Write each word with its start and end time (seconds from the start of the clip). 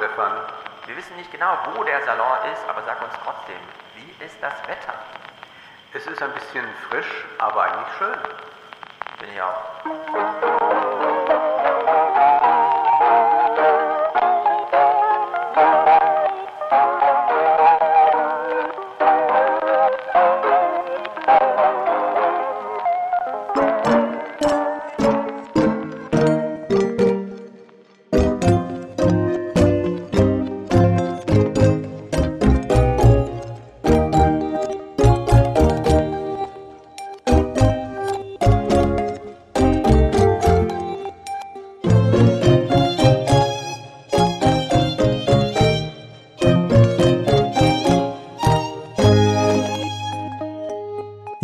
Stefan. 0.00 0.32
Wir 0.86 0.96
wissen 0.96 1.14
nicht 1.16 1.30
genau, 1.30 1.58
wo 1.74 1.84
der 1.84 2.02
Salon 2.06 2.38
ist, 2.54 2.66
aber 2.66 2.80
sag 2.86 3.02
uns 3.02 3.12
trotzdem, 3.22 3.60
wie 3.96 4.24
ist 4.24 4.34
das 4.40 4.54
Wetter? 4.66 4.94
Es 5.92 6.06
ist 6.06 6.22
ein 6.22 6.32
bisschen 6.32 6.64
frisch, 6.88 7.26
aber 7.38 7.64
eigentlich 7.64 7.96
schön. 7.98 8.18
Bin 9.18 9.28
ich 9.34 9.42
auch. 9.42 10.59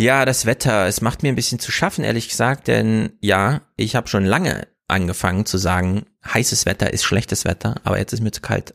Ja, 0.07 0.25
das 0.25 0.47
Wetter, 0.47 0.87
es 0.87 1.01
macht 1.01 1.25
mir 1.25 1.31
ein 1.31 1.35
bisschen 1.35 1.59
zu 1.59 1.73
schaffen, 1.73 2.05
ehrlich 2.05 2.29
gesagt, 2.29 2.69
denn 2.69 3.15
ja, 3.21 3.63
ich 3.77 3.97
habe 3.97 4.07
schon 4.07 4.25
lange 4.25 4.69
angefangen 4.87 5.47
zu 5.47 5.59
sagen, 5.59 6.07
heißes 6.25 6.65
Wetter 6.65 6.93
ist 6.93 7.03
schlechtes 7.03 7.45
Wetter, 7.45 7.75
aber 7.83 7.99
jetzt 7.99 8.13
ist 8.13 8.21
mir 8.21 8.31
zu 8.31 8.41
kalt. 8.41 8.73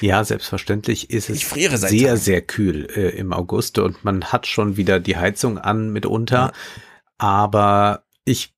Ja, 0.00 0.24
selbstverständlich 0.24 1.10
ist 1.10 1.28
es 1.28 1.50
sehr, 1.50 2.16
sehr 2.16 2.40
kühl 2.40 2.88
äh, 2.96 3.10
im 3.10 3.34
August 3.34 3.78
und 3.78 4.04
man 4.04 4.24
hat 4.24 4.46
schon 4.46 4.78
wieder 4.78 5.00
die 5.00 5.18
Heizung 5.18 5.58
an 5.58 5.90
mitunter. 5.90 6.36
Ja. 6.36 6.52
Aber 7.18 8.04
ich 8.28 8.52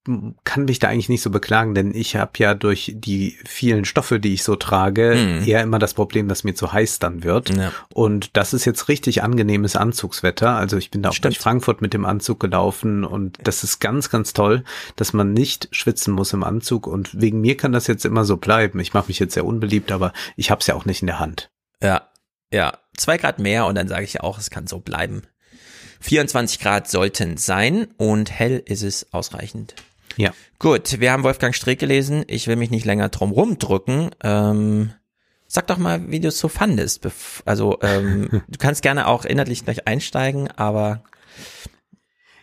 kann 0.44 0.64
mich 0.64 0.80
da 0.80 0.88
eigentlich 0.88 1.08
nicht 1.08 1.22
so 1.22 1.30
beklagen, 1.30 1.74
denn 1.74 1.94
ich 1.94 2.16
habe 2.16 2.32
ja 2.38 2.54
durch 2.54 2.92
die 2.96 3.38
vielen 3.46 3.84
Stoffe, 3.84 4.18
die 4.18 4.34
ich 4.34 4.42
so 4.42 4.56
trage, 4.56 5.14
hm. 5.14 5.46
eher 5.46 5.62
immer 5.62 5.78
das 5.78 5.94
Problem, 5.94 6.26
dass 6.26 6.42
mir 6.42 6.54
zu 6.54 6.72
heiß 6.72 6.98
dann 6.98 7.22
wird. 7.22 7.56
Ja. 7.56 7.72
Und 7.94 8.36
das 8.36 8.52
ist 8.52 8.64
jetzt 8.64 8.88
richtig 8.88 9.22
angenehmes 9.22 9.76
Anzugswetter. 9.76 10.56
Also 10.56 10.76
ich 10.76 10.90
bin 10.90 11.02
da 11.02 11.10
auch 11.10 11.14
Stimmt. 11.14 11.34
durch 11.34 11.38
Frankfurt 11.38 11.82
mit 11.82 11.94
dem 11.94 12.04
Anzug 12.04 12.40
gelaufen 12.40 13.04
und 13.04 13.38
das 13.44 13.62
ist 13.62 13.78
ganz, 13.78 14.10
ganz 14.10 14.32
toll, 14.32 14.64
dass 14.96 15.12
man 15.12 15.32
nicht 15.32 15.68
schwitzen 15.70 16.12
muss 16.12 16.32
im 16.32 16.42
Anzug. 16.42 16.88
Und 16.88 17.20
wegen 17.20 17.40
mir 17.40 17.56
kann 17.56 17.72
das 17.72 17.86
jetzt 17.86 18.04
immer 18.04 18.24
so 18.24 18.36
bleiben. 18.36 18.80
Ich 18.80 18.92
mache 18.92 19.06
mich 19.06 19.20
jetzt 19.20 19.34
sehr 19.34 19.46
unbeliebt, 19.46 19.92
aber 19.92 20.12
ich 20.36 20.50
habe 20.50 20.60
es 20.60 20.66
ja 20.66 20.74
auch 20.74 20.84
nicht 20.84 21.02
in 21.02 21.06
der 21.06 21.20
Hand. 21.20 21.50
Ja, 21.80 22.08
ja. 22.52 22.76
Zwei 22.96 23.16
Grad 23.16 23.38
mehr 23.38 23.66
und 23.66 23.76
dann 23.76 23.88
sage 23.88 24.04
ich 24.04 24.20
auch, 24.20 24.36
es 24.36 24.50
kann 24.50 24.66
so 24.66 24.80
bleiben. 24.80 25.22
24 26.00 26.58
Grad 26.60 26.88
sollten 26.88 27.36
sein 27.36 27.88
und 27.96 28.30
hell 28.30 28.62
ist 28.64 28.82
es 28.82 29.12
ausreichend. 29.12 29.74
Ja. 30.16 30.32
Gut, 30.58 31.00
wir 31.00 31.12
haben 31.12 31.22
Wolfgang 31.22 31.54
Strick 31.54 31.78
gelesen. 31.78 32.24
Ich 32.26 32.46
will 32.46 32.56
mich 32.56 32.70
nicht 32.70 32.84
länger 32.84 33.08
drum 33.08 33.30
rumdrücken. 33.30 34.10
Ähm, 34.22 34.92
sag 35.46 35.66
doch 35.66 35.78
mal, 35.78 36.10
wie 36.10 36.20
du 36.20 36.28
es 36.28 36.38
so 36.38 36.48
fandest. 36.48 37.08
Also 37.44 37.78
ähm, 37.82 38.42
du 38.48 38.58
kannst 38.58 38.82
gerne 38.82 39.06
auch 39.06 39.24
inhaltlich 39.24 39.64
gleich 39.64 39.86
einsteigen, 39.86 40.48
aber 40.48 41.02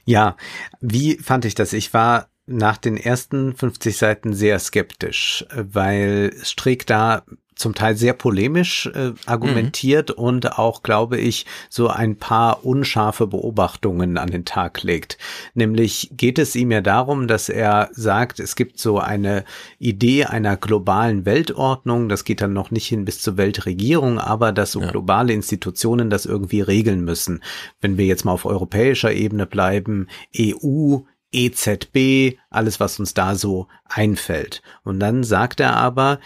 ja, 0.05 0.38
wie 0.80 1.17
fand 1.17 1.45
ich 1.45 1.55
das? 1.55 1.73
Ich 1.73 1.94
war 1.94 2.30
nach 2.45 2.78
den 2.78 2.95
ersten 2.95 3.55
50 3.55 3.97
Seiten 3.97 4.33
sehr 4.33 4.58
skeptisch, 4.59 5.45
weil 5.53 6.33
Strick 6.44 6.88
da 6.88 7.23
zum 7.58 7.75
Teil 7.75 7.97
sehr 7.97 8.13
polemisch 8.13 8.88
äh, 8.94 9.13
argumentiert 9.25 10.09
mhm. 10.09 10.23
und 10.23 10.57
auch, 10.57 10.84
glaube 10.84 11.18
ich, 11.18 11.45
so 11.69 11.88
ein 11.88 12.16
paar 12.16 12.66
unscharfe 12.66 13.28
Beobachtungen 13.28 14.18
an 14.18 14.29
den 14.29 14.45
Tag 14.45 14.84
legt. 14.84 15.18
Nämlich 15.53 16.12
geht 16.16 16.40
es 16.40 16.56
ihm 16.56 16.72
ja 16.72 16.81
darum, 16.81 17.28
dass 17.28 17.50
er 17.50 17.90
sagt, 17.91 18.40
es 18.40 18.56
gibt 18.56 18.79
so 18.79 19.00
eine 19.00 19.44
Idee 19.79 20.25
einer 20.25 20.56
globalen 20.57 21.25
Weltordnung, 21.25 22.09
das 22.09 22.23
geht 22.23 22.41
dann 22.41 22.53
noch 22.53 22.72
nicht 22.72 22.88
hin 22.88 23.06
bis 23.06 23.22
zur 23.22 23.38
Weltregierung, 23.38 24.19
aber 24.19 24.51
dass 24.51 24.72
so 24.72 24.81
ja. 24.81 24.91
globale 24.91 25.34
Institutionen 25.34 26.09
das 26.09 26.25
irgendwie 26.25 26.62
regeln 26.62 27.03
müssen. 27.03 27.44
Wenn 27.81 27.97
wir 27.97 28.06
jetzt 28.06 28.25
mal 28.25 28.31
auf 28.31 28.46
europäischer 28.46 29.12
Ebene 29.12 29.46
bleiben, 29.46 30.07
EU, 30.38 31.00
EZB, 31.31 32.38
alles, 32.50 32.79
was 32.79 33.00
uns 33.00 33.13
da 33.13 33.35
so 33.35 33.67
einfällt. 33.85 34.62
Und 34.84 35.00
dann 35.00 35.23
sagt 35.23 35.59
er 35.59 35.75
aber, 35.75 36.19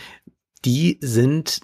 die 0.65 0.97
sind 1.01 1.61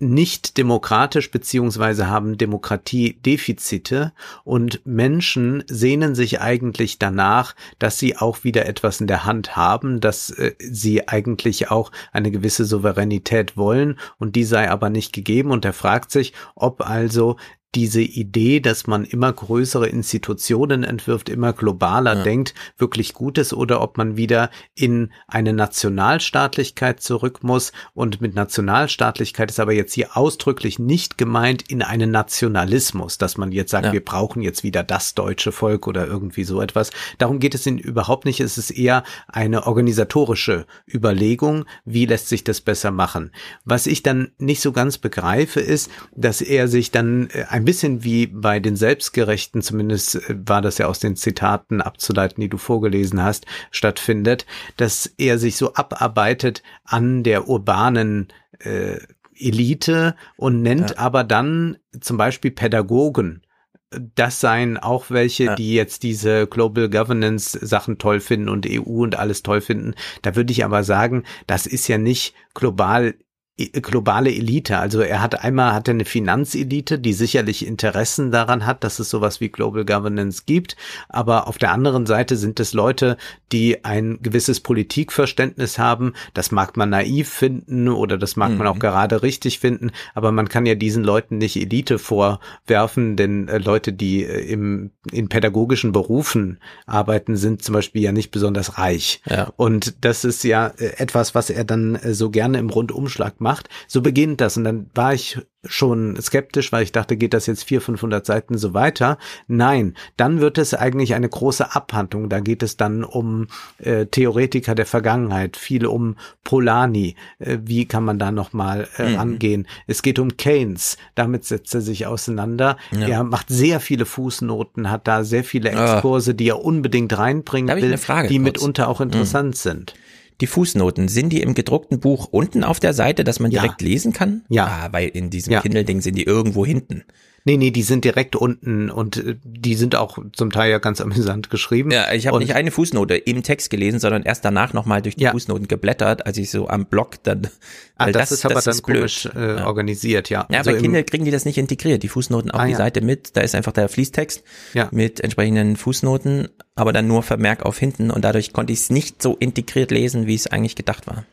nicht 0.00 0.58
demokratisch 0.58 1.30
beziehungsweise 1.30 2.08
haben 2.08 2.38
Demokratiedefizite 2.38 4.12
und 4.44 4.80
Menschen 4.86 5.64
sehnen 5.66 6.14
sich 6.14 6.40
eigentlich 6.40 6.98
danach, 6.98 7.56
dass 7.80 7.98
sie 7.98 8.16
auch 8.16 8.44
wieder 8.44 8.66
etwas 8.66 9.00
in 9.00 9.08
der 9.08 9.24
Hand 9.24 9.56
haben, 9.56 10.00
dass 10.00 10.30
äh, 10.30 10.54
sie 10.58 11.08
eigentlich 11.08 11.70
auch 11.70 11.90
eine 12.12 12.30
gewisse 12.30 12.64
Souveränität 12.64 13.56
wollen 13.56 13.98
und 14.18 14.36
die 14.36 14.44
sei 14.44 14.70
aber 14.70 14.88
nicht 14.88 15.12
gegeben. 15.12 15.50
Und 15.50 15.64
er 15.64 15.72
fragt 15.72 16.12
sich, 16.12 16.32
ob 16.54 16.88
also 16.88 17.36
diese 17.74 18.00
Idee, 18.00 18.60
dass 18.60 18.86
man 18.86 19.04
immer 19.04 19.30
größere 19.30 19.88
Institutionen 19.88 20.84
entwirft, 20.84 21.28
immer 21.28 21.52
globaler 21.52 22.16
ja. 22.16 22.22
denkt, 22.22 22.54
wirklich 22.78 23.12
gut 23.12 23.36
ist 23.36 23.52
oder 23.52 23.82
ob 23.82 23.98
man 23.98 24.16
wieder 24.16 24.50
in 24.74 25.12
eine 25.26 25.52
Nationalstaatlichkeit 25.52 27.00
zurück 27.00 27.40
muss. 27.42 27.72
Und 27.92 28.22
mit 28.22 28.34
Nationalstaatlichkeit 28.34 29.50
ist 29.50 29.60
aber 29.60 29.74
jetzt 29.74 29.92
hier 29.92 30.16
ausdrücklich 30.16 30.78
nicht 30.78 31.18
gemeint 31.18 31.70
in 31.70 31.82
einen 31.82 32.10
Nationalismus, 32.10 33.18
dass 33.18 33.36
man 33.36 33.52
jetzt 33.52 33.70
sagt, 33.70 33.86
ja. 33.86 33.92
wir 33.92 34.04
brauchen 34.04 34.40
jetzt 34.40 34.62
wieder 34.62 34.82
das 34.82 35.14
deutsche 35.14 35.52
Volk 35.52 35.86
oder 35.86 36.06
irgendwie 36.06 36.44
so 36.44 36.62
etwas. 36.62 36.90
Darum 37.18 37.38
geht 37.38 37.54
es 37.54 37.66
ihnen 37.66 37.78
überhaupt 37.78 38.24
nicht. 38.24 38.40
Es 38.40 38.56
ist 38.56 38.70
eher 38.70 39.04
eine 39.26 39.66
organisatorische 39.66 40.64
Überlegung, 40.90 41.66
wie 41.84 42.06
lässt 42.06 42.30
sich 42.30 42.44
das 42.44 42.62
besser 42.62 42.92
machen. 42.92 43.30
Was 43.66 43.86
ich 43.86 44.02
dann 44.02 44.30
nicht 44.38 44.62
so 44.62 44.72
ganz 44.72 44.96
begreife, 44.96 45.60
ist, 45.60 45.90
dass 46.16 46.40
er 46.40 46.66
sich 46.68 46.90
dann 46.90 47.28
äh, 47.28 47.57
ein 47.58 47.64
bisschen 47.64 48.04
wie 48.04 48.26
bei 48.26 48.60
den 48.60 48.76
Selbstgerechten, 48.76 49.62
zumindest 49.62 50.16
äh, 50.16 50.36
war 50.46 50.62
das 50.62 50.78
ja 50.78 50.86
aus 50.86 50.98
den 50.98 51.16
Zitaten 51.16 51.80
abzuleiten, 51.80 52.40
die 52.40 52.48
du 52.48 52.56
vorgelesen 52.56 53.22
hast, 53.22 53.46
stattfindet, 53.70 54.46
dass 54.76 55.06
er 55.18 55.38
sich 55.38 55.56
so 55.56 55.74
abarbeitet 55.74 56.62
an 56.84 57.22
der 57.22 57.48
urbanen 57.48 58.28
äh, 58.60 58.98
Elite 59.34 60.16
und 60.36 60.62
nennt 60.62 60.90
ja. 60.90 60.98
aber 60.98 61.24
dann 61.24 61.78
zum 62.00 62.16
Beispiel 62.16 62.50
Pädagogen 62.50 63.42
das 63.90 64.40
seien 64.40 64.76
auch 64.76 65.06
welche, 65.08 65.44
ja. 65.44 65.54
die 65.54 65.72
jetzt 65.72 66.02
diese 66.02 66.46
Global 66.46 66.90
Governance 66.90 67.58
Sachen 67.64 67.98
toll 67.98 68.20
finden 68.20 68.48
und 68.48 68.66
EU 68.68 69.02
und 69.02 69.18
alles 69.18 69.42
toll 69.42 69.60
finden. 69.60 69.94
Da 70.22 70.36
würde 70.36 70.52
ich 70.52 70.64
aber 70.64 70.84
sagen, 70.84 71.24
das 71.46 71.66
ist 71.66 71.88
ja 71.88 71.96
nicht 71.96 72.34
global 72.54 73.14
globale 73.58 74.30
Elite. 74.30 74.78
Also 74.78 75.00
er 75.00 75.20
hat 75.20 75.42
einmal 75.42 75.74
hat 75.74 75.88
er 75.88 75.94
eine 75.94 76.04
Finanzelite, 76.04 76.98
die 76.98 77.12
sicherlich 77.12 77.66
Interessen 77.66 78.30
daran 78.30 78.64
hat, 78.64 78.84
dass 78.84 79.00
es 79.00 79.10
sowas 79.10 79.40
wie 79.40 79.48
Global 79.48 79.84
Governance 79.84 80.44
gibt. 80.46 80.76
Aber 81.08 81.48
auf 81.48 81.58
der 81.58 81.72
anderen 81.72 82.06
Seite 82.06 82.36
sind 82.36 82.60
es 82.60 82.72
Leute, 82.72 83.16
die 83.50 83.84
ein 83.84 84.20
gewisses 84.22 84.60
Politikverständnis 84.60 85.78
haben. 85.78 86.12
Das 86.34 86.52
mag 86.52 86.76
man 86.76 86.90
naiv 86.90 87.28
finden 87.28 87.88
oder 87.88 88.16
das 88.16 88.36
mag 88.36 88.52
mhm. 88.52 88.58
man 88.58 88.66
auch 88.68 88.76
mhm. 88.76 88.80
gerade 88.80 89.22
richtig 89.22 89.58
finden. 89.58 89.90
Aber 90.14 90.30
man 90.30 90.48
kann 90.48 90.64
ja 90.64 90.76
diesen 90.76 91.02
Leuten 91.02 91.38
nicht 91.38 91.56
Elite 91.56 91.98
vorwerfen, 91.98 93.16
denn 93.16 93.48
äh, 93.48 93.58
Leute, 93.58 93.92
die 93.92 94.22
äh, 94.22 94.52
im, 94.52 94.92
in 95.10 95.28
pädagogischen 95.28 95.90
Berufen 95.90 96.60
arbeiten, 96.86 97.36
sind 97.36 97.64
zum 97.64 97.72
Beispiel 97.72 98.02
ja 98.02 98.12
nicht 98.12 98.30
besonders 98.30 98.78
reich. 98.78 99.20
Ja. 99.26 99.52
Und 99.56 100.04
das 100.04 100.24
ist 100.24 100.44
ja 100.44 100.68
äh, 100.78 100.92
etwas, 100.98 101.34
was 101.34 101.50
er 101.50 101.64
dann 101.64 101.96
äh, 101.96 102.14
so 102.14 102.30
gerne 102.30 102.58
im 102.58 102.70
Rundumschlag 102.70 103.40
macht 103.40 103.47
macht. 103.48 103.70
So 103.86 104.02
beginnt 104.02 104.42
das. 104.42 104.58
Und 104.58 104.64
dann 104.64 104.90
war 104.94 105.14
ich 105.14 105.38
schon 105.64 106.20
skeptisch, 106.20 106.70
weil 106.70 106.82
ich 106.82 106.92
dachte, 106.92 107.16
geht 107.16 107.34
das 107.34 107.46
jetzt 107.46 107.64
400, 107.64 107.84
500 107.86 108.26
Seiten 108.26 108.58
so 108.58 108.74
weiter? 108.74 109.18
Nein, 109.46 109.94
dann 110.16 110.40
wird 110.40 110.58
es 110.58 110.74
eigentlich 110.74 111.14
eine 111.14 111.28
große 111.28 111.74
Abhandlung. 111.74 112.28
Da 112.28 112.40
geht 112.40 112.62
es 112.62 112.76
dann 112.76 113.04
um 113.04 113.48
äh, 113.78 114.06
Theoretiker 114.06 114.74
der 114.74 114.86
Vergangenheit, 114.86 115.56
viel 115.56 115.86
um 115.86 116.16
Polanyi. 116.44 117.16
Äh, 117.38 117.58
wie 117.64 117.86
kann 117.86 118.04
man 118.04 118.18
da 118.18 118.30
nochmal 118.30 118.86
äh, 118.98 119.08
mhm. 119.08 119.16
rangehen? 119.16 119.68
Es 119.86 120.02
geht 120.02 120.18
um 120.18 120.36
Keynes. 120.36 120.98
Damit 121.14 121.44
setzt 121.44 121.74
er 121.74 121.80
sich 121.80 122.06
auseinander. 122.06 122.76
Ja. 122.92 123.08
Er 123.08 123.24
macht 123.24 123.48
sehr 123.48 123.80
viele 123.80 124.04
Fußnoten, 124.04 124.90
hat 124.90 125.08
da 125.08 125.24
sehr 125.24 125.44
viele 125.44 125.74
ah. 125.74 125.94
Exkurse, 125.94 126.34
die 126.34 126.48
er 126.48 126.62
unbedingt 126.62 127.16
reinbringen 127.16 127.74
will, 127.74 127.96
die 127.96 128.04
kurz? 128.04 128.38
mitunter 128.38 128.88
auch 128.88 129.00
interessant 129.00 129.48
mhm. 129.48 129.54
sind. 129.54 129.94
Die 130.40 130.46
Fußnoten, 130.46 131.08
sind 131.08 131.30
die 131.30 131.42
im 131.42 131.54
gedruckten 131.54 131.98
Buch 131.98 132.28
unten 132.30 132.62
auf 132.62 132.78
der 132.78 132.94
Seite, 132.94 133.24
dass 133.24 133.40
man 133.40 133.50
direkt 133.50 133.82
ja. 133.82 133.88
lesen 133.88 134.12
kann? 134.12 134.42
Ja. 134.48 134.66
Ah, 134.66 134.88
weil 134.92 135.08
in 135.08 135.30
diesem 135.30 135.52
ja. 135.52 135.60
Kindle-Ding 135.60 136.00
sind 136.00 136.16
die 136.16 136.24
irgendwo 136.24 136.64
hinten. 136.64 137.04
Nee, 137.48 137.56
nee, 137.56 137.70
die 137.70 137.82
sind 137.82 138.04
direkt 138.04 138.36
unten 138.36 138.90
und 138.90 139.16
äh, 139.16 139.36
die 139.42 139.74
sind 139.74 139.96
auch 139.96 140.18
zum 140.34 140.52
Teil 140.52 140.70
ja 140.70 140.76
ganz 140.76 141.00
amüsant 141.00 141.48
geschrieben. 141.48 141.90
Ja, 141.90 142.12
ich 142.12 142.26
habe 142.26 142.40
nicht 142.40 142.54
eine 142.54 142.70
Fußnote 142.70 143.14
im 143.14 143.42
Text 143.42 143.70
gelesen, 143.70 144.00
sondern 144.00 144.22
erst 144.22 144.44
danach 144.44 144.74
nochmal 144.74 145.00
durch 145.00 145.16
die 145.16 145.24
ja. 145.24 145.30
Fußnoten 145.30 145.66
geblättert, 145.66 146.26
als 146.26 146.36
ich 146.36 146.50
so 146.50 146.68
am 146.68 146.84
Blog 146.84 147.22
dann. 147.22 147.48
Ah, 147.96 148.12
das, 148.12 148.28
das, 148.28 148.32
ist 148.32 148.44
aber 148.44 148.56
das 148.56 148.64
dann 148.64 148.74
ist 148.74 148.82
komisch 148.82 149.28
äh, 149.34 149.56
ja. 149.56 149.66
organisiert, 149.66 150.28
ja. 150.28 150.46
Ja, 150.50 150.58
also 150.58 150.72
bei 150.72 150.78
Kindle 150.78 151.04
kriegen 151.04 151.24
die 151.24 151.30
das 151.30 151.46
nicht 151.46 151.56
integriert, 151.56 152.02
die 152.02 152.08
Fußnoten 152.08 152.50
auf 152.50 152.60
ah, 152.60 152.66
die 152.66 152.72
ja. 152.72 152.76
Seite 152.76 153.00
mit. 153.00 153.34
Da 153.34 153.40
ist 153.40 153.54
einfach 153.54 153.72
der 153.72 153.88
Fließtext 153.88 154.44
ja. 154.74 154.88
mit 154.90 155.20
entsprechenden 155.20 155.76
Fußnoten, 155.76 156.48
aber 156.74 156.92
dann 156.92 157.08
nur 157.08 157.22
Vermerk 157.22 157.64
auf 157.64 157.78
hinten 157.78 158.10
und 158.10 158.26
dadurch 158.26 158.52
konnte 158.52 158.74
ich 158.74 158.80
es 158.80 158.90
nicht 158.90 159.22
so 159.22 159.36
integriert 159.36 159.90
lesen, 159.90 160.26
wie 160.26 160.34
es 160.34 160.48
eigentlich 160.48 160.76
gedacht 160.76 161.06
war. 161.06 161.24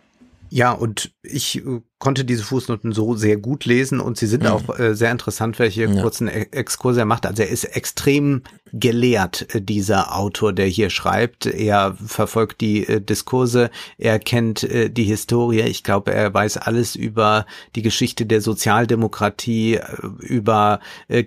Ja, 0.49 0.71
und 0.71 1.11
ich 1.23 1.57
äh, 1.57 1.81
konnte 1.97 2.25
diese 2.25 2.43
Fußnoten 2.43 2.91
so 2.91 3.15
sehr 3.15 3.37
gut 3.37 3.65
lesen 3.65 3.99
und 3.99 4.17
sie 4.17 4.27
sind 4.27 4.43
mhm. 4.43 4.49
auch 4.49 4.79
äh, 4.79 4.95
sehr 4.95 5.11
interessant, 5.11 5.59
welche 5.59 5.85
ja. 5.85 6.01
kurzen 6.01 6.27
e 6.27 6.47
Exkurse 6.51 6.99
er 6.99 7.05
macht. 7.05 7.25
Also 7.25 7.43
er 7.43 7.49
ist 7.49 7.63
extrem 7.63 8.41
gelehrt, 8.73 9.55
äh, 9.55 9.61
dieser 9.61 10.15
Autor, 10.15 10.51
der 10.51 10.65
hier 10.65 10.89
schreibt. 10.89 11.45
Er 11.45 11.95
verfolgt 12.05 12.59
die 12.59 12.85
äh, 12.85 12.99
Diskurse, 12.99 13.69
er 13.97 14.19
kennt 14.19 14.63
äh, 14.63 14.89
die 14.89 15.05
Historie. 15.05 15.61
Ich 15.61 15.83
glaube, 15.83 16.13
er 16.13 16.33
weiß 16.33 16.57
alles 16.57 16.95
über 16.95 17.45
die 17.75 17.81
Geschichte 17.81 18.25
der 18.25 18.41
Sozialdemokratie, 18.41 19.75
äh, 19.75 19.83
über 20.19 20.79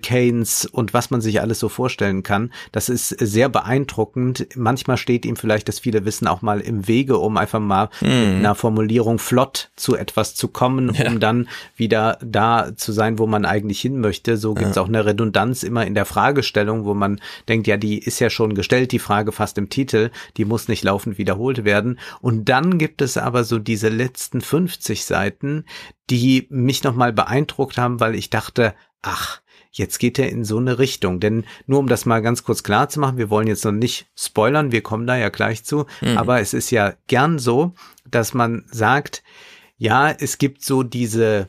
Keynes 0.03 0.67
und 0.67 0.93
was 0.93 1.11
man 1.11 1.21
sich 1.21 1.41
alles 1.41 1.59
so 1.59 1.69
vorstellen 1.69 2.23
kann. 2.23 2.53
Das 2.73 2.88
ist 2.88 3.09
sehr 3.09 3.49
beeindruckend. 3.49 4.49
Manchmal 4.55 4.97
steht 4.97 5.25
ihm 5.25 5.37
vielleicht 5.37 5.69
das 5.69 5.79
viele 5.79 6.05
Wissen 6.05 6.26
auch 6.26 6.43
mal 6.43 6.61
im 6.61 6.88
Wege, 6.88 7.19
um 7.19 7.37
einfach 7.37 7.61
mal 7.61 7.88
mhm. 8.00 8.09
mit 8.09 8.37
einer 8.38 8.55
Formulierung 8.55 9.19
flott 9.19 9.71
zu 9.76 9.97
etwas 9.97 10.35
zu 10.35 10.49
kommen 10.58 10.93
ja. 10.93 11.06
um 11.06 11.20
dann 11.20 11.49
wieder 11.76 12.19
da 12.20 12.75
zu 12.75 12.90
sein, 12.90 13.20
wo 13.20 13.28
man 13.28 13.44
eigentlich 13.44 13.81
hin 13.81 14.00
möchte. 14.00 14.37
So 14.37 14.55
gibt 14.55 14.70
es 14.70 14.76
ja. 14.76 14.82
auch 14.82 14.88
eine 14.88 15.06
Redundanz 15.06 15.62
immer 15.62 15.87
in 15.87 15.94
der 15.94 16.05
Fragestellung, 16.05 16.84
wo 16.84 16.94
man 16.94 17.20
denkt, 17.49 17.69
ja, 17.69 17.76
die 17.76 18.00
ist 18.00 18.19
ja 18.19 18.28
schon 18.28 18.55
gestellt, 18.55 18.90
die 18.90 18.99
Frage 18.99 19.31
fast 19.31 19.56
im 19.56 19.69
Titel, 19.69 20.10
die 20.37 20.44
muss 20.44 20.66
nicht 20.66 20.82
laufend 20.82 21.16
wiederholt 21.16 21.64
werden. 21.64 22.00
Und 22.20 22.49
dann 22.49 22.76
gibt 22.76 23.02
es 23.02 23.16
aber 23.16 23.44
so 23.44 23.60
diese 23.60 23.88
letzten 23.88 24.40
50 24.40 25.05
Seiten, 25.05 25.64
die 26.10 26.49
mich 26.50 26.82
nochmal 26.82 27.12
beeindruckt 27.12 27.78
haben, 27.78 28.00
weil 28.00 28.16
ich 28.16 28.28
dachte, 28.28 28.75
ach, 29.00 29.40
jetzt 29.70 29.99
geht 29.99 30.19
er 30.19 30.28
in 30.28 30.44
so 30.44 30.58
eine 30.58 30.81
Richtung. 30.81 31.20
Denn 31.20 31.44
nur 31.69 31.78
um 31.78 31.87
das 31.87 32.04
mal 32.04 32.20
ganz 32.20 32.43
kurz 32.43 32.64
klar 32.64 32.88
zu 32.88 32.99
machen, 32.99 33.16
wir 33.16 33.31
wollen 33.31 33.46
jetzt 33.46 33.64
noch 33.64 33.70
nicht 33.70 34.08
spoilern, 34.16 34.72
wir 34.72 34.82
kommen 34.82 35.06
da 35.06 35.16
ja 35.16 35.28
gleich 35.28 35.62
zu, 35.62 35.87
mhm. 36.00 36.19
aber 36.19 36.40
es 36.40 36.52
ist 36.52 36.72
ja 36.72 36.94
gern 37.06 37.38
so, 37.38 37.75
dass 38.11 38.34
man 38.34 38.64
sagt, 38.72 39.22
ja, 39.78 40.10
es 40.10 40.38
gibt 40.38 40.64
so 40.64 40.82
diese 40.82 41.48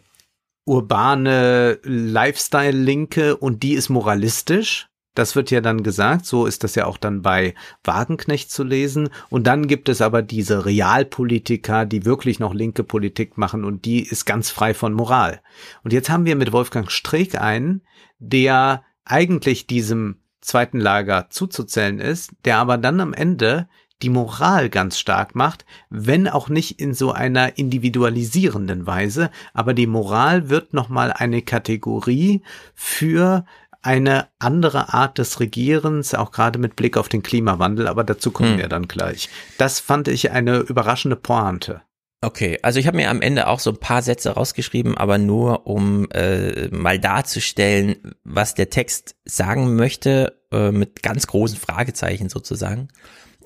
urbane 0.65 1.79
Lifestyle-Linke 1.83 3.35
und 3.35 3.63
die 3.63 3.73
ist 3.73 3.89
moralistisch. 3.89 4.87
Das 5.15 5.35
wird 5.35 5.49
ja 5.49 5.59
dann 5.59 5.81
gesagt, 5.81 6.25
so 6.25 6.45
ist 6.45 6.63
das 6.63 6.75
ja 6.75 6.85
auch 6.85 6.97
dann 6.97 7.23
bei 7.23 7.55
Wagenknecht 7.83 8.51
zu 8.51 8.63
lesen. 8.63 9.09
Und 9.29 9.47
dann 9.47 9.67
gibt 9.67 9.89
es 9.89 10.01
aber 10.01 10.21
diese 10.21 10.65
Realpolitiker, 10.65 11.85
die 11.85 12.05
wirklich 12.05 12.39
noch 12.39 12.53
linke 12.53 12.83
Politik 12.83 13.37
machen 13.37 13.65
und 13.65 13.83
die 13.85 14.07
ist 14.07 14.25
ganz 14.25 14.51
frei 14.51 14.75
von 14.75 14.93
Moral. 14.93 15.41
Und 15.83 15.91
jetzt 15.91 16.09
haben 16.09 16.25
wir 16.25 16.35
mit 16.35 16.51
Wolfgang 16.51 16.91
Streeck 16.91 17.41
einen, 17.41 17.81
der 18.19 18.83
eigentlich 19.03 19.65
diesem 19.65 20.21
zweiten 20.39 20.79
Lager 20.79 21.29
zuzuzählen 21.29 21.99
ist, 21.99 22.31
der 22.45 22.57
aber 22.57 22.77
dann 22.77 23.01
am 23.01 23.13
Ende 23.13 23.67
die 24.01 24.09
Moral 24.09 24.69
ganz 24.69 24.97
stark 24.97 25.35
macht, 25.35 25.65
wenn 25.89 26.27
auch 26.27 26.49
nicht 26.49 26.79
in 26.79 26.93
so 26.93 27.11
einer 27.11 27.57
individualisierenden 27.57 28.87
Weise, 28.87 29.29
aber 29.53 29.73
die 29.73 29.87
Moral 29.87 30.49
wird 30.49 30.73
nochmal 30.73 31.11
eine 31.11 31.41
Kategorie 31.41 32.41
für 32.75 33.45
eine 33.81 34.27
andere 34.39 34.93
Art 34.93 35.17
des 35.17 35.39
Regierens, 35.39 36.13
auch 36.13 36.31
gerade 36.31 36.59
mit 36.59 36.75
Blick 36.75 36.97
auf 36.97 37.09
den 37.09 37.23
Klimawandel, 37.23 37.87
aber 37.87 38.03
dazu 38.03 38.31
kommen 38.31 38.53
hm. 38.53 38.57
wir 38.57 38.67
dann 38.67 38.87
gleich. 38.87 39.29
Das 39.57 39.79
fand 39.79 40.07
ich 40.07 40.31
eine 40.31 40.57
überraschende 40.57 41.15
Pointe. 41.15 41.81
Okay, 42.21 42.59
also 42.63 42.79
ich 42.79 42.87
habe 42.87 42.97
mir 42.97 43.09
am 43.09 43.21
Ende 43.21 43.47
auch 43.47 43.59
so 43.59 43.69
ein 43.69 43.79
paar 43.79 44.01
Sätze 44.01 44.31
rausgeschrieben, 44.31 44.97
aber 44.97 45.17
nur 45.17 45.67
um 45.67 46.09
äh, 46.11 46.67
mal 46.67 46.99
darzustellen, 46.99 48.15
was 48.25 48.55
der 48.55 48.69
Text 48.69 49.15
sagen 49.23 49.77
möchte, 49.77 50.41
äh, 50.51 50.71
mit 50.71 51.01
ganz 51.01 51.27
großen 51.27 51.57
Fragezeichen 51.57 52.27
sozusagen. 52.27 52.89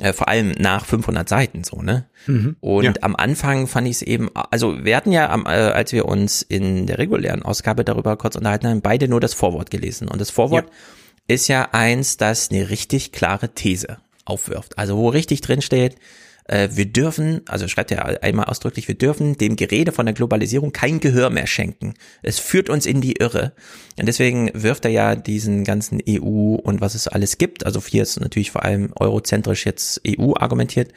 Äh, 0.03 0.11
vor 0.11 0.27
allem 0.27 0.51
nach 0.57 0.85
500 0.85 1.29
Seiten 1.29 1.63
so, 1.63 1.81
ne? 1.81 2.05
Mhm, 2.27 2.57
und 2.59 2.83
ja. 2.83 2.91
am 2.99 3.15
Anfang 3.15 3.67
fand 3.67 3.87
ich 3.87 3.93
es 3.93 4.01
eben, 4.01 4.29
also 4.33 4.83
wir 4.83 4.97
hatten 4.97 5.13
ja, 5.13 5.29
am, 5.29 5.45
äh, 5.45 5.51
als 5.51 5.93
wir 5.93 6.09
uns 6.09 6.41
in 6.41 6.87
der 6.87 6.97
regulären 6.97 7.41
Ausgabe 7.41 7.85
darüber 7.85 8.17
kurz 8.17 8.35
unterhalten 8.35 8.67
haben, 8.67 8.81
beide 8.81 9.07
nur 9.07 9.21
das 9.21 9.33
Vorwort 9.33 9.71
gelesen. 9.71 10.09
Und 10.09 10.19
das 10.19 10.29
Vorwort 10.29 10.65
ja. 10.65 11.35
ist 11.35 11.47
ja 11.47 11.69
eins, 11.71 12.17
das 12.17 12.51
eine 12.51 12.69
richtig 12.69 13.13
klare 13.13 13.53
These 13.53 13.99
aufwirft. 14.25 14.77
Also 14.77 14.97
wo 14.97 15.07
richtig 15.07 15.39
drin 15.39 15.61
steht, 15.61 15.95
äh, 16.45 16.69
wir 16.71 16.85
dürfen, 16.85 17.41
also 17.47 17.67
schreibt 17.67 17.91
er 17.91 18.23
einmal 18.23 18.45
ausdrücklich, 18.45 18.87
wir 18.87 18.95
dürfen 18.95 19.37
dem 19.37 19.55
Gerede 19.55 19.91
von 19.91 20.05
der 20.05 20.13
Globalisierung 20.13 20.71
kein 20.71 20.99
Gehör 20.99 21.29
mehr 21.29 21.47
schenken. 21.47 21.93
Es 22.21 22.39
führt 22.39 22.69
uns 22.69 22.85
in 22.85 23.01
die 23.01 23.13
Irre. 23.13 23.53
Und 23.97 24.07
deswegen 24.07 24.51
wirft 24.53 24.85
er 24.85 24.91
ja 24.91 25.15
diesen 25.15 25.63
ganzen 25.63 26.01
EU 26.07 26.55
und 26.55 26.81
was 26.81 26.95
es 26.95 27.07
alles 27.07 27.37
gibt, 27.37 27.65
also 27.65 27.81
hier 27.81 28.03
ist 28.03 28.19
natürlich 28.19 28.51
vor 28.51 28.63
allem 28.63 28.91
eurozentrisch 28.95 29.65
jetzt 29.65 30.01
EU 30.07 30.33
argumentiert, 30.35 30.91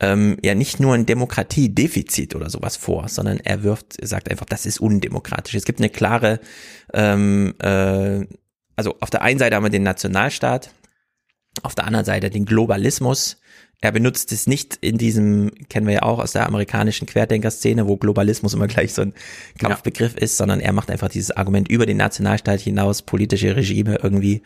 ähm, 0.00 0.38
ja 0.42 0.54
nicht 0.54 0.80
nur 0.80 0.94
ein 0.94 1.06
Demokratiedefizit 1.06 2.34
oder 2.34 2.48
sowas 2.48 2.76
vor, 2.76 3.08
sondern 3.08 3.38
er 3.38 3.62
wirft, 3.62 3.96
sagt 4.02 4.30
einfach, 4.30 4.46
das 4.46 4.66
ist 4.66 4.80
undemokratisch. 4.80 5.54
Es 5.54 5.64
gibt 5.64 5.78
eine 5.78 5.90
klare, 5.90 6.40
ähm, 6.94 7.54
äh, 7.58 8.26
also 8.76 8.96
auf 9.00 9.10
der 9.10 9.22
einen 9.22 9.38
Seite 9.38 9.56
haben 9.56 9.64
wir 9.64 9.70
den 9.70 9.82
Nationalstaat, 9.82 10.70
auf 11.62 11.74
der 11.74 11.86
anderen 11.86 12.06
Seite 12.06 12.30
den 12.30 12.46
Globalismus, 12.46 13.39
er 13.82 13.92
benutzt 13.92 14.30
es 14.32 14.46
nicht 14.46 14.76
in 14.82 14.98
diesem, 14.98 15.52
kennen 15.68 15.86
wir 15.86 15.94
ja 15.94 16.02
auch 16.02 16.18
aus 16.18 16.32
der 16.32 16.46
amerikanischen 16.46 17.06
Querdenker-Szene, 17.06 17.88
wo 17.88 17.96
Globalismus 17.96 18.52
immer 18.52 18.66
gleich 18.66 18.92
so 18.92 19.02
ein 19.02 19.14
Kampfbegriff 19.58 20.14
ja. 20.14 20.18
ist, 20.18 20.36
sondern 20.36 20.60
er 20.60 20.72
macht 20.72 20.90
einfach 20.90 21.08
dieses 21.08 21.30
Argument 21.30 21.68
über 21.68 21.86
den 21.86 21.96
Nationalstaat 21.96 22.60
hinaus, 22.60 23.00
politische 23.02 23.56
Regime 23.56 23.98
irgendwie, 24.02 24.42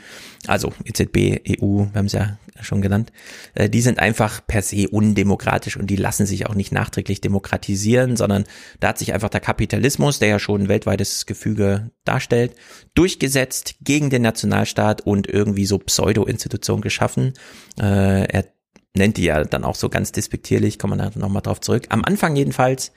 also 0.46 0.72
EZB, 0.84 1.40
EU, 1.60 1.86
wir 1.86 1.92
haben 1.94 2.06
es 2.06 2.12
ja 2.12 2.38
schon 2.60 2.80
genannt, 2.80 3.12
äh, 3.54 3.68
die 3.68 3.80
sind 3.80 3.98
einfach 3.98 4.40
per 4.46 4.62
se 4.62 4.88
undemokratisch 4.88 5.76
und 5.76 5.88
die 5.88 5.96
lassen 5.96 6.26
sich 6.26 6.46
auch 6.46 6.54
nicht 6.54 6.70
nachträglich 6.70 7.20
demokratisieren, 7.20 8.16
sondern 8.16 8.44
da 8.78 8.88
hat 8.88 8.98
sich 8.98 9.12
einfach 9.12 9.30
der 9.30 9.40
Kapitalismus, 9.40 10.20
der 10.20 10.28
ja 10.28 10.38
schon 10.38 10.62
ein 10.62 10.68
weltweites 10.68 11.26
Gefüge 11.26 11.90
darstellt, 12.04 12.54
durchgesetzt 12.94 13.74
gegen 13.82 14.10
den 14.10 14.22
Nationalstaat 14.22 15.00
und 15.00 15.28
irgendwie 15.28 15.66
so 15.66 15.78
Pseudo-Institutionen 15.78 16.82
geschaffen. 16.82 17.32
Äh, 17.80 18.26
er 18.26 18.53
nennt 18.96 19.16
die 19.16 19.24
ja 19.24 19.44
dann 19.44 19.64
auch 19.64 19.74
so 19.74 19.88
ganz 19.88 20.12
despektierlich, 20.12 20.78
kommen 20.78 20.98
wir 20.98 21.10
da 21.10 21.18
nochmal 21.18 21.42
drauf 21.42 21.60
zurück. 21.60 21.86
Am 21.88 22.04
Anfang 22.04 22.36
jedenfalls 22.36 22.92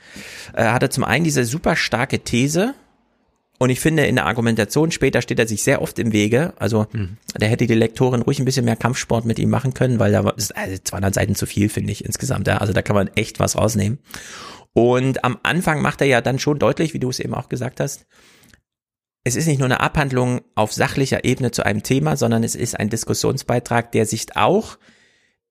äh, 0.53 0.65
hat 0.65 0.83
er 0.83 0.89
zum 0.89 1.03
einen 1.03 1.23
diese 1.23 1.43
super 1.45 1.75
starke 1.75 2.19
These, 2.19 2.75
und 3.59 3.71
ich 3.71 3.79
finde, 3.79 4.05
in 4.05 4.15
der 4.15 4.27
Argumentation 4.27 4.91
später 4.91 5.21
steht 5.21 5.39
er 5.39 5.47
sich 5.47 5.63
sehr 5.63 5.81
oft 5.81 5.97
im 5.97 6.11
Wege. 6.13 6.53
Also, 6.57 6.85
mhm. 6.91 7.17
da 7.33 7.47
hätte 7.47 7.65
die 7.65 7.73
Lektorin 7.73 8.21
ruhig 8.21 8.39
ein 8.39 8.45
bisschen 8.45 8.65
mehr 8.65 8.75
Kampfsport 8.75 9.25
mit 9.25 9.39
ihm 9.39 9.49
machen 9.49 9.73
können, 9.73 9.99
weil 9.99 10.11
da 10.11 10.29
ist 10.31 10.55
also 10.55 10.77
200 10.77 11.13
Seiten 11.13 11.35
zu 11.35 11.47
viel, 11.47 11.69
finde 11.69 11.91
ich 11.91 12.05
insgesamt. 12.05 12.47
Ja. 12.47 12.57
Also, 12.57 12.73
da 12.73 12.83
kann 12.83 12.95
man 12.95 13.09
echt 13.15 13.39
was 13.39 13.55
rausnehmen. 13.55 13.97
Und 14.73 15.23
am 15.23 15.39
Anfang 15.41 15.81
macht 15.81 16.01
er 16.01 16.07
ja 16.07 16.21
dann 16.21 16.37
schon 16.37 16.59
deutlich, 16.59 16.93
wie 16.93 16.99
du 16.99 17.09
es 17.09 17.19
eben 17.19 17.33
auch 17.33 17.49
gesagt 17.49 17.79
hast, 17.79 18.05
es 19.23 19.35
ist 19.35 19.47
nicht 19.47 19.57
nur 19.57 19.65
eine 19.65 19.79
Abhandlung 19.79 20.41
auf 20.53 20.71
sachlicher 20.71 21.25
Ebene 21.25 21.51
zu 21.51 21.65
einem 21.65 21.81
Thema, 21.81 22.15
sondern 22.15 22.43
es 22.43 22.53
ist 22.55 22.79
ein 22.79 22.89
Diskussionsbeitrag, 22.89 23.91
der 23.91 24.05
sich 24.05 24.35
auch 24.35 24.77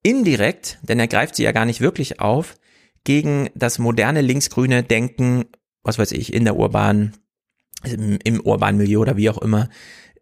indirekt, 0.07 0.79
denn 0.83 1.01
er 1.01 1.09
greift 1.09 1.35
sie 1.35 1.43
ja 1.43 1.51
gar 1.51 1.65
nicht 1.65 1.81
wirklich 1.81 2.21
auf, 2.21 2.55
gegen 3.03 3.51
das 3.57 3.81
moderne 3.81 4.21
linksgrüne 4.21 4.85
Denken, 4.85 5.47
was 5.83 5.99
weiß 5.99 6.13
ich, 6.13 6.33
in 6.33 6.45
der 6.45 6.57
urbanen, 6.57 7.17
im, 7.83 8.19
im 8.23 8.41
urbanen 8.41 8.79
Milieu 8.79 9.01
oder 9.01 9.17
wie 9.17 9.31
auch 9.31 9.39
immer, 9.39 9.69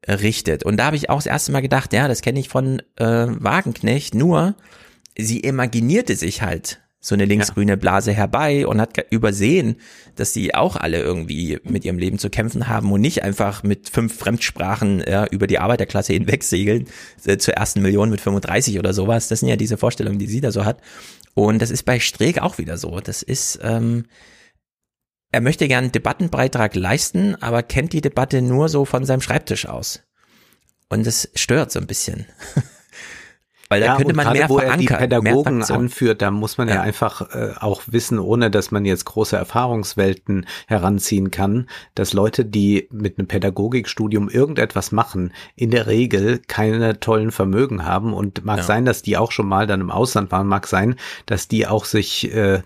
äh, 0.01 0.13
richtet. 0.15 0.65
Und 0.65 0.79
da 0.79 0.87
habe 0.87 0.97
ich 0.97 1.11
auch 1.11 1.19
das 1.19 1.27
erste 1.27 1.53
Mal 1.53 1.61
gedacht, 1.61 1.93
ja, 1.93 2.09
das 2.09 2.23
kenne 2.23 2.41
ich 2.41 2.49
von 2.49 2.81
äh, 2.97 3.27
Wagenknecht, 3.29 4.15
nur 4.15 4.55
sie 5.19 5.41
imaginierte 5.41 6.17
sich 6.17 6.41
halt 6.41 6.81
so 7.05 7.15
eine 7.15 7.27
linksgrüne 7.27 7.77
Blase 7.77 8.13
herbei 8.13 8.67
und 8.67 8.81
hat 8.81 8.97
übersehen, 9.11 9.77
dass 10.17 10.33
die 10.33 10.55
auch 10.55 10.75
alle 10.75 11.01
irgendwie 11.01 11.59
mit 11.63 11.85
ihrem 11.85 11.99
Leben 11.99 12.19
zu 12.19 12.31
kämpfen 12.31 12.67
haben 12.67 12.91
und 12.91 13.03
nicht 13.03 13.23
einfach 13.23 13.63
mit 13.63 13.91
fünf 13.91 14.17
Fremdsprachen 14.17 15.05
ja, 15.07 15.27
über 15.27 15.47
die 15.47 15.59
Arbeiterklasse 15.59 16.15
hinwegsegeln 16.15 16.87
äh, 17.27 17.37
zur 17.37 17.55
ersten 17.55 17.83
Million 17.83 18.09
mit 18.09 18.23
35 18.23 18.79
oder 18.79 18.95
sowas. 18.95 19.29
Das 19.29 19.41
sind 19.41 19.51
ja 19.51 19.57
diese 19.57 19.77
Vorstellungen, 19.77 20.19
die 20.19 20.27
sie 20.27 20.41
da 20.41 20.51
so 20.51 20.65
hat. 20.65 20.81
Und 21.35 21.61
das 21.61 21.71
ist 21.71 21.83
bei 21.83 22.01
Streeck 22.01 22.39
auch 22.39 22.57
wieder 22.57 22.79
so. 22.79 22.99
Das 23.01 23.23
ist, 23.23 23.59
ähm, 23.63 24.07
er 25.31 25.43
möchte 25.43 25.69
gern 25.69 25.85
einen 25.85 25.93
Debattenbeitrag 25.93 26.75
leisten, 26.75 27.35
aber 27.43 27.63
kennt 27.63 27.93
die 27.93 28.01
Debatte 28.01 28.41
nur 28.41 28.71
so 28.71 28.87
von 28.87 29.05
seinem 29.05 29.21
Schreibtisch 29.21 29.67
aus. 29.67 30.01
Und 30.89 31.07
das 31.07 31.29
stört 31.35 31.71
so 31.71 31.81
ein 31.81 31.87
bisschen. 31.87 32.25
Weil 33.75 33.81
da 33.81 33.87
ja, 33.87 33.97
könnte 33.97 34.15
man 34.15 34.33
mehr 34.33 34.49
wo 34.49 34.59
verankern. 34.59 34.81
er 34.81 35.09
die 35.09 35.19
Pädagogen 35.21 35.63
anführt, 35.65 36.23
da 36.23 36.31
muss 36.31 36.59
man 36.59 36.69
ja, 36.69 36.77
ja 36.77 36.81
einfach 36.83 37.35
äh, 37.35 37.55
auch 37.59 37.83
wissen, 37.87 38.19
ohne 38.19 38.51
dass 38.51 38.71
man 38.71 38.85
jetzt 38.85 39.05
große 39.05 39.37
Erfahrungswelten 39.37 40.47
heranziehen 40.67 41.31
kann, 41.31 41.69
dass 41.95 42.13
Leute, 42.13 42.45
die 42.45 42.89
mit 42.93 43.19
einem 43.19 43.27
Pädagogikstudium 43.29 44.29
irgendetwas 44.29 44.93
machen, 44.93 45.33
in 45.57 45.71
der 45.71 45.87
Regel 45.89 46.41
keine 46.47 47.01
tollen 47.01 47.33
Vermögen 47.33 47.85
haben 47.85 48.13
und 48.15 48.45
mag 48.45 48.59
Ja. 48.59 48.63
sein, 48.63 48.85
dass 48.85 49.03
die 49.03 49.17
auch 49.17 49.33
schon 49.33 49.49
mal 49.49 49.67
dann 49.67 49.81
im 49.81 49.91
Ausland 49.91 50.31
waren, 50.31 50.47
mag 50.47 50.67
sein, 50.67 50.95
dass 51.27 51.49
die 51.49 51.67
auch 51.67 51.85
sich 51.85 52.33
äh, 52.33 52.63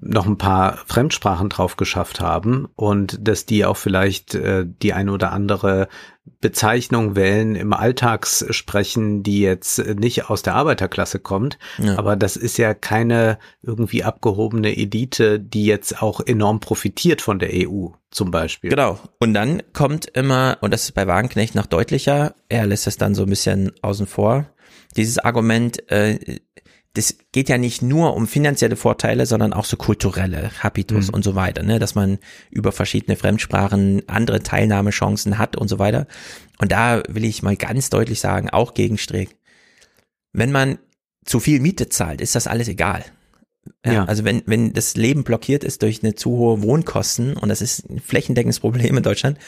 noch 0.00 0.26
ein 0.26 0.38
paar 0.38 0.78
Fremdsprachen 0.86 1.48
drauf 1.48 1.76
geschafft 1.76 2.20
haben 2.20 2.68
und 2.76 3.18
dass 3.20 3.46
die 3.46 3.64
auch 3.64 3.76
vielleicht 3.76 4.34
äh, 4.34 4.64
die 4.66 4.92
eine 4.92 5.12
oder 5.12 5.32
andere 5.32 5.88
Bezeichnung 6.40 7.16
wählen 7.16 7.56
im 7.56 7.72
Alltagssprechen, 7.72 9.22
die 9.22 9.40
jetzt 9.40 9.78
nicht 9.78 10.30
aus 10.30 10.42
der 10.42 10.54
Arbeiterklasse 10.54 11.18
kommt. 11.18 11.58
Ja. 11.78 11.98
Aber 11.98 12.16
das 12.16 12.36
ist 12.36 12.58
ja 12.58 12.74
keine 12.74 13.38
irgendwie 13.62 14.04
abgehobene 14.04 14.76
Elite, 14.76 15.40
die 15.40 15.64
jetzt 15.64 16.02
auch 16.02 16.20
enorm 16.20 16.60
profitiert 16.60 17.22
von 17.22 17.38
der 17.38 17.50
EU 17.52 17.88
zum 18.10 18.30
Beispiel. 18.30 18.70
Genau. 18.70 18.98
Und 19.18 19.34
dann 19.34 19.62
kommt 19.72 20.06
immer, 20.06 20.58
und 20.60 20.72
das 20.72 20.84
ist 20.84 20.92
bei 20.92 21.06
Wagenknecht 21.06 21.54
noch 21.54 21.66
deutlicher, 21.66 22.34
er 22.48 22.66
lässt 22.66 22.86
das 22.86 22.98
dann 22.98 23.14
so 23.14 23.22
ein 23.22 23.30
bisschen 23.30 23.72
außen 23.82 24.06
vor, 24.06 24.46
dieses 24.96 25.18
Argument, 25.18 25.90
äh, 25.90 26.40
das 26.98 27.14
geht 27.30 27.48
ja 27.48 27.58
nicht 27.58 27.80
nur 27.80 28.14
um 28.16 28.26
finanzielle 28.26 28.74
Vorteile, 28.74 29.24
sondern 29.24 29.52
auch 29.52 29.64
so 29.64 29.76
kulturelle, 29.76 30.50
Habitus 30.60 31.08
Mhm. 31.08 31.14
und 31.14 31.22
so 31.22 31.36
weiter, 31.36 31.62
ne? 31.62 31.78
dass 31.78 31.94
man 31.94 32.18
über 32.50 32.72
verschiedene 32.72 33.16
Fremdsprachen 33.16 34.02
andere 34.08 34.42
Teilnahmechancen 34.42 35.38
hat 35.38 35.54
und 35.56 35.68
so 35.68 35.78
weiter. 35.78 36.08
Und 36.58 36.72
da 36.72 37.02
will 37.08 37.24
ich 37.24 37.42
mal 37.44 37.56
ganz 37.56 37.88
deutlich 37.88 38.18
sagen, 38.18 38.50
auch 38.50 38.74
gegen 38.74 38.98
Streeck, 38.98 39.36
wenn 40.32 40.50
man 40.50 40.78
zu 41.24 41.38
viel 41.38 41.60
Miete 41.60 41.88
zahlt, 41.88 42.20
ist 42.20 42.34
das 42.34 42.48
alles 42.48 42.66
egal. 42.66 43.04
Ja, 43.84 43.92
Ja. 43.92 44.04
Also 44.04 44.24
wenn, 44.24 44.42
wenn 44.46 44.72
das 44.72 44.96
Leben 44.96 45.24
blockiert 45.24 45.64
ist 45.64 45.82
durch 45.82 46.02
eine 46.02 46.14
zu 46.14 46.30
hohe 46.30 46.62
Wohnkosten 46.62 47.36
und 47.36 47.48
das 47.48 47.60
ist 47.60 47.88
ein 47.88 48.00
flächendeckendes 48.00 48.60
Problem 48.60 48.96
in 48.96 49.02
Deutschland, 49.02 49.38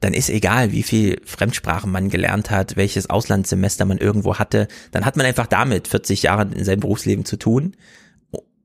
dann 0.00 0.14
ist 0.14 0.30
egal, 0.30 0.72
wie 0.72 0.82
viel 0.82 1.20
Fremdsprachen 1.24 1.90
man 1.90 2.08
gelernt 2.10 2.50
hat, 2.50 2.76
welches 2.76 3.10
Auslandssemester 3.10 3.84
man 3.84 3.98
irgendwo 3.98 4.36
hatte, 4.36 4.68
dann 4.92 5.04
hat 5.04 5.16
man 5.16 5.26
einfach 5.26 5.46
damit 5.46 5.88
40 5.88 6.22
Jahre 6.22 6.48
in 6.54 6.64
seinem 6.64 6.80
Berufsleben 6.80 7.24
zu 7.24 7.36
tun. 7.36 7.76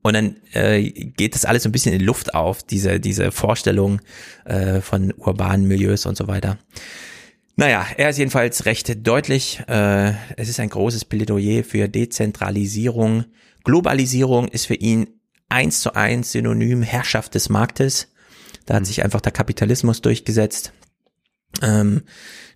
Und 0.02 0.12
dann 0.12 0.36
äh, 0.52 0.82
geht 0.82 1.34
das 1.34 1.46
alles 1.46 1.62
so 1.62 1.70
ein 1.70 1.72
bisschen 1.72 1.94
in 1.94 2.02
Luft 2.02 2.34
auf, 2.34 2.62
diese, 2.62 3.00
diese 3.00 3.32
Vorstellung 3.32 4.00
äh, 4.44 4.82
von 4.82 5.12
urbanen 5.16 5.66
Milieus 5.66 6.04
und 6.04 6.16
so 6.16 6.28
weiter. 6.28 6.58
Naja, 7.56 7.86
er 7.96 8.10
ist 8.10 8.18
jedenfalls 8.18 8.66
recht 8.66 9.06
deutlich. 9.06 9.62
Äh, 9.68 10.12
es 10.36 10.48
ist 10.48 10.58
ein 10.58 10.70
großes 10.70 11.04
Plädoyer 11.04 11.62
für 11.62 11.88
Dezentralisierung. 11.88 13.26
Globalisierung 13.62 14.48
ist 14.48 14.66
für 14.66 14.74
ihn 14.74 15.08
eins 15.48 15.80
zu 15.80 15.94
eins 15.94 16.32
Synonym 16.32 16.82
Herrschaft 16.82 17.34
des 17.34 17.48
Marktes. 17.48 18.08
Da 18.66 18.74
hat 18.74 18.86
sich 18.86 19.04
einfach 19.04 19.20
der 19.20 19.32
Kapitalismus 19.32 20.02
durchgesetzt. 20.02 20.72
Ähm, 21.62 22.02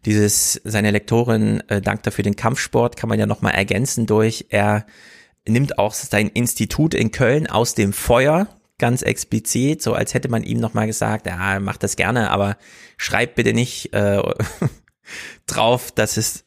dieses, 0.05 0.61
seine 0.65 0.91
Lektorin 0.91 1.61
äh, 1.69 1.81
dankt 1.81 2.07
dafür 2.07 2.25
den 2.25 2.35
Kampfsport, 2.37 2.97
kann 2.97 3.09
man 3.09 3.19
ja 3.19 3.27
nochmal 3.27 3.55
ergänzen 3.55 4.07
durch, 4.07 4.47
er 4.49 4.87
nimmt 5.47 5.79
auch 5.79 5.95
sein 5.95 6.29
Institut 6.29 6.95
in 6.95 7.13
Köln 7.13 7.47
aus 7.47 7.75
dem 7.75 7.93
Feuer, 7.93 8.49
ganz 8.79 9.03
explizit, 9.03 9.83
so 9.83 9.95
als 9.95 10.15
hätte 10.15 10.29
man 10.29 10.43
ihm 10.43 10.59
nochmal 10.59 10.87
gesagt, 10.87 11.27
ja, 11.27 11.59
mach 11.61 11.77
das 11.77 11.97
gerne, 11.97 12.31
aber 12.31 12.57
schreib 12.97 13.35
bitte 13.35 13.53
nicht 13.53 13.93
äh, 13.93 14.21
drauf, 15.47 15.91
dass 15.93 16.17
es 16.17 16.45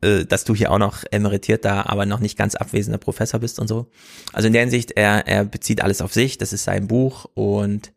äh, 0.00 0.24
dass 0.24 0.44
du 0.44 0.54
hier 0.54 0.70
auch 0.70 0.78
noch 0.78 1.02
emeritierter, 1.10 1.90
aber 1.90 2.06
noch 2.06 2.20
nicht 2.20 2.38
ganz 2.38 2.54
abwesender 2.54 2.98
Professor 2.98 3.40
bist 3.40 3.58
und 3.58 3.66
so. 3.66 3.90
Also 4.32 4.46
in 4.46 4.52
der 4.52 4.62
Hinsicht, 4.62 4.92
er, 4.92 5.26
er 5.26 5.44
bezieht 5.44 5.82
alles 5.82 6.00
auf 6.00 6.12
sich, 6.12 6.38
das 6.38 6.52
ist 6.52 6.64
sein 6.64 6.86
Buch 6.86 7.26
und 7.34 7.92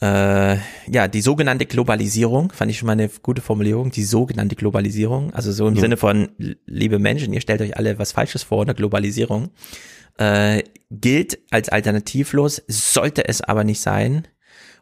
äh, 0.00 0.56
ja, 0.90 1.08
die 1.08 1.20
sogenannte 1.22 1.64
Globalisierung, 1.64 2.52
fand 2.52 2.70
ich 2.70 2.78
schon 2.78 2.86
mal 2.86 2.92
eine 2.92 3.08
gute 3.22 3.40
Formulierung, 3.40 3.92
die 3.92 4.02
sogenannte 4.02 4.56
Globalisierung, 4.56 5.32
also 5.32 5.52
so 5.52 5.68
im 5.68 5.76
Ja. 5.76 5.80
Sinne 5.80 5.96
von, 5.96 6.30
liebe 6.66 6.98
Menschen, 6.98 7.32
ihr 7.32 7.40
stellt 7.40 7.62
euch 7.62 7.76
alle 7.76 7.98
was 7.98 8.12
Falsches 8.12 8.42
vor 8.42 8.62
in 8.62 8.66
der 8.66 8.74
Globalisierung, 8.74 9.50
äh, 10.18 10.64
gilt 10.90 11.38
als 11.50 11.68
alternativlos, 11.68 12.62
sollte 12.66 13.28
es 13.28 13.40
aber 13.40 13.64
nicht 13.64 13.80
sein. 13.80 14.26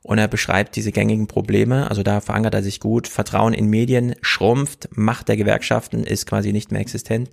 Und 0.05 0.19
er 0.19 0.29
beschreibt 0.29 0.77
diese 0.77 0.93
gängigen 0.93 1.29
Probleme, 1.29 1.89
also 1.89 2.03
da 2.03 2.21
verankert 2.21 2.53
er 2.53 2.63
sich 2.63 2.79
gut. 2.79 3.09
Vertrauen 3.09 3.55
in 3.55 3.71
Medien 3.71 4.15
schrumpft, 4.21 4.91
Macht 4.95 5.29
der 5.29 5.39
Gewerkschaften 5.39 6.05
ist 6.05 6.27
quasi 6.27 6.53
nicht 6.53 6.71
mehr 6.71 6.83
existent. 6.83 7.31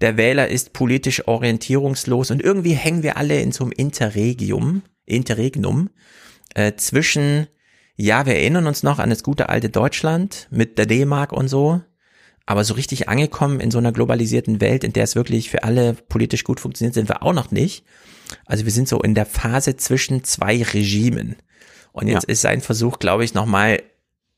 Der 0.00 0.16
Wähler 0.16 0.46
ist 0.46 0.72
politisch 0.72 1.26
orientierungslos 1.26 2.30
und 2.30 2.40
irgendwie 2.40 2.74
hängen 2.74 3.02
wir 3.02 3.16
alle 3.16 3.40
in 3.40 3.50
so 3.50 3.64
einem 3.64 3.72
Interregium, 3.72 4.82
Interregnum, 5.04 5.90
äh, 6.54 6.74
zwischen, 6.76 7.48
ja, 7.96 8.24
wir 8.24 8.36
erinnern 8.36 8.68
uns 8.68 8.84
noch 8.84 9.00
an 9.00 9.10
das 9.10 9.24
gute 9.24 9.48
alte 9.48 9.68
Deutschland 9.68 10.46
mit 10.52 10.78
der 10.78 10.86
D-Mark 10.86 11.32
und 11.32 11.48
so, 11.48 11.80
aber 12.46 12.62
so 12.62 12.74
richtig 12.74 13.08
angekommen 13.08 13.58
in 13.58 13.72
so 13.72 13.78
einer 13.78 13.90
globalisierten 13.90 14.60
Welt, 14.60 14.84
in 14.84 14.92
der 14.92 15.02
es 15.02 15.16
wirklich 15.16 15.50
für 15.50 15.64
alle 15.64 15.94
politisch 15.94 16.44
gut 16.44 16.60
funktioniert, 16.60 16.94
sind 16.94 17.08
wir 17.08 17.24
auch 17.24 17.32
noch 17.32 17.50
nicht. 17.50 17.84
Also 18.44 18.64
wir 18.64 18.70
sind 18.70 18.86
so 18.86 19.02
in 19.02 19.16
der 19.16 19.26
Phase 19.26 19.76
zwischen 19.76 20.22
zwei 20.22 20.62
Regimen. 20.62 21.34
Und 21.96 22.08
jetzt 22.08 22.24
Ja. 22.24 22.28
ist 22.32 22.42
sein 22.42 22.60
Versuch, 22.60 22.98
glaube 22.98 23.24
ich, 23.24 23.32
nochmal 23.32 23.82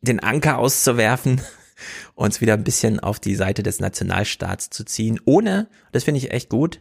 den 0.01 0.21
Anker 0.21 0.59
auszuwerfen, 0.59 1.41
uns 2.15 2.41
wieder 2.41 2.55
ein 2.55 2.63
bisschen 2.63 3.01
auf 3.01 3.19
die 3.19 3.35
Seite 3.35 3.65
des 3.65 3.81
Nationalstaats 3.81 4.71
zu 4.71 4.85
ziehen, 4.85 5.19
ohne, 5.25 5.67
das 5.91 6.05
finde 6.05 6.19
ich 6.19 6.31
echt 6.31 6.51
gut, 6.51 6.79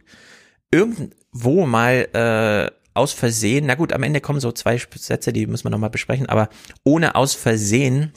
irgendwo 0.70 1.66
mal 1.66 2.06
äh, 2.12 2.70
aus 2.94 3.12
Versehen, 3.12 3.66
na 3.66 3.74
gut, 3.74 3.92
am 3.92 4.04
Ende 4.04 4.20
kommen 4.20 4.38
so 4.38 4.52
zwei 4.52 4.80
Sätze, 4.94 5.32
die 5.32 5.48
müssen 5.48 5.64
wir 5.64 5.70
nochmal 5.70 5.90
besprechen, 5.90 6.28
aber 6.28 6.48
ohne 6.84 7.16
aus 7.16 7.34
Versehen 7.34 8.12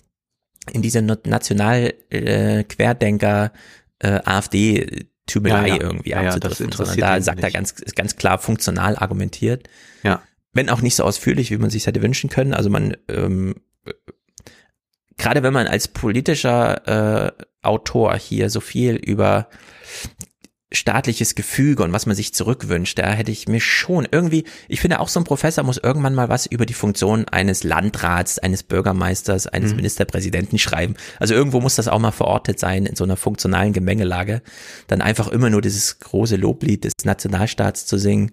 in 0.71 0.83
diese 0.83 1.01
National-Querdenker 1.01 3.51
äh, 3.99 4.19
AfD 4.23 5.07
Tümelei 5.25 5.67
Ja, 5.67 5.75
ja. 5.75 5.81
irgendwie 5.81 6.09
Ja, 6.11 6.21
ja, 6.21 6.27
abzudriften, 6.29 6.71
sondern 6.71 6.93
interessiert 6.95 7.07
da 7.07 7.21
sagt 7.21 7.43
er 7.43 7.49
ganz, 7.51 7.73
ganz 7.95 8.15
klar 8.17 8.37
funktional 8.37 8.95
argumentiert 8.97 9.67
Ja. 10.03 10.21
Wenn 10.53 10.69
auch 10.69 10.81
nicht 10.81 10.95
so 10.95 11.03
ausführlich, 11.03 11.51
wie 11.51 11.57
man 11.57 11.69
sich 11.69 11.87
hätte 11.87 12.01
wünschen 12.01 12.29
können. 12.29 12.53
Also 12.53 12.69
man, 12.69 12.95
ähm, 13.07 13.55
äh, 13.85 13.93
gerade 15.17 15.43
wenn 15.43 15.53
man 15.53 15.67
als 15.67 15.87
politischer 15.87 17.27
äh, 17.27 17.31
Autor 17.61 18.15
hier 18.15 18.49
so 18.49 18.59
viel 18.59 18.95
über 18.95 19.47
staatliches 20.73 21.35
Gefüge 21.35 21.83
und 21.83 21.91
was 21.91 22.05
man 22.05 22.15
sich 22.15 22.33
zurückwünscht, 22.33 22.97
da 22.97 23.11
hätte 23.11 23.31
ich 23.31 23.47
mir 23.47 23.59
schon 23.59 24.07
irgendwie, 24.09 24.45
ich 24.69 24.79
finde 24.79 25.01
auch 25.01 25.09
so 25.09 25.19
ein 25.19 25.25
Professor 25.25 25.65
muss 25.65 25.77
irgendwann 25.77 26.15
mal 26.15 26.29
was 26.29 26.45
über 26.45 26.65
die 26.65 26.73
Funktion 26.73 27.27
eines 27.27 27.63
Landrats, 27.63 28.39
eines 28.39 28.63
Bürgermeisters, 28.63 29.47
eines 29.47 29.71
Mhm. 29.71 29.77
Ministerpräsidenten 29.77 30.57
schreiben. 30.59 30.95
Also 31.19 31.33
irgendwo 31.33 31.59
muss 31.59 31.75
das 31.75 31.89
auch 31.89 31.99
mal 31.99 32.11
verortet 32.11 32.57
sein 32.57 32.85
in 32.85 32.95
so 32.95 33.03
einer 33.03 33.17
funktionalen 33.17 33.73
Gemengelage. 33.73 34.41
Dann 34.87 35.01
einfach 35.01 35.27
immer 35.27 35.49
nur 35.49 35.61
dieses 35.61 35.99
große 35.99 36.37
Loblied 36.37 36.85
des 36.85 36.93
Nationalstaats 37.03 37.85
zu 37.85 37.97
singen, 37.97 38.31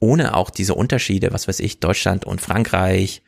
ohne 0.00 0.34
auch 0.34 0.50
diese 0.50 0.74
Unterschiede, 0.74 1.32
was 1.32 1.48
weiß 1.48 1.60
ich, 1.60 1.80
Deutschland 1.80 2.24
und 2.24 2.40
Frankreich, 2.40 3.22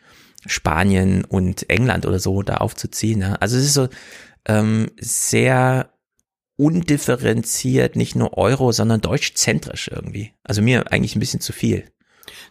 Spanien 0.47 1.25
und 1.25 1.69
England 1.69 2.07
oder 2.07 2.19
so 2.19 2.43
da 2.43 2.59
aufzuziehen. 2.59 3.21
Ja. 3.21 3.35
Also 3.35 3.57
es 3.57 3.65
ist 3.65 3.75
so 3.75 3.89
ähm, 4.47 4.91
sehr 4.99 5.93
undifferenziert, 6.57 7.97
nicht 7.97 8.17
nur 8.17 8.37
Euro, 8.37 8.73
sondern 8.73 9.01
deutschzentrisch 9.01 9.89
irgendwie. 9.89 10.33
Also 10.43 10.61
mir 10.61 10.93
eigentlich 10.93 11.15
ein 11.15 11.21
bisschen 11.21 11.41
zu 11.41 11.53
viel. 11.53 11.85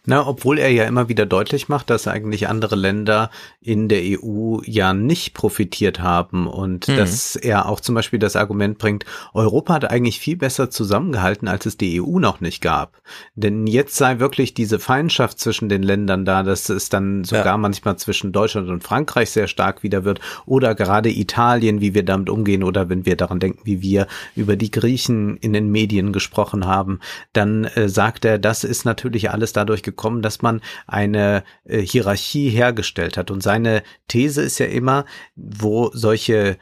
Na, 0.06 0.26
obwohl 0.26 0.58
er 0.58 0.70
ja 0.70 0.84
immer 0.84 1.08
wieder 1.08 1.26
deutlich 1.26 1.68
macht, 1.68 1.90
dass 1.90 2.06
eigentlich 2.08 2.48
andere 2.48 2.76
Länder 2.76 3.30
in 3.60 3.88
der 3.88 4.00
EU 4.02 4.58
ja 4.64 4.92
nicht 4.94 5.34
profitiert 5.34 6.00
haben 6.00 6.46
und 6.46 6.88
Mhm. 6.88 6.96
dass 6.96 7.36
er 7.36 7.68
auch 7.68 7.80
zum 7.80 7.94
Beispiel 7.94 8.18
das 8.18 8.36
Argument 8.36 8.78
bringt, 8.78 9.04
Europa 9.34 9.74
hat 9.74 9.90
eigentlich 9.90 10.18
viel 10.20 10.36
besser 10.36 10.70
zusammengehalten, 10.70 11.48
als 11.48 11.66
es 11.66 11.76
die 11.76 12.00
EU 12.00 12.18
noch 12.18 12.40
nicht 12.40 12.60
gab. 12.62 13.00
Denn 13.34 13.66
jetzt 13.66 13.96
sei 13.96 14.18
wirklich 14.18 14.54
diese 14.54 14.78
Feindschaft 14.78 15.38
zwischen 15.38 15.68
den 15.68 15.82
Ländern 15.82 16.24
da, 16.24 16.42
dass 16.42 16.68
es 16.68 16.88
dann 16.88 17.24
sogar 17.24 17.44
Ja. 17.46 17.56
manchmal 17.58 17.96
zwischen 17.98 18.32
Deutschland 18.32 18.68
und 18.68 18.82
Frankreich 18.84 19.30
sehr 19.30 19.48
stark 19.48 19.82
wieder 19.82 20.04
wird 20.04 20.20
oder 20.46 20.74
gerade 20.74 21.10
Italien, 21.10 21.80
wie 21.80 21.94
wir 21.94 22.04
damit 22.04 22.30
umgehen 22.30 22.62
oder 22.62 22.88
wenn 22.88 23.06
wir 23.06 23.16
daran 23.16 23.40
denken, 23.40 23.60
wie 23.64 23.82
wir 23.82 24.06
über 24.36 24.56
die 24.56 24.70
Griechen 24.70 25.36
in 25.38 25.52
den 25.52 25.70
Medien 25.70 26.12
gesprochen 26.12 26.66
haben, 26.66 27.00
dann 27.32 27.64
äh, 27.64 27.88
sagt 27.88 28.24
er, 28.24 28.38
das 28.38 28.64
ist 28.64 28.84
natürlich 28.84 29.30
alles 29.30 29.52
dadurch 29.68 29.82
gekommen, 29.82 30.22
dass 30.22 30.42
man 30.42 30.60
eine 30.86 31.44
äh, 31.64 31.80
Hierarchie 31.80 32.48
hergestellt 32.50 33.16
hat. 33.16 33.30
Und 33.30 33.42
seine 33.42 33.82
These 34.08 34.42
ist 34.42 34.58
ja 34.58 34.66
immer, 34.66 35.04
wo 35.36 35.90
solche 35.92 36.58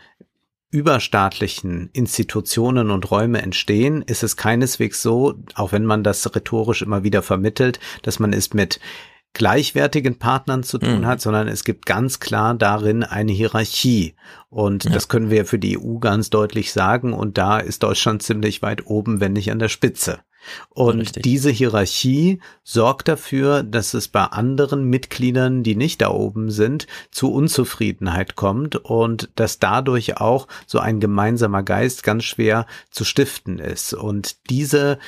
überstaatlichen 0.71 1.89
Institutionen 1.93 2.91
und 2.91 3.11
Räume 3.11 3.41
entstehen, 3.41 4.03
ist 4.03 4.23
es 4.23 4.37
keineswegs 4.37 5.01
so, 5.01 5.35
auch 5.55 5.73
wenn 5.73 5.87
man 5.87 6.03
das 6.03 6.35
rhetorisch 6.35 6.83
immer 6.83 7.05
wieder 7.05 7.23
vermittelt, 7.23 7.79
dass 8.03 8.19
man 8.19 8.33
es 8.33 8.53
mit 8.53 8.81
gleichwertigen 9.33 10.19
Partnern 10.19 10.63
zu 10.63 10.79
tun 10.79 11.01
mhm. 11.01 11.07
hat, 11.07 11.21
sondern 11.21 11.47
es 11.47 11.63
gibt 11.63 11.87
ganz 11.87 12.21
klar 12.21 12.55
darin 12.55 13.05
eine 13.05 13.33
Hierarchie. 13.33 14.15
Und 14.49 14.85
ja. 14.85 14.91
das 14.91 15.09
können 15.09 15.31
wir 15.31 15.45
für 15.45 15.59
die 15.59 15.79
EU 15.79 15.99
ganz 15.99 16.31
deutlich 16.31 16.73
sagen. 16.73 17.13
Und 17.13 17.37
da 17.39 17.59
ist 17.59 17.83
Deutschland 17.83 18.23
ziemlich 18.23 18.63
weit 18.63 18.87
oben, 18.87 19.21
wenn 19.21 19.35
nicht 19.35 19.53
an 19.53 19.59
der 19.59 19.69
Spitze. 19.69 20.21
Und 20.71 21.01
Richtig. 21.01 21.23
diese 21.23 21.51
Hierarchie 21.51 22.41
sorgt 22.65 23.09
dafür, 23.09 23.63
dass 23.63 23.95
es 23.95 24.09
bei 24.09 24.25
anderen 24.25 24.85
Mitgliedern, 24.85 25.63
die 25.63 25.77
nicht 25.77 26.01
da 26.03 26.11
oben 26.11 26.51
sind, 26.51 26.87
zu 27.11 27.33
Unzufriedenheit 27.33 28.37
kommt 28.37 28.77
und 28.77 29.31
dass 29.37 29.59
dadurch 29.59 30.19
auch 30.19 30.49
so 30.67 30.79
ein 30.79 31.01
gemeinsamer 31.01 31.63
Geist 31.63 32.03
ganz 32.03 32.25
schwer 32.25 32.67
zu 32.91 33.05
stiften 33.05 33.59
ist. 33.59 33.95
Und 33.95 34.37
diese 34.51 34.99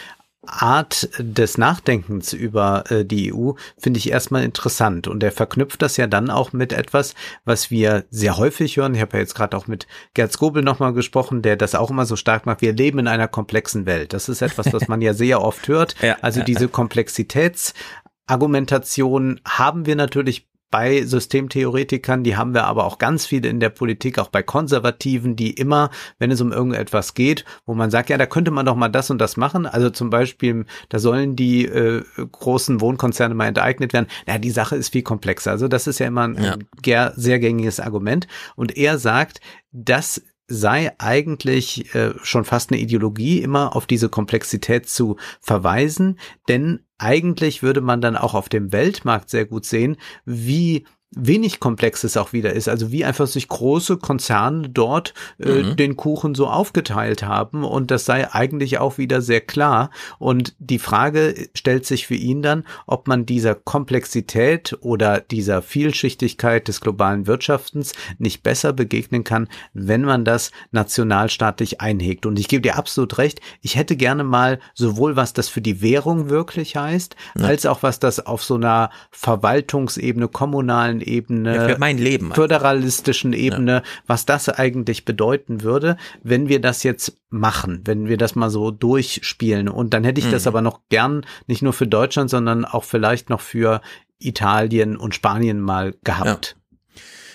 Art 0.46 1.08
des 1.18 1.58
Nachdenkens 1.58 2.32
über 2.32 2.84
äh, 2.90 3.04
die 3.04 3.34
EU 3.34 3.52
finde 3.76 3.98
ich 3.98 4.10
erstmal 4.10 4.44
interessant 4.44 5.08
und 5.08 5.22
er 5.22 5.32
verknüpft 5.32 5.82
das 5.82 5.96
ja 5.96 6.06
dann 6.06 6.30
auch 6.30 6.52
mit 6.52 6.72
etwas, 6.72 7.14
was 7.44 7.70
wir 7.70 8.04
sehr 8.10 8.38
häufig 8.38 8.76
hören. 8.76 8.94
Ich 8.94 9.00
habe 9.00 9.16
ja 9.16 9.20
jetzt 9.20 9.34
gerade 9.34 9.56
auch 9.56 9.66
mit 9.66 9.86
Gerd 10.14 10.32
Skobel 10.32 10.62
nochmal 10.62 10.92
gesprochen, 10.92 11.42
der 11.42 11.56
das 11.56 11.74
auch 11.74 11.90
immer 11.90 12.06
so 12.06 12.14
stark 12.16 12.46
macht. 12.46 12.62
Wir 12.62 12.72
leben 12.72 13.00
in 13.00 13.08
einer 13.08 13.28
komplexen 13.28 13.84
Welt. 13.84 14.12
Das 14.12 14.28
ist 14.28 14.40
etwas, 14.40 14.72
was 14.72 14.86
man 14.88 15.00
ja 15.00 15.12
sehr 15.12 15.42
oft 15.42 15.66
hört. 15.68 15.96
Ja, 16.08 16.16
also 16.22 16.42
diese 16.42 16.68
Komplexitätsargumentation 16.68 19.40
haben 19.44 19.84
wir 19.84 19.96
natürlich 19.96 20.47
bei 20.70 21.02
Systemtheoretikern, 21.02 22.24
die 22.24 22.36
haben 22.36 22.54
wir 22.54 22.64
aber 22.64 22.84
auch 22.84 22.98
ganz 22.98 23.24
viele 23.26 23.48
in 23.48 23.60
der 23.60 23.70
Politik, 23.70 24.18
auch 24.18 24.28
bei 24.28 24.42
Konservativen, 24.42 25.34
die 25.36 25.52
immer, 25.52 25.90
wenn 26.18 26.30
es 26.30 26.40
um 26.40 26.52
irgendetwas 26.52 27.14
geht, 27.14 27.44
wo 27.64 27.74
man 27.74 27.90
sagt, 27.90 28.10
ja, 28.10 28.18
da 28.18 28.26
könnte 28.26 28.50
man 28.50 28.66
doch 28.66 28.76
mal 28.76 28.88
das 28.88 29.10
und 29.10 29.18
das 29.18 29.36
machen. 29.36 29.66
Also 29.66 29.90
zum 29.90 30.10
Beispiel, 30.10 30.66
da 30.88 30.98
sollen 30.98 31.36
die 31.36 31.64
äh, 31.64 32.04
großen 32.32 32.80
Wohnkonzerne 32.80 33.34
mal 33.34 33.46
enteignet 33.46 33.92
werden. 33.92 34.08
Na, 34.26 34.38
die 34.38 34.50
Sache 34.50 34.76
ist 34.76 34.90
viel 34.90 35.02
komplexer. 35.02 35.50
Also 35.50 35.68
das 35.68 35.86
ist 35.86 36.00
ja 36.00 36.06
immer 36.06 36.28
ein 36.28 36.58
ja. 36.84 37.12
sehr 37.16 37.38
gängiges 37.38 37.80
Argument. 37.80 38.28
Und 38.56 38.76
er 38.76 38.98
sagt, 38.98 39.40
das 39.72 40.22
sei 40.48 40.92
eigentlich 40.98 41.94
äh, 41.94 42.14
schon 42.22 42.44
fast 42.44 42.72
eine 42.72 42.80
Ideologie, 42.80 43.42
immer 43.42 43.76
auf 43.76 43.86
diese 43.86 44.08
Komplexität 44.08 44.88
zu 44.88 45.16
verweisen, 45.40 46.18
denn 46.48 46.80
eigentlich 46.98 47.62
würde 47.62 47.80
man 47.80 48.00
dann 48.00 48.16
auch 48.16 48.34
auf 48.34 48.48
dem 48.48 48.72
Weltmarkt 48.72 49.30
sehr 49.30 49.46
gut 49.46 49.64
sehen, 49.64 49.96
wie 50.24 50.84
wenig 51.16 51.58
komplex 51.58 52.04
es 52.04 52.16
auch 52.18 52.32
wieder 52.32 52.52
ist. 52.52 52.68
Also 52.68 52.92
wie 52.92 53.04
einfach 53.04 53.26
sich 53.26 53.48
große 53.48 53.96
Konzerne 53.96 54.68
dort 54.68 55.14
äh, 55.38 55.62
mhm. 55.62 55.76
den 55.76 55.96
Kuchen 55.96 56.34
so 56.34 56.46
aufgeteilt 56.46 57.22
haben 57.22 57.64
und 57.64 57.90
das 57.90 58.04
sei 58.04 58.30
eigentlich 58.32 58.78
auch 58.78 58.98
wieder 58.98 59.22
sehr 59.22 59.40
klar. 59.40 59.90
Und 60.18 60.54
die 60.58 60.78
Frage 60.78 61.48
stellt 61.54 61.86
sich 61.86 62.06
für 62.06 62.14
ihn 62.14 62.42
dann, 62.42 62.64
ob 62.86 63.08
man 63.08 63.24
dieser 63.24 63.54
Komplexität 63.54 64.76
oder 64.80 65.20
dieser 65.20 65.62
Vielschichtigkeit 65.62 66.68
des 66.68 66.80
globalen 66.80 67.26
Wirtschaftens 67.26 67.94
nicht 68.18 68.42
besser 68.42 68.74
begegnen 68.74 69.24
kann, 69.24 69.48
wenn 69.72 70.02
man 70.02 70.26
das 70.26 70.50
nationalstaatlich 70.72 71.80
einhegt. 71.80 72.26
Und 72.26 72.38
ich 72.38 72.48
gebe 72.48 72.62
dir 72.62 72.76
absolut 72.76 73.16
recht, 73.16 73.40
ich 73.62 73.76
hätte 73.76 73.96
gerne 73.96 74.24
mal 74.24 74.58
sowohl 74.74 75.16
was 75.16 75.32
das 75.32 75.48
für 75.48 75.62
die 75.62 75.80
Währung 75.80 76.28
wirklich 76.28 76.76
heißt, 76.76 77.16
ja. 77.38 77.46
als 77.46 77.64
auch 77.64 77.82
was 77.82 77.98
das 77.98 78.24
auf 78.26 78.44
so 78.44 78.56
einer 78.56 78.90
Verwaltungsebene, 79.10 80.28
kommunalen 80.28 80.97
nationalen 80.98 81.00
Ebene, 81.00 81.56
ja, 81.56 81.68
für 81.68 81.78
mein 81.78 81.98
Leben, 81.98 82.32
föderalistischen 82.32 83.32
Ebene, 83.32 83.72
ja. 83.72 83.82
was 84.06 84.26
das 84.26 84.48
eigentlich 84.48 85.04
bedeuten 85.04 85.62
würde, 85.62 85.96
wenn 86.22 86.48
wir 86.48 86.60
das 86.60 86.82
jetzt 86.82 87.16
machen, 87.30 87.82
wenn 87.84 88.08
wir 88.08 88.16
das 88.16 88.34
mal 88.34 88.50
so 88.50 88.70
durchspielen. 88.70 89.68
Und 89.68 89.94
dann 89.94 90.04
hätte 90.04 90.20
ich 90.20 90.26
mhm. 90.26 90.32
das 90.32 90.46
aber 90.46 90.62
noch 90.62 90.80
gern 90.88 91.24
nicht 91.46 91.62
nur 91.62 91.72
für 91.72 91.86
Deutschland, 91.86 92.30
sondern 92.30 92.64
auch 92.64 92.84
vielleicht 92.84 93.30
noch 93.30 93.40
für 93.40 93.80
Italien 94.18 94.96
und 94.96 95.14
Spanien 95.14 95.60
mal 95.60 95.94
gehabt. 96.04 96.56
Ja. 96.56 96.58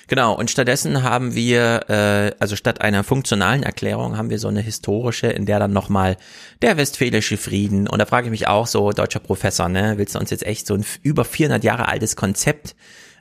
Genau, 0.07 0.35
und 0.35 0.51
stattdessen 0.51 1.01
haben 1.01 1.33
wir, 1.33 1.89
äh, 1.89 2.31
also 2.37 2.55
statt 2.55 2.81
einer 2.81 3.03
funktionalen 3.03 3.63
Erklärung 3.63 4.17
haben 4.17 4.29
wir 4.29 4.37
so 4.37 4.49
eine 4.49 4.59
historische, 4.59 5.27
in 5.27 5.45
der 5.45 5.59
dann 5.59 5.71
nochmal 5.71 6.17
der 6.61 6.75
westfälische 6.75 7.37
Frieden, 7.37 7.87
und 7.87 7.99
da 7.99 8.05
frage 8.05 8.27
ich 8.27 8.31
mich 8.31 8.47
auch 8.47 8.67
so, 8.67 8.91
deutscher 8.91 9.21
Professor, 9.21 9.69
ne, 9.69 9.93
willst 9.97 10.15
du 10.15 10.19
uns 10.19 10.29
jetzt 10.29 10.45
echt 10.45 10.67
so 10.67 10.73
ein 10.73 10.85
über 11.03 11.23
400 11.23 11.63
Jahre 11.63 11.87
altes 11.87 12.17
Konzept 12.17 12.75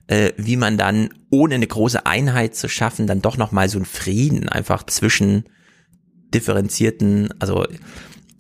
äh, 0.07 0.33
wie 0.37 0.57
man 0.57 0.79
dann, 0.79 1.11
ohne 1.31 1.55
eine 1.55 1.67
große 1.67 2.07
Einheit 2.07 2.55
zu 2.55 2.69
schaffen, 2.69 3.07
dann 3.07 3.23
doch 3.23 3.37
nochmal 3.37 3.69
so 3.69 3.79
einen 3.79 3.87
Frieden 3.87 4.49
einfach 4.49 4.85
zwischen 4.85 5.45
differenzierten, 6.35 7.29
also 7.39 7.67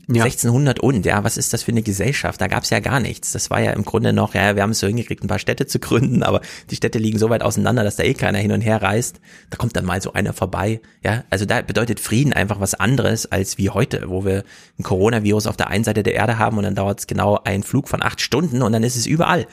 ja. 0.08 0.24
1600 0.24 0.80
und, 0.80 1.06
ja, 1.06 1.22
was 1.22 1.36
ist 1.36 1.52
das 1.52 1.62
für 1.62 1.70
eine 1.70 1.82
Gesellschaft? 1.82 2.40
Da 2.40 2.48
gab's 2.48 2.70
ja 2.70 2.80
gar 2.80 3.00
nichts. 3.00 3.32
Das 3.32 3.50
war 3.50 3.60
ja 3.60 3.72
im 3.72 3.84
Grunde 3.84 4.12
noch, 4.12 4.34
ja, 4.34 4.56
wir 4.56 4.62
haben 4.62 4.70
es 4.70 4.80
so 4.80 4.86
hingekriegt, 4.86 5.22
ein 5.22 5.28
paar 5.28 5.38
Städte 5.38 5.66
zu 5.66 5.78
gründen, 5.78 6.22
aber 6.22 6.40
die 6.70 6.76
Städte 6.76 6.98
liegen 6.98 7.18
so 7.18 7.30
weit 7.30 7.42
auseinander, 7.42 7.84
dass 7.84 7.96
da 7.96 8.02
eh 8.02 8.14
keiner 8.14 8.38
hin 8.38 8.52
und 8.52 8.60
her 8.60 8.82
reist. 8.82 9.20
Da 9.50 9.56
kommt 9.56 9.76
dann 9.76 9.84
mal 9.84 10.02
so 10.02 10.12
einer 10.12 10.32
vorbei, 10.32 10.80
ja. 11.04 11.24
Also 11.30 11.44
da 11.44 11.62
bedeutet 11.62 12.00
Frieden 12.00 12.32
einfach 12.32 12.60
was 12.60 12.74
anderes 12.74 13.30
als 13.30 13.58
wie 13.58 13.70
heute, 13.70 14.08
wo 14.08 14.24
wir 14.24 14.44
ein 14.78 14.82
Coronavirus 14.82 15.46
auf 15.46 15.56
der 15.56 15.68
einen 15.68 15.84
Seite 15.84 16.02
der 16.02 16.14
Erde 16.14 16.38
haben 16.38 16.58
und 16.58 16.64
dann 16.64 16.74
dauert 16.74 16.98
es 16.98 17.06
genau 17.06 17.38
einen 17.44 17.62
Flug 17.62 17.88
von 17.88 18.02
acht 18.02 18.20
Stunden 18.20 18.62
und 18.62 18.72
dann 18.72 18.82
ist 18.82 18.96
es 18.96 19.06
überall. 19.06 19.46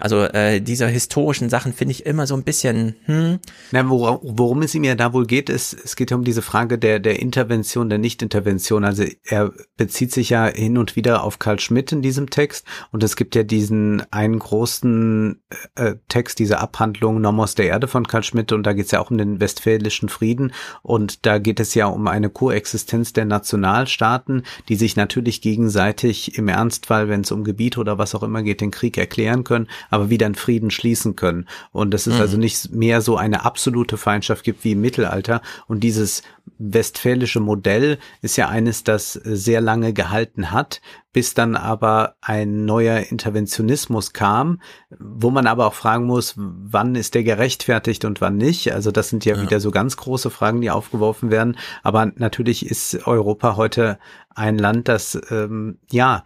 Also 0.00 0.22
äh, 0.22 0.60
diese 0.60 0.86
historischen 0.86 1.48
Sachen 1.48 1.72
finde 1.72 1.92
ich 1.92 2.06
immer 2.06 2.26
so 2.26 2.34
ein 2.34 2.42
bisschen. 2.42 2.96
Hm. 3.04 3.38
Na, 3.72 3.88
wor 3.88 4.20
worum 4.22 4.62
es 4.62 4.74
ihm 4.74 4.84
ja 4.84 4.94
da 4.94 5.12
wohl 5.12 5.26
geht, 5.26 5.48
ist, 5.48 5.72
es 5.72 5.96
geht 5.96 6.10
ja 6.10 6.16
um 6.16 6.24
diese 6.24 6.42
Frage 6.42 6.78
der 6.78 6.98
der 6.98 7.20
Intervention, 7.20 7.88
der 7.88 7.98
Nichtintervention. 7.98 8.84
Also 8.84 9.04
er 9.24 9.52
bezieht 9.76 10.12
sich 10.12 10.30
ja 10.30 10.46
hin 10.46 10.78
und 10.78 10.96
wieder 10.96 11.22
auf 11.22 11.38
Karl 11.38 11.60
Schmidt 11.60 11.92
in 11.92 12.02
diesem 12.02 12.30
Text 12.30 12.66
und 12.92 13.02
es 13.02 13.16
gibt 13.16 13.34
ja 13.34 13.42
diesen 13.42 14.02
einen 14.12 14.38
großen 14.38 15.40
äh, 15.74 15.94
Text, 16.08 16.38
diese 16.38 16.58
Abhandlung 16.58 17.20
Nomos 17.20 17.54
der 17.54 17.66
Erde 17.66 17.88
von 17.88 18.06
Karl 18.06 18.22
Schmidt 18.22 18.52
und 18.52 18.64
da 18.64 18.72
geht 18.72 18.86
es 18.86 18.92
ja 18.92 19.00
auch 19.00 19.10
um 19.10 19.18
den 19.18 19.40
westfälischen 19.40 20.08
Frieden 20.08 20.52
und 20.82 21.26
da 21.26 21.38
geht 21.38 21.60
es 21.60 21.74
ja 21.74 21.86
um 21.86 22.06
eine 22.08 22.30
Koexistenz 22.30 23.12
der 23.12 23.24
Nationalstaaten, 23.24 24.42
die 24.68 24.76
sich 24.76 24.96
natürlich 24.96 25.40
gegenseitig 25.40 26.36
im 26.36 26.48
Ernstfall, 26.48 27.08
wenn 27.08 27.22
es 27.22 27.32
um 27.32 27.44
Gebiet 27.44 27.78
oder 27.78 27.98
was 27.98 28.14
auch 28.14 28.22
immer 28.22 28.42
geht, 28.42 28.60
den 28.60 28.70
Krieg 28.70 28.98
erklären 28.98 29.44
können, 29.44 29.68
aber 29.90 30.10
wieder 30.10 30.26
einen 30.26 30.34
Frieden 30.34 30.70
schließen 30.70 31.16
können. 31.16 31.46
Und 31.72 31.92
dass 31.92 32.06
es 32.06 32.14
mhm. 32.14 32.20
also 32.20 32.36
nicht 32.36 32.72
mehr 32.72 33.00
so 33.00 33.16
eine 33.16 33.44
absolute 33.44 33.96
Feindschaft 33.96 34.44
gibt 34.44 34.64
wie 34.64 34.72
im 34.72 34.80
Mittelalter. 34.80 35.42
Und 35.66 35.80
dieses 35.80 36.22
westfälische 36.58 37.40
Modell 37.40 37.98
ist 38.22 38.36
ja 38.36 38.48
eines, 38.48 38.84
das 38.84 39.12
sehr 39.12 39.60
lange 39.60 39.92
gehalten 39.92 40.52
hat, 40.52 40.80
bis 41.12 41.34
dann 41.34 41.56
aber 41.56 42.16
ein 42.20 42.66
neuer 42.66 43.10
Interventionismus 43.10 44.12
kam, 44.12 44.60
wo 44.98 45.30
man 45.30 45.46
aber 45.46 45.66
auch 45.66 45.74
fragen 45.74 46.04
muss, 46.04 46.34
wann 46.36 46.94
ist 46.94 47.14
der 47.14 47.24
gerechtfertigt 47.24 48.04
und 48.04 48.20
wann 48.20 48.36
nicht. 48.36 48.72
Also 48.72 48.90
das 48.90 49.08
sind 49.08 49.24
ja, 49.24 49.36
ja. 49.36 49.42
wieder 49.42 49.60
so 49.60 49.70
ganz 49.70 49.96
große 49.96 50.30
Fragen, 50.30 50.60
die 50.60 50.70
aufgeworfen 50.70 51.30
werden. 51.30 51.56
Aber 51.82 52.12
natürlich 52.16 52.66
ist 52.66 53.06
Europa 53.06 53.56
heute 53.56 53.98
ein 54.34 54.58
Land, 54.58 54.88
das 54.88 55.18
ähm, 55.30 55.78
ja 55.90 56.22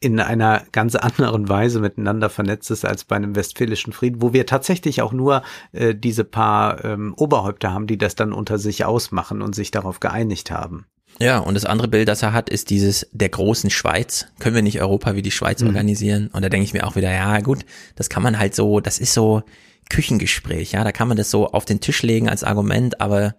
in 0.00 0.18
einer 0.18 0.64
ganz 0.72 0.94
anderen 0.94 1.48
Weise 1.50 1.78
miteinander 1.78 2.30
vernetzt 2.30 2.70
ist 2.70 2.86
als 2.86 3.04
bei 3.04 3.16
einem 3.16 3.36
westfälischen 3.36 3.92
Frieden, 3.92 4.22
wo 4.22 4.32
wir 4.32 4.46
tatsächlich 4.46 5.02
auch 5.02 5.12
nur 5.12 5.42
äh, 5.72 5.94
diese 5.94 6.24
paar 6.24 6.82
ähm, 6.84 7.14
Oberhäupter 7.16 7.72
haben, 7.72 7.86
die 7.86 7.98
das 7.98 8.14
dann 8.14 8.32
unter 8.32 8.58
sich 8.58 8.86
ausmachen 8.86 9.42
und 9.42 9.54
sich 9.54 9.70
darauf 9.70 10.00
geeinigt 10.00 10.50
haben. 10.50 10.86
Ja, 11.18 11.38
und 11.38 11.54
das 11.54 11.66
andere 11.66 11.88
Bild, 11.88 12.08
das 12.08 12.22
er 12.22 12.32
hat, 12.32 12.48
ist 12.48 12.70
dieses 12.70 13.08
der 13.12 13.28
großen 13.28 13.68
Schweiz. 13.68 14.26
Können 14.38 14.54
wir 14.54 14.62
nicht 14.62 14.80
Europa 14.80 15.14
wie 15.16 15.22
die 15.22 15.30
Schweiz 15.30 15.60
mhm. 15.60 15.68
organisieren? 15.68 16.30
Und 16.32 16.42
da 16.42 16.48
denke 16.48 16.64
ich 16.64 16.72
mir 16.72 16.86
auch 16.86 16.96
wieder, 16.96 17.12
ja 17.12 17.38
gut, 17.40 17.66
das 17.96 18.08
kann 18.08 18.22
man 18.22 18.38
halt 18.38 18.54
so, 18.54 18.80
das 18.80 18.98
ist 18.98 19.12
so 19.12 19.42
Küchengespräch, 19.90 20.72
ja, 20.72 20.82
da 20.82 20.92
kann 20.92 21.08
man 21.08 21.18
das 21.18 21.30
so 21.30 21.48
auf 21.48 21.66
den 21.66 21.80
Tisch 21.80 22.02
legen 22.02 22.28
als 22.28 22.44
Argument, 22.44 23.00
aber 23.02 23.34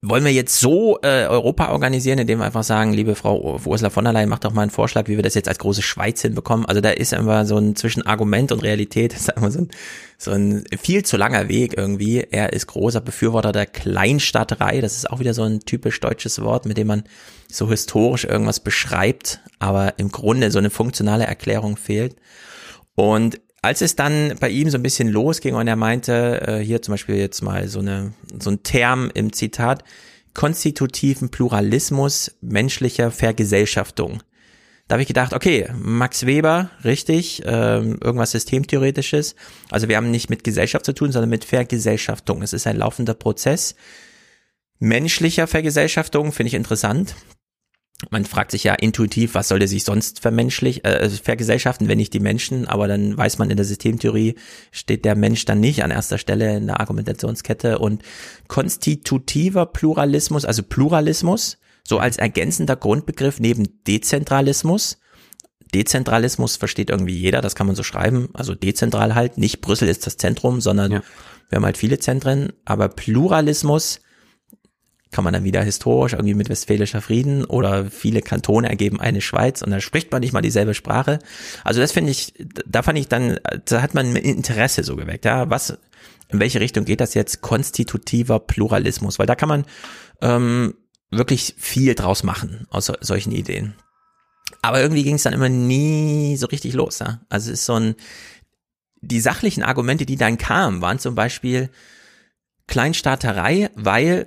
wollen 0.00 0.24
wir 0.24 0.32
jetzt 0.32 0.60
so 0.60 0.98
äh, 1.02 1.26
Europa 1.26 1.72
organisieren, 1.72 2.20
indem 2.20 2.38
wir 2.38 2.44
einfach 2.44 2.62
sagen, 2.62 2.92
liebe 2.92 3.16
Frau 3.16 3.58
Ursula 3.64 3.90
von 3.90 4.04
der 4.04 4.12
Leyen, 4.12 4.28
macht 4.28 4.44
doch 4.44 4.52
mal 4.52 4.62
einen 4.62 4.70
Vorschlag, 4.70 5.08
wie 5.08 5.16
wir 5.16 5.24
das 5.24 5.34
jetzt 5.34 5.48
als 5.48 5.58
große 5.58 5.82
Schweiz 5.82 6.22
hinbekommen. 6.22 6.66
Also 6.66 6.80
da 6.80 6.90
ist 6.90 7.12
immer 7.12 7.44
so 7.46 7.58
ein 7.58 7.74
zwischen 7.74 8.06
Argument 8.06 8.52
und 8.52 8.62
Realität, 8.62 9.12
ist 9.14 9.28
immer 9.30 9.50
so 9.50 9.60
ein, 9.60 9.70
so 10.16 10.30
ein 10.30 10.64
viel 10.80 11.04
zu 11.04 11.16
langer 11.16 11.48
Weg 11.48 11.76
irgendwie. 11.76 12.20
Er 12.30 12.52
ist 12.52 12.68
großer 12.68 13.00
Befürworter 13.00 13.50
der 13.50 13.66
Kleinstadterei. 13.66 14.80
Das 14.80 14.96
ist 14.96 15.10
auch 15.10 15.18
wieder 15.18 15.34
so 15.34 15.42
ein 15.42 15.60
typisch 15.60 15.98
deutsches 15.98 16.40
Wort, 16.42 16.64
mit 16.64 16.76
dem 16.76 16.86
man 16.86 17.02
so 17.50 17.68
historisch 17.68 18.24
irgendwas 18.24 18.60
beschreibt, 18.60 19.40
aber 19.58 19.98
im 19.98 20.12
Grunde 20.12 20.52
so 20.52 20.58
eine 20.58 20.70
funktionale 20.70 21.24
Erklärung 21.24 21.76
fehlt. 21.76 22.14
Und 22.94 23.40
als 23.62 23.80
es 23.80 23.96
dann 23.96 24.34
bei 24.40 24.48
ihm 24.48 24.70
so 24.70 24.78
ein 24.78 24.82
bisschen 24.82 25.08
losging 25.08 25.54
und 25.54 25.66
er 25.66 25.76
meinte, 25.76 26.42
äh, 26.46 26.64
hier 26.64 26.82
zum 26.82 26.92
Beispiel 26.92 27.16
jetzt 27.16 27.42
mal 27.42 27.68
so 27.68 27.80
eine 27.80 28.12
so 28.38 28.50
ein 28.50 28.62
Term 28.62 29.10
im 29.14 29.32
Zitat, 29.32 29.84
konstitutiven 30.34 31.30
Pluralismus 31.30 32.36
menschlicher 32.40 33.10
Vergesellschaftung. 33.10 34.22
Da 34.86 34.94
habe 34.94 35.02
ich 35.02 35.08
gedacht, 35.08 35.34
okay, 35.34 35.68
Max 35.76 36.24
Weber, 36.24 36.70
richtig, 36.82 37.42
ähm, 37.44 37.98
irgendwas 38.02 38.30
Systemtheoretisches. 38.30 39.34
Also 39.70 39.88
wir 39.88 39.98
haben 39.98 40.10
nicht 40.10 40.30
mit 40.30 40.44
Gesellschaft 40.44 40.86
zu 40.86 40.94
tun, 40.94 41.12
sondern 41.12 41.28
mit 41.28 41.44
Vergesellschaftung. 41.44 42.40
Es 42.42 42.54
ist 42.54 42.66
ein 42.66 42.78
laufender 42.78 43.12
Prozess. 43.12 43.74
Menschlicher 44.78 45.46
Vergesellschaftung 45.46 46.32
finde 46.32 46.48
ich 46.48 46.54
interessant. 46.54 47.16
Man 48.10 48.24
fragt 48.24 48.52
sich 48.52 48.62
ja 48.64 48.74
intuitiv, 48.74 49.34
was 49.34 49.48
soll 49.48 49.58
der 49.58 49.66
sich 49.66 49.84
sonst 49.84 50.20
vermenschlich, 50.20 50.84
äh, 50.84 51.10
vergesellschaften, 51.10 51.88
wenn 51.88 51.98
nicht 51.98 52.14
die 52.14 52.20
Menschen, 52.20 52.66
aber 52.66 52.86
dann 52.86 53.16
weiß 53.16 53.38
man 53.38 53.50
in 53.50 53.56
der 53.56 53.66
Systemtheorie 53.66 54.36
steht 54.70 55.04
der 55.04 55.16
Mensch 55.16 55.44
dann 55.44 55.58
nicht 55.58 55.82
an 55.82 55.90
erster 55.90 56.18
Stelle 56.18 56.56
in 56.56 56.68
der 56.68 56.80
Argumentationskette 56.80 57.78
und 57.80 58.02
konstitutiver 58.46 59.66
Pluralismus, 59.66 60.44
also 60.44 60.62
Pluralismus, 60.62 61.58
so 61.82 61.98
als 61.98 62.18
ergänzender 62.18 62.76
Grundbegriff 62.76 63.40
neben 63.40 63.82
Dezentralismus. 63.86 64.98
Dezentralismus 65.74 66.56
versteht 66.56 66.90
irgendwie 66.90 67.16
jeder, 67.16 67.40
das 67.40 67.56
kann 67.56 67.66
man 67.66 67.76
so 67.76 67.82
schreiben, 67.82 68.28
also 68.32 68.54
dezentral 68.54 69.16
halt, 69.16 69.38
nicht 69.38 69.60
Brüssel 69.60 69.88
ist 69.88 70.06
das 70.06 70.16
Zentrum, 70.16 70.60
sondern 70.60 70.92
ja. 70.92 71.02
wir 71.48 71.56
haben 71.56 71.64
halt 71.64 71.76
viele 71.76 71.98
Zentren, 71.98 72.52
aber 72.64 72.88
Pluralismus 72.88 74.00
kann 75.10 75.24
man 75.24 75.32
dann 75.32 75.44
wieder 75.44 75.62
historisch 75.62 76.12
irgendwie 76.12 76.34
mit 76.34 76.48
Westfälischer 76.48 77.00
Frieden 77.00 77.44
oder 77.44 77.90
viele 77.90 78.20
Kantone 78.20 78.68
ergeben 78.68 79.00
eine 79.00 79.20
Schweiz 79.20 79.62
und 79.62 79.70
da 79.70 79.80
spricht 79.80 80.12
man 80.12 80.20
nicht 80.20 80.32
mal 80.32 80.42
dieselbe 80.42 80.74
Sprache. 80.74 81.18
Also 81.64 81.80
das 81.80 81.92
finde 81.92 82.10
ich, 82.10 82.34
da 82.66 82.82
fand 82.82 82.98
ich 82.98 83.08
dann, 83.08 83.38
da 83.64 83.82
hat 83.82 83.94
man 83.94 84.14
Interesse 84.16 84.84
so 84.84 84.96
geweckt, 84.96 85.24
ja, 85.24 85.48
was, 85.48 85.78
in 86.28 86.40
welche 86.40 86.60
Richtung 86.60 86.84
geht 86.84 87.00
das 87.00 87.14
jetzt? 87.14 87.40
Konstitutiver 87.40 88.38
Pluralismus, 88.38 89.18
weil 89.18 89.26
da 89.26 89.34
kann 89.34 89.48
man 89.48 89.64
ähm, 90.20 90.74
wirklich 91.10 91.54
viel 91.56 91.94
draus 91.94 92.22
machen 92.22 92.66
aus 92.70 92.92
solchen 93.00 93.32
Ideen. 93.32 93.74
Aber 94.60 94.80
irgendwie 94.80 95.04
ging 95.04 95.14
es 95.14 95.22
dann 95.22 95.32
immer 95.32 95.48
nie 95.48 96.36
so 96.36 96.46
richtig 96.46 96.74
los, 96.74 96.98
ja. 96.98 97.20
Also 97.28 97.50
es 97.50 97.60
ist 97.60 97.66
so 97.66 97.74
ein, 97.74 97.94
die 99.00 99.20
sachlichen 99.20 99.62
Argumente, 99.62 100.04
die 100.04 100.16
dann 100.16 100.36
kamen, 100.36 100.82
waren 100.82 100.98
zum 100.98 101.14
Beispiel 101.14 101.70
Kleinstaaterei, 102.66 103.70
weil 103.74 104.26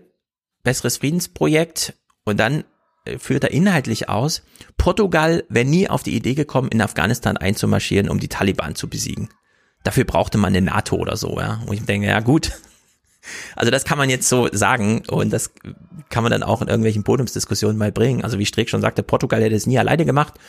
besseres 0.64 0.98
Friedensprojekt 0.98 1.94
und 2.24 2.40
dann 2.40 2.64
äh, 3.06 3.18
führt 3.18 3.44
er 3.44 3.52
inhaltlich 3.52 4.10
aus, 4.10 4.44
Portugal 4.78 5.44
wäre 5.50 5.66
nie 5.66 5.90
auf 5.90 6.04
die 6.04 6.16
Idee 6.16 6.36
gekommen, 6.36 6.70
in 6.70 6.82
Afghanistan 6.82 7.38
einzumarschieren, 7.38 8.10
um 8.10 8.20
die 8.20 8.28
Taliban 8.28 8.76
zu 8.76 8.88
besiegen. 8.88 9.30
Dafür 9.84 10.04
brauchte 10.04 10.38
man 10.38 10.56
eine 10.56 10.62
NATO 10.62 10.96
oder 10.96 11.18
so, 11.18 11.40
ja. 11.40 11.62
Und 11.66 11.74
ich 11.74 11.86
denke, 11.86 12.08
ja 12.08 12.20
gut. 12.20 12.52
Also 13.56 13.70
das 13.70 13.86
kann 13.86 14.00
man 14.00 14.10
jetzt 14.10 14.28
so 14.28 14.50
sagen 14.52 15.04
und 15.08 15.32
das 15.32 15.52
kann 16.10 16.24
man 16.24 16.32
dann 16.32 16.42
auch 16.42 16.60
in 16.64 16.68
irgendwelchen 16.68 17.04
Podiumsdiskussionen 17.04 17.78
mal 17.78 17.92
bringen. 17.92 18.24
Also 18.24 18.40
wie 18.40 18.48
Streeck 18.48 18.68
schon 18.68 18.82
sagte, 18.82 19.04
Portugal 19.04 19.44
hätte 19.44 19.54
es 19.54 19.68
nie 19.68 19.78
alleine 19.78 20.06
gemacht, 20.06 20.40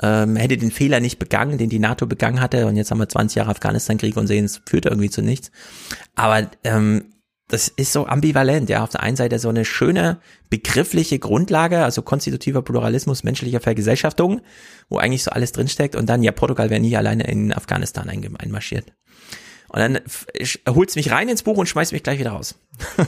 ähm, 0.00 0.34
hätte 0.36 0.56
den 0.56 0.70
Fehler 0.70 1.00
nicht 1.00 1.18
begangen, 1.18 1.58
den 1.58 1.68
die 1.68 1.78
NATO 1.78 2.06
begangen 2.06 2.40
hatte 2.40 2.66
und 2.66 2.76
jetzt 2.76 2.90
haben 2.90 2.98
wir 2.98 3.10
20 3.10 3.36
Jahre 3.36 3.50
Afghanistan-Krieg 3.50 4.16
und 4.16 4.26
sehen, 4.26 4.46
es 4.46 4.62
führt 4.64 4.86
irgendwie 4.86 5.10
zu 5.10 5.20
nichts. 5.20 5.50
Aber 6.14 6.50
ähm, 6.64 7.13
das 7.48 7.68
ist 7.68 7.92
so 7.92 8.06
ambivalent, 8.06 8.70
ja. 8.70 8.82
Auf 8.82 8.90
der 8.90 9.02
einen 9.02 9.16
Seite 9.16 9.38
so 9.38 9.48
eine 9.48 9.64
schöne 9.64 10.18
begriffliche 10.48 11.18
Grundlage, 11.18 11.84
also 11.84 12.02
konstitutiver 12.02 12.62
Pluralismus 12.62 13.22
menschlicher 13.22 13.60
Vergesellschaftung, 13.60 14.40
wo 14.88 14.98
eigentlich 14.98 15.24
so 15.24 15.30
alles 15.30 15.52
drinsteckt 15.52 15.94
und 15.94 16.08
dann, 16.08 16.22
ja, 16.22 16.32
Portugal 16.32 16.70
wäre 16.70 16.80
nie 16.80 16.96
alleine 16.96 17.24
in 17.24 17.52
Afghanistan 17.52 18.08
einmarschiert. 18.08 18.92
Und 19.68 19.80
dann 19.80 20.00
holt's 20.68 20.96
mich 20.96 21.10
rein 21.10 21.28
ins 21.28 21.42
Buch 21.42 21.58
und 21.58 21.68
schmeißt 21.68 21.92
mich 21.92 22.02
gleich 22.02 22.18
wieder 22.18 22.30
raus. 22.30 22.54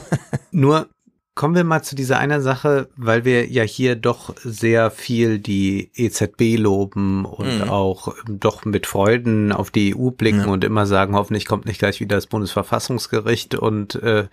Nur 0.51 0.89
Kommen 1.37 1.55
wir 1.55 1.65
mal 1.65 1.83
zu 1.83 1.95
dieser 1.95 2.19
einer 2.19 2.41
Sache, 2.41 2.89
weil 2.97 3.27
wir 3.27 3.47
ja 3.47 3.63
hier 3.63 3.95
doch 3.95 4.35
sehr 4.43 4.91
viel 4.91 5.39
die 5.39 5.91
EZB 5.95 6.57
loben 6.57 7.27
und 7.27 7.59
mhm. 7.59 7.69
auch 7.69 8.15
doch 8.27 8.65
mit 8.65 8.87
Freuden 8.87 9.53
auf 9.53 9.71
die 9.71 9.95
EU 9.95 10.13
blicken 10.13 10.47
ja. 10.47 10.47
und 10.47 10.65
immer 10.65 10.87
sagen, 10.87 11.15
hoffentlich 11.15 11.45
kommt 11.45 11.67
nicht 11.67 11.79
gleich 11.79 12.01
wieder 12.01 12.17
das 12.17 12.27
Bundesverfassungsgericht 12.27 13.55
und 13.55 13.97
äh, 13.97 14.29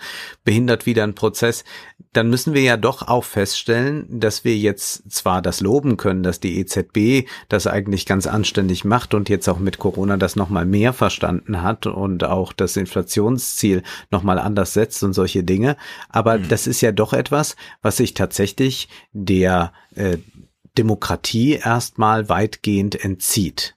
behindert 0.45 0.85
wieder 0.85 1.03
einen 1.03 1.13
Prozess. 1.13 1.65
Dann 2.13 2.29
müssen 2.29 2.53
wir 2.53 2.61
ja 2.61 2.77
doch 2.77 3.05
auch 3.05 3.25
feststellen, 3.25 4.07
dass 4.09 4.45
wir 4.45 4.55
jetzt 4.55 5.11
zwar 5.11 5.41
das 5.41 5.59
loben 5.59 5.97
können, 5.97 6.23
dass 6.23 6.39
die 6.39 6.57
EZB 6.57 7.27
das 7.49 7.67
eigentlich 7.67 8.05
ganz 8.05 8.27
anständig 8.27 8.85
macht 8.85 9.13
und 9.13 9.27
jetzt 9.27 9.49
auch 9.49 9.59
mit 9.59 9.77
Corona 9.77 10.15
das 10.15 10.37
nochmal 10.37 10.65
mehr 10.65 10.93
verstanden 10.93 11.63
hat 11.63 11.85
und 11.85 12.23
auch 12.23 12.53
das 12.53 12.77
Inflationsziel 12.77 13.83
nochmal 14.09 14.39
anders 14.39 14.71
setzt 14.71 15.03
und 15.03 15.11
solche 15.11 15.43
Dinge. 15.43 15.75
Aber 16.07 16.37
mhm. 16.37 16.47
das 16.47 16.65
ist 16.65 16.79
ja 16.79 16.92
doch 16.93 17.13
etwas, 17.13 17.56
was 17.82 17.97
sich 17.97 18.13
tatsächlich 18.13 18.89
der 19.12 19.73
äh, 19.95 20.17
Demokratie 20.77 21.53
erstmal 21.53 22.29
weitgehend 22.29 23.03
entzieht. 23.03 23.75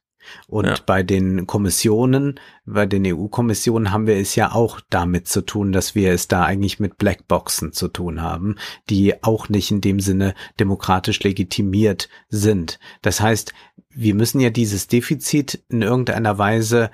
Und 0.48 0.66
ja. 0.66 0.76
bei 0.84 1.02
den 1.02 1.46
Kommissionen, 1.46 2.40
bei 2.64 2.86
den 2.86 3.06
EU-Kommissionen 3.06 3.92
haben 3.92 4.06
wir 4.06 4.16
es 4.16 4.34
ja 4.34 4.52
auch 4.52 4.80
damit 4.90 5.28
zu 5.28 5.42
tun, 5.42 5.72
dass 5.72 5.94
wir 5.94 6.12
es 6.12 6.28
da 6.28 6.44
eigentlich 6.44 6.80
mit 6.80 6.98
Blackboxen 6.98 7.72
zu 7.72 7.88
tun 7.88 8.22
haben, 8.22 8.56
die 8.90 9.22
auch 9.22 9.48
nicht 9.48 9.70
in 9.70 9.80
dem 9.80 10.00
Sinne 10.00 10.34
demokratisch 10.58 11.22
legitimiert 11.22 12.08
sind. 12.28 12.78
Das 13.02 13.20
heißt, 13.20 13.54
wir 13.90 14.14
müssen 14.14 14.40
ja 14.40 14.50
dieses 14.50 14.88
Defizit 14.88 15.64
in 15.68 15.82
irgendeiner 15.82 16.38
Weise 16.38 16.90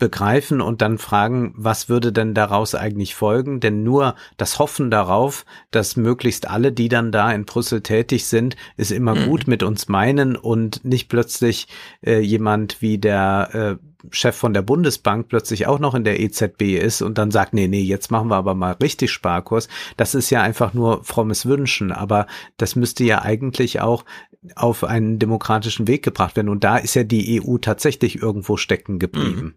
begreifen 0.00 0.60
und 0.60 0.82
dann 0.82 0.98
fragen, 0.98 1.54
was 1.56 1.88
würde 1.88 2.12
denn 2.12 2.34
daraus 2.34 2.74
eigentlich 2.74 3.14
folgen? 3.14 3.60
Denn 3.60 3.84
nur 3.84 4.16
das 4.36 4.58
Hoffen 4.58 4.90
darauf, 4.90 5.44
dass 5.70 5.96
möglichst 5.96 6.50
alle, 6.50 6.72
die 6.72 6.88
dann 6.88 7.12
da 7.12 7.30
in 7.30 7.44
Brüssel 7.44 7.82
tätig 7.82 8.26
sind, 8.26 8.56
es 8.76 8.90
immer 8.90 9.14
mhm. 9.14 9.26
gut 9.26 9.46
mit 9.46 9.62
uns 9.62 9.86
meinen 9.86 10.34
und 10.34 10.84
nicht 10.84 11.08
plötzlich 11.08 11.68
äh, 12.04 12.18
jemand 12.18 12.82
wie 12.82 12.98
der 12.98 13.78
äh, 13.78 13.86
Chef 14.10 14.34
von 14.34 14.54
der 14.54 14.62
Bundesbank 14.62 15.28
plötzlich 15.28 15.66
auch 15.66 15.78
noch 15.78 15.94
in 15.94 16.04
der 16.04 16.20
EZB 16.20 16.78
ist 16.78 17.02
und 17.02 17.18
dann 17.18 17.30
sagt, 17.30 17.52
nee, 17.52 17.68
nee, 17.68 17.82
jetzt 17.82 18.10
machen 18.10 18.28
wir 18.28 18.36
aber 18.36 18.54
mal 18.54 18.72
richtig 18.82 19.12
Sparkurs. 19.12 19.68
Das 19.96 20.14
ist 20.14 20.30
ja 20.30 20.42
einfach 20.42 20.74
nur 20.74 21.04
frommes 21.04 21.46
Wünschen, 21.46 21.92
aber 21.92 22.26
das 22.56 22.76
müsste 22.76 23.04
ja 23.04 23.22
eigentlich 23.22 23.80
auch 23.80 24.04
auf 24.56 24.84
einen 24.84 25.18
demokratischen 25.18 25.86
Weg 25.86 26.02
gebracht 26.02 26.36
werden. 26.36 26.48
Und 26.48 26.64
da 26.64 26.78
ist 26.78 26.94
ja 26.94 27.04
die 27.04 27.42
EU 27.42 27.58
tatsächlich 27.58 28.22
irgendwo 28.22 28.56
stecken 28.56 28.98
geblieben. 28.98 29.42
Mhm. 29.42 29.54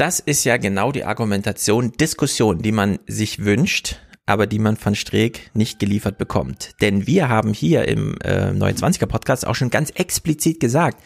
Das 0.00 0.18
ist 0.18 0.44
ja 0.44 0.56
genau 0.56 0.92
die 0.92 1.04
Argumentation, 1.04 1.92
Diskussion, 1.92 2.62
die 2.62 2.72
man 2.72 3.00
sich 3.06 3.44
wünscht, 3.44 3.96
aber 4.24 4.46
die 4.46 4.58
man 4.58 4.78
von 4.78 4.94
Streeck 4.94 5.50
nicht 5.52 5.78
geliefert 5.78 6.16
bekommt. 6.16 6.70
Denn 6.80 7.06
wir 7.06 7.28
haben 7.28 7.52
hier 7.52 7.86
im 7.86 8.16
äh, 8.22 8.48
29er 8.48 9.04
Podcast 9.04 9.46
auch 9.46 9.54
schon 9.54 9.68
ganz 9.68 9.90
explizit 9.90 10.58
gesagt, 10.58 11.04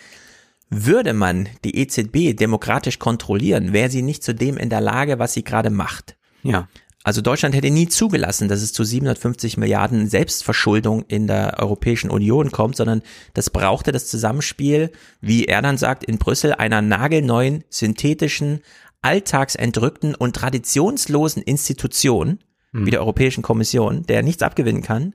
würde 0.70 1.12
man 1.12 1.48
die 1.64 1.76
EZB 1.76 2.38
demokratisch 2.38 3.00
kontrollieren, 3.00 3.72
wäre 3.72 3.90
sie 3.90 4.02
nicht 4.02 4.22
zu 4.22 4.32
dem 4.32 4.56
in 4.56 4.70
der 4.70 4.80
Lage, 4.80 5.18
was 5.18 5.34
sie 5.34 5.42
gerade 5.42 5.70
macht. 5.70 6.14
Ja. 6.44 6.68
Also 7.06 7.20
Deutschland 7.20 7.54
hätte 7.54 7.70
nie 7.70 7.86
zugelassen, 7.88 8.48
dass 8.48 8.62
es 8.62 8.72
zu 8.72 8.82
750 8.82 9.58
Milliarden 9.58 10.08
Selbstverschuldung 10.08 11.04
in 11.06 11.26
der 11.26 11.58
Europäischen 11.58 12.10
Union 12.10 12.50
kommt, 12.50 12.76
sondern 12.76 13.02
das 13.34 13.50
brauchte 13.50 13.92
das 13.92 14.06
Zusammenspiel, 14.06 14.90
wie 15.20 15.44
er 15.44 15.60
dann 15.60 15.76
sagt, 15.76 16.04
in 16.04 16.16
Brüssel 16.16 16.54
einer 16.54 16.80
nagelneuen, 16.80 17.62
synthetischen, 17.68 18.60
alltagsentrückten 19.04 20.14
und 20.14 20.36
traditionslosen 20.36 21.42
Institution, 21.42 22.38
wie 22.76 22.90
der 22.90 23.00
Europäischen 23.00 23.42
Kommission, 23.42 24.04
der 24.04 24.24
nichts 24.24 24.42
abgewinnen 24.42 24.82
kann, 24.82 25.14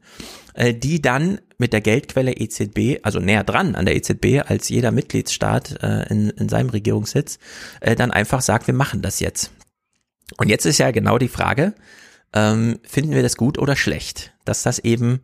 äh, 0.53 0.73
die 0.73 1.01
dann 1.01 1.41
mit 1.57 1.73
der 1.73 1.81
Geldquelle 1.81 2.31
EZB, 2.31 2.99
also 3.03 3.19
näher 3.19 3.43
dran 3.43 3.75
an 3.75 3.85
der 3.85 3.97
EZB 3.97 4.49
als 4.49 4.69
jeder 4.69 4.91
Mitgliedsstaat 4.91 5.83
äh, 5.83 6.07
in, 6.09 6.29
in 6.29 6.47
seinem 6.47 6.69
Regierungssitz, 6.69 7.37
äh, 7.81 7.95
dann 7.95 8.11
einfach 8.11 8.41
sagt, 8.41 8.67
wir 8.67 8.73
machen 8.73 9.01
das 9.01 9.19
jetzt. 9.19 9.51
Und 10.37 10.47
jetzt 10.47 10.65
ist 10.65 10.77
ja 10.77 10.91
genau 10.91 11.17
die 11.17 11.27
Frage, 11.27 11.73
ähm, 12.31 12.79
finden 12.83 13.11
wir 13.11 13.23
das 13.23 13.35
gut 13.35 13.57
oder 13.57 13.75
schlecht, 13.75 14.31
dass 14.45 14.63
das 14.63 14.79
eben 14.79 15.19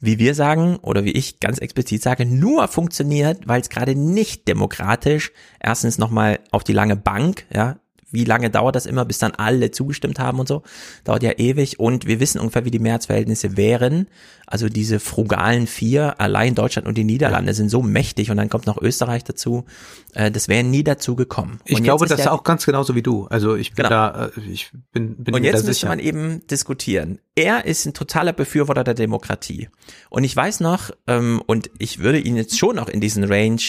wie 0.00 0.20
wir 0.20 0.34
sagen 0.34 0.76
oder 0.76 1.04
wie 1.04 1.10
ich 1.10 1.40
ganz 1.40 1.58
explizit 1.58 2.02
sage, 2.02 2.24
nur 2.24 2.68
funktioniert, 2.68 3.48
weil 3.48 3.60
es 3.60 3.68
gerade 3.68 3.96
nicht 3.96 4.46
demokratisch 4.46 5.32
erstens 5.58 5.98
nochmal 5.98 6.38
auf 6.52 6.62
die 6.62 6.72
lange 6.72 6.94
Bank, 6.94 7.46
ja, 7.52 7.80
wie 8.10 8.24
lange 8.24 8.50
dauert 8.50 8.74
das 8.74 8.86
immer, 8.86 9.04
bis 9.04 9.18
dann 9.18 9.32
alle 9.32 9.70
zugestimmt 9.70 10.18
haben 10.18 10.40
und 10.40 10.48
so? 10.48 10.62
Dauert 11.04 11.22
ja 11.22 11.32
ewig 11.32 11.78
und 11.78 12.06
wir 12.06 12.20
wissen 12.20 12.40
ungefähr, 12.40 12.64
wie 12.64 12.70
die 12.70 12.78
Mehrheitsverhältnisse 12.78 13.56
wären. 13.56 14.08
Also 14.46 14.70
diese 14.70 14.98
frugalen 14.98 15.66
vier, 15.66 16.20
allein 16.20 16.54
Deutschland 16.54 16.88
und 16.88 16.96
die 16.96 17.04
Niederlande 17.04 17.52
sind 17.52 17.68
so 17.68 17.82
mächtig 17.82 18.30
und 18.30 18.38
dann 18.38 18.48
kommt 18.48 18.66
noch 18.66 18.80
Österreich 18.80 19.24
dazu. 19.24 19.66
Äh, 20.14 20.30
das 20.30 20.48
wäre 20.48 20.64
nie 20.64 20.82
dazu 20.82 21.16
gekommen. 21.16 21.60
Ich 21.66 21.82
glaube, 21.82 22.06
das 22.06 22.20
ist 22.20 22.28
auch 22.28 22.44
ganz 22.44 22.64
genauso 22.64 22.94
wie 22.94 23.02
du. 23.02 23.26
Also 23.26 23.56
ich 23.56 23.74
bin 23.74 23.84
genau. 23.84 23.88
da, 23.90 24.30
äh, 24.36 24.40
ich 24.50 24.70
bin, 24.92 25.16
bin 25.22 25.34
Und 25.34 25.44
jetzt 25.44 25.66
müsste 25.66 25.86
man 25.86 25.98
eben 25.98 26.46
diskutieren. 26.46 27.18
Er 27.34 27.66
ist 27.66 27.84
ein 27.84 27.92
totaler 27.92 28.32
Befürworter 28.32 28.84
der 28.84 28.94
Demokratie. 28.94 29.68
Und 30.08 30.24
ich 30.24 30.34
weiß 30.34 30.60
noch, 30.60 30.90
ähm, 31.06 31.42
und 31.46 31.70
ich 31.78 31.98
würde 31.98 32.18
ihn 32.18 32.36
jetzt 32.36 32.58
schon 32.58 32.76
noch 32.76 32.88
in 32.88 33.00
diesen 33.00 33.24
Range 33.24 33.60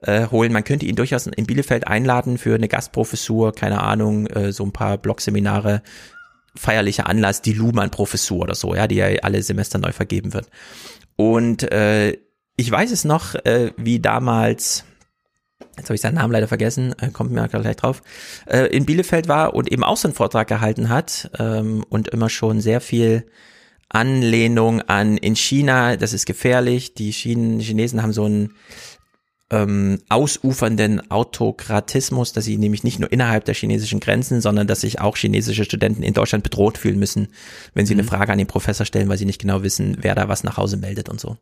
äh, 0.00 0.26
holen. 0.26 0.52
Man 0.52 0.64
könnte 0.64 0.86
ihn 0.86 0.96
durchaus 0.96 1.26
in 1.26 1.46
Bielefeld 1.46 1.86
einladen 1.86 2.38
für 2.38 2.54
eine 2.54 2.68
Gastprofessur, 2.68 3.52
keine 3.52 3.82
Ahnung, 3.82 4.26
äh, 4.28 4.52
so 4.52 4.64
ein 4.64 4.72
paar 4.72 4.98
Blogseminare, 4.98 5.82
feierlicher 6.54 7.06
Anlass, 7.06 7.42
die 7.42 7.52
Luhmann-Professur 7.52 8.42
oder 8.42 8.54
so, 8.54 8.74
ja, 8.74 8.86
die 8.86 8.96
ja 8.96 9.06
alle 9.22 9.42
Semester 9.42 9.78
neu 9.78 9.92
vergeben 9.92 10.34
wird. 10.34 10.48
Und 11.16 11.70
äh, 11.72 12.16
ich 12.56 12.70
weiß 12.70 12.90
es 12.90 13.04
noch, 13.04 13.34
äh, 13.34 13.72
wie 13.76 14.00
damals, 14.00 14.84
jetzt 15.76 15.86
habe 15.86 15.94
ich 15.94 16.00
seinen 16.00 16.16
Namen 16.16 16.32
leider 16.32 16.48
vergessen, 16.48 16.94
äh, 17.00 17.10
kommt 17.10 17.30
mir 17.30 17.46
gleich 17.48 17.76
drauf, 17.76 18.02
äh, 18.46 18.66
in 18.66 18.86
Bielefeld 18.86 19.28
war 19.28 19.54
und 19.54 19.70
eben 19.70 19.84
auch 19.84 19.96
so 19.96 20.08
einen 20.08 20.14
Vortrag 20.14 20.48
gehalten 20.48 20.88
hat 20.88 21.30
ähm, 21.38 21.84
und 21.88 22.08
immer 22.08 22.28
schon 22.28 22.60
sehr 22.60 22.80
viel 22.80 23.26
Anlehnung 23.88 24.82
an 24.82 25.16
in 25.16 25.34
China, 25.34 25.96
das 25.96 26.12
ist 26.12 26.26
gefährlich. 26.26 26.94
Die 26.94 27.10
Chinen, 27.10 27.58
Chinesen 27.60 28.02
haben 28.02 28.12
so 28.12 28.26
ein 28.26 28.52
ähm, 29.50 30.00
ausufernden 30.10 31.10
Autokratismus, 31.10 32.32
dass 32.32 32.44
sie 32.44 32.58
nämlich 32.58 32.84
nicht 32.84 32.98
nur 32.98 33.10
innerhalb 33.10 33.46
der 33.46 33.54
chinesischen 33.54 34.00
Grenzen, 34.00 34.42
sondern 34.42 34.66
dass 34.66 34.82
sich 34.82 35.00
auch 35.00 35.16
chinesische 35.16 35.64
Studenten 35.64 36.02
in 36.02 36.12
Deutschland 36.12 36.44
bedroht 36.44 36.76
fühlen 36.76 36.98
müssen, 36.98 37.28
wenn 37.72 37.86
sie 37.86 37.94
mhm. 37.94 38.00
eine 38.00 38.08
Frage 38.08 38.32
an 38.32 38.38
den 38.38 38.46
Professor 38.46 38.84
stellen, 38.84 39.08
weil 39.08 39.16
sie 39.16 39.24
nicht 39.24 39.40
genau 39.40 39.62
wissen, 39.62 39.96
wer 40.00 40.14
da 40.14 40.28
was 40.28 40.44
nach 40.44 40.58
Hause 40.58 40.76
meldet 40.76 41.08
und 41.08 41.18
so. 41.18 41.38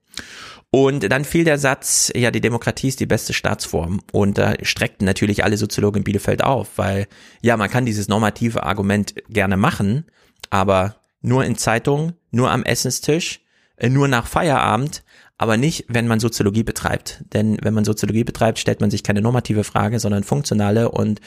Und 0.71 1.11
dann 1.11 1.25
fiel 1.25 1.45
der 1.45 1.59
Satz, 1.59 2.13
ja, 2.15 2.31
die 2.31 2.41
Demokratie 2.41 2.89
ist 2.89 3.01
die 3.01 3.07
beste 3.07 3.33
Staatsform. 3.33 4.01
Und 4.13 4.39
da 4.39 4.55
streckten 4.63 5.05
natürlich 5.05 5.43
alle 5.43 5.57
Soziologen 5.57 6.01
in 6.01 6.05
Bielefeld 6.05 6.45
auf, 6.45 6.77
weil 6.77 7.07
ja, 7.43 7.57
man 7.57 7.71
kann 7.71 7.87
dieses 7.87 8.09
normative 8.09 8.63
Argument 8.63 9.15
gerne 9.29 9.57
machen, 9.57 10.05
aber 10.51 10.97
nur 11.23 11.45
in 11.45 11.57
Zeitungen, 11.57 12.15
nur 12.31 12.51
am 12.51 12.63
Essenstisch, 12.63 13.41
äh, 13.77 13.89
nur 13.89 14.07
nach 14.07 14.27
Feierabend, 14.27 15.03
aber 15.39 15.57
nicht, 15.57 15.85
wenn 15.89 16.07
man 16.07 16.21
Soziologie 16.21 16.63
betreibt. 16.63 17.23
Denn 17.33 17.59
wenn 17.63 17.75
man 17.75 17.85
Soziologie 17.85 18.25
betreibt, 18.25 18.59
stellt 18.59 18.81
man 18.81 18.91
sich 18.91 19.03
keine 19.03 19.21
normative 19.21 19.65
Frage, 19.65 19.99
sondern 20.01 20.25
funktionale 20.25 20.91
und 20.91 21.21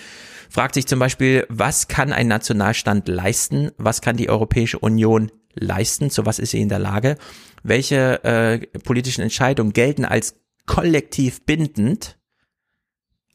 fragt 0.50 0.74
sich 0.74 0.88
zum 0.88 1.00
Beispiel, 1.00 1.46
was 1.50 1.88
kann 1.88 2.12
ein 2.12 2.28
Nationalstand 2.28 3.08
leisten? 3.08 3.72
Was 3.78 4.02
kann 4.02 4.18
die 4.18 4.30
Europäische 4.30 4.80
Union 4.80 5.32
leisten? 5.54 6.10
Zu 6.10 6.26
was 6.26 6.40
ist 6.40 6.52
sie 6.52 6.62
in 6.62 6.70
der 6.70 6.80
Lage? 6.80 7.18
Welche 7.62 8.24
äh, 8.24 8.60
politischen 8.80 9.22
Entscheidungen 9.22 9.74
gelten 9.74 10.06
als 10.06 10.36
kollektiv 10.66 11.46
bindend, 11.46 12.18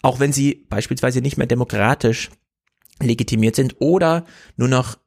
auch 0.02 0.18
wenn 0.18 0.32
sie 0.32 0.66
beispielsweise 0.68 1.20
nicht 1.20 1.36
mehr 1.36 1.46
demokratisch 1.46 2.30
legitimiert 3.00 3.56
sind 3.56 3.76
oder 3.80 4.24
nur 4.56 4.68
noch 4.68 4.98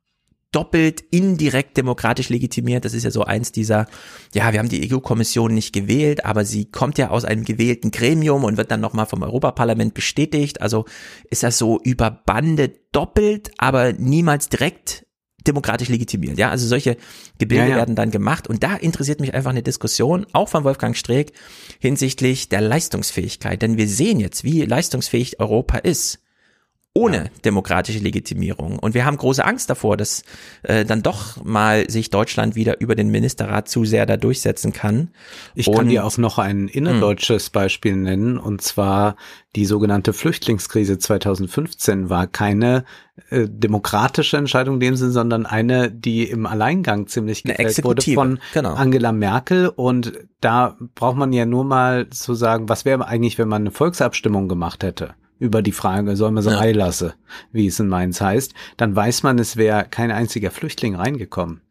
doppelt 0.52 1.02
indirekt 1.12 1.78
demokratisch 1.78 2.30
legitimiert. 2.30 2.86
Das 2.86 2.94
ist 2.94 3.04
ja 3.04 3.12
so 3.12 3.24
eins 3.24 3.52
dieser, 3.52 3.86
ja, 4.34 4.52
wir 4.54 4.60
haben 4.60 4.70
die 4.70 4.92
EU-Kommission 4.92 5.54
nicht 5.54 5.74
gewählt, 5.74 6.26
aber 6.26 6.46
sie 6.46 6.66
kommt 6.66 6.98
ja 6.98 7.10
aus 7.10 7.26
einem 7.26 7.44
gewählten 7.44 7.92
Gremium 7.92 8.44
und 8.44 8.58
wird 8.58 8.72
dann 8.72 8.80
nochmal 8.80 9.06
vom 9.06 9.24
Europaparlament 9.24 9.94
bestätigt. 9.94 10.62
Also 10.62 10.86
ist 11.30 11.44
das 11.44 11.58
so 11.58 11.80
über 11.84 12.12
Bande 12.12 12.74
doppelt, 12.92 13.52
aber 13.58 13.94
niemals 13.94 14.50
direkt 14.50 15.06
demokratisch 15.46 15.90
legitimiert. 15.90 16.38
Ja, 16.38 16.50
also 16.50 16.68
solche 16.68 16.98
Gebilde 17.38 17.66
ja, 17.66 17.70
ja. 17.72 17.76
werden 17.78 17.96
dann 17.96 18.12
gemacht 18.12 18.48
und 18.48 18.64
da 18.64 18.76
interessiert 18.76 19.20
mich 19.20 19.34
einfach 19.34 19.52
eine 19.52 19.64
Diskussion, 19.64 20.26
auch 20.34 20.50
von 20.50 20.64
Wolfgang 20.64 20.96
Streeck, 20.96 21.34
hinsichtlich 21.80 22.50
der 22.50 22.62
Leistungsfähigkeit. 22.62 23.62
Denn 23.62 23.78
wir 23.78 23.88
sehen 23.88 24.20
jetzt, 24.20 24.44
wie 24.44 24.64
leistungsfähig 24.64 25.40
Europa 25.40 25.78
ist 25.78 26.20
ohne 26.98 27.18
ja. 27.18 27.30
demokratische 27.46 28.00
Legitimierung. 28.00 28.80
Und 28.80 28.96
wir 28.96 29.06
haben 29.06 29.18
große 29.18 29.46
Angst 29.46 29.70
davor, 29.70 29.98
dass 29.98 30.24
äh, 30.64 30.84
dann 30.84 31.04
doch 31.04 31.44
mal 31.44 31.88
sich 31.90 32.10
Deutschland 32.10 32.56
wieder 32.56 32.82
über 32.82 32.96
den 32.96 33.10
Ministerrat 33.10 33.70
zu 33.70 33.86
sehr 33.86 34.08
da 34.08 34.18
durchsetzen 34.18 34.74
kann. 34.74 35.10
Ich 35.54 35.72
kann 35.72 35.90
dir 35.90 36.06
auch 36.06 36.18
noch 36.18 36.40
ein 36.40 36.68
innerdeutsches 36.68 37.48
hm. 37.48 37.52
Beispiel 37.52 37.96
nennen, 37.96 38.40
und 38.40 38.62
zwar 38.62 39.16
die 39.56 39.66
sogenannte 39.66 40.12
Flüchtlingskrise 40.12 40.98
2015 40.98 42.10
war 42.10 42.26
keine 42.26 42.84
äh, 43.30 43.48
demokratische 43.48 44.38
Entscheidung 44.38 44.76
in 44.76 44.80
dem 44.80 44.96
Sinn, 44.96 45.12
sondern 45.12 45.46
eine, 45.46 45.92
die 45.92 46.24
im 46.24 46.48
Alleingang 46.48 47.06
ziemlich 47.06 47.44
gefällt 47.44 47.84
wurde 47.84 48.02
von 48.02 48.40
genau. 48.54 48.74
Angela 48.74 49.12
Merkel. 49.12 49.70
Und 49.70 50.14
da 50.42 50.78
braucht 50.96 51.18
man 51.18 51.32
ja 51.32 51.46
nur 51.46 51.64
mal 51.64 52.10
zu 52.10 52.34
sagen, 52.34 52.70
was 52.70 52.86
wäre 52.86 53.08
eigentlich, 53.08 53.38
wenn 53.38 53.48
man 53.48 53.64
eine 53.64 53.72
Volksabstimmung 53.72 54.48
gemacht 54.48 54.84
hätte? 54.84 55.14
Über 55.40 55.62
die 55.62 55.72
Frage, 55.72 56.16
soll 56.16 56.32
man 56.32 56.44
so 56.44 56.50
ja. 56.50 56.64
lasse, 56.72 57.14
wie 57.52 57.68
es 57.68 57.80
in 57.80 57.88
Mainz 57.88 58.22
heißt, 58.22 58.54
dann 58.78 58.96
weiß 58.96 59.24
man, 59.24 59.40
es 59.40 59.58
wäre 59.58 59.86
kein 59.90 60.12
einziger 60.12 60.52
Flüchtling 60.52 60.96
reingekommen. 60.96 61.62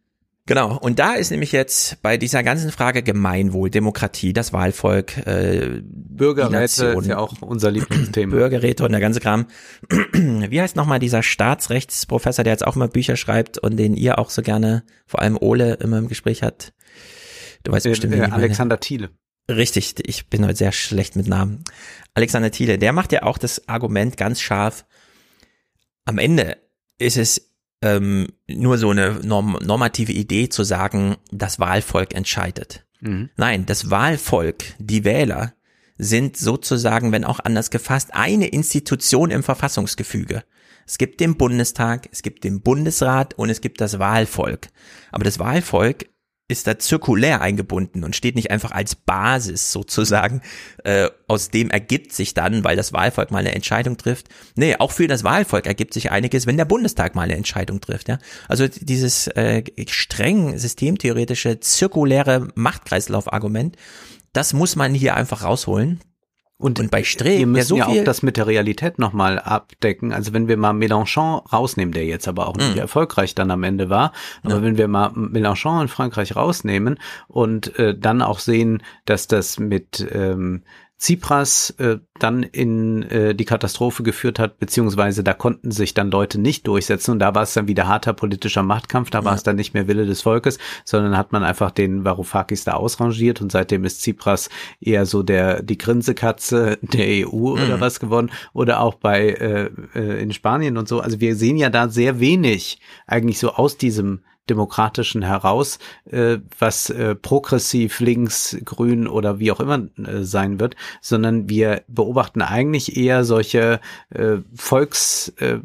Genau, 0.48 0.78
und 0.78 1.00
da 1.00 1.14
ist 1.14 1.32
nämlich 1.32 1.50
jetzt 1.50 2.00
bei 2.02 2.16
dieser 2.16 2.44
ganzen 2.44 2.70
Frage 2.70 3.02
Gemeinwohl, 3.02 3.68
Demokratie, 3.68 4.32
das 4.32 4.52
Wahlvolk, 4.52 5.16
äh, 5.26 5.82
Bürgerräte 5.82 6.86
ist 6.86 7.06
ja 7.06 7.18
auch 7.18 7.42
unser 7.42 7.72
Lieblingsthema. 7.72 8.30
Bürgerräte 8.36 8.84
und 8.84 8.92
der 8.92 9.00
ganze 9.00 9.18
Kram. 9.18 9.46
Wie 10.12 10.60
heißt 10.60 10.76
nochmal 10.76 11.00
dieser 11.00 11.24
Staatsrechtsprofessor, 11.24 12.44
der 12.44 12.52
jetzt 12.52 12.64
auch 12.64 12.76
immer 12.76 12.86
Bücher 12.86 13.16
schreibt 13.16 13.58
und 13.58 13.76
den 13.76 13.96
ihr 13.96 14.20
auch 14.20 14.30
so 14.30 14.40
gerne, 14.40 14.84
vor 15.04 15.20
allem 15.20 15.36
Ole, 15.36 15.74
immer 15.74 15.98
im 15.98 16.06
Gespräch 16.06 16.44
hat? 16.44 16.72
Du 17.64 17.72
weißt 17.72 17.86
bestimmt, 17.86 18.14
äh, 18.14 18.20
Alexander 18.20 18.78
Thiele. 18.78 19.10
Richtig, 19.48 19.94
ich 20.04 20.28
bin 20.28 20.44
heute 20.44 20.56
sehr 20.56 20.72
schlecht 20.72 21.14
mit 21.14 21.28
Namen. 21.28 21.62
Alexander 22.14 22.50
Thiele, 22.50 22.78
der 22.78 22.92
macht 22.92 23.12
ja 23.12 23.22
auch 23.22 23.38
das 23.38 23.68
Argument 23.68 24.16
ganz 24.16 24.40
scharf. 24.40 24.84
Am 26.04 26.18
Ende 26.18 26.56
ist 26.98 27.16
es 27.16 27.52
ähm, 27.82 28.28
nur 28.48 28.78
so 28.78 28.90
eine 28.90 29.20
norm 29.22 29.58
normative 29.62 30.12
Idee 30.12 30.48
zu 30.48 30.64
sagen, 30.64 31.16
das 31.30 31.60
Wahlvolk 31.60 32.14
entscheidet. 32.14 32.84
Mhm. 33.00 33.30
Nein, 33.36 33.66
das 33.66 33.90
Wahlvolk, 33.90 34.64
die 34.78 35.04
Wähler, 35.04 35.52
sind 35.98 36.36
sozusagen, 36.36 37.12
wenn 37.12 37.24
auch 37.24 37.40
anders 37.40 37.70
gefasst, 37.70 38.10
eine 38.12 38.48
Institution 38.48 39.30
im 39.30 39.42
Verfassungsgefüge. 39.42 40.42
Es 40.86 40.98
gibt 40.98 41.20
den 41.20 41.36
Bundestag, 41.36 42.08
es 42.12 42.22
gibt 42.22 42.44
den 42.44 42.60
Bundesrat 42.60 43.34
und 43.34 43.50
es 43.50 43.60
gibt 43.60 43.80
das 43.80 43.98
Wahlvolk. 43.98 44.68
Aber 45.10 45.24
das 45.24 45.38
Wahlvolk 45.38 46.06
ist 46.48 46.66
da 46.66 46.78
zirkulär 46.78 47.40
eingebunden 47.40 48.04
und 48.04 48.14
steht 48.14 48.36
nicht 48.36 48.50
einfach 48.50 48.70
als 48.70 48.94
Basis 48.94 49.72
sozusagen, 49.72 50.42
äh, 50.84 51.10
aus 51.26 51.50
dem 51.50 51.70
ergibt 51.70 52.12
sich 52.12 52.34
dann, 52.34 52.62
weil 52.62 52.76
das 52.76 52.92
Wahlvolk 52.92 53.32
mal 53.32 53.38
eine 53.38 53.54
Entscheidung 53.54 53.96
trifft. 53.96 54.28
Nee, 54.54 54.76
auch 54.76 54.92
für 54.92 55.08
das 55.08 55.24
Wahlvolk 55.24 55.66
ergibt 55.66 55.92
sich 55.92 56.12
einiges, 56.12 56.46
wenn 56.46 56.56
der 56.56 56.64
Bundestag 56.64 57.14
mal 57.16 57.22
eine 57.22 57.36
Entscheidung 57.36 57.80
trifft. 57.80 58.08
Ja? 58.08 58.18
Also 58.48 58.68
dieses 58.68 59.26
äh, 59.28 59.64
streng 59.88 60.56
systemtheoretische, 60.56 61.58
zirkuläre 61.58 62.48
Machtkreislauf-Argument, 62.54 63.76
das 64.32 64.52
muss 64.52 64.76
man 64.76 64.94
hier 64.94 65.16
einfach 65.16 65.42
rausholen. 65.42 66.00
Und, 66.58 66.80
und 66.80 66.90
bei 66.90 67.04
Streeck, 67.04 67.38
wir 67.38 67.46
müssen 67.46 67.68
so 67.68 67.76
ja 67.76 67.86
auch 67.86 68.04
das 68.04 68.22
mit 68.22 68.38
der 68.38 68.46
Realität 68.46 68.98
nochmal 68.98 69.38
abdecken. 69.38 70.12
Also 70.12 70.32
wenn 70.32 70.48
wir 70.48 70.56
mal 70.56 70.72
Mélenchon 70.72 71.46
rausnehmen, 71.52 71.92
der 71.92 72.06
jetzt 72.06 72.26
aber 72.28 72.48
auch 72.48 72.56
nicht 72.56 72.76
mm. 72.76 72.78
erfolgreich 72.78 73.34
dann 73.34 73.50
am 73.50 73.62
Ende 73.62 73.90
war, 73.90 74.12
aber 74.42 74.54
ja. 74.54 74.62
wenn 74.62 74.78
wir 74.78 74.88
mal 74.88 75.08
Mélenchon 75.08 75.82
in 75.82 75.88
Frankreich 75.88 76.34
rausnehmen 76.34 76.98
und 77.28 77.78
äh, 77.78 77.94
dann 77.98 78.22
auch 78.22 78.38
sehen, 78.38 78.82
dass 79.04 79.28
das 79.28 79.58
mit 79.58 80.06
ähm, 80.10 80.62
Tsipras 80.98 81.70
äh, 81.78 81.98
dann 82.18 82.42
in 82.42 83.02
äh, 83.02 83.34
die 83.34 83.44
Katastrophe 83.44 84.02
geführt 84.02 84.38
hat, 84.38 84.58
beziehungsweise 84.58 85.22
da 85.22 85.34
konnten 85.34 85.70
sich 85.70 85.92
dann 85.92 86.10
Leute 86.10 86.40
nicht 86.40 86.66
durchsetzen 86.66 87.10
und 87.10 87.18
da 87.18 87.34
war 87.34 87.42
es 87.42 87.52
dann 87.52 87.68
wieder 87.68 87.86
harter 87.86 88.14
politischer 88.14 88.62
Machtkampf, 88.62 89.10
da 89.10 89.18
ja. 89.18 89.24
war 89.24 89.34
es 89.34 89.42
dann 89.42 89.56
nicht 89.56 89.74
mehr 89.74 89.88
Wille 89.88 90.06
des 90.06 90.22
Volkes, 90.22 90.58
sondern 90.86 91.16
hat 91.16 91.32
man 91.32 91.44
einfach 91.44 91.70
den 91.70 92.04
Varoufakis 92.06 92.64
da 92.64 92.72
ausrangiert 92.74 93.42
und 93.42 93.52
seitdem 93.52 93.84
ist 93.84 94.00
Tsipras 94.00 94.48
eher 94.80 95.04
so 95.04 95.22
der 95.22 95.62
die 95.62 95.76
Grinsekatze 95.76 96.78
der 96.80 97.28
EU 97.28 97.56
mhm. 97.56 97.62
oder 97.62 97.80
was 97.80 98.00
geworden 98.00 98.30
oder 98.54 98.80
auch 98.80 98.94
bei 98.94 99.28
äh, 99.28 99.70
äh, 99.94 100.22
in 100.22 100.32
Spanien 100.32 100.78
und 100.78 100.88
so. 100.88 101.00
Also 101.00 101.20
wir 101.20 101.36
sehen 101.36 101.58
ja 101.58 101.68
da 101.68 101.90
sehr 101.90 102.20
wenig 102.20 102.80
eigentlich 103.06 103.38
so 103.38 103.52
aus 103.52 103.76
diesem 103.76 104.20
demokratischen 104.48 105.22
heraus, 105.22 105.78
äh, 106.10 106.38
was 106.58 106.90
äh, 106.90 107.14
progressiv, 107.14 108.00
links, 108.00 108.56
grün 108.64 109.06
oder 109.08 109.38
wie 109.38 109.52
auch 109.52 109.60
immer 109.60 109.88
äh, 109.98 110.22
sein 110.22 110.60
wird, 110.60 110.76
sondern 111.00 111.48
wir 111.48 111.82
beobachten 111.88 112.42
eigentlich 112.42 112.96
eher 112.96 113.24
solche 113.24 113.80
äh, 114.10 114.38
Volks 114.54 115.28
äh, 115.38 115.58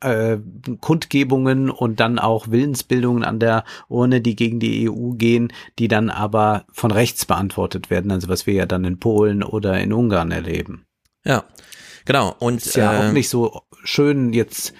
äh, 0.00 0.38
Kundgebungen 0.80 1.70
und 1.70 2.00
dann 2.00 2.18
auch 2.18 2.50
Willensbildungen 2.50 3.24
an 3.24 3.38
der 3.38 3.64
Urne, 3.88 4.20
die 4.20 4.36
gegen 4.36 4.60
die 4.60 4.88
EU 4.88 5.12
gehen, 5.12 5.52
die 5.78 5.88
dann 5.88 6.10
aber 6.10 6.64
von 6.72 6.90
rechts 6.90 7.24
beantwortet 7.24 7.90
werden, 7.90 8.10
also 8.10 8.28
was 8.28 8.46
wir 8.46 8.54
ja 8.54 8.66
dann 8.66 8.84
in 8.84 8.98
Polen 8.98 9.42
oder 9.42 9.80
in 9.80 9.92
Ungarn 9.92 10.30
erleben. 10.30 10.84
Ja, 11.24 11.44
genau. 12.04 12.34
Und 12.38 12.58
ist 12.58 12.76
ja 12.76 12.92
äh, 12.92 13.08
auch 13.08 13.12
nicht 13.12 13.28
so 13.28 13.62
schön 13.82 14.32
jetzt 14.32 14.74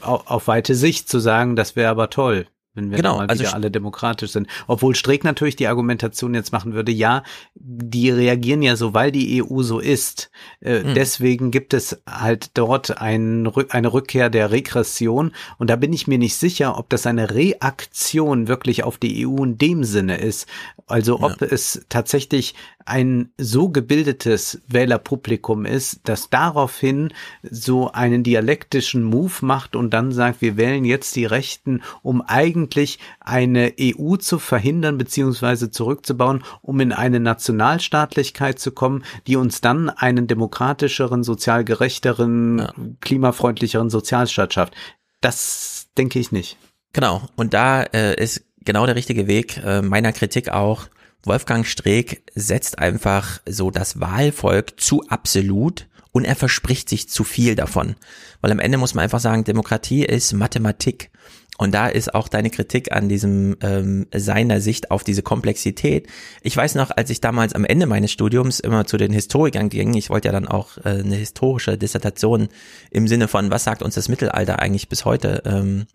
auf, 0.00 0.48
weite 0.48 0.74
Sicht 0.74 1.08
zu 1.08 1.18
sagen, 1.18 1.56
das 1.56 1.76
wäre 1.76 1.90
aber 1.90 2.10
toll 2.10 2.46
wenn 2.74 2.90
wir 2.90 2.96
genau, 2.96 3.18
mal 3.18 3.26
also 3.26 3.42
wieder 3.42 3.54
alle 3.54 3.70
demokratisch 3.70 4.32
sind. 4.32 4.48
Obwohl 4.66 4.94
Streeck 4.94 5.24
natürlich 5.24 5.56
die 5.56 5.68
Argumentation 5.68 6.34
jetzt 6.34 6.52
machen 6.52 6.74
würde, 6.74 6.92
ja, 6.92 7.22
die 7.54 8.10
reagieren 8.10 8.62
ja 8.62 8.76
so, 8.76 8.94
weil 8.94 9.12
die 9.12 9.42
EU 9.42 9.62
so 9.62 9.78
ist. 9.78 10.30
Äh, 10.60 10.82
mhm. 10.82 10.94
Deswegen 10.94 11.50
gibt 11.50 11.72
es 11.72 12.02
halt 12.08 12.50
dort 12.54 12.98
ein, 13.00 13.48
eine 13.68 13.92
Rückkehr 13.92 14.28
der 14.28 14.50
Regression. 14.50 15.32
Und 15.58 15.70
da 15.70 15.76
bin 15.76 15.92
ich 15.92 16.08
mir 16.08 16.18
nicht 16.18 16.34
sicher, 16.34 16.76
ob 16.76 16.90
das 16.90 17.06
eine 17.06 17.30
Reaktion 17.30 18.48
wirklich 18.48 18.82
auf 18.82 18.98
die 18.98 19.26
EU 19.26 19.44
in 19.44 19.56
dem 19.56 19.84
Sinne 19.84 20.16
ist. 20.16 20.48
Also 20.86 21.20
ob 21.20 21.40
ja. 21.40 21.46
es 21.48 21.86
tatsächlich 21.88 22.54
ein 22.86 23.30
so 23.38 23.68
gebildetes 23.68 24.60
Wählerpublikum 24.68 25.64
ist, 25.64 26.00
das 26.04 26.30
daraufhin 26.30 27.12
so 27.42 27.90
einen 27.92 28.22
dialektischen 28.22 29.02
Move 29.02 29.32
macht 29.40 29.76
und 29.76 29.90
dann 29.90 30.12
sagt, 30.12 30.42
wir 30.42 30.56
wählen 30.56 30.84
jetzt 30.84 31.16
die 31.16 31.24
Rechten, 31.24 31.82
um 32.02 32.20
eigentlich 32.22 32.98
eine 33.20 33.72
EU 33.80 34.16
zu 34.16 34.38
verhindern 34.38 34.98
bzw. 34.98 35.70
zurückzubauen, 35.70 36.44
um 36.62 36.80
in 36.80 36.92
eine 36.92 37.20
Nationalstaatlichkeit 37.20 38.58
zu 38.58 38.72
kommen, 38.72 39.04
die 39.26 39.36
uns 39.36 39.60
dann 39.60 39.88
einen 39.88 40.26
demokratischeren, 40.26 41.24
sozial 41.24 41.64
gerechteren, 41.64 42.58
ja. 42.58 42.72
klimafreundlicheren 43.00 43.90
Sozialstaat 43.90 44.52
schafft. 44.52 44.74
Das 45.20 45.88
denke 45.96 46.18
ich 46.18 46.32
nicht. 46.32 46.58
Genau. 46.92 47.22
Und 47.36 47.54
da 47.54 47.82
äh, 47.82 48.22
ist 48.22 48.44
genau 48.64 48.86
der 48.86 48.94
richtige 48.94 49.26
Weg. 49.26 49.58
Äh, 49.64 49.82
meiner 49.82 50.12
Kritik 50.12 50.50
auch. 50.50 50.86
Wolfgang 51.26 51.66
Streeck 51.66 52.22
setzt 52.34 52.78
einfach 52.78 53.40
so 53.48 53.70
das 53.70 54.00
Wahlvolk 54.00 54.80
zu 54.80 55.02
absolut 55.08 55.86
und 56.12 56.24
er 56.24 56.36
verspricht 56.36 56.88
sich 56.88 57.08
zu 57.08 57.24
viel 57.24 57.56
davon. 57.56 57.96
Weil 58.40 58.52
am 58.52 58.60
Ende 58.60 58.78
muss 58.78 58.94
man 58.94 59.02
einfach 59.04 59.20
sagen, 59.20 59.44
Demokratie 59.44 60.04
ist 60.04 60.32
Mathematik. 60.32 61.10
Und 61.56 61.72
da 61.72 61.86
ist 61.86 62.14
auch 62.14 62.26
deine 62.26 62.50
Kritik 62.50 62.92
an 62.92 63.08
diesem 63.08 63.56
ähm, 63.60 64.06
seiner 64.12 64.60
Sicht 64.60 64.90
auf 64.90 65.04
diese 65.04 65.22
Komplexität. 65.22 66.08
Ich 66.42 66.56
weiß 66.56 66.74
noch, 66.74 66.90
als 66.90 67.10
ich 67.10 67.20
damals 67.20 67.52
am 67.54 67.64
Ende 67.64 67.86
meines 67.86 68.10
Studiums 68.10 68.58
immer 68.58 68.86
zu 68.86 68.96
den 68.96 69.12
Historikern 69.12 69.68
ging, 69.68 69.94
ich 69.94 70.10
wollte 70.10 70.28
ja 70.28 70.32
dann 70.32 70.48
auch 70.48 70.78
äh, 70.78 71.00
eine 71.00 71.14
historische 71.14 71.78
Dissertation 71.78 72.48
im 72.90 73.06
Sinne 73.06 73.28
von, 73.28 73.52
was 73.52 73.62
sagt 73.62 73.82
uns 73.82 73.94
das 73.94 74.08
Mittelalter 74.08 74.58
eigentlich 74.58 74.88
bis 74.88 75.04
heute 75.04 75.42
ähm, 75.46 75.86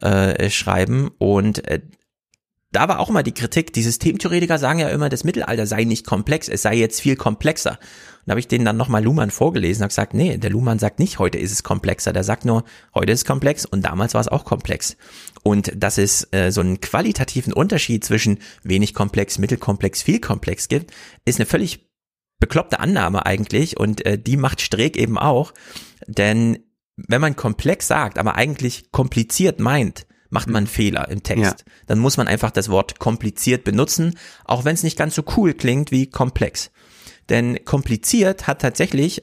äh, 0.00 0.48
schreiben. 0.48 1.10
Und 1.18 1.66
äh, 1.68 1.80
da 2.74 2.88
war 2.88 2.98
auch 2.98 3.08
immer 3.08 3.22
die 3.22 3.32
Kritik, 3.32 3.72
die 3.72 3.82
Systemtheoretiker 3.82 4.58
sagen 4.58 4.80
ja 4.80 4.88
immer, 4.88 5.08
das 5.08 5.22
Mittelalter 5.22 5.66
sei 5.66 5.84
nicht 5.84 6.04
komplex, 6.04 6.48
es 6.48 6.62
sei 6.62 6.74
jetzt 6.74 7.00
viel 7.00 7.14
komplexer. 7.14 7.72
Und 7.72 8.26
da 8.26 8.32
habe 8.32 8.40
ich 8.40 8.48
denen 8.48 8.64
dann 8.64 8.76
nochmal 8.76 9.04
Luhmann 9.04 9.30
vorgelesen 9.30 9.82
und 9.84 9.88
gesagt, 9.88 10.12
nee, 10.12 10.38
der 10.38 10.50
Luhmann 10.50 10.80
sagt 10.80 10.98
nicht, 10.98 11.20
heute 11.20 11.38
ist 11.38 11.52
es 11.52 11.62
komplexer, 11.62 12.12
der 12.12 12.24
sagt 12.24 12.44
nur, 12.44 12.64
heute 12.94 13.12
ist 13.12 13.20
es 13.20 13.24
komplex 13.24 13.64
und 13.64 13.82
damals 13.82 14.14
war 14.14 14.20
es 14.20 14.28
auch 14.28 14.44
komplex. 14.44 14.96
Und 15.44 15.72
dass 15.76 15.98
es 15.98 16.26
äh, 16.32 16.50
so 16.50 16.62
einen 16.62 16.80
qualitativen 16.80 17.52
Unterschied 17.52 18.04
zwischen 18.04 18.40
wenig 18.64 18.92
komplex, 18.92 19.38
mittelkomplex, 19.38 20.02
viel 20.02 20.18
komplex 20.18 20.66
gibt, 20.68 20.92
ist 21.24 21.38
eine 21.38 21.46
völlig 21.46 21.88
bekloppte 22.40 22.80
Annahme 22.80 23.24
eigentlich 23.24 23.78
und 23.78 24.04
äh, 24.04 24.18
die 24.18 24.36
macht 24.36 24.60
Streeck 24.60 24.96
eben 24.96 25.16
auch, 25.16 25.54
denn 26.08 26.58
wenn 26.96 27.20
man 27.20 27.36
komplex 27.36 27.86
sagt, 27.86 28.18
aber 28.18 28.34
eigentlich 28.34 28.90
kompliziert 28.90 29.60
meint, 29.60 30.06
macht 30.34 30.48
man 30.48 30.56
einen 30.56 30.66
Fehler 30.66 31.08
im 31.08 31.22
Text. 31.22 31.64
Ja. 31.66 31.72
Dann 31.86 32.00
muss 32.00 32.16
man 32.16 32.26
einfach 32.26 32.50
das 32.50 32.68
Wort 32.68 32.98
kompliziert 32.98 33.62
benutzen, 33.62 34.18
auch 34.44 34.64
wenn 34.64 34.74
es 34.74 34.82
nicht 34.82 34.98
ganz 34.98 35.14
so 35.14 35.22
cool 35.36 35.54
klingt 35.54 35.92
wie 35.92 36.10
komplex. 36.10 36.72
Denn 37.30 37.64
kompliziert 37.64 38.48
hat 38.48 38.60
tatsächlich 38.60 39.22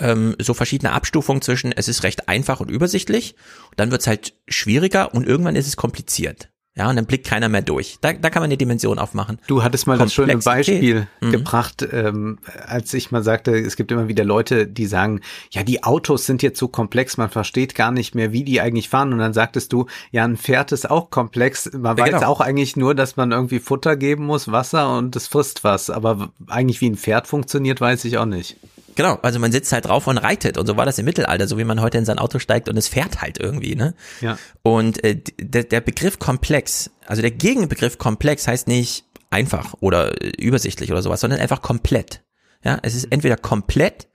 ähm, 0.00 0.34
so 0.40 0.54
verschiedene 0.54 0.92
Abstufungen 0.92 1.42
zwischen 1.42 1.72
es 1.72 1.88
ist 1.88 2.02
recht 2.02 2.26
einfach 2.26 2.60
und 2.60 2.70
übersichtlich, 2.70 3.36
dann 3.76 3.90
wird 3.90 4.00
es 4.00 4.06
halt 4.06 4.34
schwieriger 4.48 5.14
und 5.14 5.26
irgendwann 5.26 5.56
ist 5.56 5.68
es 5.68 5.76
kompliziert. 5.76 6.48
Ja, 6.78 6.88
und 6.88 6.94
dann 6.94 7.06
blickt 7.06 7.26
keiner 7.26 7.48
mehr 7.48 7.62
durch. 7.62 7.98
Da, 8.00 8.12
da 8.12 8.30
kann 8.30 8.40
man 8.40 8.48
eine 8.48 8.56
Dimension 8.56 9.00
aufmachen. 9.00 9.40
Du 9.48 9.64
hattest 9.64 9.88
mal 9.88 9.98
das 9.98 10.14
schöne 10.14 10.38
Beispiel 10.38 11.08
mhm. 11.20 11.32
gebracht, 11.32 11.86
ähm, 11.90 12.38
als 12.66 12.94
ich 12.94 13.10
mal 13.10 13.24
sagte, 13.24 13.50
es 13.50 13.74
gibt 13.74 13.90
immer 13.90 14.06
wieder 14.06 14.22
Leute, 14.22 14.68
die 14.68 14.86
sagen, 14.86 15.20
ja, 15.50 15.64
die 15.64 15.82
Autos 15.82 16.24
sind 16.24 16.40
jetzt 16.40 16.60
so 16.60 16.68
komplex, 16.68 17.16
man 17.16 17.30
versteht 17.30 17.74
gar 17.74 17.90
nicht 17.90 18.14
mehr, 18.14 18.32
wie 18.32 18.44
die 18.44 18.60
eigentlich 18.60 18.88
fahren. 18.88 19.12
Und 19.12 19.18
dann 19.18 19.32
sagtest 19.32 19.72
du, 19.72 19.86
ja, 20.12 20.22
ein 20.24 20.36
Pferd 20.36 20.70
ist 20.70 20.88
auch 20.88 21.10
komplex. 21.10 21.68
Man 21.72 21.96
ja, 21.96 22.04
weiß 22.04 22.14
genau. 22.14 22.28
auch 22.28 22.40
eigentlich 22.40 22.76
nur, 22.76 22.94
dass 22.94 23.16
man 23.16 23.32
irgendwie 23.32 23.58
Futter 23.58 23.96
geben 23.96 24.24
muss, 24.26 24.52
Wasser 24.52 24.96
und 24.96 25.16
es 25.16 25.26
frisst 25.26 25.64
was. 25.64 25.90
Aber 25.90 26.30
eigentlich 26.46 26.80
wie 26.80 26.90
ein 26.90 26.96
Pferd 26.96 27.26
funktioniert, 27.26 27.80
weiß 27.80 28.04
ich 28.04 28.18
auch 28.18 28.26
nicht. 28.26 28.56
Genau, 28.98 29.14
also 29.22 29.38
man 29.38 29.52
sitzt 29.52 29.70
halt 29.70 29.84
drauf 29.84 30.08
und 30.08 30.18
reitet 30.18 30.58
und 30.58 30.66
so 30.66 30.76
war 30.76 30.84
das 30.84 30.98
im 30.98 31.04
Mittelalter, 31.04 31.46
so 31.46 31.56
wie 31.56 31.62
man 31.62 31.80
heute 31.80 31.98
in 31.98 32.04
sein 32.04 32.18
Auto 32.18 32.40
steigt 32.40 32.68
und 32.68 32.76
es 32.76 32.88
fährt 32.88 33.22
halt 33.22 33.38
irgendwie, 33.38 33.76
ne? 33.76 33.94
Ja. 34.20 34.36
Und 34.62 35.04
äh, 35.04 35.22
der, 35.38 35.62
der 35.62 35.80
Begriff 35.80 36.18
komplex, 36.18 36.90
also 37.06 37.22
der 37.22 37.30
Gegenbegriff 37.30 37.98
komplex 37.98 38.48
heißt 38.48 38.66
nicht 38.66 39.04
einfach 39.30 39.74
oder 39.78 40.20
äh, 40.20 40.30
übersichtlich 40.30 40.90
oder 40.90 41.00
sowas, 41.00 41.20
sondern 41.20 41.38
einfach 41.38 41.62
komplett. 41.62 42.24
Ja, 42.64 42.80
es 42.82 42.96
ist 42.96 43.04
entweder 43.12 43.36
komplett 43.36 44.08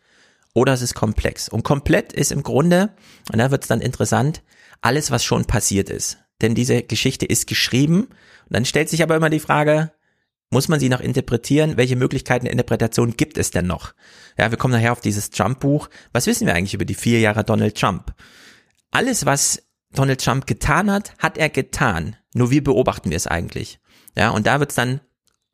oder 0.53 0.73
es 0.73 0.81
ist 0.81 0.95
komplex. 0.95 1.47
Und 1.47 1.63
komplett 1.63 2.11
ist 2.11 2.33
im 2.33 2.43
Grunde, 2.43 2.89
und 3.31 3.39
da 3.39 3.51
wird 3.51 3.63
es 3.63 3.69
dann 3.69 3.79
interessant, 3.79 4.43
alles, 4.81 5.11
was 5.11 5.23
schon 5.23 5.45
passiert 5.45 5.89
ist. 5.89 6.17
Denn 6.41 6.55
diese 6.55 6.83
Geschichte 6.83 7.25
ist 7.25 7.47
geschrieben. 7.47 8.07
Und 8.07 8.49
dann 8.49 8.65
stellt 8.65 8.89
sich 8.89 9.01
aber 9.01 9.15
immer 9.15 9.29
die 9.29 9.39
Frage, 9.39 9.93
muss 10.53 10.69
man 10.69 10.79
sie 10.79 10.87
noch 10.87 11.01
interpretieren? 11.01 11.75
Welche 11.75 11.97
Möglichkeiten 11.97 12.45
der 12.45 12.53
Interpretation 12.53 13.17
gibt 13.17 13.37
es 13.37 13.51
denn 13.51 13.67
noch? 13.67 13.93
Ja, 14.37 14.51
wir 14.51 14.57
kommen 14.57 14.73
nachher 14.73 14.93
auf 14.93 15.01
dieses 15.01 15.29
Trump-Buch. 15.29 15.89
Was 16.13 16.27
wissen 16.27 16.47
wir 16.47 16.55
eigentlich 16.55 16.73
über 16.73 16.85
die 16.85 16.95
vier 16.95 17.19
Jahre 17.19 17.43
Donald 17.43 17.77
Trump? 17.77 18.13
Alles, 18.91 19.25
was 19.25 19.63
Donald 19.91 20.23
Trump 20.23 20.47
getan 20.47 20.89
hat, 20.89 21.13
hat 21.17 21.37
er 21.37 21.49
getan. 21.49 22.15
Nur 22.33 22.51
wie 22.51 22.61
beobachten 22.61 23.09
wir 23.09 23.17
es 23.17 23.27
eigentlich? 23.27 23.79
Ja, 24.15 24.29
und 24.29 24.47
da 24.47 24.59
wird 24.59 24.69
es 24.69 24.75
dann 24.75 25.01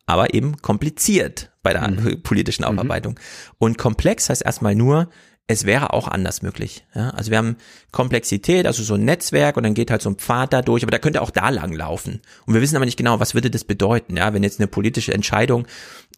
aber 0.05 0.33
eben 0.33 0.57
kompliziert 0.61 1.51
bei 1.61 1.73
der 1.73 1.87
mhm. 1.87 2.23
politischen 2.23 2.63
mhm. 2.63 2.69
Aufarbeitung. 2.69 3.19
Und 3.57 3.77
komplex 3.77 4.29
heißt 4.29 4.43
erstmal 4.43 4.75
nur, 4.75 5.09
es 5.49 5.65
wäre 5.65 5.93
auch 5.93 6.07
anders 6.07 6.43
möglich. 6.43 6.85
Ja? 6.93 7.09
Also 7.09 7.31
wir 7.31 7.39
haben 7.39 7.57
Komplexität, 7.91 8.67
also 8.67 8.83
so 8.83 8.93
ein 8.93 9.03
Netzwerk 9.03 9.57
und 9.57 9.63
dann 9.63 9.73
geht 9.73 9.89
halt 9.89 10.03
so 10.03 10.11
ein 10.11 10.15
Pfad 10.15 10.53
da 10.53 10.61
durch, 10.61 10.83
aber 10.83 10.91
da 10.91 10.99
könnte 10.99 11.23
auch 11.23 11.31
da 11.31 11.49
lang 11.49 11.73
laufen. 11.73 12.21
Und 12.45 12.53
wir 12.53 12.61
wissen 12.61 12.75
aber 12.75 12.85
nicht 12.85 12.97
genau, 12.97 13.19
was 13.19 13.33
würde 13.33 13.49
das 13.49 13.63
bedeuten, 13.63 14.15
ja, 14.15 14.31
wenn 14.31 14.43
jetzt 14.43 14.59
eine 14.59 14.67
politische 14.67 15.11
Entscheidung 15.11 15.65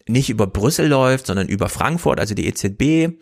nicht 0.05 0.29
über 0.29 0.47
Brüssel 0.47 0.87
läuft, 0.87 1.27
sondern 1.27 1.47
über 1.47 1.69
Frankfurt, 1.69 2.19
also 2.19 2.35
die 2.35 2.45
EZB 2.45 3.15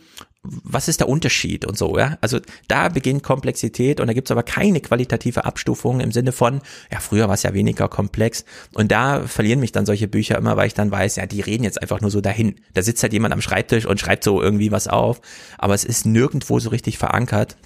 was 0.43 0.88
ist 0.88 1.02
der 1.02 1.10
Unterschied 1.10 1.65
und 1.65 1.78
so, 1.78 1.97
ja? 1.97 2.17
Also 2.21 2.39
da 2.67 2.88
beginnt 2.89 3.23
Komplexität 3.23 3.99
und 3.99 4.08
da 4.08 4.13
gibt's 4.13 4.32
aber 4.32 4.43
keine 4.43 4.80
qualitative 4.80 5.43
Abstufung 5.43 5.99
im 5.99 6.12
Sinne 6.12 6.32
von, 6.32 6.62
ja, 6.91 6.99
früher 6.99 7.28
war 7.28 7.36
es 7.36 7.43
ja 7.43 7.54
weniger 7.54 7.89
komplex. 7.89 8.45
Und 8.73 8.91
da 8.91 9.23
verlieren 9.28 9.60
mich 9.60 9.73
dann 9.73 9.86
solche 9.86 10.08
Bücher 10.08 10.38
immer, 10.38 10.56
weil 10.56 10.67
ich 10.67 10.73
dann 10.73 10.91
weiß, 10.91 11.17
ja, 11.17 11.25
die 11.25 11.41
reden 11.41 11.65
jetzt 11.65 11.82
einfach 11.82 11.99
nur 11.99 12.12
so 12.12 12.21
dahin. 12.21 12.56
Da 12.73 12.82
sitzt 12.82 13.04
halt 13.04 13.13
jemand 13.13 13.34
am 13.34 13.41
Schreibtisch 13.41 13.86
und 13.86 13.99
schreibt 13.99 14.23
so 14.23 14.41
irgendwie 14.41 14.71
was 14.71 14.88
auf, 14.88 15.19
aber 15.58 15.73
es 15.73 15.84
ist 15.84 16.06
nirgendwo 16.06 16.60
so 16.60 16.69
richtig 16.69 16.97
verankert. 16.97 17.58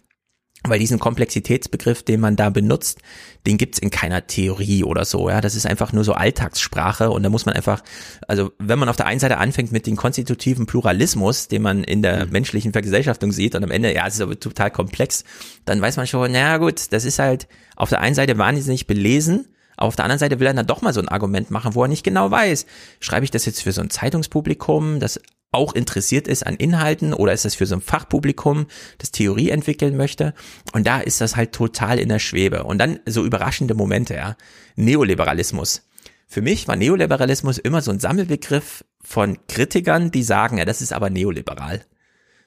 Weil 0.65 0.79
diesen 0.79 0.97
Komplexitätsbegriff, 0.97 2.03
den 2.03 2.21
man 2.21 2.37
da 2.37 2.49
benutzt, 2.49 2.99
den 3.45 3.57
gibt's 3.57 3.79
in 3.79 3.89
keiner 3.89 4.27
Theorie 4.27 4.85
oder 4.85 5.03
so. 5.03 5.29
Ja, 5.29 5.41
das 5.41 5.55
ist 5.55 5.65
einfach 5.65 5.91
nur 5.91 6.05
so 6.05 6.13
Alltagssprache 6.13 7.09
und 7.11 7.23
da 7.23 7.29
muss 7.29 7.45
man 7.45 7.53
einfach, 7.53 7.83
also 8.27 8.53
wenn 8.59 8.79
man 8.79 8.87
auf 8.87 8.95
der 8.95 9.05
einen 9.05 9.19
Seite 9.19 9.39
anfängt 9.39 9.73
mit 9.73 9.87
dem 9.87 9.97
konstitutiven 9.97 10.65
Pluralismus, 10.65 11.49
den 11.49 11.61
man 11.61 11.83
in 11.83 12.01
der 12.01 12.25
mhm. 12.25 12.31
menschlichen 12.31 12.71
Vergesellschaftung 12.71 13.33
sieht 13.33 13.55
und 13.55 13.63
am 13.63 13.71
Ende, 13.71 13.93
ja, 13.93 14.07
es 14.07 14.15
ist 14.15 14.21
aber 14.21 14.39
total 14.39 14.71
komplex, 14.71 15.25
dann 15.65 15.81
weiß 15.81 15.97
man 15.97 16.07
schon, 16.07 16.31
naja 16.31 16.57
gut, 16.57 16.93
das 16.93 17.03
ist 17.03 17.19
halt 17.19 17.47
auf 17.75 17.89
der 17.89 17.99
einen 17.99 18.15
Seite 18.15 18.37
wahnsinnig 18.37 18.87
belesen, 18.87 19.47
aber 19.75 19.87
auf 19.87 19.95
der 19.95 20.05
anderen 20.05 20.19
Seite 20.19 20.39
will 20.39 20.47
er 20.47 20.53
dann 20.53 20.67
doch 20.67 20.81
mal 20.81 20.93
so 20.93 21.01
ein 21.01 21.09
Argument 21.09 21.51
machen, 21.51 21.75
wo 21.75 21.83
er 21.83 21.89
nicht 21.89 22.03
genau 22.03 22.31
weiß, 22.31 22.65
schreibe 23.01 23.25
ich 23.25 23.31
das 23.31 23.45
jetzt 23.45 23.61
für 23.61 23.71
so 23.73 23.81
ein 23.81 23.89
Zeitungspublikum, 23.89 24.99
das 24.99 25.19
auch 25.53 25.73
interessiert 25.73 26.27
ist 26.27 26.45
an 26.45 26.55
Inhalten 26.55 27.13
oder 27.13 27.33
ist 27.33 27.45
das 27.45 27.55
für 27.55 27.65
so 27.65 27.75
ein 27.75 27.81
Fachpublikum, 27.81 28.67
das 28.97 29.11
Theorie 29.11 29.49
entwickeln 29.49 29.95
möchte? 29.97 30.33
Und 30.73 30.87
da 30.87 30.99
ist 30.99 31.21
das 31.21 31.35
halt 31.35 31.53
total 31.53 31.99
in 31.99 32.09
der 32.09 32.19
Schwebe. 32.19 32.63
Und 32.63 32.77
dann 32.77 32.99
so 33.05 33.23
überraschende 33.23 33.75
Momente, 33.75 34.15
ja. 34.15 34.35
Neoliberalismus. 34.75 35.87
Für 36.27 36.41
mich 36.41 36.67
war 36.67 36.75
Neoliberalismus 36.75 37.59
immer 37.59 37.81
so 37.81 37.91
ein 37.91 37.99
Sammelbegriff 37.99 38.83
von 39.01 39.37
Kritikern, 39.47 40.11
die 40.11 40.23
sagen, 40.23 40.57
ja, 40.57 40.65
das 40.65 40.81
ist 40.81 40.93
aber 40.93 41.09
neoliberal. 41.09 41.81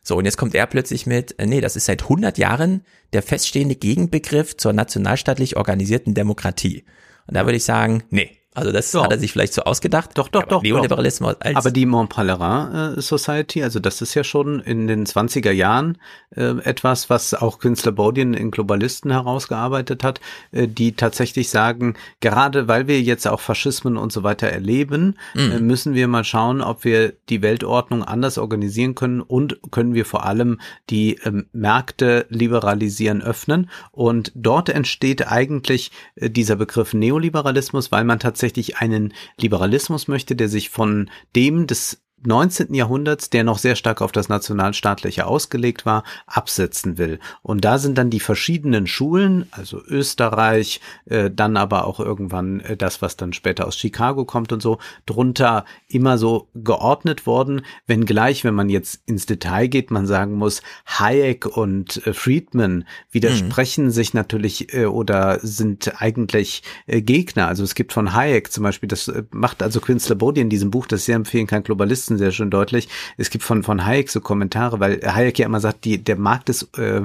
So, 0.02 0.16
und 0.16 0.24
jetzt 0.24 0.36
kommt 0.36 0.54
er 0.54 0.66
plötzlich 0.66 1.06
mit, 1.06 1.38
äh, 1.38 1.46
nee, 1.46 1.60
das 1.60 1.74
ist 1.74 1.86
seit 1.86 2.02
100 2.04 2.38
Jahren 2.38 2.82
der 3.12 3.22
feststehende 3.22 3.74
Gegenbegriff 3.74 4.56
zur 4.56 4.72
nationalstaatlich 4.72 5.56
organisierten 5.56 6.14
Demokratie. 6.14 6.84
Und 7.26 7.36
da 7.36 7.44
würde 7.44 7.56
ich 7.56 7.64
sagen, 7.64 8.04
nee, 8.10 8.38
also 8.56 8.72
das 8.72 8.92
ja. 8.92 9.04
hat 9.04 9.12
er 9.12 9.18
sich 9.18 9.32
vielleicht 9.32 9.52
so 9.52 9.62
ausgedacht. 9.62 10.10
Doch, 10.14 10.28
doch, 10.28 10.44
doch. 10.44 10.62
Neoliberalismus 10.62 11.36
doch. 11.38 11.54
Aber 11.54 11.70
die 11.70 11.84
Mont 11.86 12.10
Pelerin 12.10 12.96
äh, 12.96 13.00
Society, 13.00 13.62
also 13.62 13.80
das 13.80 14.00
ist 14.00 14.14
ja 14.14 14.24
schon 14.24 14.60
in 14.60 14.86
den 14.86 15.04
20er 15.04 15.50
Jahren 15.50 15.98
äh, 16.34 16.54
etwas, 16.64 17.10
was 17.10 17.34
auch 17.34 17.58
Künstler 17.58 17.92
Bodien 17.92 18.34
in 18.34 18.50
Globalisten 18.50 19.10
herausgearbeitet 19.10 20.02
hat, 20.02 20.20
äh, 20.52 20.66
die 20.66 20.92
tatsächlich 20.92 21.50
sagen, 21.50 21.96
gerade 22.20 22.66
weil 22.66 22.86
wir 22.86 23.00
jetzt 23.00 23.28
auch 23.28 23.40
Faschismen 23.40 23.98
und 23.98 24.10
so 24.10 24.22
weiter 24.22 24.48
erleben, 24.48 25.16
mhm. 25.34 25.52
äh, 25.52 25.60
müssen 25.60 25.94
wir 25.94 26.08
mal 26.08 26.24
schauen, 26.24 26.62
ob 26.62 26.84
wir 26.84 27.12
die 27.28 27.42
Weltordnung 27.42 28.02
anders 28.02 28.38
organisieren 28.38 28.94
können 28.94 29.20
und 29.20 29.60
können 29.70 29.92
wir 29.92 30.06
vor 30.06 30.24
allem 30.24 30.60
die 30.88 31.18
äh, 31.18 31.44
Märkte 31.52 32.26
liberalisieren, 32.30 33.22
öffnen. 33.22 33.70
Und 33.92 34.32
dort 34.34 34.70
entsteht 34.70 35.28
eigentlich 35.30 35.90
äh, 36.14 36.30
dieser 36.30 36.56
Begriff 36.56 36.94
Neoliberalismus, 36.94 37.92
weil 37.92 38.04
man 38.04 38.18
tatsächlich 38.18 38.45
tatsächlich 38.46 38.76
einen 38.76 39.12
Liberalismus 39.40 40.08
möchte, 40.08 40.36
der 40.36 40.48
sich 40.48 40.70
von 40.70 41.10
dem 41.34 41.66
des 41.66 42.02
19. 42.24 42.72
Jahrhunderts, 42.72 43.28
der 43.28 43.44
noch 43.44 43.58
sehr 43.58 43.76
stark 43.76 44.00
auf 44.00 44.10
das 44.10 44.28
Nationalstaatliche 44.28 45.26
ausgelegt 45.26 45.84
war, 45.84 46.02
absetzen 46.26 46.96
will. 46.96 47.20
Und 47.42 47.64
da 47.64 47.78
sind 47.78 47.98
dann 47.98 48.08
die 48.08 48.20
verschiedenen 48.20 48.86
Schulen, 48.86 49.46
also 49.50 49.82
Österreich, 49.86 50.80
äh, 51.04 51.30
dann 51.30 51.58
aber 51.58 51.86
auch 51.86 52.00
irgendwann 52.00 52.60
äh, 52.60 52.76
das, 52.76 53.02
was 53.02 53.16
dann 53.16 53.34
später 53.34 53.66
aus 53.66 53.76
Chicago 53.76 54.24
kommt 54.24 54.52
und 54.52 54.62
so, 54.62 54.78
drunter 55.04 55.66
immer 55.88 56.16
so 56.16 56.48
geordnet 56.54 57.26
worden, 57.26 57.62
wenngleich, 57.86 58.44
wenn 58.44 58.54
man 58.54 58.70
jetzt 58.70 59.02
ins 59.06 59.26
Detail 59.26 59.68
geht, 59.68 59.90
man 59.90 60.06
sagen 60.06 60.34
muss, 60.34 60.62
Hayek 60.86 61.44
und 61.44 62.06
äh, 62.06 62.14
Friedman 62.14 62.86
widersprechen 63.10 63.86
mhm. 63.86 63.90
sich 63.90 64.14
natürlich 64.14 64.72
äh, 64.72 64.86
oder 64.86 65.38
sind 65.40 66.00
eigentlich 66.00 66.62
äh, 66.86 67.02
Gegner. 67.02 67.46
Also 67.46 67.62
es 67.62 67.74
gibt 67.74 67.92
von 67.92 68.14
Hayek 68.14 68.50
zum 68.50 68.64
Beispiel, 68.64 68.88
das 68.88 69.08
äh, 69.08 69.24
macht 69.30 69.62
also 69.62 69.80
Künstler 69.80 70.16
Bodi 70.16 70.40
in 70.40 70.48
diesem 70.48 70.70
Buch, 70.70 70.86
das 70.86 71.04
sehr 71.04 71.16
empfehlen 71.16 71.46
kann, 71.46 71.62
Globalist 71.62 72.05
Journalisten 72.06 72.18
sehr 72.18 72.32
schön 72.32 72.50
deutlich. 72.50 72.88
Es 73.16 73.30
gibt 73.30 73.44
von, 73.44 73.62
von 73.62 73.84
Hayek 73.84 74.10
so 74.10 74.20
Kommentare, 74.20 74.80
weil 74.80 75.00
Hayek 75.02 75.38
ja 75.38 75.46
immer 75.46 75.60
sagt, 75.60 75.84
die, 75.84 76.02
der 76.02 76.16
Markt 76.16 76.48
ist 76.48 76.76
äh, 76.78 77.02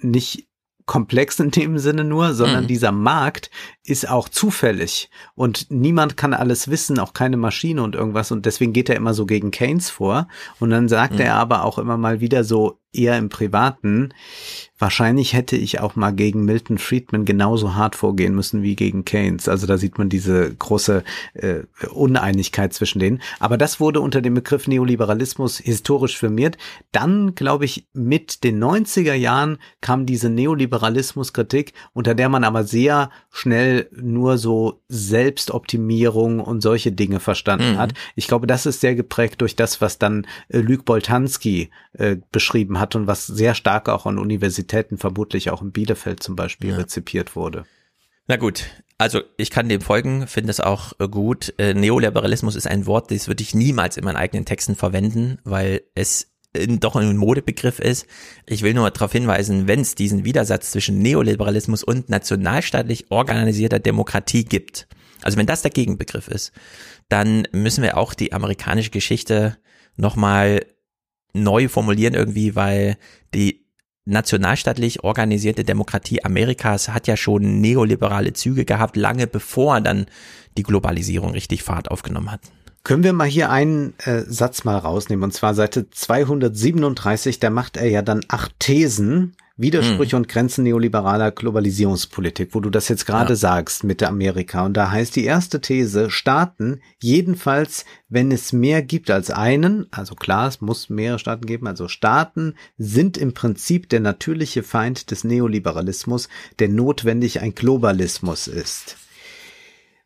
nicht 0.00 0.46
komplex 0.86 1.38
in 1.38 1.50
dem 1.50 1.78
Sinne 1.78 2.04
nur, 2.04 2.34
sondern 2.34 2.64
mhm. 2.64 2.68
dieser 2.68 2.92
Markt 2.92 3.50
ist 3.90 4.08
auch 4.08 4.28
zufällig 4.28 5.10
und 5.34 5.70
niemand 5.70 6.16
kann 6.16 6.34
alles 6.34 6.68
wissen, 6.68 6.98
auch 6.98 7.12
keine 7.12 7.36
Maschine 7.36 7.82
und 7.82 7.94
irgendwas 7.94 8.30
und 8.30 8.46
deswegen 8.46 8.72
geht 8.72 8.88
er 8.88 8.96
immer 8.96 9.14
so 9.14 9.26
gegen 9.26 9.50
Keynes 9.50 9.90
vor 9.90 10.28
und 10.58 10.70
dann 10.70 10.88
sagt 10.88 11.14
mhm. 11.14 11.20
er 11.20 11.34
aber 11.34 11.64
auch 11.64 11.78
immer 11.78 11.96
mal 11.96 12.20
wieder 12.20 12.44
so 12.44 12.78
eher 12.92 13.18
im 13.18 13.28
Privaten, 13.28 14.12
Wahrscheinlich 14.80 15.34
hätte 15.34 15.56
ich 15.56 15.78
auch 15.80 15.94
mal 15.94 16.10
gegen 16.10 16.46
Milton 16.46 16.78
Friedman 16.78 17.26
genauso 17.26 17.74
hart 17.74 17.96
vorgehen 17.96 18.34
müssen 18.34 18.62
wie 18.62 18.76
gegen 18.76 19.04
Keynes. 19.04 19.46
Also 19.46 19.66
da 19.66 19.76
sieht 19.76 19.98
man 19.98 20.08
diese 20.08 20.54
große 20.54 21.04
äh, 21.34 21.64
Uneinigkeit 21.90 22.72
zwischen 22.72 22.98
denen. 22.98 23.20
Aber 23.40 23.58
das 23.58 23.78
wurde 23.78 24.00
unter 24.00 24.22
dem 24.22 24.32
Begriff 24.32 24.66
Neoliberalismus 24.66 25.58
historisch 25.58 26.16
firmiert. 26.16 26.56
Dann, 26.92 27.34
glaube 27.34 27.66
ich, 27.66 27.88
mit 27.92 28.42
den 28.42 28.58
90er 28.58 29.12
Jahren 29.12 29.58
kam 29.82 30.06
diese 30.06 30.30
Neoliberalismuskritik, 30.30 31.74
unter 31.92 32.14
der 32.14 32.30
man 32.30 32.42
aber 32.42 32.64
sehr 32.64 33.10
schnell 33.30 33.79
nur 33.92 34.38
so 34.38 34.82
Selbstoptimierung 34.88 36.40
und 36.40 36.60
solche 36.60 36.92
Dinge 36.92 37.20
verstanden 37.20 37.72
mhm. 37.72 37.78
hat. 37.78 37.94
Ich 38.14 38.26
glaube, 38.26 38.46
das 38.46 38.66
ist 38.66 38.80
sehr 38.80 38.94
geprägt 38.94 39.40
durch 39.40 39.56
das, 39.56 39.80
was 39.80 39.98
dann 39.98 40.26
äh, 40.48 40.58
Luc 40.58 40.84
Boltanski 40.84 41.70
äh, 41.92 42.16
beschrieben 42.32 42.78
hat 42.80 42.96
und 42.96 43.06
was 43.06 43.26
sehr 43.26 43.54
stark 43.54 43.88
auch 43.88 44.06
an 44.06 44.18
Universitäten 44.18 44.98
vermutlich 44.98 45.50
auch 45.50 45.62
in 45.62 45.72
Bielefeld 45.72 46.22
zum 46.22 46.36
Beispiel 46.36 46.70
ja. 46.70 46.76
rezipiert 46.76 47.36
wurde. 47.36 47.64
Na 48.26 48.36
gut, 48.36 48.64
also 48.96 49.22
ich 49.38 49.50
kann 49.50 49.68
dem 49.68 49.80
folgen, 49.80 50.26
finde 50.26 50.50
es 50.50 50.60
auch 50.60 50.92
äh, 51.00 51.08
gut. 51.08 51.54
Äh, 51.58 51.74
Neoliberalismus 51.74 52.54
ist 52.54 52.66
ein 52.66 52.86
Wort, 52.86 53.10
das 53.10 53.28
würde 53.28 53.42
ich 53.42 53.54
niemals 53.54 53.96
in 53.96 54.04
meinen 54.04 54.16
eigenen 54.16 54.44
Texten 54.44 54.76
verwenden, 54.76 55.38
weil 55.42 55.82
es 55.94 56.29
doch 56.52 56.96
ein 56.96 57.16
Modebegriff 57.16 57.78
ist. 57.78 58.06
Ich 58.46 58.62
will 58.62 58.74
nur 58.74 58.90
darauf 58.90 59.12
hinweisen, 59.12 59.68
wenn 59.68 59.80
es 59.80 59.94
diesen 59.94 60.24
Widersatz 60.24 60.72
zwischen 60.72 60.98
Neoliberalismus 60.98 61.84
und 61.84 62.08
nationalstaatlich 62.08 63.10
organisierter 63.10 63.78
Demokratie 63.78 64.44
gibt, 64.44 64.88
also 65.22 65.38
wenn 65.38 65.46
das 65.46 65.62
der 65.62 65.70
Gegenbegriff 65.70 66.28
ist, 66.28 66.52
dann 67.08 67.46
müssen 67.52 67.82
wir 67.82 67.96
auch 67.96 68.14
die 68.14 68.32
amerikanische 68.32 68.90
Geschichte 68.90 69.58
nochmal 69.96 70.64
neu 71.32 71.68
formulieren 71.68 72.14
irgendwie, 72.14 72.56
weil 72.56 72.96
die 73.34 73.66
nationalstaatlich 74.04 75.04
organisierte 75.04 75.62
Demokratie 75.62 76.24
Amerikas 76.24 76.88
hat 76.88 77.06
ja 77.06 77.16
schon 77.16 77.60
neoliberale 77.60 78.32
Züge 78.32 78.64
gehabt, 78.64 78.96
lange 78.96 79.26
bevor 79.26 79.80
dann 79.80 80.06
die 80.56 80.62
Globalisierung 80.62 81.32
richtig 81.32 81.62
Fahrt 81.62 81.90
aufgenommen 81.90 82.32
hat. 82.32 82.40
Können 82.82 83.04
wir 83.04 83.12
mal 83.12 83.28
hier 83.28 83.50
einen 83.50 83.94
äh, 83.98 84.22
Satz 84.26 84.64
mal 84.64 84.78
rausnehmen, 84.78 85.24
und 85.24 85.32
zwar 85.32 85.54
Seite 85.54 85.90
237, 85.90 87.38
da 87.38 87.50
macht 87.50 87.76
er 87.76 87.88
ja 87.88 88.02
dann 88.02 88.22
acht 88.28 88.58
Thesen, 88.58 89.34
Widersprüche 89.60 90.12
hm. 90.12 90.22
und 90.22 90.28
Grenzen 90.28 90.64
neoliberaler 90.64 91.32
Globalisierungspolitik, 91.32 92.54
wo 92.54 92.60
du 92.60 92.70
das 92.70 92.88
jetzt 92.88 93.04
gerade 93.04 93.34
ja. 93.34 93.36
sagst 93.36 93.84
mit 93.84 94.00
der 94.00 94.08
Amerika. 94.08 94.64
Und 94.64 94.74
da 94.74 94.90
heißt 94.90 95.14
die 95.14 95.24
erste 95.24 95.60
These, 95.60 96.10
Staaten, 96.10 96.80
jedenfalls, 97.02 97.84
wenn 98.08 98.32
es 98.32 98.54
mehr 98.54 98.82
gibt 98.82 99.10
als 99.10 99.30
einen, 99.30 99.86
also 99.90 100.14
klar, 100.14 100.48
es 100.48 100.62
muss 100.62 100.88
mehrere 100.88 101.18
Staaten 101.18 101.44
geben, 101.44 101.66
also 101.66 101.88
Staaten 101.88 102.54
sind 102.78 103.18
im 103.18 103.34
Prinzip 103.34 103.90
der 103.90 104.00
natürliche 104.00 104.62
Feind 104.62 105.10
des 105.10 105.24
Neoliberalismus, 105.24 106.30
der 106.58 106.70
notwendig 106.70 107.42
ein 107.42 107.54
Globalismus 107.54 108.48
ist. 108.48 108.96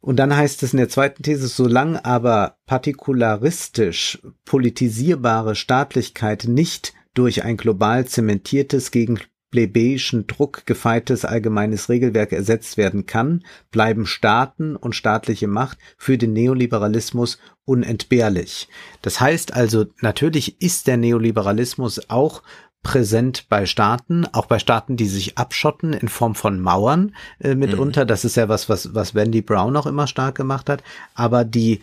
Und 0.04 0.16
dann 0.16 0.36
heißt 0.36 0.62
es 0.62 0.74
in 0.74 0.76
der 0.76 0.90
zweiten 0.90 1.22
These, 1.22 1.48
solange 1.48 2.04
aber 2.04 2.58
partikularistisch 2.66 4.18
politisierbare 4.44 5.54
Staatlichkeit 5.54 6.44
nicht 6.46 6.92
durch 7.14 7.42
ein 7.42 7.56
global 7.56 8.04
zementiertes 8.04 8.90
gegen 8.90 9.18
plebejischen 9.50 10.26
Druck 10.26 10.66
gefeiltes 10.66 11.24
allgemeines 11.24 11.88
Regelwerk 11.88 12.32
ersetzt 12.32 12.76
werden 12.76 13.06
kann, 13.06 13.44
bleiben 13.70 14.04
Staaten 14.04 14.76
und 14.76 14.94
staatliche 14.94 15.46
Macht 15.46 15.78
für 15.96 16.18
den 16.18 16.34
Neoliberalismus 16.34 17.38
unentbehrlich. 17.64 18.68
Das 19.00 19.20
heißt 19.20 19.54
also, 19.54 19.86
natürlich 20.02 20.60
ist 20.60 20.86
der 20.86 20.98
Neoliberalismus 20.98 22.10
auch 22.10 22.42
präsent 22.84 23.48
bei 23.48 23.66
Staaten, 23.66 24.24
auch 24.32 24.46
bei 24.46 24.60
Staaten, 24.60 24.96
die 24.96 25.06
sich 25.06 25.36
abschotten 25.36 25.92
in 25.92 26.08
Form 26.08 26.36
von 26.36 26.60
Mauern 26.60 27.16
äh, 27.40 27.56
mitunter. 27.56 28.04
Mhm. 28.04 28.08
Das 28.08 28.24
ist 28.24 28.36
ja 28.36 28.48
was, 28.48 28.68
was, 28.68 28.94
was 28.94 29.16
Wendy 29.16 29.42
Brown 29.42 29.76
auch 29.76 29.86
immer 29.86 30.06
stark 30.06 30.36
gemacht 30.36 30.70
hat. 30.70 30.84
Aber 31.14 31.44
die 31.44 31.80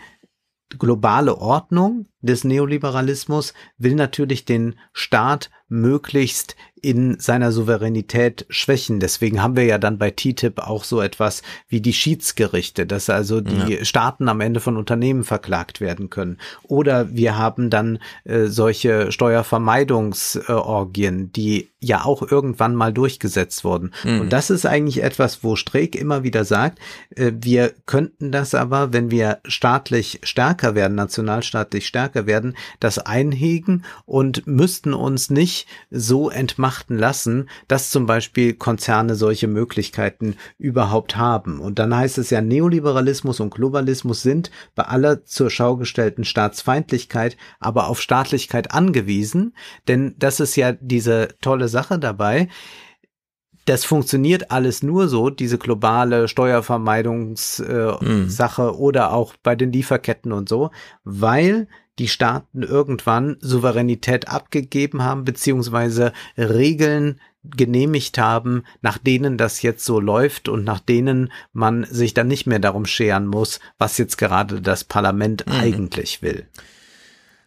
globale 0.80 1.38
Ordnung 1.38 2.06
des 2.22 2.43
Neoliberalismus 2.43 3.53
will 3.78 3.95
natürlich 3.95 4.45
den 4.45 4.76
Staat 4.93 5.49
möglichst 5.67 6.55
in 6.82 7.19
seiner 7.19 7.51
Souveränität 7.51 8.47
schwächen. 8.49 8.99
Deswegen 8.99 9.43
haben 9.43 9.55
wir 9.55 9.65
ja 9.65 9.78
dann 9.78 9.99
bei 9.99 10.09
TTIP 10.09 10.57
auch 10.59 10.84
so 10.84 10.99
etwas 10.99 11.43
wie 11.69 11.80
die 11.80 11.93
Schiedsgerichte, 11.93 12.88
dass 12.88 13.07
also 13.09 13.39
die 13.39 13.76
ja. 13.76 13.86
Staaten 13.86 14.28
am 14.28 14.41
Ende 14.41 14.59
von 14.59 14.76
Unternehmen 14.78 15.24
verklagt 15.24 15.80
werden 15.80 16.09
können. 16.09 16.39
Oder 16.63 17.13
wir 17.13 17.38
haben 17.38 17.69
dann 17.69 17.99
äh, 18.24 18.47
solche 18.47 19.11
Steuervermeidungsorgien, 19.11 21.32
die 21.32 21.69
ja 21.80 22.03
auch 22.03 22.24
irgendwann 22.24 22.74
mal 22.76 22.91
durchgesetzt 22.91 23.63
wurden. 23.63 23.91
Mhm. 24.03 24.22
Und 24.22 24.34
das 24.34 24.49
ist 24.49 24.65
eigentlich 24.65 25.03
etwas, 25.03 25.43
wo 25.43 25.55
Streeck 25.55 25.95
immer 25.95 26.24
wieder 26.24 26.45
sagt, 26.45 26.80
äh, 27.15 27.32
wir 27.39 27.74
könnten 27.86 28.32
das 28.32 28.55
aber, 28.55 28.91
wenn 28.91 29.11
wir 29.11 29.38
staatlich 29.45 30.19
stärker 30.24 30.74
werden, 30.74 30.95
nationalstaatlich 30.95 31.86
stärker 31.86 32.11
werden, 32.16 32.55
das 32.80 32.99
einhegen 32.99 33.84
und 34.05 34.47
müssten 34.47 34.93
uns 34.93 35.30
nicht 35.30 35.68
so 35.89 36.30
entmachten 36.30 36.97
lassen, 36.97 37.49
dass 37.68 37.91
zum 37.91 38.05
Beispiel 38.05 38.53
Konzerne 38.53 39.16
solche 39.16 39.47
Möglichkeiten 39.47 40.36
überhaupt 40.57 41.18
haben. 41.18 41.59
Und 41.59 41.80
dann 41.80 41.95
heißt 41.95 42.18
es 42.18 42.30
ja, 42.30 42.41
Neoliberalismus 42.41 43.39
und 43.39 43.53
Globalismus 43.53 44.22
sind 44.22 44.51
bei 44.76 44.84
aller 44.84 45.26
zur 45.26 45.49
Schau 45.49 45.78
gestellten 45.78 46.24
Staatsfeindlichkeit 46.24 47.38
aber 47.59 47.88
auf 47.88 48.01
Staatlichkeit 48.01 48.74
angewiesen, 48.74 49.55
denn 49.88 50.16
das 50.18 50.39
ist 50.39 50.55
ja 50.55 50.74
diese 50.74 51.30
tolle 51.41 51.68
Sache 51.68 51.99
dabei 51.99 52.47
das 53.66 53.86
funktioniert 53.86 54.51
alles 54.51 54.82
nur 54.82 55.07
so, 55.07 55.30
diese 55.30 55.59
globale 55.59 56.28
Steuervermeidungssache 56.28 58.62
äh, 58.62 58.72
mhm. 58.72 58.80
oder 58.80 59.14
auch 59.14 59.36
bei 59.43 59.55
den 59.55 59.72
Lieferketten 59.72 60.32
und 60.32 60.49
so, 60.49 60.72
weil 61.03 61.68
die 62.02 62.08
Staaten 62.08 62.64
irgendwann 62.64 63.38
Souveränität 63.41 64.28
abgegeben 64.28 65.04
haben, 65.04 65.24
beziehungsweise 65.24 66.14
Regeln 66.36 67.22
genehmigt 67.43 68.18
haben, 68.18 68.64
nach 68.82 68.97
denen 68.97 69.38
das 69.38 69.62
jetzt 69.62 69.86
so 69.86 69.99
läuft 69.99 70.49
und 70.49 70.64
nach 70.64 70.80
denen 70.80 71.32
man 71.54 71.86
sich 71.86 72.16
dann 72.16 72.28
nicht 72.28 72.47
mehr 72.47 72.58
darum 72.58 72.88
scheren 72.88 73.28
muss, 73.28 73.60
was 73.78 73.99
jetzt 73.99 74.18
gerade 74.18 74.62
das 74.62 74.84
Parlament 74.84 75.45
mhm. 75.45 75.54
eigentlich 75.54 76.24
will. 76.24 76.47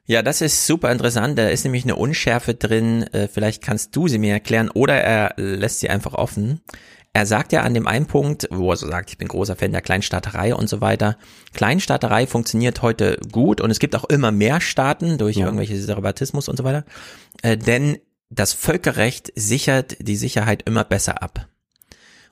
Ja, 0.07 0.23
das 0.23 0.41
ist 0.41 0.67
super 0.69 0.93
interessant. 0.93 1.37
Da 1.37 1.49
ist 1.49 1.65
nämlich 1.65 1.83
eine 1.83 1.97
Unschärfe 1.97 2.55
drin. 2.55 3.03
Äh, 3.13 3.27
vielleicht 3.27 3.61
kannst 3.61 3.97
du 3.97 4.07
sie 4.07 4.19
mir 4.19 4.35
erklären 4.35 4.71
oder 4.71 4.95
er 4.95 5.35
lässt 5.37 5.81
sie 5.81 5.91
einfach 5.91 6.15
offen. 6.15 6.61
Er 7.17 7.27
sagt 7.27 7.53
ja 7.53 7.63
an 7.63 7.75
dem 7.75 7.87
einen 7.87 8.07
Punkt, 8.07 8.49
wo 8.51 8.73
er 8.73 8.77
so 8.77 8.89
sagt, 8.89 9.09
ich 9.09 9.19
bin 9.19 9.29
großer 9.29 9.55
Fan 9.55 9.71
der 9.71 9.83
Kleinstaaterei 9.83 10.53
und 10.53 10.69
so 10.69 10.81
weiter. 10.81 11.17
Kleinstaaterei 11.53 12.27
funktioniert 12.27 12.83
heute 12.83 13.19
gut 13.31 13.61
und 13.61 13.71
es 13.71 13.79
gibt 13.79 13.95
auch 13.95 14.05
immer 14.05 14.33
mehr 14.33 14.61
Staaten 14.61 15.17
durch 15.17 15.37
ja. 15.37 15.47
irgendwelche 15.47 15.79
Derivatismus 15.79 16.49
und 16.49 16.57
so 16.57 16.65
weiter. 16.65 16.85
Äh, 17.43 17.57
denn 17.57 17.99
das 18.31 18.53
Völkerrecht 18.53 19.33
sichert 19.37 19.97
die 20.01 20.17
Sicherheit 20.17 20.63
immer 20.67 20.83
besser 20.83 21.23
ab. 21.23 21.47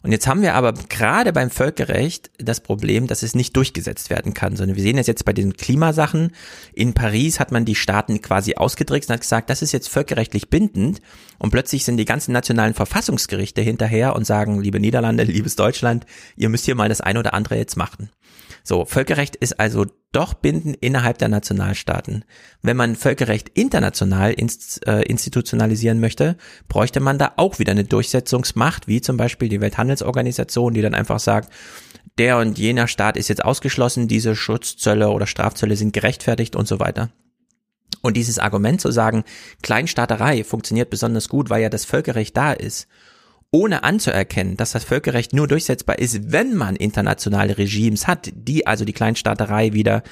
Und 0.02 0.10
jetzt 0.10 0.26
haben 0.26 0.42
wir 0.42 0.54
aber 0.54 0.72
gerade 0.72 1.32
beim 1.32 1.48
Völkerrecht 1.48 2.30
das 2.38 2.60
Problem, 2.60 3.06
dass 3.06 3.22
es 3.22 3.36
nicht 3.36 3.56
durchgesetzt 3.56 4.10
werden 4.10 4.34
kann, 4.34 4.56
sondern 4.56 4.76
wir 4.76 4.82
sehen 4.82 4.98
es 4.98 5.06
jetzt 5.06 5.24
bei 5.24 5.32
den 5.32 5.56
Klimasachen. 5.56 6.32
In 6.72 6.92
Paris 6.92 7.38
hat 7.38 7.52
man 7.52 7.64
die 7.64 7.76
Staaten 7.76 8.20
quasi 8.20 8.56
ausgedrückt 8.56 9.08
und 9.08 9.14
hat 9.14 9.20
gesagt, 9.20 9.48
das 9.48 9.62
ist 9.62 9.70
jetzt 9.70 9.88
völkerrechtlich 9.88 10.50
bindend. 10.50 11.00
Und 11.42 11.50
plötzlich 11.50 11.84
sind 11.84 11.96
die 11.96 12.04
ganzen 12.04 12.30
nationalen 12.30 12.72
Verfassungsgerichte 12.72 13.62
hinterher 13.62 14.14
und 14.14 14.24
sagen, 14.24 14.60
liebe 14.60 14.78
Niederlande, 14.78 15.24
liebes 15.24 15.56
Deutschland, 15.56 16.06
ihr 16.36 16.48
müsst 16.48 16.66
hier 16.66 16.76
mal 16.76 16.88
das 16.88 17.00
eine 17.00 17.18
oder 17.18 17.34
andere 17.34 17.56
jetzt 17.56 17.76
machen. 17.76 18.10
So, 18.62 18.84
Völkerrecht 18.84 19.34
ist 19.34 19.58
also 19.58 19.86
doch 20.12 20.34
bindend 20.34 20.76
innerhalb 20.76 21.18
der 21.18 21.26
Nationalstaaten. 21.26 22.24
Wenn 22.62 22.76
man 22.76 22.94
Völkerrecht 22.94 23.48
international 23.54 24.32
inst, 24.32 24.86
äh, 24.86 25.02
institutionalisieren 25.02 25.98
möchte, 25.98 26.36
bräuchte 26.68 27.00
man 27.00 27.18
da 27.18 27.32
auch 27.38 27.58
wieder 27.58 27.72
eine 27.72 27.82
Durchsetzungsmacht, 27.82 28.86
wie 28.86 29.00
zum 29.00 29.16
Beispiel 29.16 29.48
die 29.48 29.60
Welthandelsorganisation, 29.60 30.74
die 30.74 30.82
dann 30.82 30.94
einfach 30.94 31.18
sagt, 31.18 31.52
der 32.18 32.38
und 32.38 32.56
jener 32.56 32.86
Staat 32.86 33.16
ist 33.16 33.26
jetzt 33.26 33.44
ausgeschlossen, 33.44 34.06
diese 34.06 34.36
Schutzzölle 34.36 35.10
oder 35.10 35.26
Strafzölle 35.26 35.74
sind 35.74 35.92
gerechtfertigt 35.92 36.54
und 36.54 36.68
so 36.68 36.78
weiter. 36.78 37.10
Und 38.02 38.16
dieses 38.16 38.38
Argument 38.38 38.80
zu 38.80 38.90
sagen, 38.90 39.24
Kleinstaaterei 39.62 40.44
funktioniert 40.44 40.90
besonders 40.90 41.28
gut, 41.28 41.48
weil 41.48 41.62
ja 41.62 41.68
das 41.70 41.84
Völkerrecht 41.84 42.36
da 42.36 42.52
ist 42.52 42.88
ohne 43.52 43.84
anzuerkennen, 43.84 44.56
dass 44.56 44.72
das 44.72 44.84
Völkerrecht 44.84 45.34
nur 45.34 45.46
durchsetzbar 45.46 45.98
ist, 45.98 46.32
wenn 46.32 46.56
man 46.56 46.74
internationale 46.74 47.58
Regimes 47.58 48.06
hat, 48.06 48.30
die 48.34 48.66
also 48.66 48.86
die 48.86 48.94
Kleinstaaterei 48.94 49.74
wieder 49.74 50.02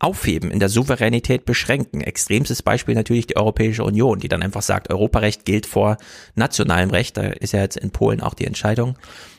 aufheben, 0.00 0.50
in 0.50 0.58
der 0.58 0.68
Souveränität 0.68 1.44
beschränken. 1.44 2.00
Extremstes 2.00 2.60
Beispiel 2.62 2.96
natürlich 2.96 3.28
die 3.28 3.36
Europäische 3.36 3.84
Union, 3.84 4.18
die 4.18 4.26
dann 4.26 4.42
einfach 4.42 4.62
sagt, 4.62 4.90
Europarecht 4.90 5.44
gilt 5.44 5.64
vor 5.64 5.96
nationalem 6.34 6.90
Recht. 6.90 7.16
Da 7.16 7.28
ist 7.28 7.52
ja 7.52 7.60
jetzt 7.60 7.76
in 7.76 7.92
Polen 7.92 8.20
auch 8.20 8.34
die 8.34 8.46
Entscheidung. 8.46 8.96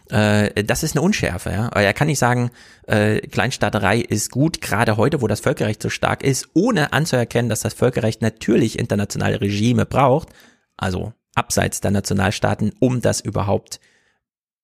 Äh, 0.10 0.64
das 0.64 0.84
ist 0.84 0.96
eine 0.96 1.02
Unschärfe. 1.02 1.52
Ja? 1.52 1.66
Aber 1.68 1.82
er 1.82 1.94
kann 1.94 2.08
nicht 2.08 2.20
sagen, 2.20 2.52
äh, 2.88 3.20
Kleinstaaterei 3.22 4.00
ist 4.00 4.32
gut, 4.32 4.62
gerade 4.62 4.98
heute, 4.98 5.22
wo 5.22 5.28
das 5.28 5.40
Völkerrecht 5.40 5.82
so 5.82 5.90
stark 5.90 6.24
ist, 6.24 6.50
ohne 6.54 6.94
anzuerkennen, 6.94 7.50
dass 7.50 7.62
das 7.62 7.74
Völkerrecht 7.74 8.22
natürlich 8.22 8.80
internationale 8.80 9.42
Regime 9.42 9.86
braucht, 9.86 10.30
also 10.78 11.14
abseits 11.36 11.82
der 11.82 11.92
Nationalstaaten, 11.92 12.74
um 12.80 13.02
das 13.02 13.22
überhaupt 13.22 13.80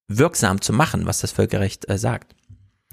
wirksam 0.08 0.60
zu 0.60 0.72
machen, 0.72 1.06
was 1.06 1.20
das 1.20 1.32
Völkerrecht 1.32 1.88
äh, 1.88 1.98
sagt. 1.98 2.34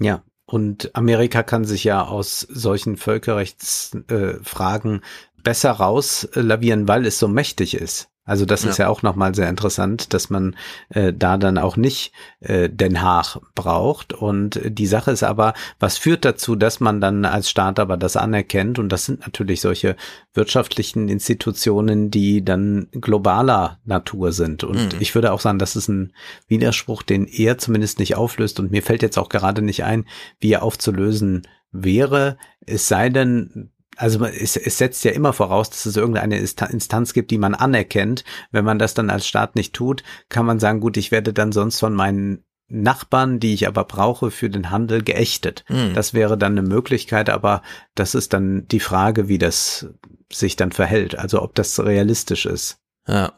Ja, 0.00 0.22
und 0.46 0.94
Amerika 0.94 1.42
kann 1.42 1.64
sich 1.64 1.84
ja 1.84 2.04
aus 2.04 2.40
solchen 2.40 2.96
Völkerrechtsfragen 2.96 4.96
äh, 4.96 5.42
besser 5.42 5.72
rauslavieren, 5.72 6.88
weil 6.88 7.04
es 7.04 7.18
so 7.18 7.28
mächtig 7.28 7.74
ist. 7.74 8.08
Also 8.28 8.44
das 8.44 8.62
ja. 8.62 8.70
ist 8.70 8.76
ja 8.76 8.88
auch 8.88 9.02
nochmal 9.02 9.34
sehr 9.34 9.48
interessant, 9.48 10.12
dass 10.12 10.28
man 10.28 10.54
äh, 10.90 11.14
da 11.14 11.38
dann 11.38 11.56
auch 11.56 11.78
nicht 11.78 12.12
äh, 12.40 12.68
Den 12.68 13.00
Haag 13.00 13.38
braucht. 13.54 14.12
Und 14.12 14.60
die 14.64 14.86
Sache 14.86 15.10
ist 15.10 15.22
aber, 15.22 15.54
was 15.80 15.96
führt 15.96 16.26
dazu, 16.26 16.54
dass 16.54 16.78
man 16.78 17.00
dann 17.00 17.24
als 17.24 17.48
Staat 17.48 17.80
aber 17.80 17.96
das 17.96 18.16
anerkennt? 18.16 18.78
Und 18.78 18.90
das 18.90 19.06
sind 19.06 19.20
natürlich 19.20 19.62
solche 19.62 19.96
wirtschaftlichen 20.34 21.08
Institutionen, 21.08 22.10
die 22.10 22.44
dann 22.44 22.88
globaler 22.92 23.78
Natur 23.86 24.32
sind. 24.32 24.62
Und 24.62 24.94
mhm. 24.94 25.00
ich 25.00 25.14
würde 25.14 25.32
auch 25.32 25.40
sagen, 25.40 25.58
das 25.58 25.74
ist 25.74 25.88
ein 25.88 26.12
Widerspruch, 26.48 27.02
den 27.02 27.26
er 27.26 27.56
zumindest 27.56 27.98
nicht 27.98 28.14
auflöst. 28.14 28.60
Und 28.60 28.70
mir 28.70 28.82
fällt 28.82 29.02
jetzt 29.02 29.18
auch 29.18 29.30
gerade 29.30 29.62
nicht 29.62 29.84
ein, 29.84 30.04
wie 30.38 30.52
er 30.52 30.62
aufzulösen 30.62 31.48
wäre. 31.72 32.36
Es 32.66 32.88
sei 32.88 33.08
denn, 33.08 33.70
also 33.98 34.24
es, 34.24 34.56
es 34.56 34.78
setzt 34.78 35.04
ja 35.04 35.10
immer 35.10 35.32
voraus, 35.32 35.70
dass 35.70 35.84
es 35.84 35.96
irgendeine 35.96 36.38
Instanz 36.38 37.12
gibt, 37.12 37.30
die 37.32 37.38
man 37.38 37.54
anerkennt. 37.54 38.24
Wenn 38.52 38.64
man 38.64 38.78
das 38.78 38.94
dann 38.94 39.10
als 39.10 39.26
Staat 39.26 39.56
nicht 39.56 39.74
tut, 39.74 40.04
kann 40.28 40.46
man 40.46 40.60
sagen, 40.60 40.80
gut, 40.80 40.96
ich 40.96 41.10
werde 41.10 41.32
dann 41.32 41.50
sonst 41.50 41.80
von 41.80 41.94
meinen 41.94 42.44
Nachbarn, 42.68 43.40
die 43.40 43.54
ich 43.54 43.66
aber 43.66 43.84
brauche 43.84 44.30
für 44.30 44.50
den 44.50 44.70
Handel, 44.70 45.02
geächtet. 45.02 45.64
Mhm. 45.68 45.94
Das 45.94 46.14
wäre 46.14 46.38
dann 46.38 46.52
eine 46.56 46.66
Möglichkeit, 46.66 47.28
aber 47.28 47.62
das 47.94 48.14
ist 48.14 48.34
dann 48.34 48.68
die 48.68 48.80
Frage, 48.80 49.26
wie 49.26 49.38
das 49.38 49.88
sich 50.32 50.54
dann 50.54 50.70
verhält, 50.70 51.18
also 51.18 51.42
ob 51.42 51.54
das 51.54 51.80
realistisch 51.80 52.46
ist. 52.46 52.78
Ja. 53.06 53.32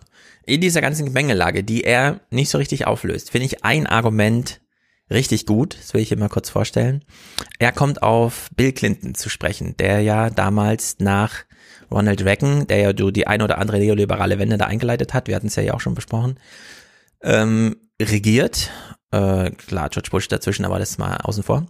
In 0.45 0.61
dieser 0.61 0.81
ganzen 0.81 1.07
Gemengelage, 1.07 1.65
die 1.65 1.85
er 1.85 2.21
nicht 2.31 2.51
so 2.51 2.59
richtig 2.59 2.87
auflöst, 2.87 3.31
finde 3.31 3.47
ich 3.47 3.65
ein 3.65 3.87
Argument 3.87 4.61
richtig 5.11 5.47
gut. 5.47 5.77
Das 5.79 5.95
will 5.95 6.01
ich 6.01 6.15
mal 6.17 6.29
kurz 6.29 6.51
vorstellen. 6.51 7.05
Er 7.59 7.73
kommt 7.73 8.03
auf 8.03 8.49
Bill 8.57 8.73
Clinton 8.73 9.15
zu 9.15 9.29
sprechen, 9.29 9.77
der 9.79 10.01
ja 10.01 10.31
damals 10.31 10.97
nach 10.99 11.45
Ronald 11.91 12.25
Reagan, 12.25 12.67
der 12.67 12.79
ja 12.79 12.93
die 12.93 13.27
ein 13.27 13.43
oder 13.43 13.59
andere 13.59 13.79
neoliberale 13.79 14.39
Wende 14.39 14.59
da 14.59 14.67
eingeleitet 14.67 15.13
hat, 15.13 15.27
wir 15.27 15.35
hatten 15.35 15.49
es 15.49 15.57
ja 15.57 15.75
auch 15.75 15.81
schon 15.81 15.95
besprochen, 15.95 16.39
ähm, 17.23 17.77
regiert. 18.01 18.71
Äh, 19.11 19.51
klar, 19.51 19.89
George 19.89 20.11
Bush 20.11 20.29
dazwischen, 20.29 20.65
aber 20.65 20.79
das 20.79 20.99
mal 20.99 21.17
außen 21.17 21.43
vor. 21.43 21.67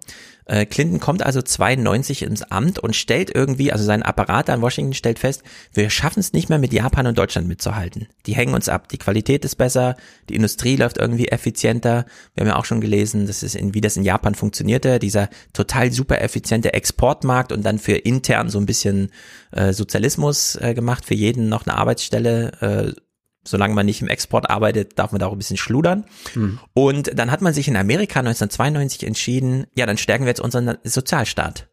Äh, 0.50 0.66
Clinton 0.66 0.98
kommt 0.98 1.24
also 1.24 1.40
92 1.40 2.22
ins 2.22 2.42
Amt 2.42 2.80
und 2.80 2.96
stellt 2.96 3.32
irgendwie, 3.32 3.72
also 3.72 3.84
sein 3.84 4.02
Apparat 4.02 4.48
da 4.48 4.54
in 4.54 4.62
Washington 4.62 4.94
stellt 4.94 5.20
fest, 5.20 5.44
wir 5.72 5.90
schaffen 5.90 6.18
es 6.18 6.32
nicht 6.32 6.48
mehr 6.48 6.58
mit 6.58 6.72
Japan 6.72 7.06
und 7.06 7.16
Deutschland 7.16 7.46
mitzuhalten. 7.46 8.08
Die 8.26 8.34
hängen 8.34 8.52
uns 8.52 8.68
ab. 8.68 8.88
Die 8.88 8.98
Qualität 8.98 9.44
ist 9.44 9.54
besser, 9.54 9.94
die 10.28 10.34
Industrie 10.34 10.74
läuft 10.74 10.98
irgendwie 10.98 11.28
effizienter. 11.28 12.04
Wir 12.34 12.42
haben 12.42 12.48
ja 12.48 12.56
auch 12.56 12.64
schon 12.64 12.80
gelesen, 12.80 13.28
das 13.28 13.44
ist 13.44 13.54
in, 13.54 13.74
wie 13.74 13.80
das 13.80 13.96
in 13.96 14.02
Japan 14.02 14.34
funktionierte, 14.34 14.98
dieser 14.98 15.28
total 15.52 15.92
super 15.92 16.20
effiziente 16.20 16.74
Exportmarkt 16.74 17.52
und 17.52 17.64
dann 17.64 17.78
für 17.78 17.94
intern 17.94 18.50
so 18.50 18.58
ein 18.58 18.66
bisschen 18.66 19.12
äh, 19.52 19.72
Sozialismus 19.72 20.56
äh, 20.56 20.74
gemacht, 20.74 21.04
für 21.04 21.14
jeden 21.14 21.48
noch 21.48 21.64
eine 21.64 21.76
Arbeitsstelle. 21.76 22.94
Äh, 22.96 23.00
solange 23.44 23.74
man 23.74 23.86
nicht 23.86 24.02
im 24.02 24.08
Export 24.08 24.50
arbeitet, 24.50 24.98
darf 24.98 25.12
man 25.12 25.20
da 25.20 25.26
auch 25.26 25.32
ein 25.32 25.38
bisschen 25.38 25.56
schludern. 25.56 26.04
Mhm. 26.34 26.58
Und 26.74 27.18
dann 27.18 27.30
hat 27.30 27.40
man 27.40 27.54
sich 27.54 27.68
in 27.68 27.76
Amerika 27.76 28.20
1992 28.20 29.06
entschieden, 29.06 29.66
ja, 29.74 29.86
dann 29.86 29.98
stärken 29.98 30.24
wir 30.24 30.30
jetzt 30.30 30.40
unseren 30.40 30.76
Sozialstaat. 30.84 31.68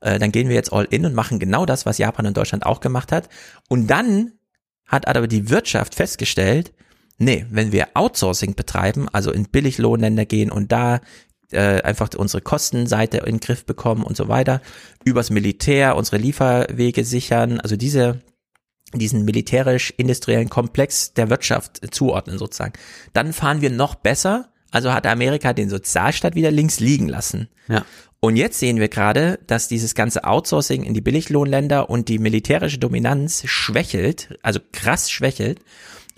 Äh, 0.00 0.18
dann 0.18 0.32
gehen 0.32 0.48
wir 0.48 0.54
jetzt 0.54 0.72
all 0.72 0.86
in 0.90 1.04
und 1.04 1.14
machen 1.14 1.38
genau 1.38 1.66
das, 1.66 1.86
was 1.86 1.98
Japan 1.98 2.26
und 2.26 2.36
Deutschland 2.36 2.64
auch 2.64 2.80
gemacht 2.80 3.12
hat. 3.12 3.28
Und 3.68 3.88
dann 3.88 4.32
hat 4.86 5.06
aber 5.08 5.26
die 5.26 5.50
Wirtschaft 5.50 5.94
festgestellt, 5.94 6.72
nee, 7.18 7.46
wenn 7.50 7.72
wir 7.72 7.88
Outsourcing 7.94 8.54
betreiben, 8.54 9.08
also 9.12 9.32
in 9.32 9.44
Billiglohnländer 9.44 10.24
gehen 10.24 10.50
und 10.50 10.72
da 10.72 11.00
äh, 11.50 11.82
einfach 11.82 12.10
unsere 12.16 12.42
Kostenseite 12.42 13.18
in 13.18 13.36
den 13.36 13.40
Griff 13.40 13.64
bekommen 13.64 14.04
und 14.04 14.16
so 14.16 14.28
weiter, 14.28 14.60
übers 15.04 15.30
Militär 15.30 15.96
unsere 15.96 16.18
Lieferwege 16.18 17.04
sichern, 17.04 17.60
also 17.60 17.76
diese 17.76 18.20
diesen 18.94 19.24
militärisch-industriellen 19.24 20.48
Komplex 20.48 21.12
der 21.12 21.30
Wirtschaft 21.30 21.80
zuordnen 21.94 22.38
sozusagen. 22.38 22.72
Dann 23.12 23.32
fahren 23.32 23.60
wir 23.60 23.70
noch 23.70 23.94
besser. 23.94 24.48
Also 24.70 24.92
hat 24.92 25.06
Amerika 25.06 25.54
den 25.54 25.70
Sozialstaat 25.70 26.34
wieder 26.34 26.50
links 26.50 26.78
liegen 26.78 27.08
lassen. 27.08 27.48
Ja. 27.68 27.86
Und 28.20 28.36
jetzt 28.36 28.58
sehen 28.58 28.80
wir 28.80 28.88
gerade, 28.88 29.38
dass 29.46 29.68
dieses 29.68 29.94
ganze 29.94 30.24
Outsourcing 30.24 30.82
in 30.82 30.92
die 30.92 31.00
Billiglohnländer 31.00 31.88
und 31.88 32.08
die 32.08 32.18
militärische 32.18 32.78
Dominanz 32.78 33.44
schwächelt, 33.46 34.36
also 34.42 34.60
krass 34.72 35.10
schwächelt. 35.10 35.60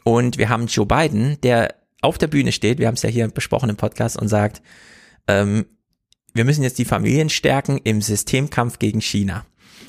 Und 0.02 0.38
wir 0.38 0.48
haben 0.48 0.66
Joe 0.66 0.86
Biden, 0.86 1.38
der 1.42 1.74
auf 2.00 2.16
der 2.16 2.28
Bühne 2.28 2.52
steht, 2.52 2.78
wir 2.78 2.86
haben 2.86 2.94
es 2.94 3.02
ja 3.02 3.10
hier 3.10 3.28
besprochen 3.28 3.68
im 3.68 3.76
Podcast 3.76 4.18
und 4.18 4.28
sagt, 4.28 4.62
ähm, 5.28 5.66
wir 6.32 6.44
müssen 6.44 6.62
jetzt 6.62 6.78
die 6.78 6.84
Familien 6.84 7.28
stärken 7.28 7.78
im 7.84 8.00
Systemkampf 8.00 8.78
gegen 8.78 9.00
China. 9.00 9.44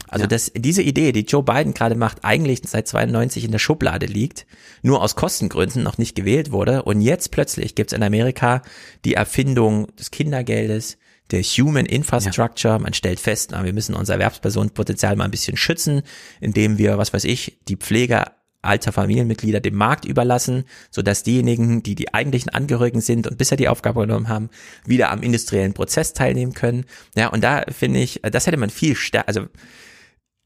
Also 0.08 0.24
ja. 0.24 0.28
dass 0.28 0.52
diese 0.56 0.82
Idee, 0.82 1.12
die 1.12 1.22
Joe 1.22 1.44
Biden 1.44 1.74
gerade 1.74 1.96
macht, 1.96 2.24
eigentlich 2.24 2.62
seit 2.66 2.88
92 2.88 3.46
in 3.46 3.52
der 3.52 3.60
Schublade 3.60 4.06
liegt, 4.06 4.46
nur 4.82 5.02
aus 5.02 5.16
Kostengründen 5.16 5.84
noch 5.84 5.98
nicht 5.98 6.16
gewählt 6.16 6.52
wurde 6.52 6.84
und 6.84 7.02
jetzt 7.02 7.32
plötzlich 7.32 7.76
gibt 7.76 7.92
es 7.92 7.98
in 7.98 8.04
Amerika 8.04 8.62
die 9.06 9.14
Erfindung 9.14 9.88
des 9.96 10.12
Kindergeldes, 10.12 10.98
der 11.32 11.44
Human 11.44 11.86
Infrastructure. 11.86 12.76
Ja. 12.76 12.80
Man 12.80 12.94
stellt 12.94 13.20
fest, 13.20 13.50
na, 13.52 13.64
wir 13.64 13.74
müssen 13.74 13.96
unser 13.96 14.14
Erwerbspersonenpotenzial 14.14 15.16
mal 15.16 15.26
ein 15.26 15.32
bisschen 15.32 15.58
schützen, 15.58 16.02
indem 16.40 16.78
wir, 16.78 16.98
was 16.98 17.14
weiß 17.14 17.24
ich, 17.24 17.60
die 17.68 17.78
Pfleger 17.78 18.34
alter 18.62 18.92
Familienmitglieder 18.92 19.60
dem 19.60 19.76
Markt 19.76 20.06
überlassen, 20.06 20.66
so 20.92 21.02
dass 21.02 21.24
diejenigen, 21.24 21.82
die 21.82 21.96
die 21.96 22.14
eigentlichen 22.14 22.50
Angehörigen 22.50 23.02
sind 23.02 23.26
und 23.26 23.38
bisher 23.38 23.58
die 23.58 23.70
Aufgabe 23.70 24.02
genommen 24.02 24.28
haben, 24.28 24.50
wieder 24.86 25.10
am 25.10 25.24
industriellen 25.24 25.74
Prozess 25.74 26.14
teilnehmen 26.14 26.54
können. 26.54 26.86
Ja, 27.16 27.30
und 27.30 27.44
da 27.44 27.64
finde 27.70 28.02
ich, 28.02 28.22
das 28.22 28.46
hätte 28.46 28.58
man 28.58 28.70
viel 28.70 28.96
stärker, 28.96 29.28
also 29.28 29.48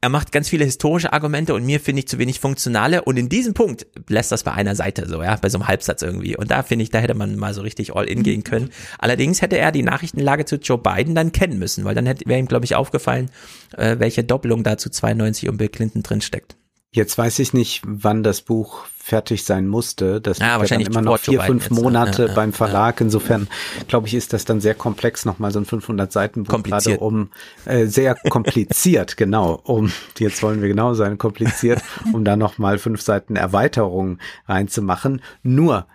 er 0.02 0.08
macht 0.10 0.30
ganz 0.30 0.48
viele 0.48 0.64
historische 0.64 1.12
Argumente 1.12 1.54
und 1.54 1.64
mir 1.64 1.80
finde 1.80 2.00
ich 2.00 2.08
zu 2.08 2.18
wenig 2.18 2.38
funktionale 2.38 3.02
und 3.02 3.16
in 3.16 3.28
diesem 3.28 3.54
Punkt 3.54 3.86
lässt 4.08 4.30
das 4.30 4.44
bei 4.44 4.52
einer 4.52 4.74
Seite 4.74 5.08
so, 5.08 5.22
ja, 5.22 5.36
bei 5.36 5.48
so 5.48 5.58
einem 5.58 5.68
Halbsatz 5.68 6.02
irgendwie 6.02 6.36
und 6.36 6.50
da 6.50 6.62
finde 6.62 6.82
ich, 6.82 6.90
da 6.90 6.98
hätte 6.98 7.14
man 7.14 7.36
mal 7.36 7.54
so 7.54 7.62
richtig 7.62 7.94
all 7.94 8.04
in 8.04 8.22
gehen 8.22 8.44
können. 8.44 8.70
Allerdings 8.98 9.42
hätte 9.42 9.58
er 9.58 9.72
die 9.72 9.82
Nachrichtenlage 9.82 10.44
zu 10.44 10.56
Joe 10.56 10.78
Biden 10.78 11.14
dann 11.14 11.32
kennen 11.32 11.58
müssen, 11.58 11.84
weil 11.84 11.94
dann 11.94 12.06
wäre 12.06 12.38
ihm, 12.38 12.46
glaube 12.46 12.66
ich, 12.66 12.74
aufgefallen, 12.74 13.30
äh, 13.76 13.96
welche 13.98 14.22
Doppelung 14.22 14.62
da 14.62 14.76
zu 14.76 14.90
92 14.90 15.48
um 15.48 15.56
Bill 15.56 15.68
Clinton 15.68 16.02
drin 16.02 16.20
steckt. 16.20 16.56
Jetzt 16.90 17.18
weiß 17.18 17.40
ich 17.40 17.52
nicht, 17.52 17.82
wann 17.84 18.22
das 18.22 18.40
Buch 18.40 18.86
fertig 19.06 19.44
sein 19.44 19.68
musste. 19.68 20.20
Das 20.20 20.38
ja, 20.38 20.58
wahrscheinlich 20.58 20.88
immer 20.88 21.02
noch 21.02 21.18
vier, 21.18 21.40
fünf 21.42 21.70
ne? 21.70 21.80
Monate 21.80 22.26
ja, 22.26 22.34
beim 22.34 22.52
Verlag. 22.52 23.00
Insofern, 23.00 23.48
glaube 23.86 24.08
ich, 24.08 24.14
ist 24.14 24.32
das 24.32 24.44
dann 24.44 24.60
sehr 24.60 24.74
komplex, 24.74 25.24
nochmal 25.24 25.52
so 25.52 25.60
ein 25.60 25.64
500 25.64 26.10
Seiten 26.10 26.42
Buch 26.42 26.62
gerade 26.62 26.98
um, 26.98 27.30
äh, 27.66 27.86
sehr 27.86 28.14
kompliziert, 28.30 29.16
genau, 29.16 29.60
um, 29.62 29.92
jetzt 30.18 30.42
wollen 30.42 30.60
wir 30.60 30.68
genau 30.68 30.94
sein, 30.94 31.18
kompliziert, 31.18 31.82
um 32.12 32.24
da 32.24 32.34
nochmal 32.34 32.78
fünf 32.78 33.00
Seiten 33.00 33.36
Erweiterung 33.36 34.18
reinzumachen. 34.48 35.22
Nur, 35.44 35.86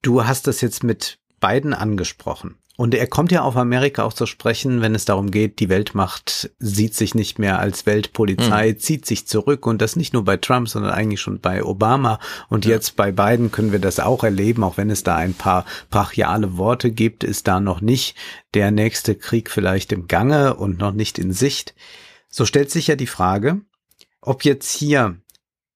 du 0.00 0.24
hast 0.24 0.46
das 0.46 0.62
jetzt 0.62 0.84
mit 0.84 1.18
beiden 1.38 1.74
angesprochen. 1.74 2.56
Und 2.76 2.94
er 2.94 3.06
kommt 3.06 3.32
ja 3.32 3.40
auf 3.42 3.56
Amerika 3.56 4.04
auch 4.04 4.12
zu 4.12 4.26
sprechen, 4.26 4.82
wenn 4.82 4.94
es 4.94 5.06
darum 5.06 5.30
geht, 5.30 5.60
die 5.60 5.70
Weltmacht 5.70 6.50
sieht 6.58 6.94
sich 6.94 7.14
nicht 7.14 7.38
mehr 7.38 7.58
als 7.58 7.86
Weltpolizei, 7.86 8.72
mhm. 8.72 8.78
zieht 8.78 9.06
sich 9.06 9.26
zurück 9.26 9.66
und 9.66 9.80
das 9.80 9.96
nicht 9.96 10.12
nur 10.12 10.24
bei 10.24 10.36
Trump, 10.36 10.68
sondern 10.68 10.92
eigentlich 10.92 11.22
schon 11.22 11.40
bei 11.40 11.64
Obama 11.64 12.20
und 12.50 12.66
ja. 12.66 12.72
jetzt 12.72 12.94
bei 12.96 13.12
Biden 13.12 13.50
können 13.50 13.72
wir 13.72 13.78
das 13.78 13.98
auch 13.98 14.24
erleben, 14.24 14.62
auch 14.62 14.76
wenn 14.76 14.90
es 14.90 15.02
da 15.02 15.16
ein 15.16 15.32
paar 15.32 15.64
brachiale 15.90 16.58
Worte 16.58 16.90
gibt, 16.90 17.24
ist 17.24 17.48
da 17.48 17.60
noch 17.60 17.80
nicht 17.80 18.14
der 18.52 18.70
nächste 18.70 19.14
Krieg 19.14 19.50
vielleicht 19.50 19.90
im 19.92 20.06
Gange 20.06 20.54
und 20.54 20.78
noch 20.78 20.92
nicht 20.92 21.18
in 21.18 21.32
Sicht. 21.32 21.74
So 22.28 22.44
stellt 22.44 22.70
sich 22.70 22.88
ja 22.88 22.96
die 22.96 23.06
Frage, 23.06 23.62
ob 24.20 24.44
jetzt 24.44 24.70
hier 24.70 25.16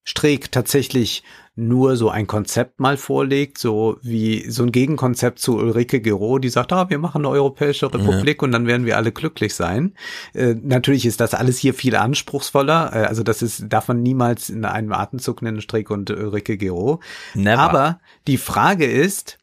Streeck 0.05 0.53
tatsächlich 0.53 1.23
nur 1.57 1.97
so 1.97 2.09
ein 2.09 2.27
Konzept 2.27 2.81
mal 2.81 2.97
vorlegt, 2.97 3.59
so 3.59 3.99
wie 4.03 4.49
so 4.49 4.63
ein 4.63 4.73
Gegenkonzept 4.73 5.39
zu 5.39 5.57
Ulrike 5.57 6.01
Gero, 6.01 6.39
die 6.39 6.49
sagt, 6.49 6.73
ah, 6.73 6.89
wir 6.89 6.99
machen 6.99 7.23
eine 7.23 7.29
europäische 7.29 7.93
Republik 7.93 8.41
ja. 8.41 8.47
und 8.47 8.53
dann 8.53 8.67
werden 8.67 8.87
wir 8.87 8.97
alle 8.97 9.13
glücklich 9.13 9.55
sein. 9.55 9.95
Äh, 10.33 10.55
natürlich 10.63 11.07
ist 11.07 11.21
das 11.21 11.35
alles 11.35 11.59
hier 11.59 11.75
viel 11.75 11.97
anspruchsvoller, 11.97 12.91
äh, 12.95 13.07
also 13.07 13.23
das 13.23 13.43
ist, 13.43 13.65
darf 13.69 13.89
man 13.89 14.03
niemals 14.03 14.49
in 14.49 14.65
einem 14.65 14.93
Atemzug 14.93 15.43
nennen, 15.43 15.61
Strick 15.61 15.91
und 15.91 16.11
Ulrike 16.11 16.57
Gero. 16.57 17.01
Never. 17.35 17.59
Aber 17.59 18.01
die 18.27 18.39
Frage 18.39 18.87
ist, 18.87 19.39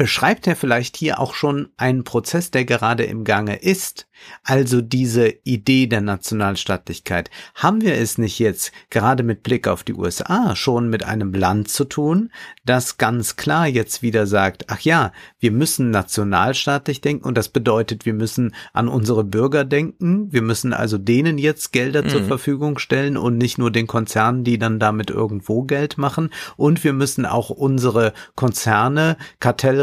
beschreibt 0.00 0.46
er 0.46 0.56
vielleicht 0.56 0.96
hier 0.96 1.20
auch 1.20 1.34
schon 1.34 1.68
einen 1.76 2.04
Prozess, 2.04 2.50
der 2.50 2.64
gerade 2.64 3.04
im 3.04 3.22
Gange 3.22 3.56
ist. 3.56 4.06
Also 4.42 4.80
diese 4.80 5.28
Idee 5.44 5.86
der 5.86 6.00
Nationalstaatlichkeit. 6.00 7.30
Haben 7.54 7.82
wir 7.82 7.94
es 7.94 8.18
nicht 8.18 8.38
jetzt 8.38 8.72
gerade 8.90 9.22
mit 9.22 9.42
Blick 9.42 9.68
auf 9.68 9.82
die 9.82 9.94
USA 9.94 10.56
schon 10.56 10.88
mit 10.88 11.04
einem 11.04 11.32
Land 11.32 11.68
zu 11.68 11.84
tun, 11.84 12.30
das 12.64 12.98
ganz 12.98 13.36
klar 13.36 13.66
jetzt 13.66 14.02
wieder 14.02 14.26
sagt, 14.26 14.66
ach 14.68 14.80
ja, 14.80 15.12
wir 15.38 15.52
müssen 15.52 15.90
nationalstaatlich 15.90 17.00
denken 17.00 17.26
und 17.26 17.36
das 17.36 17.48
bedeutet, 17.48 18.06
wir 18.06 18.14
müssen 18.14 18.54
an 18.72 18.88
unsere 18.88 19.24
Bürger 19.24 19.64
denken, 19.64 20.32
wir 20.32 20.42
müssen 20.42 20.72
also 20.72 20.98
denen 20.98 21.38
jetzt 21.38 21.72
Gelder 21.72 22.02
mhm. 22.02 22.08
zur 22.08 22.24
Verfügung 22.24 22.78
stellen 22.78 23.16
und 23.16 23.38
nicht 23.38 23.58
nur 23.58 23.70
den 23.70 23.86
Konzernen, 23.86 24.44
die 24.44 24.58
dann 24.58 24.78
damit 24.78 25.10
irgendwo 25.10 25.62
Geld 25.62 25.98
machen 25.98 26.30
und 26.56 26.84
wir 26.84 26.92
müssen 26.92 27.26
auch 27.26 27.50
unsere 27.50 28.12
Konzerne 28.34 29.16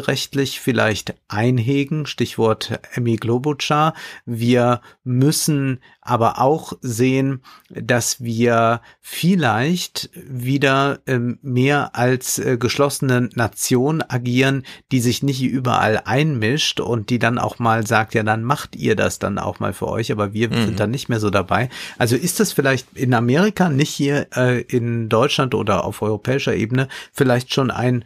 kartellrechtlich 0.07 0.61
vielleicht 0.61 1.15
einhegen, 1.27 2.05
Stichwort 2.05 2.79
Emmy 2.93 3.17
Globuchar, 3.17 3.93
wir 4.25 4.79
müssen 5.03 5.81
aber 6.01 6.39
auch 6.39 6.73
sehen, 6.81 7.41
dass 7.69 8.23
wir 8.23 8.81
vielleicht 9.01 10.09
wieder 10.13 10.99
ähm, 11.05 11.39
mehr 11.41 11.95
als 11.95 12.39
äh, 12.39 12.57
geschlossene 12.57 13.29
Nation 13.35 14.01
agieren, 14.01 14.63
die 14.93 15.01
sich 15.01 15.23
nicht 15.23 15.43
überall 15.43 16.01
einmischt 16.05 16.79
und 16.79 17.09
die 17.09 17.19
dann 17.19 17.37
auch 17.37 17.59
mal 17.59 17.85
sagt, 17.85 18.13
ja, 18.13 18.23
dann 18.23 18.43
macht 18.43 18.77
ihr 18.77 18.95
das 18.95 19.19
dann 19.19 19.37
auch 19.37 19.59
mal 19.59 19.73
für 19.73 19.89
euch, 19.89 20.13
aber 20.13 20.31
wir 20.31 20.49
mhm. 20.49 20.65
sind 20.65 20.79
dann 20.79 20.91
nicht 20.91 21.09
mehr 21.09 21.19
so 21.19 21.29
dabei. 21.29 21.67
Also 21.97 22.15
ist 22.15 22.39
das 22.39 22.53
vielleicht 22.53 22.87
in 22.95 23.13
Amerika, 23.13 23.67
nicht 23.67 23.89
hier 23.89 24.27
äh, 24.37 24.61
in 24.61 25.09
Deutschland 25.09 25.53
oder 25.53 25.83
auf 25.83 26.01
europäischer 26.01 26.55
Ebene, 26.55 26.87
vielleicht 27.11 27.53
schon 27.53 27.71
ein 27.71 28.05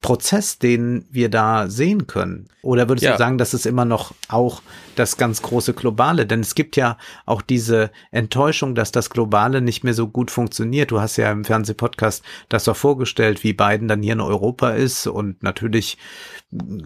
Prozess, 0.00 0.58
den 0.58 1.04
wir 1.10 1.28
da 1.28 1.68
sehen 1.68 2.06
können? 2.06 2.48
Oder 2.62 2.88
würdest 2.88 3.04
ja. 3.04 3.12
du 3.12 3.18
sagen, 3.18 3.38
dass 3.38 3.54
es 3.54 3.66
immer 3.66 3.84
noch 3.84 4.14
auch 4.28 4.62
das 4.96 5.16
ganz 5.16 5.42
große 5.42 5.74
Globale? 5.74 6.26
Denn 6.26 6.40
es 6.40 6.54
gibt 6.54 6.76
ja 6.76 6.98
auch 7.26 7.42
diese 7.42 7.90
Enttäuschung, 8.10 8.74
dass 8.74 8.92
das 8.92 9.10
Globale 9.10 9.60
nicht 9.60 9.84
mehr 9.84 9.94
so 9.94 10.08
gut 10.08 10.30
funktioniert. 10.30 10.90
Du 10.90 11.00
hast 11.00 11.16
ja 11.16 11.30
im 11.30 11.44
Fernsehpodcast 11.44 12.22
das 12.48 12.64
doch 12.64 12.76
vorgestellt, 12.76 13.44
wie 13.44 13.52
Biden 13.52 13.88
dann 13.88 14.02
hier 14.02 14.14
in 14.14 14.20
Europa 14.20 14.70
ist 14.70 15.06
und 15.06 15.42
natürlich 15.42 15.98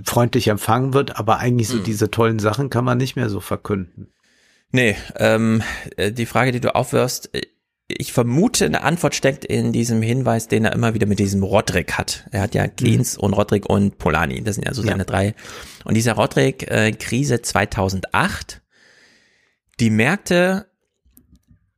freundlich 0.05 0.49
empfangen 0.49 0.95
wird, 0.95 1.19
aber 1.19 1.39
eigentlich 1.39 1.69
so 1.69 1.79
hm. 1.79 1.85
diese 1.85 2.11
tollen 2.11 2.39
Sachen 2.39 2.71
kann 2.71 2.85
man 2.85 2.99
nicht 2.99 3.17
mehr 3.17 3.29
so 3.29 3.41
verkünden. 3.41 4.13
Nee, 4.73 4.97
ähm, 5.17 5.63
äh, 5.97 6.13
die 6.13 6.27
Frage, 6.27 6.53
die 6.53 6.61
du 6.61 6.75
aufwirfst, 6.75 7.35
äh, 7.35 7.43
ich 7.89 8.13
vermute, 8.13 8.65
eine 8.65 8.83
Antwort 8.83 9.15
steckt 9.15 9.45
in 9.45 9.73
diesem 9.73 10.03
Hinweis, 10.03 10.49
den 10.49 10.65
er 10.65 10.73
immer 10.73 10.95
wieder 10.95 11.07
mit 11.07 11.21
diesem 11.21 11.43
Rodrik 11.43 11.93
hat. 11.93 12.27
Er 12.33 12.41
hat 12.41 12.55
ja 12.55 12.67
Keynes 12.67 13.17
mhm. 13.17 13.25
und 13.25 13.35
Rodrik 13.35 13.69
und 13.69 13.99
Polani, 13.99 14.43
das 14.43 14.57
sind 14.57 14.67
ja 14.67 14.75
so 14.75 14.83
seine 14.83 14.99
ja. 14.99 15.05
drei. 15.05 15.35
Und 15.85 15.95
dieser 15.95 16.15
Rodrik-Krise 16.15 17.35
äh, 17.35 17.43
2008, 17.43 18.63
die 19.79 19.91
Märkte 19.91 20.67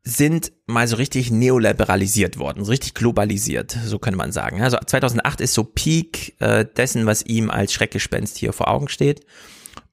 sind 0.02 0.52
mal 0.66 0.88
so 0.88 0.96
richtig 0.96 1.30
neoliberalisiert 1.30 2.38
worden, 2.38 2.64
so 2.64 2.70
richtig 2.70 2.94
globalisiert, 2.94 3.76
so 3.84 3.98
könnte 3.98 4.16
man 4.16 4.32
sagen. 4.32 4.62
Also 4.62 4.78
2008 4.78 5.42
ist 5.42 5.52
so 5.52 5.64
Peak 5.64 6.40
äh, 6.40 6.64
dessen, 6.64 7.04
was 7.04 7.26
ihm 7.26 7.50
als 7.50 7.74
Schreckgespenst 7.74 8.38
hier 8.38 8.54
vor 8.54 8.68
Augen 8.68 8.88
steht. 8.88 9.26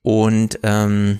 Und 0.01 0.59
ähm, 0.63 1.19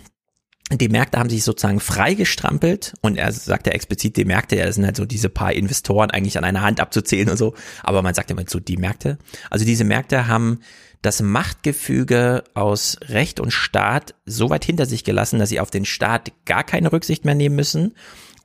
die 0.72 0.90
Märkte 0.90 1.20
haben 1.20 1.30
sich 1.30 1.44
sozusagen 1.44 1.80
freigestrampelt 1.80 2.94
und 3.02 3.18
er 3.18 3.32
sagt 3.32 3.68
ja 3.68 3.74
explizit, 3.74 4.18
die 4.18 4.26
Märkte, 4.26 4.56
er 4.56 4.74
sind 4.74 4.86
halt 4.86 4.96
so 4.96 5.06
diese 5.06 5.30
paar 5.30 5.54
Investoren 5.54 6.10
eigentlich 6.10 6.38
an 6.38 6.44
einer 6.44 6.62
Hand 6.62 6.80
abzuzählen 6.80 7.30
und 7.30 7.38
so, 7.38 7.54
aber 7.84 8.02
man 8.02 8.16
sagt 8.16 8.32
ja 8.32 8.36
immer 8.36 8.50
so 8.50 8.60
die 8.60 8.78
Märkte. 8.78 9.20
Also 9.52 9.64
diese 9.64 9.84
Märkte 9.84 10.28
haben 10.28 10.62
das 11.04 11.22
Machtgefüge 11.22 12.44
aus 12.56 12.98
Recht 13.10 13.40
und 13.40 13.52
Staat 13.52 14.16
so 14.26 14.50
weit 14.50 14.66
hinter 14.66 14.88
sich 14.88 15.04
gelassen, 15.04 15.38
dass 15.38 15.50
sie 15.50 15.60
auf 15.60 15.70
den 15.70 15.86
Staat 15.86 16.32
gar 16.46 16.64
keine 16.64 16.92
Rücksicht 16.92 17.26
mehr 17.26 17.36
nehmen 17.36 17.56
müssen 17.56 17.94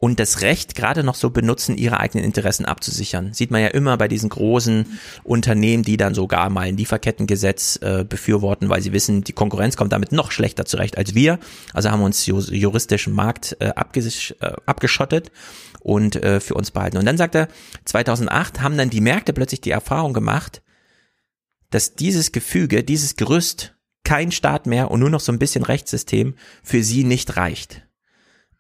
und 0.03 0.19
das 0.19 0.41
Recht 0.41 0.75
gerade 0.75 1.05
noch 1.05 1.15
so 1.15 1.29
benutzen, 1.29 1.77
ihre 1.77 2.01
eigenen 2.01 2.25
Interessen 2.25 2.65
abzusichern. 2.65 3.35
Sieht 3.35 3.51
man 3.51 3.61
ja 3.61 3.69
immer 3.69 3.99
bei 3.99 4.09
diesen 4.09 4.31
großen 4.31 4.99
Unternehmen, 5.25 5.83
die 5.83 5.99
dann 5.99 6.15
sogar 6.15 6.49
mal 6.49 6.63
ein 6.63 6.79
Lieferkettengesetz 6.79 7.79
äh, 7.83 8.05
befürworten, 8.09 8.71
weil 8.71 8.81
sie 8.81 8.95
wissen, 8.95 9.25
die 9.25 9.35
Konkurrenz 9.35 9.77
kommt 9.77 9.93
damit 9.93 10.11
noch 10.11 10.33
schlechter 10.33 10.65
zurecht 10.65 10.97
als 10.97 11.15
wir. 11.15 11.39
Also 11.75 11.91
haben 11.91 12.01
wir 12.01 12.07
uns 12.07 12.25
juristischen 12.25 13.13
Markt 13.13 13.59
äh, 13.61 13.73
abges 13.77 14.31
äh, 14.41 14.53
abgeschottet 14.65 15.31
und 15.81 16.17
äh, 16.17 16.41
für 16.41 16.55
uns 16.55 16.71
behalten. 16.71 16.97
Und 16.97 17.05
dann 17.05 17.19
sagt 17.19 17.35
er, 17.35 17.49
2008 17.85 18.63
haben 18.63 18.79
dann 18.79 18.89
die 18.89 19.03
Märkte 19.03 19.35
plötzlich 19.35 19.61
die 19.61 19.71
Erfahrung 19.71 20.15
gemacht, 20.15 20.63
dass 21.69 21.95
dieses 21.95 22.33
Gefüge, 22.33 22.83
dieses 22.85 23.17
Gerüst, 23.17 23.77
kein 24.03 24.33
Staat 24.33 24.67
mehr 24.67 24.91
und 24.91 25.01
nur 25.01 25.11
noch 25.11 25.21
so 25.21 25.31
ein 25.31 25.39
bisschen 25.39 25.63
Rechtssystem 25.63 26.35
für 26.63 26.83
sie 26.83 27.05
nicht 27.05 27.37
reicht 27.37 27.83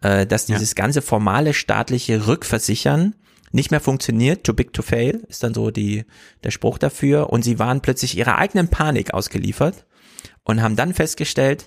äh, 0.03 0.26
dass 0.26 0.46
dieses 0.46 0.70
ja. 0.70 0.74
ganze 0.74 1.03
formale 1.03 1.55
staatliche 1.55 2.26
Rückversichern 2.26 3.14
nicht 3.53 3.70
mehr 3.70 3.80
funktioniert, 3.80 4.44
too 4.44 4.55
big 4.55 4.72
to 4.72 4.82
fail, 4.82 5.24
ist 5.28 5.42
dann 5.42 5.55
so 5.55 5.70
die, 5.70 6.05
der 6.44 6.51
Spruch 6.51 6.78
dafür. 6.78 7.30
Und 7.30 7.42
sie 7.42 7.59
waren 7.59 7.80
plötzlich 7.80 8.16
ihrer 8.16 8.38
eigenen 8.38 8.68
Panik 8.68 9.12
ausgeliefert 9.12 9.86
und 10.44 10.62
haben 10.62 10.76
dann 10.76 10.94
festgestellt, 10.94 11.66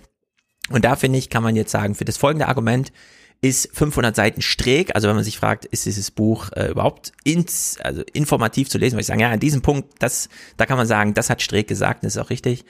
und 0.70 0.86
da 0.86 0.96
finde 0.96 1.20
ich, 1.20 1.30
kann 1.30 1.44
man 1.44 1.56
jetzt 1.56 1.72
sagen, 1.72 1.94
für 1.94 2.06
das 2.06 2.18
folgende 2.18 2.48
Argument 2.48 2.94
ist 3.42 3.76
500 3.76 4.16
Seiten 4.16 4.42
Streeck, 4.42 4.96
also 4.96 5.10
wenn 5.10 5.16
man 5.16 5.26
sich 5.26 5.38
fragt, 5.38 5.66
ist 5.66 5.86
dieses 5.86 6.12
Buch 6.12 6.50
äh, 6.54 6.68
überhaupt 6.68 7.12
ins, 7.26 7.78
also 7.82 8.02
informativ 8.14 8.70
zu 8.70 8.78
lesen, 8.78 8.94
würde 8.94 9.02
ich 9.02 9.08
sagen, 9.08 9.20
ja, 9.20 9.32
an 9.32 9.42
diesem 9.42 9.62
Punkt, 9.62 9.90
das, 10.00 10.30
da 10.56 10.66
kann 10.66 10.78
man 10.78 10.88
sagen, 10.88 11.14
das 11.14 11.30
hat 11.30 11.42
Streeck 11.42 11.68
gesagt, 11.68 12.06
das 12.06 12.16
ist 12.16 12.22
auch 12.22 12.30
richtig. 12.30 12.64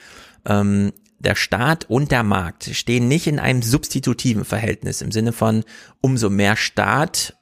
Ähm, 0.44 0.92
der 1.18 1.34
Staat 1.34 1.88
und 1.88 2.10
der 2.10 2.22
Markt 2.22 2.64
stehen 2.64 3.08
nicht 3.08 3.26
in 3.26 3.38
einem 3.38 3.62
substitutiven 3.62 4.44
Verhältnis 4.44 5.00
im 5.00 5.12
Sinne 5.12 5.32
von 5.32 5.64
umso 6.00 6.30
mehr 6.30 6.56
Staat, 6.56 7.36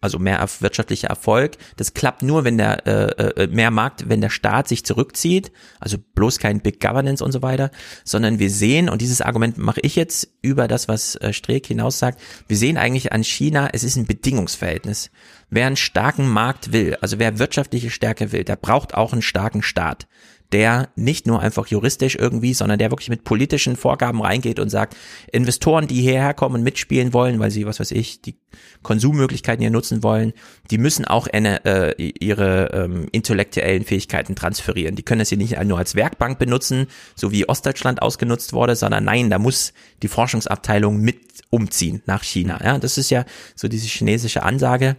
also 0.00 0.18
mehr 0.18 0.46
wirtschaftlicher 0.60 1.08
Erfolg, 1.08 1.58
das 1.76 1.92
klappt 1.92 2.22
nur, 2.22 2.44
wenn 2.44 2.56
der 2.56 2.86
äh, 2.86 3.42
äh, 3.42 3.46
mehr 3.48 3.70
Markt, 3.70 4.08
wenn 4.08 4.22
der 4.22 4.30
Staat 4.30 4.66
sich 4.66 4.84
zurückzieht, 4.84 5.52
also 5.78 5.98
bloß 6.14 6.38
kein 6.38 6.60
Big 6.60 6.80
Governance 6.80 7.22
und 7.22 7.32
so 7.32 7.42
weiter, 7.42 7.70
sondern 8.04 8.38
wir 8.38 8.50
sehen 8.50 8.88
und 8.88 9.02
dieses 9.02 9.20
Argument 9.20 9.58
mache 9.58 9.80
ich 9.82 9.96
jetzt 9.96 10.28
über 10.40 10.68
das, 10.68 10.88
was 10.88 11.16
äh, 11.16 11.34
Streeck 11.34 11.66
hinaus 11.66 11.98
sagt. 11.98 12.20
Wir 12.48 12.56
sehen 12.56 12.78
eigentlich 12.78 13.12
an 13.12 13.22
China, 13.22 13.68
es 13.72 13.84
ist 13.84 13.96
ein 13.96 14.06
Bedingungsverhältnis. 14.06 15.10
Wer 15.50 15.66
einen 15.66 15.76
starken 15.76 16.28
Markt 16.28 16.72
will, 16.72 16.96
also 17.02 17.18
wer 17.18 17.38
wirtschaftliche 17.38 17.90
Stärke 17.90 18.32
will, 18.32 18.44
der 18.44 18.56
braucht 18.56 18.94
auch 18.94 19.12
einen 19.12 19.22
starken 19.22 19.62
Staat 19.62 20.06
der 20.52 20.88
nicht 20.96 21.26
nur 21.26 21.40
einfach 21.40 21.66
juristisch 21.68 22.16
irgendwie, 22.16 22.54
sondern 22.54 22.78
der 22.78 22.90
wirklich 22.90 23.08
mit 23.08 23.24
politischen 23.24 23.76
Vorgaben 23.76 24.20
reingeht 24.20 24.58
und 24.58 24.68
sagt, 24.68 24.96
Investoren, 25.32 25.86
die 25.86 26.00
hierher 26.00 26.34
kommen 26.34 26.56
und 26.56 26.62
mitspielen 26.62 27.12
wollen, 27.12 27.38
weil 27.38 27.50
sie, 27.50 27.66
was 27.66 27.80
weiß 27.80 27.92
ich, 27.92 28.20
die 28.20 28.36
Konsummöglichkeiten 28.82 29.62
hier 29.62 29.70
nutzen 29.70 30.02
wollen, 30.02 30.32
die 30.70 30.78
müssen 30.78 31.04
auch 31.04 31.28
eine, 31.28 31.64
äh, 31.64 32.12
ihre 32.20 32.70
ähm, 32.72 33.08
intellektuellen 33.12 33.84
Fähigkeiten 33.84 34.34
transferieren. 34.34 34.96
Die 34.96 35.02
können 35.02 35.20
das 35.20 35.28
hier 35.28 35.38
nicht 35.38 35.62
nur 35.64 35.78
als 35.78 35.94
Werkbank 35.94 36.38
benutzen, 36.38 36.86
so 37.14 37.30
wie 37.30 37.48
Ostdeutschland 37.48 38.02
ausgenutzt 38.02 38.52
wurde, 38.52 38.74
sondern 38.74 39.04
nein, 39.04 39.30
da 39.30 39.38
muss 39.38 39.72
die 40.02 40.08
Forschungsabteilung 40.08 41.00
mit 41.00 41.18
umziehen 41.50 42.02
nach 42.06 42.22
China. 42.22 42.60
Ja, 42.62 42.78
das 42.78 42.96
ist 42.98 43.10
ja 43.10 43.24
so 43.54 43.68
diese 43.68 43.86
chinesische 43.86 44.42
Ansage. 44.42 44.96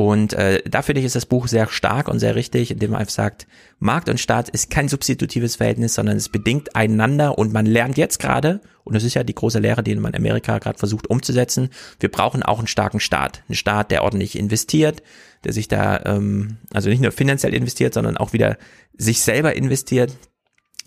Und 0.00 0.32
äh, 0.32 0.62
da 0.66 0.80
finde 0.80 1.00
ich, 1.00 1.04
ist 1.04 1.14
das 1.14 1.26
Buch 1.26 1.46
sehr 1.46 1.68
stark 1.68 2.08
und 2.08 2.20
sehr 2.20 2.34
richtig, 2.34 2.70
indem 2.70 2.92
man 2.92 3.00
einfach 3.00 3.12
sagt, 3.12 3.46
Markt 3.80 4.08
und 4.08 4.18
Staat 4.18 4.48
ist 4.48 4.70
kein 4.70 4.88
substitutives 4.88 5.56
Verhältnis, 5.56 5.92
sondern 5.92 6.16
es 6.16 6.30
bedingt 6.30 6.74
einander 6.74 7.36
und 7.36 7.52
man 7.52 7.66
lernt 7.66 7.98
jetzt 7.98 8.18
gerade, 8.18 8.62
und 8.84 8.94
das 8.94 9.04
ist 9.04 9.12
ja 9.12 9.24
die 9.24 9.34
große 9.34 9.58
Lehre, 9.58 9.82
die 9.82 9.94
man 9.96 10.14
in 10.14 10.18
Amerika 10.18 10.58
gerade 10.58 10.78
versucht 10.78 11.10
umzusetzen, 11.10 11.68
wir 11.98 12.10
brauchen 12.10 12.42
auch 12.42 12.56
einen 12.56 12.66
starken 12.66 12.98
Staat. 12.98 13.42
Einen 13.46 13.56
Staat, 13.56 13.90
der 13.90 14.02
ordentlich 14.02 14.38
investiert, 14.38 15.02
der 15.44 15.52
sich 15.52 15.68
da, 15.68 16.00
ähm, 16.06 16.56
also 16.72 16.88
nicht 16.88 17.02
nur 17.02 17.12
finanziell 17.12 17.52
investiert, 17.52 17.92
sondern 17.92 18.16
auch 18.16 18.32
wieder 18.32 18.56
sich 18.96 19.20
selber 19.20 19.54
investiert, 19.54 20.16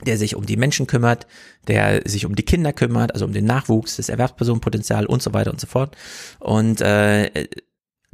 der 0.07 0.17
sich 0.17 0.35
um 0.35 0.47
die 0.47 0.57
Menschen 0.57 0.87
kümmert, 0.87 1.27
der 1.67 2.01
sich 2.05 2.25
um 2.25 2.33
die 2.33 2.45
Kinder 2.45 2.73
kümmert, 2.73 3.13
also 3.13 3.25
um 3.25 3.31
den 3.31 3.45
Nachwuchs, 3.45 3.97
das 3.97 4.09
Erwerbspersonenpotenzial 4.09 5.05
und 5.05 5.21
so 5.21 5.35
weiter 5.35 5.51
und 5.51 5.61
so 5.61 5.67
fort. 5.67 5.95
Und 6.39 6.81
äh, 6.81 7.45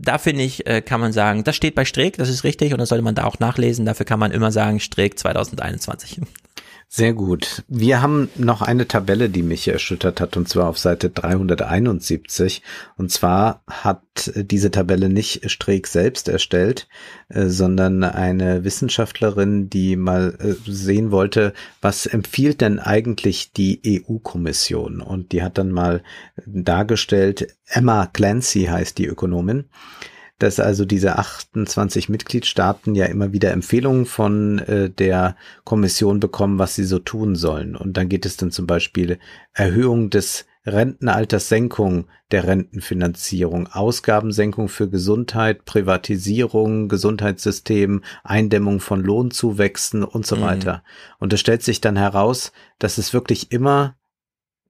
da 0.02 0.18
finde 0.18 0.43
ich, 0.43 0.66
äh, 0.66 0.82
kann 0.82 1.02
man 1.02 1.12
sagen, 1.12 1.43
das 1.43 1.56
steht 1.56 1.76
bei 1.76 1.86
Streeck, 1.86 2.18
das 2.18 2.30
ist 2.30 2.43
richtig 2.43 2.74
und 2.74 2.80
das 2.80 2.89
sollte 2.89 3.04
man 3.04 3.16
da 3.16 3.26
auch 3.26 3.39
nachlesen. 3.39 3.86
Dafür 3.86 4.06
kann 4.06 4.20
man 4.20 4.32
immer 4.32 4.52
sagen, 4.52 4.80
Streeck 4.80 5.20
2021. 5.20 6.22
Sehr 6.92 7.14
gut. 7.14 7.64
Wir 7.68 8.02
haben 8.02 8.30
noch 8.36 8.64
eine 8.64 8.88
Tabelle, 8.88 9.30
die 9.30 9.44
mich 9.44 9.68
erschüttert 9.68 10.20
hat, 10.20 10.36
und 10.38 10.50
zwar 10.50 10.68
auf 10.68 10.80
Seite 10.80 11.12
371. 11.12 12.64
Und 12.98 13.12
zwar 13.12 13.62
hat 13.68 14.02
diese 14.36 14.72
Tabelle 14.72 15.08
nicht 15.08 15.52
Streeck 15.52 15.86
selbst 15.86 16.28
erstellt, 16.28 16.88
äh, 17.28 17.46
sondern 17.46 18.04
eine 18.04 18.64
Wissenschaftlerin, 18.64 19.70
die 19.70 19.98
mal 19.98 20.36
äh, 20.40 20.56
sehen 20.66 21.12
wollte, 21.12 21.54
was 21.80 22.08
empfiehlt 22.08 22.60
denn 22.60 22.80
eigentlich 22.80 23.54
die 23.54 24.04
EU-Kommission? 24.10 25.02
Und 25.02 25.32
die 25.32 25.44
hat 25.44 25.60
dann 25.60 25.72
mal 25.72 26.02
dargestellt, 26.48 27.56
Emma 27.68 28.08
Clancy 28.08 28.64
heißt 28.64 28.98
die 28.98 29.06
Ökonomin, 29.06 29.66
dass 30.40 30.60
also 30.60 30.86
diese 30.86 31.18
28 31.18 32.10
Mitgliedstaaten 32.10 32.96
ja 32.96 33.06
immer 33.06 33.34
wieder 33.34 33.52
Empfehlungen 33.52 34.06
von 34.06 34.60
äh, 34.60 34.90
der 34.90 35.36
Kommission 35.64 36.20
bekommen, 36.20 36.58
was 36.58 36.76
sie 36.76 36.86
so 36.86 37.00
tun 37.00 37.36
sollen. 37.36 37.76
Und 37.76 37.98
dann 37.98 38.10
geht 38.10 38.26
es 38.26 38.38
dann 38.38 38.52
zum 38.52 38.66
Beispiel 38.66 39.20
Erhöhung 39.54 40.10
des 40.10 40.46
Rentenalterssenkung 40.66 42.08
der 42.32 42.46
Rentenfinanzierung, 42.46 43.68
Ausgabensenkung 43.68 44.68
für 44.68 44.90
Gesundheit, 44.90 45.66
Privatisierung, 45.66 46.90
Gesundheitssystem, 46.90 48.04
Eindämmung 48.24 48.80
von 48.80 49.02
Lohnzuwächsen 49.02 50.04
und 50.04 50.26
so 50.26 50.36
mhm. 50.36 50.42
weiter. 50.42 50.84
Und 51.20 51.34
es 51.34 51.40
stellt 51.40 51.64
sich 51.64 51.82
dann 51.82 51.98
heraus, 51.98 52.52
dass 52.78 52.98
es 52.98 53.14
wirklich 53.14 53.52
immer 53.52 53.96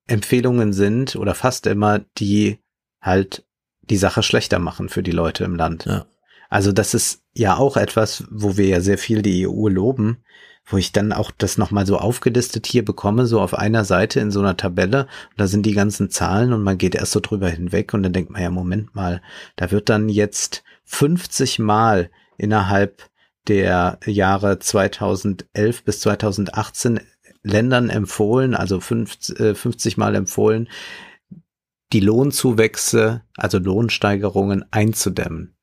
Empfehlungen 0.07 0.73
sind 0.73 1.15
oder 1.15 1.35
fast 1.35 1.67
immer, 1.67 1.99
die 2.17 2.59
halt 3.01 3.45
die 3.89 3.97
Sache 3.97 4.23
schlechter 4.23 4.59
machen 4.59 4.89
für 4.89 5.03
die 5.03 5.11
Leute 5.11 5.43
im 5.43 5.55
Land. 5.55 5.85
Ja. 5.85 6.05
Also 6.49 6.71
das 6.71 6.93
ist 6.93 7.21
ja 7.33 7.57
auch 7.57 7.77
etwas, 7.77 8.25
wo 8.31 8.57
wir 8.57 8.67
ja 8.67 8.81
sehr 8.81 8.97
viel 8.97 9.21
die 9.21 9.47
EU 9.47 9.67
loben, 9.67 10.23
wo 10.65 10.77
ich 10.77 10.91
dann 10.91 11.13
auch 11.13 11.31
das 11.31 11.57
nochmal 11.57 11.85
so 11.85 11.97
aufgelistet 11.97 12.65
hier 12.65 12.83
bekomme, 12.83 13.25
so 13.25 13.39
auf 13.39 13.53
einer 13.53 13.85
Seite 13.85 14.19
in 14.19 14.31
so 14.31 14.39
einer 14.39 14.57
Tabelle. 14.57 15.03
Und 15.31 15.39
da 15.39 15.47
sind 15.47 15.65
die 15.65 15.73
ganzen 15.73 16.09
Zahlen 16.09 16.53
und 16.53 16.63
man 16.63 16.77
geht 16.77 16.95
erst 16.95 17.11
so 17.11 17.19
drüber 17.19 17.49
hinweg 17.49 17.93
und 17.93 18.03
dann 18.03 18.13
denkt 18.13 18.31
man 18.31 18.41
ja, 18.41 18.49
Moment 18.49 18.95
mal, 18.95 19.21
da 19.55 19.71
wird 19.71 19.89
dann 19.89 20.09
jetzt 20.09 20.63
50 20.85 21.59
Mal 21.59 22.09
innerhalb 22.37 23.09
der 23.47 23.99
Jahre 24.05 24.59
2011 24.59 25.83
bis 25.83 26.01
2018 26.01 26.99
Ländern 27.41 27.89
empfohlen, 27.89 28.53
also 28.53 28.79
50, 28.79 29.39
äh, 29.39 29.55
50 29.55 29.97
Mal 29.97 30.15
empfohlen, 30.15 30.67
die 31.93 31.99
Lohnzuwächse, 31.99 33.23
also 33.35 33.57
Lohnsteigerungen 33.57 34.65
einzudämmen. 34.71 35.55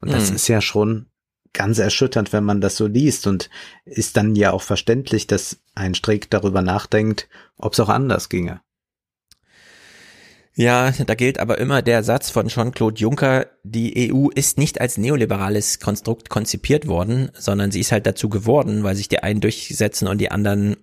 Und 0.00 0.12
das 0.12 0.30
mhm. 0.30 0.36
ist 0.36 0.48
ja 0.48 0.60
schon 0.60 1.06
ganz 1.52 1.78
erschütternd, 1.78 2.32
wenn 2.32 2.44
man 2.44 2.60
das 2.60 2.76
so 2.76 2.86
liest 2.86 3.26
und 3.26 3.48
ist 3.84 4.16
dann 4.16 4.34
ja 4.34 4.52
auch 4.52 4.62
verständlich, 4.62 5.26
dass 5.26 5.58
ein 5.74 5.94
Strick 5.94 6.30
darüber 6.30 6.62
nachdenkt, 6.62 7.28
ob 7.56 7.72
es 7.74 7.80
auch 7.80 7.88
anders 7.88 8.28
ginge. 8.28 8.60
Ja, 10.56 10.92
da 10.92 11.14
gilt 11.16 11.40
aber 11.40 11.58
immer 11.58 11.82
der 11.82 12.04
Satz 12.04 12.30
von 12.30 12.46
Jean-Claude 12.46 13.00
Juncker, 13.00 13.46
die 13.64 14.12
EU 14.12 14.28
ist 14.28 14.56
nicht 14.56 14.80
als 14.80 14.98
neoliberales 14.98 15.80
Konstrukt 15.80 16.28
konzipiert 16.28 16.86
worden, 16.86 17.30
sondern 17.34 17.72
sie 17.72 17.80
ist 17.80 17.90
halt 17.90 18.06
dazu 18.06 18.28
geworden, 18.28 18.84
weil 18.84 18.94
sich 18.94 19.08
die 19.08 19.20
einen 19.20 19.40
durchsetzen 19.40 20.06
und 20.06 20.18
die 20.18 20.30
anderen 20.30 20.76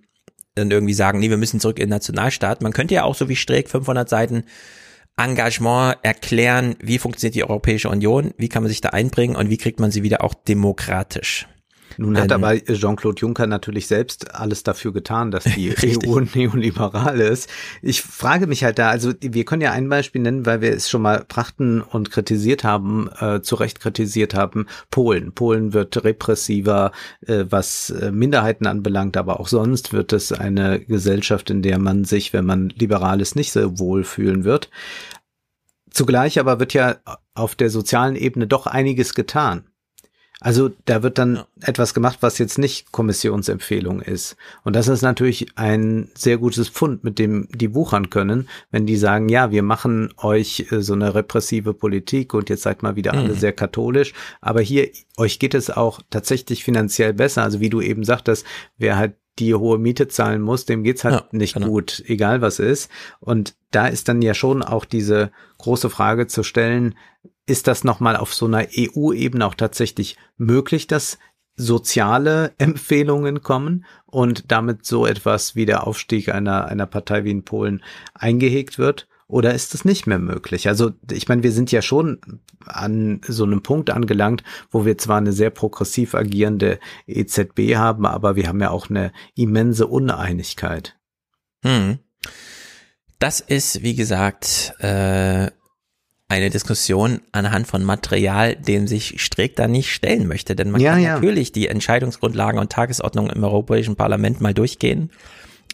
dann 0.54 0.70
irgendwie 0.70 0.92
sagen, 0.92 1.20
nee, 1.20 1.30
wir 1.30 1.38
müssen 1.38 1.60
zurück 1.60 1.78
in 1.78 1.84
den 1.84 1.90
Nationalstaat. 1.90 2.60
Man 2.60 2.74
könnte 2.74 2.94
ja 2.94 3.04
auch 3.04 3.14
so 3.14 3.30
wie 3.30 3.36
Streeck 3.36 3.70
500 3.70 4.06
Seiten 4.08 4.44
Engagement 5.16 5.96
erklären, 6.02 6.76
wie 6.80 6.98
funktioniert 6.98 7.34
die 7.34 7.44
Europäische 7.44 7.88
Union, 7.88 8.32
wie 8.38 8.48
kann 8.48 8.62
man 8.62 8.70
sich 8.70 8.80
da 8.80 8.90
einbringen 8.90 9.36
und 9.36 9.50
wie 9.50 9.58
kriegt 9.58 9.80
man 9.80 9.90
sie 9.90 10.02
wieder 10.02 10.24
auch 10.24 10.34
demokratisch. 10.34 11.46
Nun 11.98 12.18
hat 12.18 12.32
aber 12.32 12.56
Jean-Claude 12.56 13.20
Juncker 13.20 13.46
natürlich 13.46 13.86
selbst 13.86 14.34
alles 14.34 14.62
dafür 14.62 14.92
getan, 14.92 15.30
dass 15.30 15.44
die 15.44 15.74
EU 16.06 16.20
neoliberal 16.34 17.20
ist. 17.20 17.48
Ich 17.82 18.02
frage 18.02 18.46
mich 18.46 18.64
halt 18.64 18.78
da, 18.78 18.90
also 18.90 19.12
wir 19.20 19.44
können 19.44 19.62
ja 19.62 19.72
ein 19.72 19.88
Beispiel 19.88 20.22
nennen, 20.22 20.46
weil 20.46 20.60
wir 20.60 20.72
es 20.72 20.88
schon 20.88 21.02
mal 21.02 21.24
brachten 21.26 21.80
und 21.82 22.10
kritisiert 22.10 22.64
haben, 22.64 23.08
äh, 23.18 23.42
zu 23.42 23.56
Recht 23.56 23.80
kritisiert 23.80 24.34
haben, 24.34 24.66
Polen. 24.90 25.32
Polen 25.32 25.72
wird 25.72 26.04
repressiver, 26.04 26.92
äh, 27.26 27.44
was 27.48 27.90
äh, 27.90 28.10
Minderheiten 28.10 28.66
anbelangt, 28.66 29.16
aber 29.16 29.40
auch 29.40 29.48
sonst 29.48 29.92
wird 29.92 30.12
es 30.12 30.32
eine 30.32 30.80
Gesellschaft, 30.80 31.50
in 31.50 31.62
der 31.62 31.78
man 31.78 32.04
sich, 32.04 32.32
wenn 32.32 32.46
man 32.46 32.68
liberal 32.70 33.20
ist, 33.20 33.36
nicht 33.36 33.52
so 33.52 33.78
wohl 33.78 34.04
fühlen 34.04 34.44
wird. 34.44 34.70
Zugleich 35.90 36.40
aber 36.40 36.58
wird 36.58 36.72
ja 36.72 36.96
auf 37.34 37.54
der 37.54 37.68
sozialen 37.68 38.16
Ebene 38.16 38.46
doch 38.46 38.66
einiges 38.66 39.14
getan. 39.14 39.66
Also 40.42 40.70
da 40.86 41.02
wird 41.02 41.18
dann 41.18 41.36
ja. 41.36 41.46
etwas 41.60 41.94
gemacht, 41.94 42.18
was 42.20 42.38
jetzt 42.38 42.58
nicht 42.58 42.90
Kommissionsempfehlung 42.90 44.02
ist. 44.02 44.36
Und 44.64 44.74
das 44.74 44.88
ist 44.88 45.02
natürlich 45.02 45.56
ein 45.56 46.10
sehr 46.14 46.36
gutes 46.36 46.68
Pfund, 46.68 47.04
mit 47.04 47.18
dem 47.18 47.46
die 47.54 47.74
wuchern 47.74 48.10
können, 48.10 48.48
wenn 48.72 48.84
die 48.84 48.96
sagen, 48.96 49.28
ja, 49.28 49.52
wir 49.52 49.62
machen 49.62 50.12
euch 50.16 50.66
äh, 50.70 50.82
so 50.82 50.94
eine 50.94 51.14
repressive 51.14 51.74
Politik 51.74 52.34
und 52.34 52.50
jetzt 52.50 52.62
seid 52.62 52.82
mal 52.82 52.96
wieder 52.96 53.12
mhm. 53.12 53.18
alle 53.20 53.34
sehr 53.34 53.52
katholisch. 53.52 54.12
Aber 54.40 54.60
hier, 54.60 54.90
euch 55.16 55.38
geht 55.38 55.54
es 55.54 55.70
auch 55.70 56.00
tatsächlich 56.10 56.64
finanziell 56.64 57.12
besser. 57.12 57.44
Also 57.44 57.60
wie 57.60 57.70
du 57.70 57.80
eben 57.80 58.02
sagtest, 58.02 58.44
wer 58.78 58.96
halt 58.96 59.14
die 59.38 59.54
hohe 59.54 59.78
Miete 59.78 60.08
zahlen 60.08 60.42
muss, 60.42 60.66
dem 60.66 60.82
geht's 60.82 61.04
halt 61.04 61.14
ja, 61.14 61.26
nicht 61.30 61.54
genau. 61.54 61.68
gut, 61.68 62.02
egal 62.06 62.42
was 62.42 62.58
ist. 62.58 62.90
Und 63.20 63.54
da 63.70 63.86
ist 63.86 64.08
dann 64.08 64.20
ja 64.20 64.34
schon 64.34 64.62
auch 64.62 64.84
diese 64.84 65.30
große 65.58 65.88
Frage 65.88 66.26
zu 66.26 66.42
stellen, 66.42 66.94
ist 67.52 67.66
das 67.66 67.84
nochmal 67.84 68.16
auf 68.16 68.32
so 68.32 68.46
einer 68.46 68.66
EU-Ebene 68.74 69.46
auch 69.46 69.54
tatsächlich 69.54 70.16
möglich, 70.38 70.86
dass 70.86 71.18
soziale 71.54 72.54
Empfehlungen 72.56 73.42
kommen 73.42 73.84
und 74.06 74.50
damit 74.50 74.86
so 74.86 75.04
etwas 75.06 75.54
wie 75.54 75.66
der 75.66 75.86
Aufstieg 75.86 76.30
einer, 76.30 76.64
einer 76.64 76.86
Partei 76.86 77.24
wie 77.24 77.30
in 77.30 77.44
Polen 77.44 77.82
eingehegt 78.14 78.78
wird? 78.78 79.06
Oder 79.26 79.52
ist 79.52 79.74
es 79.74 79.84
nicht 79.84 80.06
mehr 80.06 80.18
möglich? 80.18 80.66
Also 80.66 80.92
ich 81.10 81.28
meine, 81.28 81.42
wir 81.42 81.52
sind 81.52 81.70
ja 81.72 81.82
schon 81.82 82.20
an 82.64 83.20
so 83.26 83.44
einem 83.44 83.62
Punkt 83.62 83.90
angelangt, 83.90 84.42
wo 84.70 84.86
wir 84.86 84.96
zwar 84.96 85.18
eine 85.18 85.32
sehr 85.32 85.50
progressiv 85.50 86.14
agierende 86.14 86.80
EZB 87.06 87.76
haben, 87.76 88.06
aber 88.06 88.34
wir 88.34 88.48
haben 88.48 88.60
ja 88.60 88.70
auch 88.70 88.88
eine 88.88 89.12
immense 89.34 89.86
Uneinigkeit. 89.88 90.98
Hm. 91.62 91.98
Das 93.18 93.40
ist, 93.40 93.82
wie 93.82 93.94
gesagt, 93.94 94.72
äh, 94.80 95.50
eine 96.32 96.48
Diskussion 96.48 97.20
anhand 97.32 97.66
von 97.66 97.84
Material, 97.84 98.56
dem 98.56 98.88
sich 98.88 99.22
Streeck 99.22 99.54
da 99.54 99.68
nicht 99.68 99.92
stellen 99.92 100.26
möchte. 100.26 100.56
Denn 100.56 100.70
man 100.70 100.80
ja, 100.80 100.92
kann 100.92 101.02
ja. 101.02 101.14
natürlich 101.14 101.52
die 101.52 101.68
Entscheidungsgrundlagen 101.68 102.58
und 102.58 102.72
Tagesordnung 102.72 103.28
im 103.28 103.44
Europäischen 103.44 103.96
Parlament 103.96 104.40
mal 104.40 104.54
durchgehen, 104.54 105.10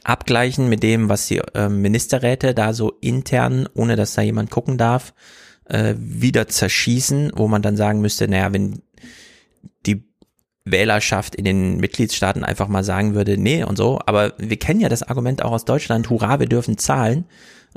abgleichen 0.02 0.68
mit 0.68 0.82
dem, 0.82 1.08
was 1.08 1.28
die 1.28 1.40
äh, 1.54 1.68
Ministerräte 1.68 2.54
da 2.54 2.72
so 2.72 2.92
intern, 3.00 3.68
ohne 3.72 3.94
dass 3.94 4.14
da 4.14 4.22
jemand 4.22 4.50
gucken 4.50 4.78
darf, 4.78 5.14
äh, 5.66 5.94
wieder 5.96 6.48
zerschießen, 6.48 7.32
wo 7.36 7.46
man 7.46 7.62
dann 7.62 7.76
sagen 7.76 8.00
müsste, 8.00 8.26
naja, 8.26 8.52
wenn 8.52 8.82
die 9.86 10.02
Wählerschaft 10.64 11.36
in 11.36 11.44
den 11.44 11.76
Mitgliedstaaten 11.76 12.42
einfach 12.42 12.66
mal 12.66 12.82
sagen 12.82 13.14
würde, 13.14 13.38
nee 13.38 13.62
und 13.62 13.76
so, 13.76 14.00
aber 14.06 14.32
wir 14.38 14.58
kennen 14.58 14.80
ja 14.80 14.88
das 14.88 15.04
Argument 15.04 15.40
auch 15.44 15.52
aus 15.52 15.64
Deutschland, 15.64 16.10
hurra, 16.10 16.40
wir 16.40 16.48
dürfen 16.48 16.78
zahlen 16.78 17.26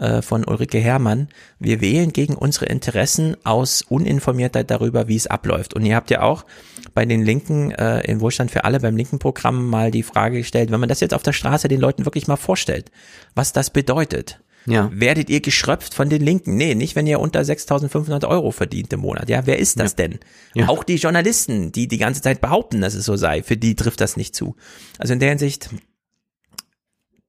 äh, 0.02 0.22
von 0.22 0.44
Ulrike 0.44 0.80
Herrmann. 0.80 1.30
Wir 1.60 1.80
wählen 1.80 2.12
gegen 2.12 2.36
unsere 2.36 2.66
Interessen 2.66 3.38
aus 3.46 3.84
Uninformiertheit 3.84 4.70
darüber, 4.72 5.08
wie 5.08 5.16
es 5.16 5.28
abläuft. 5.28 5.76
Und 5.76 5.86
ihr 5.86 5.96
habt 5.96 6.10
ja 6.10 6.24
auch 6.24 6.46
bei 6.94 7.06
den 7.06 7.24
Linken, 7.24 7.72
äh, 7.72 8.02
in 8.02 8.20
Wohlstand 8.20 8.52
für 8.52 8.66
alle, 8.66 8.80
beim 8.80 8.98
linken 8.98 9.20
Programm 9.20 9.70
mal 9.70 9.92
die 9.92 10.04
Frage 10.04 10.40
gestellt, 10.40 10.72
wenn 10.72 10.80
man 10.80 10.90
das 10.90 11.00
jetzt 11.00 11.14
auf 11.14 11.24
der 11.24 11.34
Straße 11.34 11.68
den 11.68 11.80
Leuten 11.80 12.06
wirklich 12.06 12.28
mal 12.28 12.36
vorstellt, 12.36 12.92
was 13.36 13.54
das 13.54 13.70
bedeutet. 13.70 14.42
Ja. 14.66 14.92
Werdet 14.94 15.30
ihr 15.30 15.42
geschröpft 15.42 15.94
von 15.94 16.10
den 16.10 16.22
Linken? 16.22 16.56
Nee, 16.56 16.76
nicht, 16.76 16.96
wenn 16.96 17.08
ihr 17.08 17.20
unter 17.20 17.42
6.500 17.42 18.28
Euro 18.28 18.52
verdient 18.52 18.94
im 18.94 19.02
Monat. 19.02 19.30
Ja, 19.30 19.46
wer 19.46 19.60
ist 19.60 19.80
das 19.80 19.92
ja. 19.92 20.08
denn? 20.08 20.20
Ja. 20.54 20.68
Auch 20.70 20.84
die 20.84 20.96
Journalisten, 20.96 21.72
die 21.72 21.88
die 21.88 21.98
ganze 21.98 22.22
Zeit 22.22 22.42
behaupten, 22.42 22.82
dass 22.82 22.94
es 22.94 23.06
so 23.06 23.16
sei, 23.16 23.44
für 23.44 23.58
die 23.58 23.76
trifft 23.76 24.02
das 24.02 24.18
nicht 24.18 24.36
zu. 24.36 24.56
Also 25.00 25.14
in 25.14 25.20
der 25.20 25.30
Hinsicht 25.30 25.70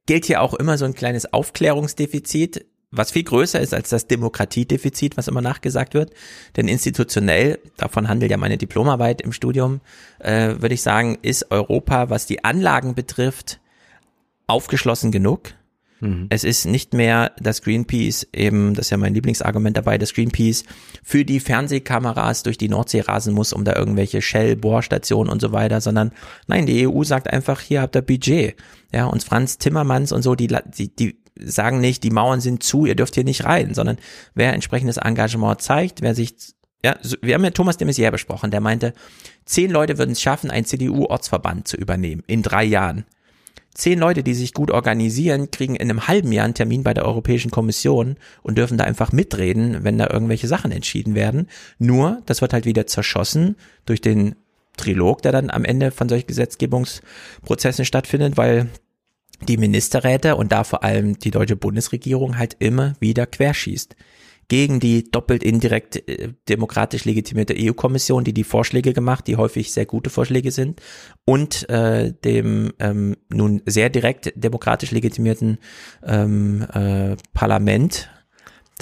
gilt 0.06 0.24
hier 0.24 0.42
auch 0.42 0.54
immer 0.54 0.78
so 0.78 0.84
ein 0.84 0.94
kleines 0.94 1.32
Aufklärungsdefizit, 1.32 2.66
was 2.92 3.10
viel 3.10 3.24
größer 3.24 3.60
ist 3.60 3.72
als 3.72 3.88
das 3.88 4.06
Demokratiedefizit, 4.06 5.16
was 5.16 5.28
immer 5.28 5.40
nachgesagt 5.40 5.94
wird. 5.94 6.12
Denn 6.56 6.68
institutionell, 6.68 7.58
davon 7.76 8.08
handelt 8.08 8.30
ja 8.30 8.36
meine 8.36 8.58
Diplomarbeit 8.58 9.22
im 9.22 9.32
Studium, 9.32 9.80
äh, 10.18 10.56
würde 10.58 10.74
ich 10.74 10.82
sagen, 10.82 11.18
ist 11.22 11.50
Europa, 11.50 12.10
was 12.10 12.26
die 12.26 12.44
Anlagen 12.44 12.94
betrifft, 12.94 13.60
aufgeschlossen 14.46 15.10
genug. 15.10 15.54
Mhm. 16.00 16.26
Es 16.28 16.44
ist 16.44 16.66
nicht 16.66 16.92
mehr 16.92 17.32
das 17.38 17.62
Greenpeace, 17.62 18.26
eben, 18.34 18.74
das 18.74 18.86
ist 18.86 18.90
ja 18.90 18.96
mein 18.96 19.14
Lieblingsargument 19.14 19.76
dabei, 19.76 19.96
das 19.96 20.12
Greenpeace 20.12 20.64
für 21.02 21.24
die 21.24 21.40
Fernsehkameras 21.40 22.42
durch 22.42 22.58
die 22.58 22.68
Nordsee 22.68 23.00
rasen 23.00 23.32
muss, 23.32 23.52
um 23.52 23.64
da 23.64 23.74
irgendwelche 23.74 24.20
Shell-Bohrstationen 24.20 25.32
und 25.32 25.40
so 25.40 25.52
weiter, 25.52 25.80
sondern 25.80 26.10
nein, 26.48 26.66
die 26.66 26.86
EU 26.86 27.04
sagt 27.04 27.32
einfach, 27.32 27.60
hier 27.60 27.80
habt 27.80 27.96
ihr 27.96 28.02
Budget. 28.02 28.56
Ja, 28.92 29.06
und 29.06 29.24
Franz 29.24 29.58
Timmermans 29.58 30.12
und 30.12 30.22
so, 30.22 30.34
die, 30.34 30.48
die, 30.48 30.94
die 30.94 31.18
sagen 31.40 31.80
nicht, 31.80 32.02
die 32.02 32.10
Mauern 32.10 32.40
sind 32.40 32.62
zu, 32.62 32.84
ihr 32.86 32.94
dürft 32.94 33.14
hier 33.14 33.24
nicht 33.24 33.44
rein, 33.44 33.74
sondern 33.74 33.98
wer 34.34 34.52
entsprechendes 34.52 34.98
Engagement 34.98 35.60
zeigt, 35.62 36.02
wer 36.02 36.14
sich 36.14 36.34
ja, 36.84 36.96
wir 37.20 37.34
haben 37.34 37.44
ja 37.44 37.50
Thomas 37.50 37.76
de 37.76 37.86
Maizière 37.86 38.10
besprochen, 38.10 38.50
der 38.50 38.60
meinte, 38.60 38.92
zehn 39.44 39.70
Leute 39.70 39.98
würden 39.98 40.10
es 40.10 40.20
schaffen, 40.20 40.50
einen 40.50 40.66
CDU-Ortsverband 40.66 41.68
zu 41.68 41.76
übernehmen 41.76 42.24
in 42.26 42.42
drei 42.42 42.64
Jahren 42.64 43.06
zehn 43.74 43.98
Leute, 43.98 44.22
die 44.22 44.34
sich 44.34 44.52
gut 44.52 44.70
organisieren, 44.70 45.50
kriegen 45.50 45.76
in 45.76 45.90
einem 45.90 46.06
halben 46.06 46.32
Jahr 46.32 46.44
einen 46.44 46.54
Termin 46.54 46.82
bei 46.82 46.94
der 46.94 47.06
Europäischen 47.06 47.50
Kommission 47.50 48.16
und 48.42 48.58
dürfen 48.58 48.78
da 48.78 48.84
einfach 48.84 49.12
mitreden, 49.12 49.82
wenn 49.82 49.98
da 49.98 50.08
irgendwelche 50.10 50.48
Sachen 50.48 50.72
entschieden 50.72 51.14
werden. 51.14 51.48
Nur, 51.78 52.22
das 52.26 52.40
wird 52.40 52.52
halt 52.52 52.66
wieder 52.66 52.86
zerschossen 52.86 53.56
durch 53.86 54.00
den 54.00 54.34
Trilog, 54.76 55.22
der 55.22 55.32
dann 55.32 55.50
am 55.50 55.64
Ende 55.64 55.90
von 55.90 56.08
solchen 56.08 56.26
Gesetzgebungsprozessen 56.26 57.84
stattfindet, 57.84 58.36
weil 58.36 58.68
die 59.48 59.56
Ministerräte 59.56 60.36
und 60.36 60.52
da 60.52 60.64
vor 60.64 60.84
allem 60.84 61.18
die 61.18 61.30
deutsche 61.30 61.56
Bundesregierung 61.56 62.38
halt 62.38 62.56
immer 62.58 62.94
wieder 63.00 63.26
querschießt. 63.26 63.96
Gegen 64.48 64.80
die 64.80 65.04
doppelt 65.10 65.42
indirekt 65.42 66.08
äh, 66.08 66.34
demokratisch 66.48 67.04
legitimierte 67.04 67.54
EU-Kommission, 67.56 68.24
die 68.24 68.34
die 68.34 68.44
Vorschläge 68.44 68.92
gemacht, 68.92 69.26
die 69.26 69.36
häufig 69.36 69.72
sehr 69.72 69.86
gute 69.86 70.10
Vorschläge 70.10 70.50
sind, 70.50 70.82
und 71.24 71.68
äh, 71.70 72.12
dem 72.24 72.72
ähm, 72.78 73.16
nun 73.30 73.62
sehr 73.66 73.88
direkt 73.88 74.32
demokratisch 74.36 74.90
legitimierten 74.90 75.58
ähm, 76.04 76.66
äh, 76.72 77.16
Parlament, 77.32 78.10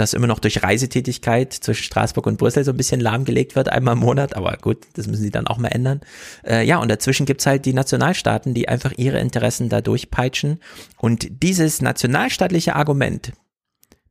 das 0.01 0.15
immer 0.15 0.27
noch 0.27 0.39
durch 0.39 0.63
Reisetätigkeit 0.63 1.53
zwischen 1.53 1.85
Straßburg 1.85 2.27
und 2.27 2.39
Brüssel 2.39 2.65
so 2.65 2.73
ein 2.73 2.77
bisschen 2.77 3.01
lahmgelegt 3.01 3.55
wird, 3.55 3.69
einmal 3.69 3.95
im 3.95 4.01
Monat, 4.01 4.35
aber 4.35 4.57
gut, 4.61 4.79
das 4.95 5.07
müssen 5.07 5.23
sie 5.23 5.31
dann 5.31 5.47
auch 5.47 5.59
mal 5.59 5.69
ändern. 5.69 6.01
Äh, 6.45 6.67
ja, 6.67 6.79
und 6.79 6.89
dazwischen 6.89 7.27
gibt's 7.27 7.47
halt 7.47 7.67
die 7.67 7.73
Nationalstaaten, 7.73 8.55
die 8.55 8.69
einfach 8.69 8.93
ihre 8.97 9.21
Interessen 9.21 9.69
da 9.69 9.81
durchpeitschen. 9.81 10.61
Und 10.99 11.43
dieses 11.43 11.83
nationalstaatliche 11.83 12.75
Argument 12.75 13.33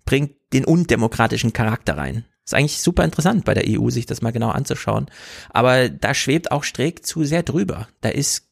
bringt 0.05 0.31
den 0.53 0.65
undemokratischen 0.65 1.53
Charakter 1.53 1.97
rein. 1.97 2.25
Ist 2.45 2.55
eigentlich 2.55 2.81
super 2.81 3.03
interessant 3.03 3.45
bei 3.45 3.53
der 3.53 3.65
EU, 3.67 3.89
sich 3.89 4.07
das 4.07 4.21
mal 4.21 4.31
genau 4.31 4.49
anzuschauen. 4.49 5.07
Aber 5.49 5.89
da 5.89 6.13
schwebt 6.15 6.51
auch 6.51 6.63
Streeck 6.63 7.05
zu 7.05 7.23
sehr 7.23 7.43
drüber. 7.43 7.87
Da 8.01 8.09
ist 8.09 8.49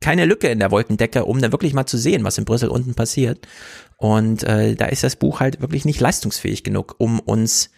keine 0.00 0.26
Lücke 0.26 0.48
in 0.48 0.58
der 0.58 0.70
Wolkendecke, 0.70 1.24
um 1.24 1.40
dann 1.40 1.52
wirklich 1.52 1.72
mal 1.72 1.86
zu 1.86 1.96
sehen, 1.96 2.24
was 2.24 2.38
in 2.38 2.44
Brüssel 2.44 2.68
unten 2.68 2.94
passiert. 2.94 3.46
Und 3.96 4.42
äh, 4.42 4.74
da 4.74 4.86
ist 4.86 5.04
das 5.04 5.16
Buch 5.16 5.40
halt 5.40 5.60
wirklich 5.60 5.84
nicht 5.84 6.00
leistungsfähig 6.00 6.64
genug, 6.64 6.96
um 6.98 7.20
uns 7.20 7.70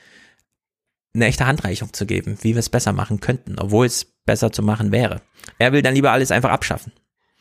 eine 1.14 1.26
echte 1.26 1.46
Handreichung 1.46 1.92
zu 1.92 2.06
geben, 2.06 2.38
wie 2.42 2.54
wir 2.54 2.60
es 2.60 2.68
besser 2.68 2.92
machen 2.92 3.20
könnten, 3.20 3.58
obwohl 3.58 3.86
es 3.86 4.04
besser 4.26 4.52
zu 4.52 4.62
machen 4.62 4.92
wäre. 4.92 5.22
Er 5.58 5.72
will 5.72 5.82
dann 5.82 5.94
lieber 5.94 6.12
alles 6.12 6.30
einfach 6.30 6.50
abschaffen. 6.50 6.92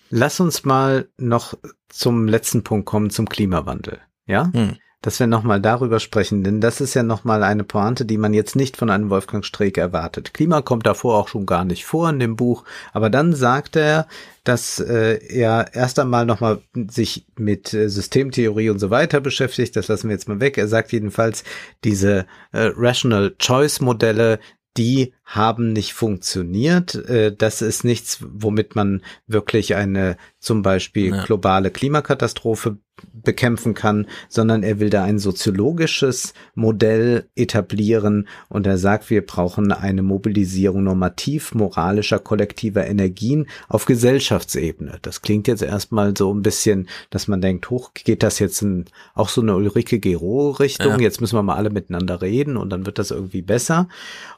Lass 0.10 0.40
uns 0.40 0.64
mal 0.64 1.10
noch 1.18 1.56
zum 1.90 2.28
letzten 2.28 2.64
Punkt 2.64 2.86
kommen, 2.86 3.10
zum 3.10 3.28
Klimawandel. 3.28 4.00
Ja? 4.26 4.52
Hm 4.54 4.78
dass 5.02 5.20
wir 5.20 5.28
nochmal 5.28 5.62
darüber 5.62 6.00
sprechen, 6.00 6.44
denn 6.44 6.60
das 6.60 6.82
ist 6.82 6.96
ja 6.96 7.04
nochmal 7.04 7.44
eine 7.44 7.64
Pointe, 7.64 8.06
die 8.06 8.18
man 8.18 8.34
jetzt 8.34 8.56
nicht 8.56 8.78
von 8.78 8.90
einem 8.90 9.10
Wolfgang 9.10 9.46
Streeck 9.46 9.78
erwartet. 9.78 10.34
Klima 10.34 10.62
kommt 10.62 10.88
davor 10.88 11.18
auch 11.18 11.28
schon 11.28 11.46
gar 11.46 11.66
nicht 11.66 11.86
vor 11.86 12.10
in 12.10 12.20
dem 12.20 12.36
Buch, 12.36 12.64
aber 12.94 13.10
dann 13.10 13.34
sagt 13.34 13.76
er, 13.76 14.08
dass 14.44 14.80
äh, 14.80 15.20
er 15.28 15.74
erst 15.74 16.00
einmal 16.00 16.26
nochmal 16.26 16.62
sich 16.90 17.26
mit 17.38 17.74
äh, 17.74 17.90
Systemtheorie 17.90 18.70
und 18.70 18.80
so 18.80 18.90
weiter 18.90 19.20
beschäftigt, 19.20 19.76
das 19.76 19.88
lassen 19.88 20.10
wir 20.10 20.16
jetzt 20.16 20.30
mal 20.30 20.40
weg. 20.40 20.58
Er 20.58 20.68
sagt 20.68 20.92
jedenfalls, 20.92 21.44
diese 21.84 22.26
äh, 22.52 22.72
Rational 22.76 23.36
Choice 23.38 23.82
Modelle, 23.82 24.40
die 24.78 25.14
haben 25.28 25.74
nicht 25.74 25.94
funktioniert. 25.94 26.96
Äh, 26.96 27.36
das 27.36 27.62
ist 27.62 27.84
nichts, 27.84 28.20
womit 28.22 28.76
man 28.76 29.02
wirklich 29.28 29.76
eine 29.76 30.18
zum 30.40 30.62
Beispiel 30.62 31.14
ja. 31.14 31.24
globale 31.26 31.70
Klimakatastrophe 31.70 32.78
bekämpfen 33.14 33.74
kann, 33.74 34.08
sondern 34.30 34.64
er 34.64 34.80
will 34.80 34.90
da 34.90 35.04
ein 35.04 35.20
soziologisches 35.20 36.34
Modell 36.56 37.28
etablieren 37.36 38.28
und 38.50 38.66
er 38.66 38.78
sagt, 38.78 39.10
wir 39.10 39.26
brauchen 39.26 39.72
eine 39.72 40.02
Mobilisierung 40.02 40.84
normativ 40.84 41.54
moralischer 41.54 42.20
kollektiver 42.20 42.88
Energien 42.88 43.48
auf 43.68 43.86
Gesellschaftsebene. 43.86 45.00
Das 45.02 45.22
klingt 45.22 45.48
jetzt 45.48 45.62
erstmal 45.62 46.16
so 46.18 46.34
ein 46.34 46.42
bisschen, 46.42 46.88
dass 47.10 47.28
man 47.28 47.42
denkt, 47.42 47.70
hoch 47.70 47.92
geht 47.94 48.24
das 48.24 48.40
jetzt 48.40 48.62
in 48.62 48.86
auch 49.14 49.30
so 49.30 49.42
eine 49.42 49.56
Ulrike 49.56 50.00
Gero 50.00 50.52
Richtung, 50.52 50.94
ja. 50.94 51.00
jetzt 51.00 51.22
müssen 51.22 51.36
wir 51.36 51.44
mal 51.44 51.56
alle 51.56 51.70
miteinander 51.70 52.22
reden 52.22 52.58
und 52.58 52.70
dann 52.70 52.86
wird 52.86 52.98
das 52.98 53.12
irgendwie 53.12 53.42
besser. 53.42 53.90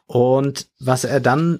Und 0.08 0.68
was 0.80 1.04
er 1.04 1.20
dann 1.20 1.60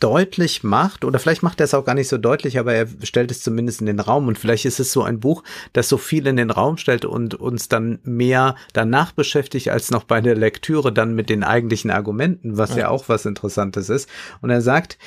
deutlich 0.00 0.62
macht, 0.64 1.04
oder 1.04 1.18
vielleicht 1.18 1.42
macht 1.42 1.60
er 1.60 1.64
es 1.64 1.72
auch 1.72 1.84
gar 1.84 1.94
nicht 1.94 2.08
so 2.08 2.18
deutlich, 2.18 2.58
aber 2.58 2.74
er 2.74 2.86
stellt 3.04 3.30
es 3.30 3.42
zumindest 3.42 3.80
in 3.80 3.86
den 3.86 4.00
Raum 4.00 4.28
und 4.28 4.38
vielleicht 4.38 4.66
ist 4.66 4.80
es 4.80 4.92
so 4.92 5.02
ein 5.02 5.20
Buch, 5.20 5.42
das 5.72 5.88
so 5.88 5.96
viel 5.96 6.26
in 6.26 6.36
den 6.36 6.50
Raum 6.50 6.76
stellt 6.76 7.04
und 7.04 7.34
uns 7.34 7.68
dann 7.68 8.00
mehr 8.02 8.56
danach 8.72 9.12
beschäftigt, 9.12 9.70
als 9.70 9.90
noch 9.90 10.04
bei 10.04 10.20
der 10.20 10.34
Lektüre 10.34 10.92
dann 10.92 11.14
mit 11.14 11.30
den 11.30 11.42
eigentlichen 11.42 11.90
Argumenten, 11.90 12.58
was 12.58 12.70
ja, 12.70 12.78
ja 12.78 12.88
auch 12.88 13.08
was 13.08 13.24
Interessantes 13.24 13.88
ist. 13.88 14.08
Und 14.42 14.50
er 14.50 14.60
sagt, 14.60 14.98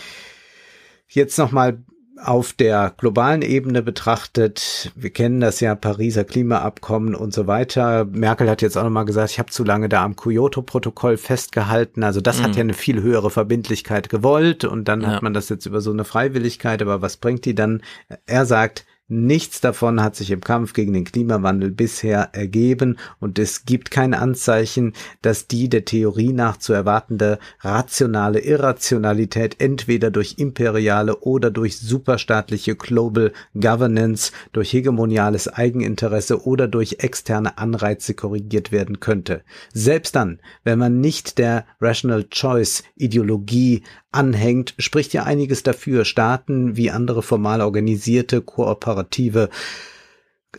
jetzt 1.09 1.37
nochmal 1.37 1.83
auf 2.23 2.53
der 2.53 2.93
globalen 2.97 3.41
Ebene 3.41 3.81
betrachtet, 3.81 4.91
wir 4.95 5.09
kennen 5.09 5.39
das 5.39 5.59
ja, 5.59 5.75
Pariser 5.75 6.23
Klimaabkommen 6.23 7.15
und 7.15 7.33
so 7.33 7.47
weiter. 7.47 8.05
Merkel 8.05 8.49
hat 8.49 8.61
jetzt 8.61 8.77
auch 8.77 8.83
nochmal 8.83 9.05
gesagt, 9.05 9.31
ich 9.31 9.39
habe 9.39 9.51
zu 9.51 9.63
lange 9.63 9.89
da 9.89 10.03
am 10.03 10.15
Kyoto-Protokoll 10.15 11.17
festgehalten. 11.17 12.03
Also 12.03 12.21
das 12.21 12.39
mhm. 12.39 12.43
hat 12.43 12.55
ja 12.55 12.61
eine 12.61 12.73
viel 12.73 13.01
höhere 13.01 13.29
Verbindlichkeit 13.29 14.09
gewollt 14.09 14.63
und 14.63 14.87
dann 14.87 15.01
ja. 15.01 15.07
hat 15.07 15.21
man 15.21 15.33
das 15.33 15.49
jetzt 15.49 15.65
über 15.65 15.81
so 15.81 15.91
eine 15.91 16.05
Freiwilligkeit. 16.05 16.81
Aber 16.81 17.01
was 17.01 17.17
bringt 17.17 17.45
die 17.45 17.55
dann? 17.55 17.81
Er 18.25 18.45
sagt, 18.45 18.85
Nichts 19.09 19.61
davon 19.61 20.03
hat 20.03 20.17
sich 20.17 20.31
im 20.31 20.41
Kampf 20.41 20.73
gegen 20.73 20.91
den 20.91 21.05
Klimawandel 21.05 21.71
bisher 21.71 22.31
ergeben 22.33 22.97
und 23.21 23.39
es 23.39 23.63
gibt 23.63 23.89
kein 23.89 24.13
Anzeichen, 24.13 24.91
dass 25.21 25.47
die 25.47 25.69
der 25.69 25.85
Theorie 25.85 26.33
nach 26.33 26.57
zu 26.57 26.73
erwartende 26.73 27.39
rationale 27.61 28.39
Irrationalität 28.39 29.61
entweder 29.61 30.11
durch 30.11 30.35
imperiale 30.39 31.19
oder 31.19 31.51
durch 31.51 31.79
superstaatliche 31.79 32.75
Global 32.75 33.31
Governance, 33.53 34.33
durch 34.51 34.73
hegemoniales 34.73 35.47
Eigeninteresse 35.47 36.45
oder 36.45 36.67
durch 36.67 36.97
externe 36.99 37.57
Anreize 37.57 38.13
korrigiert 38.13 38.73
werden 38.73 38.99
könnte. 38.99 39.43
Selbst 39.73 40.17
dann, 40.17 40.41
wenn 40.65 40.79
man 40.79 40.99
nicht 40.99 41.37
der 41.37 41.65
Rational 41.79 42.25
Choice 42.25 42.83
Ideologie 42.97 43.83
anhängt, 44.17 44.73
spricht 44.79 45.13
ja 45.13 45.23
einiges 45.23 45.63
dafür, 45.63 46.03
Staaten 46.03 46.75
wie 46.75 46.91
andere 46.91 47.21
formal 47.21 47.61
organisierte, 47.61 48.41
kooperative 48.41 49.49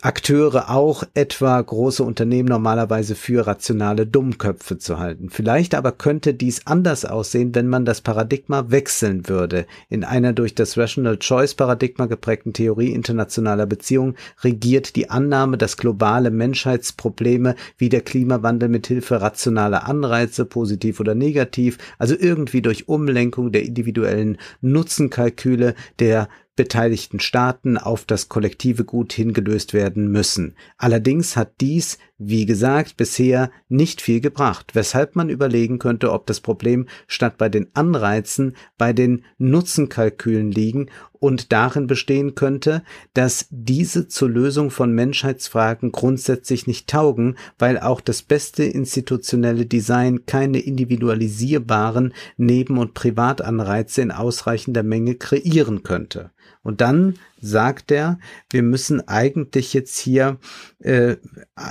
Akteure 0.02 0.70
auch 0.70 1.04
etwa 1.14 1.60
große 1.60 2.02
Unternehmen 2.02 2.48
normalerweise 2.48 3.14
für 3.14 3.46
rationale 3.46 4.06
Dummköpfe 4.06 4.78
zu 4.78 4.98
halten. 4.98 5.30
Vielleicht 5.30 5.74
aber 5.74 5.92
könnte 5.92 6.34
dies 6.34 6.66
anders 6.66 7.04
aussehen, 7.04 7.54
wenn 7.54 7.68
man 7.68 7.84
das 7.84 8.00
Paradigma 8.00 8.70
wechseln 8.70 9.28
würde. 9.28 9.66
In 9.88 10.04
einer 10.04 10.32
durch 10.32 10.54
das 10.54 10.76
Rational 10.76 11.18
Choice 11.18 11.54
Paradigma 11.54 12.06
geprägten 12.06 12.52
Theorie 12.52 12.92
internationaler 12.92 13.66
Beziehungen 13.66 14.16
regiert 14.42 14.96
die 14.96 15.10
Annahme, 15.10 15.58
dass 15.58 15.76
globale 15.76 16.30
Menschheitsprobleme 16.30 17.54
wie 17.76 17.88
der 17.88 18.00
Klimawandel 18.00 18.68
mit 18.68 18.86
Hilfe 18.86 19.20
rationaler 19.20 19.88
Anreize, 19.88 20.44
positiv 20.44 21.00
oder 21.00 21.14
negativ, 21.14 21.78
also 21.98 22.14
irgendwie 22.18 22.62
durch 22.62 22.88
Umlenkung 22.88 23.52
der 23.52 23.64
individuellen 23.64 24.38
Nutzenkalküle 24.60 25.74
der 25.98 26.28
beteiligten 26.58 27.20
Staaten 27.20 27.78
auf 27.78 28.04
das 28.04 28.28
kollektive 28.28 28.84
Gut 28.84 29.12
hingelöst 29.12 29.74
werden 29.74 30.10
müssen. 30.10 30.56
Allerdings 30.76 31.36
hat 31.36 31.52
dies, 31.60 31.98
wie 32.18 32.46
gesagt, 32.46 32.96
bisher 32.96 33.52
nicht 33.68 34.02
viel 34.02 34.20
gebracht, 34.20 34.74
weshalb 34.74 35.14
man 35.14 35.30
überlegen 35.30 35.78
könnte, 35.78 36.12
ob 36.12 36.26
das 36.26 36.40
Problem 36.40 36.88
statt 37.06 37.38
bei 37.38 37.48
den 37.48 37.68
Anreizen 37.74 38.56
bei 38.76 38.92
den 38.92 39.24
Nutzenkalkülen 39.38 40.50
liegen 40.50 40.90
und 41.20 41.52
darin 41.52 41.86
bestehen 41.86 42.34
könnte, 42.34 42.82
dass 43.14 43.46
diese 43.50 44.08
zur 44.08 44.30
Lösung 44.30 44.70
von 44.70 44.92
Menschheitsfragen 44.92 45.92
grundsätzlich 45.92 46.66
nicht 46.66 46.88
taugen, 46.88 47.36
weil 47.56 47.78
auch 47.78 48.00
das 48.00 48.22
beste 48.22 48.64
institutionelle 48.64 49.66
Design 49.66 50.26
keine 50.26 50.58
individualisierbaren 50.58 52.14
Neben- 52.36 52.78
und 52.78 52.94
Privatanreize 52.94 54.02
in 54.02 54.10
ausreichender 54.10 54.82
Menge 54.82 55.14
kreieren 55.14 55.84
könnte. 55.84 56.32
Und 56.68 56.82
dann 56.82 57.14
sagt 57.40 57.90
er, 57.90 58.18
wir 58.50 58.62
müssen 58.62 59.08
eigentlich 59.08 59.72
jetzt 59.72 59.96
hier 59.96 60.36
äh, 60.80 61.16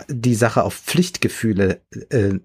die 0.10 0.34
Sache 0.34 0.64
auf 0.64 0.74
Pflichtgefühle 0.74 1.82
äh, 2.10 2.40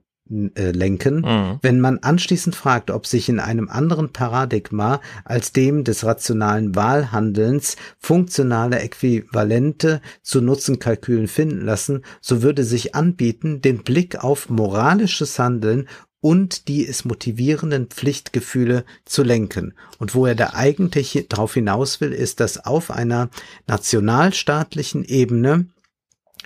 äh, 0.54 0.70
lenken, 0.70 1.22
mhm. 1.22 1.58
wenn 1.62 1.80
man 1.80 2.00
anschließend 2.00 2.54
fragt, 2.54 2.90
ob 2.90 3.06
sich 3.06 3.30
in 3.30 3.40
einem 3.40 3.70
anderen 3.70 4.12
Paradigma 4.12 5.00
als 5.24 5.54
dem 5.54 5.82
des 5.82 6.04
rationalen 6.04 6.74
Wahlhandelns 6.76 7.76
funktionale 7.98 8.80
Äquivalente 8.80 10.02
zu 10.20 10.42
Nutzenkalkülen 10.42 11.28
finden 11.28 11.64
lassen, 11.64 12.02
so 12.20 12.42
würde 12.42 12.64
sich 12.64 12.94
anbieten, 12.94 13.62
den 13.62 13.82
Blick 13.82 14.22
auf 14.22 14.50
moralisches 14.50 15.38
Handeln 15.38 15.88
und 16.22 16.68
die 16.68 16.86
es 16.86 17.04
motivierenden 17.04 17.88
Pflichtgefühle 17.88 18.84
zu 19.04 19.24
lenken. 19.24 19.74
Und 19.98 20.14
wo 20.14 20.24
er 20.24 20.36
da 20.36 20.52
eigentlich 20.54 21.26
darauf 21.28 21.54
hinaus 21.54 22.00
will, 22.00 22.12
ist, 22.12 22.40
dass 22.40 22.64
auf 22.64 22.90
einer 22.90 23.28
nationalstaatlichen 23.66 25.04
Ebene 25.04 25.66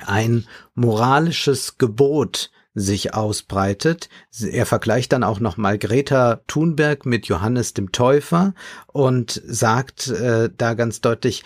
ein 0.05 0.47
moralisches 0.75 1.77
Gebot 1.79 2.51
sich 2.75 3.15
ausbreitet. 3.15 4.09
Er 4.41 4.67
vergleicht 4.67 5.13
dann 5.13 5.25
auch 5.25 5.41
nochmal 5.41 5.79
Greta 5.79 6.41
Thunberg 6.47 7.05
mit 7.05 7.27
Johannes 7.27 7.75
dem 7.75 7.93
Täufer 7.93 8.55
und 8.87 9.43
sagt 9.47 10.09
äh, 10.09 10.51
da 10.57 10.75
ganz 10.75 11.01
deutlich, 11.03 11.45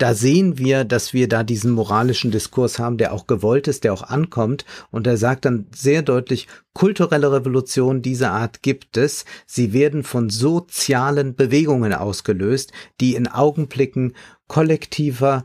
da 0.00 0.14
sehen 0.14 0.56
wir, 0.56 0.84
dass 0.84 1.12
wir 1.12 1.28
da 1.28 1.42
diesen 1.42 1.72
moralischen 1.72 2.30
Diskurs 2.30 2.78
haben, 2.78 2.96
der 2.96 3.12
auch 3.12 3.26
gewollt 3.26 3.68
ist, 3.68 3.84
der 3.84 3.92
auch 3.92 4.02
ankommt. 4.02 4.64
Und 4.90 5.06
er 5.06 5.18
sagt 5.18 5.44
dann 5.44 5.66
sehr 5.74 6.00
deutlich, 6.00 6.48
kulturelle 6.72 7.30
Revolutionen 7.30 8.00
dieser 8.00 8.32
Art 8.32 8.62
gibt 8.62 8.96
es. 8.96 9.26
Sie 9.46 9.74
werden 9.74 10.02
von 10.02 10.30
sozialen 10.30 11.34
Bewegungen 11.34 11.92
ausgelöst, 11.92 12.72
die 13.00 13.14
in 13.14 13.28
Augenblicken 13.28 14.14
kollektiver 14.48 15.44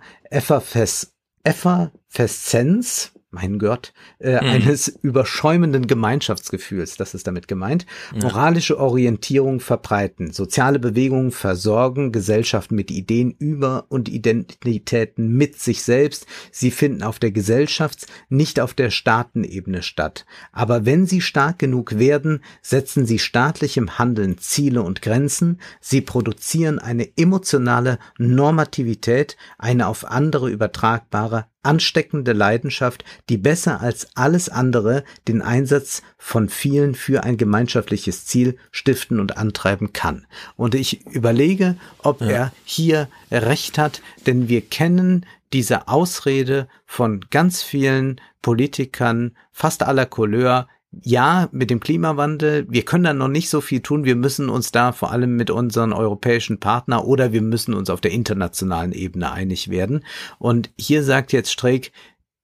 Efferfeszenz 1.44 3.12
mein 3.36 3.60
Gott, 3.60 3.94
äh, 4.20 4.42
mhm. 4.42 4.50
eines 4.50 4.88
überschäumenden 4.88 5.88
Gemeinschaftsgefühls, 5.88 6.96
das 6.96 7.14
ist 7.14 7.28
damit 7.28 7.48
gemeint, 7.48 7.86
moralische 8.16 8.80
Orientierung 8.80 9.60
verbreiten, 9.60 10.32
soziale 10.32 10.80
Bewegungen 10.80 11.32
versorgen, 11.32 12.14
Gesellschaften 12.14 12.76
mit 12.76 12.92
Ideen 12.92 13.32
über 13.32 13.86
und 13.90 14.08
Identitäten 14.08 15.36
mit 15.36 15.60
sich 15.60 15.84
selbst, 15.84 16.26
sie 16.52 16.72
finden 16.72 17.04
auf 17.04 17.20
der 17.20 17.32
Gesellschafts-, 17.32 18.08
nicht 18.30 18.60
auf 18.60 18.74
der 18.74 18.90
Staatenebene 18.90 19.84
statt. 19.84 20.26
Aber 20.54 20.86
wenn 20.86 21.06
sie 21.06 21.22
stark 21.22 21.60
genug 21.60 22.00
werden, 22.00 22.42
setzen 22.62 23.06
sie 23.06 23.20
staatlichem 23.20 24.00
Handeln 24.00 24.38
Ziele 24.38 24.82
und 24.82 25.02
Grenzen, 25.02 25.60
sie 25.82 26.00
produzieren 26.00 26.80
eine 26.80 27.10
emotionale 27.18 28.00
Normativität, 28.18 29.36
eine 29.58 29.88
auf 29.88 30.06
andere 30.06 30.50
übertragbare 30.50 31.48
ansteckende 31.66 32.34
Leidenschaft, 32.34 33.04
die 33.30 33.38
besser 33.38 33.82
als 33.82 34.16
alles 34.16 34.50
andere 34.50 35.04
den 35.28 35.42
Einsatz 35.42 36.02
von 36.18 36.50
vielen 36.50 36.96
für 36.96 37.24
ein 37.24 37.38
gemeinschaftliches 37.38 38.26
Ziel 38.26 38.58
stiften 38.72 39.20
und 39.20 39.38
antreiben 39.38 39.94
kann. 39.94 40.26
Und 40.56 40.76
ich 40.76 41.06
überlege, 41.08 41.76
ob 42.00 42.22
ja. 42.22 42.28
er 42.28 42.54
hier 42.64 43.08
recht 43.32 43.78
hat, 43.78 44.02
denn 44.26 44.48
wir 44.50 44.62
kennen 44.62 45.26
diese 45.54 45.88
Ausrede 45.88 46.68
von 46.86 47.22
ganz 47.30 47.64
vielen 47.64 48.20
Politikern, 48.42 49.36
fast 49.52 49.84
aller 49.84 50.06
Couleur, 50.06 50.68
ja, 51.02 51.50
mit 51.52 51.70
dem 51.70 51.80
Klimawandel, 51.80 52.66
wir 52.70 52.84
können 52.84 53.04
da 53.04 53.14
noch 53.14 53.28
nicht 53.28 53.50
so 53.50 53.62
viel 53.62 53.82
tun. 53.82 54.06
Wir 54.06 54.16
müssen 54.16 54.50
uns 54.50 54.72
da 54.72 54.92
vor 54.92 55.12
allem 55.12 55.36
mit 55.36 55.50
unseren 55.50 55.94
europäischen 55.94 56.60
Partner 56.60 57.06
oder 57.06 57.34
wir 57.34 57.42
müssen 57.42 57.74
uns 57.74 57.90
auf 57.90 58.02
der 58.02 58.12
internationalen 58.12 58.92
Ebene 58.92 59.32
einig 59.32 59.70
werden. 59.70 60.06
Und 60.40 60.72
hier 60.78 61.04
sagt 61.04 61.34
jetzt 61.34 61.52
Streeck, 61.52 61.92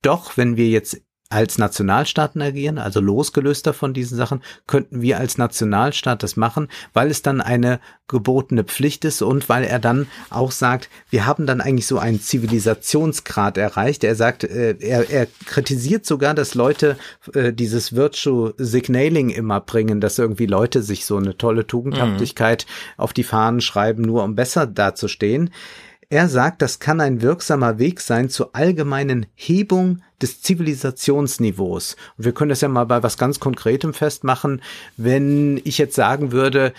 doch, 0.01 0.37
wenn 0.37 0.57
wir 0.57 0.67
jetzt 0.67 1.01
als 1.31 1.57
Nationalstaaten 1.57 2.41
agieren, 2.41 2.77
also 2.77 2.99
losgelöster 2.99 3.73
von 3.73 3.93
diesen 3.93 4.17
Sachen, 4.17 4.41
könnten 4.67 5.01
wir 5.01 5.17
als 5.17 5.37
Nationalstaat 5.37 6.23
das 6.23 6.35
machen, 6.35 6.67
weil 6.93 7.09
es 7.09 7.21
dann 7.21 7.41
eine 7.41 7.79
gebotene 8.07 8.65
Pflicht 8.65 9.05
ist 9.05 9.21
und 9.21 9.47
weil 9.47 9.63
er 9.63 9.79
dann 9.79 10.07
auch 10.29 10.51
sagt, 10.51 10.89
wir 11.09 11.25
haben 11.25 11.45
dann 11.45 11.61
eigentlich 11.61 11.87
so 11.87 11.97
einen 11.97 12.19
Zivilisationsgrad 12.19 13.57
erreicht. 13.57 14.03
Er 14.03 14.15
sagt, 14.15 14.43
äh, 14.43 14.75
er, 14.79 15.09
er 15.09 15.27
kritisiert 15.45 16.05
sogar, 16.05 16.33
dass 16.33 16.53
Leute 16.53 16.97
äh, 17.33 17.53
dieses 17.53 17.95
Virtue 17.95 18.53
Signaling 18.57 19.29
immer 19.29 19.61
bringen, 19.61 20.01
dass 20.01 20.19
irgendwie 20.19 20.45
Leute 20.45 20.83
sich 20.83 21.05
so 21.05 21.17
eine 21.17 21.37
tolle 21.37 21.65
Tugendhaftigkeit 21.65 22.65
mhm. 22.67 23.01
auf 23.01 23.13
die 23.13 23.23
Fahnen 23.23 23.61
schreiben, 23.61 24.03
nur 24.03 24.23
um 24.23 24.35
besser 24.35 24.67
dazustehen. 24.67 25.49
Er 26.11 26.27
sagt, 26.27 26.61
das 26.61 26.79
kann 26.79 26.99
ein 26.99 27.21
wirksamer 27.21 27.79
Weg 27.79 28.01
sein 28.01 28.27
zur 28.27 28.53
allgemeinen 28.53 29.27
Hebung 29.33 30.01
des 30.21 30.41
Zivilisationsniveaus. 30.41 31.95
Und 32.17 32.25
wir 32.25 32.33
können 32.33 32.49
das 32.49 32.59
ja 32.59 32.67
mal 32.67 32.83
bei 32.83 33.01
was 33.01 33.17
ganz 33.17 33.39
Konkretem 33.39 33.93
festmachen. 33.93 34.61
Wenn 34.97 35.61
ich 35.63 35.77
jetzt 35.77 35.95
sagen 35.95 36.33
würde, 36.33 36.73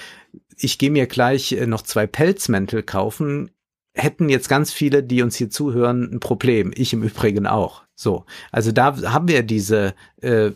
ich 0.59 0.76
gehe 0.76 0.91
mir 0.91 1.07
gleich 1.07 1.53
äh, 1.53 1.66
noch 1.66 1.80
zwei 1.80 2.07
Pelzmäntel 2.07 2.83
kaufen, 2.83 3.51
hätten 3.95 4.28
jetzt 4.28 4.51
ganz 4.51 4.70
viele, 4.70 5.03
die 5.03 5.22
uns 5.22 5.37
hier 5.37 5.49
zuhören, 5.49 6.12
ein 6.12 6.20
Problem. 6.20 6.70
Ich 6.74 6.93
im 6.93 7.03
Übrigen 7.03 7.47
auch. 7.47 7.85
So, 7.95 8.26
also 8.51 8.70
da 8.70 9.01
haben 9.11 9.28
wir 9.28 9.43
diese 9.45 9.95
äh, 10.20 10.51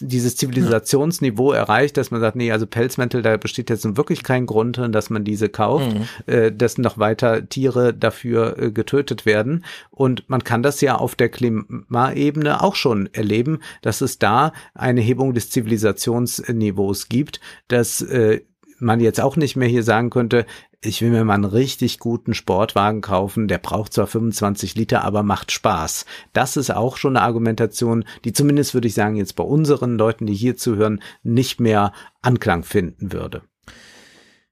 dieses 0.00 0.36
Zivilisationsniveau 0.36 1.52
erreicht, 1.52 1.96
dass 1.96 2.10
man 2.10 2.20
sagt, 2.20 2.36
nee, 2.36 2.50
also 2.50 2.66
Pelzmäntel, 2.66 3.22
da 3.22 3.36
besteht 3.36 3.70
jetzt 3.70 3.84
nun 3.84 3.96
wirklich 3.96 4.24
kein 4.24 4.46
Grund, 4.46 4.80
dass 4.90 5.08
man 5.10 5.24
diese 5.24 5.48
kauft, 5.48 5.94
mhm. 5.94 6.04
äh, 6.26 6.52
dass 6.52 6.78
noch 6.78 6.98
weiter 6.98 7.48
Tiere 7.48 7.94
dafür 7.94 8.58
äh, 8.58 8.70
getötet 8.72 9.24
werden. 9.24 9.64
Und 9.90 10.28
man 10.28 10.42
kann 10.42 10.62
das 10.62 10.80
ja 10.80 10.96
auf 10.96 11.14
der 11.14 11.28
Klimaebene 11.28 12.62
auch 12.62 12.74
schon 12.74 13.08
erleben, 13.12 13.60
dass 13.82 14.00
es 14.00 14.18
da 14.18 14.52
eine 14.74 15.00
Hebung 15.00 15.32
des 15.32 15.50
Zivilisationsniveaus 15.50 17.08
gibt, 17.08 17.40
dass 17.68 18.02
äh, 18.02 18.40
man 18.82 19.00
jetzt 19.00 19.20
auch 19.20 19.36
nicht 19.36 19.56
mehr 19.56 19.68
hier 19.68 19.82
sagen 19.82 20.10
könnte, 20.10 20.44
ich 20.82 21.00
will 21.00 21.10
mir 21.10 21.24
mal 21.24 21.34
einen 21.34 21.44
richtig 21.44 21.98
guten 21.98 22.34
Sportwagen 22.34 23.00
kaufen, 23.00 23.48
der 23.48 23.58
braucht 23.58 23.92
zwar 23.92 24.06
25 24.06 24.74
Liter, 24.74 25.04
aber 25.04 25.22
macht 25.22 25.52
Spaß. 25.52 26.04
Das 26.32 26.56
ist 26.56 26.70
auch 26.70 26.96
schon 26.96 27.16
eine 27.16 27.24
Argumentation, 27.24 28.04
die 28.24 28.32
zumindest 28.32 28.74
würde 28.74 28.88
ich 28.88 28.94
sagen, 28.94 29.16
jetzt 29.16 29.36
bei 29.36 29.44
unseren 29.44 29.96
Leuten, 29.96 30.26
die 30.26 30.34
hier 30.34 30.56
zuhören, 30.56 31.00
nicht 31.22 31.60
mehr 31.60 31.92
Anklang 32.20 32.64
finden 32.64 33.12
würde. 33.12 33.42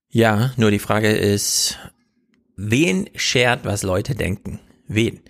Ja, 0.09 0.53
nur 0.57 0.70
die 0.70 0.78
Frage 0.78 1.11
ist, 1.11 1.78
wen 2.57 3.09
schert, 3.14 3.64
was 3.64 3.83
Leute 3.83 4.14
denken? 4.14 4.61
Wen? 4.87 5.20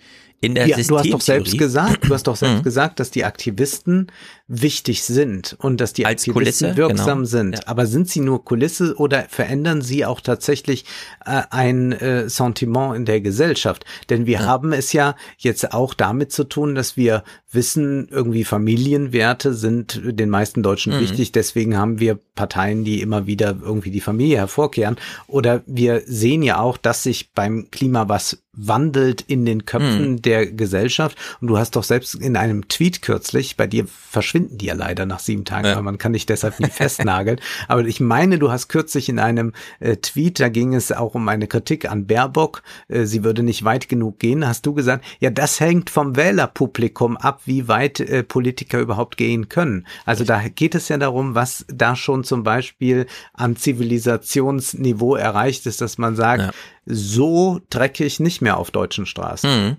In 0.43 0.55
der 0.55 0.67
ja, 0.67 0.75
du 0.75 0.97
hast 0.97 1.13
doch 1.13 1.21
selbst 1.21 1.57
gesagt, 1.57 2.05
du 2.09 2.13
hast 2.13 2.25
doch 2.25 2.35
selbst 2.35 2.63
gesagt, 2.63 2.99
dass 2.99 3.11
die 3.11 3.25
Aktivisten 3.25 4.11
wichtig 4.53 5.03
sind 5.03 5.55
und 5.59 5.79
dass 5.79 5.93
die 5.93 6.05
Als 6.05 6.27
Aktivisten 6.27 6.73
Kulisse, 6.73 6.77
wirksam 6.77 7.19
genau. 7.19 7.23
sind. 7.23 7.55
Ja. 7.55 7.61
Aber 7.67 7.85
sind 7.85 8.09
sie 8.09 8.19
nur 8.19 8.43
Kulisse 8.43 8.95
oder 8.97 9.25
verändern 9.29 9.81
sie 9.81 10.05
auch 10.05 10.19
tatsächlich 10.19 10.83
äh, 11.25 11.43
ein 11.49 11.93
äh, 11.93 12.29
Sentiment 12.29 12.95
in 12.97 13.05
der 13.05 13.21
Gesellschaft? 13.21 13.85
Denn 14.09 14.25
wir 14.25 14.39
ja. 14.39 14.45
haben 14.45 14.73
es 14.73 14.91
ja 14.91 15.15
jetzt 15.37 15.73
auch 15.73 15.93
damit 15.93 16.33
zu 16.33 16.43
tun, 16.43 16.75
dass 16.75 16.97
wir 16.97 17.23
wissen, 17.53 18.07
irgendwie 18.09 18.43
Familienwerte 18.43 19.53
sind 19.53 20.01
den 20.03 20.29
meisten 20.29 20.63
Deutschen 20.63 20.95
mhm. 20.95 20.99
wichtig. 20.99 21.31
Deswegen 21.31 21.77
haben 21.77 21.99
wir 21.99 22.19
Parteien, 22.35 22.83
die 22.83 23.01
immer 23.01 23.27
wieder 23.27 23.57
irgendwie 23.61 23.91
die 23.91 24.01
Familie 24.01 24.37
hervorkehren. 24.37 24.97
Oder 25.27 25.63
wir 25.65 26.03
sehen 26.05 26.43
ja 26.43 26.59
auch, 26.59 26.77
dass 26.77 27.03
sich 27.03 27.31
beim 27.33 27.69
Klima 27.71 28.09
was 28.09 28.43
wandelt 28.53 29.21
in 29.21 29.45
den 29.45 29.65
Köpfen 29.65 30.11
mhm. 30.11 30.21
der 30.21 30.45
Gesellschaft. 30.45 31.17
Und 31.39 31.47
du 31.47 31.57
hast 31.57 31.77
doch 31.77 31.83
selbst 31.83 32.15
in 32.15 32.35
einem 32.35 32.67
Tweet 32.67 33.01
kürzlich, 33.01 33.55
bei 33.55 33.67
dir 33.67 33.85
verschwindet 33.87 34.40
verschwinden 34.41 34.57
die 34.57 34.65
ja 34.65 34.73
leider 34.73 35.05
nach 35.05 35.19
sieben 35.19 35.45
Tagen, 35.45 35.67
ja. 35.67 35.75
weil 35.75 35.83
man 35.83 35.97
kann 35.97 36.13
dich 36.13 36.25
deshalb 36.25 36.59
nie 36.59 36.69
festnageln. 36.69 37.39
Aber 37.67 37.85
ich 37.85 37.99
meine, 37.99 38.39
du 38.39 38.51
hast 38.51 38.67
kürzlich 38.67 39.09
in 39.09 39.19
einem 39.19 39.53
äh, 39.79 39.97
Tweet, 39.97 40.39
da 40.39 40.49
ging 40.49 40.73
es 40.73 40.91
auch 40.91 41.15
um 41.15 41.27
eine 41.27 41.47
Kritik 41.47 41.89
an 41.89 42.05
Baerbock, 42.05 42.63
äh, 42.87 43.05
sie 43.05 43.23
würde 43.23 43.43
nicht 43.43 43.63
weit 43.63 43.89
genug 43.89 44.19
gehen, 44.19 44.47
hast 44.47 44.65
du 44.65 44.73
gesagt, 44.73 45.05
ja, 45.19 45.29
das 45.29 45.59
hängt 45.59 45.89
vom 45.89 46.15
Wählerpublikum 46.15 47.17
ab, 47.17 47.41
wie 47.45 47.67
weit 47.67 47.99
äh, 47.99 48.23
Politiker 48.23 48.79
überhaupt 48.79 49.17
gehen 49.17 49.49
können. 49.49 49.85
Also 50.05 50.23
da 50.23 50.41
geht 50.47 50.75
es 50.75 50.89
ja 50.89 50.97
darum, 50.97 51.35
was 51.35 51.65
da 51.67 51.95
schon 51.95 52.23
zum 52.23 52.43
Beispiel 52.43 53.07
an 53.33 53.55
Zivilisationsniveau 53.55 55.15
erreicht 55.15 55.65
ist, 55.65 55.81
dass 55.81 55.97
man 55.97 56.15
sagt, 56.15 56.43
ja. 56.43 56.51
so 56.85 57.61
dreckig 57.69 58.19
nicht 58.19 58.41
mehr 58.41 58.57
auf 58.57 58.71
deutschen 58.71 59.05
Straßen. 59.05 59.49
Mhm. 59.49 59.77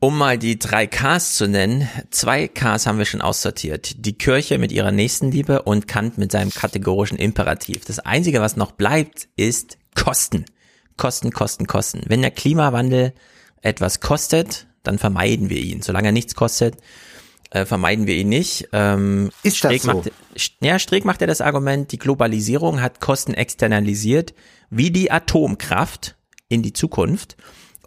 Um 0.00 0.16
mal 0.16 0.38
die 0.38 0.60
drei 0.60 0.86
Ks 0.86 1.34
zu 1.34 1.48
nennen, 1.48 1.88
zwei 2.10 2.46
Ks 2.46 2.86
haben 2.86 2.98
wir 2.98 3.04
schon 3.04 3.20
aussortiert. 3.20 4.06
Die 4.06 4.16
Kirche 4.16 4.58
mit 4.58 4.70
ihrer 4.70 4.92
Nächstenliebe 4.92 5.62
und 5.62 5.88
Kant 5.88 6.18
mit 6.18 6.30
seinem 6.30 6.50
kategorischen 6.50 7.18
Imperativ. 7.18 7.84
Das 7.84 7.98
Einzige, 7.98 8.40
was 8.40 8.56
noch 8.56 8.70
bleibt, 8.70 9.28
ist 9.34 9.76
Kosten. 9.96 10.44
Kosten, 10.96 11.32
Kosten, 11.32 11.66
Kosten. 11.66 12.02
Wenn 12.06 12.22
der 12.22 12.30
Klimawandel 12.30 13.12
etwas 13.60 13.98
kostet, 13.98 14.68
dann 14.84 14.98
vermeiden 14.98 15.50
wir 15.50 15.58
ihn. 15.58 15.82
Solange 15.82 16.08
er 16.08 16.12
nichts 16.12 16.36
kostet, 16.36 16.76
äh, 17.50 17.64
vermeiden 17.64 18.06
wir 18.06 18.14
ihn 18.14 18.28
nicht. 18.28 18.68
Ähm, 18.72 19.30
ist 19.42 19.56
Streeck 19.56 19.82
das 19.82 19.90
so? 19.90 19.92
Macht, 19.94 20.12
ja, 20.60 20.78
Streeck 20.78 21.04
macht 21.06 21.22
ja 21.22 21.26
das 21.26 21.40
Argument, 21.40 21.90
die 21.90 21.98
Globalisierung 21.98 22.80
hat 22.80 23.00
Kosten 23.00 23.34
externalisiert, 23.34 24.32
wie 24.70 24.92
die 24.92 25.10
Atomkraft 25.10 26.14
in 26.48 26.62
die 26.62 26.72
Zukunft. 26.72 27.36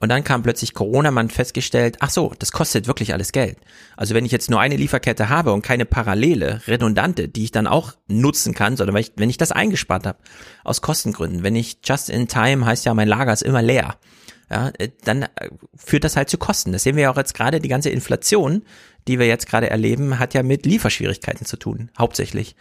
Und 0.01 0.09
dann 0.09 0.23
kam 0.23 0.41
plötzlich 0.41 0.73
Corona, 0.73 1.11
man 1.11 1.29
festgestellt, 1.29 1.97
ach 1.99 2.09
so, 2.09 2.33
das 2.39 2.51
kostet 2.51 2.87
wirklich 2.87 3.13
alles 3.13 3.31
Geld. 3.31 3.57
Also 3.95 4.15
wenn 4.15 4.25
ich 4.25 4.31
jetzt 4.31 4.49
nur 4.49 4.59
eine 4.59 4.75
Lieferkette 4.75 5.29
habe 5.29 5.53
und 5.53 5.61
keine 5.61 5.85
parallele, 5.85 6.59
redundante, 6.65 7.29
die 7.29 7.43
ich 7.43 7.51
dann 7.51 7.67
auch 7.67 7.93
nutzen 8.07 8.55
kann, 8.55 8.75
sondern 8.75 8.95
wenn 8.95 9.01
ich, 9.01 9.11
wenn 9.15 9.29
ich 9.29 9.37
das 9.37 9.51
eingespart 9.51 10.07
habe, 10.07 10.17
aus 10.63 10.81
Kostengründen, 10.81 11.43
wenn 11.43 11.55
ich 11.55 11.77
just 11.83 12.09
in 12.09 12.27
time 12.27 12.65
heißt 12.65 12.83
ja, 12.83 12.95
mein 12.95 13.07
Lager 13.07 13.31
ist 13.31 13.43
immer 13.43 13.61
leer, 13.61 13.95
ja, 14.49 14.71
äh, 14.79 14.89
dann 15.03 15.21
äh, 15.21 15.49
führt 15.75 16.03
das 16.03 16.17
halt 16.17 16.31
zu 16.31 16.39
Kosten. 16.39 16.71
Das 16.71 16.81
sehen 16.81 16.95
wir 16.95 17.03
ja 17.03 17.11
auch 17.11 17.17
jetzt 17.17 17.35
gerade, 17.35 17.59
die 17.59 17.69
ganze 17.69 17.91
Inflation, 17.91 18.63
die 19.07 19.19
wir 19.19 19.27
jetzt 19.27 19.47
gerade 19.47 19.69
erleben, 19.69 20.17
hat 20.17 20.33
ja 20.33 20.41
mit 20.41 20.65
Lieferschwierigkeiten 20.65 21.45
zu 21.45 21.57
tun, 21.57 21.91
hauptsächlich. 21.95 22.55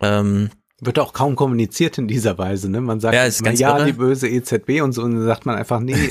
Ähm, 0.00 0.50
wird 0.86 0.98
auch 0.98 1.12
kaum 1.12 1.36
kommuniziert 1.36 1.98
in 1.98 2.08
dieser 2.08 2.38
Weise, 2.38 2.70
ne? 2.70 2.80
Man 2.80 3.00
sagt, 3.00 3.14
ja, 3.14 3.24
ist 3.24 3.42
ganz 3.42 3.58
ja 3.58 3.84
die 3.84 3.92
böse 3.92 4.28
EZB 4.28 4.82
und 4.82 4.92
so, 4.92 5.02
und 5.02 5.14
dann 5.14 5.26
sagt 5.26 5.46
man 5.46 5.56
einfach, 5.56 5.80
nee, 5.80 6.10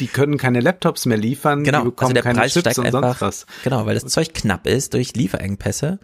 die 0.00 0.06
können 0.06 0.36
keine 0.36 0.60
Laptops 0.60 1.06
mehr 1.06 1.18
liefern, 1.18 1.64
genau. 1.64 1.80
die 1.80 1.84
bekommen 1.86 2.10
also 2.10 2.14
der 2.14 2.22
keine 2.22 2.38
Preis 2.38 2.52
Chips 2.52 2.60
steigt 2.60 2.78
und 2.78 2.86
einfach, 2.86 3.18
sonst 3.18 3.20
was. 3.20 3.46
Genau, 3.64 3.86
weil 3.86 3.94
das 3.94 4.06
Zeug 4.06 4.34
knapp 4.34 4.66
ist 4.66 4.94
durch 4.94 5.14
Lieferengpässe. 5.14 5.98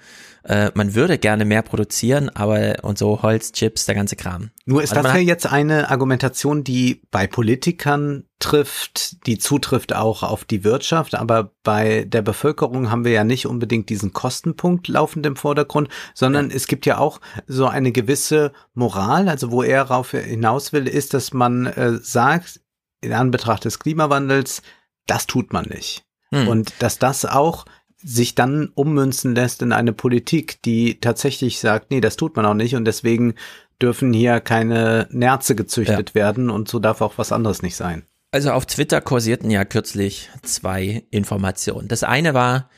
Äh, 0.44 0.70
man 0.74 0.94
würde 0.94 1.16
gerne 1.16 1.46
mehr 1.46 1.62
produzieren, 1.62 2.28
aber 2.28 2.76
und 2.82 2.98
so 2.98 3.22
Holz, 3.22 3.52
Chips, 3.52 3.86
der 3.86 3.94
ganze 3.94 4.14
Kram. 4.14 4.50
Nur 4.66 4.82
ist 4.82 4.92
also 4.92 5.02
das 5.02 5.14
ja 5.14 5.20
jetzt 5.20 5.46
eine 5.46 5.90
Argumentation, 5.90 6.64
die 6.64 7.02
bei 7.10 7.26
Politikern 7.26 8.24
trifft, 8.40 9.26
die 9.26 9.38
zutrifft 9.38 9.94
auch 9.94 10.22
auf 10.22 10.44
die 10.44 10.62
Wirtschaft, 10.62 11.14
aber 11.14 11.52
bei 11.62 12.04
der 12.04 12.20
Bevölkerung 12.20 12.90
haben 12.90 13.06
wir 13.06 13.12
ja 13.12 13.24
nicht 13.24 13.46
unbedingt 13.46 13.88
diesen 13.88 14.12
Kostenpunkt 14.12 14.86
laufend 14.88 15.24
im 15.24 15.36
Vordergrund, 15.36 15.88
sondern 16.12 16.50
ja. 16.50 16.56
es 16.56 16.66
gibt 16.66 16.84
ja 16.84 16.98
auch 16.98 17.22
so 17.46 17.66
eine 17.66 17.90
gewisse 17.90 18.52
Moral, 18.74 19.30
also 19.30 19.50
wo 19.50 19.62
er 19.62 19.84
darauf 19.84 20.10
hinaus 20.10 20.74
will, 20.74 20.86
ist, 20.86 21.14
dass 21.14 21.32
man 21.32 21.66
äh, 21.66 21.94
sagt, 22.02 22.60
in 23.00 23.14
Anbetracht 23.14 23.64
des 23.64 23.78
Klimawandels, 23.78 24.60
das 25.06 25.26
tut 25.26 25.54
man 25.54 25.64
nicht. 25.66 26.04
Hm. 26.30 26.48
Und 26.48 26.74
dass 26.80 26.98
das 26.98 27.24
auch 27.24 27.64
sich 28.04 28.34
dann 28.34 28.70
ummünzen 28.74 29.34
lässt 29.34 29.62
in 29.62 29.72
eine 29.72 29.92
Politik, 29.92 30.62
die 30.62 31.00
tatsächlich 31.00 31.58
sagt, 31.58 31.90
nee, 31.90 32.00
das 32.00 32.16
tut 32.16 32.36
man 32.36 32.46
auch 32.46 32.54
nicht 32.54 32.76
und 32.76 32.84
deswegen 32.84 33.34
dürfen 33.80 34.12
hier 34.12 34.40
keine 34.40 35.08
Nerze 35.10 35.54
gezüchtet 35.54 36.10
ja. 36.10 36.14
werden 36.14 36.50
und 36.50 36.68
so 36.68 36.78
darf 36.78 37.00
auch 37.00 37.18
was 37.18 37.32
anderes 37.32 37.62
nicht 37.62 37.76
sein. 37.76 38.04
Also 38.30 38.50
auf 38.50 38.66
Twitter 38.66 39.00
kursierten 39.00 39.50
ja 39.50 39.64
kürzlich 39.64 40.28
zwei 40.42 41.04
Informationen. 41.10 41.88
Das 41.88 42.02
eine 42.02 42.34
war, 42.34 42.68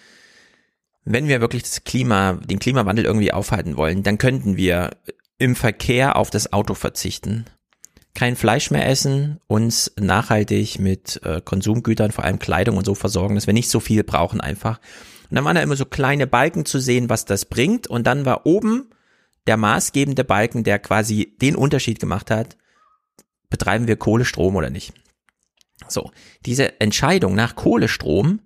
wenn 1.04 1.28
wir 1.28 1.40
wirklich 1.40 1.62
das 1.62 1.84
Klima, 1.84 2.34
den 2.34 2.58
Klimawandel 2.58 3.04
irgendwie 3.04 3.32
aufhalten 3.32 3.76
wollen, 3.76 4.02
dann 4.02 4.18
könnten 4.18 4.56
wir 4.56 4.96
im 5.38 5.56
Verkehr 5.56 6.16
auf 6.16 6.30
das 6.30 6.52
Auto 6.52 6.74
verzichten 6.74 7.46
kein 8.16 8.34
Fleisch 8.34 8.70
mehr 8.72 8.88
essen, 8.88 9.38
uns 9.46 9.92
nachhaltig 10.00 10.80
mit 10.80 11.20
äh, 11.22 11.40
Konsumgütern, 11.40 12.10
vor 12.10 12.24
allem 12.24 12.40
Kleidung 12.40 12.78
und 12.78 12.86
so 12.86 12.94
versorgen, 12.94 13.36
dass 13.36 13.46
wir 13.46 13.54
nicht 13.54 13.68
so 13.68 13.78
viel 13.78 14.02
brauchen 14.02 14.40
einfach. 14.40 14.80
Und 15.30 15.36
dann 15.36 15.44
waren 15.44 15.56
da 15.56 15.62
immer 15.62 15.76
so 15.76 15.84
kleine 15.84 16.26
Balken 16.26 16.64
zu 16.64 16.78
sehen, 16.78 17.08
was 17.08 17.24
das 17.24 17.44
bringt. 17.44 17.86
Und 17.86 18.06
dann 18.06 18.24
war 18.24 18.46
oben 18.46 18.90
der 19.46 19.56
maßgebende 19.56 20.24
Balken, 20.24 20.64
der 20.64 20.78
quasi 20.78 21.36
den 21.40 21.56
Unterschied 21.56 22.00
gemacht 22.00 22.30
hat, 22.30 22.56
betreiben 23.48 23.86
wir 23.86 23.96
Kohlestrom 23.96 24.56
oder 24.56 24.70
nicht. 24.70 24.92
So, 25.88 26.10
diese 26.44 26.80
Entscheidung 26.80 27.34
nach 27.34 27.54
Kohlestrom 27.54 28.40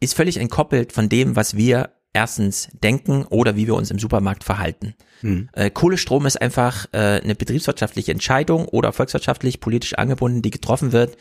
ist 0.00 0.14
völlig 0.14 0.36
entkoppelt 0.36 0.92
von 0.92 1.08
dem, 1.08 1.36
was 1.36 1.56
wir 1.56 1.90
erstens 2.12 2.68
denken 2.82 3.24
oder 3.26 3.56
wie 3.56 3.66
wir 3.66 3.74
uns 3.74 3.90
im 3.90 3.98
Supermarkt 3.98 4.42
verhalten. 4.42 4.94
Hm. 5.20 5.48
Äh, 5.52 5.70
Kohlestrom 5.70 6.26
ist 6.26 6.40
einfach 6.40 6.86
äh, 6.92 7.20
eine 7.22 7.34
betriebswirtschaftliche 7.34 8.12
Entscheidung 8.12 8.66
oder 8.66 8.92
volkswirtschaftlich, 8.92 9.60
politisch 9.60 9.94
angebunden, 9.94 10.42
die 10.42 10.50
getroffen 10.50 10.92
wird. 10.92 11.16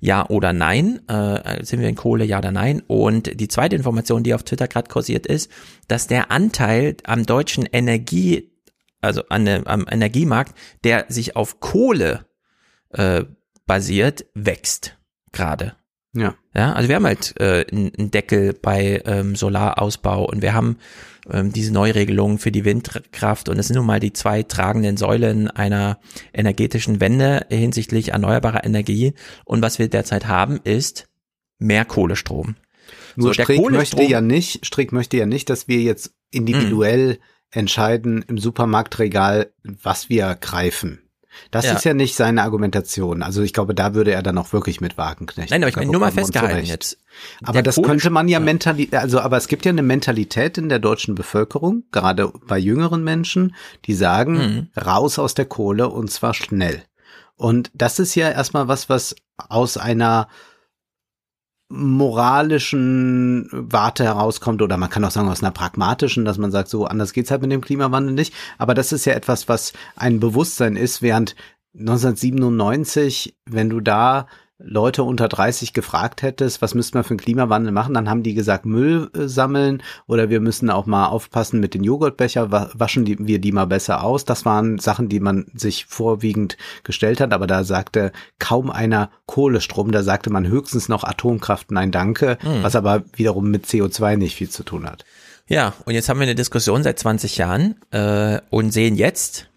Ja 0.00 0.28
oder 0.28 0.52
nein. 0.52 1.00
Äh, 1.08 1.64
sind 1.64 1.80
wir 1.80 1.88
in 1.88 1.94
Kohle, 1.94 2.24
ja 2.24 2.38
oder 2.38 2.52
nein? 2.52 2.82
Und 2.86 3.40
die 3.40 3.48
zweite 3.48 3.76
Information, 3.76 4.22
die 4.22 4.34
auf 4.34 4.42
Twitter 4.42 4.68
gerade 4.68 4.88
kursiert 4.88 5.26
ist, 5.26 5.50
dass 5.88 6.06
der 6.06 6.30
Anteil 6.30 6.96
am 7.04 7.26
deutschen 7.26 7.66
Energie, 7.66 8.52
also 9.00 9.22
an, 9.28 9.48
am 9.66 9.86
Energiemarkt, 9.90 10.56
der 10.84 11.06
sich 11.08 11.36
auf 11.36 11.60
Kohle 11.60 12.26
äh, 12.90 13.24
basiert, 13.66 14.26
wächst 14.34 14.96
gerade. 15.32 15.74
Ja. 16.14 16.34
Ja, 16.54 16.72
also 16.72 16.88
wir 16.88 16.96
haben 16.96 17.06
halt 17.06 17.38
äh, 17.38 17.66
einen 17.70 18.10
Deckel 18.10 18.52
bei 18.52 19.02
ähm, 19.04 19.36
Solarausbau 19.36 20.24
und 20.24 20.42
wir 20.42 20.54
haben 20.54 20.78
ähm, 21.30 21.52
diese 21.52 21.72
Neuregelungen 21.72 22.38
für 22.38 22.52
die 22.52 22.64
Windkraft 22.64 23.48
und 23.48 23.58
es 23.58 23.68
sind 23.68 23.76
nun 23.76 23.86
mal 23.86 24.00
die 24.00 24.12
zwei 24.12 24.42
tragenden 24.42 24.96
Säulen 24.96 25.48
einer 25.48 25.98
energetischen 26.32 27.00
Wende 27.00 27.46
hinsichtlich 27.50 28.10
erneuerbarer 28.10 28.64
Energie. 28.64 29.14
Und 29.44 29.62
was 29.62 29.78
wir 29.78 29.88
derzeit 29.88 30.26
haben, 30.26 30.60
ist 30.64 31.08
mehr 31.58 31.84
Kohlestrom. 31.84 32.56
Nur 33.16 33.34
so, 33.34 33.42
Strick 33.42 33.70
möchte 33.70 34.02
ja 34.02 34.20
nicht, 34.20 34.64
Strick 34.64 34.92
möchte 34.92 35.16
ja 35.16 35.26
nicht, 35.26 35.50
dass 35.50 35.68
wir 35.68 35.80
jetzt 35.80 36.12
individuell 36.30 37.14
mm. 37.14 37.58
entscheiden 37.58 38.24
im 38.28 38.38
Supermarktregal, 38.38 39.52
was 39.62 40.08
wir 40.08 40.36
greifen. 40.40 41.07
Das 41.50 41.64
ja. 41.66 41.74
ist 41.74 41.84
ja 41.84 41.94
nicht 41.94 42.16
seine 42.16 42.42
Argumentation. 42.42 43.22
Also 43.22 43.42
ich 43.42 43.52
glaube, 43.52 43.74
da 43.74 43.94
würde 43.94 44.12
er 44.12 44.22
dann 44.22 44.38
auch 44.38 44.52
wirklich 44.52 44.80
mit 44.80 44.98
Wagenknecht. 44.98 45.50
Nein, 45.50 45.62
aber 45.62 45.70
ich 45.70 45.76
meine 45.76 45.90
nur 45.90 46.00
mal 46.00 46.12
festgehalten 46.12 46.66
jetzt. 46.66 46.98
Aber 47.42 47.62
das 47.62 47.76
könnte 47.82 48.10
man 48.10 48.28
ja 48.28 48.38
Mentalität, 48.40 48.94
also 48.94 49.20
aber 49.20 49.36
es 49.36 49.48
gibt 49.48 49.64
ja 49.64 49.70
eine 49.70 49.82
Mentalität 49.82 50.56
in 50.58 50.68
der 50.68 50.78
deutschen 50.78 51.14
Bevölkerung, 51.14 51.84
gerade 51.90 52.32
bei 52.46 52.58
jüngeren 52.58 53.02
Menschen, 53.02 53.54
die 53.86 53.94
sagen, 53.94 54.34
mhm. 54.34 54.80
raus 54.80 55.18
aus 55.18 55.34
der 55.34 55.46
Kohle 55.46 55.88
und 55.88 56.10
zwar 56.10 56.34
schnell. 56.34 56.82
Und 57.36 57.70
das 57.74 57.98
ist 57.98 58.14
ja 58.14 58.30
erstmal 58.30 58.68
was, 58.68 58.88
was 58.88 59.16
aus 59.36 59.76
einer 59.76 60.28
moralischen 61.68 63.48
Warte 63.52 64.04
herauskommt 64.04 64.62
oder 64.62 64.76
man 64.76 64.88
kann 64.88 65.04
auch 65.04 65.10
sagen 65.10 65.28
aus 65.28 65.42
einer 65.42 65.52
pragmatischen, 65.52 66.24
dass 66.24 66.38
man 66.38 66.50
sagt, 66.50 66.68
so 66.68 66.86
anders 66.86 67.12
geht's 67.12 67.30
halt 67.30 67.42
mit 67.42 67.52
dem 67.52 67.60
Klimawandel 67.60 68.14
nicht. 68.14 68.32
Aber 68.56 68.74
das 68.74 68.92
ist 68.92 69.04
ja 69.04 69.12
etwas, 69.12 69.48
was 69.48 69.72
ein 69.96 70.18
Bewusstsein 70.20 70.76
ist, 70.76 71.02
während 71.02 71.36
1997, 71.78 73.36
wenn 73.44 73.68
du 73.68 73.80
da 73.80 74.26
Leute 74.60 75.04
unter 75.04 75.28
30 75.28 75.72
gefragt 75.72 76.22
hättest, 76.22 76.60
was 76.60 76.74
müsste 76.74 76.96
man 76.96 77.04
für 77.04 77.10
einen 77.10 77.20
Klimawandel 77.20 77.72
machen, 77.72 77.94
dann 77.94 78.10
haben 78.10 78.24
die 78.24 78.34
gesagt, 78.34 78.66
Müll 78.66 79.08
äh, 79.14 79.28
sammeln 79.28 79.82
oder 80.06 80.30
wir 80.30 80.40
müssen 80.40 80.68
auch 80.68 80.84
mal 80.86 81.06
aufpassen 81.06 81.60
mit 81.60 81.74
den 81.74 81.84
Joghurtbecher, 81.84 82.50
waschen 82.50 83.04
die, 83.04 83.24
wir 83.24 83.38
die 83.38 83.52
mal 83.52 83.66
besser 83.66 84.02
aus. 84.02 84.24
Das 84.24 84.44
waren 84.44 84.78
Sachen, 84.78 85.08
die 85.08 85.20
man 85.20 85.46
sich 85.54 85.86
vorwiegend 85.86 86.56
gestellt 86.82 87.20
hat, 87.20 87.32
aber 87.32 87.46
da 87.46 87.62
sagte 87.62 88.10
kaum 88.40 88.70
einer 88.70 89.10
Kohlestrom, 89.26 89.92
da 89.92 90.02
sagte 90.02 90.30
man 90.30 90.48
höchstens 90.48 90.88
noch 90.88 91.04
Atomkraft, 91.04 91.70
nein 91.70 91.92
danke, 91.92 92.36
mhm. 92.42 92.62
was 92.62 92.74
aber 92.74 93.04
wiederum 93.14 93.50
mit 93.50 93.66
CO2 93.66 94.16
nicht 94.16 94.34
viel 94.34 94.48
zu 94.48 94.64
tun 94.64 94.86
hat. 94.86 95.04
Ja, 95.46 95.72
und 95.84 95.94
jetzt 95.94 96.08
haben 96.08 96.18
wir 96.18 96.26
eine 96.26 96.34
Diskussion 96.34 96.82
seit 96.82 96.98
20 96.98 97.38
Jahren 97.38 97.76
äh, 97.90 98.40
und 98.50 98.72
sehen 98.72 98.96
jetzt, 98.96 99.48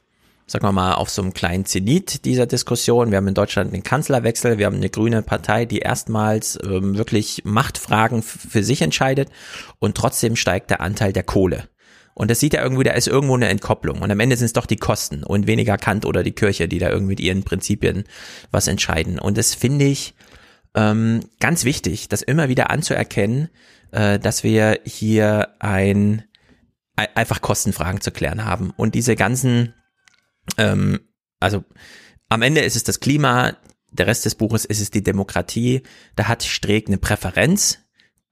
sagen 0.52 0.66
wir 0.66 0.74
mal, 0.74 0.96
auf 0.96 1.10
so 1.10 1.22
einem 1.22 1.34
kleinen 1.34 1.66
Zenit 1.66 2.26
dieser 2.26 2.46
Diskussion. 2.46 3.10
Wir 3.10 3.18
haben 3.18 3.28
in 3.28 3.34
Deutschland 3.34 3.74
einen 3.74 3.84
Kanzlerwechsel, 3.84 4.58
wir 4.58 4.66
haben 4.66 4.76
eine 4.76 4.90
grüne 4.90 5.22
Partei, 5.22 5.66
die 5.66 5.80
erstmals 5.80 6.60
ähm, 6.64 6.98
wirklich 6.98 7.44
Machtfragen 7.46 8.22
für 8.22 8.62
sich 8.62 8.82
entscheidet 8.82 9.30
und 9.80 9.96
trotzdem 9.96 10.36
steigt 10.36 10.70
der 10.70 10.82
Anteil 10.82 11.14
der 11.14 11.24
Kohle. 11.24 11.70
Und 12.14 12.30
das 12.30 12.42
sieht 12.42 12.54
ja 12.54 12.62
irgendwie, 12.62 12.84
da 12.84 12.92
ist 12.92 13.08
irgendwo 13.08 13.36
eine 13.36 13.48
Entkopplung. 13.48 14.02
Und 14.02 14.12
am 14.12 14.20
Ende 14.20 14.36
sind 14.36 14.46
es 14.46 14.54
doch 14.54 14.66
die 14.66 14.76
Kosten 14.76 15.24
und 15.24 15.48
weniger 15.48 15.78
Kant 15.78 16.06
oder 16.06 16.22
die 16.22 16.34
Kirche, 16.34 16.68
die 16.68 16.80
da 16.80 16.90
irgendwie 16.90 17.12
mit 17.14 17.22
ihren 17.22 17.44
Prinzipien 17.44 18.04
was 18.52 18.68
entscheiden. 18.68 19.18
Und 19.18 19.38
das 19.38 19.56
finde 19.56 19.86
ich 19.86 20.14
ähm, 20.76 21.22
ganz 21.40 21.64
wichtig, 21.64 22.10
das 22.10 22.22
immer 22.22 22.50
wieder 22.50 22.70
anzuerkennen, 22.70 23.50
äh, 23.92 24.20
dass 24.20 24.44
wir 24.44 24.82
hier 24.84 25.48
ein 25.60 26.24
einfach 27.16 27.42
Kostenfragen 27.42 28.02
zu 28.02 28.12
klären 28.12 28.44
haben. 28.44 28.72
Und 28.76 28.94
diese 28.94 29.16
ganzen 29.16 29.74
ähm, 30.58 31.00
also 31.40 31.64
am 32.30 32.42
Ende 32.42 32.62
ist 32.62 32.76
es 32.76 32.84
das 32.84 33.00
Klima, 33.00 33.58
der 33.92 34.08
Rest 34.08 34.26
des 34.26 34.36
Buches 34.36 34.66
ist 34.66 34.82
es 34.82 34.90
die 34.90 35.04
Demokratie. 35.04 35.84
Da 36.16 36.28
hat 36.28 36.44
Streeck 36.44 36.88
eine 36.88 36.98
Präferenz, 36.98 37.80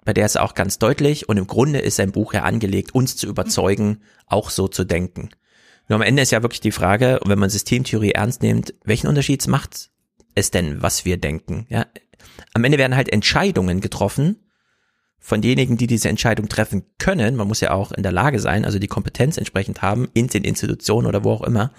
bei 0.05 0.13
der 0.13 0.25
ist 0.25 0.35
er 0.35 0.43
auch 0.43 0.55
ganz 0.55 0.79
deutlich. 0.79 1.27
Und 1.27 1.37
im 1.37 1.47
Grunde 1.47 1.79
ist 1.79 1.97
sein 1.97 2.11
Buch 2.11 2.33
ja 2.33 2.43
angelegt, 2.43 2.95
uns 2.95 3.17
zu 3.17 3.27
überzeugen, 3.27 4.01
auch 4.25 4.49
so 4.49 4.67
zu 4.67 4.85
denken. 4.85 5.29
Nur 5.87 5.97
am 5.97 6.01
Ende 6.01 6.21
ist 6.21 6.31
ja 6.31 6.41
wirklich 6.41 6.61
die 6.61 6.71
Frage, 6.71 7.19
wenn 7.25 7.39
man 7.39 7.49
Systemtheorie 7.49 8.11
ernst 8.11 8.41
nimmt, 8.41 8.73
welchen 8.85 9.07
Unterschied 9.07 9.45
macht 9.47 9.89
es 10.35 10.51
denn, 10.51 10.81
was 10.81 11.03
wir 11.03 11.17
denken? 11.17 11.65
Ja, 11.69 11.87
am 12.53 12.63
Ende 12.63 12.77
werden 12.77 12.95
halt 12.95 13.11
Entscheidungen 13.11 13.81
getroffen 13.81 14.37
von 15.19 15.41
denjenigen, 15.41 15.77
die 15.77 15.87
diese 15.87 16.09
Entscheidung 16.09 16.49
treffen 16.49 16.83
können. 16.97 17.35
Man 17.35 17.47
muss 17.47 17.61
ja 17.61 17.71
auch 17.71 17.91
in 17.91 18.03
der 18.03 18.11
Lage 18.11 18.39
sein, 18.39 18.65
also 18.65 18.79
die 18.79 18.87
Kompetenz 18.87 19.37
entsprechend 19.37 19.81
haben 19.81 20.07
in 20.13 20.27
den 20.27 20.43
Institutionen 20.43 21.07
oder 21.07 21.23
wo 21.23 21.31
auch 21.31 21.43
immer. 21.43 21.71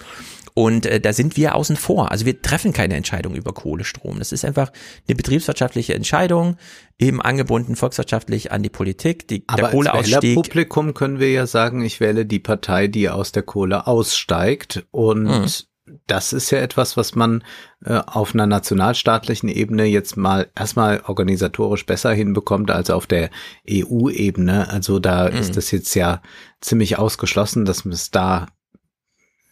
Und 0.54 0.86
äh, 0.86 1.00
da 1.00 1.12
sind 1.12 1.36
wir 1.36 1.54
außen 1.54 1.76
vor. 1.76 2.10
Also 2.10 2.26
wir 2.26 2.42
treffen 2.42 2.72
keine 2.72 2.94
Entscheidung 2.94 3.34
über 3.34 3.52
Kohlestrom. 3.52 4.18
Das 4.18 4.32
ist 4.32 4.44
einfach 4.44 4.72
eine 5.08 5.14
betriebswirtschaftliche 5.16 5.94
Entscheidung, 5.94 6.56
eben 6.98 7.22
angebunden 7.22 7.76
volkswirtschaftlich 7.76 8.52
an 8.52 8.62
die 8.62 8.68
Politik. 8.68 9.28
Die, 9.28 9.44
Aber 9.46 9.62
der 9.62 9.70
Kohleausstieg. 9.70 10.36
Als 10.36 10.48
Publikum 10.48 10.94
können 10.94 11.18
wir 11.18 11.30
ja 11.30 11.46
sagen, 11.46 11.82
ich 11.82 12.00
wähle 12.00 12.26
die 12.26 12.40
Partei, 12.40 12.88
die 12.88 13.08
aus 13.08 13.32
der 13.32 13.42
Kohle 13.42 13.86
aussteigt 13.86 14.86
und 14.90 15.24
mhm 15.24 15.46
das 16.06 16.32
ist 16.32 16.50
ja 16.50 16.58
etwas, 16.58 16.96
was 16.96 17.14
man 17.14 17.44
äh, 17.84 18.00
auf 18.06 18.34
einer 18.34 18.46
nationalstaatlichen 18.46 19.48
Ebene 19.48 19.84
jetzt 19.84 20.16
mal 20.16 20.48
erstmal 20.54 21.02
organisatorisch 21.06 21.86
besser 21.86 22.12
hinbekommt 22.12 22.70
als 22.70 22.90
auf 22.90 23.06
der 23.06 23.30
EU-Ebene. 23.68 24.68
Also 24.68 24.98
da 24.98 25.30
mhm. 25.30 25.36
ist 25.36 25.56
das 25.56 25.70
jetzt 25.70 25.94
ja 25.94 26.22
ziemlich 26.60 26.98
ausgeschlossen, 26.98 27.64
dass 27.64 27.84
es 27.84 28.10
da 28.10 28.46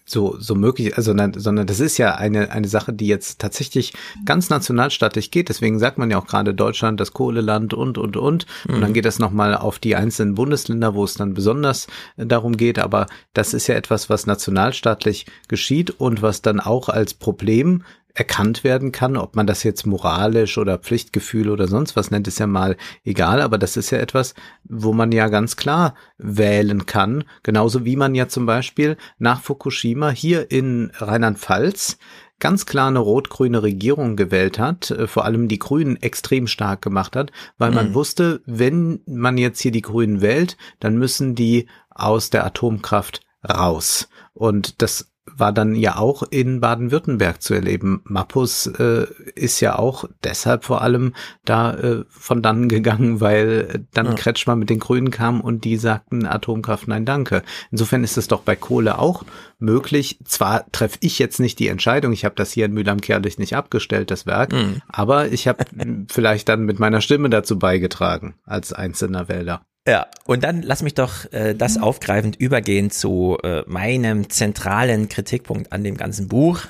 so, 0.09 0.37
so 0.39 0.55
möglich, 0.55 0.97
also, 0.97 1.15
sondern 1.37 1.67
das 1.67 1.81
ist 1.81 1.99
ja 1.99 2.15
eine, 2.15 2.51
eine 2.51 2.69
Sache, 2.69 2.93
die 2.93 3.07
jetzt 3.07 3.41
tatsächlich 3.41 3.93
ganz 4.25 4.49
nationalstaatlich 4.49 5.31
geht. 5.31 5.49
Deswegen 5.49 5.79
sagt 5.79 5.99
man 5.99 6.11
ja 6.11 6.19
auch 6.19 6.27
gerade 6.27 6.55
Deutschland, 6.55 6.99
das 6.99 7.13
Kohleland 7.13 7.75
und, 7.75 7.99
und, 7.99 8.17
und. 8.17 8.47
Mhm. 8.67 8.75
Und 8.75 8.81
dann 8.81 8.91
mhm. 8.91 8.95
geht 8.95 9.05
das 9.05 9.19
nochmal 9.19 9.55
auf 9.55 9.79
die 9.79 9.97
einzelnen 9.97 10.35
Bundesländer, 10.35 10.95
wo 10.95 11.05
es 11.05 11.15
dann 11.15 11.35
besonders 11.35 11.89
äh, 12.17 12.27
darum 12.27 12.57
geht. 12.57 12.79
Aber 12.79 13.07
das 13.35 13.53
ist 13.53 13.67
ja 13.67 13.75
etwas, 13.75 14.09
was 14.09 14.27
nationalstaatlich 14.27 15.27
geschieht 15.49 15.91
und 15.91 16.23
was 16.23 16.43
dann 16.43 16.61
auch 16.61 16.89
als 16.89 17.13
Problem 17.15 17.83
erkannt 18.19 18.65
werden 18.65 18.91
kann. 18.91 19.17
Ob 19.17 19.37
man 19.37 19.47
das 19.47 19.63
jetzt 19.63 19.87
moralisch 19.87 20.59
oder 20.59 20.79
Pflichtgefühl 20.79 21.51
oder 21.51 21.69
sonst 21.69 21.95
was 21.95 22.11
nennt, 22.11 22.27
ist 22.27 22.41
ja 22.41 22.49
mal 22.49 22.77
egal. 23.05 23.41
Aber 23.41 23.59
das 23.59 23.77
ist 23.77 23.91
ja 23.91 23.99
etwas, 23.99 24.35
wo 24.65 24.93
man 24.93 25.13
ja 25.13 25.29
ganz 25.29 25.57
klar 25.57 25.95
wählen 26.19 26.85
kann. 26.85 27.25
Genauso 27.45 27.85
wie 27.85 27.95
man 27.95 28.17
ja 28.17 28.27
zum 28.27 28.45
Beispiel 28.45 28.97
nach 29.19 29.41
Fukushima 29.41 30.11
hier 30.11 30.51
in 30.51 30.91
Rheinland-Pfalz 30.99 31.99
ganz 32.41 32.67
klar 32.67 32.89
eine 32.89 32.99
rot-grüne 32.99 33.63
Regierung 33.63 34.17
gewählt 34.17 34.59
hat, 34.59 34.91
äh, 34.91 35.07
vor 35.07 35.25
allem 35.25 35.49
die 35.49 35.59
Grünen 35.59 35.97
extrem 35.97 36.47
stark 36.47 36.83
gemacht 36.83 37.17
hat, 37.17 37.31
weil 37.57 37.73
man 37.73 37.91
mhm. 37.91 37.95
wusste, 37.95 38.43
wenn 38.47 39.01
man 39.07 39.39
jetzt 39.39 39.61
hier 39.61 39.73
die 39.73 39.83
Grünen 39.83 40.21
wählt, 40.21 40.57
dann 40.81 40.99
müssen 40.99 41.35
die 41.35 41.67
aus 41.91 42.31
der 42.31 42.45
Atomkraft 42.45 43.23
raus. 43.49 44.09
Und 44.35 44.83
das 44.83 45.11
war 45.37 45.53
dann 45.53 45.75
ja 45.75 45.97
auch 45.97 46.23
in 46.23 46.61
Baden-Württemberg 46.61 47.43
zu 47.43 47.55
erleben. 47.55 48.03
Mappus 48.05 48.67
äh, 48.67 49.07
ist 49.35 49.61
ja 49.61 49.79
auch 49.79 50.05
deshalb 50.25 50.65
vor 50.65 50.83
allem 50.83 51.15
da 51.45 51.75
äh, 51.75 52.05
von 52.09 52.43
dann 52.43 52.69
gegangen, 52.69 53.21
weil 53.21 53.87
dann 53.93 54.07
ja. 54.07 54.13
Kretschmann 54.15 54.59
mit 54.59 54.71
den 54.71 54.79
Grünen 54.79 55.11
kam 55.11 55.41
und 55.41 55.65
die 55.65 55.77
sagten 55.77 56.27
Atomkraft 56.27 56.89
nein 56.89 57.05
danke. 57.05 57.43
Insofern 57.71 58.05
ist 58.05 58.19
es 58.19 58.29
doch 58.29 58.43
bei 58.43 58.57
Kohle 58.57 58.99
auch 58.99 59.25
möglich. 59.59 60.19
Zwar 60.25 60.71
treffe 60.73 60.99
ich 61.01 61.19
jetzt 61.19 61.41
nicht 61.41 61.59
die 61.59 61.69
Entscheidung, 61.69 62.13
ich 62.13 62.25
habe 62.25 62.35
das 62.35 62.53
hier 62.53 62.67
in 62.67 62.73
Mühlheim-Kerlich 62.73 63.39
nicht 63.39 63.57
abgestellt, 63.57 64.11
das 64.11 64.27
Werk, 64.27 64.53
mhm. 64.53 64.83
aber 64.89 65.33
ich 65.33 65.49
habe 65.49 65.65
vielleicht 66.11 66.49
dann 66.49 66.65
mit 66.65 66.79
meiner 66.79 67.01
Stimme 67.01 67.31
dazu 67.31 67.59
beigetragen 67.59 68.35
als 68.45 68.73
einzelner 68.73 69.29
Wähler. 69.29 69.63
Ja, 69.89 70.07
und 70.27 70.45
dann 70.45 70.61
lass 70.61 70.83
mich 70.83 70.93
doch 70.93 71.33
äh, 71.33 71.55
das 71.55 71.79
aufgreifend 71.79 72.37
übergehen 72.37 72.91
zu 72.91 73.39
äh, 73.43 73.63
meinem 73.67 74.29
zentralen 74.29 75.09
Kritikpunkt 75.09 75.73
an 75.73 75.83
dem 75.83 75.97
ganzen 75.97 76.29
Buch. 76.29 76.61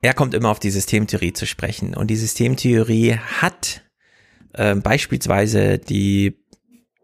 Er 0.00 0.14
kommt 0.14 0.34
immer 0.34 0.50
auf 0.50 0.60
die 0.60 0.70
Systemtheorie 0.70 1.32
zu 1.32 1.46
sprechen 1.46 1.94
und 1.94 2.06
die 2.06 2.16
Systemtheorie 2.16 3.16
hat 3.16 3.82
äh, 4.52 4.76
beispielsweise 4.76 5.78
die 5.78 6.36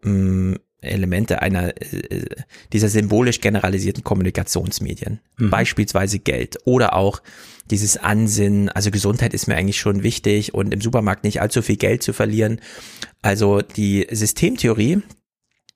mh, 0.03 0.11
mm, 0.11 0.55
Elemente 0.79 1.41
einer 1.41 1.75
äh, 1.81 2.25
dieser 2.71 2.87
symbolisch 2.87 3.41
generalisierten 3.41 4.05
Kommunikationsmedien, 4.05 5.19
mhm. 5.35 5.49
beispielsweise 5.49 6.19
Geld 6.19 6.59
oder 6.63 6.95
auch 6.95 7.21
dieses 7.71 7.97
Ansinnen, 7.97 8.69
also 8.69 8.91
Gesundheit 8.91 9.33
ist 9.33 9.47
mir 9.47 9.55
eigentlich 9.55 9.79
schon 9.79 10.03
wichtig 10.03 10.53
und 10.53 10.73
im 10.73 10.81
Supermarkt 10.81 11.23
nicht 11.23 11.41
allzu 11.41 11.61
viel 11.61 11.77
Geld 11.77 12.03
zu 12.03 12.13
verlieren. 12.13 12.61
Also 13.21 13.61
die 13.61 14.07
Systemtheorie 14.09 15.01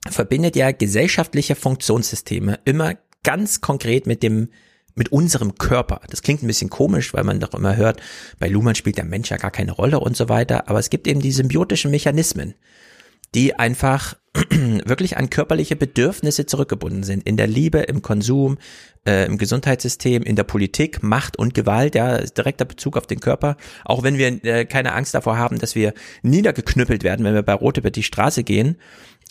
verbindet 0.09 0.55
ja 0.55 0.71
gesellschaftliche 0.71 1.55
Funktionssysteme 1.55 2.59
immer 2.65 2.95
ganz 3.23 3.61
konkret 3.61 4.07
mit 4.07 4.23
dem 4.23 4.49
mit 4.93 5.11
unserem 5.11 5.55
Körper. 5.55 6.01
Das 6.09 6.21
klingt 6.21 6.43
ein 6.43 6.47
bisschen 6.47 6.69
komisch, 6.69 7.13
weil 7.13 7.23
man 7.23 7.39
doch 7.39 7.53
immer 7.53 7.77
hört, 7.77 8.01
bei 8.39 8.49
Luhmann 8.49 8.75
spielt 8.75 8.97
der 8.97 9.05
Mensch 9.05 9.31
ja 9.31 9.37
gar 9.37 9.51
keine 9.51 9.71
Rolle 9.71 9.99
und 9.99 10.17
so 10.17 10.27
weiter, 10.27 10.69
aber 10.69 10.79
es 10.79 10.89
gibt 10.89 11.07
eben 11.07 11.21
die 11.21 11.31
symbiotischen 11.31 11.91
Mechanismen, 11.91 12.55
die 13.33 13.55
einfach 13.55 14.15
wirklich 14.85 15.17
an 15.17 15.29
körperliche 15.29 15.75
Bedürfnisse 15.75 16.45
zurückgebunden 16.45 17.03
sind. 17.03 17.23
In 17.23 17.35
der 17.35 17.47
Liebe, 17.47 17.79
im 17.79 18.01
Konsum, 18.01 18.57
äh, 19.05 19.25
im 19.25 19.37
Gesundheitssystem, 19.37 20.23
in 20.23 20.35
der 20.35 20.43
Politik, 20.43 21.03
Macht 21.03 21.37
und 21.37 21.53
Gewalt, 21.53 21.95
ja, 21.95 22.17
direkter 22.19 22.65
Bezug 22.65 22.95
auf 22.95 23.07
den 23.07 23.19
Körper. 23.19 23.57
Auch 23.83 24.03
wenn 24.03 24.17
wir 24.17 24.43
äh, 24.45 24.65
keine 24.65 24.93
Angst 24.93 25.13
davor 25.13 25.37
haben, 25.37 25.59
dass 25.59 25.75
wir 25.75 25.93
niedergeknüppelt 26.21 27.03
werden, 27.03 27.25
wenn 27.25 27.33
wir 27.33 27.43
bei 27.43 27.53
Rot 27.53 27.77
über 27.77 27.91
die 27.91 28.03
Straße 28.03 28.43
gehen, 28.43 28.77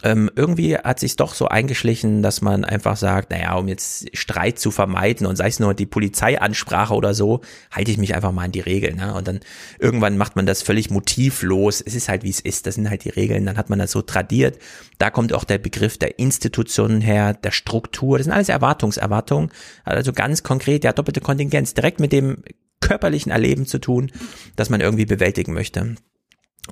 ähm, 0.02 0.30
irgendwie 0.34 0.76
hat 0.76 0.98
sich 0.98 1.16
doch 1.16 1.34
so 1.34 1.48
eingeschlichen, 1.48 2.22
dass 2.22 2.40
man 2.40 2.64
einfach 2.64 2.96
sagt, 2.96 3.30
naja, 3.30 3.54
um 3.54 3.68
jetzt 3.68 4.16
Streit 4.16 4.58
zu 4.58 4.70
vermeiden 4.70 5.26
und 5.26 5.36
sei 5.36 5.48
es 5.48 5.60
nur 5.60 5.74
die 5.74 5.86
Polizeiansprache 5.86 6.94
oder 6.94 7.12
so, 7.12 7.40
halte 7.70 7.90
ich 7.90 7.98
mich 7.98 8.14
einfach 8.14 8.32
mal 8.32 8.44
an 8.44 8.52
die 8.52 8.60
Regeln. 8.60 8.96
Ne? 8.96 9.14
Und 9.14 9.28
dann 9.28 9.40
irgendwann 9.78 10.16
macht 10.16 10.36
man 10.36 10.46
das 10.46 10.62
völlig 10.62 10.90
motivlos. 10.90 11.82
Es 11.84 11.94
ist 11.94 12.08
halt, 12.08 12.22
wie 12.22 12.30
es 12.30 12.40
ist. 12.40 12.66
Das 12.66 12.76
sind 12.76 12.88
halt 12.88 13.04
die 13.04 13.10
Regeln. 13.10 13.44
Dann 13.44 13.58
hat 13.58 13.68
man 13.68 13.78
das 13.78 13.90
so 13.90 14.00
tradiert. 14.00 14.58
Da 14.98 15.10
kommt 15.10 15.32
auch 15.34 15.44
der 15.44 15.58
Begriff 15.58 15.98
der 15.98 16.18
Institutionen 16.18 17.02
her, 17.02 17.34
der 17.34 17.50
Struktur. 17.50 18.16
Das 18.16 18.24
sind 18.24 18.32
alles 18.32 18.48
Erwartungserwartungen. 18.48 19.50
Also 19.84 20.12
ganz 20.12 20.42
konkret, 20.42 20.84
ja, 20.84 20.92
doppelte 20.92 21.20
Kontingenz. 21.20 21.74
Direkt 21.74 22.00
mit 22.00 22.12
dem 22.12 22.42
körperlichen 22.80 23.30
Erleben 23.30 23.66
zu 23.66 23.78
tun, 23.78 24.10
das 24.56 24.70
man 24.70 24.80
irgendwie 24.80 25.04
bewältigen 25.04 25.52
möchte. 25.52 25.96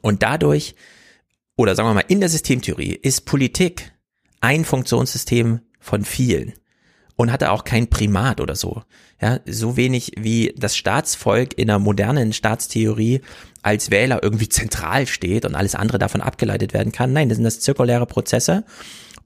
Und 0.01 0.23
dadurch 0.23 0.75
oder 1.59 1.75
sagen 1.75 1.89
wir 1.89 1.95
mal, 1.95 2.05
in 2.07 2.21
der 2.21 2.29
Systemtheorie 2.29 2.99
ist 3.03 3.27
Politik 3.27 3.93
ein 4.41 4.65
Funktionssystem 4.65 5.61
von 5.81 6.05
vielen 6.05 6.53
und 7.17 7.33
hatte 7.33 7.51
auch 7.51 7.65
kein 7.65 7.91
Primat 7.91 8.41
oder 8.41 8.55
so. 8.55 8.85
Ja, 9.21 9.41
so 9.45 9.77
wenig 9.77 10.13
wie 10.17 10.55
das 10.57 10.77
Staatsvolk 10.77 11.59
in 11.59 11.69
einer 11.69 11.81
modernen 11.81 12.33
Staatstheorie 12.33 13.23
als 13.61 13.91
Wähler 13.91 14.23
irgendwie 14.23 14.49
zentral 14.49 15.09
steht 15.09 15.45
und 15.45 15.57
alles 15.57 15.75
andere 15.75 15.99
davon 15.99 16.21
abgeleitet 16.21 16.75
werden 16.75 16.93
kann. 16.93 17.13
Nein, 17.13 17.29
das 17.29 17.37
sind 17.37 17.45
das 17.45 17.59
zirkuläre 17.59 18.07
Prozesse 18.07 18.65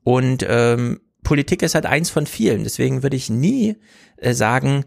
und 0.02 0.44
ähm, 0.48 1.00
Politik 1.22 1.62
ist 1.62 1.74
halt 1.74 1.84
eins 1.84 2.08
von 2.08 2.26
vielen. 2.26 2.64
Deswegen 2.64 3.02
würde 3.02 3.16
ich 3.16 3.28
nie 3.28 3.76
äh, 4.16 4.32
sagen, 4.32 4.86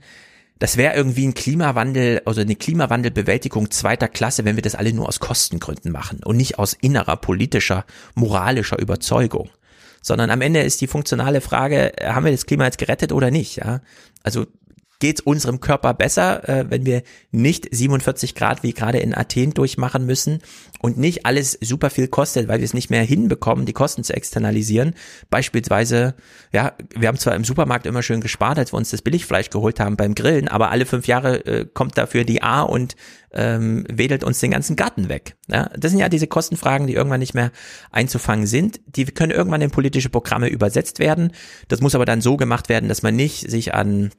das 0.59 0.77
wäre 0.77 0.95
irgendwie 0.95 1.27
ein 1.27 1.33
Klimawandel, 1.33 2.21
also 2.25 2.41
eine 2.41 2.55
Klimawandelbewältigung 2.55 3.71
zweiter 3.71 4.07
Klasse, 4.07 4.45
wenn 4.45 4.55
wir 4.55 4.63
das 4.63 4.75
alle 4.75 4.93
nur 4.93 5.07
aus 5.07 5.19
Kostengründen 5.19 5.91
machen 5.91 6.21
und 6.23 6.37
nicht 6.37 6.57
aus 6.59 6.73
innerer 6.73 7.17
politischer, 7.17 7.85
moralischer 8.13 8.79
Überzeugung. 8.79 9.49
Sondern 10.01 10.29
am 10.29 10.41
Ende 10.41 10.61
ist 10.61 10.81
die 10.81 10.87
funktionale 10.87 11.41
Frage, 11.41 11.91
haben 12.01 12.25
wir 12.25 12.31
das 12.31 12.45
Klima 12.45 12.65
jetzt 12.65 12.77
gerettet 12.77 13.11
oder 13.11 13.31
nicht? 13.31 13.57
Ja, 13.57 13.81
also 14.23 14.45
geht 15.05 15.19
es 15.19 15.21
unserem 15.23 15.59
Körper 15.59 15.93
besser, 15.93 16.49
äh, 16.49 16.65
wenn 16.71 16.83
wir 16.87 17.03
nicht 17.29 17.67
47 17.69 18.33
Grad 18.33 18.63
wie 18.63 18.73
gerade 18.73 18.97
in 18.97 19.15
Athen 19.15 19.53
durchmachen 19.53 20.07
müssen 20.07 20.39
und 20.79 20.97
nicht 20.97 21.27
alles 21.27 21.59
super 21.61 21.91
viel 21.91 22.07
kostet, 22.07 22.47
weil 22.47 22.57
wir 22.57 22.65
es 22.65 22.73
nicht 22.73 22.89
mehr 22.89 23.03
hinbekommen, 23.03 23.67
die 23.67 23.73
Kosten 23.73 24.03
zu 24.03 24.13
externalisieren. 24.13 24.95
Beispielsweise, 25.29 26.15
ja, 26.51 26.73
wir 26.95 27.07
haben 27.07 27.19
zwar 27.19 27.35
im 27.35 27.43
Supermarkt 27.43 27.85
immer 27.85 28.01
schön 28.01 28.19
gespart, 28.19 28.57
als 28.57 28.73
wir 28.73 28.77
uns 28.77 28.89
das 28.89 29.03
Billigfleisch 29.03 29.51
geholt 29.51 29.79
haben 29.79 29.95
beim 29.95 30.15
Grillen, 30.15 30.47
aber 30.47 30.71
alle 30.71 30.87
fünf 30.87 31.05
Jahre 31.05 31.45
äh, 31.45 31.67
kommt 31.71 31.99
dafür 31.99 32.23
die 32.23 32.41
A 32.41 32.63
und 32.63 32.95
ähm, 33.31 33.85
wedelt 33.91 34.23
uns 34.23 34.39
den 34.39 34.49
ganzen 34.49 34.75
Garten 34.75 35.07
weg. 35.07 35.35
Ja, 35.47 35.69
das 35.77 35.91
sind 35.91 35.99
ja 35.99 36.09
diese 36.09 36.25
Kostenfragen, 36.25 36.87
die 36.87 36.93
irgendwann 36.93 37.19
nicht 37.19 37.35
mehr 37.35 37.51
einzufangen 37.91 38.47
sind. 38.47 38.79
Die 38.87 39.05
können 39.05 39.31
irgendwann 39.31 39.61
in 39.61 39.69
politische 39.69 40.09
Programme 40.09 40.47
übersetzt 40.47 40.97
werden. 40.97 41.31
Das 41.67 41.81
muss 41.81 41.93
aber 41.93 42.05
dann 42.05 42.21
so 42.21 42.37
gemacht 42.37 42.69
werden, 42.69 42.89
dass 42.89 43.03
man 43.03 43.15
nicht 43.15 43.51
sich 43.51 43.75
an 43.75 44.09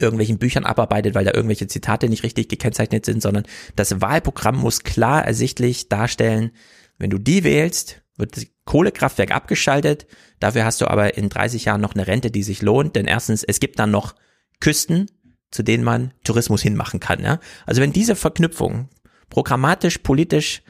irgendwelchen 0.00 0.38
Büchern 0.38 0.64
abarbeitet, 0.64 1.14
weil 1.14 1.24
da 1.24 1.32
irgendwelche 1.34 1.66
Zitate 1.66 2.08
nicht 2.08 2.22
richtig 2.22 2.48
gekennzeichnet 2.48 3.04
sind, 3.04 3.22
sondern 3.22 3.44
das 3.76 4.00
Wahlprogramm 4.00 4.56
muss 4.56 4.80
klar 4.80 5.24
ersichtlich 5.24 5.88
darstellen, 5.88 6.52
wenn 6.98 7.10
du 7.10 7.18
die 7.18 7.44
wählst, 7.44 8.02
wird 8.16 8.36
das 8.36 8.46
Kohlekraftwerk 8.64 9.30
abgeschaltet, 9.30 10.06
dafür 10.40 10.64
hast 10.64 10.80
du 10.80 10.88
aber 10.88 11.16
in 11.16 11.28
30 11.28 11.64
Jahren 11.64 11.80
noch 11.80 11.94
eine 11.94 12.06
Rente, 12.06 12.30
die 12.30 12.42
sich 12.42 12.62
lohnt, 12.62 12.96
denn 12.96 13.06
erstens, 13.06 13.44
es 13.44 13.60
gibt 13.60 13.78
dann 13.78 13.90
noch 13.90 14.14
Küsten, 14.60 15.06
zu 15.50 15.62
denen 15.62 15.84
man 15.84 16.12
Tourismus 16.24 16.62
hinmachen 16.62 17.00
kann. 17.00 17.22
Ja? 17.22 17.40
Also 17.64 17.80
wenn 17.80 17.92
diese 17.92 18.16
Verknüpfung 18.16 18.88
programmatisch, 19.30 19.98
politisch 19.98 20.62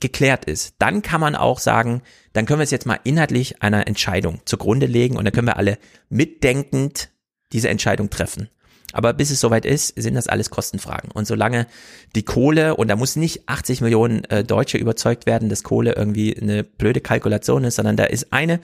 geklärt 0.00 0.44
ist, 0.44 0.74
dann 0.78 1.02
kann 1.02 1.20
man 1.20 1.36
auch 1.36 1.58
sagen, 1.58 2.02
dann 2.32 2.46
können 2.46 2.60
wir 2.60 2.64
es 2.64 2.70
jetzt 2.70 2.86
mal 2.86 3.00
inhaltlich 3.04 3.62
einer 3.62 3.86
Entscheidung 3.86 4.40
zugrunde 4.44 4.86
legen 4.86 5.16
und 5.16 5.24
dann 5.24 5.32
können 5.32 5.46
wir 5.46 5.56
alle 5.56 5.78
mitdenkend 6.08 7.10
diese 7.52 7.68
Entscheidung 7.68 8.10
treffen. 8.10 8.48
Aber 8.92 9.12
bis 9.12 9.30
es 9.30 9.40
soweit 9.40 9.66
ist, 9.66 10.00
sind 10.00 10.14
das 10.14 10.26
alles 10.26 10.50
Kostenfragen. 10.50 11.10
Und 11.10 11.26
solange 11.26 11.66
die 12.14 12.22
Kohle, 12.22 12.76
und 12.76 12.88
da 12.88 12.96
muss 12.96 13.16
nicht 13.16 13.48
80 13.48 13.80
Millionen 13.80 14.24
äh, 14.24 14.44
Deutsche 14.44 14.78
überzeugt 14.78 15.26
werden, 15.26 15.48
dass 15.48 15.62
Kohle 15.62 15.94
irgendwie 15.94 16.36
eine 16.36 16.64
blöde 16.64 17.00
Kalkulation 17.00 17.64
ist, 17.64 17.76
sondern 17.76 17.96
da 17.96 18.04
ist 18.04 18.32
eine 18.32 18.60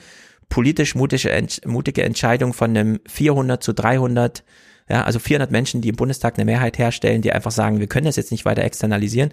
politisch 0.49 0.95
mutige, 0.95 1.47
mutige 1.65 2.03
Entscheidung 2.03 2.53
von 2.53 2.71
einem 2.71 2.99
400 3.07 3.61
zu 3.61 3.73
300, 3.73 4.43
ja, 4.89 5.03
also 5.03 5.19
400 5.19 5.51
Menschen, 5.51 5.81
die 5.81 5.89
im 5.89 5.95
Bundestag 5.95 6.35
eine 6.35 6.45
Mehrheit 6.45 6.77
herstellen, 6.77 7.21
die 7.21 7.31
einfach 7.31 7.51
sagen, 7.51 7.79
wir 7.79 7.87
können 7.87 8.05
das 8.05 8.15
jetzt 8.15 8.31
nicht 8.31 8.45
weiter 8.45 8.63
externalisieren. 8.63 9.31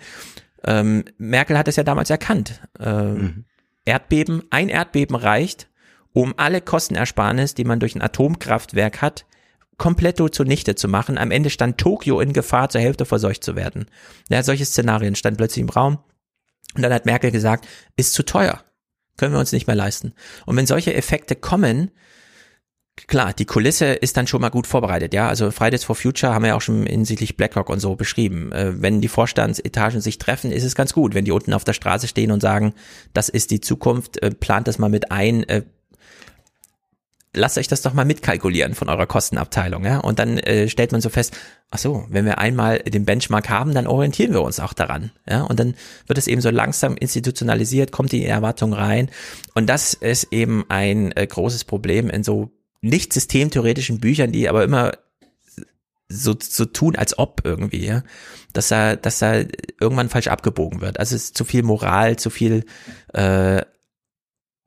Ähm, 0.64 1.04
Merkel 1.18 1.56
hat 1.56 1.68
es 1.68 1.76
ja 1.76 1.82
damals 1.82 2.10
erkannt. 2.10 2.60
Ähm, 2.78 3.14
mhm. 3.14 3.44
Erdbeben, 3.84 4.42
ein 4.50 4.68
Erdbeben 4.68 5.16
reicht, 5.16 5.68
um 6.12 6.34
alle 6.36 6.60
Kostenersparnis, 6.60 7.54
die 7.54 7.64
man 7.64 7.80
durch 7.80 7.94
ein 7.94 8.02
Atomkraftwerk 8.02 9.00
hat, 9.00 9.24
komplett 9.80 10.20
zunichte 10.34 10.74
zu 10.74 10.88
machen. 10.88 11.16
Am 11.16 11.30
Ende 11.30 11.48
stand 11.48 11.78
Tokio 11.78 12.20
in 12.20 12.34
Gefahr, 12.34 12.68
zur 12.68 12.82
Hälfte 12.82 13.06
verseucht 13.06 13.42
zu 13.42 13.56
werden. 13.56 13.86
Ja, 14.28 14.42
solche 14.42 14.66
Szenarien 14.66 15.16
standen 15.16 15.38
plötzlich 15.38 15.62
im 15.62 15.70
Raum. 15.70 15.98
Und 16.76 16.82
dann 16.82 16.92
hat 16.92 17.06
Merkel 17.06 17.30
gesagt, 17.30 17.66
ist 17.96 18.12
zu 18.12 18.22
teuer. 18.22 18.62
Können 19.16 19.32
wir 19.32 19.40
uns 19.40 19.52
nicht 19.52 19.66
mehr 19.66 19.74
leisten. 19.74 20.12
Und 20.44 20.56
wenn 20.56 20.66
solche 20.66 20.92
Effekte 20.92 21.34
kommen, 21.34 21.90
klar, 23.06 23.32
die 23.32 23.46
Kulisse 23.46 23.86
ist 23.86 24.18
dann 24.18 24.26
schon 24.26 24.42
mal 24.42 24.50
gut 24.50 24.66
vorbereitet, 24.66 25.14
ja. 25.14 25.28
Also 25.28 25.50
Fridays 25.50 25.84
for 25.84 25.96
Future 25.96 26.34
haben 26.34 26.42
wir 26.42 26.48
ja 26.48 26.56
auch 26.56 26.60
schon 26.60 26.84
hinsichtlich 26.84 27.38
BlackRock 27.38 27.70
und 27.70 27.80
so 27.80 27.96
beschrieben. 27.96 28.52
Äh, 28.52 28.82
wenn 28.82 29.00
die 29.00 29.08
Vorstandsetagen 29.08 30.02
sich 30.02 30.18
treffen, 30.18 30.52
ist 30.52 30.64
es 30.64 30.74
ganz 30.74 30.92
gut, 30.92 31.14
wenn 31.14 31.24
die 31.24 31.32
unten 31.32 31.54
auf 31.54 31.64
der 31.64 31.72
Straße 31.72 32.06
stehen 32.06 32.32
und 32.32 32.42
sagen, 32.42 32.74
das 33.14 33.30
ist 33.30 33.50
die 33.50 33.60
Zukunft, 33.60 34.22
äh, 34.22 34.30
plant 34.30 34.68
das 34.68 34.78
mal 34.78 34.90
mit 34.90 35.10
ein, 35.10 35.42
äh, 35.48 35.62
lasst 37.34 37.58
euch 37.58 37.68
das 37.68 37.82
doch 37.82 37.92
mal 37.92 38.04
mitkalkulieren 38.04 38.74
von 38.74 38.88
eurer 38.88 39.06
Kostenabteilung, 39.06 39.84
ja. 39.84 39.98
Und 39.98 40.18
dann 40.18 40.38
äh, 40.38 40.68
stellt 40.68 40.92
man 40.92 41.00
so 41.00 41.08
fest, 41.08 41.36
ach 41.70 41.78
so, 41.78 42.04
wenn 42.08 42.24
wir 42.24 42.38
einmal 42.38 42.80
den 42.80 43.04
Benchmark 43.04 43.48
haben, 43.48 43.74
dann 43.74 43.86
orientieren 43.86 44.32
wir 44.32 44.42
uns 44.42 44.58
auch 44.58 44.72
daran, 44.72 45.12
ja. 45.28 45.42
Und 45.42 45.60
dann 45.60 45.74
wird 46.06 46.18
es 46.18 46.26
eben 46.26 46.40
so 46.40 46.50
langsam 46.50 46.96
institutionalisiert, 46.96 47.92
kommt 47.92 48.12
die 48.12 48.24
Erwartung 48.24 48.72
rein. 48.72 49.10
Und 49.54 49.68
das 49.68 49.94
ist 49.94 50.32
eben 50.32 50.64
ein 50.68 51.12
äh, 51.16 51.26
großes 51.26 51.64
Problem 51.64 52.10
in 52.10 52.24
so 52.24 52.50
nicht 52.80 53.12
systemtheoretischen 53.12 54.00
Büchern, 54.00 54.32
die 54.32 54.48
aber 54.48 54.64
immer 54.64 54.92
so, 56.08 56.34
so 56.40 56.64
tun, 56.64 56.96
als 56.96 57.18
ob 57.18 57.42
irgendwie, 57.44 57.86
ja, 57.86 58.02
dass 58.52 58.70
er, 58.70 58.96
dass 58.96 59.22
er 59.22 59.46
irgendwann 59.80 60.08
falsch 60.08 60.26
abgebogen 60.26 60.80
wird. 60.80 60.98
Also 60.98 61.14
es 61.14 61.24
ist 61.24 61.36
zu 61.36 61.44
viel 61.44 61.62
Moral, 61.62 62.16
zu 62.16 62.30
viel 62.30 62.64
äh, 63.14 63.62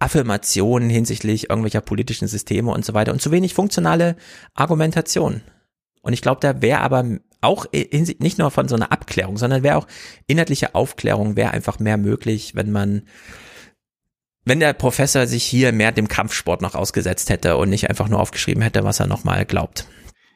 Affirmationen 0.04 0.90
hinsichtlich 0.90 1.50
irgendwelcher 1.50 1.82
politischen 1.82 2.28
Systeme 2.28 2.72
und 2.72 2.84
so 2.84 2.94
weiter 2.94 3.14
und 3.14 3.22
zu 3.22 3.32
wenig 3.32 3.54
funktionale 3.54 4.18
Argumentation. 4.54 5.42
Und 6.02 6.12
ich 6.12 6.22
glaube, 6.22 6.42
da 6.42 6.62
wäre 6.62 6.82
aber 6.82 7.06
auch 7.40 7.66
nicht 7.72 8.38
nur 8.38 8.52
von 8.52 8.68
so 8.68 8.76
einer 8.76 8.92
Abklärung, 8.92 9.38
sondern 9.38 9.64
wäre 9.64 9.78
auch 9.78 9.88
inhaltliche 10.28 10.76
Aufklärung 10.76 11.36
wäre 11.36 11.52
einfach 11.52 11.80
mehr 11.80 11.98
möglich, 11.98 12.54
wenn 12.56 12.72
man 12.72 13.04
wenn 14.46 14.60
der 14.60 14.74
Professor 14.74 15.26
sich 15.26 15.46
hier 15.46 15.72
mehr 15.72 15.94
dem 15.94 16.10
Kampfsport 16.10 16.62
noch 16.62 16.76
ausgesetzt 16.76 17.30
hätte 17.30 17.56
und 17.56 17.70
nicht 17.70 17.90
einfach 17.90 18.10
nur 18.10 18.20
aufgeschrieben 18.20 18.62
hätte, 18.62 18.84
was 18.84 19.00
er 19.00 19.08
nochmal 19.08 19.46
glaubt. 19.46 19.88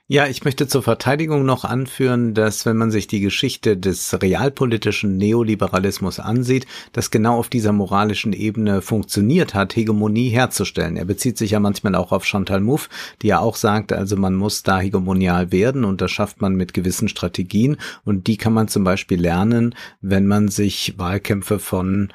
Ja, 0.09 0.25
ich 0.25 0.45
möchte 0.45 0.69
zur 0.69 0.83
Verteidigung 0.83 1.45
noch 1.45 1.65
anführen, 1.65 2.33
dass 2.33 2.65
wenn 2.65 2.77
man 2.77 2.91
sich 2.91 3.07
die 3.07 3.19
Geschichte 3.19 3.75
des 3.75 4.21
realpolitischen 4.21 5.17
Neoliberalismus 5.17 6.21
ansieht, 6.21 6.65
das 6.93 7.11
genau 7.11 7.37
auf 7.37 7.49
dieser 7.49 7.73
moralischen 7.73 8.31
Ebene 8.31 8.81
funktioniert 8.81 9.53
hat, 9.53 9.75
Hegemonie 9.75 10.29
herzustellen. 10.29 10.95
Er 10.95 11.03
bezieht 11.03 11.37
sich 11.37 11.51
ja 11.51 11.59
manchmal 11.59 11.93
auch 11.93 12.13
auf 12.13 12.23
Chantal 12.23 12.61
Mouffe, 12.61 12.87
die 13.21 13.27
ja 13.27 13.39
auch 13.39 13.57
sagt, 13.57 13.91
also 13.91 14.15
man 14.15 14.33
muss 14.33 14.63
da 14.63 14.79
hegemonial 14.79 15.51
werden 15.51 15.83
und 15.83 15.99
das 15.99 16.11
schafft 16.11 16.39
man 16.39 16.55
mit 16.55 16.73
gewissen 16.73 17.09
Strategien 17.09 17.75
und 18.05 18.27
die 18.27 18.37
kann 18.37 18.53
man 18.53 18.69
zum 18.69 18.85
Beispiel 18.85 19.19
lernen, 19.19 19.75
wenn 19.99 20.25
man 20.25 20.47
sich 20.47 20.93
Wahlkämpfe 20.97 21.59
von 21.59 22.13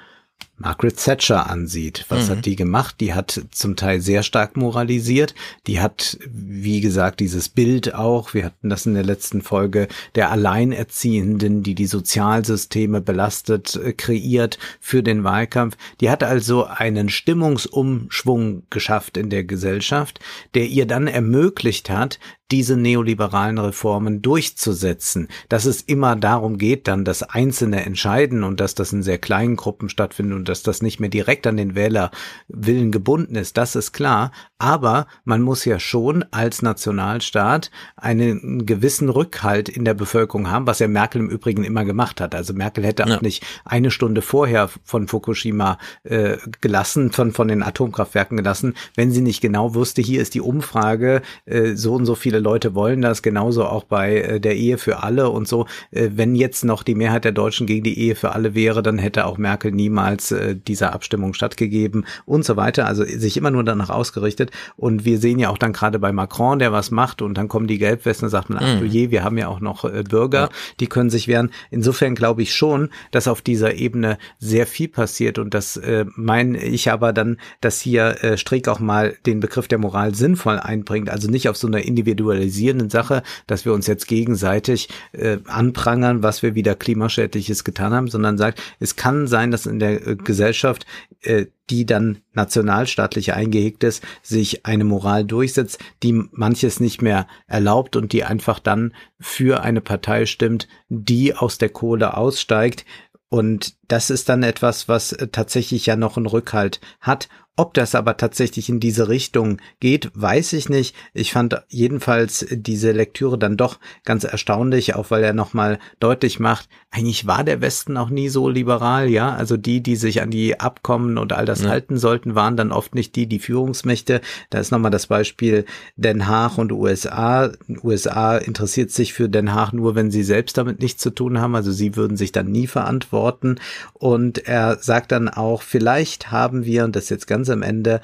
Margaret 0.62 0.97
Thatcher 0.97 1.51
ansieht. 1.51 2.06
Was 2.09 2.28
mhm. 2.28 2.32
hat 2.32 2.47
die 2.47 2.55
gemacht? 2.55 2.97
Die 3.01 3.14
hat 3.14 3.43
zum 3.51 3.74
Teil 3.74 4.01
sehr 4.01 4.22
stark 4.22 4.56
moralisiert. 4.56 5.34
Die 5.66 5.80
hat, 5.80 6.18
wie 6.30 6.80
gesagt, 6.80 7.18
dieses 7.18 7.48
Bild 7.48 7.94
auch, 7.94 8.32
wir 8.32 8.44
hatten 8.44 8.70
das 8.70 8.86
in 8.86 8.94
der 8.94 9.02
letzten 9.02 9.43
Folge, 9.43 9.89
der 10.14 10.30
Alleinerziehenden, 10.30 11.64
die 11.64 11.74
die 11.74 11.86
Sozialsysteme 11.86 13.01
belastet, 13.01 13.74
äh, 13.74 13.93
kreiert 13.93 14.59
für 14.80 15.02
den 15.02 15.24
Wahlkampf. 15.24 15.76
Die 16.01 16.10
hat 16.10 16.22
also 16.22 16.64
einen 16.64 17.09
Stimmungsumschwung 17.09 18.62
geschafft 18.70 19.16
in 19.16 19.30
der 19.30 19.43
Gesellschaft, 19.43 20.20
der 20.55 20.66
ihr 20.66 20.86
dann 20.86 21.09
ermöglicht 21.09 21.90
hat, 21.90 22.20
diese 22.52 22.76
neoliberalen 22.76 23.59
Reformen 23.59 24.20
durchzusetzen. 24.20 25.28
Dass 25.48 25.64
es 25.64 25.80
immer 25.80 26.14
darum 26.16 26.59
geht, 26.59 26.86
dann 26.86 27.05
das 27.05 27.22
Einzelne 27.22 27.84
entscheiden 27.84 28.44
und 28.44 28.60
dass 28.60 28.74
das 28.74 28.93
in 28.93 29.02
sehr 29.02 29.18
kleinen 29.18 29.56
Gruppen 29.56 29.89
stattfindet 29.89 30.36
und 30.36 30.48
dass 30.53 30.62
das 30.62 30.83
nicht 30.83 31.01
mehr 31.01 31.09
direkt 31.09 31.47
an 31.47 31.57
den 31.57 31.74
Wählerwillen 31.74 32.93
gebunden 32.93 33.37
ist, 33.37 33.57
das 33.57 33.74
ist 33.74 33.93
klar. 33.93 34.33
Aber 34.62 35.09
man 35.24 35.43
muss 35.43 35.64
ja 35.64 35.80
schon 35.80 36.24
als 36.30 36.62
Nationalstaat 36.62 37.72
einen 37.97 38.64
gewissen 38.64 39.09
Rückhalt 39.09 39.68
in 39.68 39.84
der 39.84 39.94
Bevölkerung 39.94 40.52
haben, 40.52 40.68
was 40.68 40.78
ja 40.78 40.86
Merkel 40.86 41.20
im 41.20 41.28
Übrigen 41.28 41.64
immer 41.64 41.84
gemacht 41.84 42.20
hat. 42.20 42.32
Also 42.32 42.55
Merkel 42.55 42.84
hätte 42.84 43.02
ja. 43.05 43.16
auch 43.16 43.22
nicht 43.22 43.44
eine 43.64 43.90
Stunde 43.90 44.22
vorher 44.22 44.70
von 44.84 45.09
Fukushima 45.09 45.78
äh, 46.05 46.36
gelassen, 46.60 47.10
von, 47.10 47.32
von 47.32 47.48
den 47.48 47.64
Atomkraftwerken 47.64 48.36
gelassen, 48.36 48.74
wenn 48.94 49.10
sie 49.10 49.20
nicht 49.20 49.40
genau 49.40 49.74
wusste, 49.74 50.01
hier 50.01 50.22
ist 50.22 50.34
die 50.34 50.40
Umfrage, 50.40 51.22
äh, 51.44 51.74
so 51.74 51.94
und 51.94 52.06
so 52.06 52.14
viele 52.14 52.39
Leute 52.39 52.76
wollen 52.76 53.02
das, 53.02 53.22
genauso 53.22 53.64
auch 53.64 53.82
bei 53.82 54.18
äh, 54.18 54.40
der 54.40 54.55
Ehe 54.55 54.78
für 54.78 55.02
alle 55.02 55.30
und 55.30 55.48
so. 55.48 55.66
Äh, 55.90 56.10
wenn 56.12 56.36
jetzt 56.36 56.64
noch 56.64 56.84
die 56.84 56.94
Mehrheit 56.94 57.24
der 57.24 57.32
Deutschen 57.32 57.66
gegen 57.66 57.82
die 57.82 57.98
Ehe 57.98 58.14
für 58.14 58.30
alle 58.30 58.55
wäre, 58.55 58.84
dann 58.84 58.98
hätte 58.98 59.26
auch 59.26 59.39
Merkel 59.39 59.72
niemals 59.72 60.30
äh, 60.30 60.55
dieser 60.55 60.93
Abstimmung 60.93 61.34
stattgegeben 61.34 62.05
und 62.26 62.44
so 62.44 62.56
weiter. 62.56 62.86
Also 62.86 63.02
sich 63.02 63.36
immer 63.36 63.51
nur 63.51 63.64
danach 63.64 63.90
ausgerichtet. 63.90 64.52
Und 64.77 65.05
wir 65.05 65.19
sehen 65.19 65.39
ja 65.39 65.51
auch 65.51 65.59
dann 65.59 65.73
gerade 65.73 65.99
bei 65.99 66.12
Macron, 66.12 66.59
der 66.59 66.73
was 66.73 66.91
macht 66.91 67.23
und 67.23 67.35
dann 67.35 67.49
kommen 67.49 67.66
die 67.66 67.79
Gelbwesten 67.79 68.27
und 68.27 68.31
sagt 68.31 68.51
man, 68.51 68.59
ach 68.62 68.79
du 68.79 68.85
mhm. 68.85 68.91
je, 68.91 69.11
wir 69.11 69.24
haben 69.24 69.39
ja 69.39 69.49
auch 69.49 69.61
noch 69.61 69.89
Bürger, 70.05 70.41
ja. 70.41 70.49
die 70.81 70.87
können 70.87 71.11
sich 71.11 71.29
wehren. 71.29 71.51
Insofern 71.70 72.15
glaube 72.15 72.43
ich 72.43 72.55
schon, 72.55 72.91
dass 73.11 73.29
auf 73.29 73.43
dieser 73.43 73.74
Ebene 73.74 74.19
sehr 74.39 74.66
viel 74.66 74.89
passiert 74.89 75.39
und 75.39 75.55
das 75.55 75.77
äh, 75.77 76.05
meine 76.15 76.62
ich 76.62 76.91
aber 76.91 77.12
dann, 77.12 77.39
dass 77.61 77.81
hier 77.81 78.23
äh, 78.23 78.37
Strick 78.37 78.69
auch 78.69 78.81
mal 78.81 79.16
den 79.27 79.41
Begriff 79.41 79.69
der 79.69 79.79
Moral 79.79 80.15
sinnvoll 80.15 80.59
einbringt, 80.59 81.11
also 81.11 81.31
nicht 81.31 81.49
auf 81.49 81.57
so 81.57 81.66
einer 81.66 81.83
individualisierenden 81.83 82.91
Sache, 82.91 83.23
dass 83.47 83.65
wir 83.65 83.73
uns 83.73 83.87
jetzt 83.87 84.07
gegenseitig 84.07 84.89
äh, 85.12 85.39
anprangern, 85.47 86.23
was 86.23 86.43
wir 86.43 86.55
wieder 86.55 86.74
klimaschädliches 86.74 87.65
getan 87.65 87.93
haben, 87.93 88.09
sondern 88.09 88.39
sagt, 88.39 88.62
es 88.81 88.97
kann 88.97 89.27
sein, 89.27 89.51
dass 89.51 89.66
in 89.66 89.79
der 89.79 90.07
äh, 90.07 90.16
Gesellschaft 90.16 90.87
äh, 91.23 91.47
die 91.70 91.87
dann 91.87 92.19
nationalstaatlich 92.35 93.33
eingehegt 93.33 93.85
ist, 93.85 94.03
sich 94.23 94.41
eine 94.64 94.85
Moral 94.85 95.24
durchsetzt, 95.24 95.78
die 96.02 96.12
manches 96.12 96.81
nicht 96.81 97.02
mehr 97.02 97.27
erlaubt 97.47 97.97
und 97.97 98.12
die 98.12 98.24
einfach 98.24 98.59
dann 98.59 98.94
für 99.19 99.62
eine 99.62 99.81
Partei 99.81 100.27
stimmt, 100.27 100.69
die 100.89 101.35
aus 101.35 101.59
der 101.59 101.69
Kohle 101.69 102.16
aussteigt. 102.16 102.85
Und 103.28 103.74
das 103.93 104.09
ist 104.09 104.31
dann 104.31 104.43
etwas, 104.43 104.89
was 104.89 105.12
äh, 105.12 105.28
tatsächlich 105.28 105.85
ja 105.85 105.97
noch 105.97 106.16
einen 106.16 106.24
Rückhalt 106.24 106.81
hat 107.02 107.28
ob 107.55 107.74
das 107.74 107.94
aber 107.94 108.16
tatsächlich 108.16 108.70
in 108.70 108.81
diese 108.81 109.10
Richtung 109.10 109.60
geht, 109.78 110.10
weiß 110.14 110.55
ich 110.55 110.70
nicht. 110.70 110.97
Ich 111.12 111.32
fand 111.32 111.62
jedenfalls 111.69 112.47
diese 112.51 112.93
Lektüre 112.93 113.36
dann 113.36 113.59
doch 113.59 113.78
ganz 114.06 114.24
erstaunlich, 114.24 114.94
auch 114.94 115.10
weil 115.10 115.23
er 115.23 115.35
nochmal 115.35 115.78
deutlich 116.01 116.40
macht, 116.40 116.70
eigentlich 116.90 117.27
war 117.27 117.44
der 117.44 117.60
Westen 117.60 117.97
auch 117.98 118.09
nie 118.09 118.31
so 118.31 118.48
liberal, 118.48 119.09
ja. 119.09 119.35
Also 119.35 119.59
die, 119.59 119.82
die 119.82 119.97
sich 119.97 120.23
an 120.23 120.31
die 120.31 120.60
Abkommen 120.60 121.19
und 121.19 121.35
all 121.35 121.44
das 121.44 121.62
ja. 121.62 121.69
halten 121.69 121.98
sollten, 121.98 122.35
waren 122.35 122.56
dann 122.56 122.73
oft 122.73 122.94
nicht 122.94 123.16
die, 123.16 123.27
die 123.27 123.39
Führungsmächte. 123.39 124.23
Da 124.48 124.59
ist 124.59 124.70
nochmal 124.70 124.90
das 124.90 125.06
Beispiel 125.06 125.66
Den 125.97 126.27
Haag 126.28 126.56
und 126.56 126.73
USA. 126.73 127.51
USA 127.82 128.39
interessiert 128.39 128.90
sich 128.90 129.12
für 129.12 129.28
Den 129.28 129.55
Haag 129.55 129.73
nur, 129.73 129.94
wenn 129.94 130.10
sie 130.10 130.23
selbst 130.23 130.56
damit 130.56 130.81
nichts 130.81 131.02
zu 131.02 131.10
tun 131.10 131.39
haben. 131.39 131.55
Also 131.55 131.70
sie 131.70 131.97
würden 131.97 132.16
sich 132.16 132.32
dann 132.32 132.51
nie 132.51 132.66
verantworten. 132.66 133.59
Und 133.95 134.47
er 134.47 134.79
sagt 134.79 135.13
dann 135.13 135.29
auch, 135.29 135.63
vielleicht 135.63 136.31
haben 136.31 136.65
wir, 136.65 136.85
und 136.85 136.97
das 136.97 137.09
jetzt 137.09 137.27
ganz 137.27 137.51
am 137.51 137.63
Ende 137.63 138.01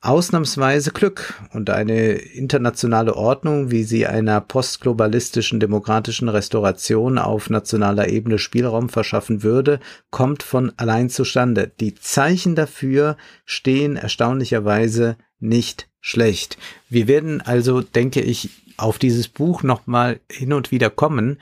ausnahmsweise 0.00 0.92
Glück 0.92 1.34
und 1.52 1.70
eine 1.70 2.12
internationale 2.12 3.16
Ordnung, 3.16 3.70
wie 3.70 3.82
sie 3.82 4.06
einer 4.06 4.40
postglobalistischen 4.40 5.58
demokratischen 5.58 6.28
Restauration 6.28 7.18
auf 7.18 7.50
nationaler 7.50 8.08
Ebene 8.08 8.38
Spielraum 8.38 8.88
verschaffen 8.88 9.42
würde, 9.42 9.80
kommt 10.10 10.42
von 10.42 10.72
allein 10.76 11.10
zustande. 11.10 11.72
Die 11.80 11.94
Zeichen 11.94 12.54
dafür 12.54 13.16
stehen 13.44 13.96
erstaunlicherweise 13.96 15.16
nicht 15.40 15.88
schlecht. 16.00 16.58
Wir 16.88 17.08
werden 17.08 17.40
also, 17.40 17.80
denke 17.80 18.20
ich, 18.20 18.50
auf 18.76 18.98
dieses 18.98 19.26
Buch 19.26 19.64
nochmal 19.64 20.20
hin 20.30 20.52
und 20.52 20.70
wieder 20.70 20.88
kommen, 20.88 21.40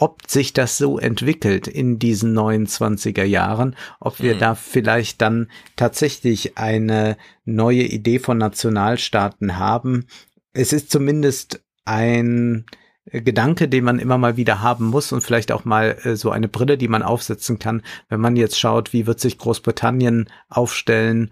ob 0.00 0.22
sich 0.26 0.54
das 0.54 0.78
so 0.78 0.98
entwickelt 0.98 1.68
in 1.68 1.98
diesen 1.98 2.36
29er 2.36 3.22
Jahren, 3.22 3.76
ob 4.00 4.18
wir 4.20 4.34
mhm. 4.34 4.38
da 4.38 4.54
vielleicht 4.54 5.20
dann 5.20 5.48
tatsächlich 5.76 6.56
eine 6.56 7.18
neue 7.44 7.82
Idee 7.82 8.18
von 8.18 8.38
Nationalstaaten 8.38 9.58
haben. 9.58 10.06
Es 10.54 10.72
ist 10.72 10.90
zumindest 10.90 11.62
ein 11.84 12.64
Gedanke, 13.04 13.68
den 13.68 13.84
man 13.84 13.98
immer 13.98 14.16
mal 14.16 14.38
wieder 14.38 14.62
haben 14.62 14.86
muss 14.86 15.12
und 15.12 15.20
vielleicht 15.20 15.52
auch 15.52 15.66
mal 15.66 15.98
äh, 16.02 16.16
so 16.16 16.30
eine 16.30 16.48
Brille, 16.48 16.78
die 16.78 16.88
man 16.88 17.02
aufsetzen 17.02 17.58
kann, 17.58 17.82
wenn 18.08 18.20
man 18.20 18.36
jetzt 18.36 18.58
schaut, 18.58 18.94
wie 18.94 19.06
wird 19.06 19.20
sich 19.20 19.36
Großbritannien 19.36 20.30
aufstellen, 20.48 21.30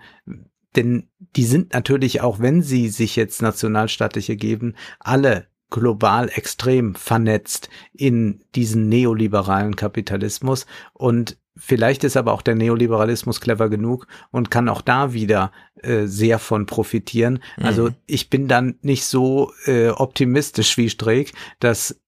denn 0.76 1.08
die 1.36 1.44
sind 1.44 1.72
natürlich, 1.72 2.20
auch 2.20 2.38
wenn 2.38 2.62
sie 2.62 2.90
sich 2.90 3.16
jetzt 3.16 3.40
nationalstaatliche 3.40 4.36
geben, 4.36 4.74
alle 5.00 5.47
global 5.70 6.30
extrem 6.32 6.94
vernetzt 6.94 7.68
in 7.92 8.40
diesen 8.54 8.88
neoliberalen 8.88 9.76
Kapitalismus 9.76 10.66
und 10.92 11.36
Vielleicht 11.60 12.04
ist 12.04 12.16
aber 12.16 12.32
auch 12.34 12.42
der 12.42 12.54
Neoliberalismus 12.54 13.40
clever 13.40 13.68
genug 13.68 14.06
und 14.30 14.48
kann 14.48 14.68
auch 14.68 14.80
da 14.80 15.12
wieder 15.12 15.50
äh, 15.82 16.06
sehr 16.06 16.38
von 16.38 16.66
profitieren. 16.66 17.40
Also 17.56 17.86
mhm. 17.86 17.94
ich 18.06 18.30
bin 18.30 18.46
dann 18.46 18.76
nicht 18.82 19.04
so 19.04 19.52
äh, 19.66 19.88
optimistisch 19.88 20.76
wie 20.78 20.88
Streeck, 20.88 21.32
dass 21.58 22.00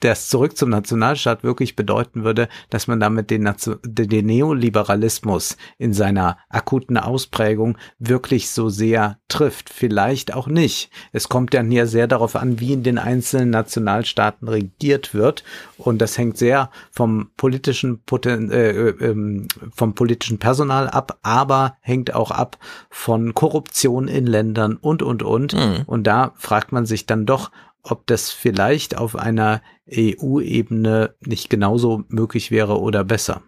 das 0.00 0.28
zurück 0.28 0.56
zum 0.56 0.70
Nationalstaat 0.70 1.42
wirklich 1.42 1.74
bedeuten 1.74 2.24
würde, 2.24 2.48
dass 2.68 2.86
man 2.86 3.00
damit 3.00 3.30
den, 3.30 3.50
den 3.84 4.26
Neoliberalismus 4.26 5.56
in 5.78 5.94
seiner 5.94 6.38
akuten 6.50 6.98
Ausprägung 6.98 7.78
wirklich 7.98 8.50
so 8.50 8.68
sehr 8.68 9.18
trifft. 9.28 9.70
Vielleicht 9.70 10.34
auch 10.34 10.48
nicht. 10.48 10.90
Es 11.12 11.28
kommt 11.28 11.54
dann 11.54 11.70
hier 11.70 11.86
sehr 11.86 12.06
darauf 12.06 12.36
an, 12.36 12.60
wie 12.60 12.74
in 12.74 12.82
den 12.82 12.98
einzelnen 12.98 13.50
Nationalstaaten 13.50 14.48
regiert 14.48 15.14
wird. 15.14 15.44
Und 15.78 15.98
das 15.98 16.18
hängt 16.18 16.36
sehr 16.36 16.70
vom 16.90 17.30
politischen, 17.36 18.02
Poten 18.02 18.50
äh, 18.50 18.70
äh, 18.70 19.46
vom 19.74 19.94
politischen 19.94 20.38
Personal 20.38 20.88
ab, 20.88 21.18
aber 21.22 21.76
hängt 21.80 22.14
auch 22.14 22.30
ab 22.30 22.58
von 22.90 23.32
Korruption 23.34 24.08
in 24.08 24.26
Ländern 24.26 24.76
und, 24.76 25.02
und, 25.02 25.22
und. 25.22 25.54
Mhm. 25.54 25.82
Und 25.86 26.06
da 26.06 26.32
fragt 26.36 26.72
man 26.72 26.84
sich 26.84 27.06
dann 27.06 27.24
doch, 27.24 27.50
ob 27.90 28.06
das 28.06 28.30
vielleicht 28.30 28.96
auf 28.96 29.16
einer 29.16 29.62
EU-Ebene 29.90 31.14
nicht 31.24 31.50
genauso 31.50 32.04
möglich 32.08 32.50
wäre 32.50 32.80
oder 32.80 33.04
besser. 33.04 33.42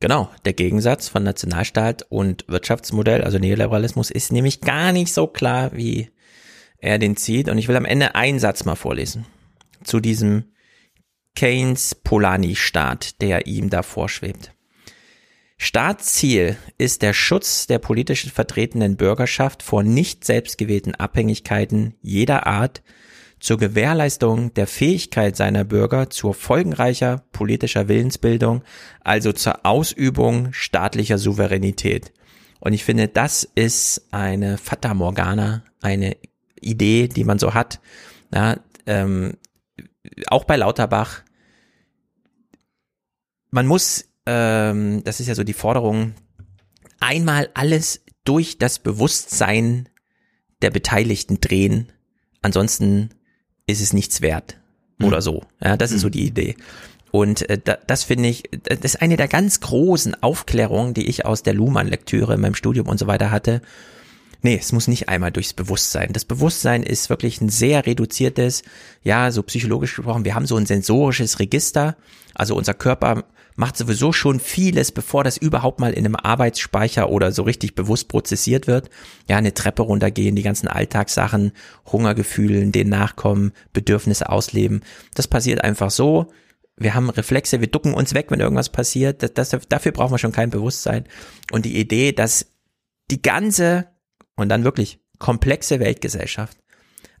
Genau, 0.00 0.30
der 0.44 0.52
Gegensatz 0.52 1.08
von 1.08 1.22
Nationalstaat 1.22 2.06
und 2.08 2.44
Wirtschaftsmodell, 2.48 3.22
also 3.22 3.38
Neoliberalismus, 3.38 4.10
ist 4.10 4.32
nämlich 4.32 4.60
gar 4.60 4.92
nicht 4.92 5.12
so 5.12 5.26
klar, 5.26 5.70
wie 5.72 6.10
er 6.78 6.98
den 6.98 7.16
zieht. 7.16 7.48
Und 7.48 7.58
ich 7.58 7.68
will 7.68 7.76
am 7.76 7.84
Ende 7.84 8.14
einen 8.14 8.38
Satz 8.38 8.64
mal 8.64 8.76
vorlesen 8.76 9.26
zu 9.82 10.00
diesem 10.00 10.52
Keynes-Polani-Staat, 11.34 13.20
der 13.20 13.46
ihm 13.46 13.70
da 13.70 13.82
vorschwebt. 13.82 14.52
Staatsziel 15.56 16.56
ist 16.78 17.02
der 17.02 17.12
Schutz 17.12 17.66
der 17.66 17.78
politisch 17.78 18.30
vertretenen 18.30 18.96
Bürgerschaft 18.96 19.62
vor 19.62 19.82
nicht 19.82 20.24
selbstgewählten 20.24 20.94
Abhängigkeiten 20.94 21.94
jeder 22.02 22.46
Art 22.46 22.82
zur 23.44 23.58
Gewährleistung 23.58 24.54
der 24.54 24.66
Fähigkeit 24.66 25.36
seiner 25.36 25.64
Bürger 25.64 26.08
zur 26.08 26.34
folgenreicher 26.34 27.22
politischer 27.32 27.88
Willensbildung, 27.88 28.62
also 29.00 29.32
zur 29.32 29.66
Ausübung 29.66 30.52
staatlicher 30.52 31.18
Souveränität. 31.18 32.12
Und 32.60 32.72
ich 32.72 32.84
finde, 32.84 33.08
das 33.08 33.44
ist 33.54 34.08
eine 34.10 34.56
Fata 34.56 34.94
Morgana, 34.94 35.62
eine 35.82 36.16
Idee, 36.60 37.08
die 37.08 37.24
man 37.24 37.38
so 37.38 37.52
hat. 37.52 37.80
Ja, 38.32 38.60
ähm, 38.86 39.34
auch 40.28 40.44
bei 40.44 40.56
Lauterbach. 40.56 41.22
Man 43.50 43.66
muss 43.66 44.06
ähm, 44.26 45.04
das 45.04 45.20
ist 45.20 45.26
ja 45.26 45.34
so 45.34 45.44
die 45.44 45.52
Forderung, 45.52 46.14
einmal 47.00 47.50
alles 47.54 48.02
durch 48.24 48.58
das 48.58 48.78
Bewusstsein 48.78 49.88
der 50.62 50.70
Beteiligten 50.70 51.40
drehen, 51.40 51.92
ansonsten 52.40 53.10
ist 53.66 53.80
es 53.80 53.92
nichts 53.92 54.20
wert 54.20 54.56
mhm. 54.98 55.06
oder 55.06 55.22
so. 55.22 55.42
Ja, 55.62 55.76
das 55.76 55.92
ist 55.92 56.02
so 56.02 56.06
hm. 56.06 56.12
die 56.12 56.26
Idee. 56.26 56.56
Und 57.10 57.48
äh, 57.48 57.58
da, 57.62 57.78
das 57.86 58.02
finde 58.02 58.28
ich, 58.28 58.42
das 58.64 58.94
ist 58.94 59.02
eine 59.02 59.16
der 59.16 59.28
ganz 59.28 59.60
großen 59.60 60.20
Aufklärungen, 60.22 60.94
die 60.94 61.06
ich 61.06 61.24
aus 61.24 61.42
der 61.42 61.54
Luhmann-Lektüre 61.54 62.34
in 62.34 62.40
meinem 62.40 62.56
Studium 62.56 62.88
und 62.88 62.98
so 62.98 63.06
weiter 63.06 63.30
hatte. 63.30 63.62
Nee, 64.42 64.58
es 64.60 64.72
muss 64.72 64.88
nicht 64.88 65.08
einmal 65.08 65.30
durchs 65.30 65.54
Bewusstsein. 65.54 66.12
Das 66.12 66.24
Bewusstsein 66.24 66.82
ist 66.82 67.08
wirklich 67.08 67.40
ein 67.40 67.48
sehr 67.48 67.86
reduziertes, 67.86 68.62
ja, 69.02 69.30
so 69.30 69.42
psychologisch 69.44 69.94
gesprochen, 69.94 70.24
wir 70.24 70.34
haben 70.34 70.46
so 70.46 70.56
ein 70.56 70.66
sensorisches 70.66 71.38
Register. 71.38 71.96
Also 72.34 72.56
unser 72.56 72.74
Körper 72.74 73.24
macht 73.56 73.76
sowieso 73.76 74.12
schon 74.12 74.40
vieles, 74.40 74.90
bevor 74.92 75.22
das 75.24 75.36
überhaupt 75.36 75.80
mal 75.80 75.92
in 75.92 76.04
einem 76.04 76.16
Arbeitsspeicher 76.16 77.08
oder 77.08 77.32
so 77.32 77.42
richtig 77.42 77.74
bewusst 77.74 78.08
prozessiert 78.08 78.66
wird. 78.66 78.90
Ja, 79.28 79.36
eine 79.36 79.54
Treppe 79.54 79.82
runtergehen, 79.82 80.34
die 80.34 80.42
ganzen 80.42 80.68
Alltagssachen, 80.68 81.52
Hungergefühlen, 81.86 82.72
denen 82.72 82.90
nachkommen, 82.90 83.52
Bedürfnisse 83.72 84.28
ausleben. 84.28 84.82
Das 85.14 85.28
passiert 85.28 85.62
einfach 85.62 85.90
so. 85.90 86.32
Wir 86.76 86.94
haben 86.94 87.10
Reflexe, 87.10 87.60
wir 87.60 87.68
ducken 87.68 87.94
uns 87.94 88.14
weg, 88.14 88.26
wenn 88.30 88.40
irgendwas 88.40 88.70
passiert. 88.70 89.22
Das, 89.22 89.50
das, 89.50 89.68
dafür 89.68 89.92
brauchen 89.92 90.12
wir 90.12 90.18
schon 90.18 90.32
kein 90.32 90.50
Bewusstsein. 90.50 91.04
Und 91.52 91.64
die 91.64 91.78
Idee, 91.78 92.10
dass 92.12 92.46
die 93.10 93.22
ganze 93.22 93.86
und 94.34 94.48
dann 94.48 94.64
wirklich 94.64 94.98
komplexe 95.18 95.78
Weltgesellschaft 95.78 96.58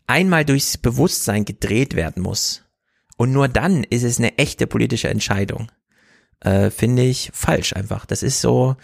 einmal 0.06 0.44
durchs 0.44 0.76
Bewusstsein 0.76 1.44
gedreht 1.44 1.94
werden 1.94 2.22
muss. 2.22 2.64
Und 3.16 3.32
nur 3.32 3.46
dann 3.46 3.84
ist 3.84 4.02
es 4.02 4.18
eine 4.18 4.36
echte 4.38 4.66
politische 4.66 5.08
Entscheidung 5.08 5.70
äh, 6.44 6.70
finde 6.70 7.02
ich 7.02 7.30
falsch 7.34 7.74
einfach. 7.74 8.06
Das 8.06 8.22
ist 8.22 8.40
so 8.40 8.76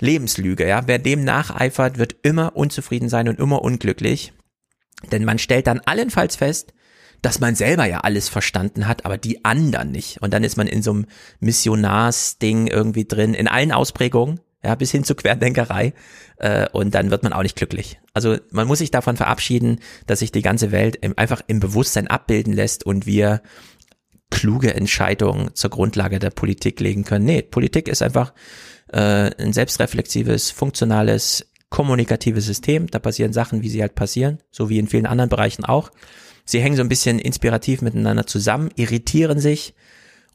Lebenslüge, 0.00 0.66
ja. 0.66 0.82
Wer 0.86 0.98
dem 0.98 1.24
nacheifert, 1.24 1.98
wird 1.98 2.16
immer 2.22 2.56
unzufrieden 2.56 3.08
sein 3.08 3.28
und 3.28 3.38
immer 3.38 3.62
unglücklich. 3.62 4.32
Denn 5.12 5.24
man 5.24 5.38
stellt 5.38 5.66
dann 5.66 5.80
allenfalls 5.80 6.36
fest, 6.36 6.72
dass 7.22 7.40
man 7.40 7.54
selber 7.54 7.84
ja 7.84 8.00
alles 8.00 8.28
verstanden 8.28 8.86
hat, 8.86 9.04
aber 9.04 9.18
die 9.18 9.44
anderen 9.44 9.92
nicht. 9.92 10.22
Und 10.22 10.32
dann 10.32 10.44
ist 10.44 10.56
man 10.56 10.66
in 10.66 10.82
so 10.82 10.92
einem 10.92 11.06
Missionarsding 11.40 12.66
irgendwie 12.66 13.04
drin, 13.04 13.34
in 13.34 13.48
allen 13.48 13.72
Ausprägungen, 13.72 14.40
ja, 14.62 14.74
bis 14.74 14.90
hin 14.90 15.04
zu 15.04 15.14
Querdenkerei. 15.14 15.92
Äh, 16.36 16.68
und 16.70 16.94
dann 16.94 17.10
wird 17.10 17.22
man 17.22 17.32
auch 17.32 17.42
nicht 17.42 17.56
glücklich. 17.56 18.00
Also 18.14 18.38
man 18.50 18.66
muss 18.66 18.78
sich 18.78 18.90
davon 18.90 19.16
verabschieden, 19.16 19.80
dass 20.06 20.20
sich 20.20 20.32
die 20.32 20.42
ganze 20.42 20.72
Welt 20.72 21.02
einfach 21.18 21.42
im 21.46 21.60
Bewusstsein 21.60 22.08
abbilden 22.08 22.52
lässt 22.52 22.84
und 22.84 23.06
wir 23.06 23.42
kluge 24.30 24.74
Entscheidungen 24.74 25.54
zur 25.54 25.70
Grundlage 25.70 26.18
der 26.18 26.30
Politik 26.30 26.80
legen 26.80 27.04
können. 27.04 27.24
Nee, 27.24 27.42
Politik 27.42 27.88
ist 27.88 28.02
einfach 28.02 28.32
äh, 28.92 29.30
ein 29.42 29.52
selbstreflexives, 29.52 30.50
funktionales, 30.50 31.46
kommunikatives 31.68 32.46
System. 32.46 32.88
Da 32.88 32.98
passieren 32.98 33.32
Sachen, 33.32 33.62
wie 33.62 33.68
sie 33.68 33.80
halt 33.80 33.94
passieren, 33.94 34.38
so 34.50 34.68
wie 34.68 34.78
in 34.78 34.88
vielen 34.88 35.06
anderen 35.06 35.30
Bereichen 35.30 35.64
auch. 35.64 35.90
Sie 36.44 36.60
hängen 36.60 36.76
so 36.76 36.82
ein 36.82 36.88
bisschen 36.88 37.18
inspirativ 37.18 37.82
miteinander 37.82 38.26
zusammen, 38.26 38.70
irritieren 38.76 39.38
sich 39.38 39.74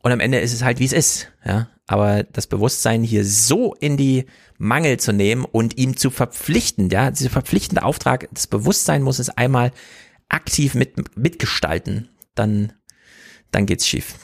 und 0.06 0.12
am 0.12 0.20
Ende 0.20 0.40
ist 0.40 0.54
es 0.54 0.64
halt, 0.64 0.80
wie 0.80 0.86
es 0.86 0.94
ist. 0.94 1.32
Ja, 1.44 1.68
aber 1.88 2.22
das 2.22 2.46
Bewusstsein 2.46 3.04
hier 3.04 3.26
so 3.26 3.74
in 3.74 3.98
die 3.98 4.26
Mangel 4.60 5.00
zu 5.00 5.14
nehmen 5.14 5.46
und 5.46 5.80
ihm 5.80 5.98
zu 5.98 6.12
verpflichten, 6.12 6.90
ja, 6.90 7.10
dieser 7.10 7.32
verpflichtende 7.32 7.84
Auftrag, 7.84 8.30
das 8.32 8.46
Bewusstsein 8.46 9.02
muss 9.02 9.18
es 9.18 9.30
einmal 9.30 9.72
aktiv 10.30 10.76
mit, 10.76 11.18
mitgestalten, 11.18 12.10
dann 12.36 12.74
dann 13.56 13.66
geht's 13.66 13.88
schief. 13.88 14.16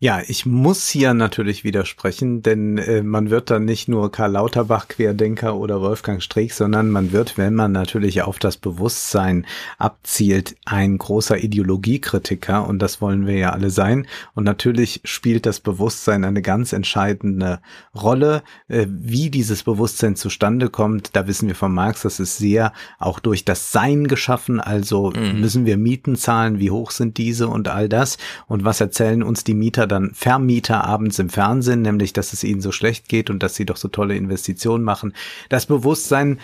Ja, 0.00 0.22
ich 0.24 0.46
muss 0.46 0.86
hier 0.86 1.12
natürlich 1.12 1.64
widersprechen, 1.64 2.40
denn 2.40 2.78
äh, 2.78 3.02
man 3.02 3.30
wird 3.30 3.50
dann 3.50 3.64
nicht 3.64 3.88
nur 3.88 4.12
Karl 4.12 4.30
Lauterbach 4.30 4.86
Querdenker 4.86 5.56
oder 5.56 5.80
Wolfgang 5.80 6.22
Streeck, 6.22 6.52
sondern 6.52 6.88
man 6.88 7.10
wird, 7.10 7.36
wenn 7.36 7.56
man 7.56 7.72
natürlich 7.72 8.22
auf 8.22 8.38
das 8.38 8.58
Bewusstsein 8.58 9.44
abzielt, 9.76 10.54
ein 10.66 10.98
großer 10.98 11.38
Ideologiekritiker 11.38 12.64
und 12.68 12.78
das 12.78 13.00
wollen 13.00 13.26
wir 13.26 13.38
ja 13.38 13.50
alle 13.50 13.70
sein. 13.70 14.06
Und 14.36 14.44
natürlich 14.44 15.00
spielt 15.02 15.46
das 15.46 15.58
Bewusstsein 15.58 16.22
eine 16.22 16.42
ganz 16.42 16.72
entscheidende 16.72 17.58
Rolle. 17.92 18.44
Äh, 18.68 18.86
wie 18.88 19.30
dieses 19.30 19.64
Bewusstsein 19.64 20.14
zustande 20.14 20.70
kommt, 20.70 21.16
da 21.16 21.26
wissen 21.26 21.48
wir 21.48 21.56
von 21.56 21.74
Marx, 21.74 22.02
das 22.02 22.20
ist 22.20 22.38
sehr 22.38 22.72
auch 23.00 23.18
durch 23.18 23.44
das 23.44 23.72
Sein 23.72 24.06
geschaffen. 24.06 24.60
Also 24.60 25.10
mhm. 25.10 25.40
müssen 25.40 25.66
wir 25.66 25.76
Mieten 25.76 26.14
zahlen, 26.14 26.60
wie 26.60 26.70
hoch 26.70 26.92
sind 26.92 27.18
diese 27.18 27.48
und 27.48 27.66
all 27.66 27.88
das. 27.88 28.16
Und 28.46 28.62
was 28.62 28.80
erzählen 28.80 29.24
uns 29.24 29.42
die 29.42 29.54
Mieter 29.54 29.87
dann 29.88 30.12
Vermieter 30.14 30.84
abends 30.84 31.18
im 31.18 31.30
Fernsehen, 31.30 31.82
nämlich 31.82 32.12
dass 32.12 32.32
es 32.32 32.44
ihnen 32.44 32.60
so 32.60 32.72
schlecht 32.72 33.08
geht 33.08 33.30
und 33.30 33.42
dass 33.42 33.54
sie 33.54 33.66
doch 33.66 33.76
so 33.76 33.88
tolle 33.88 34.16
Investitionen 34.16 34.84
machen. 34.84 35.14
Das 35.48 35.66
Bewusstsein, 35.66 36.38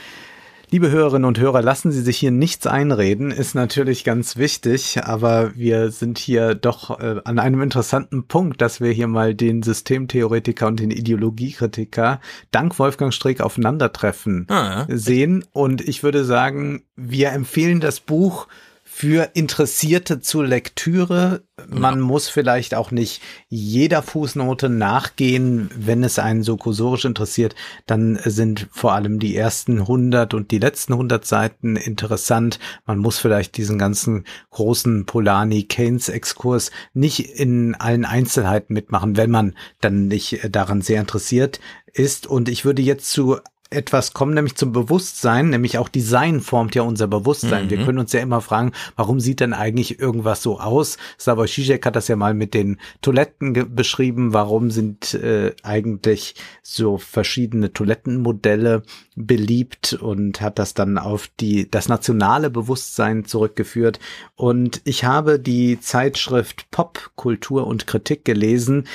Liebe 0.74 0.90
Hörerinnen 0.90 1.26
und 1.26 1.38
Hörer, 1.38 1.62
lassen 1.62 1.92
Sie 1.92 2.00
sich 2.00 2.16
hier 2.16 2.32
nichts 2.32 2.66
einreden, 2.66 3.30
ist 3.30 3.54
natürlich 3.54 4.02
ganz 4.02 4.36
wichtig, 4.36 4.98
aber 5.04 5.54
wir 5.54 5.92
sind 5.92 6.18
hier 6.18 6.56
doch 6.56 6.98
äh, 6.98 7.20
an 7.24 7.38
einem 7.38 7.62
interessanten 7.62 8.26
Punkt, 8.26 8.60
dass 8.60 8.80
wir 8.80 8.90
hier 8.90 9.06
mal 9.06 9.36
den 9.36 9.62
Systemtheoretiker 9.62 10.66
und 10.66 10.80
den 10.80 10.90
Ideologiekritiker 10.90 12.20
dank 12.50 12.76
Wolfgang 12.80 13.14
Streeck 13.14 13.40
aufeinandertreffen 13.40 14.46
ah, 14.48 14.86
ja. 14.88 14.96
sehen. 14.96 15.44
Und 15.52 15.80
ich 15.80 16.02
würde 16.02 16.24
sagen, 16.24 16.82
wir 16.96 17.30
empfehlen 17.30 17.78
das 17.78 18.00
Buch 18.00 18.48
für 18.96 19.30
Interessierte 19.34 20.20
zur 20.20 20.46
Lektüre. 20.46 21.42
Man 21.68 21.98
ja. 21.98 22.00
muss 22.00 22.28
vielleicht 22.28 22.76
auch 22.76 22.92
nicht 22.92 23.22
jeder 23.48 24.02
Fußnote 24.02 24.68
nachgehen. 24.68 25.68
Wenn 25.76 26.04
es 26.04 26.20
einen 26.20 26.44
so 26.44 26.56
kursorisch 26.56 27.04
interessiert, 27.04 27.56
dann 27.86 28.20
sind 28.24 28.68
vor 28.70 28.92
allem 28.92 29.18
die 29.18 29.34
ersten 29.34 29.80
100 29.80 30.32
und 30.32 30.52
die 30.52 30.60
letzten 30.60 30.92
100 30.92 31.26
Seiten 31.26 31.74
interessant. 31.74 32.60
Man 32.86 32.98
muss 32.98 33.18
vielleicht 33.18 33.56
diesen 33.56 33.80
ganzen 33.80 34.26
großen 34.50 35.06
Polani-Keynes-Exkurs 35.06 36.70
nicht 36.92 37.18
in 37.18 37.74
allen 37.74 38.04
Einzelheiten 38.04 38.74
mitmachen, 38.74 39.16
wenn 39.16 39.32
man 39.32 39.56
dann 39.80 40.06
nicht 40.06 40.38
daran 40.52 40.82
sehr 40.82 41.00
interessiert 41.00 41.58
ist. 41.92 42.28
Und 42.28 42.48
ich 42.48 42.64
würde 42.64 42.80
jetzt 42.80 43.10
zu 43.10 43.40
etwas 43.74 44.12
kommen, 44.12 44.34
nämlich 44.34 44.54
zum 44.54 44.72
Bewusstsein, 44.72 45.50
nämlich 45.50 45.78
auch 45.78 45.88
Design 45.88 46.40
formt 46.40 46.74
ja 46.74 46.82
unser 46.82 47.06
Bewusstsein. 47.06 47.66
Mhm. 47.66 47.70
Wir 47.70 47.84
können 47.84 47.98
uns 47.98 48.12
ja 48.12 48.20
immer 48.20 48.40
fragen, 48.40 48.72
warum 48.96 49.20
sieht 49.20 49.40
denn 49.40 49.52
eigentlich 49.52 50.00
irgendwas 50.00 50.42
so 50.42 50.60
aus? 50.60 50.96
Slavoj 51.18 51.46
Žižek 51.46 51.84
hat 51.84 51.96
das 51.96 52.08
ja 52.08 52.16
mal 52.16 52.34
mit 52.34 52.54
den 52.54 52.78
Toiletten 53.02 53.74
beschrieben. 53.74 54.32
Warum 54.32 54.70
sind 54.70 55.14
äh, 55.14 55.52
eigentlich 55.62 56.34
so 56.62 56.98
verschiedene 56.98 57.72
Toilettenmodelle 57.72 58.82
beliebt 59.16 59.92
und 59.94 60.40
hat 60.40 60.58
das 60.58 60.74
dann 60.74 60.98
auf 60.98 61.28
die, 61.40 61.70
das 61.70 61.88
nationale 61.88 62.50
Bewusstsein 62.50 63.24
zurückgeführt. 63.24 64.00
Und 64.34 64.80
ich 64.84 65.04
habe 65.04 65.38
die 65.38 65.80
Zeitschrift 65.80 66.70
Pop, 66.70 67.10
Kultur 67.14 67.66
und 67.66 67.86
Kritik 67.86 68.24
gelesen, 68.24 68.86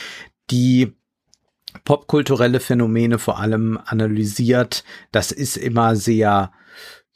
die 0.51 0.93
popkulturelle 1.85 2.59
Phänomene 2.59 3.19
vor 3.19 3.39
allem 3.39 3.79
analysiert. 3.85 4.83
Das 5.11 5.31
ist 5.31 5.57
immer 5.57 5.95
sehr 5.95 6.51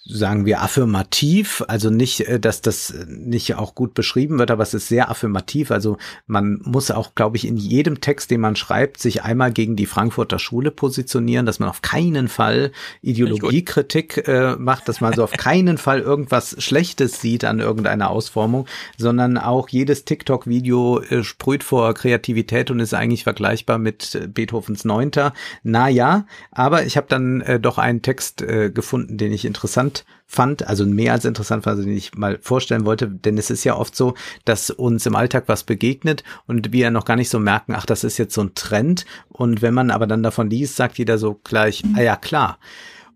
sagen 0.06 0.46
wir, 0.46 0.62
affirmativ. 0.62 1.64
Also 1.68 1.90
nicht, 1.90 2.22
äh, 2.22 2.40
dass 2.40 2.62
das 2.62 2.94
nicht 3.08 3.56
auch 3.56 3.74
gut 3.74 3.94
beschrieben 3.94 4.38
wird, 4.38 4.52
aber 4.52 4.64
es 4.64 4.74
ist 4.74 4.88
sehr 4.90 5.10
affirmativ. 5.10 5.72
Also 5.72 5.98
man 6.28 6.60
muss 6.64 6.92
auch, 6.92 7.16
glaube 7.16 7.38
ich, 7.38 7.48
in 7.48 7.58
jedem 7.58 8.02
Text, 8.02 8.30
den 8.30 8.42
man 8.42 8.56
schreibt, 8.56 9.00
sich 9.00 9.24
einmal 9.24 9.52
gegen 9.52 9.76
die 9.76 9.86
Frankfurter 9.86 10.40
Schule 10.40 10.72
positionieren, 10.72 11.46
dass 11.46 11.60
man 11.60 11.70
auf 11.70 11.82
keinen 11.82 12.28
Fall 12.28 12.72
Ideologiekritik 13.02 14.28
äh, 14.28 14.56
macht, 14.58 14.90
dass 14.90 15.00
man 15.00 15.14
so 15.14 15.24
auf 15.24 15.32
keinen 15.32 15.78
Fall 15.78 16.02
irgendwas 16.02 16.62
Schlechtes 16.62 17.22
sieht 17.22 17.46
an 17.46 17.60
irgendeiner 17.60 18.10
Ausformung, 18.10 18.68
sondern 18.98 19.38
auch 19.38 19.70
jedes 19.70 20.04
TikTok-Video 20.04 21.00
äh, 21.00 21.24
sprüht 21.24 21.64
vor 21.64 21.94
Kreativität 21.94 22.72
und 22.72 22.82
ist 22.82 22.94
eigentlich 22.94 23.24
vergleichbar 23.24 23.78
mit 23.78 24.16
äh, 24.16 24.28
Beethovens 24.28 24.84
Neunter. 24.84 25.34
Naja, 25.64 26.26
aber 26.52 26.86
ich 26.86 26.98
habe 26.98 27.08
dann 27.10 27.40
äh, 27.42 27.60
doch 27.60 27.78
einen 27.78 28.02
Text 28.02 28.42
äh, 28.42 28.70
gefunden, 28.70 29.18
den 29.18 29.32
ich 29.32 29.46
interessant 29.46 29.93
interessant 29.94 30.24
fand, 30.34 30.68
also 30.68 30.86
mehr 30.86 31.14
als 31.14 31.26
interessant 31.26 31.64
fand, 31.64 31.86
den 31.86 31.96
ich 31.96 32.16
mal 32.16 32.40
vorstellen 32.42 32.86
wollte, 32.86 33.08
denn 33.08 33.38
es 33.38 33.52
ist 33.52 33.64
ja 33.64 33.76
oft 33.76 33.96
so, 33.96 34.16
dass 34.46 34.72
uns 34.72 35.06
im 35.06 35.16
Alltag 35.16 35.44
was 35.46 35.64
begegnet 35.64 36.24
und 36.48 36.72
wir 36.72 36.90
noch 36.90 37.06
gar 37.06 37.16
nicht 37.16 37.30
so 37.30 37.40
merken, 37.40 37.76
ach, 37.76 37.86
das 37.86 38.04
ist 38.04 38.18
jetzt 38.18 38.34
so 38.34 38.42
ein 38.42 38.56
Trend 38.56 39.06
und 39.30 39.62
wenn 39.62 39.76
man 39.76 39.92
aber 39.92 40.08
dann 40.08 40.24
davon 40.24 40.50
liest, 40.50 40.76
sagt 40.76 40.98
jeder 40.98 41.20
so 41.20 41.40
gleich, 41.44 41.84
ah 41.96 42.02
ja, 42.02 42.16
klar. 42.16 42.58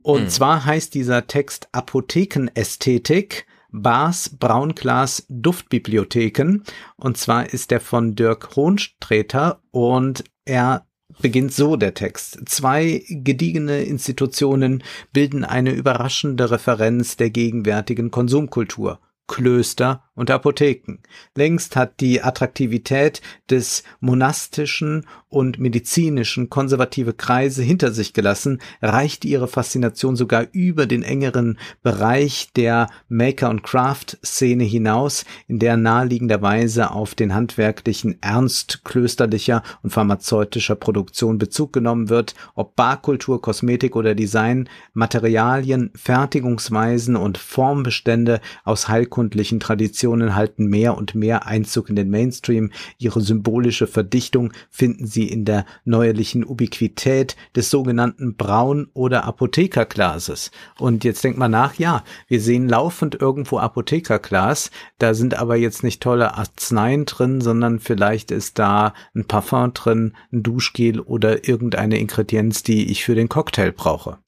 Und 0.03 0.25
mhm. 0.25 0.29
zwar 0.29 0.65
heißt 0.65 0.93
dieser 0.93 1.25
Text 1.25 1.69
Apothekenästhetik, 1.71 3.47
Bars, 3.71 4.29
Braunglas, 4.29 5.25
Duftbibliotheken. 5.27 6.63
Und 6.95 7.17
zwar 7.17 7.51
ist 7.51 7.71
der 7.71 7.81
von 7.81 8.15
Dirk 8.15 8.55
Hohnstreter 8.55 9.59
und 9.71 10.23
er 10.45 10.86
beginnt 11.21 11.53
so 11.53 11.75
der 11.75 11.93
Text. 11.93 12.39
Zwei 12.45 13.03
gediegene 13.09 13.83
Institutionen 13.83 14.83
bilden 15.13 15.43
eine 15.43 15.71
überraschende 15.71 16.51
Referenz 16.51 17.17
der 17.17 17.29
gegenwärtigen 17.29 18.11
Konsumkultur. 18.11 18.99
Klöster 19.27 20.03
und 20.15 20.31
Apotheken. 20.31 20.99
Längst 21.35 21.75
hat 21.75 21.99
die 21.99 22.23
Attraktivität 22.23 23.21
des 23.49 23.83
monastischen 23.99 25.05
und 25.29 25.59
medizinischen 25.59 26.49
konservative 26.49 27.13
Kreise 27.13 27.61
hinter 27.61 27.91
sich 27.91 28.13
gelassen, 28.13 28.59
reicht 28.81 29.25
ihre 29.25 29.47
Faszination 29.47 30.15
sogar 30.15 30.47
über 30.53 30.87
den 30.87 31.03
engeren 31.03 31.59
Bereich 31.83 32.49
der 32.55 32.87
Maker- 33.09 33.49
und 33.49 33.63
Craft-Szene 33.63 34.63
hinaus, 34.63 35.25
in 35.47 35.59
der 35.59 35.77
naheliegenderweise 35.77 36.91
auf 36.91 37.13
den 37.13 37.35
handwerklichen 37.35 38.17
Ernst 38.21 38.83
klösterlicher 38.85 39.61
und 39.83 39.91
pharmazeutischer 39.91 40.75
Produktion 40.75 41.37
Bezug 41.37 41.73
genommen 41.73 42.09
wird, 42.09 42.33
ob 42.55 42.75
Barkultur, 42.75 43.41
Kosmetik 43.41 43.95
oder 43.95 44.15
Design, 44.15 44.69
Materialien, 44.93 45.91
Fertigungsweisen 45.95 47.15
und 47.15 47.37
Formbestände 47.37 48.39
aus 48.63 48.87
heilkundlichen 49.17 49.59
Traditionen 49.59 50.35
halten 50.35 50.67
mehr 50.67 50.95
und 50.95 51.15
mehr 51.15 51.47
Einzug 51.47 51.89
in 51.89 51.95
den 51.95 52.09
Mainstream, 52.09 52.71
ihre 52.99 53.19
symbolische 53.21 53.87
Verdichtung 53.87 54.53
finden 54.69 55.07
sie 55.07 55.27
in 55.27 55.43
der 55.43 55.65
neuerlichen 55.85 56.45
Ubiquität 56.45 57.35
des 57.55 57.71
sogenannten 57.71 58.35
Braun- 58.35 58.89
oder 58.93 59.25
Apothekerglases. 59.25 60.51
Und 60.77 61.03
jetzt 61.03 61.23
denkt 61.23 61.39
man 61.39 61.51
nach, 61.51 61.75
ja, 61.75 62.03
wir 62.27 62.39
sehen 62.39 62.69
laufend 62.69 63.15
irgendwo 63.19 63.57
Apothekerglas, 63.57 64.69
da 64.99 65.15
sind 65.15 65.33
aber 65.33 65.55
jetzt 65.55 65.83
nicht 65.83 66.01
tolle 66.01 66.35
Arzneien 66.35 67.05
drin, 67.05 67.41
sondern 67.41 67.79
vielleicht 67.79 68.29
ist 68.29 68.59
da 68.59 68.93
ein 69.15 69.25
Parfum 69.25 69.73
drin, 69.73 70.13
ein 70.31 70.43
Duschgel 70.43 70.99
oder 70.99 71.47
irgendeine 71.47 71.97
Ingredienz, 71.97 72.61
die 72.61 72.91
ich 72.91 73.03
für 73.03 73.15
den 73.15 73.29
Cocktail 73.29 73.71
brauche. 73.71 74.19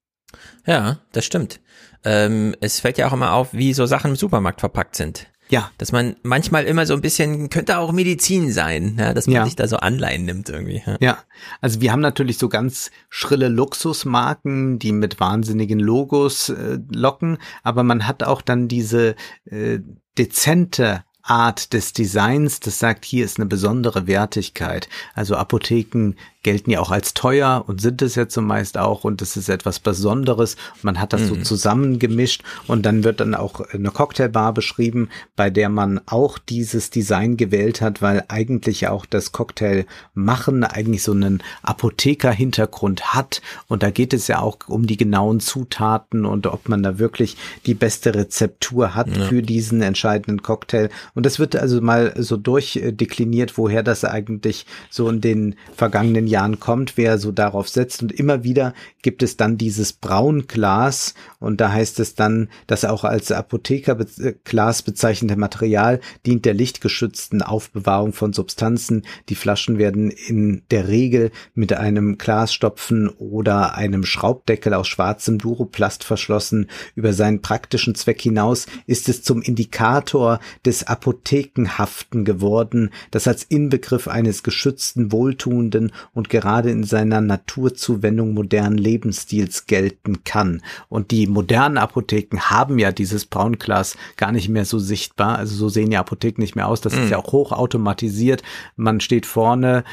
Ja, 0.65 0.97
das 1.11 1.25
stimmt. 1.25 1.59
Ähm, 2.03 2.55
es 2.61 2.79
fällt 2.79 2.97
ja 2.97 3.07
auch 3.07 3.13
immer 3.13 3.33
auf, 3.33 3.53
wie 3.53 3.73
so 3.73 3.85
Sachen 3.85 4.11
im 4.11 4.15
Supermarkt 4.15 4.59
verpackt 4.61 4.95
sind. 4.95 5.27
Ja. 5.49 5.71
Dass 5.79 5.91
man 5.91 6.15
manchmal 6.21 6.65
immer 6.65 6.85
so 6.85 6.93
ein 6.93 7.01
bisschen, 7.01 7.49
könnte 7.49 7.79
auch 7.79 7.91
Medizin 7.91 8.51
sein, 8.51 8.97
ja, 8.99 9.13
dass 9.13 9.25
man 9.25 9.35
ja. 9.35 9.45
sich 9.45 9.55
da 9.55 9.67
so 9.67 9.77
Anleihen 9.77 10.23
nimmt 10.23 10.47
irgendwie. 10.49 10.83
Ja. 10.85 10.97
ja, 10.99 11.17
also 11.59 11.81
wir 11.81 11.91
haben 11.91 12.01
natürlich 12.01 12.37
so 12.37 12.49
ganz 12.49 12.91
schrille 13.09 13.49
Luxusmarken, 13.49 14.77
die 14.77 14.91
mit 14.91 15.19
wahnsinnigen 15.19 15.79
Logos 15.79 16.49
äh, 16.49 16.77
locken, 16.91 17.39
aber 17.63 17.83
man 17.83 18.05
hat 18.05 18.23
auch 18.23 18.43
dann 18.43 18.67
diese 18.67 19.15
äh, 19.45 19.79
dezente 20.17 21.03
Art 21.29 21.73
des 21.73 21.93
Designs, 21.93 22.59
das 22.59 22.79
sagt, 22.79 23.05
hier 23.05 23.23
ist 23.23 23.37
eine 23.37 23.45
besondere 23.45 24.07
Wertigkeit. 24.07 24.89
Also 25.13 25.35
Apotheken 25.35 26.15
gelten 26.41 26.71
ja 26.71 26.79
auch 26.79 26.91
als 26.91 27.13
teuer 27.13 27.65
und 27.67 27.81
sind 27.81 28.01
es 28.01 28.15
ja 28.15 28.29
zumeist 28.29 28.77
auch 28.77 29.03
und 29.03 29.21
es 29.21 29.35
ist 29.35 29.49
etwas 29.49 29.79
Besonderes. 29.79 30.55
Man 30.81 30.99
hat 30.99 31.11
das 31.11 31.21
mhm. 31.21 31.27
so 31.27 31.35
zusammengemischt 31.35 32.43
und 32.65 32.85
dann 32.85 33.03
wird 33.03 33.19
dann 33.19 33.35
auch 33.35 33.59
eine 33.59 33.91
Cocktailbar 33.91 34.53
beschrieben, 34.53 35.09
bei 35.35 35.49
der 35.49 35.67
man 35.67 35.99
auch 36.05 36.37
dieses 36.37 36.91
Design 36.91 37.35
gewählt 37.35 37.81
hat, 37.81 38.01
weil 38.01 38.23
eigentlich 38.29 38.87
auch 38.87 39.05
das 39.05 39.33
Cocktail 39.33 39.85
machen 40.13 40.63
eigentlich 40.63 41.03
so 41.03 41.11
einen 41.11 41.43
Apotheker-Hintergrund 41.61 43.13
hat 43.13 43.41
und 43.67 43.83
da 43.83 43.89
geht 43.89 44.13
es 44.13 44.27
ja 44.27 44.39
auch 44.39 44.59
um 44.67 44.87
die 44.87 44.97
genauen 44.97 45.41
Zutaten 45.41 46.25
und 46.25 46.47
ob 46.47 46.69
man 46.69 46.83
da 46.83 46.99
wirklich 46.99 47.35
die 47.65 47.73
beste 47.73 48.15
Rezeptur 48.15 48.95
hat 48.95 49.09
ja. 49.09 49.25
für 49.25 49.41
diesen 49.41 49.81
entscheidenden 49.81 50.41
Cocktail 50.41 50.89
und 51.19 51.25
das 51.25 51.37
wird 51.37 51.57
also 51.57 51.81
mal 51.81 52.13
so 52.15 52.37
durchdekliniert, 52.37 53.57
woher 53.57 53.83
das 53.83 54.05
eigentlich 54.05 54.65
so 54.89 55.09
in 55.09 55.19
den 55.19 55.55
vergangenen 55.75 56.27
Jahren 56.27 56.61
kommt, 56.61 56.95
wer 56.95 57.17
so 57.17 57.33
darauf 57.33 57.67
setzt. 57.67 58.01
Und 58.01 58.13
immer 58.13 58.45
wieder 58.45 58.73
gibt 59.01 59.21
es 59.21 59.35
dann 59.35 59.57
dieses 59.57 59.91
Braunglas 59.91 61.15
und 61.41 61.59
da 61.59 61.73
heißt 61.73 61.99
es 61.99 62.15
dann, 62.15 62.47
dass 62.67 62.85
auch 62.85 63.03
als 63.03 63.33
Apothekerglas 63.33 64.81
bezeichnete 64.83 65.37
Material 65.37 65.99
dient 66.25 66.45
der 66.45 66.53
lichtgeschützten 66.53 67.41
Aufbewahrung 67.41 68.13
von 68.13 68.31
Substanzen. 68.31 69.05
Die 69.27 69.35
Flaschen 69.35 69.77
werden 69.77 70.11
in 70.11 70.61
der 70.71 70.87
Regel 70.87 71.31
mit 71.53 71.73
einem 71.73 72.17
Glasstopfen 72.17 73.09
oder 73.09 73.75
einem 73.75 74.05
Schraubdeckel 74.05 74.73
aus 74.73 74.87
schwarzem 74.87 75.37
Duroplast 75.37 76.05
verschlossen. 76.05 76.69
Über 76.95 77.11
seinen 77.11 77.41
praktischen 77.41 77.93
Zweck 77.93 78.21
hinaus 78.21 78.67
ist 78.87 79.09
es 79.09 79.21
zum 79.21 79.41
Indikator 79.41 80.39
des 80.65 80.87
Apothekenhaften 81.09 82.23
geworden, 82.23 82.91
das 83.09 83.27
als 83.27 83.43
Inbegriff 83.43 84.07
eines 84.07 84.43
geschützten, 84.43 85.11
wohltuenden 85.11 85.91
und 86.13 86.29
gerade 86.29 86.69
in 86.69 86.83
seiner 86.83 87.19
Naturzuwendung 87.19 88.35
modernen 88.35 88.77
Lebensstils 88.77 89.65
gelten 89.65 90.23
kann. 90.23 90.61
Und 90.87 91.09
die 91.09 91.25
modernen 91.25 91.79
Apotheken 91.79 92.39
haben 92.39 92.77
ja 92.77 92.91
dieses 92.91 93.25
Braunglas 93.25 93.97
gar 94.17 94.31
nicht 94.31 94.49
mehr 94.49 94.65
so 94.65 94.77
sichtbar. 94.77 95.39
Also 95.39 95.55
so 95.55 95.69
sehen 95.69 95.91
ja 95.91 95.99
Apotheken 96.01 96.41
nicht 96.41 96.55
mehr 96.55 96.67
aus. 96.67 96.81
Das 96.81 96.95
mhm. 96.95 97.03
ist 97.03 97.09
ja 97.09 97.17
auch 97.17 97.31
hochautomatisiert. 97.31 98.43
Man 98.75 98.99
steht 98.99 99.25
vorne, 99.25 99.83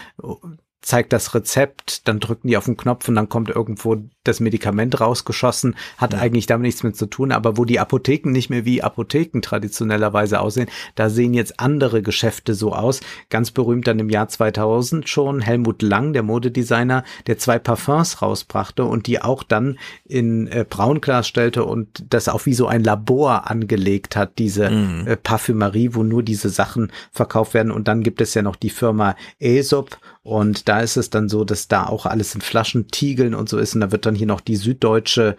zeigt 0.83 1.15
das 1.15 1.35
Rezept, 1.35 2.07
dann 2.07 2.21
drücken 2.21 2.49
die 2.49 2.59
auf 2.59 2.67
den 2.67 2.77
Knopf 2.77 3.09
und 3.09 3.15
dann 3.15 3.29
kommt 3.29 3.49
irgendwo 3.49 3.97
das 4.27 4.41
Medikament 4.41 5.01
rausgeschossen, 5.01 5.77
hat 5.97 6.13
ja. 6.13 6.21
eigentlich 6.21 6.47
damit 6.47 6.67
nichts 6.67 6.83
mit 6.83 6.97
zu 6.97 7.07
tun, 7.07 7.33
aber 7.33 7.57
wo 7.57 7.65
die 7.65 7.81
Apotheken 7.81 8.31
nicht 8.31 8.51
mehr 8.51 8.65
wie 8.65 8.83
Apotheken 8.83 9.41
traditionellerweise 9.41 10.41
aussehen, 10.41 10.69
da 10.95 11.11
sehen 11.11 11.35
jetzt 11.35 11.61
andere 11.61 12.03
Geschäfte 12.03 12.55
so 12.55 12.73
aus. 12.73 13.01
Ganz 13.31 13.51
berühmt 13.51 13.87
dann 13.87 13.99
im 13.99 14.11
Jahr 14.11 14.29
2000 14.29 15.09
schon 15.09 15.41
Helmut 15.41 15.83
Lang, 15.83 16.13
der 16.13 16.23
Modedesigner, 16.23 17.05
der 17.27 17.39
zwei 17.39 17.59
Parfums 17.59 18.23
rausbrachte 18.23 18.85
und 18.85 19.07
die 19.07 19.21
auch 19.23 19.43
dann 19.43 19.79
in 20.05 20.47
äh, 20.49 20.65
Braunglas 20.69 21.29
stellte 21.29 21.65
und 21.65 22.05
das 22.11 22.29
auch 22.29 22.47
wie 22.47 22.55
so 22.55 22.67
ein 22.67 22.85
Labor 22.85 23.51
angelegt 23.51 24.17
hat, 24.17 24.39
diese 24.39 24.71
mhm. 24.71 25.07
äh, 25.07 25.17
Parfümerie, 25.17 25.91
wo 25.95 26.03
nur 26.03 26.23
diese 26.23 26.49
Sachen 26.49 26.93
verkauft 27.13 27.55
werden 27.55 27.73
und 27.73 27.89
dann 27.89 28.03
gibt 28.03 28.21
es 28.21 28.35
ja 28.35 28.43
noch 28.43 28.57
die 28.57 28.71
Firma 28.71 29.17
Aesop 29.41 29.99
und 30.27 30.69
da 30.69 30.81
ist 30.81 30.97
es 30.97 31.09
dann 31.09 31.29
so, 31.29 31.45
dass 31.45 31.69
da 31.69 31.87
auch 31.87 32.05
alles 32.05 32.35
in 32.35 32.41
Flaschen, 32.41 32.89
Tiegeln 32.89 33.33
und 33.33 33.49
so 33.49 33.59
ist. 33.59 33.77
Und 33.77 33.81
da 33.81 33.93
wird 33.93 34.07
dann 34.07 34.16
hier 34.17 34.27
noch 34.27 34.41
die 34.41 34.57
süddeutsche 34.57 35.37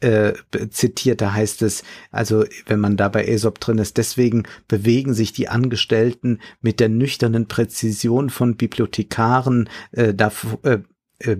äh, 0.00 0.34
zitiert, 0.70 1.20
da 1.20 1.32
heißt 1.32 1.62
es, 1.62 1.82
also 2.10 2.44
wenn 2.66 2.80
man 2.80 2.96
da 2.96 3.08
bei 3.08 3.26
Aesop 3.26 3.60
drin 3.60 3.78
ist, 3.78 3.96
deswegen 3.96 4.44
bewegen 4.68 5.14
sich 5.14 5.32
die 5.32 5.48
Angestellten 5.48 6.40
mit 6.60 6.80
der 6.80 6.88
nüchternen 6.88 7.48
Präzision 7.48 8.30
von 8.30 8.56
Bibliothekaren 8.56 9.68
äh, 9.92 10.12
da, 10.12 10.30
äh, 10.62 10.78
äh 11.20 11.36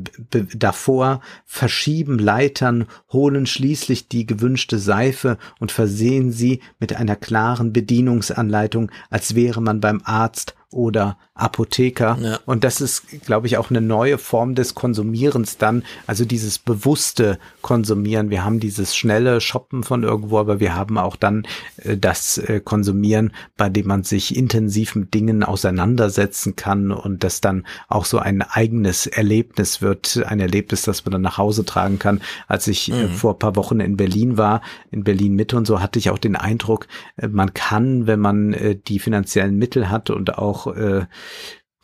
davor, 0.54 1.20
verschieben 1.44 2.18
Leitern, 2.18 2.86
holen 3.12 3.46
schließlich 3.46 4.08
die 4.08 4.24
gewünschte 4.24 4.78
Seife 4.78 5.36
und 5.60 5.70
versehen 5.70 6.32
sie 6.32 6.62
mit 6.78 6.96
einer 6.96 7.16
klaren 7.16 7.72
Bedienungsanleitung, 7.72 8.90
als 9.10 9.34
wäre 9.34 9.60
man 9.60 9.80
beim 9.80 10.00
Arzt 10.04 10.54
oder 10.70 11.18
Apotheker. 11.36 12.18
Ja. 12.20 12.40
Und 12.46 12.64
das 12.64 12.80
ist, 12.80 13.24
glaube 13.24 13.46
ich, 13.46 13.58
auch 13.58 13.70
eine 13.70 13.80
neue 13.80 14.18
Form 14.18 14.54
des 14.54 14.74
Konsumierens 14.74 15.58
dann, 15.58 15.84
also 16.06 16.24
dieses 16.24 16.58
bewusste 16.58 17.38
Konsumieren. 17.60 18.30
Wir 18.30 18.44
haben 18.44 18.58
dieses 18.58 18.96
schnelle 18.96 19.40
Shoppen 19.40 19.82
von 19.82 20.02
irgendwo, 20.02 20.38
aber 20.38 20.60
wir 20.60 20.74
haben 20.74 20.98
auch 20.98 21.16
dann 21.16 21.46
äh, 21.76 21.96
das 21.96 22.38
äh, 22.38 22.60
Konsumieren, 22.60 23.32
bei 23.56 23.68
dem 23.68 23.86
man 23.86 24.02
sich 24.02 24.34
intensiv 24.34 24.94
mit 24.94 25.12
Dingen 25.12 25.42
auseinandersetzen 25.42 26.56
kann 26.56 26.90
und 26.90 27.22
das 27.22 27.40
dann 27.40 27.66
auch 27.88 28.06
so 28.06 28.18
ein 28.18 28.42
eigenes 28.42 29.06
Erlebnis 29.06 29.82
wird, 29.82 30.22
ein 30.26 30.40
Erlebnis, 30.40 30.82
das 30.82 31.04
man 31.04 31.12
dann 31.12 31.22
nach 31.22 31.38
Hause 31.38 31.64
tragen 31.64 31.98
kann. 31.98 32.20
Als 32.48 32.66
ich 32.66 32.90
äh, 32.90 33.06
mhm. 33.06 33.10
vor 33.10 33.38
paar 33.38 33.56
Wochen 33.56 33.80
in 33.80 33.96
Berlin 33.96 34.38
war, 34.38 34.62
in 34.90 35.04
Berlin 35.04 35.34
Mitte 35.34 35.56
und 35.56 35.66
so, 35.66 35.80
hatte 35.80 35.98
ich 35.98 36.08
auch 36.10 36.18
den 36.18 36.36
Eindruck, 36.36 36.86
äh, 37.16 37.28
man 37.28 37.52
kann, 37.52 38.06
wenn 38.06 38.20
man 38.20 38.54
äh, 38.54 38.76
die 38.76 38.98
finanziellen 38.98 39.56
Mittel 39.56 39.90
hat 39.90 40.08
und 40.08 40.38
auch 40.38 40.74
äh, 40.74 41.06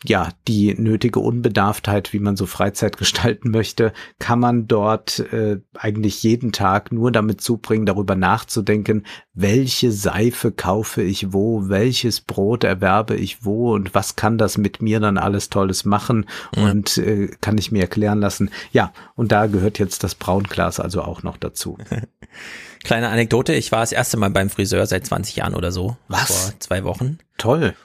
ja, 0.05 0.29
die 0.47 0.75
nötige 0.75 1.19
Unbedarftheit, 1.19 2.13
wie 2.13 2.19
man 2.19 2.35
so 2.35 2.45
Freizeit 2.45 2.97
gestalten 3.03 3.51
möchte, 3.51 3.93
kann 4.19 4.39
man 4.39 4.67
dort 4.67 5.19
äh, 5.31 5.59
eigentlich 5.73 6.23
jeden 6.23 6.51
Tag 6.51 6.91
nur 6.91 7.11
damit 7.11 7.41
zubringen, 7.41 7.85
darüber 7.85 8.15
nachzudenken, 8.15 9.05
welche 9.33 9.91
Seife 9.91 10.51
kaufe 10.51 11.01
ich 11.01 11.33
wo, 11.33 11.69
welches 11.69 12.21
Brot 12.21 12.63
erwerbe 12.63 13.15
ich 13.15 13.45
wo 13.45 13.73
und 13.73 13.95
was 13.95 14.15
kann 14.15 14.37
das 14.37 14.57
mit 14.57 14.81
mir 14.81 14.99
dann 14.99 15.17
alles 15.17 15.49
Tolles 15.49 15.85
machen 15.85 16.25
ja. 16.55 16.69
und 16.69 16.97
äh, 16.97 17.27
kann 17.41 17.57
ich 17.57 17.71
mir 17.71 17.81
erklären 17.81 18.19
lassen. 18.19 18.49
Ja, 18.71 18.93
und 19.15 19.31
da 19.31 19.47
gehört 19.47 19.79
jetzt 19.79 20.03
das 20.03 20.15
Braunglas 20.15 20.79
also 20.79 21.01
auch 21.01 21.23
noch 21.23 21.37
dazu. 21.37 21.77
Kleine 22.83 23.07
Anekdote, 23.07 23.53
ich 23.53 23.71
war 23.71 23.79
das 23.79 23.93
erste 23.93 24.17
Mal 24.17 24.29
beim 24.29 24.49
Friseur 24.49 24.85
seit 24.85 25.05
20 25.05 25.37
Jahren 25.37 25.55
oder 25.55 25.71
so. 25.71 25.95
Was? 26.09 26.27
Vor 26.27 26.59
zwei 26.59 26.83
Wochen. 26.83 27.19
Toll. 27.37 27.75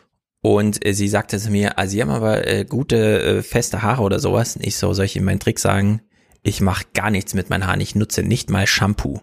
Und 0.40 0.85
äh, 0.86 0.94
sie 0.94 1.09
sagte 1.09 1.39
zu 1.39 1.51
mir, 1.51 1.78
also 1.78 1.93
sie 1.93 2.02
haben 2.02 2.10
aber 2.10 2.47
äh, 2.47 2.65
gute, 2.65 3.23
äh, 3.23 3.43
feste 3.43 3.82
Haare 3.82 4.02
oder 4.02 4.20
sowas. 4.20 4.56
Und 4.56 4.66
ich 4.66 4.77
so, 4.77 4.93
soll 4.93 5.06
ich 5.06 5.16
Ihnen 5.16 5.24
meinen 5.24 5.40
Trick 5.40 5.59
sagen? 5.59 6.02
Ich 6.43 6.60
mache 6.60 6.85
gar 6.94 7.10
nichts 7.10 7.35
mit 7.35 7.51
meinen 7.51 7.66
Haaren. 7.66 7.81
Ich 7.81 7.94
nutze 7.94 8.23
nicht 8.23 8.48
mal 8.48 8.66
Shampoo. 8.66 9.20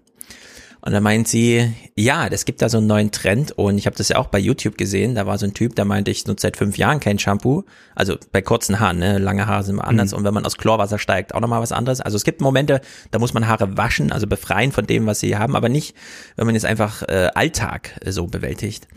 Und 0.85 0.91
dann 0.91 1.01
meint 1.01 1.27
sie, 1.27 1.73
ja, 1.95 2.29
das 2.29 2.45
gibt 2.45 2.61
da 2.61 2.69
so 2.69 2.77
einen 2.77 2.85
neuen 2.85 3.09
Trend 3.09 3.51
und 3.53 3.79
ich 3.79 3.87
habe 3.87 3.95
das 3.95 4.09
ja 4.09 4.17
auch 4.17 4.27
bei 4.27 4.37
YouTube 4.37 4.77
gesehen. 4.77 5.15
Da 5.15 5.25
war 5.25 5.39
so 5.39 5.47
ein 5.47 5.55
Typ, 5.55 5.75
der 5.75 5.83
meinte, 5.83 6.11
ich 6.11 6.27
nutze 6.27 6.43
seit 6.43 6.57
fünf 6.57 6.77
Jahren 6.77 6.99
kein 6.99 7.17
Shampoo. 7.17 7.63
Also 7.95 8.17
bei 8.31 8.43
kurzen 8.43 8.79
Haaren, 8.79 8.99
ne? 8.99 9.17
lange 9.17 9.47
Haare 9.47 9.63
sind 9.63 9.75
immer 9.75 9.87
anders. 9.87 10.11
Mhm. 10.11 10.19
Und 10.19 10.23
wenn 10.25 10.35
man 10.35 10.45
aus 10.45 10.57
Chlorwasser 10.57 10.99
steigt, 10.99 11.33
auch 11.33 11.39
nochmal 11.39 11.59
was 11.59 11.71
anderes. 11.71 12.01
Also 12.01 12.17
es 12.17 12.23
gibt 12.23 12.39
Momente, 12.39 12.81
da 13.09 13.17
muss 13.17 13.33
man 13.33 13.47
Haare 13.47 13.75
waschen, 13.75 14.11
also 14.11 14.27
befreien 14.27 14.71
von 14.71 14.85
dem, 14.85 15.07
was 15.07 15.19
sie 15.21 15.35
haben, 15.35 15.55
aber 15.55 15.69
nicht, 15.69 15.95
wenn 16.35 16.45
man 16.45 16.53
jetzt 16.53 16.65
einfach 16.65 17.01
äh, 17.01 17.29
Alltag 17.33 17.99
äh, 18.05 18.11
so 18.11 18.27
bewältigt. 18.27 18.87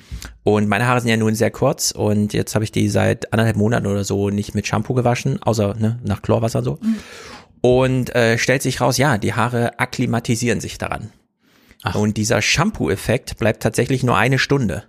Und 0.45 0.69
meine 0.69 0.87
Haare 0.87 1.01
sind 1.01 1.09
ja 1.09 1.17
nun 1.17 1.35
sehr 1.35 1.51
kurz 1.51 1.91
und 1.91 2.35
jetzt 2.35 2.55
habe 2.55 2.65
ich 2.65 2.73
die 2.73 2.91
seit 2.91 3.33
anderthalb 3.33 3.57
Monaten 3.57 3.87
oder 3.87 4.05
so 4.05 4.29
nicht 4.29 4.55
mit 4.55 4.67
Shampoo 4.67 4.93
gewaschen, 4.93 5.43
außer 5.43 5.75
ne, 5.79 5.99
nach 6.05 6.21
Chlorwasser 6.21 6.63
so. 6.63 6.79
Mhm. 6.83 6.97
Und 7.63 8.15
äh, 8.15 8.37
stellt 8.37 8.61
sich 8.61 8.83
raus, 8.83 8.99
ja, 8.99 9.17
die 9.17 9.33
Haare 9.33 9.79
akklimatisieren 9.79 10.61
sich 10.61 10.77
daran. 10.77 11.13
Ach. 11.83 11.95
Und 11.95 12.17
dieser 12.17 12.43
Shampoo-Effekt 12.43 13.39
bleibt 13.39 13.63
tatsächlich 13.63 14.03
nur 14.03 14.17
eine 14.17 14.39
Stunde. 14.39 14.85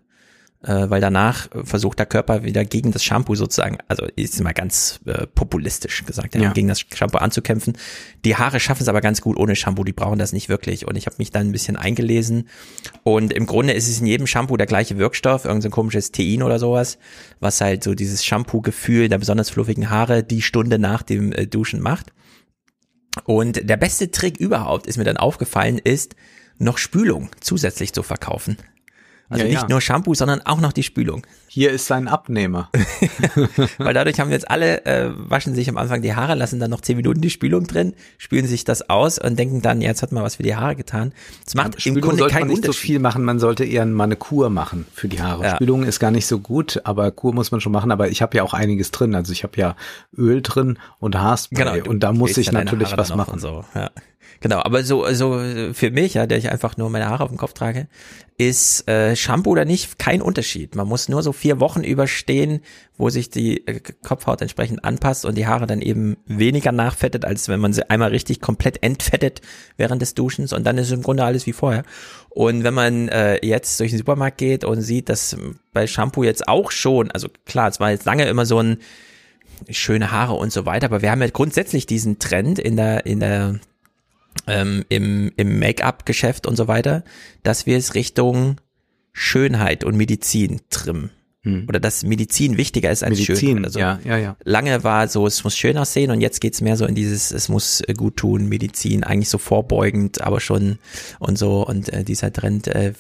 Äh, 0.62 0.90
weil 0.90 1.00
danach 1.00 1.48
versucht 1.64 2.00
der 2.00 2.06
Körper 2.06 2.44
wieder 2.44 2.66
gegen 2.66 2.92
das 2.92 3.02
Shampoo 3.02 3.34
sozusagen, 3.36 3.78
also 3.88 4.06
ist 4.18 4.42
immer 4.42 4.52
ganz 4.52 5.00
äh, 5.06 5.26
populistisch 5.26 6.04
gesagt, 6.04 6.36
ja, 6.36 6.42
ja. 6.42 6.52
gegen 6.52 6.68
das 6.68 6.82
Shampoo 6.82 7.20
anzukämpfen. 7.20 7.78
Die 8.26 8.36
Haare 8.36 8.60
schaffen 8.60 8.84
es 8.84 8.90
aber 8.90 9.00
ganz 9.00 9.22
gut 9.22 9.38
ohne 9.38 9.56
Shampoo, 9.56 9.86
die 9.86 9.94
brauchen 9.94 10.20
das 10.20 10.34
nicht 10.34 10.50
wirklich. 10.50 10.86
Und 10.86 10.98
ich 10.98 11.06
habe 11.06 11.16
mich 11.18 11.32
dann 11.32 11.48
ein 11.48 11.52
bisschen 11.54 11.78
eingelesen 11.78 12.50
und 13.04 13.32
im 13.32 13.46
Grunde 13.46 13.72
ist 13.72 13.88
es 13.88 14.02
in 14.02 14.08
jedem 14.08 14.28
Shampoo 14.28 14.58
der 14.58 14.68
gleiche 14.68 14.98
Wirkstoff, 14.98 15.46
irgendein 15.46 15.72
so 15.72 15.76
komisches 15.76 16.12
Tein 16.12 16.44
oder 16.44 16.60
sowas, 16.60 16.98
was 17.40 17.62
halt 17.62 17.82
so 17.82 17.96
dieses 17.96 18.26
Shampoo-Gefühl 18.26 19.08
der 19.08 19.20
besonders 19.20 19.50
fluffigen 19.50 19.90
Haare 19.90 20.24
die 20.24 20.42
Stunde 20.42 20.78
nach 20.78 21.04
dem 21.04 21.32
äh, 21.32 21.48
Duschen 21.48 21.80
macht. 21.80 22.12
Und 23.24 23.70
der 23.70 23.78
beste 23.78 24.12
Trick 24.12 24.38
überhaupt, 24.38 24.88
ist 24.88 24.98
mir 24.98 25.06
dann 25.06 25.16
aufgefallen, 25.16 25.78
ist, 25.78 26.16
noch 26.60 26.78
Spülung 26.78 27.30
zusätzlich 27.40 27.94
zu 27.94 28.04
verkaufen. 28.04 28.58
Also 29.30 29.44
ja, 29.44 29.50
nicht 29.50 29.62
ja. 29.62 29.68
nur 29.70 29.82
Shampoo, 29.82 30.14
sondern 30.14 30.42
auch 30.42 30.60
noch 30.60 30.74
die 30.74 30.84
Spülung. 30.84 31.26
Hier 31.52 31.72
ist 31.72 31.88
sein 31.88 32.08
Abnehmer. 32.08 32.70
Weil 33.80 33.94
dadurch 33.96 34.20
haben 34.20 34.30
jetzt 34.30 34.50
alle, 34.52 34.86
äh, 34.86 35.10
waschen 35.16 35.56
sich 35.56 35.68
am 35.68 35.78
Anfang 35.78 36.04
die 36.04 36.14
Haare, 36.14 36.36
lassen 36.36 36.60
dann 36.60 36.70
noch 36.70 36.82
zehn 36.82 36.96
Minuten 36.96 37.22
die 37.22 37.32
Spülung 37.32 37.66
drin, 37.66 37.96
spülen 38.20 38.46
sich 38.46 38.66
das 38.66 38.88
aus 38.90 39.18
und 39.18 39.38
denken 39.40 39.64
dann, 39.64 39.82
jetzt 39.82 40.04
hat 40.04 40.12
man 40.12 40.24
was 40.24 40.36
für 40.36 40.44
die 40.44 40.56
Haare 40.56 40.76
getan. 40.76 41.12
Das 41.46 41.56
macht 41.56 41.84
ja, 41.84 41.92
im 41.92 42.02
Grunde 42.02 42.28
keinen 42.28 42.42
man 42.42 42.50
nicht 42.50 42.66
so 42.66 42.72
viel 42.72 43.00
machen, 43.00 43.24
man 43.24 43.40
sollte 43.40 43.66
eher 43.66 43.86
mal 43.88 44.04
eine 44.04 44.16
Kur 44.16 44.52
machen 44.52 44.86
für 44.94 45.08
die 45.08 45.22
Haare. 45.22 45.44
Ja. 45.44 45.56
Spülung 45.56 45.84
ist 45.84 46.00
gar 46.00 46.12
nicht 46.12 46.28
so 46.28 46.40
gut, 46.40 46.82
aber 46.84 47.10
Kur 47.12 47.34
muss 47.34 47.52
man 47.52 47.62
schon 47.62 47.72
machen. 47.72 47.92
Aber 47.92 48.10
ich 48.10 48.22
habe 48.22 48.38
ja 48.38 48.44
auch 48.44 48.54
einiges 48.54 48.92
drin. 48.92 49.16
Also 49.16 49.32
ich 49.32 49.44
habe 49.44 49.58
ja 49.58 49.76
Öl 50.16 50.42
drin 50.42 50.78
und 51.00 51.18
Haarspray 51.18 51.80
genau, 51.80 51.90
und 51.90 52.02
da 52.02 52.14
muss 52.14 52.38
ich 52.38 52.52
natürlich 52.52 52.96
was 52.96 53.16
machen. 53.16 53.40
So. 53.40 53.66
Ja. 53.74 53.90
Genau, 54.42 54.60
aber 54.60 54.84
so, 54.84 55.06
so 55.12 55.42
für 55.74 55.92
mich, 55.92 56.14
ja, 56.14 56.26
der 56.26 56.38
ich 56.38 56.50
einfach 56.50 56.78
nur 56.78 56.90
meine 56.90 57.08
Haare 57.08 57.24
auf 57.24 57.30
dem 57.30 57.38
Kopf 57.38 57.54
trage, 57.54 57.88
ist 58.38 58.88
äh, 58.88 59.16
Shampoo 59.16 59.52
oder 59.52 59.66
nicht 59.66 60.00
kein 60.00 60.22
Unterschied. 60.22 60.76
Man 60.76 60.88
muss 60.88 61.10
nur 61.10 61.22
so 61.24 61.34
vier 61.40 61.60
Wochen 61.60 61.84
überstehen, 61.84 62.62
wo 62.98 63.10
sich 63.10 63.30
die 63.30 63.66
äh, 63.66 63.80
Kopfhaut 64.04 64.42
entsprechend 64.42 64.84
anpasst 64.84 65.26
und 65.26 65.38
die 65.38 65.48
Haare 65.48 65.66
dann 65.66 65.82
eben 65.82 66.18
weniger 66.26 66.72
nachfettet, 66.72 67.26
als 67.26 67.48
wenn 67.48 67.60
man 67.60 67.74
sie 67.74 67.90
einmal 67.90 68.10
richtig 68.10 68.42
komplett 68.42 68.84
entfettet 68.84 69.42
während 69.78 70.02
des 70.02 70.14
Duschens 70.14 70.54
und 70.54 70.66
dann 70.66 70.78
ist 70.78 70.92
im 70.92 71.02
Grunde 71.02 71.24
alles 71.24 71.46
wie 71.46 71.54
vorher. 71.54 71.84
Und 72.30 72.64
wenn 72.64 72.74
man 72.74 73.08
äh, 73.08 73.46
jetzt 73.46 73.80
durch 73.80 73.92
den 73.92 74.00
Supermarkt 74.00 74.38
geht 74.38 74.64
und 74.64 74.82
sieht, 74.82 75.10
dass 75.10 75.38
bei 75.72 75.88
Shampoo 75.88 76.24
jetzt 76.24 76.48
auch 76.48 76.72
schon, 76.72 77.10
also 77.12 77.30
klar, 77.46 77.70
es 77.70 77.80
war 77.80 77.92
jetzt 77.92 78.06
lange 78.06 78.26
immer 78.26 78.46
so 78.46 78.60
ein 78.60 78.78
schöne 79.70 80.12
Haare 80.12 80.34
und 80.34 80.52
so 80.52 80.66
weiter, 80.66 80.86
aber 80.86 81.02
wir 81.02 81.12
haben 81.12 81.22
ja 81.22 81.30
grundsätzlich 81.30 81.86
diesen 81.86 82.20
Trend 82.20 82.60
in 82.60 82.76
der 82.76 83.06
in 83.06 83.20
der 83.20 83.60
ähm, 84.48 84.86
im, 84.90 85.32
im 85.38 85.60
Make-up-Geschäft 85.60 86.48
und 86.48 86.56
so 86.56 86.68
weiter, 86.68 87.04
dass 87.44 87.66
wir 87.66 87.78
es 87.78 87.96
Richtung 87.96 88.58
Schönheit 89.12 89.84
und 89.84 89.98
Medizin 89.98 90.62
trimmen. 90.70 91.12
Hm. 91.44 91.68
Oder 91.70 91.80
dass 91.80 92.04
Medizin 92.04 92.58
wichtiger 92.58 92.92
ist 92.92 93.04
als 93.04 93.18
Medizin, 93.18 93.50
Schönheit. 93.50 93.66
Also 93.66 93.80
ja, 93.80 94.00
ja, 94.04 94.18
ja. 94.18 94.38
Lange 94.44 94.84
war 94.84 95.08
so, 95.08 95.26
es 95.26 95.44
muss 95.44 95.56
schön 95.56 95.78
aussehen 95.78 96.12
und 96.12 96.20
jetzt 96.20 96.42
geht's 96.42 96.60
mehr 96.60 96.76
so 96.76 96.86
in 96.86 96.96
dieses, 96.96 97.32
es 97.32 97.48
muss 97.48 97.82
äh, 97.82 97.94
gut 97.94 98.18
tun, 98.18 98.50
Medizin, 98.50 99.04
eigentlich 99.06 99.30
so 99.30 99.38
vorbeugend, 99.38 100.22
aber 100.22 100.42
schon 100.42 100.80
und 101.20 101.38
so. 101.38 101.66
Und 101.66 101.90
äh, 101.94 102.04
dieser 102.04 102.34
Trend 102.34 102.68
äh, 102.68 102.94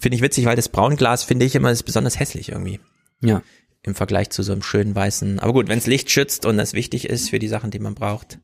finde 0.00 0.16
ich 0.16 0.22
witzig, 0.22 0.44
weil 0.44 0.56
das 0.56 0.68
Braunglas 0.68 1.24
finde 1.24 1.46
ich 1.46 1.54
immer 1.54 1.70
ist 1.70 1.84
besonders 1.84 2.18
hässlich 2.18 2.50
irgendwie. 2.50 2.80
Ja. 3.22 3.42
Im 3.82 3.94
Vergleich 3.94 4.30
zu 4.30 4.42
so 4.42 4.52
einem 4.52 4.62
schönen 4.62 4.94
weißen. 4.94 5.38
Aber 5.38 5.54
gut, 5.54 5.68
wenn 5.68 5.78
es 5.78 5.86
Licht 5.86 6.10
schützt 6.10 6.44
und 6.44 6.58
das 6.58 6.74
wichtig 6.74 7.08
ist 7.08 7.30
für 7.30 7.38
die 7.38 7.48
Sachen, 7.48 7.70
die 7.70 7.78
man 7.78 7.94
braucht, 7.94 8.38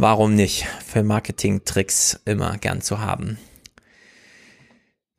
Warum 0.00 0.36
nicht? 0.36 0.64
Für 0.86 1.02
Marketing-Tricks 1.02 2.20
immer 2.24 2.56
gern 2.58 2.80
zu 2.80 3.00
haben. 3.00 3.36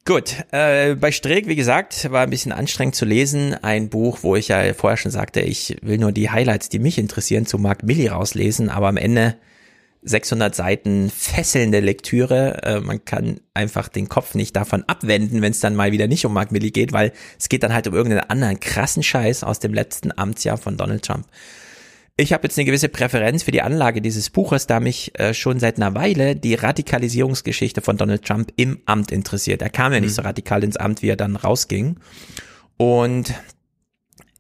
Gut, 0.10 0.38
äh, 0.50 0.96
bei 0.96 1.12
Streeck, 1.12 1.48
wie 1.48 1.56
gesagt, 1.56 2.10
war 2.10 2.24
ein 2.24 2.32
bisschen 2.32 2.52
anstrengend 2.52 2.96
zu 2.96 3.06
lesen. 3.06 3.54
Ein 3.62 3.90
Buch, 3.90 4.18
wo 4.24 4.36
ich 4.36 4.48
ja 4.48 4.74
vorher 4.74 4.98
schon 4.98 5.12
sagte, 5.12 5.42
ich 5.42 5.78
will 5.84 6.00
nur 6.00 6.12
die 6.12 6.32
Highlights, 6.32 6.68
die 6.68 6.80
mich 6.80 6.98
interessieren, 6.98 7.46
zu 7.46 7.60
Mark 7.60 7.84
Milli 7.84 8.08
rauslesen, 8.08 8.70
aber 8.70 8.88
am 8.88 8.98
Ende 8.98 9.36
600 10.02 10.56
Seiten 10.56 11.12
fesselnde 11.12 11.80
Lektüre. 11.80 12.64
Äh, 12.64 12.80
man 12.80 13.06
kann 13.06 13.40
einfach 13.54 13.88
den 13.88 14.10
Kopf 14.10 14.34
nicht 14.34 14.56
davon 14.56 14.84
abwenden, 14.88 15.44
wenn 15.44 15.52
es 15.52 15.60
dann 15.60 15.76
mal 15.76 15.92
wieder 15.92 16.08
nicht 16.08 16.26
um 16.26 16.34
Mark 16.34 16.52
Milli 16.52 16.72
geht, 16.72 16.92
weil 16.92 17.14
es 17.38 17.48
geht 17.48 17.62
dann 17.62 17.76
halt 17.76 17.86
um 17.86 17.94
irgendeinen 17.94 18.32
anderen 18.32 18.60
krassen 18.60 19.04
Scheiß 19.04 19.44
aus 19.44 19.60
dem 19.60 19.76
letzten 19.76 20.12
Amtsjahr 20.18 20.58
von 20.58 20.76
Donald 20.76 21.06
Trump. 21.06 21.28
Ich 22.20 22.34
habe 22.34 22.44
jetzt 22.44 22.58
eine 22.58 22.66
gewisse 22.66 22.90
Präferenz 22.90 23.44
für 23.44 23.52
die 23.52 23.62
Anlage 23.62 24.02
dieses 24.02 24.30
Buches, 24.30 24.68
da 24.68 24.82
mich 24.82 25.18
äh, 25.18 25.34
schon 25.34 25.58
seit 25.58 25.78
einer 25.78 25.96
Weile 25.96 26.36
die 26.36 26.54
Radikalisierungsgeschichte 26.54 27.80
von 27.80 27.96
Donald 27.96 28.26
Trump 28.26 28.52
im 28.58 28.82
Amt 28.86 29.14
interessiert. 29.14 29.62
Er 29.62 29.70
kam 29.70 29.94
ja 29.94 30.02
nicht 30.02 30.10
mhm. 30.10 30.16
so 30.16 30.22
radikal 30.24 30.62
ins 30.66 30.76
Amt, 30.76 31.02
wie 31.02 31.08
er 31.08 31.16
dann 31.16 31.38
rausging. 31.38 31.96
Und 32.76 33.34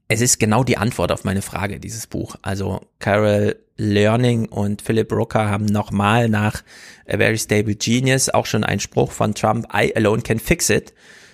es 0.09 0.19
ist 0.19 0.41
genau 0.41 0.65
die 0.65 0.75
Antwort 0.75 1.13
auf 1.13 1.23
meine 1.23 1.41
Frage, 1.41 1.79
dieses 1.79 2.05
Buch. 2.05 2.35
Also 2.41 2.81
Carol 2.99 3.55
Learning 3.77 4.49
und 4.49 4.81
Philip 4.81 5.09
Rooker 5.13 5.47
haben 5.47 5.63
nochmal 5.63 6.27
nach 6.27 6.63
A 7.07 7.15
Very 7.15 7.37
Stable 7.37 7.75
Genius 7.75 8.27
auch 8.27 8.45
schon 8.45 8.65
einen 8.65 8.81
Spruch 8.81 9.13
von 9.13 9.35
Trump, 9.35 9.67
I 9.73 9.95
alone 9.95 10.21
can 10.21 10.39
fix 10.39 10.69
it, 10.69 10.93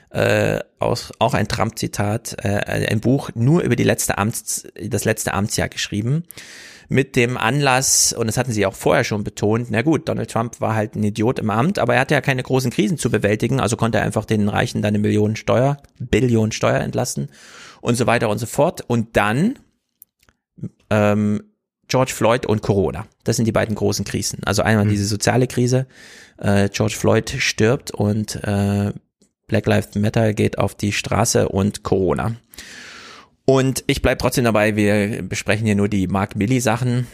äh, 0.10 0.60
aus, 0.80 1.12
auch 1.20 1.34
ein 1.34 1.48
Trump-Zitat, 1.48 2.38
äh, 2.44 2.88
ein 2.90 3.00
Buch 3.00 3.30
nur 3.36 3.62
über 3.62 3.76
die 3.76 3.84
letzte 3.84 4.18
Amts, 4.18 4.68
das 4.82 5.06
letzte 5.06 5.34
Amtsjahr 5.34 5.70
geschrieben. 5.70 6.24
Mit 6.88 7.16
dem 7.16 7.36
Anlass, 7.36 8.14
und 8.14 8.28
das 8.28 8.38
hatten 8.38 8.52
sie 8.52 8.66
auch 8.66 8.76
vorher 8.76 9.04
schon 9.04 9.24
betont, 9.24 9.68
na 9.72 9.82
gut, 9.82 10.08
Donald 10.08 10.30
Trump 10.30 10.62
war 10.62 10.76
halt 10.76 10.96
ein 10.96 11.04
Idiot 11.04 11.40
im 11.40 11.50
Amt, 11.50 11.80
aber 11.80 11.96
er 11.96 12.02
hatte 12.02 12.14
ja 12.14 12.22
keine 12.22 12.44
großen 12.44 12.70
Krisen 12.70 13.00
zu 13.00 13.10
bewältigen, 13.10 13.60
also 13.60 13.76
konnte 13.76 13.98
er 13.98 14.04
einfach 14.04 14.26
den 14.26 14.48
Reichen 14.50 14.84
dann 14.84 14.90
eine 14.90 15.00
Million 15.00 15.36
Steuer, 15.36 15.78
Billion 16.00 16.52
Steuer 16.52 16.82
entlassen 16.82 17.30
und 17.82 17.96
so 17.96 18.06
weiter 18.06 18.30
und 18.30 18.38
so 18.38 18.46
fort. 18.46 18.84
Und 18.88 19.18
dann 19.18 19.58
ähm, 20.92 21.42
George 21.88 22.12
Floyd 22.14 22.46
und 22.46 22.62
Corona. 22.62 23.06
Das 23.24 23.36
sind 23.36 23.46
die 23.46 23.52
beiden 23.52 23.76
großen 23.76 24.06
Krisen. 24.06 24.44
Also 24.44 24.64
einmal 24.64 24.86
mhm. 24.86 24.90
diese 24.90 25.06
soziale 25.06 25.48
Krise, 25.48 25.88
äh, 26.38 26.70
George 26.70 26.96
Floyd 26.96 27.30
stirbt 27.40 27.92
und 27.92 28.36
äh, 28.44 28.94
Black 29.48 29.68
Lives 29.68 29.96
Matter 29.96 30.34
geht 30.34 30.58
auf 30.58 30.76
die 30.76 30.92
Straße 30.92 31.50
und 31.50 31.84
Corona. 31.84 32.36
Und 33.46 33.84
ich 33.88 34.02
bleib 34.02 34.20
trotzdem 34.20 34.44
dabei, 34.44 34.76
wir 34.76 35.22
besprechen 35.22 35.66
hier 35.66 35.76
nur 35.76 35.88
die 35.88 36.08
Mark 36.08 36.36
Milli 36.36 36.60
Sachen. 36.60 37.08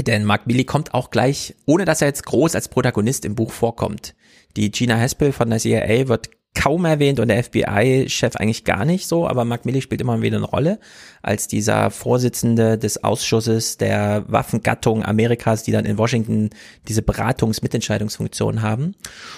Denn 0.00 0.24
Mark 0.24 0.46
Milli 0.46 0.64
kommt 0.64 0.92
auch 0.92 1.10
gleich, 1.10 1.54
ohne 1.66 1.84
dass 1.84 2.02
er 2.02 2.08
jetzt 2.08 2.26
groß 2.26 2.56
als 2.56 2.68
Protagonist 2.68 3.24
im 3.24 3.36
Buch 3.36 3.52
vorkommt. 3.52 4.14
Die 4.56 4.72
Gina 4.72 4.98
Haspel 4.98 5.32
von 5.32 5.50
der 5.50 5.60
CIA 5.60 6.08
wird 6.08 6.30
kaum 6.54 6.84
erwähnt 6.84 7.20
und 7.20 7.28
der 7.28 7.42
FBI-Chef 7.42 8.36
eigentlich 8.36 8.64
gar 8.64 8.84
nicht 8.84 9.08
so, 9.08 9.28
aber 9.28 9.44
Mark 9.44 9.64
Milley 9.64 9.82
spielt 9.82 10.00
immer 10.00 10.22
wieder 10.22 10.36
eine 10.36 10.46
Rolle 10.46 10.78
als 11.22 11.48
dieser 11.48 11.90
Vorsitzende 11.90 12.78
des 12.78 13.02
Ausschusses 13.02 13.76
der 13.76 14.24
Waffengattung 14.28 15.04
Amerikas, 15.04 15.64
die 15.64 15.72
dann 15.72 15.84
in 15.84 15.98
Washington 15.98 16.50
diese 16.88 17.02
Beratungs-Mitentscheidungsfunktion 17.02 18.62
haben. 18.62 18.94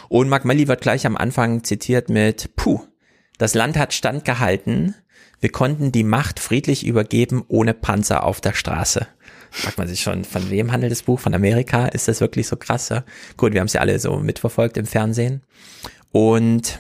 Und 0.09 0.29
Mark 0.29 0.45
Milley 0.45 0.69
wird 0.69 0.83
gleich 0.83 1.07
am 1.07 1.17
Anfang 1.17 1.65
zitiert 1.65 2.11
mit, 2.11 2.55
puh, 2.57 2.81
das 3.39 3.55
Land 3.55 3.77
hat 3.77 3.95
standgehalten, 3.95 4.95
wir 5.41 5.51
konnten 5.51 5.93
die 5.93 6.05
Macht 6.05 6.41
friedlich 6.41 6.87
übergeben, 6.87 7.45
ohne 7.49 7.75
Panzer 7.75 8.25
auf 8.25 8.41
der 8.41 8.55
Straße. 8.55 9.07
Fragt 9.51 9.79
man 9.79 9.89
sich 9.89 10.01
schon, 10.01 10.25
von 10.25 10.51
wem 10.51 10.73
handelt 10.73 10.93
das 10.93 11.03
Buch? 11.03 11.21
Von 11.21 11.35
Amerika? 11.35 11.87
Ist 11.87 12.09
das 12.09 12.21
wirklich 12.21 12.47
so 12.47 12.57
krass? 12.57 12.89
Ja? 12.89 13.05
Gut, 13.37 13.53
wir 13.53 13.61
haben 13.61 13.67
es 13.67 13.75
ja 13.75 13.81
alle 13.81 13.99
so 13.99 14.17
mitverfolgt 14.17 14.77
im 14.77 14.87
Fernsehen. 14.87 15.43
Und 16.17 16.79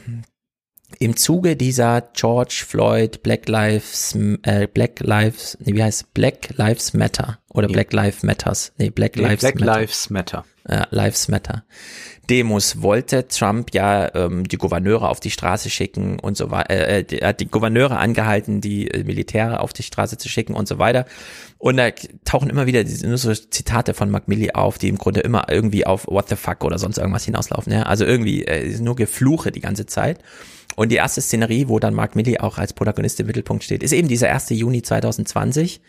im 0.99 1.15
Zuge 1.15 1.57
dieser 1.57 2.01
George 2.15 2.65
Floyd 2.67 3.23
Black 3.23 3.47
Lives 3.51 4.17
äh, 4.45 4.67
Black 4.67 5.01
Lives 5.01 5.59
nee, 5.61 5.75
wie 5.75 5.83
heißt 5.83 6.15
Black 6.15 6.57
Lives 6.57 6.95
Matter 6.95 7.39
oder 7.51 7.69
Black 7.69 7.93
Lives 7.93 8.23
Matters? 8.23 8.73
Nee 8.79 8.89
Black 8.89 9.15
Lives 9.17 9.41
Black 9.43 9.61
Matter. 9.61 9.81
Lives 9.81 10.09
Matter 10.09 10.45
Ja, 10.69 10.87
Lives 10.91 11.29
Matter 11.29 11.65
Demos 12.29 12.83
wollte 12.83 13.29
Trump 13.29 13.73
ja 13.73 14.13
ähm, 14.15 14.49
die 14.49 14.57
Gouverneure 14.57 15.09
auf 15.09 15.21
die 15.21 15.31
Straße 15.31 15.71
schicken 15.71 16.19
und 16.19 16.37
so 16.37 16.51
weiter 16.51 16.71
äh, 16.71 17.01
äh, 17.01 17.19
er 17.19 17.29
hat 17.29 17.41
die 17.41 17.47
Gouverneure 17.47 17.99
angehalten 17.99 18.61
die 18.61 18.91
äh, 18.91 19.05
Militäre 19.05 19.61
auf 19.61 19.73
die 19.73 19.85
Straße 19.85 20.19
zu 20.19 20.29
schicken 20.29 20.55
und 20.55 20.67
so 20.67 20.79
weiter 20.79 21.07
und 21.59 21.77
da 21.77 21.91
tauchen 22.25 22.51
immer 22.51 22.67
wieder 22.67 22.85
diese, 22.85 23.07
nur 23.07 23.19
so 23.19 23.33
Zitate 23.33 23.95
von 23.95 24.11
Mark 24.11 24.29
Milley 24.29 24.53
auf 24.53 24.79
die 24.79 24.89
im 24.89 24.99
Grunde 24.99 25.21
immer 25.21 25.47
irgendwie 25.49 25.87
auf 25.87 26.07
What 26.09 26.29
the 26.29 26.37
fuck 26.37 26.65
oder 26.65 26.79
sonst 26.79 26.99
irgendwas 26.99 27.25
hinauslaufen 27.25 27.73
ja 27.73 27.85
also 27.85 28.05
irgendwie 28.05 28.45
äh, 28.45 28.77
nur 28.81 28.97
Gefluche 28.97 29.53
die 29.53 29.61
ganze 29.61 29.87
Zeit 29.87 30.19
und 30.77 30.91
die 30.91 30.97
erste 30.97 31.23
Szenerie, 31.23 31.69
wo 31.69 31.79
dann 31.79 31.95
Mark 31.95 32.17
Milley 32.17 32.39
auch 32.39 32.59
als 32.59 32.75
Protagonist 32.75 33.19
im 33.19 33.27
Mittelpunkt 33.27 33.65
steht, 33.65 33.83
ist 33.83 33.93
eben 33.93 34.09
dieser 34.09 34.31
1. 34.31 34.51
Juni 34.51 34.83
2020. 34.83 35.81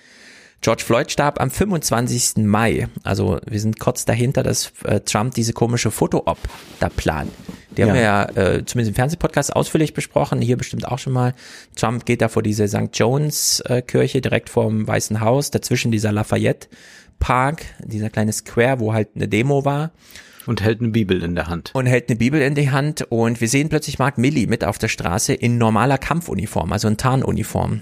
George 0.62 0.84
Floyd 0.84 1.12
starb 1.12 1.40
am 1.40 1.52
25. 1.52 2.46
Mai. 2.46 2.88
Also 3.04 3.40
wir 3.46 3.60
sind 3.60 3.80
kurz 3.80 4.06
dahinter, 4.06 4.44
dass 4.44 4.74
äh, 4.84 5.00
Trump 5.02 5.34
diese 5.36 5.54
komische 5.54 5.92
Foto-Op 5.92 6.40
da 6.80 6.90
plant. 6.90 7.32
Die 7.78 7.84
haben 7.84 7.90
Ja. 7.90 7.94
wir 7.94 8.02
ja 8.02 8.24
äh, 8.56 8.66
zumindest 8.66 8.90
im 8.90 8.96
Fernsehpodcast 8.96 9.56
ausführlich 9.56 9.94
besprochen, 9.94 10.42
hier 10.42 10.58
bestimmt 10.58 10.88
auch 10.88 10.98
schon 10.98 11.14
mal. 11.14 11.36
Trump 11.76 12.06
geht 12.06 12.22
da 12.22 12.28
vor 12.28 12.42
diese 12.42 12.68
St. 12.68 12.90
John's 12.94 13.60
äh, 13.62 13.82
Kirche 13.84 14.20
direkt 14.20 14.50
vorm 14.50 14.88
Weißen 14.88 15.22
Haus, 15.22 15.52
dazwischen 15.52 15.92
dieser 15.92 16.12
Lafayette 16.12 16.68
Park, 17.20 17.64
dieser 17.84 18.10
kleine 18.10 18.34
Square, 18.34 18.80
wo 18.80 18.94
halt 18.94 19.10
eine 19.16 19.28
Demo 19.28 19.64
war 19.64 19.92
und 20.48 20.62
hält 20.62 20.80
eine 20.80 20.90
Bibel 20.90 21.22
in 21.24 21.36
der 21.36 21.48
Hand. 21.48 21.72
und 21.76 21.86
hält 21.86 22.10
eine 22.10 22.18
Bibel 22.18 22.42
in 22.42 22.56
die 22.56 22.72
Hand 22.72 23.04
und 23.10 23.42
wir 23.42 23.48
sehen 23.48 23.70
plötzlich 23.70 24.00
Mark 24.00 24.18
Milley 24.18 24.48
mit 24.48 24.64
auf 24.64 24.78
der 24.80 24.88
Straße 24.88 25.34
in 25.34 25.58
normaler 25.60 25.98
Kampfuniform, 26.00 26.72
also 26.74 26.88
in 26.88 26.98
Tarnuniform. 26.98 27.82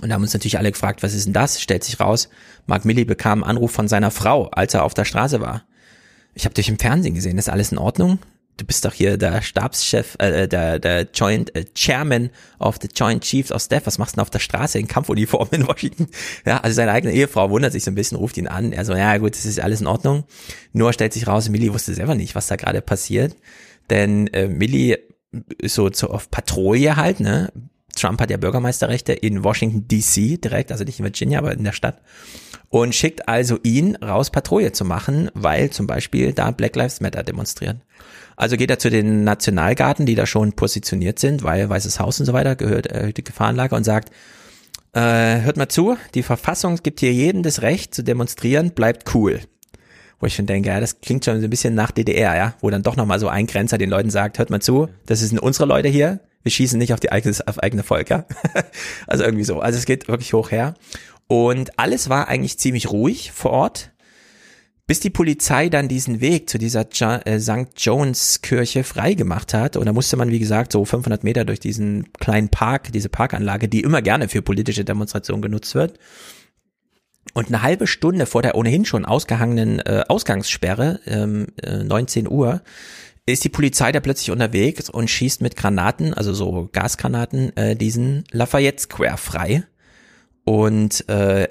Und 0.00 0.08
da 0.08 0.14
haben 0.14 0.22
uns 0.22 0.32
natürlich 0.32 0.58
alle 0.58 0.72
gefragt, 0.72 1.02
was 1.02 1.14
ist 1.14 1.26
denn 1.26 1.32
das? 1.32 1.60
Stellt 1.60 1.84
sich 1.84 2.00
raus, 2.00 2.28
Mark 2.66 2.84
Milley 2.84 3.04
bekam 3.04 3.42
einen 3.42 3.50
Anruf 3.50 3.72
von 3.72 3.88
seiner 3.88 4.10
Frau, 4.10 4.48
als 4.48 4.74
er 4.74 4.84
auf 4.84 4.94
der 4.94 5.04
Straße 5.04 5.40
war. 5.40 5.64
Ich 6.34 6.44
habe 6.44 6.54
dich 6.54 6.68
im 6.68 6.78
Fernsehen 6.78 7.14
gesehen, 7.14 7.38
ist 7.38 7.50
alles 7.50 7.72
in 7.72 7.78
Ordnung? 7.78 8.18
Du 8.58 8.66
bist 8.66 8.84
doch 8.84 8.92
hier 8.92 9.16
der 9.16 9.40
Stabschef, 9.40 10.16
äh, 10.18 10.46
der, 10.46 10.78
der 10.78 11.08
Joint 11.14 11.54
äh, 11.56 11.64
Chairman 11.74 12.30
of 12.58 12.78
the 12.82 12.88
Joint 12.94 13.24
Chiefs 13.24 13.50
of 13.50 13.62
Staff. 13.62 13.86
Was 13.86 13.98
machst 13.98 14.12
du 14.12 14.16
denn 14.16 14.22
auf 14.22 14.30
der 14.30 14.40
Straße 14.40 14.78
in 14.78 14.86
Kampfuniform 14.86 15.48
in 15.52 15.66
Washington? 15.66 16.08
Ja, 16.46 16.58
also 16.58 16.74
seine 16.74 16.92
eigene 16.92 17.12
Ehefrau 17.12 17.50
wundert 17.50 17.72
sich 17.72 17.84
so 17.84 17.90
ein 17.90 17.94
bisschen, 17.94 18.18
ruft 18.18 18.36
ihn 18.36 18.46
an. 18.46 18.72
Er 18.72 18.84
so, 18.84 18.94
ja 18.94 19.16
gut, 19.16 19.34
das 19.34 19.46
ist 19.46 19.60
alles 19.60 19.80
in 19.80 19.86
Ordnung. 19.86 20.24
Nur 20.72 20.92
stellt 20.92 21.14
sich 21.14 21.26
raus, 21.26 21.48
Millie 21.48 21.72
wusste 21.72 21.94
selber 21.94 22.14
nicht, 22.14 22.34
was 22.34 22.46
da 22.46 22.56
gerade 22.56 22.82
passiert. 22.82 23.36
Denn 23.88 24.26
äh, 24.28 24.48
Millie 24.48 24.98
ist 25.58 25.74
so, 25.74 25.90
so 25.90 26.10
auf 26.10 26.30
Patrouille 26.30 26.96
halt, 26.96 27.20
ne? 27.20 27.52
Trump 27.96 28.20
hat 28.20 28.30
ja 28.30 28.36
Bürgermeisterrechte 28.36 29.12
in 29.12 29.44
Washington 29.44 29.86
DC 29.88 30.40
direkt, 30.40 30.72
also 30.72 30.84
nicht 30.84 30.98
in 30.98 31.04
Virginia, 31.04 31.38
aber 31.38 31.52
in 31.52 31.64
der 31.64 31.72
Stadt. 31.72 32.00
Und 32.68 32.94
schickt 32.94 33.28
also 33.28 33.58
ihn 33.62 33.96
raus, 33.96 34.30
Patrouille 34.30 34.72
zu 34.72 34.84
machen, 34.84 35.30
weil 35.34 35.70
zum 35.70 35.86
Beispiel 35.86 36.32
da 36.32 36.50
Black 36.50 36.74
Lives 36.74 37.00
Matter 37.00 37.22
demonstrieren. 37.22 37.82
Also 38.36 38.56
geht 38.56 38.70
er 38.70 38.78
zu 38.78 38.90
den 38.90 39.24
Nationalgarten, 39.24 40.06
die 40.06 40.14
da 40.14 40.26
schon 40.26 40.54
positioniert 40.54 41.18
sind, 41.18 41.42
weil 41.42 41.68
Weißes 41.68 42.00
Haus 42.00 42.18
und 42.18 42.26
so 42.26 42.32
weiter 42.32 42.56
gehört 42.56 42.86
erhöhte 42.86 43.22
Gefahrenlage 43.22 43.74
und 43.74 43.84
sagt, 43.84 44.10
äh, 44.94 45.40
hört 45.42 45.56
mal 45.56 45.68
zu, 45.68 45.96
die 46.14 46.22
Verfassung 46.22 46.76
gibt 46.82 47.00
hier 47.00 47.12
jedem 47.12 47.42
das 47.42 47.62
Recht 47.62 47.94
zu 47.94 48.02
demonstrieren, 48.02 48.72
bleibt 48.72 49.14
cool. 49.14 49.40
Wo 50.18 50.26
ich 50.26 50.34
schon 50.34 50.46
denke, 50.46 50.68
ja, 50.68 50.80
das 50.80 51.00
klingt 51.00 51.24
schon 51.24 51.40
so 51.40 51.46
ein 51.46 51.50
bisschen 51.50 51.74
nach 51.74 51.90
DDR, 51.90 52.36
ja, 52.36 52.54
wo 52.60 52.70
dann 52.70 52.82
doch 52.82 52.96
nochmal 52.96 53.18
so 53.18 53.28
ein 53.28 53.46
Grenzer 53.46 53.78
den 53.78 53.90
Leuten 53.90 54.10
sagt, 54.10 54.38
hört 54.38 54.50
mal 54.50 54.60
zu, 54.60 54.88
das 55.06 55.20
sind 55.20 55.38
unsere 55.38 55.66
Leute 55.66 55.88
hier, 55.88 56.20
wir 56.42 56.50
schießen 56.50 56.78
nicht 56.78 56.92
auf 56.92 57.00
die 57.00 57.12
eigene, 57.12 57.34
auf 57.46 57.58
eigene 57.58 57.84
ja. 58.08 58.24
also 59.06 59.24
irgendwie 59.24 59.44
so. 59.44 59.60
Also 59.60 59.78
es 59.78 59.84
geht 59.84 60.08
wirklich 60.08 60.32
hoch 60.32 60.50
her. 60.50 60.74
Und 61.28 61.78
alles 61.78 62.08
war 62.08 62.28
eigentlich 62.28 62.58
ziemlich 62.58 62.90
ruhig 62.90 63.32
vor 63.32 63.52
Ort, 63.52 63.92
bis 64.86 65.00
die 65.00 65.10
Polizei 65.10 65.68
dann 65.68 65.88
diesen 65.88 66.20
Weg 66.20 66.50
zu 66.50 66.58
dieser 66.58 66.86
äh, 67.26 67.40
St. 67.40 67.68
John's 67.76 68.42
Kirche 68.42 68.84
freigemacht 68.84 69.54
hat. 69.54 69.76
Und 69.76 69.86
da 69.86 69.92
musste 69.92 70.16
man, 70.16 70.30
wie 70.30 70.40
gesagt, 70.40 70.72
so 70.72 70.84
500 70.84 71.24
Meter 71.24 71.44
durch 71.44 71.60
diesen 71.60 72.12
kleinen 72.14 72.48
Park, 72.48 72.92
diese 72.92 73.08
Parkanlage, 73.08 73.68
die 73.68 73.80
immer 73.80 74.02
gerne 74.02 74.28
für 74.28 74.42
politische 74.42 74.84
Demonstrationen 74.84 75.42
genutzt 75.42 75.74
wird. 75.74 75.98
Und 77.34 77.48
eine 77.48 77.62
halbe 77.62 77.86
Stunde 77.86 78.26
vor 78.26 78.42
der 78.42 78.56
ohnehin 78.56 78.84
schon 78.84 79.04
ausgehangenen 79.04 79.78
äh, 79.80 80.04
Ausgangssperre, 80.08 81.00
ähm, 81.06 81.46
äh, 81.62 81.84
19 81.84 82.28
Uhr, 82.28 82.60
ist 83.26 83.44
die 83.44 83.48
Polizei 83.48 83.92
da 83.92 84.00
plötzlich 84.00 84.30
unterwegs 84.30 84.90
und 84.90 85.08
schießt 85.08 85.42
mit 85.42 85.56
Granaten, 85.56 86.12
also 86.14 86.32
so 86.34 86.68
Gasgranaten, 86.72 87.56
äh, 87.56 87.76
diesen 87.76 88.24
Lafayette 88.32 88.82
Square 88.82 89.16
frei. 89.16 89.64
Und 90.44 91.08
äh, 91.08 91.48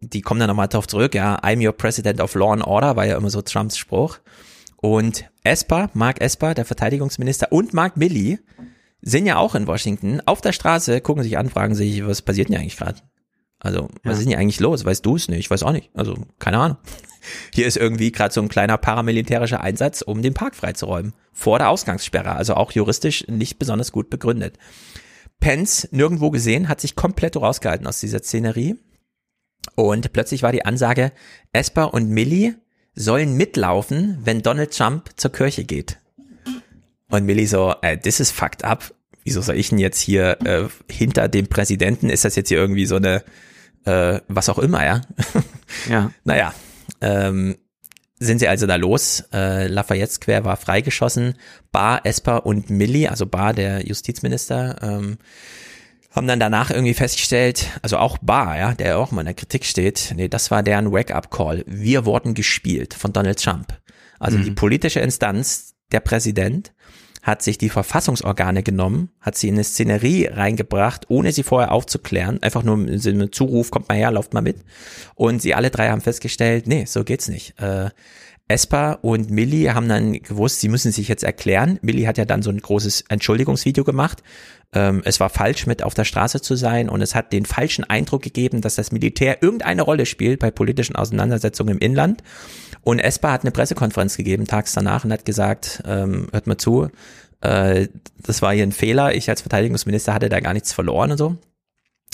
die 0.00 0.20
kommen 0.20 0.40
dann 0.40 0.48
nochmal 0.48 0.68
drauf 0.68 0.86
zurück, 0.86 1.14
ja, 1.14 1.38
I'm 1.40 1.64
your 1.64 1.72
president 1.72 2.20
of 2.20 2.34
law 2.34 2.52
and 2.52 2.64
order, 2.64 2.94
war 2.94 3.06
ja 3.06 3.16
immer 3.16 3.30
so 3.30 3.42
Trumps 3.42 3.76
Spruch. 3.76 4.18
Und 4.76 5.24
Esper, 5.42 5.90
Mark 5.94 6.20
Esper, 6.20 6.54
der 6.54 6.64
Verteidigungsminister, 6.64 7.50
und 7.50 7.72
Mark 7.72 7.96
Milley 7.96 8.38
sind 9.00 9.26
ja 9.26 9.36
auch 9.36 9.54
in 9.54 9.66
Washington 9.66 10.20
auf 10.24 10.40
der 10.40 10.52
Straße, 10.52 11.00
gucken 11.00 11.22
sich 11.22 11.36
an, 11.36 11.50
fragen 11.50 11.74
sich, 11.74 12.06
was 12.06 12.22
passiert 12.22 12.48
denn 12.48 12.56
hier 12.56 12.60
eigentlich 12.60 12.76
gerade? 12.76 13.00
Also, 13.64 13.88
was 14.02 14.04
Ja. 14.04 14.10
ist 14.12 14.18
denn 14.20 14.28
hier 14.28 14.38
eigentlich 14.38 14.60
los? 14.60 14.84
Weißt 14.84 15.04
du 15.04 15.16
es 15.16 15.28
nicht? 15.28 15.40
Ich 15.40 15.50
weiß 15.50 15.62
auch 15.62 15.72
nicht. 15.72 15.90
Also, 15.94 16.16
keine 16.38 16.58
Ahnung. 16.58 16.76
Hier 17.54 17.66
ist 17.66 17.78
irgendwie 17.78 18.12
gerade 18.12 18.32
so 18.34 18.42
ein 18.42 18.48
kleiner 18.48 18.76
paramilitärischer 18.76 19.60
Einsatz, 19.62 20.02
um 20.02 20.20
den 20.20 20.34
Park 20.34 20.54
freizuräumen. 20.54 21.14
Vor 21.32 21.58
der 21.58 21.70
Ausgangssperre. 21.70 22.32
Also 22.36 22.54
auch 22.54 22.72
juristisch 22.72 23.26
nicht 23.28 23.58
besonders 23.58 23.92
gut 23.92 24.10
begründet. 24.10 24.58
Pence, 25.40 25.88
nirgendwo 25.90 26.30
gesehen, 26.30 26.68
hat 26.68 26.80
sich 26.82 26.94
komplett 26.96 27.36
rausgehalten 27.36 27.86
aus 27.86 28.00
dieser 28.00 28.18
Szenerie. 28.18 28.76
Und 29.74 30.12
plötzlich 30.12 30.42
war 30.42 30.52
die 30.52 30.66
Ansage, 30.66 31.12
Esper 31.52 31.94
und 31.94 32.08
Millie 32.10 32.56
sollen 32.94 33.36
mitlaufen, 33.36 34.18
wenn 34.22 34.42
Donald 34.42 34.76
Trump 34.76 35.10
zur 35.16 35.32
Kirche 35.32 35.64
geht. 35.64 35.98
Und 37.08 37.24
Millie 37.24 37.46
so, 37.48 37.74
äh, 37.82 37.96
this 37.98 38.20
is 38.20 38.30
fucked 38.30 38.64
up. 38.64 38.94
Wieso 39.24 39.40
soll 39.40 39.56
ich 39.56 39.70
denn 39.70 39.78
jetzt 39.78 40.00
hier 40.00 40.38
äh, 40.44 40.68
hinter 40.92 41.28
dem 41.28 41.46
Präsidenten? 41.46 42.10
Ist 42.10 42.24
das 42.26 42.36
jetzt 42.36 42.48
hier 42.48 42.58
irgendwie 42.58 42.84
so 42.86 42.96
eine, 42.96 43.24
äh, 43.84 44.20
was 44.28 44.48
auch 44.48 44.58
immer, 44.58 44.84
ja? 44.84 45.00
Ja. 45.88 46.12
Naja, 46.22 46.54
ähm, 47.00 47.56
sind 48.18 48.38
sie 48.38 48.48
also 48.48 48.66
da 48.66 48.76
los. 48.76 49.24
Äh, 49.32 49.66
Lafayette 49.66 50.12
Square 50.12 50.44
war 50.44 50.56
freigeschossen. 50.56 51.34
Barr, 51.72 52.00
Esper 52.04 52.46
und 52.46 52.70
Millie, 52.70 53.10
also 53.10 53.26
Barr, 53.26 53.52
der 53.52 53.84
Justizminister, 53.86 54.76
ähm, 54.82 55.18
haben 56.12 56.28
dann 56.28 56.38
danach 56.38 56.70
irgendwie 56.70 56.94
festgestellt, 56.94 57.66
also 57.82 57.98
auch 57.98 58.18
Barr, 58.18 58.56
ja, 58.56 58.74
der 58.74 58.98
auch 58.98 59.10
mal 59.10 59.22
in 59.22 59.26
der 59.26 59.34
Kritik 59.34 59.64
steht, 59.64 60.12
nee, 60.14 60.28
das 60.28 60.50
war 60.50 60.62
deren 60.62 60.92
Wake-up-Call. 60.92 61.64
Wir 61.66 62.04
wurden 62.04 62.34
gespielt 62.34 62.94
von 62.94 63.12
Donald 63.12 63.42
Trump. 63.42 63.76
Also 64.20 64.38
die 64.38 64.52
politische 64.52 65.00
Instanz, 65.00 65.74
der 65.92 66.00
Präsident, 66.00 66.72
hat 67.24 67.42
sich 67.42 67.56
die 67.56 67.70
Verfassungsorgane 67.70 68.62
genommen, 68.62 69.08
hat 69.18 69.36
sie 69.36 69.48
in 69.48 69.54
eine 69.54 69.64
Szenerie 69.64 70.26
reingebracht, 70.26 71.06
ohne 71.08 71.32
sie 71.32 71.42
vorher 71.42 71.72
aufzuklären, 71.72 72.42
einfach 72.42 72.62
nur 72.62 72.74
im 72.74 72.98
Sinne 72.98 73.30
Zuruf, 73.30 73.70
kommt 73.70 73.88
mal 73.88 73.96
her, 73.96 74.10
lauft 74.10 74.34
mal 74.34 74.42
mit. 74.42 74.58
Und 75.14 75.40
sie 75.40 75.54
alle 75.54 75.70
drei 75.70 75.88
haben 75.88 76.02
festgestellt, 76.02 76.66
nee, 76.66 76.84
so 76.84 77.02
geht's 77.02 77.28
nicht. 77.28 77.58
Äh, 77.58 77.88
Esper 78.46 78.98
und 79.00 79.30
Millie 79.30 79.74
haben 79.74 79.88
dann 79.88 80.12
gewusst, 80.12 80.60
sie 80.60 80.68
müssen 80.68 80.92
sich 80.92 81.08
jetzt 81.08 81.24
erklären. 81.24 81.78
Millie 81.80 82.06
hat 82.06 82.18
ja 82.18 82.26
dann 82.26 82.42
so 82.42 82.50
ein 82.50 82.60
großes 82.60 83.04
Entschuldigungsvideo 83.08 83.84
gemacht. 83.84 84.22
Ähm, 84.72 85.02
es 85.04 85.20
war 85.20 85.30
falsch, 85.30 85.66
mit 85.66 85.82
auf 85.82 85.94
der 85.94 86.04
Straße 86.04 86.40
zu 86.40 86.56
sein 86.56 86.88
und 86.88 87.02
es 87.02 87.14
hat 87.14 87.32
den 87.32 87.44
falschen 87.44 87.84
Eindruck 87.84 88.22
gegeben, 88.22 88.60
dass 88.60 88.74
das 88.74 88.92
Militär 88.92 89.42
irgendeine 89.42 89.82
Rolle 89.82 90.06
spielt 90.06 90.40
bei 90.40 90.50
politischen 90.50 90.96
Auseinandersetzungen 90.96 91.76
im 91.76 91.78
Inland. 91.78 92.22
Und 92.82 92.98
Esper 92.98 93.32
hat 93.32 93.42
eine 93.42 93.50
Pressekonferenz 93.50 94.16
gegeben 94.16 94.46
tags 94.46 94.72
danach 94.72 95.04
und 95.04 95.12
hat 95.12 95.24
gesagt, 95.24 95.82
ähm, 95.86 96.28
hört 96.32 96.46
mal 96.46 96.58
zu, 96.58 96.90
äh, 97.40 97.88
das 98.18 98.42
war 98.42 98.52
hier 98.52 98.64
ein 98.64 98.72
Fehler. 98.72 99.14
Ich 99.14 99.28
als 99.28 99.42
Verteidigungsminister 99.42 100.14
hatte 100.14 100.28
da 100.28 100.40
gar 100.40 100.54
nichts 100.54 100.72
verloren 100.72 101.12
und 101.12 101.18
so. 101.18 101.36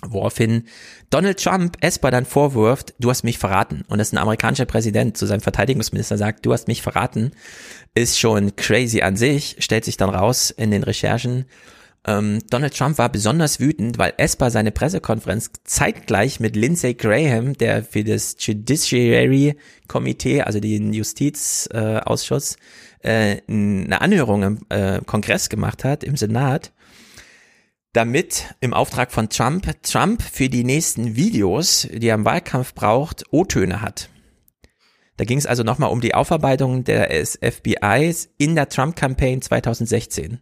Woraufhin 0.03 0.65
Donald 1.11 1.43
Trump 1.43 1.77
Esper 1.83 2.11
dann 2.11 2.25
vorwirft, 2.25 2.95
du 2.99 3.11
hast 3.11 3.23
mich 3.23 3.39
verraten. 3.39 3.85
Und 3.89 3.99
dass 3.99 4.13
ein 4.13 4.19
amerikanischer 4.19 4.65
Präsident 4.65 5.17
zu 5.17 5.27
seinem 5.27 5.43
Verteidigungsminister 5.43 6.17
sagt, 6.17 6.47
du 6.47 6.53
hast 6.53 6.69
mich 6.69 6.83
verraten, 6.83 7.33
ist 7.95 8.19
schon 8.19 8.57
crazy 8.57 9.03
an 9.03 9.17
sich, 9.17 9.57
stellt 9.59 9.85
sich 9.85 9.97
dann 9.97 10.11
raus 10.11 10.51
in 10.51 10.71
den 10.71 10.85
Recherchen. 10.85 11.45
Ähm, 12.07 12.39
Donald 12.49 12.75
Trump 12.77 12.97
war 12.97 13.11
besonders 13.11 13.61
wütend, 13.61 13.99
weil 13.99 14.15
Esper 14.17 14.51
seine 14.51 14.73
Pressekonferenz 14.73 15.51
zeitgleich 15.65 16.41
mit 16.41 16.57
Lindsey 16.57 16.95
Graham, 16.95 17.53
der 17.55 17.85
für 17.85 18.05
das 18.05 18.37
Judiciary 18.39 19.57
Komitee, 19.87 20.43
also 20.43 20.61
den 20.61 20.95
Justizausschuss, 20.95 22.57
äh, 23.05 23.33
äh, 23.33 23.43
eine 23.49 24.01
Anhörung 24.01 24.43
im 24.43 24.61
äh, 24.71 25.01
Kongress 25.05 25.51
gemacht 25.51 25.85
hat, 25.85 26.03
im 26.03 26.17
Senat, 26.17 26.73
damit 27.93 28.55
im 28.61 28.73
Auftrag 28.73 29.13
von 29.13 29.29
Trump 29.29 29.83
Trump 29.83 30.23
für 30.23 30.49
die 30.49 30.65
nächsten 30.65 31.17
Videos, 31.17 31.87
die 31.93 32.09
er 32.09 32.15
im 32.15 32.25
Wahlkampf 32.25 32.73
braucht, 32.75 33.25
O-Töne 33.31 33.83
hat. 33.83 34.09
Da 35.19 35.25
ging 35.27 35.37
es 35.37 35.45
also 35.45 35.65
nochmal 35.65 35.91
um 35.91 36.01
die 36.01 36.15
Aufarbeitung 36.15 36.85
des 36.85 37.39
FBIs 37.43 38.31
in 38.39 38.55
der 38.55 38.71
Trump-Campaign 38.71 39.43
2016. 39.43 40.41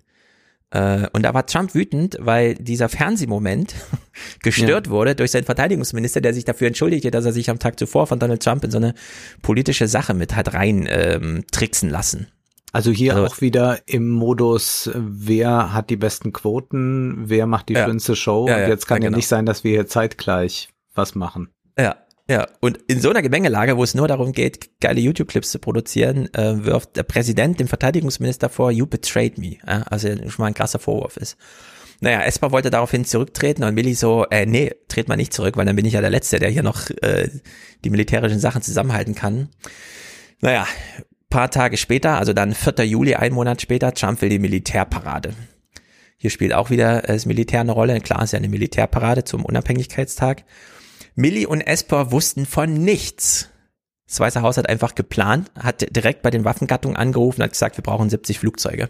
Äh, 0.71 1.09
und 1.13 1.23
da 1.23 1.33
war 1.33 1.47
Trump 1.47 1.75
wütend, 1.75 2.19
weil 2.21 2.55
dieser 2.55 2.89
Fernsehmoment 2.89 3.75
gestört 4.43 4.87
ja. 4.87 4.93
wurde 4.93 5.15
durch 5.15 5.31
seinen 5.31 5.45
Verteidigungsminister, 5.45 6.21
der 6.21 6.35
sich 6.35 6.45
dafür 6.45 6.69
entschuldigte, 6.69 7.11
dass 7.11 7.25
er 7.25 7.33
sich 7.33 7.49
am 7.51 7.59
Tag 7.59 7.79
zuvor 7.79 8.07
von 8.07 8.19
Donald 8.19 8.43
Trump 8.43 8.65
in 8.65 8.71
so 8.71 8.79
eine 8.79 8.95
politische 9.43 9.89
Sache 9.89 10.15
mit 10.15 10.37
hat 10.37 10.55
rein 10.55 10.87
ähm, 10.91 11.45
tricksen 11.51 11.89
lassen. 11.89 12.29
Also 12.73 12.91
hier 12.91 13.15
also, 13.15 13.27
auch 13.27 13.41
wieder 13.41 13.79
im 13.87 14.11
Modus, 14.11 14.91
wer 14.95 15.73
hat 15.73 15.89
die 15.89 15.97
besten 15.97 16.33
Quoten, 16.35 17.29
wer 17.29 17.47
macht 17.47 17.71
die 17.71 17.75
ja. 17.75 17.87
schönste 17.87 18.15
Show. 18.15 18.47
Ja, 18.47 18.61
ja, 18.61 18.69
Jetzt 18.69 18.87
kann 18.87 19.01
ja, 19.01 19.09
genau. 19.09 19.17
nicht 19.17 19.29
sein, 19.29 19.47
dass 19.47 19.65
wir 19.65 19.71
hier 19.71 19.87
zeitgleich 19.87 20.69
was 20.95 21.15
machen. 21.15 21.49
Ja, 21.79 21.97
ja, 22.31 22.47
und 22.61 22.79
in 22.89 23.01
so 23.01 23.09
einer 23.09 23.23
Gemengelage, 23.23 23.77
wo 23.77 23.83
es 23.83 23.95
nur 23.95 24.07
darum 24.07 24.33
geht, 24.33 24.81
geile 24.81 25.01
YouTube-Clips 25.01 25.51
zu 25.51 25.59
produzieren, 25.59 26.33
äh, 26.35 26.65
wirft 26.65 26.97
der 26.97 27.03
Präsident 27.05 27.59
dem 27.59 27.69
Verteidigungsminister 27.69 28.51
vor, 28.51 28.71
you 28.71 28.87
betrayed 28.87 29.39
me. 29.39 29.57
Ja, 29.67 29.83
also 29.85 30.09
schon 30.09 30.43
mal 30.43 30.47
ein 30.47 30.55
krasser 30.55 30.79
Vorwurf 30.79 31.17
ist. 31.17 31.39
Naja, 32.01 32.23
Esper 32.23 32.53
wollte 32.53 32.71
daraufhin 32.71 33.05
zurücktreten 33.05 33.65
und 33.65 33.75
Milli 33.75 33.95
so, 33.95 34.27
äh, 34.31 34.47
nee, 34.47 34.73
tret 34.89 35.09
mal 35.09 35.17
nicht 35.17 35.33
zurück, 35.33 35.57
weil 35.57 35.65
dann 35.65 35.75
bin 35.75 35.87
ich 35.87 35.95
ja 35.95 36.01
der 36.01 36.11
Letzte, 36.11 36.39
der 36.39 36.51
hier 36.51 36.63
noch 36.63 36.91
äh, 37.03 37.29
die 37.85 37.91
militärischen 37.91 38.39
Sachen 38.39 38.63
zusammenhalten 38.63 39.15
kann. 39.15 39.49
Naja, 40.41 40.67
paar 41.31 41.51
Tage 41.51 41.77
später, 41.77 42.19
also 42.19 42.35
dann 42.35 42.55
4. 42.55 42.85
Juli, 42.85 43.15
ein 43.15 43.33
Monat 43.33 43.63
später, 43.63 43.95
Trump 43.95 44.23
will 44.23 44.29
die 44.29 44.39
Militärparade. 44.39 45.33
Hier 46.19 46.31
spielt 46.31 46.53
auch 46.53 46.71
wieder 46.71 47.03
das 47.03 47.27
Militär 47.27 47.61
eine 47.61 47.73
Rolle. 47.73 48.01
Klar 48.01 48.23
ist 48.23 48.33
ja 48.33 48.39
eine 48.39 48.49
Militärparade 48.49 49.25
zum 49.25 49.45
Unabhängigkeitstag. 49.45 50.45
Millie 51.19 51.49
und 51.49 51.63
Esper 51.63 52.13
wussten 52.13 52.47
von 52.47 52.73
nichts. 52.73 53.49
Das 54.07 54.21
Weiße 54.21 54.41
Haus 54.41 54.57
hat 54.57 54.69
einfach 54.69 54.95
geplant, 54.95 55.51
hat 55.59 55.85
direkt 55.97 56.23
bei 56.23 56.31
den 56.31 56.45
Waffengattungen 56.45 56.97
angerufen, 56.97 57.43
hat 57.43 57.51
gesagt, 57.51 57.77
wir 57.77 57.83
brauchen 57.83 58.09
70 58.09 58.39
Flugzeuge. 58.39 58.89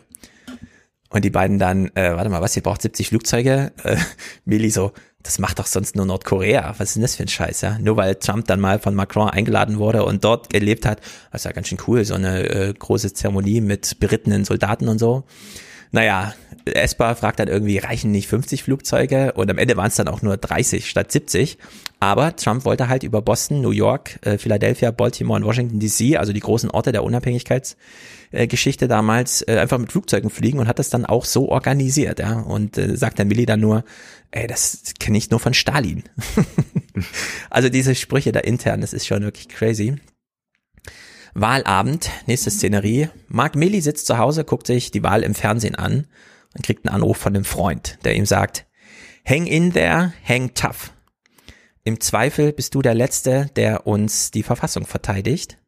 Und 1.09 1.25
die 1.25 1.31
beiden 1.31 1.59
dann, 1.59 1.87
äh, 1.95 2.15
warte 2.15 2.29
mal, 2.29 2.43
was, 2.43 2.55
ihr 2.55 2.63
braucht 2.63 2.83
70 2.83 3.09
Flugzeuge? 3.09 3.73
Äh, 3.83 3.97
Millie 4.45 4.71
so, 4.71 4.93
das 5.23 5.39
macht 5.39 5.59
doch 5.59 5.65
sonst 5.65 5.97
nur 5.97 6.05
Nordkorea. 6.05 6.75
Was 6.77 6.91
ist 6.91 6.97
denn 6.97 7.03
das 7.03 7.17
für 7.17 7.23
ein 7.23 7.29
Scheiß, 7.29 7.63
ja? 7.63 7.79
Nur 7.79 7.97
weil 7.97 8.17
Trump 8.17 8.47
dann 8.47 8.61
mal 8.61 8.79
von 8.79 8.95
Macron 8.95 9.31
eingeladen 9.31 9.79
wurde 9.79 10.05
und 10.05 10.23
dort 10.23 10.51
gelebt 10.51 10.85
hat, 10.85 11.01
das 11.33 11.41
ist 11.41 11.45
ja 11.47 11.53
ganz 11.53 11.69
schön 11.69 11.79
cool, 11.87 12.05
so 12.05 12.13
eine 12.13 12.47
äh, 12.47 12.75
große 12.75 13.15
Zeremonie 13.15 13.63
mit 13.63 14.01
berittenen 14.01 14.45
Soldaten 14.45 14.89
und 14.89 14.99
so. 14.99 15.25
Naja, 15.93 16.35
Esper 16.75 17.15
fragt 17.17 17.41
dann 17.41 17.49
irgendwie, 17.49 17.79
reichen 17.79 18.11
nicht 18.11 18.29
50 18.29 18.63
Flugzeuge? 18.63 19.33
Und 19.33 19.51
am 19.51 19.59
Ende 19.59 19.77
waren 19.77 19.89
es 19.89 19.97
dann 19.97 20.09
auch 20.09 20.23
nur 20.23 20.37
30 20.37 20.89
statt 20.89 21.11
70. 21.13 21.59
Aber 22.01 22.37
Trump 22.37 22.65
wollte 22.65 22.89
halt 22.89 23.03
über 23.03 23.23
Boston, 23.23 23.61
New 23.61 23.71
York, 23.71 24.19
äh, 24.25 24.39
Philadelphia, 24.39 24.91
Baltimore 24.91 25.41
und 25.41 25.47
Washington 25.47 25.81
DC, 25.81 26.17
also 26.17 26.33
die 26.33 26.41
großen 26.41 26.71
Orte 26.71 26.93
der 26.93 27.03
Unabhängigkeitsgeschichte 27.03 28.85
äh, 28.85 28.89
damals, 28.89 29.43
äh, 29.43 29.59
einfach 29.59 29.79
mit 29.79 29.91
Flugzeugen 29.91 30.31
fliegen 30.31 30.61
und 30.61 30.69
hat 30.69 30.79
das 30.79 30.91
dann 30.91 31.07
auch 31.07 31.25
so 31.25 31.49
organisiert. 31.49 32.21
Ja? 32.21 32.41
Und 32.41 32.77
sagt 32.77 33.19
dann 33.19 33.31
Willi 33.31 33.47
dann 33.47 33.61
nur, 33.61 33.85
ey, 34.31 34.47
das 34.47 34.95
kenne 35.01 35.19
ich 35.19 35.31
nur 35.31 35.41
von 35.41 35.55
Stalin. 35.55 36.05
also 37.51 37.69
diese 37.69 37.95
Sprüche 37.95 38.33
da 38.33 38.41
intern, 38.41 38.81
das 38.81 38.93
ist 38.93 39.07
schon 39.07 39.23
wirklich 39.23 39.49
crazy. 39.49 39.97
Wahlabend, 41.35 42.11
nächste 42.27 42.51
Szenerie. 42.51 43.09
Mark 43.29 43.55
Milley 43.55 43.81
sitzt 43.81 44.07
zu 44.07 44.19
Hause, 44.19 44.45
guckt 44.45 44.67
sich 44.67 44.91
die 44.91 45.03
Wahl 45.03 45.23
im 45.23 45.35
Fernsehen 45.35 45.75
an 45.75 46.07
und 46.57 46.65
kriegt 46.65 46.87
einen 46.87 46.95
Anruf 46.95 47.17
von 47.17 47.35
einem 47.35 47.45
Freund, 47.45 47.99
der 48.05 48.15
ihm 48.15 48.27
sagt, 48.27 48.67
hang 49.27 49.47
in 49.47 49.73
there, 49.73 50.13
hang 50.27 50.55
tough. 50.55 50.93
Im 51.85 52.01
Zweifel 52.01 52.53
bist 52.53 52.75
du 52.75 52.83
der 52.83 52.95
Letzte, 52.95 53.51
der 53.57 53.87
uns 53.87 54.31
die 54.31 54.43
Verfassung 54.43 54.87
verteidigt. 54.87 55.59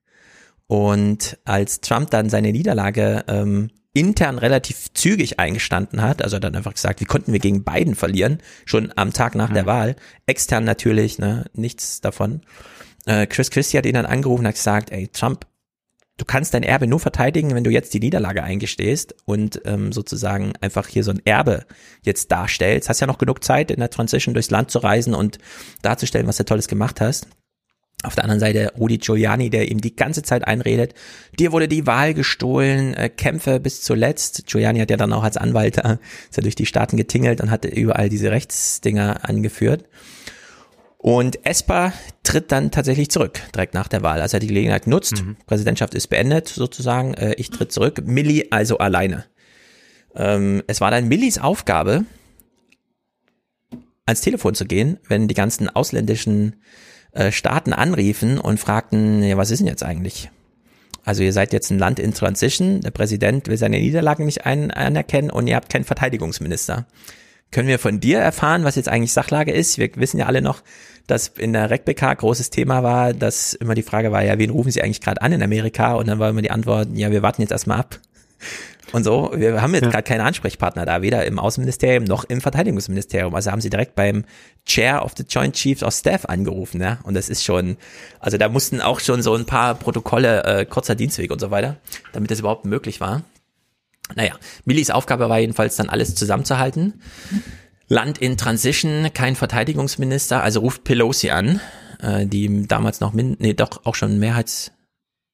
Und 0.66 1.38
als 1.44 1.80
Trump 1.80 2.10
dann 2.10 2.30
seine 2.30 2.52
Niederlage 2.52 3.24
ähm, 3.26 3.70
intern 3.92 4.38
relativ 4.38 4.92
zügig 4.94 5.40
eingestanden 5.40 6.00
hat, 6.00 6.22
also 6.22 6.38
dann 6.38 6.54
einfach 6.54 6.74
gesagt, 6.74 7.00
wie 7.00 7.06
konnten 7.06 7.32
wir 7.32 7.40
gegen 7.40 7.64
Biden 7.64 7.94
verlieren, 7.94 8.38
schon 8.64 8.92
am 8.96 9.12
Tag 9.12 9.34
nach 9.34 9.50
mhm. 9.50 9.54
der 9.54 9.66
Wahl, 9.66 9.96
extern 10.26 10.64
natürlich, 10.64 11.18
ne, 11.18 11.46
nichts 11.54 12.00
davon. 12.00 12.42
Äh, 13.06 13.26
Chris 13.26 13.50
Christie 13.50 13.78
hat 13.78 13.86
ihn 13.86 13.94
dann 13.94 14.06
angerufen 14.06 14.42
und 14.42 14.48
hat 14.48 14.54
gesagt, 14.54 14.92
ey, 14.92 15.08
Trump 15.08 15.46
du 16.20 16.26
kannst 16.26 16.52
dein 16.52 16.62
Erbe 16.62 16.86
nur 16.86 17.00
verteidigen, 17.00 17.54
wenn 17.54 17.64
du 17.64 17.70
jetzt 17.70 17.94
die 17.94 18.00
Niederlage 18.00 18.42
eingestehst 18.42 19.14
und 19.24 19.62
ähm, 19.64 19.90
sozusagen 19.90 20.52
einfach 20.60 20.86
hier 20.86 21.02
so 21.02 21.12
ein 21.12 21.22
Erbe 21.24 21.64
jetzt 22.02 22.30
darstellst. 22.30 22.90
Hast 22.90 23.00
ja 23.00 23.06
noch 23.06 23.18
genug 23.18 23.42
Zeit 23.42 23.70
in 23.70 23.80
der 23.80 23.88
Transition 23.88 24.34
durchs 24.34 24.50
Land 24.50 24.70
zu 24.70 24.80
reisen 24.80 25.14
und 25.14 25.38
darzustellen, 25.80 26.26
was 26.26 26.36
du 26.36 26.44
Tolles 26.44 26.68
gemacht 26.68 27.00
hast. 27.00 27.26
Auf 28.02 28.14
der 28.14 28.24
anderen 28.24 28.40
Seite 28.40 28.72
Rudi 28.78 28.98
Giuliani, 28.98 29.50
der 29.50 29.70
ihm 29.70 29.80
die 29.80 29.96
ganze 29.96 30.22
Zeit 30.22 30.46
einredet, 30.46 30.94
dir 31.38 31.52
wurde 31.52 31.68
die 31.68 31.86
Wahl 31.86 32.12
gestohlen, 32.12 32.92
äh, 32.94 33.08
kämpfe 33.08 33.58
bis 33.58 33.80
zuletzt. 33.80 34.46
Giuliani 34.46 34.80
hat 34.80 34.90
ja 34.90 34.96
dann 34.98 35.12
auch 35.14 35.22
als 35.22 35.38
Anwalt 35.38 35.78
äh, 35.78 35.96
ist 36.28 36.36
ja 36.36 36.42
durch 36.42 36.54
die 36.54 36.66
Staaten 36.66 36.98
getingelt 36.98 37.40
und 37.40 37.50
hatte 37.50 37.68
überall 37.68 38.10
diese 38.10 38.30
Rechtsdinger 38.30 39.26
angeführt. 39.28 39.84
Und 41.02 41.46
Esper 41.46 41.94
tritt 42.24 42.52
dann 42.52 42.70
tatsächlich 42.70 43.10
zurück, 43.10 43.40
direkt 43.54 43.72
nach 43.72 43.88
der 43.88 44.02
Wahl, 44.02 44.20
als 44.20 44.34
er 44.34 44.40
die 44.40 44.48
Gelegenheit 44.48 44.86
nutzt. 44.86 45.24
Mhm. 45.24 45.38
Präsidentschaft 45.46 45.94
ist 45.94 46.08
beendet, 46.08 46.48
sozusagen. 46.48 47.14
Äh, 47.14 47.32
ich 47.38 47.48
tritt 47.48 47.72
zurück. 47.72 48.02
Milli 48.04 48.48
also 48.50 48.76
alleine. 48.76 49.24
Ähm, 50.14 50.62
es 50.66 50.82
war 50.82 50.90
dann 50.90 51.08
Millis 51.08 51.38
Aufgabe, 51.38 52.04
ans 54.04 54.20
Telefon 54.20 54.54
zu 54.54 54.66
gehen, 54.66 54.98
wenn 55.08 55.26
die 55.26 55.34
ganzen 55.34 55.70
ausländischen 55.70 56.56
äh, 57.12 57.32
Staaten 57.32 57.72
anriefen 57.72 58.38
und 58.38 58.60
fragten, 58.60 59.22
ja, 59.22 59.38
was 59.38 59.50
ist 59.50 59.60
denn 59.60 59.68
jetzt 59.68 59.82
eigentlich? 59.82 60.30
Also 61.02 61.22
ihr 61.22 61.32
seid 61.32 61.54
jetzt 61.54 61.70
ein 61.70 61.78
Land 61.78 61.98
in 61.98 62.12
Transition, 62.12 62.82
der 62.82 62.90
Präsident 62.90 63.48
will 63.48 63.56
seine 63.56 63.78
Niederlagen 63.78 64.26
nicht 64.26 64.44
ein 64.44 64.70
anerkennen 64.70 65.30
und 65.30 65.46
ihr 65.46 65.56
habt 65.56 65.72
keinen 65.72 65.84
Verteidigungsminister. 65.84 66.86
Können 67.50 67.66
wir 67.66 67.80
von 67.80 67.98
dir 67.98 68.20
erfahren, 68.20 68.62
was 68.62 68.76
jetzt 68.76 68.88
eigentlich 68.88 69.12
Sachlage 69.12 69.50
ist? 69.52 69.76
Wir 69.78 69.90
wissen 69.96 70.18
ja 70.18 70.26
alle 70.26 70.40
noch, 70.40 70.62
dass 71.08 71.28
in 71.28 71.52
der 71.52 71.68
RecBK 71.68 72.16
großes 72.18 72.50
Thema 72.50 72.84
war, 72.84 73.12
dass 73.12 73.54
immer 73.54 73.74
die 73.74 73.82
Frage 73.82 74.12
war, 74.12 74.22
ja, 74.22 74.38
wen 74.38 74.50
rufen 74.50 74.70
Sie 74.70 74.82
eigentlich 74.82 75.00
gerade 75.00 75.20
an 75.20 75.32
in 75.32 75.42
Amerika? 75.42 75.94
Und 75.94 76.06
dann 76.06 76.20
war 76.20 76.30
immer 76.30 76.42
die 76.42 76.52
Antwort, 76.52 76.88
ja, 76.94 77.10
wir 77.10 77.22
warten 77.22 77.42
jetzt 77.42 77.50
erstmal 77.50 77.80
ab. 77.80 77.98
Und 78.92 79.04
so, 79.04 79.30
wir 79.34 79.62
haben 79.62 79.72
jetzt 79.74 79.84
ja. 79.84 79.90
gerade 79.90 80.02
keine 80.02 80.24
Ansprechpartner 80.24 80.84
da, 80.84 81.00
weder 81.00 81.24
im 81.24 81.38
Außenministerium 81.38 82.04
noch 82.04 82.24
im 82.24 82.40
Verteidigungsministerium. 82.40 83.34
Also 83.34 83.52
haben 83.52 83.60
sie 83.60 83.70
direkt 83.70 83.94
beim 83.94 84.24
Chair 84.66 85.04
of 85.04 85.12
the 85.16 85.24
Joint 85.28 85.54
Chiefs 85.54 85.84
of 85.84 85.94
Staff 85.94 86.24
angerufen, 86.24 86.80
ja. 86.80 86.98
Und 87.04 87.14
das 87.14 87.28
ist 87.28 87.44
schon, 87.44 87.76
also 88.18 88.36
da 88.36 88.48
mussten 88.48 88.80
auch 88.80 88.98
schon 88.98 89.22
so 89.22 89.34
ein 89.34 89.46
paar 89.46 89.74
Protokolle, 89.76 90.42
äh, 90.44 90.64
kurzer 90.64 90.96
Dienstweg 90.96 91.30
und 91.30 91.40
so 91.40 91.52
weiter, 91.52 91.76
damit 92.12 92.32
das 92.32 92.40
überhaupt 92.40 92.64
möglich 92.64 93.00
war. 93.00 93.22
Naja, 94.16 94.34
Millis 94.64 94.90
Aufgabe 94.90 95.28
war 95.28 95.38
jedenfalls 95.38 95.76
dann 95.76 95.88
alles 95.88 96.14
zusammenzuhalten. 96.14 97.00
Land 97.88 98.18
in 98.18 98.36
Transition, 98.36 99.08
kein 99.12 99.36
Verteidigungsminister, 99.36 100.42
also 100.42 100.60
ruft 100.60 100.84
Pelosi 100.84 101.30
an, 101.30 101.60
äh, 102.00 102.26
die 102.26 102.66
damals 102.66 103.00
noch, 103.00 103.12
min 103.12 103.36
nee, 103.40 103.52
doch 103.52 103.84
auch 103.84 103.96
schon 103.96 104.18
Mehrheits, 104.18 104.72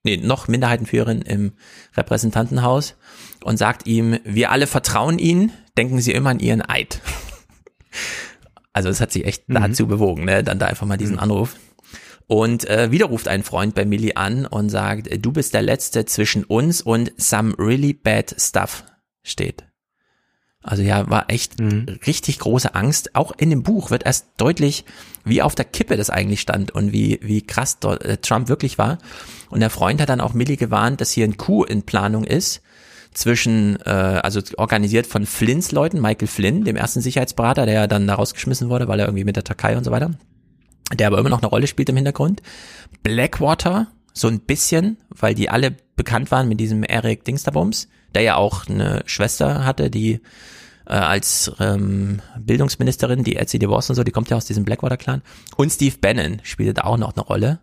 nee, 0.05 0.16
noch 0.16 0.48
Minderheitenführerin 0.48 1.23
im 1.23 1.53
Repräsentantenhaus 1.97 2.94
und 3.44 3.59
sagt 3.59 3.86
ihm, 3.86 4.19
wir 4.24 4.51
alle 4.51 4.66
vertrauen 4.66 5.19
Ihnen, 5.19 5.53
denken 5.77 6.01
Sie 6.01 6.12
immer 6.12 6.31
an 6.31 6.40
Ihren 6.40 6.62
Eid. 6.62 7.01
also 8.73 8.89
es 8.89 9.01
hat 9.01 9.12
sie 9.12 9.24
echt 9.24 9.48
mhm. 9.48 9.55
dazu 9.55 9.86
bewogen, 9.86 10.24
ne, 10.24 10.43
dann 10.43 10.59
da 10.59 10.66
einfach 10.66 10.86
mal 10.86 10.97
diesen 10.97 11.16
mhm. 11.16 11.23
Anruf. 11.23 11.57
Und 12.28 12.69
äh, 12.69 12.90
wieder 12.90 13.07
ruft 13.07 13.28
ein 13.28 13.44
Freund 13.44 13.74
bei 13.74 13.85
Millie 13.85 14.16
an 14.16 14.47
und 14.47 14.69
sagt, 14.69 15.09
du 15.24 15.32
bist 15.32 15.55
der 15.55 15.62
Letzte 15.62 16.07
zwischen 16.07 16.43
uns 16.44 16.82
und 16.82 17.12
some 17.16 17.55
really 17.59 17.93
bad 17.93 18.35
stuff 18.39 18.85
steht. 19.23 19.65
Also 20.61 20.82
ja, 20.82 21.09
war 21.09 21.27
echt 21.28 21.61
mhm. 21.61 21.86
richtig 22.07 22.40
große 22.40 22.74
Angst. 22.74 23.15
Auch 23.15 23.32
in 23.39 23.51
dem 23.51 23.62
Buch 23.62 23.93
wird 23.93 24.05
erst 24.05 24.27
deutlich, 24.36 24.85
wie 25.24 25.40
auf 25.40 25.55
der 25.55 25.65
Kippe 25.65 25.97
das 25.97 26.11
eigentlich 26.11 26.40
stand 26.40 26.73
und 26.73 26.93
wie, 26.93 27.20
wie 27.23 27.43
krass 27.43 27.78
äh, 27.85 28.16
Trump 28.16 28.48
wirklich 28.48 28.77
war. 28.77 28.98
Und 29.48 29.61
der 29.61 29.70
Freund 29.70 30.01
hat 30.01 30.09
dann 30.09 30.20
auch 30.20 30.35
Millie 30.35 30.57
gewarnt, 30.57 31.01
dass 31.01 31.12
hier 31.12 31.24
ein 31.24 31.36
Coup 31.36 31.65
in 31.65 31.85
Planung 31.85 32.24
ist 32.24 32.62
zwischen, 33.15 33.78
äh, 33.86 33.90
also 33.90 34.40
organisiert 34.57 35.07
von 35.07 35.24
Flynns 35.24 35.70
Leuten, 35.70 36.01
Michael 36.01 36.27
Flynn, 36.27 36.65
dem 36.65 36.74
ersten 36.74 37.01
Sicherheitsberater, 37.01 37.65
der 37.65 37.74
ja 37.74 37.86
dann 37.86 38.09
da 38.09 38.15
rausgeschmissen 38.15 38.69
wurde, 38.69 38.89
weil 38.89 38.98
er 38.98 39.07
irgendwie 39.07 39.24
mit 39.24 39.36
der 39.36 39.44
Türkei 39.44 39.77
und 39.77 39.85
so 39.85 39.93
weiter 39.93 40.11
der 40.95 41.09
aber 41.09 41.19
immer 41.19 41.31
noch 41.31 41.43
eine 41.43 41.49
Rolle 41.49 41.67
spielt 41.67 41.89
im 41.89 41.97
Hintergrund. 41.97 42.43
Blackwater, 43.03 43.89
so 44.13 44.29
ein 44.29 44.41
bisschen, 44.41 44.99
weil 45.11 45.35
die 45.35 45.51
alle 45.51 45.77
bekannt 45.97 46.31
waren 46.31 46.49
mit 46.49 46.61
diesem 46.61 46.83
Eric 46.85 47.25
Dingsterbums, 47.25 47.89
der 48.15 48.23
ja 48.23 48.37
auch 48.37 48.67
eine 48.67 49.03
Schwester 49.07 49.65
hatte, 49.65 49.91
die 49.91 50.21
äh, 50.87 50.95
als 50.95 51.53
ähm, 51.59 52.21
Bildungsministerin, 52.39 53.25
die 53.25 53.37
Etsy 53.37 53.59
DeVos 53.59 53.91
und 53.91 53.97
so, 53.97 54.05
die 54.05 54.13
kommt 54.13 54.31
ja 54.31 54.37
aus 54.37 54.45
diesem 54.45 54.65
Blackwater-Clan. 54.65 55.23
Und 55.57 55.71
Steve 55.71 55.97
Bannon 56.01 56.41
spielte 56.45 56.75
da 56.75 56.85
auch 56.85 56.97
noch 56.97 57.15
eine 57.15 57.25
Rolle. 57.25 57.61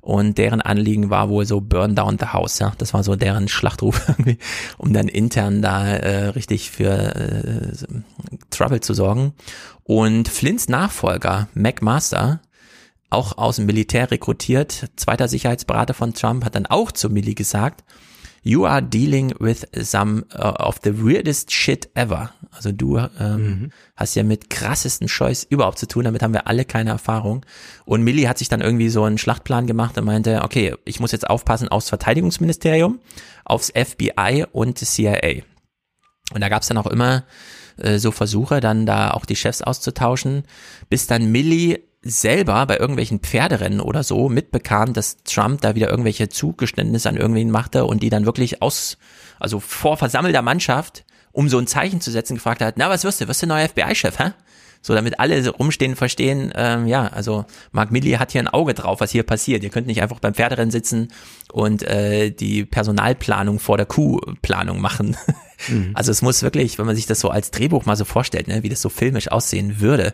Und 0.00 0.36
deren 0.36 0.60
Anliegen 0.60 1.08
war 1.08 1.30
wohl 1.30 1.46
so 1.46 1.62
Burn 1.62 1.94
down 1.94 2.18
the 2.20 2.26
house, 2.26 2.58
ja. 2.58 2.74
Das 2.76 2.92
war 2.92 3.02
so 3.02 3.16
deren 3.16 3.48
Schlachtruf 3.48 4.02
irgendwie, 4.08 4.38
um 4.76 4.92
dann 4.92 5.08
intern 5.08 5.62
da 5.62 5.86
äh, 5.86 6.26
richtig 6.26 6.70
für 6.70 7.14
äh, 7.14 7.72
Trouble 8.50 8.80
zu 8.80 8.92
sorgen. 8.92 9.32
Und 9.84 10.28
Flints 10.28 10.68
Nachfolger, 10.68 11.48
Mac 11.54 11.80
Master, 11.80 12.40
auch 13.14 13.38
aus 13.38 13.56
dem 13.56 13.66
Militär 13.66 14.10
rekrutiert, 14.10 14.90
zweiter 14.96 15.28
Sicherheitsberater 15.28 15.94
von 15.94 16.14
Trump, 16.14 16.44
hat 16.44 16.54
dann 16.54 16.66
auch 16.66 16.92
zu 16.92 17.10
Millie 17.10 17.34
gesagt, 17.34 17.84
You 18.46 18.66
are 18.66 18.82
dealing 18.82 19.34
with 19.40 19.66
some 19.74 20.26
uh, 20.34 20.62
of 20.62 20.80
the 20.84 21.02
weirdest 21.02 21.50
shit 21.50 21.88
ever. 21.94 22.30
Also 22.50 22.72
du 22.72 22.98
ähm, 22.98 23.10
mhm. 23.18 23.70
hast 23.96 24.14
ja 24.16 24.22
mit 24.22 24.50
krassesten 24.50 25.08
Scheiß 25.08 25.44
überhaupt 25.44 25.78
zu 25.78 25.88
tun, 25.88 26.04
damit 26.04 26.22
haben 26.22 26.34
wir 26.34 26.46
alle 26.46 26.66
keine 26.66 26.90
Erfahrung. 26.90 27.46
Und 27.86 28.02
Millie 28.02 28.28
hat 28.28 28.36
sich 28.36 28.50
dann 28.50 28.60
irgendwie 28.60 28.90
so 28.90 29.04
einen 29.04 29.16
Schlachtplan 29.16 29.66
gemacht 29.66 29.96
und 29.96 30.04
meinte, 30.04 30.42
okay, 30.42 30.74
ich 30.84 31.00
muss 31.00 31.12
jetzt 31.12 31.28
aufpassen 31.28 31.68
aufs 31.68 31.88
Verteidigungsministerium, 31.88 33.00
aufs 33.46 33.72
FBI 33.74 34.44
und 34.52 34.78
CIA. 34.78 35.42
Und 36.34 36.42
da 36.42 36.50
gab 36.50 36.60
es 36.60 36.68
dann 36.68 36.76
auch 36.76 36.86
immer 36.86 37.24
äh, 37.78 37.98
so 37.98 38.10
Versuche, 38.10 38.60
dann 38.60 38.84
da 38.84 39.12
auch 39.12 39.24
die 39.24 39.36
Chefs 39.36 39.62
auszutauschen, 39.62 40.42
bis 40.90 41.06
dann 41.06 41.32
Millie 41.32 41.80
selber 42.04 42.66
bei 42.66 42.78
irgendwelchen 42.78 43.20
Pferderennen 43.20 43.80
oder 43.80 44.02
so 44.02 44.28
mitbekam, 44.28 44.92
dass 44.92 45.16
Trump 45.24 45.62
da 45.62 45.74
wieder 45.74 45.88
irgendwelche 45.88 46.28
Zugeständnisse 46.28 47.08
an 47.08 47.16
irgendwen 47.16 47.50
machte 47.50 47.86
und 47.86 48.02
die 48.02 48.10
dann 48.10 48.26
wirklich 48.26 48.62
aus, 48.62 48.98
also 49.40 49.60
vor 49.60 49.96
versammelter 49.96 50.42
Mannschaft, 50.42 51.04
um 51.32 51.48
so 51.48 51.58
ein 51.58 51.66
Zeichen 51.66 52.00
zu 52.00 52.10
setzen, 52.10 52.34
gefragt 52.34 52.60
hat, 52.60 52.76
na, 52.76 52.90
was 52.90 53.04
wirst 53.04 53.20
du, 53.20 53.28
wirst 53.28 53.42
du 53.42 53.46
neuer 53.46 53.68
FBI-Chef, 53.68 54.18
hä? 54.18 54.32
So, 54.86 54.94
damit 54.94 55.18
alle 55.18 55.48
rumstehen, 55.48 55.96
verstehen, 55.96 56.52
ähm, 56.54 56.86
ja, 56.86 57.06
also 57.06 57.46
Mark 57.72 57.90
Milley 57.90 58.12
hat 58.12 58.32
hier 58.32 58.42
ein 58.42 58.48
Auge 58.48 58.74
drauf, 58.74 59.00
was 59.00 59.10
hier 59.10 59.22
passiert. 59.22 59.64
Ihr 59.64 59.70
könnt 59.70 59.86
nicht 59.86 60.02
einfach 60.02 60.20
beim 60.20 60.34
Pferderennen 60.34 60.70
sitzen 60.70 61.08
und 61.50 61.82
äh, 61.84 62.30
die 62.30 62.66
Personalplanung 62.66 63.60
vor 63.60 63.78
der 63.78 63.86
Kuhplanung 63.86 64.80
machen. 64.80 65.16
Mhm. 65.68 65.92
Also 65.94 66.10
es 66.10 66.20
muss 66.20 66.42
wirklich, 66.42 66.78
wenn 66.78 66.84
man 66.84 66.96
sich 66.96 67.06
das 67.06 67.20
so 67.20 67.30
als 67.30 67.52
Drehbuch 67.52 67.86
mal 67.86 67.96
so 67.96 68.04
vorstellt, 68.04 68.48
ne, 68.48 68.64
wie 68.64 68.68
das 68.68 68.82
so 68.82 68.88
filmisch 68.88 69.30
aussehen 69.30 69.80
würde, 69.80 70.12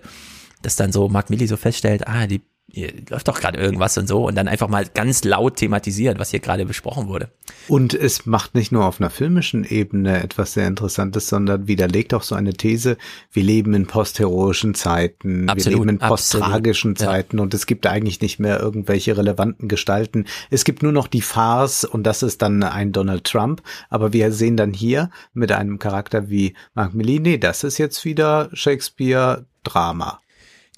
dass 0.63 0.77
dann 0.77 0.93
so 0.93 1.09
Mark 1.09 1.31
Milli 1.31 1.47
so 1.47 1.57
feststellt, 1.57 2.07
ah, 2.07 2.27
die 2.27 2.43
hier 2.73 2.93
läuft 3.09 3.29
doch 3.29 3.41
gerade 3.41 3.59
irgendwas 3.59 3.99
und 3.99 4.07
so 4.07 4.27
und 4.27 4.35
dann 4.37 4.49
einfach 4.49 4.69
mal 4.69 4.87
ganz 4.87 5.25
laut 5.25 5.57
thematisiert, 5.57 6.19
was 6.19 6.31
hier 6.31 6.41
gerade 6.41 6.65
besprochen 6.65 7.09
wurde. 7.09 7.31
Und 7.69 7.95
es 7.95 8.27
macht 8.27 8.55
nicht 8.55 8.73
nur 8.73 8.85
auf 8.85 9.01
einer 9.01 9.11
filmischen 9.11 9.65
Ebene 9.65 10.23
etwas 10.23 10.55
sehr 10.55 10.67
Interessantes, 10.67 11.29
sondern 11.29 11.67
widerlegt 11.67 12.15
auch 12.15 12.23
so 12.23 12.35
eine 12.35 12.53
These, 12.53 12.97
wir 13.33 13.43
leben 13.43 13.75
in 13.75 13.87
postheroischen 13.87 14.75
Zeiten, 14.75 15.49
absolut, 15.49 15.65
wir 15.65 15.79
leben 15.79 15.89
in 15.89 15.99
posttragischen 15.99 16.97
Zeiten 16.97 17.39
ja. 17.39 17.43
und 17.43 17.55
es 17.55 17.67
gibt 17.67 17.87
eigentlich 17.87 18.21
nicht 18.21 18.39
mehr 18.39 18.61
irgendwelche 18.61 19.17
relevanten 19.17 19.69
Gestalten. 19.69 20.27
Es 20.51 20.65
gibt 20.65 20.83
nur 20.83 20.93
noch 20.93 21.09
die 21.09 21.23
Farce 21.23 21.85
und 21.85 22.05
das 22.05 22.23
ist 22.23 22.43
dann 22.43 22.63
ein 22.63 22.93
Donald 22.93 23.25
Trump, 23.25 23.63
aber 23.89 24.13
wir 24.13 24.33
sehen 24.33 24.57
dann 24.57 24.73
hier 24.73 25.11
mit 25.33 25.53
einem 25.53 25.79
Charakter 25.79 26.31
wie 26.31 26.55
Mark 26.75 26.95
Milli, 26.95 27.19
nee, 27.21 27.39
das 27.39 27.65
ist 27.65 27.79
jetzt 27.79 28.05
wieder 28.05 28.51
Shakespeare 28.53 29.47
Drama. 29.65 30.21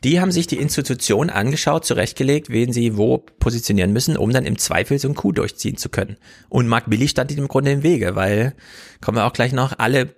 Die 0.04 0.20
haben 0.20 0.32
sich 0.32 0.48
die 0.48 0.58
Institution 0.58 1.30
angeschaut, 1.30 1.84
zurechtgelegt, 1.84 2.50
wen 2.50 2.72
sie 2.72 2.96
wo 2.96 3.18
positionieren 3.18 3.92
müssen, 3.92 4.16
um 4.16 4.32
dann 4.32 4.44
im 4.44 4.58
Zweifel 4.58 4.98
so 4.98 5.08
ein 5.08 5.14
Coup 5.14 5.32
durchziehen 5.32 5.76
zu 5.76 5.88
können. 5.88 6.16
Und 6.48 6.66
Mark 6.66 6.90
Billy 6.90 7.06
stand 7.06 7.30
ihnen 7.30 7.42
im 7.42 7.48
Grunde 7.48 7.70
im 7.70 7.82
Wege, 7.84 8.16
weil, 8.16 8.54
kommen 9.00 9.18
wir 9.18 9.26
auch 9.26 9.32
gleich 9.32 9.52
noch, 9.52 9.78
alle 9.78 10.16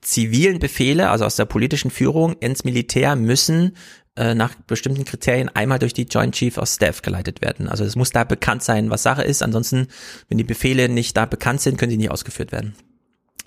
zivilen 0.00 0.60
Befehle, 0.60 1.10
also 1.10 1.24
aus 1.24 1.34
der 1.34 1.46
politischen 1.46 1.90
Führung 1.90 2.34
ins 2.34 2.62
Militär 2.62 3.16
müssen 3.16 3.76
äh, 4.14 4.34
nach 4.34 4.54
bestimmten 4.54 5.04
Kriterien 5.04 5.48
einmal 5.48 5.80
durch 5.80 5.92
die 5.92 6.04
Joint 6.04 6.36
Chief 6.36 6.56
of 6.56 6.68
Staff 6.68 7.02
geleitet 7.02 7.42
werden. 7.42 7.68
Also 7.68 7.84
es 7.84 7.96
muss 7.96 8.10
da 8.10 8.22
bekannt 8.22 8.62
sein, 8.62 8.90
was 8.90 9.02
Sache 9.02 9.24
ist. 9.24 9.42
Ansonsten, 9.42 9.88
wenn 10.28 10.38
die 10.38 10.44
Befehle 10.44 10.88
nicht 10.88 11.16
da 11.16 11.26
bekannt 11.26 11.60
sind, 11.60 11.78
können 11.78 11.90
sie 11.90 11.96
nicht 11.96 12.12
ausgeführt 12.12 12.52
werden. 12.52 12.76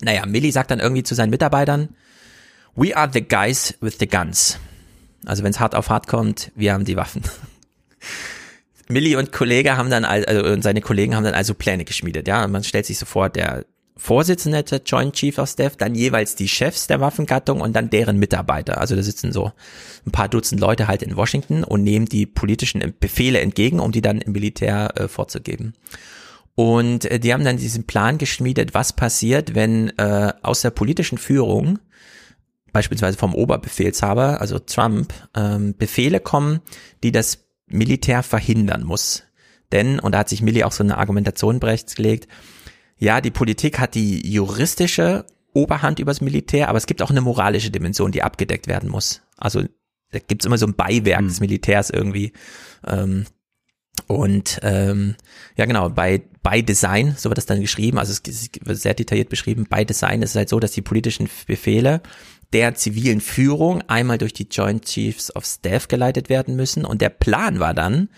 Naja, 0.01 0.25
Millie 0.25 0.51
sagt 0.51 0.71
dann 0.71 0.79
irgendwie 0.79 1.03
zu 1.03 1.15
seinen 1.15 1.29
Mitarbeitern, 1.29 1.89
We 2.75 2.95
are 2.95 3.09
the 3.11 3.21
guys 3.21 3.75
with 3.81 3.95
the 3.99 4.07
guns. 4.07 4.59
Also 5.25 5.43
wenn 5.43 5.51
es 5.51 5.59
hart 5.59 5.75
auf 5.75 5.89
hart 5.89 6.07
kommt, 6.07 6.51
wir 6.55 6.73
haben 6.73 6.85
die 6.85 6.95
Waffen. 6.95 7.23
Millie 8.87 9.17
und 9.17 9.31
Kollege 9.31 9.77
haben 9.77 9.89
dann, 9.89 10.03
also 10.03 10.43
und 10.43 10.63
seine 10.63 10.81
Kollegen 10.81 11.15
haben 11.15 11.23
dann 11.23 11.35
also 11.35 11.53
Pläne 11.53 11.85
geschmiedet, 11.85 12.27
ja. 12.27 12.47
man 12.47 12.63
stellt 12.63 12.87
sich 12.87 12.97
sofort 12.97 13.35
der 13.35 13.65
Vorsitzende 13.99 14.63
der 14.63 14.81
Joint 14.85 15.13
Chief 15.13 15.37
of 15.37 15.49
Staff, 15.49 15.75
dann 15.75 15.93
jeweils 15.93 16.35
die 16.35 16.47
Chefs 16.47 16.87
der 16.87 17.01
Waffengattung 17.01 17.59
und 17.59 17.75
dann 17.75 17.89
deren 17.89 18.17
Mitarbeiter. 18.17 18.79
Also 18.79 18.95
da 18.95 19.03
sitzen 19.03 19.33
so 19.33 19.51
ein 20.07 20.11
paar 20.11 20.29
Dutzend 20.29 20.61
Leute 20.61 20.87
halt 20.87 21.03
in 21.03 21.17
Washington 21.17 21.65
und 21.65 21.83
nehmen 21.83 22.05
die 22.05 22.25
politischen 22.25 22.93
Befehle 22.97 23.41
entgegen, 23.41 23.81
um 23.81 23.91
die 23.91 24.01
dann 24.01 24.21
im 24.21 24.31
Militär 24.31 24.93
äh, 24.95 25.07
vorzugeben. 25.09 25.73
Und 26.55 27.05
äh, 27.05 27.19
die 27.19 27.33
haben 27.33 27.43
dann 27.43 27.57
diesen 27.57 27.87
Plan 27.87 28.17
geschmiedet, 28.17 28.73
was 28.73 28.93
passiert, 28.93 29.53
wenn 29.53 29.89
äh, 29.97 30.31
aus 30.43 30.61
der 30.61 30.71
politischen 30.71 31.17
Führung 31.17 31.79
beispielsweise 32.71 33.17
vom 33.17 33.33
Oberbefehlshaber, 33.33 34.41
also 34.41 34.59
Trump, 34.59 35.13
ähm, 35.35 35.75
Befehle 35.77 36.19
kommen, 36.19 36.59
die 37.03 37.11
das 37.11 37.45
Militär 37.67 38.23
verhindern 38.23 38.83
muss. 38.83 39.23
Denn, 39.71 39.99
und 39.99 40.13
da 40.13 40.19
hat 40.19 40.29
sich 40.29 40.41
Milli 40.41 40.63
auch 40.63 40.71
so 40.71 40.83
eine 40.83 40.97
Argumentation 40.97 41.59
gelegt, 41.59 42.27
ja, 42.97 43.21
die 43.21 43.31
Politik 43.31 43.79
hat 43.79 43.95
die 43.95 44.29
juristische 44.29 45.25
Oberhand 45.53 45.99
übers 45.99 46.21
Militär, 46.21 46.69
aber 46.69 46.77
es 46.77 46.85
gibt 46.85 47.01
auch 47.01 47.09
eine 47.09 47.21
moralische 47.21 47.71
Dimension, 47.71 48.11
die 48.11 48.23
abgedeckt 48.23 48.67
werden 48.67 48.89
muss. 48.89 49.21
Also 49.37 49.63
da 50.11 50.19
gibt's 50.19 50.45
immer 50.45 50.57
so 50.57 50.65
ein 50.65 50.75
Beiwerk 50.75 51.21
mhm. 51.21 51.27
des 51.27 51.39
Militärs 51.39 51.89
irgendwie. 51.89 52.33
Ähm, 52.85 53.25
und 54.07 54.59
ähm, 54.63 55.15
ja 55.55 55.65
genau, 55.65 55.89
bei, 55.89 56.23
bei 56.41 56.61
Design, 56.61 57.15
so 57.17 57.29
wird 57.29 57.37
das 57.37 57.45
dann 57.45 57.61
geschrieben, 57.61 57.97
also 57.97 58.13
es 58.13 58.49
wird 58.63 58.77
sehr 58.77 58.93
detailliert 58.93 59.29
beschrieben, 59.29 59.67
bei 59.69 59.83
Design 59.83 60.21
ist 60.21 60.31
es 60.31 60.35
halt 60.35 60.49
so, 60.49 60.59
dass 60.59 60.71
die 60.71 60.81
politischen 60.81 61.29
Befehle 61.47 62.01
der 62.53 62.75
zivilen 62.75 63.21
Führung 63.21 63.81
einmal 63.87 64.17
durch 64.17 64.33
die 64.33 64.47
Joint 64.49 64.85
Chiefs 64.85 65.35
of 65.35 65.45
Staff 65.45 65.87
geleitet 65.87 66.29
werden 66.29 66.55
müssen. 66.55 66.85
Und 66.85 67.01
der 67.01 67.09
Plan 67.09 67.59
war 67.59 67.73
dann, 67.73 68.09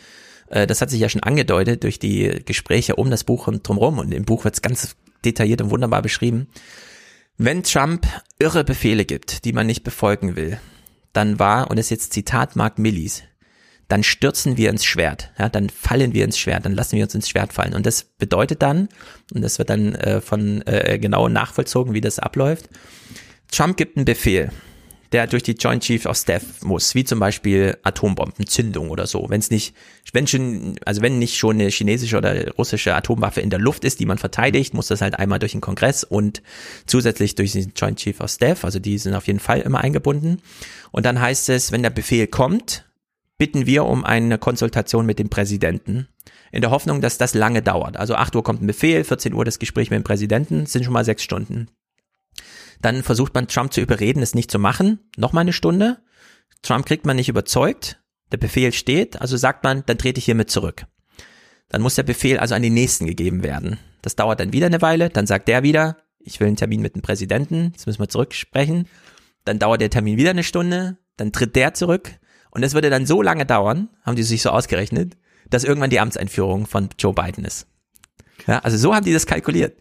äh, 0.49 0.67
das 0.67 0.81
hat 0.81 0.89
sich 0.89 0.99
ja 0.99 1.09
schon 1.09 1.23
angedeutet 1.23 1.83
durch 1.83 1.99
die 1.99 2.41
Gespräche 2.45 2.95
um 2.95 3.09
das 3.09 3.23
Buch 3.23 3.47
und 3.47 3.67
drumherum, 3.67 3.99
und 3.99 4.13
im 4.13 4.25
Buch 4.25 4.45
wird 4.45 4.55
es 4.55 4.61
ganz 4.61 4.95
detailliert 5.25 5.61
und 5.61 5.71
wunderbar 5.71 6.01
beschrieben, 6.01 6.47
wenn 7.37 7.63
Trump 7.63 8.05
irre 8.39 8.63
Befehle 8.63 9.05
gibt, 9.05 9.45
die 9.45 9.53
man 9.53 9.67
nicht 9.67 9.83
befolgen 9.83 10.35
will, 10.35 10.59
dann 11.13 11.39
war, 11.39 11.69
und 11.69 11.77
das 11.77 11.87
ist 11.87 11.91
jetzt 11.91 12.13
Zitat 12.13 12.55
Mark 12.55 12.77
Millis, 12.77 13.23
dann 13.87 14.03
stürzen 14.03 14.55
wir 14.55 14.69
ins 14.69 14.85
Schwert, 14.85 15.31
ja, 15.37 15.49
dann 15.49 15.69
fallen 15.69 16.13
wir 16.13 16.23
ins 16.23 16.37
Schwert, 16.37 16.65
dann 16.65 16.75
lassen 16.75 16.95
wir 16.95 17.03
uns 17.03 17.15
ins 17.15 17.27
Schwert 17.27 17.51
fallen. 17.51 17.73
Und 17.73 17.85
das 17.85 18.03
bedeutet 18.03 18.61
dann, 18.61 18.87
und 19.33 19.41
das 19.41 19.59
wird 19.59 19.69
dann 19.69 19.95
äh, 19.95 20.21
von 20.21 20.61
äh, 20.65 20.97
genau 20.97 21.27
nachvollzogen, 21.27 21.93
wie 21.93 21.99
das 21.99 22.17
abläuft, 22.17 22.69
Trump 23.51 23.77
gibt 23.77 23.97
einen 23.97 24.05
Befehl, 24.05 24.49
der 25.11 25.27
durch 25.27 25.43
die 25.43 25.51
Joint 25.51 25.83
Chiefs 25.83 26.07
of 26.07 26.15
Staff 26.15 26.63
muss, 26.63 26.95
wie 26.95 27.03
zum 27.03 27.19
Beispiel 27.19 27.77
Atombombenzündung 27.83 28.89
oder 28.89 29.07
so. 29.07 29.25
Wenn 29.29 29.41
es 29.41 29.51
nicht, 29.51 29.75
wenn 30.13 30.25
schon, 30.25 30.75
also 30.85 31.01
wenn 31.01 31.19
nicht 31.19 31.37
schon 31.37 31.59
eine 31.59 31.67
chinesische 31.67 32.17
oder 32.17 32.51
russische 32.51 32.95
Atomwaffe 32.95 33.41
in 33.41 33.49
der 33.49 33.59
Luft 33.59 33.83
ist, 33.83 33.99
die 33.99 34.05
man 34.05 34.17
verteidigt, 34.17 34.73
muss 34.73 34.87
das 34.87 35.01
halt 35.01 35.19
einmal 35.19 35.39
durch 35.39 35.51
den 35.51 35.59
Kongress 35.59 36.05
und 36.05 36.41
zusätzlich 36.85 37.35
durch 37.35 37.51
den 37.51 37.73
Joint 37.75 37.99
Chief 37.99 38.21
of 38.21 38.31
Staff, 38.31 38.63
also 38.63 38.79
die 38.79 38.97
sind 38.97 39.13
auf 39.13 39.27
jeden 39.27 39.39
Fall 39.39 39.59
immer 39.59 39.81
eingebunden. 39.81 40.41
Und 40.91 41.05
dann 41.05 41.19
heißt 41.19 41.49
es, 41.49 41.73
wenn 41.73 41.83
der 41.83 41.89
Befehl 41.89 42.27
kommt, 42.27 42.85
bitten 43.37 43.65
wir 43.65 43.83
um 43.83 44.05
eine 44.05 44.37
Konsultation 44.37 45.05
mit 45.05 45.19
dem 45.19 45.29
Präsidenten 45.29 46.07
in 46.53 46.61
der 46.61 46.71
Hoffnung, 46.71 47.01
dass 47.01 47.17
das 47.17 47.33
lange 47.33 47.61
dauert. 47.61 47.97
Also 47.97 48.15
8 48.15 48.35
Uhr 48.35 48.43
kommt 48.43 48.61
ein 48.61 48.67
Befehl, 48.67 49.03
14 49.03 49.33
Uhr 49.33 49.43
das 49.43 49.59
Gespräch 49.59 49.89
mit 49.89 49.97
dem 49.97 50.03
Präsidenten, 50.03 50.67
sind 50.67 50.85
schon 50.85 50.93
mal 50.93 51.05
sechs 51.05 51.23
Stunden. 51.23 51.67
Dann 52.81 53.03
versucht 53.03 53.33
man 53.33 53.47
Trump 53.47 53.73
zu 53.73 53.81
überreden, 53.81 54.23
es 54.23 54.35
nicht 54.35 54.51
zu 54.51 54.59
machen. 54.59 54.99
Nochmal 55.15 55.41
eine 55.41 55.53
Stunde. 55.53 55.99
Trump 56.61 56.85
kriegt 56.85 57.05
man 57.05 57.15
nicht 57.15 57.29
überzeugt. 57.29 58.01
Der 58.31 58.37
Befehl 58.37 58.71
steht, 58.71 59.21
also 59.21 59.37
sagt 59.37 59.63
man, 59.63 59.83
dann 59.85 59.97
trete 59.97 60.19
ich 60.19 60.25
hiermit 60.25 60.49
zurück. 60.49 60.85
Dann 61.69 61.81
muss 61.81 61.95
der 61.95 62.03
Befehl 62.03 62.39
also 62.39 62.55
an 62.55 62.61
den 62.61 62.73
nächsten 62.73 63.05
gegeben 63.05 63.43
werden. 63.43 63.77
Das 64.01 64.15
dauert 64.15 64.39
dann 64.39 64.53
wieder 64.53 64.67
eine 64.67 64.81
Weile, 64.81 65.09
dann 65.09 65.27
sagt 65.27 65.47
der 65.47 65.63
wieder, 65.63 65.97
ich 66.19 66.39
will 66.39 66.47
einen 66.47 66.55
Termin 66.55 66.81
mit 66.81 66.95
dem 66.95 67.01
Präsidenten, 67.01 67.71
jetzt 67.73 67.87
müssen 67.87 67.99
wir 67.99 68.09
zurücksprechen. 68.09 68.87
Dann 69.45 69.59
dauert 69.59 69.81
der 69.81 69.89
Termin 69.89 70.17
wieder 70.17 70.29
eine 70.29 70.43
Stunde, 70.43 70.97
dann 71.17 71.31
tritt 71.31 71.55
der 71.55 71.73
zurück. 71.73 72.11
Und 72.51 72.63
es 72.63 72.73
würde 72.73 72.89
dann 72.89 73.05
so 73.05 73.21
lange 73.21 73.45
dauern, 73.45 73.89
haben 74.03 74.15
die 74.15 74.23
sich 74.23 74.41
so 74.41 74.49
ausgerechnet, 74.49 75.17
dass 75.49 75.63
irgendwann 75.63 75.89
die 75.89 75.99
Amtseinführung 75.99 76.67
von 76.67 76.89
Joe 76.97 77.13
Biden 77.13 77.45
ist. 77.45 77.67
Ja, 78.47 78.59
also 78.59 78.77
so 78.77 78.93
haben 78.93 79.05
die 79.05 79.13
das 79.13 79.25
kalkuliert. 79.25 79.77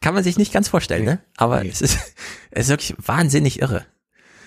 Kann 0.00 0.14
man 0.14 0.22
sich 0.22 0.38
nicht 0.38 0.52
ganz 0.52 0.68
vorstellen, 0.68 1.04
ne? 1.04 1.20
Aber 1.36 1.62
nee. 1.62 1.70
es, 1.70 1.80
ist, 1.80 1.98
es 2.50 2.66
ist 2.66 2.68
wirklich 2.70 2.94
wahnsinnig 2.98 3.60
irre. 3.60 3.84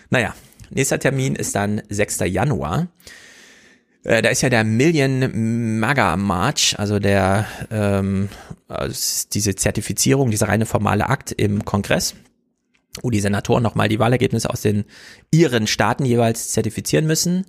Naja, 0.09 0.35
nächster 0.69 0.99
Termin 0.99 1.35
ist 1.35 1.55
dann 1.55 1.81
6. 1.89 2.19
Januar. 2.25 2.87
Äh, 4.03 4.21
da 4.21 4.29
ist 4.29 4.41
ja 4.41 4.49
der 4.49 4.63
Million 4.63 5.79
Maga 5.79 6.17
March, 6.17 6.75
also 6.77 6.99
der 6.99 7.45
ähm, 7.69 8.29
also 8.67 9.27
diese 9.33 9.55
Zertifizierung, 9.55 10.31
dieser 10.31 10.47
reine 10.47 10.65
formale 10.65 11.07
Akt 11.07 11.31
im 11.31 11.65
Kongress, 11.65 12.15
wo 13.01 13.09
die 13.09 13.19
Senatoren 13.19 13.63
nochmal 13.63 13.89
die 13.89 13.99
Wahlergebnisse 13.99 14.49
aus 14.49 14.61
den 14.61 14.85
ihren 15.31 15.67
Staaten 15.67 16.05
jeweils 16.05 16.49
zertifizieren 16.49 17.05
müssen. 17.05 17.45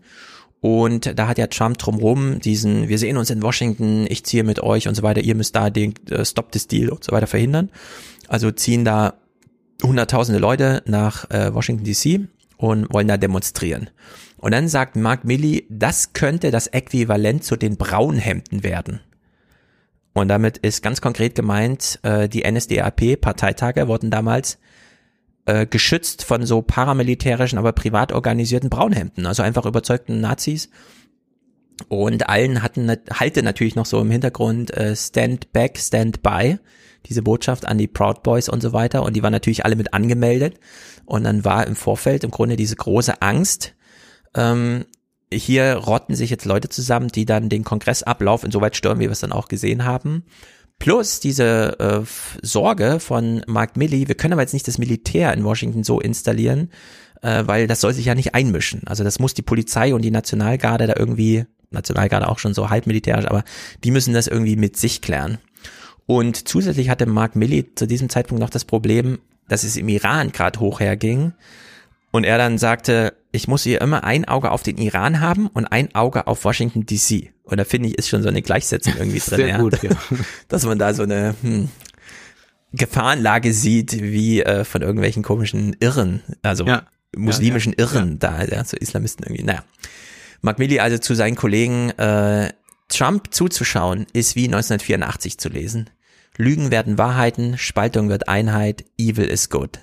Und 0.63 1.19
da 1.19 1.27
hat 1.27 1.39
ja 1.39 1.49
Trump 1.49 1.79
drumherum 1.79 2.39
diesen, 2.39 2.89
wir 2.89 2.97
sehen 2.97 3.17
uns 3.17 3.31
in 3.31 3.43
Washington, 3.43 4.07
ich 4.09 4.23
ziehe 4.23 4.45
mit 4.45 4.63
euch 4.63 4.87
und 4.87 4.95
so 4.95 5.03
weiter, 5.03 5.21
ihr 5.21 5.35
müsst 5.35 5.57
da 5.57 5.71
den 5.71 5.93
äh, 6.09 6.25
Stop 6.25 6.53
this 6.53 6.69
Deal 6.69 6.91
und 6.91 7.03
so 7.03 7.11
weiter 7.11 7.27
verhindern. 7.27 7.69
Also 8.29 8.53
ziehen 8.53 8.85
da 8.85 9.15
hunderttausende 9.83 10.39
Leute 10.39 10.85
nach 10.87 11.29
äh, 11.31 11.53
Washington 11.53 11.83
DC 11.85 12.29
und 12.59 12.95
wollen 12.95 13.09
da 13.09 13.17
demonstrieren. 13.17 13.91
Und 14.37 14.53
dann 14.53 14.69
sagt 14.69 14.95
Mark 14.95 15.25
Milley, 15.25 15.67
das 15.69 16.13
könnte 16.13 16.53
das 16.53 16.69
Äquivalent 16.69 17.43
zu 17.43 17.57
den 17.57 17.77
Braunhemden 17.77 18.63
werden. 18.63 19.01
Und 20.13 20.29
damit 20.29 20.59
ist 20.59 20.81
ganz 20.81 21.01
konkret 21.01 21.35
gemeint, 21.35 21.99
äh, 22.05 22.29
die 22.29 22.49
NSDAP-Parteitage 22.49 23.89
wurden 23.89 24.13
damals 24.13 24.59
äh, 25.47 25.67
geschützt 25.67 26.25
von 26.25 26.47
so 26.47 26.63
paramilitärischen, 26.63 27.59
aber 27.59 27.73
privat 27.73 28.13
organisierten 28.13 28.71
Braunhemden, 28.71 29.27
also 29.27 29.43
einfach 29.43 29.67
überzeugten 29.67 30.21
Nazis. 30.21 30.71
Und 31.89 32.29
allen 32.29 32.63
hatten 32.63 32.91
halte 33.13 33.43
natürlich 33.43 33.75
noch 33.75 33.87
so 33.87 34.01
im 34.01 34.11
Hintergrund 34.11 34.73
äh, 34.77 34.95
Stand 34.95 35.53
Back, 35.53 35.79
Stand 35.79 36.23
By, 36.23 36.59
diese 37.07 37.23
Botschaft 37.23 37.67
an 37.67 37.79
die 37.79 37.89
Proud 37.89 38.23
Boys 38.23 38.49
und 38.49 38.61
so 38.61 38.73
weiter. 38.73 39.03
Und 39.03 39.15
die 39.15 39.23
waren 39.23 39.33
natürlich 39.33 39.65
alle 39.65 39.77
mit 39.77 39.93
angemeldet. 39.93 40.61
Und 41.05 41.25
dann 41.25 41.45
war 41.45 41.67
im 41.67 41.75
Vorfeld 41.75 42.25
im 42.25 42.31
Grunde 42.31 42.57
diese 42.57 42.77
große 42.77 43.21
Angst. 43.21 43.75
Ähm, 44.35 44.85
hier 45.33 45.75
rotten 45.75 46.15
sich 46.15 46.31
jetzt 46.31 46.45
Leute 46.45 46.69
zusammen, 46.69 47.09
die 47.09 47.25
dann 47.25 47.49
den 47.49 47.65
Kongressablauf 47.65 48.45
insoweit 48.45 48.77
stören, 48.77 48.99
wie 48.99 49.05
wir 49.05 49.11
es 49.11 49.21
dann 49.21 49.33
auch 49.33 49.49
gesehen 49.49 49.85
haben. 49.85 50.25
Plus 50.83 51.21
diese 51.21 51.79
äh, 51.79 52.01
Sorge 52.43 52.99
von 52.99 53.45
Mark 53.47 53.77
Milley, 53.77 54.09
wir 54.09 54.17
können 54.17 54.33
aber 54.33 54.43
jetzt 54.43 54.53
nicht 54.53 54.67
das 54.67 54.79
Militär 54.79 55.33
in 55.33 55.45
Washington 55.45 55.85
so 55.85 56.01
installieren, 56.01 56.71
äh, 57.23 57.45
weil 57.47 57.69
das 57.69 57.81
soll 57.81 57.95
sich 57.95 58.07
ja 58.07 58.17
nicht 58.17 58.35
einmischen. 58.35 58.81
Also 58.87 59.05
das 59.05 59.21
muss 59.21 59.33
die 59.33 59.43
Polizei 59.43 59.95
und 59.95 60.03
die 60.03 60.11
Nationalgarde 60.11 60.89
da 60.89 60.95
irgendwie, 60.97 61.45
Nationalgarde 61.71 62.27
auch 62.29 62.41
schon 62.41 62.53
so 62.53 62.69
halb 62.69 62.89
militärisch, 62.89 63.27
aber 63.27 63.45
die 63.85 63.93
müssen 63.93 64.13
das 64.13 64.27
irgendwie 64.27 64.57
mit 64.57 64.77
sich 64.77 65.01
klären. 65.03 65.39
Und 66.07 66.49
zusätzlich 66.49 66.89
hatte 66.89 67.07
Mark 67.07 67.37
Milley 67.37 67.73
zu 67.77 67.87
diesem 67.87 68.09
Zeitpunkt 68.09 68.41
noch 68.41 68.51
das 68.51 68.65
Problem, 68.65 69.21
dass 69.47 69.63
es 69.63 69.77
im 69.77 69.89
Iran 69.89 70.33
gerade 70.33 70.59
hoch 70.59 70.81
herging 70.81 71.33
und 72.11 72.25
er 72.25 72.39
dann 72.39 72.59
sagte, 72.59 73.15
ich 73.33 73.49
muss 73.49 73.65
hier 73.65 73.81
immer 73.81 74.05
ein 74.05 74.27
Auge 74.27 74.51
auf 74.51 74.63
den 74.63 74.77
Iran 74.77 75.21
haben 75.21 75.49
und 75.49 75.67
ein 75.67 75.95
Auge 75.95 76.27
auf 76.27 76.45
Washington 76.45 76.85
DC. 76.85 77.33
Und 77.43 77.57
da 77.57 77.65
finde 77.65 77.89
ich, 77.89 77.99
ist 77.99 78.09
schon 78.09 78.23
so 78.23 78.29
eine 78.29 78.43
Gleichsetzung 78.43 78.95
irgendwie 78.97 79.19
drin. 79.27 79.37
Sehr 79.37 79.49
ja. 79.49 79.59
gut, 79.59 79.83
ja. 79.83 79.91
Dass 80.49 80.65
man 80.65 80.79
da 80.79 80.93
so 80.93 81.03
eine 81.03 81.35
hm, 81.43 81.69
Gefahrenlage 82.73 83.53
sieht, 83.55 84.01
wie 84.01 84.43
äh, 84.43 84.65
von 84.65 84.83
irgendwelchen 84.83 85.23
komischen 85.23 85.75
Irren, 85.81 86.23
also 86.43 86.67
ja. 86.67 86.85
muslimischen 87.17 87.73
ja, 87.73 87.85
Irren 87.85 88.19
da, 88.19 88.45
ja, 88.45 88.65
so 88.65 88.77
Islamisten 88.77 89.25
irgendwie. 89.25 89.45
Naja. 89.45 89.65
Mark 90.43 90.59
Milley 90.59 90.81
also 90.81 90.99
zu 90.99 91.15
seinen 91.15 91.37
Kollegen, 91.37 91.91
äh, 91.91 92.53
Trump 92.89 93.33
zuzuschauen, 93.33 94.07
ist 94.13 94.37
wie 94.37 94.45
1984 94.45 95.39
zu 95.39 95.49
lesen. 95.49 95.89
Lügen 96.37 96.71
werden 96.71 96.99
Wahrheiten, 96.99 97.57
Spaltung 97.57 98.09
wird 98.09 98.29
Einheit, 98.29 98.85
Evil 98.99 99.27
is 99.27 99.49
good. 99.49 99.79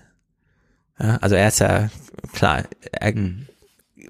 Ja, 1.00 1.18
also 1.18 1.36
er 1.36 1.48
ist 1.48 1.60
ja, 1.60 1.90
klar, 2.34 2.64
er 2.92 3.16
mhm. 3.16 3.48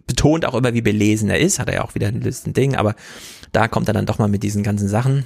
betont 0.07 0.45
auch 0.45 0.55
immer, 0.55 0.73
wie 0.73 0.81
belesen 0.81 1.29
er 1.29 1.39
ist, 1.39 1.59
hat 1.59 1.67
er 1.67 1.75
ja 1.75 1.83
auch 1.83 1.95
wieder 1.95 2.07
ein 2.07 2.53
Ding, 2.53 2.75
aber 2.75 2.95
da 3.51 3.67
kommt 3.67 3.87
er 3.87 3.93
dann 3.93 4.05
doch 4.05 4.19
mal 4.19 4.27
mit 4.27 4.43
diesen 4.43 4.63
ganzen 4.63 4.87
Sachen. 4.87 5.25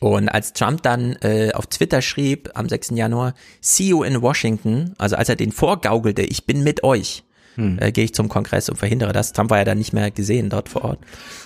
Und 0.00 0.28
als 0.28 0.52
Trump 0.52 0.82
dann 0.82 1.16
äh, 1.22 1.50
auf 1.54 1.66
Twitter 1.66 2.02
schrieb 2.02 2.50
am 2.54 2.68
6. 2.68 2.90
Januar, 2.90 3.34
see 3.60 3.88
you 3.88 4.02
in 4.02 4.20
Washington, 4.20 4.94
also 4.98 5.16
als 5.16 5.28
er 5.28 5.36
den 5.36 5.50
vorgaukelte, 5.50 6.22
ich 6.22 6.44
bin 6.44 6.62
mit 6.62 6.84
euch, 6.84 7.24
hm. 7.58 7.78
äh, 7.80 7.90
gehe 7.90 8.04
ich 8.04 8.14
zum 8.14 8.28
Kongress 8.28 8.68
und 8.68 8.76
verhindere 8.76 9.12
das. 9.12 9.32
Trump 9.32 9.50
war 9.50 9.58
ja 9.58 9.64
dann 9.64 9.78
nicht 9.78 9.92
mehr 9.92 10.10
gesehen 10.10 10.50
dort 10.50 10.68
vor 10.68 10.84
Ort. 10.84 10.98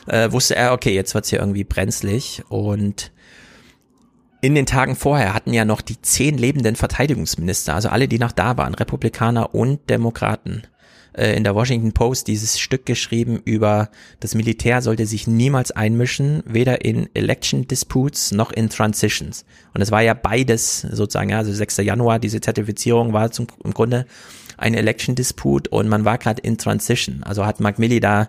Äh, 0.07 0.31
wusste 0.33 0.57
er, 0.57 0.73
okay, 0.73 0.95
jetzt 0.95 1.15
wird's 1.15 1.31
hier 1.31 1.39
irgendwie 1.39 1.65
brenzlig. 1.65 2.43
Und 2.49 3.13
in 4.43 4.55
den 4.55 4.67
Tagen 4.67 4.97
vorher 4.97 5.33
hatten 5.33 5.55
ja 5.55 5.65
noch 5.65 5.81
die 5.81 6.03
zehn 6.03 6.37
lebenden 6.37 6.77
Verteidigungsminister, 6.77 7.75
also 7.75 7.89
alle, 7.89 8.09
die 8.09 8.19
noch 8.19 8.33
da 8.33 8.57
waren, 8.59 8.75
Republikaner 8.75 9.55
und 9.55 9.89
Demokraten, 9.89 10.65
äh, 11.15 11.37
in 11.37 11.45
der 11.45 11.55
Washington 11.55 11.93
Post 11.93 12.27
dieses 12.27 12.59
Stück 12.59 12.85
geschrieben 12.85 13.41
über 13.45 13.89
das 14.19 14.35
Militär 14.35 14.83
sollte 14.83 15.07
sich 15.07 15.29
niemals 15.29 15.71
einmischen, 15.71 16.43
weder 16.45 16.85
in 16.85 17.09
Election 17.15 17.69
Disputes 17.69 18.33
noch 18.33 18.51
in 18.51 18.69
Transitions. 18.69 19.45
Und 19.75 19.81
es 19.81 19.93
war 19.93 20.03
ja 20.03 20.15
beides 20.15 20.81
sozusagen, 20.81 21.33
also 21.33 21.53
6. 21.53 21.79
Januar, 21.79 22.19
diese 22.19 22.41
Zertifizierung 22.41 23.13
war 23.13 23.31
zum, 23.31 23.47
im 23.63 23.73
Grunde 23.73 24.07
ein 24.57 24.75
Election 24.75 25.15
Dispute 25.15 25.71
und 25.71 25.89
man 25.89 26.05
war 26.05 26.19
gerade 26.19 26.43
in 26.43 26.59
Transition. 26.59 27.23
Also 27.23 27.47
hat 27.47 27.61
Mark 27.61 27.79
Milley 27.79 28.01
da 28.01 28.29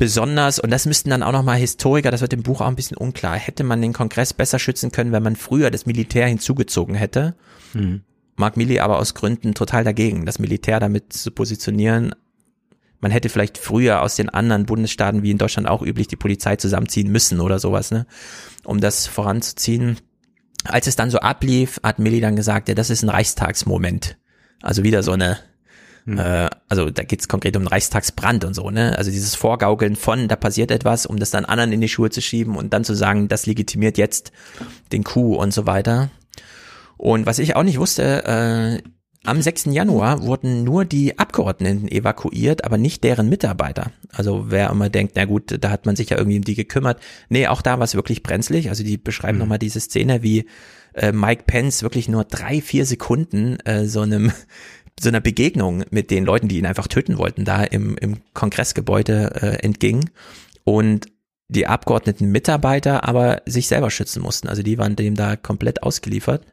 besonders, 0.00 0.58
und 0.58 0.70
das 0.70 0.86
müssten 0.86 1.10
dann 1.10 1.22
auch 1.22 1.30
nochmal 1.30 1.58
Historiker, 1.58 2.10
das 2.10 2.22
wird 2.22 2.32
im 2.32 2.42
Buch 2.42 2.62
auch 2.62 2.66
ein 2.66 2.74
bisschen 2.74 2.96
unklar, 2.96 3.36
hätte 3.36 3.64
man 3.64 3.82
den 3.82 3.92
Kongress 3.92 4.32
besser 4.32 4.58
schützen 4.58 4.90
können, 4.90 5.12
wenn 5.12 5.22
man 5.22 5.36
früher 5.36 5.70
das 5.70 5.84
Militär 5.84 6.26
hinzugezogen 6.26 6.94
hätte. 6.94 7.36
Mhm. 7.74 8.00
Mark 8.34 8.56
Milley 8.56 8.80
aber 8.80 8.98
aus 8.98 9.12
Gründen 9.12 9.52
total 9.52 9.84
dagegen, 9.84 10.24
das 10.24 10.38
Militär 10.38 10.80
damit 10.80 11.12
zu 11.12 11.30
positionieren. 11.30 12.14
Man 13.00 13.12
hätte 13.12 13.28
vielleicht 13.28 13.58
früher 13.58 14.00
aus 14.00 14.16
den 14.16 14.30
anderen 14.30 14.64
Bundesstaaten, 14.64 15.22
wie 15.22 15.32
in 15.32 15.38
Deutschland 15.38 15.68
auch 15.68 15.82
üblich, 15.82 16.08
die 16.08 16.16
Polizei 16.16 16.56
zusammenziehen 16.56 17.12
müssen 17.12 17.38
oder 17.38 17.58
sowas, 17.58 17.90
ne, 17.90 18.06
um 18.64 18.80
das 18.80 19.06
voranzuziehen. 19.06 19.98
Als 20.64 20.86
es 20.86 20.96
dann 20.96 21.10
so 21.10 21.18
ablief, 21.18 21.78
hat 21.82 21.98
Milley 21.98 22.20
dann 22.20 22.36
gesagt, 22.36 22.68
ja, 22.68 22.74
das 22.74 22.88
ist 22.88 23.02
ein 23.02 23.10
Reichstagsmoment. 23.10 24.16
Also 24.62 24.82
wieder 24.82 25.02
so 25.02 25.12
eine 25.12 25.38
hm. 26.04 26.18
Äh, 26.18 26.48
also 26.68 26.90
da 26.90 27.02
geht's 27.02 27.28
konkret 27.28 27.56
um 27.56 27.66
Reichstagsbrand 27.66 28.44
und 28.44 28.54
so, 28.54 28.70
ne? 28.70 28.96
Also 28.96 29.10
dieses 29.10 29.34
Vorgaukeln 29.34 29.96
von, 29.96 30.28
da 30.28 30.36
passiert 30.36 30.70
etwas, 30.70 31.06
um 31.06 31.18
das 31.18 31.30
dann 31.30 31.44
anderen 31.44 31.72
in 31.72 31.80
die 31.80 31.88
Schuhe 31.88 32.10
zu 32.10 32.22
schieben 32.22 32.56
und 32.56 32.72
dann 32.72 32.84
zu 32.84 32.94
sagen, 32.94 33.28
das 33.28 33.46
legitimiert 33.46 33.98
jetzt 33.98 34.32
den 34.92 35.04
Coup 35.04 35.36
und 35.36 35.52
so 35.52 35.66
weiter. 35.66 36.10
Und 36.96 37.26
was 37.26 37.38
ich 37.38 37.56
auch 37.56 37.62
nicht 37.62 37.78
wusste, 37.78 38.24
äh, 38.24 38.82
am 39.24 39.42
6. 39.42 39.66
Januar 39.66 40.22
wurden 40.22 40.64
nur 40.64 40.86
die 40.86 41.18
Abgeordneten 41.18 41.88
evakuiert, 41.88 42.64
aber 42.64 42.78
nicht 42.78 43.04
deren 43.04 43.28
Mitarbeiter. 43.28 43.92
Also 44.10 44.46
wer 44.48 44.70
immer 44.70 44.88
denkt, 44.88 45.12
na 45.16 45.26
gut, 45.26 45.62
da 45.62 45.70
hat 45.70 45.84
man 45.84 45.94
sich 45.94 46.08
ja 46.10 46.16
irgendwie 46.16 46.38
um 46.38 46.44
die 46.44 46.54
gekümmert. 46.54 47.00
Nee, 47.28 47.46
auch 47.46 47.60
da 47.60 47.78
war 47.78 47.84
es 47.84 47.94
wirklich 47.94 48.22
brenzlig. 48.22 48.70
Also 48.70 48.82
die 48.82 48.96
beschreiben 48.96 49.36
mhm. 49.36 49.40
nochmal 49.40 49.58
diese 49.58 49.80
Szene, 49.80 50.22
wie 50.22 50.46
äh, 50.94 51.12
Mike 51.12 51.44
Pence 51.46 51.82
wirklich 51.82 52.08
nur 52.08 52.24
drei, 52.24 52.62
vier 52.62 52.86
Sekunden 52.86 53.60
äh, 53.60 53.84
so 53.86 54.00
einem 54.00 54.32
so 55.00 55.08
einer 55.08 55.20
Begegnung 55.20 55.84
mit 55.90 56.10
den 56.10 56.24
Leuten, 56.24 56.48
die 56.48 56.58
ihn 56.58 56.66
einfach 56.66 56.86
töten 56.86 57.16
wollten, 57.18 57.44
da 57.44 57.64
im, 57.64 57.96
im 57.96 58.18
Kongressgebäude 58.34 59.30
äh, 59.40 59.64
entging 59.64 60.10
und 60.64 61.06
die 61.48 61.66
Abgeordneten 61.66 62.30
Mitarbeiter 62.30 63.08
aber 63.08 63.42
sich 63.46 63.66
selber 63.66 63.90
schützen 63.90 64.22
mussten. 64.22 64.48
Also 64.48 64.62
die 64.62 64.78
waren 64.78 64.96
dem 64.96 65.16
da 65.16 65.36
komplett 65.36 65.82
ausgeliefert. 65.82 66.44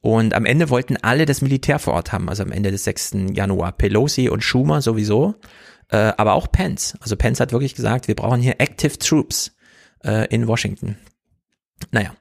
Und 0.00 0.34
am 0.34 0.44
Ende 0.44 0.68
wollten 0.68 0.96
alle 0.96 1.26
das 1.26 1.42
Militär 1.42 1.78
vor 1.78 1.94
Ort 1.94 2.12
haben, 2.12 2.28
also 2.28 2.42
am 2.42 2.52
Ende 2.52 2.70
des 2.70 2.84
6. 2.84 3.12
Januar. 3.34 3.72
Pelosi 3.72 4.28
und 4.28 4.42
Schumer 4.42 4.82
sowieso, 4.82 5.36
äh, 5.88 6.12
aber 6.16 6.34
auch 6.34 6.50
Pence. 6.50 6.96
Also 7.00 7.16
Pence 7.16 7.40
hat 7.40 7.52
wirklich 7.52 7.74
gesagt, 7.74 8.08
wir 8.08 8.16
brauchen 8.16 8.40
hier 8.40 8.56
Active 8.60 8.98
Troops 8.98 9.52
äh, 10.04 10.26
in 10.34 10.46
Washington. 10.46 10.98
Naja, 11.90 12.14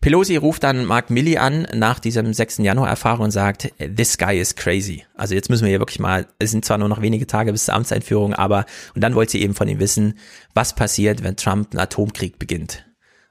Pelosi 0.00 0.36
ruft 0.36 0.64
dann 0.64 0.84
Mark 0.84 1.10
Milley 1.10 1.38
an 1.38 1.66
nach 1.72 1.98
diesem 1.98 2.32
6. 2.32 2.58
Januar-Erfahrung 2.58 3.26
und 3.26 3.30
sagt, 3.30 3.72
this 3.78 4.18
guy 4.18 4.38
is 4.38 4.54
crazy. 4.54 5.04
Also 5.14 5.34
jetzt 5.34 5.48
müssen 5.48 5.64
wir 5.64 5.70
hier 5.70 5.78
wirklich 5.78 6.00
mal, 6.00 6.26
es 6.38 6.50
sind 6.50 6.64
zwar 6.64 6.78
nur 6.78 6.88
noch 6.88 7.00
wenige 7.00 7.26
Tage 7.26 7.52
bis 7.52 7.66
zur 7.66 7.74
Amtseinführung, 7.74 8.34
aber, 8.34 8.66
und 8.94 9.02
dann 9.02 9.14
wollte 9.14 9.32
sie 9.32 9.42
eben 9.42 9.54
von 9.54 9.68
ihm 9.68 9.78
wissen, 9.78 10.18
was 10.52 10.74
passiert, 10.74 11.22
wenn 11.22 11.36
Trump 11.36 11.72
einen 11.72 11.80
Atomkrieg 11.80 12.38
beginnt. 12.38 12.84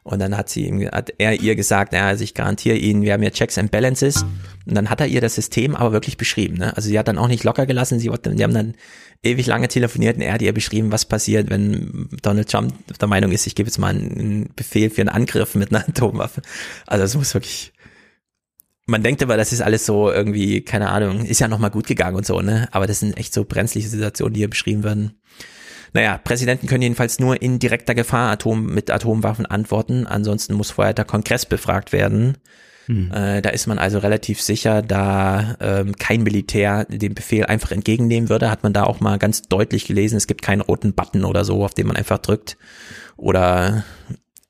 Und 0.04 0.20
dann 0.20 0.36
hat 0.36 0.50
sie 0.50 0.68
ihm, 0.68 0.86
hat 0.92 1.14
er 1.18 1.40
ihr 1.40 1.56
gesagt, 1.56 1.94
naja, 1.94 2.08
also 2.08 2.24
ich 2.24 2.34
garantiere 2.34 2.76
Ihnen, 2.76 3.04
wir 3.04 3.14
haben 3.14 3.22
hier 3.22 3.32
Checks 3.32 3.58
and 3.58 3.72
Balances. 3.72 4.24
Und 4.66 4.76
dann 4.76 4.90
hat 4.90 5.00
er 5.00 5.08
ihr 5.08 5.22
das 5.22 5.36
System 5.36 5.76
aber 5.76 5.94
wirklich 5.94 6.18
beschrieben. 6.18 6.58
Ne? 6.58 6.76
Also 6.76 6.90
sie 6.90 7.00
hat 7.00 7.08
dann 7.08 7.18
auch 7.18 7.28
nicht 7.28 7.44
locker 7.44 7.66
gelassen, 7.66 8.00
sie 8.00 8.10
die 8.10 8.44
haben 8.44 8.54
dann 8.54 8.76
ewig 9.24 9.48
lange 9.48 9.68
telefoniert 9.70 10.18
und 10.18 10.22
er 10.22 10.34
hat 10.34 10.42
ihr 10.42 10.54
beschrieben, 10.54 10.92
was 10.92 11.06
passiert, 11.06 11.50
wenn 11.50 12.10
Donald 12.22 12.50
Trump 12.50 12.74
der 13.00 13.08
Meinung 13.08 13.32
ist, 13.32 13.48
ich 13.48 13.56
gebe 13.56 13.68
jetzt 13.68 13.78
mal 13.78 13.90
einen 13.90 14.50
Befehl 14.56 14.90
für 14.90 15.02
einen 15.02 15.10
Angriff 15.10 15.56
mit 15.56 15.74
einer 15.74 15.84
Atomwaffe. 15.88 16.42
Also 16.86 17.06
es 17.06 17.16
muss 17.16 17.34
wirklich. 17.34 17.72
Man 18.86 19.02
denkt 19.02 19.24
aber, 19.24 19.38
das 19.38 19.54
ist 19.54 19.62
alles 19.62 19.86
so 19.86 20.12
irgendwie, 20.12 20.60
keine 20.60 20.90
Ahnung, 20.90 21.24
ist 21.24 21.40
ja 21.40 21.48
nochmal 21.48 21.70
gut 21.70 21.88
gegangen 21.88 22.18
und 22.18 22.26
so, 22.26 22.42
ne? 22.42 22.68
Aber 22.72 22.86
das 22.86 23.00
sind 23.00 23.16
echt 23.16 23.34
so 23.34 23.46
brenzliche 23.46 23.88
Situationen, 23.88 24.34
die 24.34 24.42
hier 24.42 24.50
beschrieben 24.50 24.84
werden. 24.84 25.22
Naja, 25.94 26.18
Präsidenten 26.18 26.68
können 26.68 26.82
jedenfalls 26.82 27.20
nur 27.20 27.42
in 27.42 27.60
direkter 27.60 27.96
Gefahr 27.96 28.32
Atom, 28.32 28.66
mit 28.66 28.90
Atomwaffen 28.90 29.46
antworten. 29.46 30.08
Ansonsten 30.08 30.54
muss 30.56 30.72
vorher 30.72 30.94
der 30.94 31.06
Kongress 31.06 31.46
befragt 31.46 31.92
werden. 31.92 32.38
Hm. 32.88 33.12
Äh, 33.12 33.42
da 33.42 33.50
ist 33.52 33.68
man 33.68 33.80
also 33.80 34.00
relativ 34.00 34.42
sicher, 34.42 34.82
da 34.82 35.56
ähm, 35.62 35.96
kein 35.96 36.24
Militär 36.24 36.86
den 36.86 37.14
Befehl 37.14 37.46
einfach 37.46 37.72
entgegennehmen 37.72 38.30
würde, 38.30 38.52
hat 38.52 38.64
man 38.64 38.74
da 38.74 38.84
auch 38.84 39.00
mal 39.00 39.18
ganz 39.20 39.44
deutlich 39.44 39.86
gelesen. 39.86 40.18
Es 40.18 40.28
gibt 40.28 40.42
keinen 40.42 40.62
roten 40.62 40.94
Button 40.94 41.24
oder 41.24 41.46
so, 41.46 41.64
auf 41.64 41.74
den 41.74 41.88
man 41.88 41.96
einfach 41.96 42.18
drückt. 42.18 42.58
Oder 43.16 43.86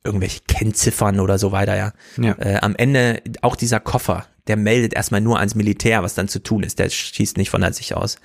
irgendwelche 0.04 0.42
Kennziffern 0.48 1.20
oder 1.20 1.38
so 1.38 1.52
weiter, 1.52 1.76
ja. 1.76 1.94
ja. 2.18 2.36
Äh, 2.40 2.58
am 2.62 2.76
Ende 2.76 3.22
auch 3.42 3.56
dieser 3.56 3.80
Koffer, 3.80 4.26
der 4.48 4.58
meldet 4.58 4.94
erstmal 4.94 5.22
nur 5.22 5.40
ans 5.40 5.56
Militär, 5.56 6.04
was 6.04 6.16
dann 6.16 6.28
zu 6.28 6.40
tun 6.40 6.64
ist. 6.64 6.80
Der 6.80 6.90
schießt 6.90 7.38
nicht 7.38 7.50
von 7.50 7.72
sich 7.74 7.96
aus 7.96 8.18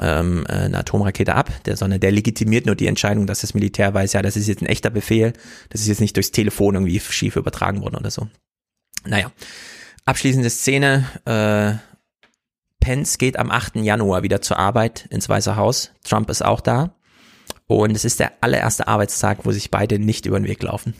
ähm, 0.00 0.44
äh, 0.48 0.52
eine 0.52 0.78
Atomrakete 0.78 1.34
ab, 1.34 1.50
der, 1.64 1.76
sondern 1.76 2.00
der 2.00 2.12
legitimiert 2.12 2.66
nur 2.66 2.74
die 2.74 2.86
Entscheidung, 2.86 3.26
dass 3.26 3.42
das 3.42 3.54
Militär 3.54 3.92
weiß, 3.94 4.14
ja, 4.14 4.22
das 4.22 4.36
ist 4.36 4.48
jetzt 4.48 4.62
ein 4.62 4.66
echter 4.66 4.90
Befehl, 4.90 5.32
das 5.68 5.82
ist 5.82 5.88
jetzt 5.88 6.00
nicht 6.00 6.16
durchs 6.16 6.32
Telefon 6.32 6.74
irgendwie 6.74 6.98
schief 6.98 7.36
übertragen 7.36 7.82
worden 7.82 7.96
oder 7.96 8.10
so. 8.10 8.28
Naja, 9.04 9.30
abschließende 10.04 10.50
Szene, 10.50 11.06
äh, 11.24 11.74
Pence 12.80 13.18
geht 13.18 13.38
am 13.38 13.50
8. 13.50 13.76
Januar 13.76 14.22
wieder 14.22 14.42
zur 14.42 14.58
Arbeit 14.58 15.06
ins 15.10 15.28
Weiße 15.28 15.56
Haus, 15.56 15.92
Trump 16.04 16.30
ist 16.30 16.44
auch 16.44 16.60
da 16.60 16.94
und 17.66 17.94
es 17.94 18.04
ist 18.04 18.18
der 18.18 18.32
allererste 18.40 18.88
Arbeitstag, 18.88 19.44
wo 19.44 19.52
sich 19.52 19.70
beide 19.70 19.98
nicht 19.98 20.26
über 20.26 20.40
den 20.40 20.48
Weg 20.48 20.62
laufen. 20.62 20.94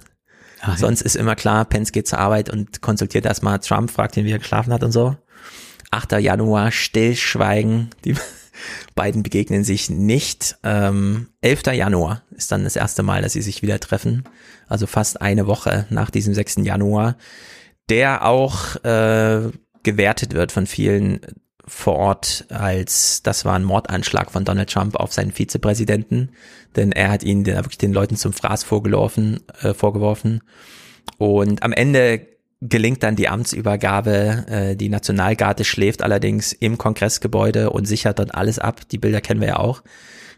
Ach, 0.64 0.78
Sonst 0.78 1.00
ja. 1.00 1.06
ist 1.06 1.16
immer 1.16 1.34
klar, 1.34 1.64
Pence 1.64 1.90
geht 1.90 2.06
zur 2.06 2.20
Arbeit 2.20 2.48
und 2.48 2.80
konsultiert 2.80 3.26
erstmal 3.26 3.58
Trump, 3.58 3.90
fragt 3.90 4.16
ihn, 4.16 4.24
wie 4.24 4.30
er 4.30 4.38
geschlafen 4.38 4.72
hat 4.72 4.84
und 4.84 4.92
so. 4.92 5.16
8. 5.90 6.12
Januar, 6.12 6.70
Stillschweigen, 6.70 7.90
die 8.04 8.14
beiden 8.94 9.24
begegnen 9.24 9.64
sich 9.64 9.90
nicht. 9.90 10.56
Ähm, 10.62 11.28
11. 11.40 11.62
Januar 11.72 12.22
ist 12.30 12.52
dann 12.52 12.62
das 12.62 12.76
erste 12.76 13.02
Mal, 13.02 13.22
dass 13.22 13.32
sie 13.32 13.42
sich 13.42 13.62
wieder 13.62 13.80
treffen. 13.80 14.24
Also 14.68 14.86
fast 14.86 15.20
eine 15.20 15.48
Woche 15.48 15.86
nach 15.90 16.10
diesem 16.10 16.32
6. 16.32 16.58
Januar, 16.58 17.16
der 17.88 18.24
auch 18.24 18.76
äh, 18.84 19.50
gewertet 19.82 20.32
wird 20.32 20.52
von 20.52 20.66
vielen 20.66 21.20
vor 21.66 21.94
Ort 21.96 22.46
als 22.48 23.22
das 23.22 23.44
war 23.44 23.54
ein 23.54 23.64
Mordanschlag 23.64 24.30
von 24.30 24.44
Donald 24.44 24.70
Trump 24.70 24.96
auf 24.96 25.12
seinen 25.12 25.32
Vizepräsidenten, 25.32 26.30
denn 26.76 26.92
er 26.92 27.10
hat 27.10 27.22
ihn 27.22 27.46
wirklich 27.46 27.78
den 27.78 27.92
Leuten 27.92 28.16
zum 28.16 28.32
Fraß 28.32 28.64
vorgelaufen, 28.64 29.40
äh, 29.62 29.74
vorgeworfen. 29.74 30.42
Und 31.18 31.62
am 31.62 31.72
Ende 31.72 32.26
gelingt 32.60 33.02
dann 33.02 33.16
die 33.16 33.28
Amtsübergabe. 33.28 34.44
Äh, 34.48 34.76
die 34.76 34.88
Nationalgarde 34.88 35.64
schläft 35.64 36.02
allerdings 36.02 36.52
im 36.52 36.78
Kongressgebäude 36.78 37.70
und 37.70 37.86
sichert 37.86 38.18
dort 38.18 38.34
alles 38.34 38.58
ab. 38.58 38.88
Die 38.90 38.98
Bilder 38.98 39.20
kennen 39.20 39.40
wir 39.40 39.48
ja 39.48 39.56
auch, 39.58 39.82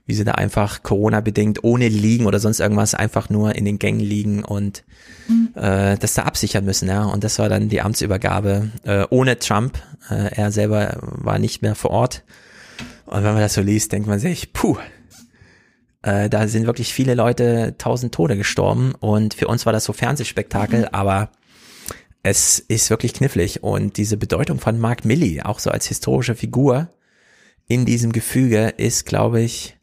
wie 0.06 0.14
sie 0.14 0.24
da 0.24 0.32
einfach 0.32 0.82
Corona-bedingt 0.82 1.64
ohne 1.64 1.88
liegen 1.88 2.26
oder 2.26 2.38
sonst 2.38 2.60
irgendwas 2.60 2.94
einfach 2.94 3.30
nur 3.30 3.54
in 3.54 3.64
den 3.64 3.78
Gängen 3.78 4.00
liegen 4.00 4.44
und 4.44 4.84
mhm. 5.28 5.50
äh, 5.54 5.96
das 5.96 6.14
da 6.14 6.22
absichern 6.22 6.64
müssen. 6.64 6.88
Ja. 6.88 7.04
Und 7.04 7.24
das 7.24 7.38
war 7.38 7.48
dann 7.48 7.68
die 7.68 7.80
Amtsübergabe 7.80 8.70
äh, 8.84 9.04
ohne 9.10 9.38
Trump. 9.38 9.78
Äh, 10.10 10.34
er 10.34 10.52
selber 10.52 10.98
war 11.00 11.38
nicht 11.38 11.62
mehr 11.62 11.74
vor 11.74 11.90
Ort. 11.90 12.22
Und 13.06 13.22
wenn 13.24 13.32
man 13.32 13.40
das 13.40 13.54
so 13.54 13.62
liest, 13.62 13.92
denkt 13.92 14.08
man 14.08 14.18
sich, 14.18 14.52
puh, 14.52 14.76
äh, 16.02 16.28
da 16.28 16.48
sind 16.48 16.66
wirklich 16.66 16.92
viele 16.92 17.14
Leute, 17.14 17.74
tausend 17.78 18.14
Tode 18.14 18.36
gestorben. 18.36 18.92
Und 19.00 19.34
für 19.34 19.48
uns 19.48 19.64
war 19.64 19.72
das 19.72 19.84
so 19.84 19.94
Fernsehspektakel, 19.94 20.80
mhm. 20.80 20.88
aber 20.92 21.30
es 22.22 22.58
ist 22.58 22.88
wirklich 22.88 23.12
knifflig 23.12 23.62
und 23.62 23.98
diese 23.98 24.16
Bedeutung 24.16 24.58
von 24.58 24.80
Mark 24.80 25.04
Milley, 25.04 25.42
auch 25.42 25.58
so 25.58 25.70
als 25.70 25.86
historische 25.86 26.34
Figur 26.34 26.88
in 27.68 27.84
diesem 27.84 28.12
Gefüge, 28.12 28.68
ist, 28.68 29.04
glaube 29.04 29.42
ich, 29.42 29.73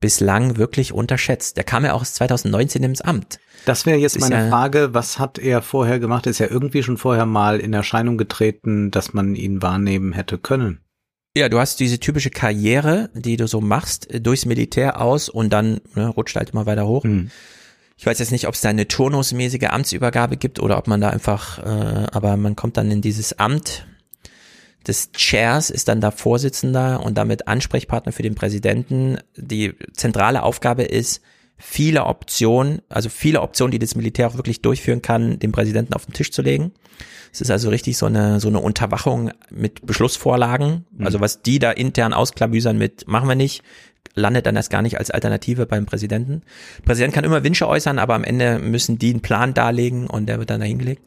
bislang 0.00 0.56
wirklich 0.56 0.92
unterschätzt. 0.92 1.56
Der 1.56 1.64
kam 1.64 1.84
ja 1.84 1.92
auch 1.92 2.04
2019 2.04 2.82
ins 2.82 3.00
Amt. 3.00 3.38
Das 3.66 3.86
wäre 3.86 3.98
jetzt 3.98 4.16
das 4.16 4.22
meine 4.22 4.44
ja, 4.44 4.48
Frage, 4.48 4.94
was 4.94 5.18
hat 5.18 5.38
er 5.38 5.62
vorher 5.62 5.98
gemacht? 5.98 6.26
Ist 6.26 6.40
er 6.40 6.50
irgendwie 6.50 6.82
schon 6.82 6.96
vorher 6.96 7.26
mal 7.26 7.60
in 7.60 7.72
Erscheinung 7.72 8.16
getreten, 8.16 8.90
dass 8.90 9.12
man 9.12 9.34
ihn 9.34 9.62
wahrnehmen 9.62 10.12
hätte 10.12 10.38
können? 10.38 10.80
Ja, 11.36 11.48
du 11.48 11.60
hast 11.60 11.78
diese 11.78 12.00
typische 12.00 12.30
Karriere, 12.30 13.10
die 13.14 13.36
du 13.36 13.46
so 13.46 13.60
machst, 13.60 14.08
durchs 14.20 14.46
Militär 14.46 15.00
aus 15.00 15.28
und 15.28 15.52
dann 15.52 15.80
ne, 15.94 16.08
rutscht 16.08 16.36
halt 16.36 16.50
immer 16.50 16.66
weiter 16.66 16.86
hoch. 16.86 17.04
Hm. 17.04 17.30
Ich 17.96 18.06
weiß 18.06 18.18
jetzt 18.18 18.32
nicht, 18.32 18.48
ob 18.48 18.54
es 18.54 18.62
da 18.62 18.70
eine 18.70 18.88
turnusmäßige 18.88 19.68
Amtsübergabe 19.68 20.38
gibt 20.38 20.58
oder 20.58 20.78
ob 20.78 20.88
man 20.88 21.02
da 21.02 21.10
einfach, 21.10 21.58
äh, 21.58 22.06
aber 22.10 22.36
man 22.38 22.56
kommt 22.56 22.78
dann 22.78 22.90
in 22.90 23.02
dieses 23.02 23.38
Amt 23.38 23.86
des 24.86 25.12
Chairs, 25.12 25.70
ist 25.70 25.88
dann 25.88 26.00
da 26.00 26.10
Vorsitzender 26.10 27.02
und 27.04 27.18
damit 27.18 27.48
Ansprechpartner 27.48 28.12
für 28.12 28.22
den 28.22 28.34
Präsidenten. 28.34 29.18
Die 29.36 29.74
zentrale 29.92 30.42
Aufgabe 30.42 30.84
ist, 30.84 31.20
viele 31.58 32.06
Optionen, 32.06 32.80
also 32.88 33.08
viele 33.08 33.42
Optionen, 33.42 33.72
die 33.72 33.78
das 33.78 33.94
Militär 33.94 34.26
auch 34.28 34.36
wirklich 34.36 34.62
durchführen 34.62 35.02
kann, 35.02 35.38
dem 35.38 35.52
Präsidenten 35.52 35.94
auf 35.94 36.06
den 36.06 36.14
Tisch 36.14 36.32
zu 36.32 36.42
legen. 36.42 36.72
Es 37.32 37.40
ist 37.40 37.50
also 37.50 37.68
richtig 37.68 37.96
so 37.96 38.06
eine, 38.06 38.40
so 38.40 38.48
eine 38.48 38.60
Unterwachung 38.60 39.30
mit 39.50 39.86
Beschlussvorlagen. 39.86 40.86
Mhm. 40.90 41.06
Also 41.06 41.20
was 41.20 41.42
die 41.42 41.58
da 41.58 41.70
intern 41.70 42.12
ausklabüsern 42.12 42.76
mit, 42.76 43.06
machen 43.06 43.28
wir 43.28 43.36
nicht, 43.36 43.62
landet 44.14 44.46
dann 44.46 44.56
erst 44.56 44.70
gar 44.70 44.82
nicht 44.82 44.98
als 44.98 45.10
Alternative 45.10 45.66
beim 45.66 45.86
Präsidenten. 45.86 46.42
Der 46.78 46.82
Präsident 46.84 47.14
kann 47.14 47.24
immer 47.24 47.44
Wünsche 47.44 47.68
äußern, 47.68 47.98
aber 47.98 48.14
am 48.14 48.24
Ende 48.24 48.58
müssen 48.58 48.98
die 48.98 49.10
einen 49.10 49.20
Plan 49.20 49.54
darlegen 49.54 50.06
und 50.08 50.26
der 50.26 50.38
wird 50.38 50.50
dann 50.50 50.60
dahingelegt. 50.60 51.02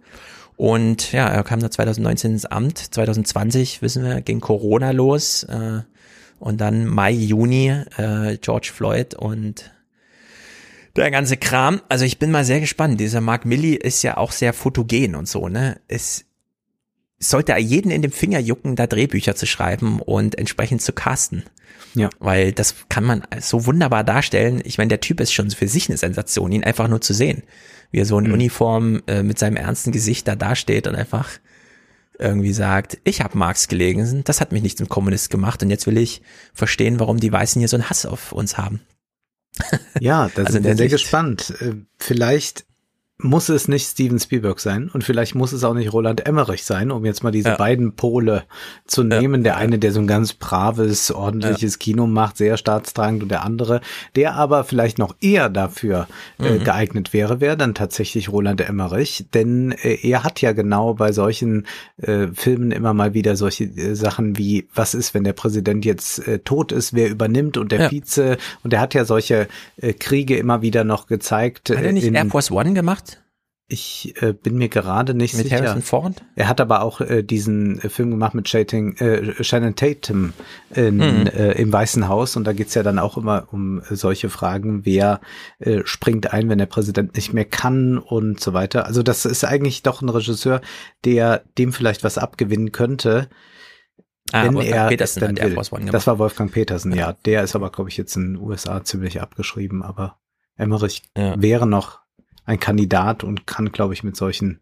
Und 0.55 1.11
ja, 1.11 1.27
er 1.27 1.43
kam 1.43 1.59
dann 1.59 1.71
2019 1.71 2.31
ins 2.31 2.45
Amt. 2.45 2.77
2020, 2.77 3.81
wissen 3.81 4.03
wir, 4.03 4.21
ging 4.21 4.39
Corona 4.39 4.91
los. 4.91 5.43
Äh, 5.43 5.81
und 6.39 6.59
dann 6.59 6.85
Mai, 6.85 7.11
Juni, 7.11 7.69
äh, 7.97 8.37
George 8.37 8.71
Floyd 8.73 9.15
und 9.15 9.71
der 10.95 11.11
ganze 11.11 11.37
Kram. 11.37 11.81
Also 11.89 12.05
ich 12.05 12.19
bin 12.19 12.31
mal 12.31 12.45
sehr 12.45 12.59
gespannt. 12.59 12.99
Dieser 12.99 13.21
Mark 13.21 13.45
Milley 13.45 13.75
ist 13.75 14.03
ja 14.03 14.17
auch 14.17 14.31
sehr 14.31 14.53
fotogen 14.53 15.15
und 15.15 15.27
so, 15.27 15.49
ne? 15.49 15.79
Es 15.87 16.25
sollte 17.19 17.57
jeden 17.57 17.91
in 17.91 18.01
dem 18.01 18.11
Finger 18.11 18.39
jucken, 18.39 18.75
da 18.75 18.87
Drehbücher 18.87 19.35
zu 19.35 19.45
schreiben 19.45 20.01
und 20.01 20.37
entsprechend 20.37 20.81
zu 20.81 20.91
casten. 20.91 21.43
Ja. 21.95 22.09
Weil 22.19 22.51
das 22.51 22.75
kann 22.89 23.03
man 23.03 23.23
so 23.39 23.65
wunderbar 23.65 24.03
darstellen. 24.03 24.61
Ich 24.65 24.77
meine, 24.77 24.89
der 24.89 24.99
Typ 24.99 25.19
ist 25.19 25.31
schon 25.31 25.49
für 25.51 25.67
sich 25.67 25.89
eine 25.89 25.97
Sensation, 25.97 26.51
ihn 26.51 26.63
einfach 26.63 26.87
nur 26.87 27.01
zu 27.01 27.13
sehen. 27.13 27.43
Wie 27.93 27.99
er 27.99 28.05
so 28.05 28.19
in 28.19 28.27
mhm. 28.27 28.33
Uniform 28.33 29.03
äh, 29.07 29.23
mit 29.23 29.39
seinem 29.39 29.55
ernsten 29.55 29.93
Gesicht 29.93 30.27
da 30.27 30.35
dasteht 30.35 30.87
und 30.87 30.95
einfach 30.95 31.29
irgendwie 32.19 32.53
sagt, 32.53 32.97
ich 33.03 33.21
habe 33.21 33.37
Marx 33.37 33.67
gelesen, 33.67 34.23
das 34.23 34.41
hat 34.41 34.51
mich 34.51 34.63
nicht 34.63 34.77
zum 34.77 34.89
Kommunist 34.89 35.29
gemacht 35.29 35.63
und 35.63 35.69
jetzt 35.69 35.87
will 35.87 35.97
ich 35.97 36.21
verstehen, 36.53 36.99
warum 36.99 37.19
die 37.19 37.31
Weißen 37.31 37.59
hier 37.59 37.69
so 37.69 37.77
einen 37.77 37.89
Hass 37.89 38.05
auf 38.05 38.31
uns 38.31 38.57
haben. 38.57 38.81
Ja, 39.99 40.29
da 40.35 40.41
also 40.41 40.53
sind 40.53 40.65
wir 40.65 40.75
sehr 40.75 40.89
gespannt. 40.89 41.53
Äh, 41.61 41.75
vielleicht 41.97 42.65
muss 43.19 43.47
es 43.47 43.67
nicht 43.67 43.87
Steven 43.87 44.19
Spielberg 44.19 44.59
sein 44.59 44.89
und 44.91 45.03
vielleicht 45.03 45.35
muss 45.35 45.53
es 45.53 45.63
auch 45.63 45.75
nicht 45.75 45.93
Roland 45.93 46.25
Emmerich 46.25 46.63
sein, 46.63 46.91
um 46.91 47.05
jetzt 47.05 47.23
mal 47.23 47.31
diese 47.31 47.49
ja. 47.49 47.55
beiden 47.55 47.95
Pole 47.95 48.43
zu 48.85 49.03
nehmen. 49.03 49.41
Ja. 49.41 49.53
Der 49.53 49.57
eine, 49.57 49.79
der 49.79 49.91
so 49.91 49.99
ein 49.99 50.07
ganz 50.07 50.33
braves, 50.33 51.11
ordentliches 51.11 51.75
ja. 51.75 51.79
Kino 51.79 52.07
macht, 52.07 52.37
sehr 52.37 52.57
staatstragend 52.57 53.23
und 53.23 53.29
der 53.29 53.43
andere, 53.43 53.81
der 54.15 54.33
aber 54.33 54.63
vielleicht 54.63 54.97
noch 54.97 55.15
eher 55.21 55.49
dafür 55.49 56.07
äh, 56.39 56.57
mhm. 56.57 56.63
geeignet 56.63 57.13
wäre, 57.13 57.39
wäre 57.39 57.55
dann 57.55 57.75
tatsächlich 57.75 58.29
Roland 58.29 58.61
Emmerich, 58.61 59.25
denn 59.33 59.71
äh, 59.71 59.95
er 60.01 60.23
hat 60.23 60.41
ja 60.41 60.51
genau 60.51 60.95
bei 60.95 61.11
solchen 61.11 61.67
äh, 61.97 62.27
Filmen 62.33 62.71
immer 62.71 62.93
mal 62.93 63.13
wieder 63.13 63.35
solche 63.35 63.65
äh, 63.65 63.95
Sachen 63.95 64.37
wie, 64.37 64.67
was 64.73 64.95
ist, 64.95 65.13
wenn 65.13 65.23
der 65.23 65.33
Präsident 65.33 65.85
jetzt 65.85 66.27
äh, 66.27 66.39
tot 66.39 66.71
ist, 66.71 66.93
wer 66.93 67.09
übernimmt 67.09 67.57
und 67.57 67.71
der 67.71 67.91
Vize 67.91 68.37
und 68.63 68.73
er 68.73 68.81
hat 68.81 68.95
ja 68.95 69.05
solche 69.05 69.47
äh, 69.77 69.93
Kriege 69.93 70.35
immer 70.35 70.61
wieder 70.61 70.83
noch 70.83 71.07
gezeigt. 71.07 71.69
Hat 71.69 71.83
er 71.83 71.91
nicht 71.91 72.05
in, 72.05 72.15
Air 72.15 72.25
Force 72.25 72.51
One 72.51 72.73
gemacht? 72.73 73.02
Ich 73.73 74.13
äh, 74.21 74.33
bin 74.33 74.55
mir 74.55 74.69
gerade 74.69 75.15
nicht 75.15 75.33
mit 75.33 75.45
sicher. 75.45 75.57
Harrison 75.57 75.81
Ford? 75.81 76.23
Er 76.35 76.47
hat 76.47 76.61
aber 76.61 76.83
auch 76.83 77.01
äh, 77.01 77.23
diesen 77.23 77.79
äh, 77.79 77.89
Film 77.89 78.11
gemacht 78.11 78.35
mit 78.35 78.47
Shating, 78.47 78.95
äh, 78.97 79.43
Shannon 79.43 79.73
Tatum 79.73 80.33
in, 80.75 80.97
mhm. 80.97 81.25
äh, 81.25 81.53
im 81.53 81.73
Weißen 81.73 82.07
Haus 82.07 82.35
und 82.35 82.43
da 82.43 82.53
geht's 82.53 82.75
ja 82.75 82.83
dann 82.83 82.99
auch 82.99 83.17
immer 83.17 83.47
um 83.51 83.81
äh, 83.81 83.95
solche 83.95 84.29
Fragen, 84.29 84.85
wer 84.85 85.21
springt 85.85 86.33
ein, 86.33 86.49
wenn 86.49 86.57
der 86.57 86.65
Präsident 86.67 87.15
nicht 87.15 87.33
mehr 87.33 87.45
kann 87.45 87.97
und 87.97 88.39
so 88.39 88.53
weiter. 88.53 88.85
Also 88.85 89.01
das 89.01 89.25
ist 89.25 89.43
eigentlich 89.43 89.81
doch 89.81 90.01
ein 90.01 90.09
Regisseur, 90.09 90.61
der 91.03 91.43
dem 91.57 91.73
vielleicht 91.73 92.03
was 92.03 92.17
abgewinnen 92.17 92.71
könnte. 92.71 93.29
Ah, 94.31 94.43
wenn 94.43 94.55
Wolfgang 94.55 94.75
er 94.75 94.87
Peterson 94.89 95.21
dann 95.21 95.37
will. 95.37 95.89
Das 95.91 96.05
war 96.05 96.19
Wolfgang 96.19 96.51
Petersen, 96.51 96.91
ja. 96.91 96.97
ja. 96.97 97.13
Der 97.25 97.43
ist 97.43 97.55
aber, 97.55 97.71
glaube 97.71 97.89
ich, 97.89 97.97
jetzt 97.97 98.15
in 98.15 98.33
den 98.33 98.41
USA 98.41 98.83
ziemlich 98.83 99.21
abgeschrieben, 99.21 99.83
aber 99.83 100.19
Emmerich 100.57 101.03
ja. 101.17 101.41
wäre 101.41 101.65
noch 101.65 102.02
ein 102.45 102.59
Kandidat 102.59 103.23
und 103.23 103.47
kann, 103.47 103.71
glaube 103.71 103.93
ich, 103.93 104.03
mit 104.03 104.15
solchen 104.15 104.59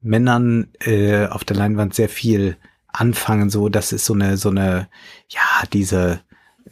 Männern 0.00 0.68
äh, 0.80 1.26
auf 1.26 1.44
der 1.44 1.56
Leinwand 1.56 1.94
sehr 1.94 2.08
viel 2.08 2.56
anfangen. 2.88 3.50
So, 3.50 3.68
das 3.68 3.92
ist 3.92 4.04
so 4.04 4.14
eine, 4.14 4.36
so 4.36 4.50
eine, 4.50 4.88
ja, 5.28 5.66
diese, 5.72 6.20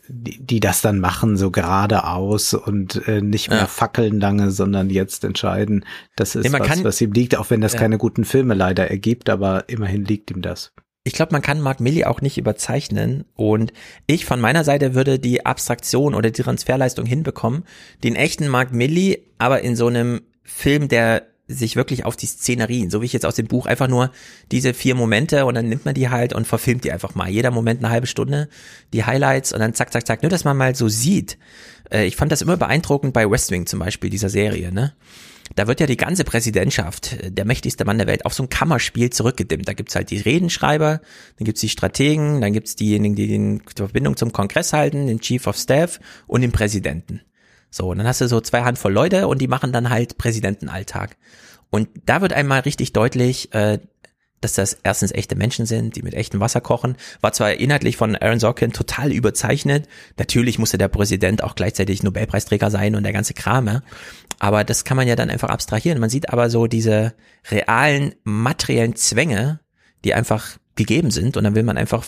die, 0.09 0.45
die 0.45 0.61
das 0.61 0.83
dann 0.83 0.99
machen, 0.99 1.37
so 1.37 1.51
geradeaus 1.51 2.55
und 2.55 3.07
äh, 3.07 3.21
nicht 3.21 3.49
mehr 3.51 3.61
ja. 3.61 3.67
fackeln 3.67 4.21
lange, 4.21 4.51
sondern 4.51 4.91
jetzt 4.91 5.25
entscheiden, 5.25 5.85
das 6.17 6.35
ist 6.35 6.45
nee, 6.45 6.59
was, 6.59 6.67
kann, 6.67 6.85
was 6.85 7.01
ihm 7.01 7.13
liegt, 7.13 7.37
auch 7.37 7.51
wenn 7.51 7.61
das 7.61 7.75
ja. 7.75 7.79
keine 7.79 7.99
guten 7.99 8.25
Filme 8.25 8.55
leider 8.55 8.91
ergibt, 8.91 9.31
aber 9.31 9.69
immerhin 9.69 10.05
liegt 10.05 10.31
ihm 10.31 10.43
das. 10.43 10.73
Ich 11.03 11.15
glaube, 11.15 11.33
man 11.33 11.41
kann 11.41 11.63
Mark 11.63 11.81
Milli 11.81 12.05
auch 12.05 12.21
nicht 12.21 12.37
überzeichnen 12.37 13.25
und 13.35 13.73
ich 14.07 14.27
von 14.27 14.39
meiner 14.39 14.65
Seite 14.65 14.95
würde 14.95 15.19
die 15.19 15.47
Abstraktion 15.47 16.15
oder 16.15 16.31
die 16.31 16.43
Transferleistung 16.43 17.07
hinbekommen, 17.07 17.65
den 18.05 18.17
echten 18.17 18.49
Mark 18.49 18.73
Milli 18.73 19.27
aber 19.39 19.63
in 19.63 19.77
so 19.77 19.87
einem 19.87 20.21
Film, 20.43 20.89
der 20.89 21.27
sich 21.47 21.75
wirklich 21.75 22.05
auf 22.05 22.17
die 22.17 22.27
Szenerien, 22.27 22.91
so 22.91 23.03
wie 23.03 23.07
ich 23.07 23.13
jetzt 23.13 23.27
aus 23.27 23.35
dem 23.35 23.49
Buch 23.49 23.67
einfach 23.67 23.89
nur 23.89 24.13
diese 24.53 24.73
vier 24.73 24.95
Momente 24.95 25.47
und 25.47 25.57
dann 25.57 25.69
nimmt 25.69 25.85
man 25.85 25.95
die 25.95 26.09
halt 26.09 26.33
und 26.33 26.47
verfilmt 26.47 26.85
die 26.85 26.93
einfach 26.93 27.17
mal. 27.17 27.29
Jeder 27.29 27.51
Moment 27.51 27.83
eine 27.83 27.93
halbe 27.93 28.07
Stunde, 28.07 28.49
die 28.93 29.05
Highlights 29.05 29.53
und 29.53 29.59
dann 29.59 29.75
zack, 29.75 29.93
zack, 29.93 30.07
zack. 30.07 30.23
Nur, 30.23 30.31
dass 30.31 30.45
man 30.45 30.57
mal 30.57 30.77
so 30.77 30.89
sieht. 30.89 31.39
Äh, 31.91 32.07
ich 32.07 32.15
fand 32.15 32.31
das 32.31 32.43
immer 32.43 32.57
beeindruckend 32.57 33.13
bei 33.13 33.29
West 33.29 33.51
Wing 33.51 33.67
zum 33.67 33.81
Beispiel, 33.81 34.11
dieser 34.11 34.29
Serie, 34.29 34.73
ne? 34.73 34.95
da 35.57 35.67
wird 35.67 35.81
ja 35.81 35.87
die 35.87 35.97
ganze 35.97 36.25
Präsidentschaft, 36.25 37.17
der 37.25 37.45
mächtigste 37.45 37.85
Mann 37.85 37.99
der 37.99 38.07
Welt, 38.07 38.25
auf 38.25 38.35
so 38.35 38.43
ein 38.43 38.49
Kammerspiel 38.49 39.11
zurückgedimmt. 39.11 39.67
Da 39.69 39.73
gibt's 39.73 39.95
halt 39.95 40.11
die 40.11 40.19
Redenschreiber, 40.19 41.01
dann 41.39 41.45
gibt's 41.45 41.61
die 41.61 41.69
Strategen, 41.69 42.41
dann 42.41 42.53
gibt's 42.53 42.77
diejenigen, 42.77 43.15
die 43.15 43.27
die 43.27 43.61
Verbindung 43.75 44.17
zum 44.17 44.33
Kongress 44.33 44.73
halten, 44.73 45.07
den 45.07 45.21
Chief 45.21 45.47
of 45.47 45.57
Staff 45.57 45.99
und 46.27 46.43
den 46.43 46.53
Präsidenten. 46.53 47.23
So, 47.71 47.89
und 47.89 47.99
dann 47.99 48.07
hast 48.07 48.21
du 48.21 48.29
so 48.29 48.41
zwei 48.41 48.63
Handvoll 48.63 48.93
Leute 48.93 49.29
und 49.29 49.41
die 49.41 49.49
machen 49.49 49.73
dann 49.73 49.91
halt 49.91 50.19
Präsidentenalltag. 50.19 51.17
Und 51.71 51.89
da 52.05 52.21
wird 52.21 52.33
einmal 52.33 52.61
richtig 52.61 52.93
deutlich, 52.93 53.55
äh, 53.55 53.79
dass 54.41 54.55
das 54.55 54.79
erstens 54.83 55.13
echte 55.13 55.37
Menschen 55.37 55.67
sind, 55.67 55.97
die 55.97 56.03
mit 56.03 56.15
echtem 56.15 56.41
Wasser 56.41 56.61
kochen. 56.61 56.97
War 57.21 57.33
zwar 57.33 57.53
inhaltlich 57.55 57.97
von 57.97 58.17
Aaron 58.17 58.41
Sorkin 58.41 58.73
total 58.73 59.13
überzeichnet. 59.13 59.87
Natürlich 60.19 60.59
musste 60.59 60.79
der 60.79 60.89
Präsident 60.89 61.45
auch 61.45 61.55
gleichzeitig 61.55 62.03
Nobelpreisträger 62.03 62.71
sein 62.71 62.95
und 62.95 63.03
der 63.03 63.13
ganze 63.13 63.35
Kram, 63.35 63.67
ja. 63.67 63.83
Aber 64.39 64.65
das 64.65 64.85
kann 64.85 64.97
man 64.97 65.07
ja 65.07 65.17
dann 65.17 65.29
einfach 65.29 65.51
abstrahieren. 65.51 66.01
Man 66.01 66.09
sieht 66.09 66.31
aber 66.31 66.49
so 66.49 66.67
diese 66.67 67.13
realen 67.51 68.15
materiellen 68.25 68.97
Zwänge, 68.97 69.61
die 70.05 70.15
einfach 70.15 70.57
gegeben 70.75 71.11
sind 71.11 71.37
und 71.37 71.45
dann 71.45 71.55
will 71.55 71.63
man 71.63 71.77
einfach 71.77 72.05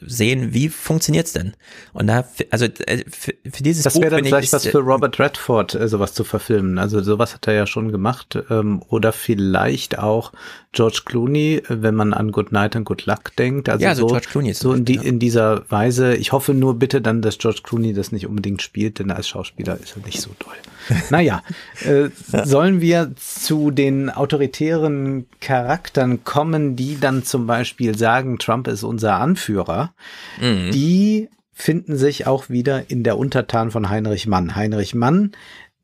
sehen, 0.00 0.52
wie 0.52 0.68
funktioniert's 0.68 1.32
denn? 1.32 1.54
Und 1.92 2.08
da, 2.08 2.24
also 2.50 2.66
äh, 2.66 3.04
für, 3.08 3.34
für 3.50 3.62
dieses 3.62 3.84
Das 3.84 4.00
wäre 4.00 4.16
dann 4.16 4.24
vielleicht 4.24 4.52
was 4.52 4.66
für 4.66 4.78
Robert 4.78 5.18
Redford, 5.18 5.74
äh, 5.74 5.88
sowas 5.88 6.14
zu 6.14 6.24
verfilmen. 6.24 6.78
Also 6.78 7.02
sowas 7.02 7.34
hat 7.34 7.46
er 7.46 7.54
ja 7.54 7.66
schon 7.66 7.92
gemacht. 7.92 8.38
Ähm, 8.50 8.82
oder 8.88 9.12
vielleicht 9.12 9.98
auch 9.98 10.32
George 10.76 11.02
Clooney, 11.06 11.62
wenn 11.68 11.94
man 11.94 12.12
an 12.12 12.32
Good 12.32 12.52
Night 12.52 12.76
and 12.76 12.84
Good 12.84 13.06
Luck 13.06 13.34
denkt. 13.36 13.70
Also, 13.70 13.82
ja, 13.82 13.88
also 13.88 14.02
so, 14.02 14.08
George 14.08 14.26
Clooney 14.30 14.50
ist 14.50 14.60
so 14.60 14.74
in, 14.74 14.84
die, 14.84 14.96
in 14.96 15.18
dieser 15.18 15.68
Weise. 15.70 16.14
Ich 16.14 16.32
hoffe 16.32 16.52
nur 16.52 16.78
bitte 16.78 17.00
dann, 17.00 17.22
dass 17.22 17.38
George 17.38 17.60
Clooney 17.62 17.94
das 17.94 18.12
nicht 18.12 18.26
unbedingt 18.26 18.60
spielt, 18.60 18.98
denn 18.98 19.10
als 19.10 19.26
Schauspieler 19.26 19.80
ist 19.80 19.96
er 19.96 20.04
nicht 20.04 20.20
so 20.20 20.30
toll. 20.38 20.54
naja, 21.10 21.42
äh, 21.84 22.10
ja. 22.32 22.46
sollen 22.46 22.82
wir 22.82 23.12
zu 23.16 23.70
den 23.70 24.10
autoritären 24.10 25.26
Charakteren 25.40 26.24
kommen, 26.24 26.76
die 26.76 27.00
dann 27.00 27.24
zum 27.24 27.46
Beispiel 27.46 27.96
sagen, 27.96 28.38
Trump 28.38 28.68
ist 28.68 28.82
unser 28.82 29.14
Anführer. 29.14 29.94
Mhm. 30.40 30.70
Die 30.72 31.30
finden 31.52 31.96
sich 31.96 32.26
auch 32.26 32.50
wieder 32.50 32.90
in 32.90 33.02
der 33.02 33.16
Untertan 33.16 33.70
von 33.70 33.88
Heinrich 33.88 34.26
Mann. 34.26 34.54
Heinrich 34.54 34.94
Mann, 34.94 35.32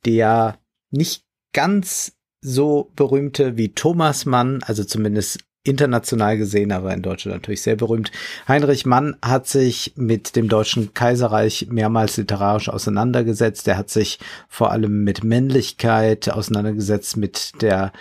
der 0.04 0.58
nicht 0.90 1.24
ganz 1.54 2.12
so 2.42 2.90
berühmte 2.96 3.56
wie 3.56 3.70
Thomas 3.70 4.26
Mann, 4.26 4.62
also 4.64 4.84
zumindest 4.84 5.38
international 5.64 6.36
gesehen, 6.38 6.72
aber 6.72 6.92
in 6.92 7.02
Deutschland 7.02 7.36
natürlich 7.36 7.62
sehr 7.62 7.76
berühmt. 7.76 8.10
Heinrich 8.48 8.84
Mann 8.84 9.16
hat 9.22 9.46
sich 9.46 9.92
mit 9.96 10.34
dem 10.34 10.48
Deutschen 10.48 10.92
Kaiserreich 10.92 11.68
mehrmals 11.70 12.16
literarisch 12.16 12.68
auseinandergesetzt. 12.68 13.68
Er 13.68 13.76
hat 13.76 13.88
sich 13.88 14.18
vor 14.48 14.72
allem 14.72 15.04
mit 15.04 15.22
Männlichkeit 15.22 16.28
auseinandergesetzt, 16.28 17.16
mit 17.16 17.62
der 17.62 17.92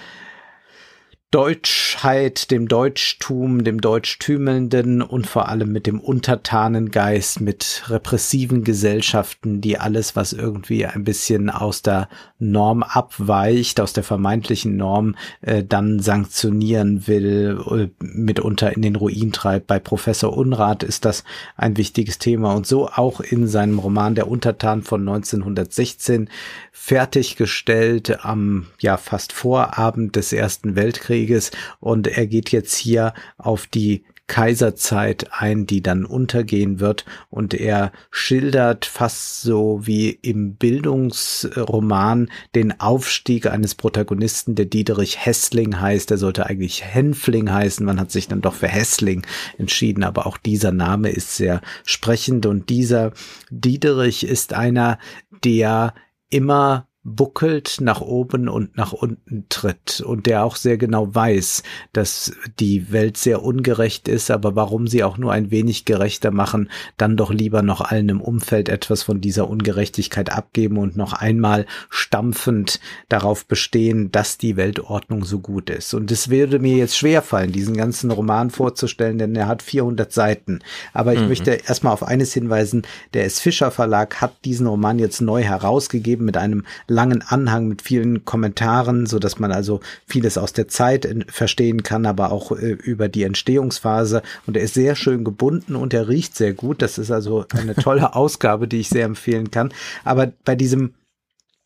Deutschheit, 1.32 2.52
dem 2.52 2.68
Deutschtum, 2.68 3.64
dem 3.64 3.80
Deutschtümelnden 3.80 5.02
und 5.02 5.28
vor 5.28 5.48
allem 5.48 5.72
mit 5.72 5.88
dem 5.88 6.02
Untertanengeist, 6.02 7.40
mit 7.40 7.84
repressiven 7.88 8.66
Gesellschaften, 8.66 9.62
die 9.62 9.78
alles, 9.78 10.18
was 10.18 10.34
irgendwie 10.34 10.86
ein 10.86 11.06
bisschen 11.06 11.50
aus 11.50 11.84
der 11.84 12.10
Norm 12.38 12.84
abweicht, 12.84 13.80
aus 13.80 13.94
der 13.94 14.04
vermeintlichen 14.04 14.76
Norm, 14.76 15.16
äh, 15.40 15.64
dann 15.64 16.02
sanktionieren 16.02 17.08
will, 17.08 17.62
äh, 17.70 17.88
mitunter 18.04 18.76
in 18.76 18.82
den 18.82 18.98
Ruin 18.98 19.32
treibt. 19.32 19.68
Bei 19.68 19.80
Professor 19.80 20.36
Unrat 20.36 20.84
ist 20.84 21.06
das 21.06 21.24
ein 21.56 21.78
wichtiges 21.78 22.18
Thema 22.18 22.54
und 22.56 22.68
so 22.68 22.90
auch 22.90 23.22
in 23.22 23.48
seinem 23.48 23.80
Roman 23.80 24.16
Der 24.16 24.28
Untertan 24.28 24.82
von 24.82 25.00
1916 25.08 26.30
fertiggestellt 26.74 28.26
am 28.26 28.66
ja 28.80 28.98
fast 28.98 29.32
Vorabend 29.32 30.18
des 30.18 30.34
Ersten 30.34 30.76
Weltkrieges 31.22 31.52
und 31.80 32.08
er 32.08 32.28
geht 32.28 32.52
jetzt 32.52 32.76
hier 32.76 33.14
auf 33.38 33.68
die 33.68 34.04
Kaiserzeit 34.28 35.28
ein, 35.32 35.66
die 35.68 35.84
dann 35.84 36.06
untergehen 36.06 36.80
wird. 36.80 37.04
Und 37.30 37.54
er 37.54 37.92
schildert 38.12 38.86
fast 38.86 39.42
so 39.42 39.82
wie 39.84 40.10
im 40.10 40.56
Bildungsroman 40.56 42.30
den 42.56 42.80
Aufstieg 42.80 43.48
eines 43.48 43.76
Protagonisten, 43.76 44.56
der 44.56 44.68
Diederich 44.68 45.26
Hessling 45.26 45.82
heißt. 45.82 46.12
Er 46.12 46.18
sollte 46.18 46.46
eigentlich 46.46 46.86
Hänfling 46.86 47.52
heißen. 47.52 47.86
Man 47.86 48.00
hat 48.00 48.12
sich 48.12 48.30
dann 48.30 48.40
doch 48.40 48.54
für 48.54 48.70
Hessling 48.70 49.26
entschieden. 49.58 50.06
Aber 50.06 50.26
auch 50.26 50.38
dieser 50.38 50.72
Name 50.72 51.10
ist 51.10 51.36
sehr 51.36 51.60
sprechend. 51.84 52.46
Und 52.46 52.70
dieser 52.70 53.12
Diederich 53.50 54.24
ist 54.24 54.54
einer, 54.54 54.98
der 55.44 55.94
immer 56.30 56.88
buckelt 57.04 57.78
nach 57.82 58.02
oben 58.02 58.48
und 58.48 58.78
nach 58.78 58.94
unten 58.94 59.46
tritt 59.50 60.02
und 60.02 60.28
der 60.28 60.44
auch 60.44 60.56
sehr 60.56 60.78
genau 60.78 61.14
weiß, 61.14 61.64
dass 61.94 62.32
die 62.60 62.92
Welt 62.92 63.18
sehr 63.18 63.42
ungerecht 63.42 64.08
ist, 64.08 64.30
aber 64.30 64.56
warum 64.56 64.86
sie 64.86 65.04
auch 65.04 65.18
nur 65.18 65.32
ein 65.32 65.50
wenig 65.50 65.86
gerechter 65.86 66.30
machen, 66.30 66.70
dann 66.98 67.18
doch 67.18 67.32
lieber 67.32 67.64
noch 67.64 67.82
allen 67.82 68.10
im 68.10 68.22
Umfeld 68.22 68.70
etwas 68.70 69.02
von 69.02 69.20
dieser 69.20 69.50
Ungerechtigkeit 69.50 70.32
abgeben 70.32 70.78
und 70.78 70.96
noch 70.96 71.14
einmal 71.14 71.66
stampfend 71.90 72.80
darauf 73.10 73.48
bestehen, 73.48 74.12
dass 74.12 74.38
die 74.38 74.56
Weltordnung 74.56 75.26
so 75.26 75.40
gut 75.40 75.72
ist. 75.72 75.96
Und 75.96 76.12
es 76.12 76.30
würde 76.30 76.60
mir 76.60 76.78
jetzt 76.78 76.98
schwerfallen, 76.98 77.52
diesen 77.52 77.76
ganzen 77.76 78.12
Roman 78.12 78.52
vorzustellen, 78.52 79.18
denn 79.18 79.36
er 79.36 79.48
hat 79.48 79.64
400 79.64 80.14
Seiten. 80.14 80.60
Aber 80.94 81.14
ich 81.14 81.22
mhm. 81.22 81.30
möchte 81.30 81.52
erstmal 81.52 81.94
auf 81.94 82.04
eines 82.04 82.32
hinweisen, 82.32 82.84
der 83.16 83.26
S. 83.26 83.40
Fischer 83.40 83.72
Verlag 83.72 84.22
hat 84.22 84.46
diesen 84.46 84.68
Roman 84.68 85.00
jetzt 85.00 85.22
neu 85.22 85.42
herausgegeben 85.42 86.26
mit 86.26 86.38
einem 86.38 86.64
langen 86.92 87.22
Anhang 87.22 87.68
mit 87.68 87.82
vielen 87.82 88.26
Kommentaren, 88.26 89.06
so 89.06 89.20
dass 89.20 89.40
man 89.40 89.52
also 89.52 89.80
vieles 90.06 90.38
aus 90.38 90.54
der 90.54 90.68
Zeit 90.68 91.08
verstehen 91.30 91.84
kann, 91.84 92.06
aber 92.06 92.32
auch 92.32 92.52
äh, 92.52 92.72
über 92.72 93.08
die 93.08 93.24
Entstehungsphase. 93.24 94.22
Und 94.46 94.58
er 94.58 94.64
ist 94.64 94.74
sehr 94.74 94.96
schön 94.96 95.24
gebunden 95.24 95.76
und 95.76 95.94
er 95.94 96.08
riecht 96.08 96.36
sehr 96.36 96.54
gut. 96.54 96.82
Das 96.82 96.98
ist 96.98 97.12
also 97.12 97.46
eine 97.56 97.76
tolle 97.82 98.16
Ausgabe, 98.16 98.68
die 98.68 98.80
ich 98.80 98.90
sehr 98.90 99.06
empfehlen 99.06 99.52
kann. 99.52 99.74
Aber 100.04 100.32
bei 100.46 100.56
diesem 100.56 100.94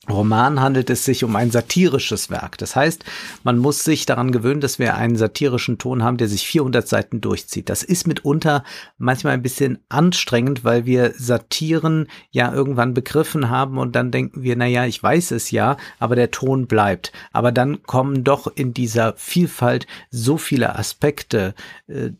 Roman 0.09 0.61
handelt 0.61 0.89
es 0.89 1.05
sich 1.05 1.23
um 1.23 1.35
ein 1.35 1.51
satirisches 1.51 2.29
Werk. 2.29 2.57
Das 2.57 2.75
heißt, 2.75 3.03
man 3.43 3.57
muss 3.57 3.83
sich 3.83 4.05
daran 4.05 4.31
gewöhnen, 4.31 4.61
dass 4.61 4.79
wir 4.79 4.95
einen 4.95 5.15
satirischen 5.15 5.77
Ton 5.77 6.03
haben, 6.03 6.17
der 6.17 6.27
sich 6.27 6.47
400 6.47 6.87
Seiten 6.87 7.21
durchzieht. 7.21 7.69
Das 7.69 7.83
ist 7.83 8.07
mitunter 8.07 8.63
manchmal 8.97 9.33
ein 9.33 9.41
bisschen 9.41 9.79
anstrengend, 9.89 10.63
weil 10.63 10.85
wir 10.85 11.13
Satiren 11.17 12.07
ja 12.31 12.53
irgendwann 12.53 12.93
begriffen 12.93 13.49
haben 13.49 13.77
und 13.77 13.95
dann 13.95 14.11
denken 14.11 14.43
wir, 14.43 14.55
na 14.55 14.67
ja, 14.67 14.85
ich 14.85 15.01
weiß 15.01 15.31
es 15.31 15.51
ja, 15.51 15.77
aber 15.99 16.15
der 16.15 16.31
Ton 16.31 16.67
bleibt. 16.67 17.11
Aber 17.31 17.51
dann 17.51 17.83
kommen 17.83 18.23
doch 18.23 18.47
in 18.47 18.73
dieser 18.73 19.13
Vielfalt 19.17 19.87
so 20.11 20.37
viele 20.37 20.77
Aspekte 20.77 21.55
äh, 21.87 22.11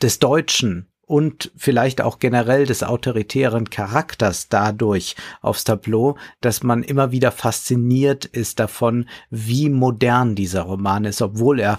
des 0.00 0.18
Deutschen 0.18 0.86
und 1.06 1.52
vielleicht 1.56 2.00
auch 2.00 2.18
generell 2.18 2.66
des 2.66 2.82
autoritären 2.82 3.70
Charakters 3.70 4.48
dadurch 4.48 5.16
aufs 5.42 5.64
Tableau, 5.64 6.16
dass 6.40 6.62
man 6.62 6.82
immer 6.82 7.10
wieder 7.12 7.32
fasziniert 7.32 8.24
ist 8.24 8.58
davon, 8.58 9.08
wie 9.30 9.68
modern 9.68 10.34
dieser 10.34 10.62
Roman 10.62 11.04
ist, 11.04 11.22
obwohl 11.22 11.60
er 11.60 11.78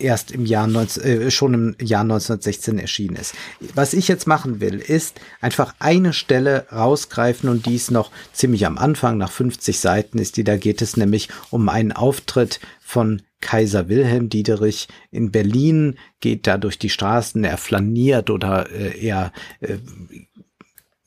erst 0.00 0.30
im 0.30 0.46
Jahr 0.46 0.66
19, 0.66 1.02
äh, 1.02 1.30
schon 1.30 1.54
im 1.54 1.76
Jahr 1.80 2.02
1916 2.02 2.78
erschienen 2.78 3.16
ist. 3.16 3.34
Was 3.74 3.92
ich 3.92 4.08
jetzt 4.08 4.26
machen 4.26 4.60
will, 4.60 4.78
ist 4.78 5.20
einfach 5.40 5.74
eine 5.78 6.12
Stelle 6.12 6.66
rausgreifen 6.72 7.48
und 7.48 7.66
dies 7.66 7.90
noch 7.90 8.10
ziemlich 8.32 8.66
am 8.66 8.78
Anfang, 8.78 9.18
nach 9.18 9.30
50 9.30 9.78
Seiten 9.78 10.18
ist 10.18 10.36
die, 10.36 10.44
da 10.44 10.56
geht 10.56 10.82
es 10.82 10.96
nämlich 10.96 11.28
um 11.50 11.68
einen 11.68 11.92
Auftritt 11.92 12.60
von 12.80 13.22
Kaiser 13.40 13.88
Wilhelm 13.88 14.28
Diederich 14.28 14.88
in 15.10 15.30
Berlin, 15.30 15.98
geht 16.20 16.46
da 16.46 16.58
durch 16.58 16.78
die 16.78 16.90
Straßen, 16.90 17.42
er 17.44 17.56
flaniert 17.56 18.30
oder 18.30 18.70
äh, 18.70 18.98
er 18.98 19.32
äh, 19.60 19.78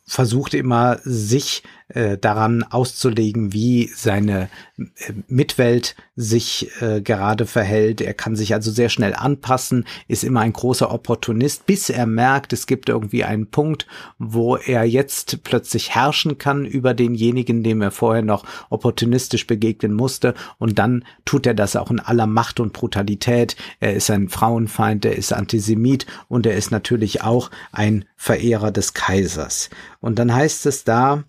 versucht 0.06 0.54
immer, 0.54 1.00
sich 1.04 1.64
äh, 1.88 2.18
daran 2.18 2.64
auszulegen, 2.64 3.54
wie 3.54 3.90
seine 3.96 4.50
Mitwelt 5.28 5.96
sich 6.16 6.72
äh, 6.82 7.02
gerade 7.02 7.46
verhält. 7.46 8.02
Er 8.02 8.16
kann 8.16 8.36
sich 8.36 8.56
also 8.56 8.72
sehr 8.72 8.90
schnell 8.90 9.14
anpassen, 9.14 9.86
ist 10.08 10.24
immer 10.24 10.40
ein 10.40 10.54
großer 10.54 10.92
Opportunist, 10.92 11.68
bis 11.68 11.92
er 11.92 12.08
merkt, 12.08 12.54
es 12.54 12.66
gibt 12.66 12.90
irgendwie 12.90 13.24
einen 13.24 13.48
Punkt, 13.48 13.86
wo 14.18 14.56
er 14.56 14.84
jetzt 14.84 15.44
plötzlich 15.44 15.94
herrschen 15.94 16.40
kann 16.40 16.66
über 16.66 16.96
denjenigen, 16.96 17.62
dem 17.62 17.84
er 17.84 17.92
vorher 17.92 18.24
noch 18.24 18.46
opportunistisch 18.72 19.46
begegnen 19.46 19.94
musste. 19.94 20.34
Und 20.58 20.80
dann 20.80 21.06
tut 21.24 21.46
er 21.46 21.54
das 21.54 21.76
auch 21.76 21.92
in 21.92 22.00
aller 22.00 22.26
Macht 22.26 22.60
und 22.60 22.74
Brutalität. 22.74 23.56
Er 23.80 23.94
ist 23.94 24.10
ein 24.10 24.28
Frauenfeind, 24.28 25.06
er 25.06 25.16
ist 25.16 25.34
Antisemit 25.34 26.08
und 26.30 26.48
er 26.48 26.56
ist 26.56 26.72
natürlich 26.72 27.22
auch 27.22 27.52
ein 27.72 28.06
Verehrer 28.16 28.72
des 28.72 28.96
Kaisers. 28.96 29.70
Und 30.00 30.18
dann 30.18 30.34
heißt 30.34 30.66
es 30.66 30.84
da, 30.84 31.26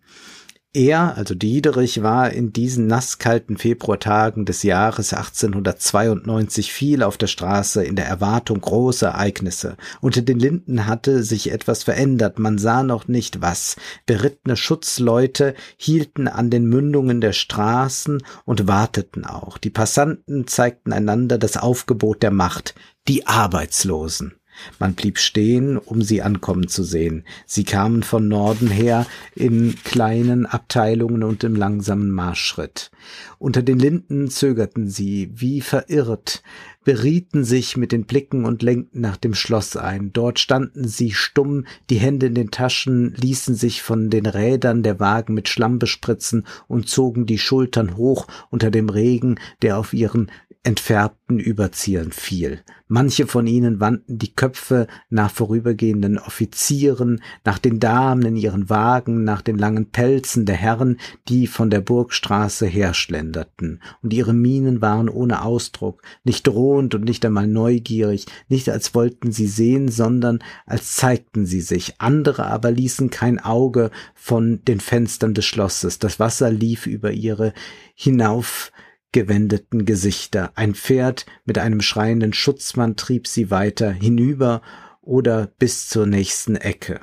Er, 0.76 1.16
also 1.16 1.36
Diederich, 1.36 2.02
war 2.02 2.32
in 2.32 2.52
diesen 2.52 2.88
nasskalten 2.88 3.56
Februartagen 3.56 4.44
des 4.44 4.64
Jahres 4.64 5.12
1892 5.12 6.72
viel 6.72 7.04
auf 7.04 7.16
der 7.16 7.28
Straße 7.28 7.84
in 7.84 7.94
der 7.94 8.06
Erwartung 8.06 8.60
großer 8.60 9.06
Ereignisse. 9.06 9.76
Unter 10.00 10.20
den 10.20 10.40
Linden 10.40 10.88
hatte 10.88 11.22
sich 11.22 11.52
etwas 11.52 11.84
verändert, 11.84 12.40
man 12.40 12.58
sah 12.58 12.82
noch 12.82 13.06
nicht 13.06 13.40
was. 13.40 13.76
Berittene 14.04 14.56
Schutzleute 14.56 15.54
hielten 15.76 16.26
an 16.26 16.50
den 16.50 16.64
Mündungen 16.64 17.20
der 17.20 17.34
Straßen 17.34 18.24
und 18.44 18.66
warteten 18.66 19.24
auch. 19.24 19.58
Die 19.58 19.70
Passanten 19.70 20.48
zeigten 20.48 20.92
einander 20.92 21.38
das 21.38 21.56
Aufgebot 21.56 22.20
der 22.24 22.32
Macht, 22.32 22.74
die 23.06 23.28
Arbeitslosen. 23.28 24.34
Man 24.78 24.94
blieb 24.94 25.18
stehen, 25.18 25.76
um 25.76 26.02
sie 26.02 26.22
ankommen 26.22 26.68
zu 26.68 26.82
sehen. 26.82 27.24
Sie 27.46 27.64
kamen 27.64 28.02
von 28.02 28.28
Norden 28.28 28.68
her 28.68 29.06
in 29.34 29.74
kleinen 29.84 30.46
Abteilungen 30.46 31.22
und 31.22 31.44
im 31.44 31.56
langsamen 31.56 32.10
Marschschritt. 32.10 32.90
Unter 33.38 33.62
den 33.62 33.78
Linden 33.78 34.30
zögerten 34.30 34.88
sie, 34.88 35.30
wie 35.34 35.60
verirrt, 35.60 36.42
berieten 36.84 37.44
sich 37.44 37.76
mit 37.76 37.92
den 37.92 38.04
Blicken 38.04 38.44
und 38.44 38.62
lenkten 38.62 39.00
nach 39.00 39.16
dem 39.16 39.34
Schloss 39.34 39.76
ein. 39.76 40.12
Dort 40.12 40.38
standen 40.38 40.86
sie 40.86 41.12
stumm, 41.12 41.64
die 41.90 41.96
Hände 41.96 42.26
in 42.26 42.34
den 42.34 42.50
Taschen, 42.50 43.14
ließen 43.14 43.54
sich 43.54 43.82
von 43.82 44.10
den 44.10 44.26
Rädern 44.26 44.82
der 44.82 45.00
Wagen 45.00 45.34
mit 45.34 45.48
Schlamm 45.48 45.78
bespritzen 45.78 46.46
und 46.68 46.88
zogen 46.88 47.26
die 47.26 47.38
Schultern 47.38 47.96
hoch 47.96 48.26
unter 48.50 48.70
dem 48.70 48.90
Regen, 48.90 49.36
der 49.62 49.78
auf 49.78 49.94
ihren 49.94 50.30
entfärbten 50.64 51.38
Überziehern 51.38 52.10
fiel. 52.10 52.62
Manche 52.88 53.26
von 53.26 53.46
ihnen 53.46 53.80
wandten 53.80 54.18
die 54.18 54.34
Köpfe 54.34 54.86
nach 55.10 55.30
vorübergehenden 55.30 56.18
Offizieren, 56.18 57.22
nach 57.44 57.58
den 57.58 57.80
Damen 57.80 58.24
in 58.24 58.36
ihren 58.36 58.70
Wagen, 58.70 59.24
nach 59.24 59.42
den 59.42 59.58
langen 59.58 59.90
Pelzen 59.90 60.46
der 60.46 60.56
Herren, 60.56 60.98
die 61.28 61.46
von 61.46 61.70
der 61.70 61.80
Burgstraße 61.80 62.66
herschlenderten, 62.66 63.82
und 64.02 64.12
ihre 64.14 64.32
Mienen 64.32 64.80
waren 64.80 65.08
ohne 65.08 65.42
Ausdruck, 65.42 66.02
nicht 66.24 66.46
drohend 66.46 66.94
und 66.94 67.04
nicht 67.04 67.24
einmal 67.26 67.46
neugierig, 67.46 68.26
nicht 68.48 68.70
als 68.70 68.94
wollten 68.94 69.32
sie 69.32 69.46
sehen, 69.46 69.90
sondern 69.90 70.38
als 70.66 70.96
zeigten 70.96 71.44
sie 71.44 71.60
sich. 71.60 71.94
Andere 71.98 72.46
aber 72.46 72.70
ließen 72.70 73.10
kein 73.10 73.38
Auge 73.38 73.90
von 74.14 74.62
den 74.64 74.80
Fenstern 74.80 75.34
des 75.34 75.44
Schlosses. 75.44 75.98
Das 75.98 76.18
Wasser 76.18 76.50
lief 76.50 76.86
über 76.86 77.12
ihre 77.12 77.52
hinauf 77.94 78.72
gewendeten 79.14 79.84
Gesichter. 79.84 80.50
Ein 80.56 80.74
Pferd 80.74 81.24
mit 81.44 81.56
einem 81.56 81.80
schreienden 81.80 82.32
Schutzmann 82.32 82.96
trieb 82.96 83.28
sie 83.28 83.48
weiter 83.50 83.92
hinüber 83.92 84.60
oder 85.02 85.46
bis 85.46 85.88
zur 85.88 86.06
nächsten 86.06 86.56
Ecke. 86.56 87.00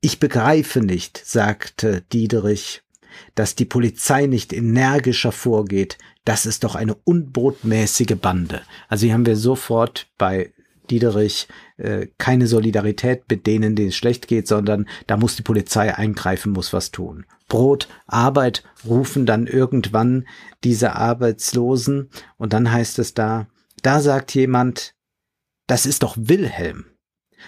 Ich 0.00 0.18
begreife 0.18 0.80
nicht, 0.80 1.20
sagte 1.22 2.00
Diederich, 2.12 2.82
dass 3.34 3.54
die 3.54 3.66
Polizei 3.66 4.24
nicht 4.24 4.54
energischer 4.54 5.32
vorgeht. 5.32 5.98
Das 6.24 6.46
ist 6.46 6.64
doch 6.64 6.74
eine 6.76 6.94
unbotmäßige 6.94 8.16
Bande. 8.18 8.62
Also 8.88 9.04
hier 9.04 9.12
haben 9.12 9.26
wir 9.26 9.36
sofort 9.36 10.08
bei 10.16 10.53
Diederich 10.90 11.48
äh, 11.76 12.08
keine 12.18 12.46
Solidarität 12.46 13.24
mit 13.28 13.46
denen, 13.46 13.76
denen 13.76 13.88
es 13.88 13.96
schlecht 13.96 14.28
geht, 14.28 14.48
sondern 14.48 14.86
da 15.06 15.16
muss 15.16 15.36
die 15.36 15.42
Polizei 15.42 15.94
eingreifen, 15.94 16.52
muss 16.52 16.72
was 16.72 16.90
tun. 16.90 17.26
Brot, 17.48 17.88
Arbeit 18.06 18.64
rufen 18.86 19.26
dann 19.26 19.46
irgendwann 19.46 20.26
diese 20.62 20.94
Arbeitslosen 20.96 22.10
und 22.36 22.52
dann 22.52 22.70
heißt 22.70 22.98
es 22.98 23.14
da, 23.14 23.46
da 23.82 24.00
sagt 24.00 24.34
jemand, 24.34 24.94
das 25.66 25.86
ist 25.86 26.02
doch 26.02 26.16
Wilhelm. 26.18 26.86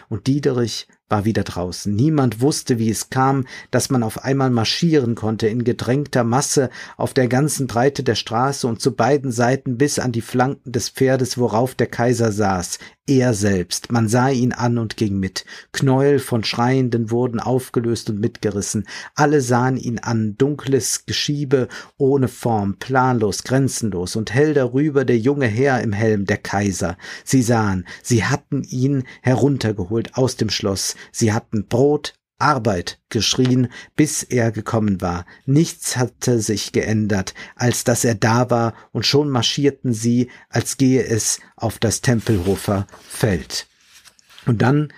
Und 0.09 0.27
Diederich 0.27 0.89
war 1.09 1.25
wieder 1.25 1.45
draußen. 1.45 1.95
Niemand 1.95 2.41
wusste, 2.41 2.79
wie 2.79 2.91
es 2.91 3.11
kam, 3.11 3.47
dass 3.71 3.91
man 3.91 4.03
auf 4.03 4.25
einmal 4.25 4.51
marschieren 4.51 5.15
konnte 5.15 5.47
in 5.47 5.65
gedrängter 5.65 6.25
Masse 6.25 6.71
auf 6.97 7.15
der 7.15 7.29
ganzen 7.29 7.67
Breite 7.67 8.03
der 8.03 8.17
Straße 8.17 8.67
und 8.67 8.81
zu 8.81 8.95
beiden 8.95 9.31
Seiten 9.31 9.79
bis 9.79 9.99
an 9.99 10.13
die 10.13 10.21
Flanken 10.21 10.73
des 10.73 10.89
Pferdes, 10.89 11.39
worauf 11.39 11.75
der 11.75 11.87
Kaiser 11.87 12.33
saß. 12.33 12.79
Er 13.09 13.35
selbst. 13.35 13.93
Man 13.93 14.09
sah 14.09 14.31
ihn 14.31 14.53
an 14.53 14.79
und 14.79 14.97
ging 14.97 15.21
mit. 15.21 15.45
Knäuel 15.71 16.19
von 16.19 16.43
Schreienden 16.43 17.13
wurden 17.13 17.39
aufgelöst 17.39 18.11
und 18.11 18.19
mitgerissen. 18.19 18.85
Alle 19.15 19.43
sahen 19.43 19.77
ihn 19.77 20.01
an. 20.01 20.37
Dunkles 20.37 21.07
Geschiebe 21.07 21.69
ohne 21.99 22.27
Form, 22.27 22.79
planlos, 22.81 23.45
grenzenlos 23.45 24.17
und 24.17 24.35
hell 24.35 24.55
darüber 24.55 25.05
der 25.05 25.19
junge 25.19 25.47
Herr 25.47 25.81
im 25.83 25.93
Helm, 25.93 26.25
der 26.25 26.39
Kaiser. 26.39 26.99
Sie 27.23 27.43
sahen, 27.43 27.87
sie 28.03 28.25
hatten 28.25 28.65
ihn 28.65 29.05
heruntergeholt 29.23 30.17
aus 30.17 30.37
dem 30.37 30.51
Schloss. 30.51 30.97
Sie 31.13 31.33
hatten 31.33 31.69
Brot, 31.69 32.15
Arbeit 32.39 32.99
geschrien, 33.09 33.69
bis 33.95 34.23
er 34.23 34.53
gekommen 34.53 35.01
war. 35.01 35.25
Nichts 35.47 35.97
hatte 35.97 36.41
sich 36.41 36.73
geändert, 36.73 37.35
als 37.55 37.85
dass 37.85 38.05
er 38.05 38.15
da 38.15 38.51
war, 38.51 38.75
und 38.93 39.07
schon 39.07 39.31
marschierten 39.31 39.95
sie, 39.95 40.31
als 40.49 40.77
gehe 40.77 41.05
es 41.05 41.41
auf 41.57 41.79
das 41.79 42.01
Tempelhofer 42.03 42.87
Feld. 43.09 43.67
Und 44.45 44.63
dann 44.63 44.93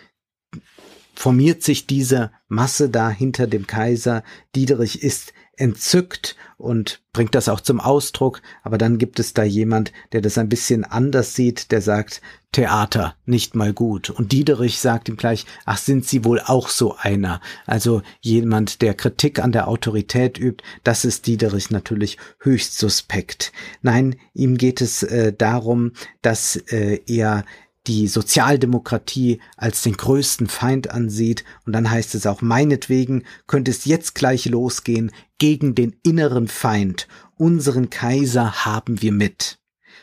formiert 1.15 1.62
sich 1.62 1.86
diese 1.86 2.31
Masse 2.48 2.89
da 2.89 3.10
hinter 3.10 3.47
dem 3.47 3.66
Kaiser. 3.66 4.23
Diederich 4.55 5.02
ist 5.02 5.32
entzückt 5.59 6.36
und 6.56 7.01
bringt 7.12 7.35
das 7.35 7.48
auch 7.48 7.60
zum 7.60 7.80
Ausdruck, 7.80 8.43
aber 8.62 8.78
dann 8.78 8.98
gibt 8.98 9.20
es 9.20 9.35
da 9.35 9.43
jemand, 9.44 9.93
der 10.12 10.20
das 10.20 10.39
ein 10.39 10.48
bisschen 10.48 10.85
anders 10.85 11.35
sieht, 11.35 11.70
der 11.70 11.82
sagt, 11.82 12.20
Theater, 12.52 13.14
nicht 13.26 13.55
mal 13.55 13.72
gut. 13.72 14.09
Und 14.09 14.32
Diederich 14.32 14.78
sagt 14.80 15.09
ihm 15.09 15.16
gleich, 15.16 15.44
ach, 15.66 15.76
sind 15.76 16.06
Sie 16.06 16.24
wohl 16.24 16.40
auch 16.40 16.68
so 16.68 16.97
einer? 16.97 17.40
Also 17.66 18.02
jemand, 18.20 18.80
der 18.80 18.94
Kritik 18.94 19.39
an 19.39 19.52
der 19.52 19.68
Autorität 19.68 20.39
übt, 20.39 20.64
das 20.82 21.05
ist 21.05 21.26
Diederich 21.26 21.70
natürlich 21.70 22.16
höchst 22.40 22.78
suspekt. 22.78 23.52
Nein, 23.82 24.16
ihm 24.32 24.56
geht 24.56 24.80
es 24.80 25.02
äh, 25.02 25.32
darum, 25.32 25.93
dass 26.22 26.56
äh, 26.56 27.01
er 27.06 27.44
die 27.89 28.06
Sozialdemokratie 28.06 29.40
als 29.56 29.82
den 29.82 29.97
größten 29.97 30.47
Feind 30.47 30.90
ansieht. 30.90 31.44
Und 31.66 31.73
dann 31.73 31.90
heißt 31.90 32.15
es 32.15 32.27
auch, 32.27 32.43
meinetwegen 32.43 33.24
könnte 33.47 33.70
es 33.70 33.86
jetzt 33.86 34.15
gleich 34.15 34.44
losgehen 34.47 35.10
gegen 35.39 35.74
den 35.74 35.97
inneren 36.02 36.48
Feind. 36.48 37.09
Unseren 37.36 37.90
Kaiser 37.90 38.65
haben 38.65 39.01
wir 39.02 39.12
mit. 39.12 39.59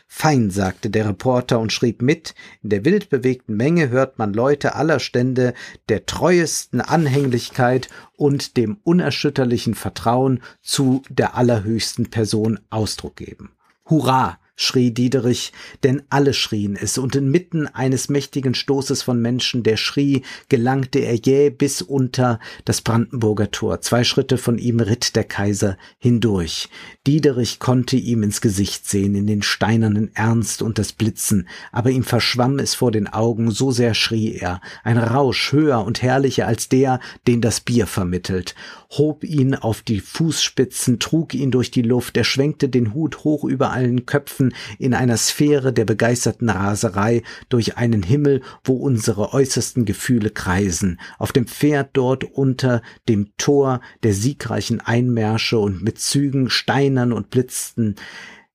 Fein, 0.08 0.50
sagte 0.50 0.88
der 0.88 1.08
Reporter 1.08 1.58
und 1.58 1.72
schrieb 1.72 2.00
mit, 2.00 2.34
in 2.62 2.70
der 2.70 2.84
wild 2.84 3.08
bewegten 3.08 3.56
Menge 3.56 3.88
hört 3.88 4.18
man 4.18 4.32
Leute 4.32 4.74
aller 4.74 5.00
Stände 5.00 5.52
der 5.88 6.06
treuesten 6.06 6.80
Anhänglichkeit 6.80 7.88
und 8.16 8.56
dem 8.56 8.78
unerschütterlichen 8.82 9.74
Vertrauen 9.74 10.42
zu 10.62 11.02
der 11.08 11.34
allerhöchsten 11.34 12.08
Person 12.08 12.60
Ausdruck 12.70 13.16
geben. 13.16 13.52
Hurra! 13.88 14.38
Schrie 14.56 14.90
Diederich, 14.90 15.52
denn 15.84 16.02
alle 16.08 16.34
schrien 16.34 16.76
es, 16.76 16.98
und 16.98 17.14
inmitten 17.14 17.66
eines 17.66 18.08
mächtigen 18.08 18.54
Stoßes 18.54 19.02
von 19.02 19.20
Menschen, 19.20 19.62
der 19.62 19.76
schrie, 19.76 20.22
gelangte 20.48 21.00
er 21.00 21.14
jäh 21.14 21.50
bis 21.50 21.82
unter 21.82 22.40
das 22.64 22.80
Brandenburger 22.80 23.50
Tor. 23.50 23.82
Zwei 23.82 24.02
Schritte 24.02 24.38
von 24.38 24.58
ihm 24.58 24.80
ritt 24.80 25.14
der 25.14 25.24
Kaiser 25.24 25.76
hindurch. 25.98 26.70
Diederich 27.06 27.58
konnte 27.58 27.96
ihm 27.96 28.22
ins 28.22 28.40
Gesicht 28.40 28.88
sehen, 28.88 29.14
in 29.14 29.26
den 29.26 29.42
steinernen 29.42 30.10
Ernst 30.14 30.62
und 30.62 30.78
das 30.78 30.92
Blitzen, 30.92 31.48
aber 31.70 31.90
ihm 31.90 32.02
verschwamm 32.02 32.58
es 32.58 32.74
vor 32.74 32.90
den 32.90 33.06
Augen, 33.06 33.50
so 33.50 33.70
sehr 33.70 33.94
schrie 33.94 34.32
er, 34.32 34.60
ein 34.82 34.98
Rausch 34.98 35.52
höher 35.52 35.84
und 35.84 36.02
herrlicher 36.02 36.46
als 36.46 36.68
der, 36.70 37.00
den 37.26 37.42
das 37.42 37.60
Bier 37.60 37.86
vermittelt 37.86 38.54
hob 38.90 39.24
ihn 39.24 39.54
auf 39.54 39.82
die 39.82 40.00
Fußspitzen, 40.00 40.98
trug 40.98 41.34
ihn 41.34 41.50
durch 41.50 41.70
die 41.70 41.82
Luft, 41.82 42.16
er 42.16 42.24
schwenkte 42.24 42.68
den 42.68 42.94
Hut 42.94 43.24
hoch 43.24 43.44
über 43.44 43.72
allen 43.72 44.06
Köpfen 44.06 44.45
in 44.78 44.94
einer 44.94 45.16
Sphäre 45.16 45.72
der 45.72 45.84
begeisterten 45.84 46.48
Raserei 46.48 47.22
durch 47.48 47.76
einen 47.76 48.02
Himmel, 48.02 48.42
wo 48.64 48.74
unsere 48.74 49.32
äußersten 49.32 49.84
Gefühle 49.84 50.30
kreisen, 50.30 51.00
auf 51.18 51.32
dem 51.32 51.46
Pferd 51.46 51.90
dort 51.94 52.24
unter 52.24 52.82
dem 53.08 53.30
Tor 53.36 53.80
der 54.02 54.14
siegreichen 54.14 54.80
Einmärsche 54.80 55.58
und 55.58 55.82
mit 55.82 55.98
Zügen 55.98 56.50
steinern 56.50 57.12
und 57.12 57.30
blitzten, 57.30 57.96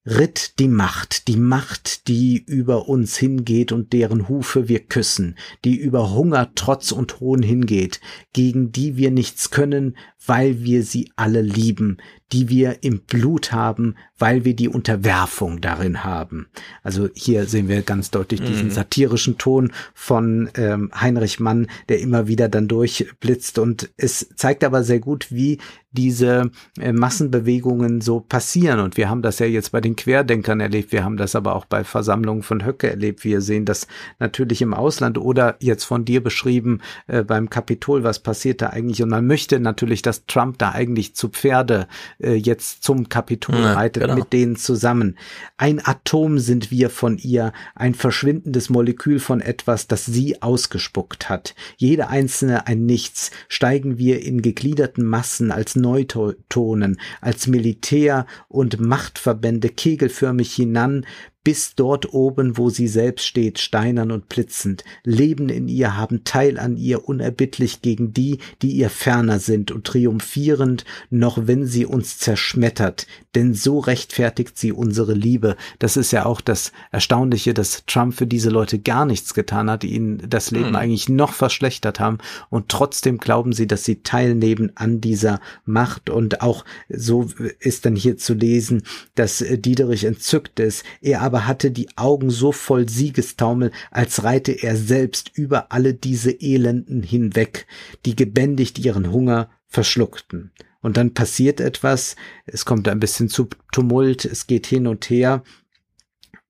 ritt 0.05 0.57
die 0.59 0.68
Macht, 0.68 1.27
die 1.27 1.38
Macht, 1.38 2.07
die 2.07 2.43
über 2.45 2.88
uns 2.88 3.18
hingeht 3.18 3.72
und 3.72 3.93
deren 3.93 4.27
Hufe 4.27 4.68
wir 4.68 4.80
küssen, 4.80 5.35
die 5.63 5.76
über 5.76 6.13
Hunger, 6.13 6.51
Trotz 6.55 6.91
und 6.91 7.19
Hohn 7.19 7.43
hingeht, 7.43 8.01
gegen 8.34 8.72
die 8.72 8.97
wir 8.97 9.11
nichts 9.11 9.51
können, 9.51 9.95
weil 10.26 10.63
wir 10.63 10.84
sie 10.84 11.11
alle 11.15 11.41
lieben, 11.41 11.97
die 12.32 12.49
wir 12.49 12.84
im 12.84 13.02
Blut 13.02 13.52
haben, 13.52 13.95
weil 14.18 14.45
wir 14.45 14.56
die 14.56 14.70
Unterwerfung 14.70 15.62
darin 15.62 16.03
haben. 16.03 16.48
Also 16.84 17.10
hier 17.14 17.45
sehen 17.45 17.68
wir 17.68 17.82
ganz 17.82 18.12
deutlich 18.12 18.41
diesen 18.41 18.68
mhm. 18.68 18.72
satirischen 18.72 19.38
Ton 19.38 19.72
von 19.94 20.49
ähm, 20.56 20.91
Heinrich 20.94 21.40
Mann, 21.40 21.68
der 21.90 21.99
immer 21.99 22.28
wieder 22.28 22.48
dann 22.48 22.68
durchblitzt. 22.68 23.58
Und 23.58 23.90
es 23.98 24.30
zeigt 24.36 24.64
aber 24.64 24.84
sehr 24.84 24.99
gut, 24.99 25.32
wie 25.32 25.58
diese 25.91 26.52
äh, 26.80 26.94
Massenbewegungen 26.94 28.02
so 28.02 28.22
passieren. 28.22 28.80
Und 28.80 28.95
wir 28.95 29.10
haben 29.10 29.22
das 29.22 29.40
ja 29.40 29.45
jetzt 29.45 29.72
bei 29.72 29.82
den 29.82 29.95
Querdenkern 29.95 30.60
erlebt. 30.60 30.91
Wir 30.91 31.03
haben 31.03 31.18
das 31.18 31.36
aber 31.36 31.56
auch 31.56 31.66
bei 31.66 31.84
Versammlungen 31.84 32.44
von 32.44 32.66
Höcke 32.66 32.90
erlebt. 32.90 33.24
Wir 33.24 33.41
sehen 33.41 33.66
das 33.66 33.88
natürlich 34.20 34.62
im 34.62 34.74
Ausland 34.74 35.18
oder 35.18 35.58
jetzt 35.60 35.84
von 35.84 36.06
dir 36.06 36.24
beschrieben 36.24 36.80
äh, 37.08 37.24
beim 37.24 37.49
Kapitol. 37.49 38.03
Was 38.03 38.20
passiert 38.20 38.62
da 38.62 38.68
eigentlich? 38.68 39.03
Und 39.03 39.10
man 39.10 39.28
möchte 39.28 39.60
natürlich, 39.60 40.02
dass 40.02 40.26
Trump 40.28 40.60
da 40.60 40.72
eigentlich 40.72 41.16
zu 41.16 41.30
Pferde 41.30 41.88
äh, 42.22 42.34
jetzt 42.34 42.84
zum 42.84 43.10
Kapitol 43.10 43.56
ja, 43.56 43.73
reitet 43.73 44.03
genau. 44.03 44.15
mit 44.15 44.34
denen 44.34 44.56
zusammen. 44.56 45.18
Ein 45.57 45.85
Atom 45.85 46.39
sind 46.39 46.72
wir 46.72 46.89
von 46.89 47.18
ihr, 47.18 47.53
ein 47.76 47.95
verschwindendes 47.95 48.69
Molekül 48.69 49.19
von 49.19 49.41
etwas, 49.41 49.88
das 49.88 50.06
sie 50.06 50.41
ausgespuckt 50.41 51.30
hat. 51.30 51.56
Jede 51.77 52.07
einzelne 52.07 52.68
ein 52.68 52.85
Nichts, 52.85 53.31
steigen 53.48 53.98
wir 53.98 54.22
in 54.22 54.41
gegliederten 54.41 55.06
Massen 55.06 55.52
als 55.52 55.76
Neutonen, 55.76 56.99
als 57.22 57.48
Militär 57.48 58.26
und 58.48 58.80
Machtverbände 58.80 59.69
kegelförmig 59.69 60.53
hinan, 60.53 61.06
bis 61.43 61.76
dort 61.76 62.13
oben, 62.13 62.57
wo 62.57 62.69
sie 62.69 62.88
selbst 62.88 63.26
steht, 63.26 63.59
steinern 63.59 64.11
und 64.11 64.30
blitzend, 64.30 64.84
leben 65.03 65.49
in 65.49 65.68
ihr, 65.68 65.97
haben 65.97 66.23
Teil 66.23 66.59
an 66.59 66.77
ihr, 66.77 67.07
unerbittlich 67.07 67.81
gegen 67.81 68.13
die, 68.13 68.38
die 68.61 68.72
ihr 68.72 68.89
ferner 68.89 69.39
sind 69.39 69.72
und 69.72 69.85
triumphierend, 69.85 70.85
noch 71.09 71.47
wenn 71.47 71.65
sie 71.65 71.85
uns 71.85 72.19
zerschmettert, 72.19 73.07
denn 73.34 73.53
so 73.53 73.80
rechtfertigt 73.80 74.57
sie 74.57 74.72
unsere 74.72 75.13
Liebe. 75.13 75.55
Das 75.80 75.97
ist 75.97 76.11
ja 76.11 76.26
auch 76.26 76.41
das 76.41 76.72
Erstaunliche, 76.91 77.53
dass 77.53 77.85
Trump 77.88 78.13
für 78.13 78.27
diese 78.27 78.49
Leute 78.49 78.77
gar 78.77 79.05
nichts 79.05 79.34
getan 79.34 79.69
hat, 79.69 79.84
die 79.84 79.95
ihnen 79.95 80.30
das 80.30 80.51
Leben 80.51 80.69
hm. 80.69 80.76
eigentlich 80.76 81.09
noch 81.09 81.34
verschlechtert 81.34 81.99
haben. 81.99 82.19
Und 82.49 82.69
trotzdem 82.69 83.18
glauben 83.18 83.53
sie, 83.53 83.68
dass 83.68 83.84
sie 83.84 84.03
teilnehmen 84.03 84.72
an 84.76 85.01
dieser 85.01 85.39
Macht. 85.65 86.09
Und 86.09 86.41
auch 86.41 86.65
so 86.89 87.30
ist 87.59 87.85
dann 87.85 87.95
hier 87.95 88.18
zu 88.18 88.34
lesen, 88.34 88.84
dass 89.15 89.43
Diederich 89.49 90.03
entzückt 90.03 90.59
ist, 90.59 90.84
er 91.01 91.31
aber 91.32 91.48
hatte 91.48 91.72
die 91.72 91.88
Augen 91.95 92.30
so 92.30 92.52
voll 92.52 92.90
Siegestaumel, 92.90 93.72
als 93.90 94.26
reite 94.26 94.52
er 94.52 94.76
selbst 94.76 95.32
über 95.34 95.72
alle 95.72 95.94
diese 95.94 96.32
Elenden 96.32 97.03
hinweg, 97.03 97.68
die 98.06 98.18
gebändigt 98.18 98.78
ihren 98.80 99.14
Hunger 99.14 99.49
verschluckten. 99.66 100.52
Und 100.82 100.98
dann 100.98 101.14
passiert 101.14 101.62
etwas, 101.62 102.18
es 102.45 102.66
kommt 102.66 102.90
ein 102.90 102.99
bisschen 102.99 103.30
zu 103.30 103.48
Tumult, 103.72 104.26
es 104.26 104.45
geht 104.45 104.68
hin 104.68 104.88
und 104.88 105.10
her, 105.10 105.41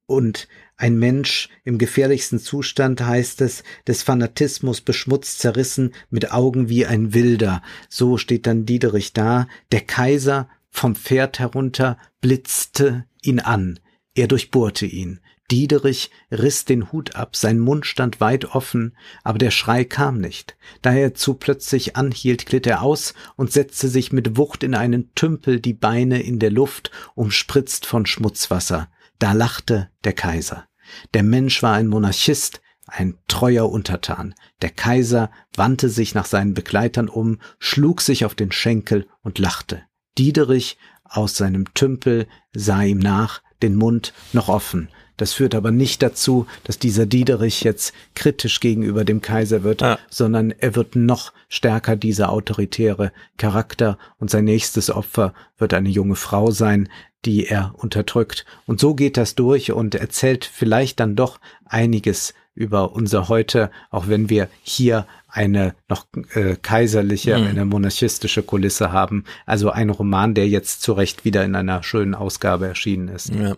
und 0.07 0.47
ein 0.77 0.97
Mensch 0.97 1.49
im 1.63 1.77
gefährlichsten 1.77 2.39
Zustand 2.39 3.01
heißt 3.01 3.41
es, 3.41 3.63
des 3.85 4.01
Fanatismus 4.01 4.81
beschmutzt, 4.81 5.37
zerrissen, 5.37 5.93
mit 6.09 6.31
Augen 6.31 6.69
wie 6.69 6.87
ein 6.87 7.13
Wilder. 7.13 7.61
So 7.87 8.17
steht 8.17 8.47
dann 8.47 8.65
Diederich 8.65 9.13
da. 9.13 9.47
Der 9.71 9.81
Kaiser 9.81 10.49
vom 10.71 10.95
Pferd 10.95 11.37
herunter 11.37 11.99
blitzte 12.19 13.05
ihn 13.21 13.39
an. 13.39 13.79
Er 14.15 14.27
durchbohrte 14.27 14.85
ihn. 14.85 15.19
Diederich 15.51 16.11
riss 16.31 16.63
den 16.63 16.93
Hut 16.93 17.15
ab, 17.15 17.35
sein 17.35 17.59
Mund 17.59 17.85
stand 17.85 18.21
weit 18.21 18.45
offen, 18.55 18.95
aber 19.23 19.37
der 19.37 19.51
Schrei 19.51 19.83
kam 19.83 20.17
nicht. 20.17 20.55
Da 20.81 20.93
er 20.93 21.13
zu 21.13 21.33
plötzlich 21.33 21.97
anhielt, 21.97 22.45
glitt 22.45 22.65
er 22.67 22.81
aus 22.81 23.13
und 23.35 23.51
setzte 23.51 23.89
sich 23.89 24.13
mit 24.13 24.37
Wucht 24.37 24.63
in 24.63 24.75
einen 24.75 25.13
Tümpel, 25.13 25.59
die 25.59 25.73
Beine 25.73 26.21
in 26.21 26.39
der 26.39 26.51
Luft, 26.51 26.91
umspritzt 27.15 27.85
von 27.85 28.05
Schmutzwasser. 28.05 28.89
Da 29.19 29.33
lachte 29.33 29.89
der 30.05 30.13
Kaiser. 30.13 30.67
Der 31.13 31.23
Mensch 31.23 31.61
war 31.61 31.73
ein 31.73 31.87
Monarchist, 31.87 32.61
ein 32.87 33.17
treuer 33.27 33.69
Untertan. 33.69 34.35
Der 34.61 34.69
Kaiser 34.69 35.31
wandte 35.55 35.89
sich 35.89 36.15
nach 36.15 36.25
seinen 36.25 36.53
Begleitern 36.53 37.09
um, 37.09 37.39
schlug 37.59 38.01
sich 38.01 38.23
auf 38.23 38.35
den 38.35 38.53
Schenkel 38.53 39.07
und 39.21 39.37
lachte. 39.37 39.83
Diederich 40.17 40.77
aus 41.03 41.35
seinem 41.35 41.73
Tümpel 41.73 42.27
sah 42.53 42.83
ihm 42.83 42.99
nach, 42.99 43.41
den 43.61 43.75
Mund 43.75 44.13
noch 44.33 44.49
offen. 44.49 44.89
Das 45.17 45.33
führt 45.33 45.53
aber 45.53 45.69
nicht 45.69 46.01
dazu, 46.01 46.47
dass 46.63 46.79
dieser 46.79 47.05
Diederich 47.05 47.61
jetzt 47.61 47.93
kritisch 48.15 48.59
gegenüber 48.59 49.05
dem 49.05 49.21
Kaiser 49.21 49.61
wird, 49.61 49.83
ah. 49.83 49.99
sondern 50.09 50.49
er 50.49 50.75
wird 50.75 50.95
noch 50.95 51.31
stärker 51.47 51.95
dieser 51.95 52.31
autoritäre 52.31 53.11
Charakter 53.37 53.99
und 54.17 54.31
sein 54.31 54.45
nächstes 54.45 54.89
Opfer 54.89 55.35
wird 55.59 55.75
eine 55.75 55.89
junge 55.89 56.15
Frau 56.15 56.49
sein, 56.49 56.89
die 57.25 57.45
er 57.45 57.75
unterdrückt. 57.77 58.45
Und 58.65 58.79
so 58.79 58.95
geht 58.95 59.15
das 59.15 59.35
durch 59.35 59.71
und 59.71 59.93
erzählt 59.93 60.43
vielleicht 60.43 60.99
dann 60.99 61.15
doch 61.15 61.39
einiges 61.65 62.33
über 62.55 62.93
unser 62.93 63.29
Heute, 63.29 63.69
auch 63.91 64.07
wenn 64.07 64.29
wir 64.29 64.49
hier 64.63 65.05
eine 65.31 65.75
noch 65.89 66.07
äh, 66.33 66.55
kaiserliche, 66.61 67.37
mhm. 67.37 67.47
eine 67.47 67.65
monarchistische 67.65 68.43
Kulisse 68.43 68.91
haben. 68.91 69.23
Also 69.45 69.71
ein 69.71 69.89
Roman, 69.89 70.33
der 70.33 70.47
jetzt 70.47 70.81
zu 70.81 70.93
Recht 70.93 71.25
wieder 71.25 71.43
in 71.43 71.55
einer 71.55 71.83
schönen 71.83 72.15
Ausgabe 72.15 72.67
erschienen 72.67 73.07
ist. 73.07 73.33
Ja. 73.33 73.55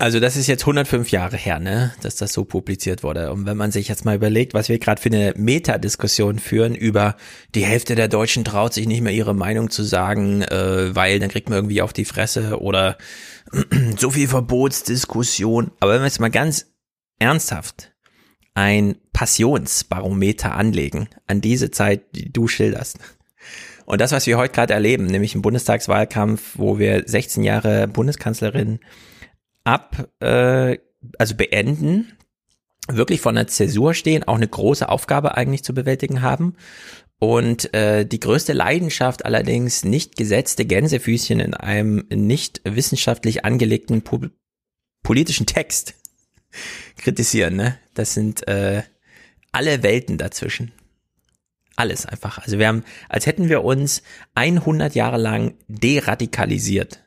Also 0.00 0.20
das 0.20 0.36
ist 0.36 0.46
jetzt 0.46 0.62
105 0.62 1.10
Jahre 1.10 1.36
her, 1.36 1.58
ne, 1.58 1.92
dass 2.02 2.14
das 2.14 2.32
so 2.32 2.44
publiziert 2.44 3.02
wurde. 3.02 3.32
Und 3.32 3.46
wenn 3.46 3.56
man 3.56 3.72
sich 3.72 3.88
jetzt 3.88 4.04
mal 4.04 4.14
überlegt, 4.14 4.54
was 4.54 4.68
wir 4.68 4.78
gerade 4.78 5.02
für 5.02 5.08
eine 5.08 5.34
Metadiskussion 5.36 6.38
führen 6.38 6.76
über 6.76 7.16
die 7.56 7.64
Hälfte 7.64 7.96
der 7.96 8.06
Deutschen 8.06 8.44
traut 8.44 8.72
sich 8.72 8.86
nicht 8.86 9.02
mehr 9.02 9.12
ihre 9.12 9.34
Meinung 9.34 9.70
zu 9.70 9.82
sagen, 9.82 10.42
äh, 10.42 10.94
weil 10.94 11.18
dann 11.18 11.30
kriegt 11.30 11.48
man 11.48 11.58
irgendwie 11.58 11.82
auf 11.82 11.92
die 11.92 12.04
Fresse 12.04 12.60
oder 12.60 12.96
so 13.98 14.10
viel 14.10 14.28
Verbotsdiskussion. 14.28 15.72
Aber 15.80 15.94
wenn 15.94 16.02
wir 16.02 16.06
jetzt 16.06 16.20
mal 16.20 16.30
ganz 16.30 16.66
ernsthaft 17.18 17.92
ein 18.58 18.96
Passionsbarometer 19.12 20.52
anlegen 20.56 21.08
an 21.28 21.40
diese 21.40 21.70
Zeit, 21.70 22.16
die 22.16 22.32
du 22.32 22.48
schilderst. 22.48 22.98
Und 23.86 24.00
das, 24.00 24.10
was 24.10 24.26
wir 24.26 24.36
heute 24.36 24.52
gerade 24.52 24.74
erleben, 24.74 25.06
nämlich 25.06 25.36
im 25.36 25.42
Bundestagswahlkampf, 25.42 26.58
wo 26.58 26.76
wir 26.80 27.04
16 27.06 27.44
Jahre 27.44 27.86
Bundeskanzlerin 27.86 28.80
ab, 29.62 30.08
äh, 30.18 30.76
also 31.18 31.36
beenden, 31.36 32.12
wirklich 32.88 33.20
vor 33.20 33.30
einer 33.30 33.46
Zäsur 33.46 33.94
stehen, 33.94 34.24
auch 34.24 34.34
eine 34.34 34.48
große 34.48 34.88
Aufgabe 34.88 35.36
eigentlich 35.36 35.62
zu 35.62 35.72
bewältigen 35.72 36.20
haben. 36.20 36.56
Und 37.20 37.72
äh, 37.74 38.04
die 38.04 38.20
größte 38.20 38.54
Leidenschaft 38.54 39.24
allerdings 39.24 39.84
nicht 39.84 40.16
gesetzte 40.16 40.64
Gänsefüßchen 40.64 41.38
in 41.38 41.54
einem 41.54 42.06
nicht 42.10 42.60
wissenschaftlich 42.64 43.44
angelegten 43.44 44.02
po 44.02 44.20
politischen 45.04 45.46
Text 45.46 45.94
kritisieren, 46.96 47.56
ne? 47.56 47.78
Das 47.94 48.14
sind 48.14 48.46
äh, 48.48 48.82
alle 49.52 49.82
Welten 49.82 50.18
dazwischen. 50.18 50.72
Alles 51.76 52.06
einfach. 52.06 52.38
Also 52.38 52.58
wir 52.58 52.66
haben, 52.66 52.84
als 53.08 53.26
hätten 53.26 53.48
wir 53.48 53.62
uns 53.62 54.02
100 54.34 54.94
Jahre 54.94 55.16
lang 55.16 55.54
deradikalisiert. 55.68 57.04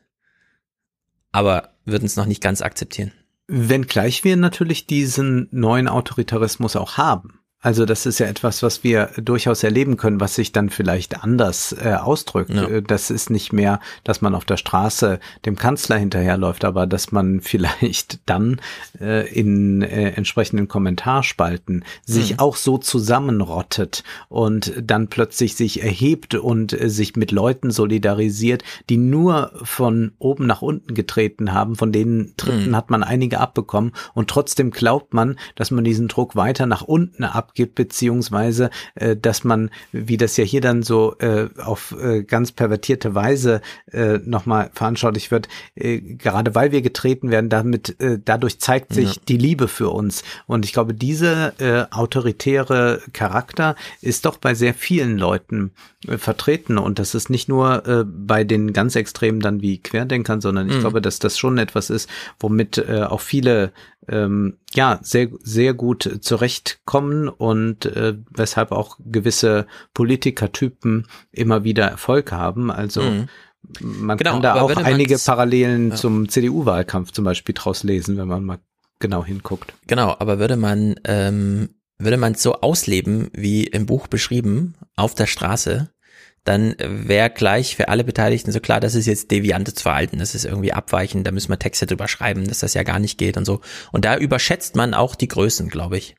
Aber 1.30 1.74
würden 1.84 2.06
es 2.06 2.16
noch 2.16 2.26
nicht 2.26 2.42
ganz 2.42 2.62
akzeptieren. 2.62 3.12
Wenngleich 3.48 4.24
wir 4.24 4.36
natürlich 4.36 4.86
diesen 4.86 5.48
neuen 5.50 5.88
Autoritarismus 5.88 6.76
auch 6.76 6.96
haben. 6.96 7.41
Also 7.62 7.86
das 7.86 8.06
ist 8.06 8.18
ja 8.18 8.26
etwas, 8.26 8.64
was 8.64 8.82
wir 8.82 9.10
durchaus 9.16 9.62
erleben 9.62 9.96
können, 9.96 10.20
was 10.20 10.34
sich 10.34 10.50
dann 10.50 10.68
vielleicht 10.68 11.22
anders 11.22 11.72
äh, 11.72 11.94
ausdrückt. 11.94 12.50
Ja. 12.50 12.66
Äh, 12.66 12.82
das 12.82 13.08
ist 13.08 13.30
nicht 13.30 13.52
mehr, 13.52 13.78
dass 14.02 14.20
man 14.20 14.34
auf 14.34 14.44
der 14.44 14.56
Straße 14.56 15.20
dem 15.46 15.54
Kanzler 15.54 15.96
hinterherläuft, 15.96 16.64
aber 16.64 16.88
dass 16.88 17.12
man 17.12 17.40
vielleicht 17.52 18.18
dann 18.26 18.60
äh, 19.00 19.28
in 19.32 19.80
äh, 19.82 20.10
entsprechenden 20.10 20.66
Kommentarspalten 20.66 21.84
sich 22.04 22.32
mhm. 22.32 22.38
auch 22.40 22.56
so 22.56 22.78
zusammenrottet 22.78 24.02
und 24.28 24.72
dann 24.82 25.06
plötzlich 25.06 25.54
sich 25.54 25.84
erhebt 25.84 26.34
und 26.34 26.72
äh, 26.72 26.90
sich 26.90 27.14
mit 27.14 27.30
Leuten 27.30 27.70
solidarisiert, 27.70 28.64
die 28.90 28.96
nur 28.96 29.52
von 29.62 30.12
oben 30.18 30.46
nach 30.46 30.62
unten 30.62 30.94
getreten 30.94 31.52
haben. 31.52 31.76
Von 31.76 31.92
denen 31.92 32.34
Tritten 32.36 32.70
mhm. 32.70 32.76
hat 32.76 32.90
man 32.90 33.04
einige 33.04 33.38
abbekommen 33.38 33.92
und 34.14 34.28
trotzdem 34.28 34.72
glaubt 34.72 35.14
man, 35.14 35.38
dass 35.54 35.70
man 35.70 35.84
diesen 35.84 36.08
Druck 36.08 36.34
weiter 36.34 36.66
nach 36.66 36.82
unten 36.82 37.22
ab 37.22 37.51
abgibt, 37.52 37.74
beziehungsweise 37.74 38.70
äh, 38.94 39.16
dass 39.16 39.44
man, 39.44 39.70
wie 39.92 40.16
das 40.16 40.36
ja 40.36 40.44
hier 40.44 40.60
dann 40.60 40.82
so 40.82 41.16
äh, 41.18 41.48
auf 41.62 41.94
äh, 42.00 42.22
ganz 42.22 42.52
pervertierte 42.52 43.14
Weise 43.14 43.60
äh, 43.92 44.18
nochmal 44.24 44.70
veranschaulich 44.72 45.30
wird, 45.30 45.48
äh, 45.74 46.00
gerade 46.00 46.54
weil 46.54 46.72
wir 46.72 46.80
getreten 46.80 47.30
werden, 47.30 47.50
damit 47.50 48.00
äh, 48.00 48.18
dadurch 48.24 48.58
zeigt 48.58 48.94
sich 48.94 49.16
ja. 49.16 49.22
die 49.28 49.36
Liebe 49.36 49.68
für 49.68 49.90
uns. 49.90 50.22
Und 50.46 50.64
ich 50.64 50.72
glaube, 50.72 50.94
diese 50.94 51.52
äh, 51.58 51.94
autoritäre 51.94 53.02
Charakter 53.12 53.76
ist 54.00 54.24
doch 54.24 54.38
bei 54.38 54.54
sehr 54.54 54.72
vielen 54.72 55.18
Leuten 55.18 55.72
äh, 56.08 56.16
vertreten. 56.16 56.78
Und 56.78 56.98
das 56.98 57.14
ist 57.14 57.28
nicht 57.28 57.48
nur 57.48 57.86
äh, 57.86 58.04
bei 58.04 58.44
den 58.44 58.72
ganz 58.72 58.96
Extremen 58.96 59.40
dann 59.40 59.60
wie 59.60 59.78
Querdenkern, 59.78 60.40
sondern 60.40 60.68
ich 60.68 60.76
mhm. 60.76 60.80
glaube, 60.80 61.02
dass 61.02 61.18
das 61.18 61.38
schon 61.38 61.58
etwas 61.58 61.90
ist, 61.90 62.08
womit 62.40 62.78
äh, 62.78 63.02
auch 63.02 63.20
viele 63.20 63.72
ähm, 64.08 64.58
ja 64.74 64.98
sehr 65.02 65.28
sehr 65.42 65.74
gut 65.74 66.18
zurechtkommen 66.22 67.28
und 67.42 67.86
äh, 67.86 68.14
weshalb 68.30 68.70
auch 68.70 68.98
gewisse 69.04 69.66
Politikertypen 69.94 71.08
immer 71.32 71.64
wieder 71.64 71.88
Erfolg 71.88 72.30
haben. 72.30 72.70
Also 72.70 73.02
mhm. 73.02 73.28
man 73.80 74.16
genau, 74.16 74.34
kann 74.34 74.42
da 74.42 74.60
auch 74.60 74.76
einige 74.76 75.18
Parallelen 75.18 75.90
ja. 75.90 75.96
zum 75.96 76.28
CDU-Wahlkampf 76.28 77.10
zum 77.10 77.24
Beispiel 77.24 77.52
draus 77.52 77.82
lesen, 77.82 78.16
wenn 78.16 78.28
man 78.28 78.44
mal 78.44 78.58
genau 79.00 79.24
hinguckt. 79.24 79.74
Genau, 79.88 80.14
aber 80.20 80.38
würde 80.38 80.56
man 80.56 80.94
ähm, 81.02 81.70
würde 81.98 82.16
man 82.16 82.34
es 82.34 82.42
so 82.42 82.60
ausleben, 82.60 83.28
wie 83.32 83.64
im 83.64 83.86
Buch 83.86 84.06
beschrieben, 84.06 84.74
auf 84.94 85.16
der 85.16 85.26
Straße, 85.26 85.90
dann 86.44 86.76
wäre 86.78 87.30
gleich 87.30 87.74
für 87.74 87.88
alle 87.88 88.04
Beteiligten 88.04 88.52
so 88.52 88.60
klar, 88.60 88.78
das 88.78 88.94
ist 88.94 89.06
jetzt 89.06 89.32
deviantes 89.32 89.82
Verhalten, 89.82 90.18
das 90.18 90.36
ist 90.36 90.44
irgendwie 90.44 90.72
abweichend, 90.72 91.26
da 91.26 91.32
müssen 91.32 91.50
wir 91.50 91.58
Texte 91.58 91.86
drüber 91.86 92.06
schreiben, 92.06 92.46
dass 92.46 92.60
das 92.60 92.74
ja 92.74 92.84
gar 92.84 93.00
nicht 93.00 93.18
geht 93.18 93.36
und 93.36 93.44
so. 93.44 93.60
Und 93.90 94.04
da 94.04 94.16
überschätzt 94.16 94.76
man 94.76 94.94
auch 94.94 95.16
die 95.16 95.28
Größen, 95.28 95.68
glaube 95.68 95.98
ich. 95.98 96.14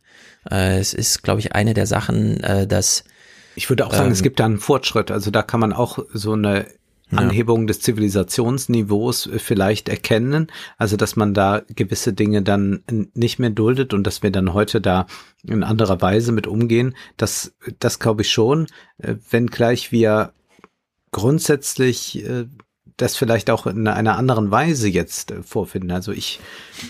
Äh, 0.49 0.79
es 0.79 0.93
ist, 0.93 1.23
glaube 1.23 1.39
ich, 1.39 1.53
eine 1.53 1.73
der 1.73 1.87
Sachen, 1.87 2.39
äh, 2.41 2.67
dass 2.67 3.03
ich 3.55 3.69
würde 3.69 3.85
auch 3.85 3.91
sagen, 3.91 4.07
ähm, 4.07 4.13
es 4.13 4.23
gibt 4.23 4.39
da 4.39 4.45
einen 4.45 4.57
Fortschritt. 4.57 5.11
Also 5.11 5.29
da 5.29 5.43
kann 5.43 5.59
man 5.59 5.73
auch 5.73 5.99
so 6.13 6.33
eine 6.33 6.65
Anhebung 7.15 7.67
des 7.67 7.79
Zivilisationsniveaus 7.81 9.27
äh, 9.27 9.39
vielleicht 9.39 9.89
erkennen. 9.89 10.47
Also, 10.77 10.97
dass 10.97 11.15
man 11.15 11.33
da 11.33 11.61
gewisse 11.69 12.13
Dinge 12.13 12.41
dann 12.41 12.83
nicht 13.13 13.39
mehr 13.39 13.49
duldet 13.49 13.93
und 13.93 14.05
dass 14.05 14.23
wir 14.23 14.31
dann 14.31 14.53
heute 14.53 14.81
da 14.81 15.05
in 15.43 15.63
anderer 15.63 16.01
Weise 16.01 16.31
mit 16.31 16.47
umgehen. 16.47 16.95
Das, 17.17 17.53
das 17.79 17.99
glaube 17.99 18.23
ich 18.23 18.31
schon. 18.31 18.67
Äh, 18.97 19.15
Wenngleich 19.29 19.91
wir 19.91 20.33
grundsätzlich 21.11 22.25
äh, 22.25 22.45
das 22.97 23.15
vielleicht 23.15 23.49
auch 23.49 23.65
in 23.65 23.87
einer 23.87 24.17
anderen 24.17 24.51
Weise 24.51 24.87
jetzt 24.87 25.33
vorfinden. 25.43 25.91
Also 25.91 26.11
ich, 26.11 26.39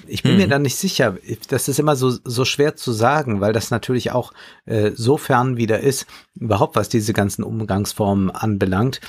ich 0.07 0.23
bin 0.23 0.33
hm. 0.33 0.37
mir 0.37 0.47
da 0.47 0.59
nicht 0.59 0.75
sicher. 0.75 1.17
Das 1.47 1.67
ist 1.67 1.79
immer 1.79 1.95
so, 1.95 2.11
so 2.23 2.45
schwer 2.45 2.75
zu 2.75 2.91
sagen, 2.91 3.41
weil 3.41 3.53
das 3.53 3.71
natürlich 3.71 4.11
auch 4.11 4.33
äh, 4.65 4.91
so 4.93 5.17
fern 5.17 5.57
wieder 5.57 5.79
ist, 5.79 6.05
überhaupt 6.35 6.75
was 6.75 6.89
diese 6.89 7.13
ganzen 7.13 7.43
Umgangsformen 7.43 8.31
anbelangt, 8.31 8.99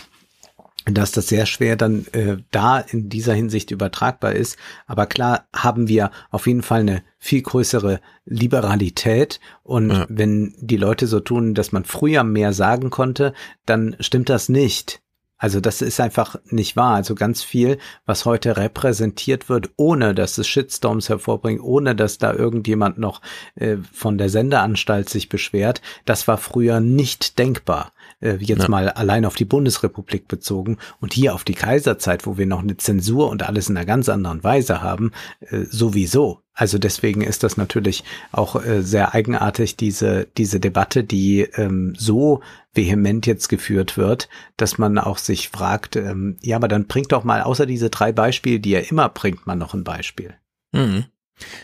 dass 0.87 1.13
das 1.13 1.29
sehr 1.29 1.47
schwer 1.47 1.77
dann 1.77 2.07
äh, 2.13 2.37
da 2.51 2.79
in 2.79 3.09
dieser 3.09 3.33
Hinsicht 3.33 3.71
übertragbar 3.71 4.33
ist. 4.33 4.57
Aber 4.87 5.07
klar 5.07 5.47
haben 5.55 5.89
wir 5.89 6.11
auf 6.31 6.47
jeden 6.47 6.63
Fall 6.63 6.81
eine 6.81 7.03
viel 7.19 7.43
größere 7.43 8.01
Liberalität. 8.27 9.41
Und 9.63 9.91
ja. 9.91 10.07
wenn 10.09 10.55
die 10.59 10.77
Leute 10.77 11.07
so 11.07 11.21
tun, 11.21 11.55
dass 11.55 11.73
man 11.73 11.85
früher 11.85 12.23
mehr 12.23 12.53
sagen 12.53 12.91
konnte, 12.91 13.33
dann 13.65 13.97
stimmt 14.01 14.29
das 14.29 14.49
nicht. 14.49 15.01
Also 15.45 15.61
das 15.61 15.83
ist 15.83 16.01
einfach 16.01 16.37
nicht 16.47 16.75
wahr. 16.75 16.95
Also 16.95 17.15
ganz 17.15 17.43
viel, 17.43 17.77
was 18.07 18.25
heute 18.25 18.57
repräsentiert 18.57 19.51
wird, 19.51 19.69
ohne 19.77 20.15
dass 20.15 20.39
es 20.39 20.49
Shitstorms 20.49 21.11
hervorbringt, 21.11 21.61
ohne 21.61 21.95
dass 21.95 22.17
da 22.17 22.33
irgendjemand 22.33 22.97
noch 22.97 23.21
äh, 23.57 23.77
von 23.93 24.17
der 24.17 24.31
Sendeanstalt 24.31 25.11
sich 25.11 25.29
beschwert, 25.29 25.83
das 26.07 26.27
war 26.29 26.39
früher 26.39 26.81
nicht 26.81 27.39
denkbar. 27.39 27.93
Äh, 28.21 28.37
jetzt 28.37 28.63
ja. 28.63 28.69
mal 28.71 28.89
allein 28.89 29.27
auf 29.27 29.35
die 29.35 29.45
Bundesrepublik 29.45 30.29
bezogen 30.29 30.79
und 31.03 31.13
hier 31.13 31.35
auf 31.35 31.45
die 31.45 31.53
Kaiserzeit, 31.53 32.25
wo 32.25 32.39
wir 32.39 32.47
noch 32.47 32.63
eine 32.63 32.79
Zensur 32.79 33.29
und 33.29 33.43
alles 33.43 33.69
in 33.69 33.77
einer 33.77 33.85
ganz 33.85 34.09
anderen 34.09 34.43
Weise 34.45 34.81
haben, 34.81 35.13
äh, 35.41 35.67
sowieso. 35.69 36.44
Also 36.55 36.79
deswegen 36.79 37.21
ist 37.21 37.43
das 37.43 37.57
natürlich 37.57 38.05
auch 38.31 38.65
äh, 38.65 38.83
sehr 38.83 39.13
eigenartig, 39.13 39.77
diese, 39.77 40.29
diese 40.37 40.61
Debatte, 40.61 41.03
die 41.03 41.41
ähm, 41.41 41.95
so 41.99 42.43
vehement 42.73 43.27
jetzt 43.27 43.49
geführt 43.49 43.97
wird, 43.97 44.29
dass 44.57 44.79
man 44.79 44.99
auch 44.99 45.19
sich 45.19 45.49
fragt, 45.49 45.97
ähm, 45.97 46.37
ja, 46.43 46.57
aber 46.57 46.69
dann 46.69 46.87
bringt 46.87 47.11
doch 47.11 47.25
mal 47.25 47.43
außer 47.43 47.67
diese 47.67 47.91
drei 47.91 48.13
Beispiele, 48.13 48.61
die 48.61 48.75
er 48.75 48.89
immer 48.89 49.09
bringt, 49.09 49.47
man 49.47 49.59
noch 49.59 49.75
ein 49.75 49.85
Beispiel. 49.85 50.35
Mhm. 50.73 51.07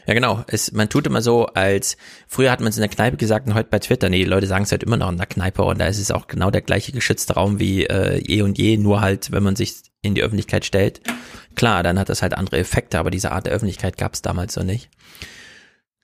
Ja, 0.07 0.15
genau. 0.15 0.45
Es, 0.49 0.73
man 0.73 0.89
tut 0.89 1.07
immer 1.07 1.23
so, 1.23 1.47
als 1.47 1.97
früher 2.27 2.51
hat 2.51 2.59
man 2.61 2.71
es 2.71 2.77
in 2.77 2.81
der 2.81 2.91
Kneipe 2.91 3.17
gesagt 3.17 3.47
und 3.47 3.55
heute 3.55 3.69
bei 3.71 3.79
Twitter. 3.79 4.09
Nee, 4.09 4.19
die 4.19 4.25
Leute 4.25 4.49
sagen 4.49 4.65
es 4.65 4.73
halt 4.73 4.83
immer 4.83 4.97
noch 4.97 5.11
in 5.11 5.17
der 5.17 5.27
Kneipe 5.27 5.63
und 5.63 5.79
da 5.79 5.87
ist 5.87 6.01
es 6.01 6.11
auch 6.11 6.27
genau 6.27 6.51
der 6.51 6.63
gleiche 6.63 6.91
geschützte 6.91 7.35
Raum 7.35 7.61
wie 7.61 7.87
äh, 7.87 8.19
eh 8.27 8.43
und 8.43 8.59
je, 8.59 8.77
nur 8.77 9.01
halt, 9.01 9.31
wenn 9.31 9.45
man 9.45 9.55
sich 9.55 9.77
in 10.03 10.15
die 10.15 10.23
Öffentlichkeit 10.23 10.65
stellt. 10.65 11.01
Klar, 11.55 11.83
dann 11.83 11.99
hat 11.99 12.09
das 12.09 12.23
halt 12.23 12.35
andere 12.35 12.59
Effekte, 12.59 12.99
aber 12.99 13.11
diese 13.11 13.33
Art 13.33 13.47
der 13.47 13.53
Öffentlichkeit 13.53 13.97
gab 13.97 14.15
es 14.15 14.23
damals 14.23 14.55
so 14.55 14.63
nicht. 14.63 14.89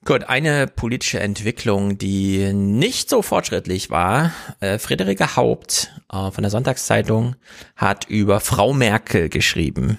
Gut, 0.05 0.23
eine 0.25 0.69
politische 0.69 1.19
Entwicklung, 1.19 1.99
die 1.99 2.53
nicht 2.53 3.11
so 3.11 3.23
fortschrittlich 3.23 3.91
war. 3.91 4.33
Äh, 4.61 4.79
Friederike 4.79 5.35
Haupt 5.35 5.91
äh, 6.13 6.31
von 6.31 6.43
der 6.43 6.51
Sonntagszeitung 6.51 7.35
hat 7.75 8.05
über 8.09 8.39
Frau 8.39 8.73
Merkel 8.73 9.29
geschrieben. 9.29 9.99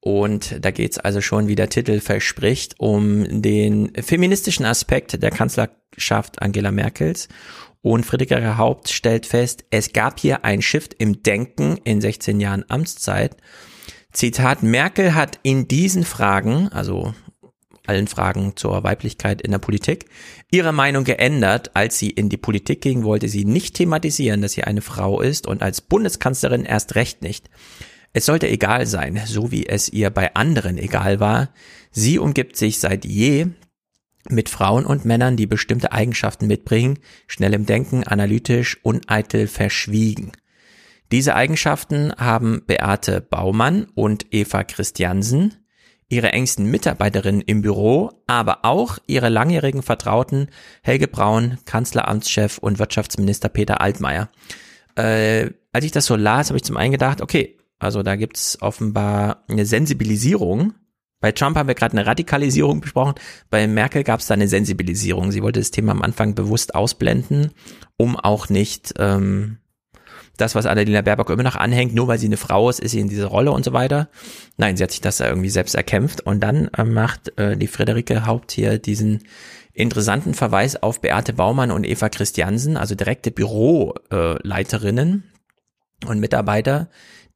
Und 0.00 0.64
da 0.64 0.72
geht's 0.72 0.98
also 0.98 1.20
schon, 1.20 1.46
wie 1.46 1.54
der 1.54 1.68
Titel 1.68 2.00
verspricht, 2.00 2.74
um 2.78 3.42
den 3.42 3.92
feministischen 4.02 4.64
Aspekt 4.64 5.22
der 5.22 5.30
Kanzlerschaft 5.30 6.42
Angela 6.42 6.72
Merkels. 6.72 7.28
Und 7.82 8.04
Friederike 8.04 8.58
Haupt 8.58 8.88
stellt 8.88 9.26
fest, 9.26 9.64
es 9.70 9.92
gab 9.92 10.18
hier 10.18 10.44
ein 10.44 10.60
Shift 10.60 10.94
im 10.94 11.22
Denken 11.22 11.78
in 11.84 12.00
16 12.00 12.40
Jahren 12.40 12.64
Amtszeit. 12.68 13.36
Zitat, 14.12 14.62
Merkel 14.62 15.14
hat 15.14 15.38
in 15.42 15.68
diesen 15.68 16.04
Fragen, 16.04 16.68
also 16.68 17.14
allen 17.88 18.06
Fragen 18.06 18.54
zur 18.56 18.82
Weiblichkeit 18.84 19.40
in 19.40 19.50
der 19.50 19.58
Politik, 19.58 20.06
ihre 20.50 20.72
Meinung 20.72 21.04
geändert. 21.04 21.74
Als 21.74 21.98
sie 21.98 22.10
in 22.10 22.28
die 22.28 22.36
Politik 22.36 22.82
ging, 22.82 23.04
wollte 23.04 23.28
sie 23.28 23.44
nicht 23.44 23.74
thematisieren, 23.74 24.42
dass 24.42 24.52
sie 24.52 24.64
eine 24.64 24.82
Frau 24.82 25.20
ist 25.20 25.46
und 25.46 25.62
als 25.62 25.80
Bundeskanzlerin 25.80 26.64
erst 26.64 26.94
recht 26.94 27.22
nicht. 27.22 27.48
Es 28.12 28.26
sollte 28.26 28.48
egal 28.48 28.86
sein, 28.86 29.20
so 29.26 29.50
wie 29.50 29.66
es 29.66 29.88
ihr 29.88 30.10
bei 30.10 30.34
anderen 30.34 30.78
egal 30.78 31.20
war. 31.20 31.50
Sie 31.90 32.18
umgibt 32.18 32.56
sich 32.56 32.78
seit 32.78 33.04
je 33.04 33.46
mit 34.28 34.48
Frauen 34.48 34.84
und 34.84 35.04
Männern, 35.04 35.36
die 35.36 35.46
bestimmte 35.46 35.92
Eigenschaften 35.92 36.46
mitbringen, 36.46 36.98
schnell 37.26 37.54
im 37.54 37.64
Denken, 37.64 38.04
analytisch, 38.04 38.78
uneitel, 38.82 39.46
verschwiegen. 39.46 40.32
Diese 41.10 41.34
Eigenschaften 41.34 42.12
haben 42.18 42.62
Beate 42.66 43.22
Baumann 43.22 43.86
und 43.94 44.26
Eva 44.30 44.62
Christiansen, 44.64 45.54
ihre 46.10 46.32
engsten 46.32 46.70
Mitarbeiterinnen 46.70 47.40
im 47.42 47.62
Büro, 47.62 48.10
aber 48.26 48.64
auch 48.64 48.98
ihre 49.06 49.30
langjährigen 49.30 49.82
Vertrauten 49.82 50.48
Helge 50.82 51.08
Braun, 51.08 51.58
Kanzleramtschef 51.64 52.58
und 52.58 52.78
Wirtschaftsminister 52.78 53.48
Peter 53.48 53.80
Altmaier. 53.80 54.28
Äh, 54.96 55.50
als 55.72 55.84
ich 55.84 55.92
das 55.92 56.06
so 56.06 56.16
las, 56.16 56.48
habe 56.48 56.58
ich 56.58 56.64
zum 56.64 56.76
einen 56.76 56.92
gedacht, 56.92 57.22
okay, 57.22 57.56
also 57.78 58.02
da 58.02 58.16
gibt's 58.16 58.60
offenbar 58.60 59.44
eine 59.48 59.64
Sensibilisierung. 59.64 60.74
Bei 61.20 61.32
Trump 61.32 61.56
haben 61.56 61.68
wir 61.68 61.74
gerade 61.74 61.92
eine 61.96 62.06
Radikalisierung 62.06 62.80
besprochen. 62.80 63.14
Bei 63.50 63.66
Merkel 63.66 64.04
gab's 64.04 64.26
da 64.26 64.34
eine 64.34 64.48
Sensibilisierung. 64.48 65.30
Sie 65.30 65.42
wollte 65.42 65.60
das 65.60 65.70
Thema 65.70 65.92
am 65.92 66.02
Anfang 66.02 66.34
bewusst 66.34 66.74
ausblenden, 66.74 67.52
um 67.96 68.16
auch 68.16 68.48
nicht 68.48 68.94
ähm, 68.98 69.58
das, 70.40 70.54
was 70.54 70.66
Annalena 70.66 71.02
Baerbock 71.02 71.30
immer 71.30 71.42
noch 71.42 71.56
anhängt, 71.56 71.94
nur 71.94 72.08
weil 72.08 72.18
sie 72.18 72.26
eine 72.26 72.36
Frau 72.36 72.70
ist, 72.70 72.80
ist 72.80 72.92
sie 72.92 73.00
in 73.00 73.08
dieser 73.08 73.26
Rolle 73.26 73.52
und 73.52 73.64
so 73.64 73.72
weiter. 73.72 74.08
Nein, 74.56 74.76
sie 74.76 74.82
hat 74.82 74.90
sich 74.92 75.00
das 75.00 75.20
irgendwie 75.20 75.50
selbst 75.50 75.74
erkämpft. 75.74 76.20
Und 76.22 76.40
dann 76.40 76.68
äh, 76.76 76.84
macht 76.84 77.38
äh, 77.38 77.56
die 77.56 77.66
Friederike 77.66 78.26
Haupt 78.26 78.52
hier 78.52 78.78
diesen 78.78 79.24
interessanten 79.72 80.34
Verweis 80.34 80.82
auf 80.82 81.00
Beate 81.00 81.32
Baumann 81.32 81.70
und 81.70 81.84
Eva 81.84 82.08
Christiansen, 82.08 82.76
also 82.76 82.94
direkte 82.94 83.30
Büroleiterinnen 83.30 85.24
äh, 86.02 86.06
und 86.06 86.18
Mitarbeiter, 86.18 86.88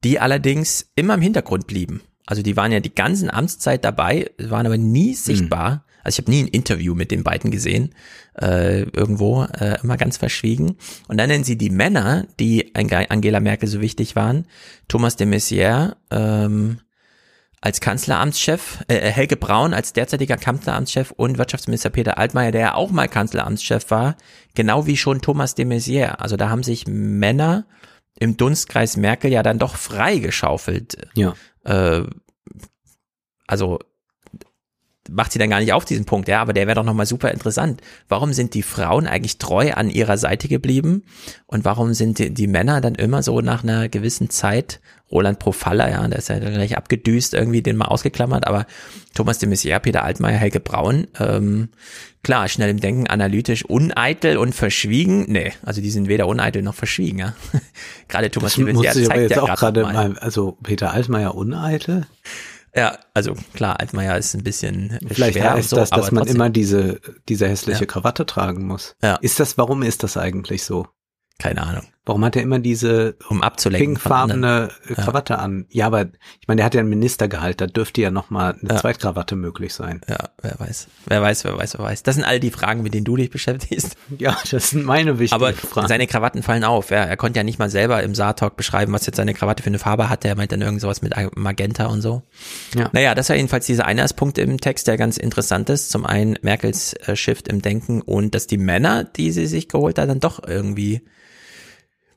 die 0.02 0.18
allerdings 0.18 0.90
immer 0.96 1.14
im 1.14 1.22
Hintergrund 1.22 1.66
blieben. 1.66 2.02
Also 2.26 2.42
die 2.42 2.56
waren 2.56 2.72
ja 2.72 2.80
die 2.80 2.94
ganzen 2.94 3.30
Amtszeit 3.30 3.84
dabei, 3.84 4.30
waren 4.38 4.66
aber 4.66 4.78
nie 4.78 5.10
hm. 5.10 5.14
sichtbar. 5.14 5.70
Mhm. 5.70 5.91
Also 6.02 6.16
ich 6.16 6.24
habe 6.24 6.30
nie 6.30 6.42
ein 6.44 6.48
Interview 6.48 6.94
mit 6.94 7.10
den 7.10 7.22
beiden 7.22 7.50
gesehen, 7.50 7.94
äh, 8.40 8.82
irgendwo, 8.82 9.44
äh, 9.44 9.78
immer 9.82 9.96
ganz 9.96 10.16
verschwiegen. 10.16 10.76
Und 11.08 11.18
dann 11.18 11.28
nennen 11.28 11.44
sie 11.44 11.56
die 11.56 11.70
Männer, 11.70 12.26
die 12.40 12.74
Angela 12.74 13.40
Merkel 13.40 13.68
so 13.68 13.80
wichtig 13.80 14.16
waren, 14.16 14.46
Thomas 14.88 15.16
de 15.16 15.26
Maizière 15.26 15.96
ähm, 16.10 16.78
als 17.62 17.80
Kanzleramtschef, 17.80 18.84
äh, 18.88 18.96
äh, 18.96 19.10
Helge 19.12 19.36
Braun 19.36 19.72
als 19.72 19.92
derzeitiger 19.92 20.36
Kanzleramtschef 20.36 21.12
und 21.12 21.38
Wirtschaftsminister 21.38 21.90
Peter 21.90 22.18
Altmaier, 22.18 22.50
der 22.50 22.60
ja 22.60 22.74
auch 22.74 22.90
mal 22.90 23.08
Kanzleramtschef 23.08 23.90
war, 23.90 24.16
genau 24.54 24.86
wie 24.86 24.96
schon 24.96 25.22
Thomas 25.22 25.54
de 25.54 25.64
Maizière. 25.64 26.16
Also 26.18 26.36
da 26.36 26.50
haben 26.50 26.64
sich 26.64 26.86
Männer 26.88 27.66
im 28.18 28.36
Dunstkreis 28.36 28.96
Merkel 28.96 29.30
ja 29.30 29.44
dann 29.44 29.60
doch 29.60 29.76
freigeschaufelt. 29.76 31.08
Ja. 31.14 31.34
Äh, 31.64 32.02
also 33.46 33.78
macht 35.10 35.32
sie 35.32 35.38
dann 35.38 35.50
gar 35.50 35.60
nicht 35.60 35.72
auf 35.72 35.84
diesen 35.84 36.04
Punkt, 36.04 36.28
ja, 36.28 36.40
aber 36.40 36.52
der 36.52 36.66
wäre 36.66 36.76
doch 36.76 36.84
nochmal 36.84 37.06
super 37.06 37.30
interessant. 37.30 37.80
Warum 38.08 38.32
sind 38.32 38.54
die 38.54 38.62
Frauen 38.62 39.06
eigentlich 39.06 39.38
treu 39.38 39.72
an 39.72 39.90
ihrer 39.90 40.16
Seite 40.16 40.48
geblieben 40.48 41.02
und 41.46 41.64
warum 41.64 41.94
sind 41.94 42.18
die, 42.18 42.32
die 42.32 42.46
Männer 42.46 42.80
dann 42.80 42.94
immer 42.94 43.22
so 43.22 43.40
nach 43.40 43.62
einer 43.62 43.88
gewissen 43.88 44.30
Zeit, 44.30 44.80
Roland 45.10 45.38
Profalla, 45.38 45.90
ja, 45.90 46.06
der 46.08 46.18
ist 46.18 46.28
ja 46.28 46.38
gleich 46.38 46.76
abgedüst, 46.76 47.34
irgendwie 47.34 47.62
den 47.62 47.76
mal 47.76 47.86
ausgeklammert, 47.86 48.46
aber 48.46 48.66
Thomas 49.14 49.38
de 49.38 49.48
Maizière, 49.48 49.80
Peter 49.80 50.04
Altmaier, 50.04 50.38
Helge 50.38 50.60
Braun, 50.60 51.08
ähm, 51.18 51.68
klar, 52.22 52.48
schnell 52.48 52.70
im 52.70 52.80
Denken, 52.80 53.08
analytisch, 53.08 53.64
uneitel 53.64 54.38
und 54.38 54.54
verschwiegen, 54.54 55.26
nee, 55.28 55.52
also 55.62 55.82
die 55.82 55.90
sind 55.90 56.08
weder 56.08 56.28
uneitel 56.28 56.62
noch 56.62 56.74
verschwiegen, 56.74 57.18
ja. 57.18 57.34
gerade 58.08 58.30
Thomas 58.30 58.54
das 58.54 58.64
de 58.64 58.72
Maizière 58.72 59.06
zeigt 59.06 59.30
ja 59.32 59.54
gerade 59.54 59.82
mal. 59.82 59.92
mal. 59.92 60.18
Also 60.18 60.56
Peter 60.62 60.92
Altmaier 60.92 61.34
uneitel? 61.34 62.06
Ja, 62.74 62.98
also 63.12 63.34
klar, 63.54 63.78
Altmaier 63.80 64.16
ist 64.16 64.34
ein 64.34 64.42
bisschen 64.42 64.98
Vielleicht 65.06 65.34
schwer 65.34 65.52
heißt 65.52 65.70
so, 65.70 65.76
das, 65.76 65.90
dass 65.90 66.10
man 66.10 66.22
trotzdem. 66.22 66.36
immer 66.36 66.50
diese, 66.50 67.00
diese 67.28 67.46
hässliche 67.48 67.80
Ja. 67.80 67.86
Krawatte 67.86 68.24
tragen 68.24 68.66
muss. 68.66 68.96
Ja. 69.02 69.16
Ist 69.16 69.40
das, 69.40 69.58
warum 69.58 69.82
ist 69.82 70.02
das 70.02 70.16
eigentlich 70.16 70.64
so? 70.64 70.86
keine 71.38 71.62
Ahnung, 71.62 71.84
Warum 72.04 72.24
hat 72.24 72.34
er 72.34 72.42
immer 72.42 72.58
diese 72.58 73.14
um 73.28 73.42
abzulenken 73.42 73.94
pinkfarbene 73.94 74.70
äh, 74.88 74.94
Krawatte 74.94 75.38
an? 75.38 75.66
Ja, 75.70 75.86
aber 75.86 76.06
ich 76.40 76.48
meine, 76.48 76.56
der 76.56 76.66
hat 76.66 76.74
ja 76.74 76.80
ein 76.80 76.88
Ministergehalt, 76.88 77.60
da 77.60 77.68
dürfte 77.68 78.00
ja 78.00 78.10
nochmal 78.10 78.56
eine 78.60 78.70
Ja. 78.70 78.76
Zweitkrawatte 78.80 79.36
möglich 79.36 79.72
sein. 79.72 80.00
Ja, 80.08 80.18
wer 80.40 80.58
weiß. 80.58 80.88
Wer 81.06 81.22
weiß, 81.22 81.44
wer 81.44 81.56
weiß, 81.56 81.78
wer 81.78 81.84
weiß. 81.84 82.02
Das 82.02 82.16
sind 82.16 82.24
all 82.24 82.40
die 82.40 82.50
Fragen, 82.50 82.82
mit 82.82 82.92
denen 82.92 83.04
du 83.04 83.14
dich 83.16 83.30
beschäftigst. 83.30 83.96
Ja, 84.18 84.36
das 84.50 84.70
sind 84.70 84.84
meine 84.84 85.18
wichtigen 85.20 85.40
Aber 85.42 85.52
Fragen. 85.54 85.86
seine 85.88 86.06
Krawatten 86.08 86.42
fallen 86.42 86.64
auf. 86.64 86.90
Ja, 86.90 87.04
er 87.04 87.16
konnte 87.16 87.38
ja 87.38 87.44
nicht 87.44 87.58
mal 87.60 87.70
selber 87.70 88.02
im 88.02 88.14
Saartalk 88.16 88.56
beschreiben, 88.56 88.92
was 88.92 89.06
jetzt 89.06 89.16
seine 89.16 89.32
Krawatte 89.32 89.62
für 89.62 89.68
eine 89.70 89.78
Farbe 89.78 90.08
hatte. 90.08 90.26
Er 90.28 90.36
meint 90.36 90.50
dann 90.52 90.60
irgend 90.60 90.80
sowas 90.80 91.02
mit 91.02 91.14
Magenta 91.36 91.86
und 91.86 92.02
so. 92.02 92.22
Ja. 92.74 92.90
Naja, 92.92 93.14
das 93.14 93.28
war 93.28 93.36
jedenfalls 93.36 93.66
dieser 93.66 93.86
eine 93.86 94.04
Punkt 94.16 94.38
im 94.38 94.60
Text, 94.60 94.88
der 94.88 94.96
ganz 94.98 95.16
interessant 95.16 95.70
ist. 95.70 95.90
Zum 95.90 96.04
einen 96.04 96.36
Merkels 96.42 96.94
äh, 97.06 97.14
Shift 97.16 97.46
im 97.48 97.62
Denken 97.62 98.02
und 98.02 98.34
dass 98.34 98.46
die 98.48 98.58
Männer, 98.58 99.04
die 99.04 99.30
sie 99.30 99.46
sich 99.46 99.68
geholt 99.68 99.98
hat, 99.98 100.08
dann 100.08 100.20
doch 100.20 100.42
irgendwie 100.46 101.02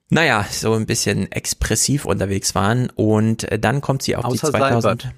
naja, 0.10 0.46
so 0.50 0.74
ein 0.74 0.86
bisschen 0.86 1.32
expressiv 1.32 2.06
unterwegs 2.06 2.56
waren. 2.56 2.90
Und 2.90 3.52
äh, 3.52 3.60
dann 3.60 3.82
kommt 3.82 4.04
sie 4.04 4.16
auf 4.16 4.26
Außer 4.26 4.48
die 4.48 4.58
2000. 4.58 5.02
Seibert. 5.02 5.16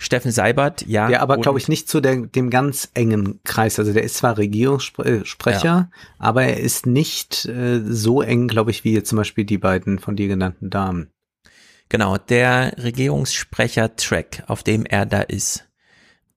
Steffen 0.00 0.30
Seibert, 0.30 0.86
ja. 0.86 1.08
Der 1.08 1.22
aber, 1.22 1.38
glaube 1.38 1.58
ich, 1.58 1.66
nicht 1.66 1.88
zu 1.88 2.00
der, 2.00 2.16
dem 2.26 2.50
ganz 2.50 2.88
engen 2.94 3.40
Kreis. 3.42 3.80
Also 3.80 3.92
der 3.92 4.04
ist 4.04 4.14
zwar 4.14 4.38
Regierungssprecher, 4.38 5.90
aber 6.18 6.44
er 6.44 6.58
ist 6.58 6.86
nicht 6.86 7.46
äh, 7.46 7.80
so 7.84 8.22
eng, 8.22 8.46
glaube 8.46 8.70
ich, 8.70 8.84
wie 8.84 8.92
jetzt 8.92 9.08
zum 9.08 9.18
Beispiel 9.18 9.44
die 9.44 9.58
beiden 9.58 9.98
von 9.98 10.14
dir 10.14 10.28
genannten 10.28 10.70
Damen. 10.70 11.10
Genau, 11.88 12.16
der 12.16 12.74
Regierungssprecher-Track, 12.78 14.44
auf 14.46 14.62
dem 14.62 14.86
er 14.86 15.04
da 15.04 15.22
ist, 15.22 15.64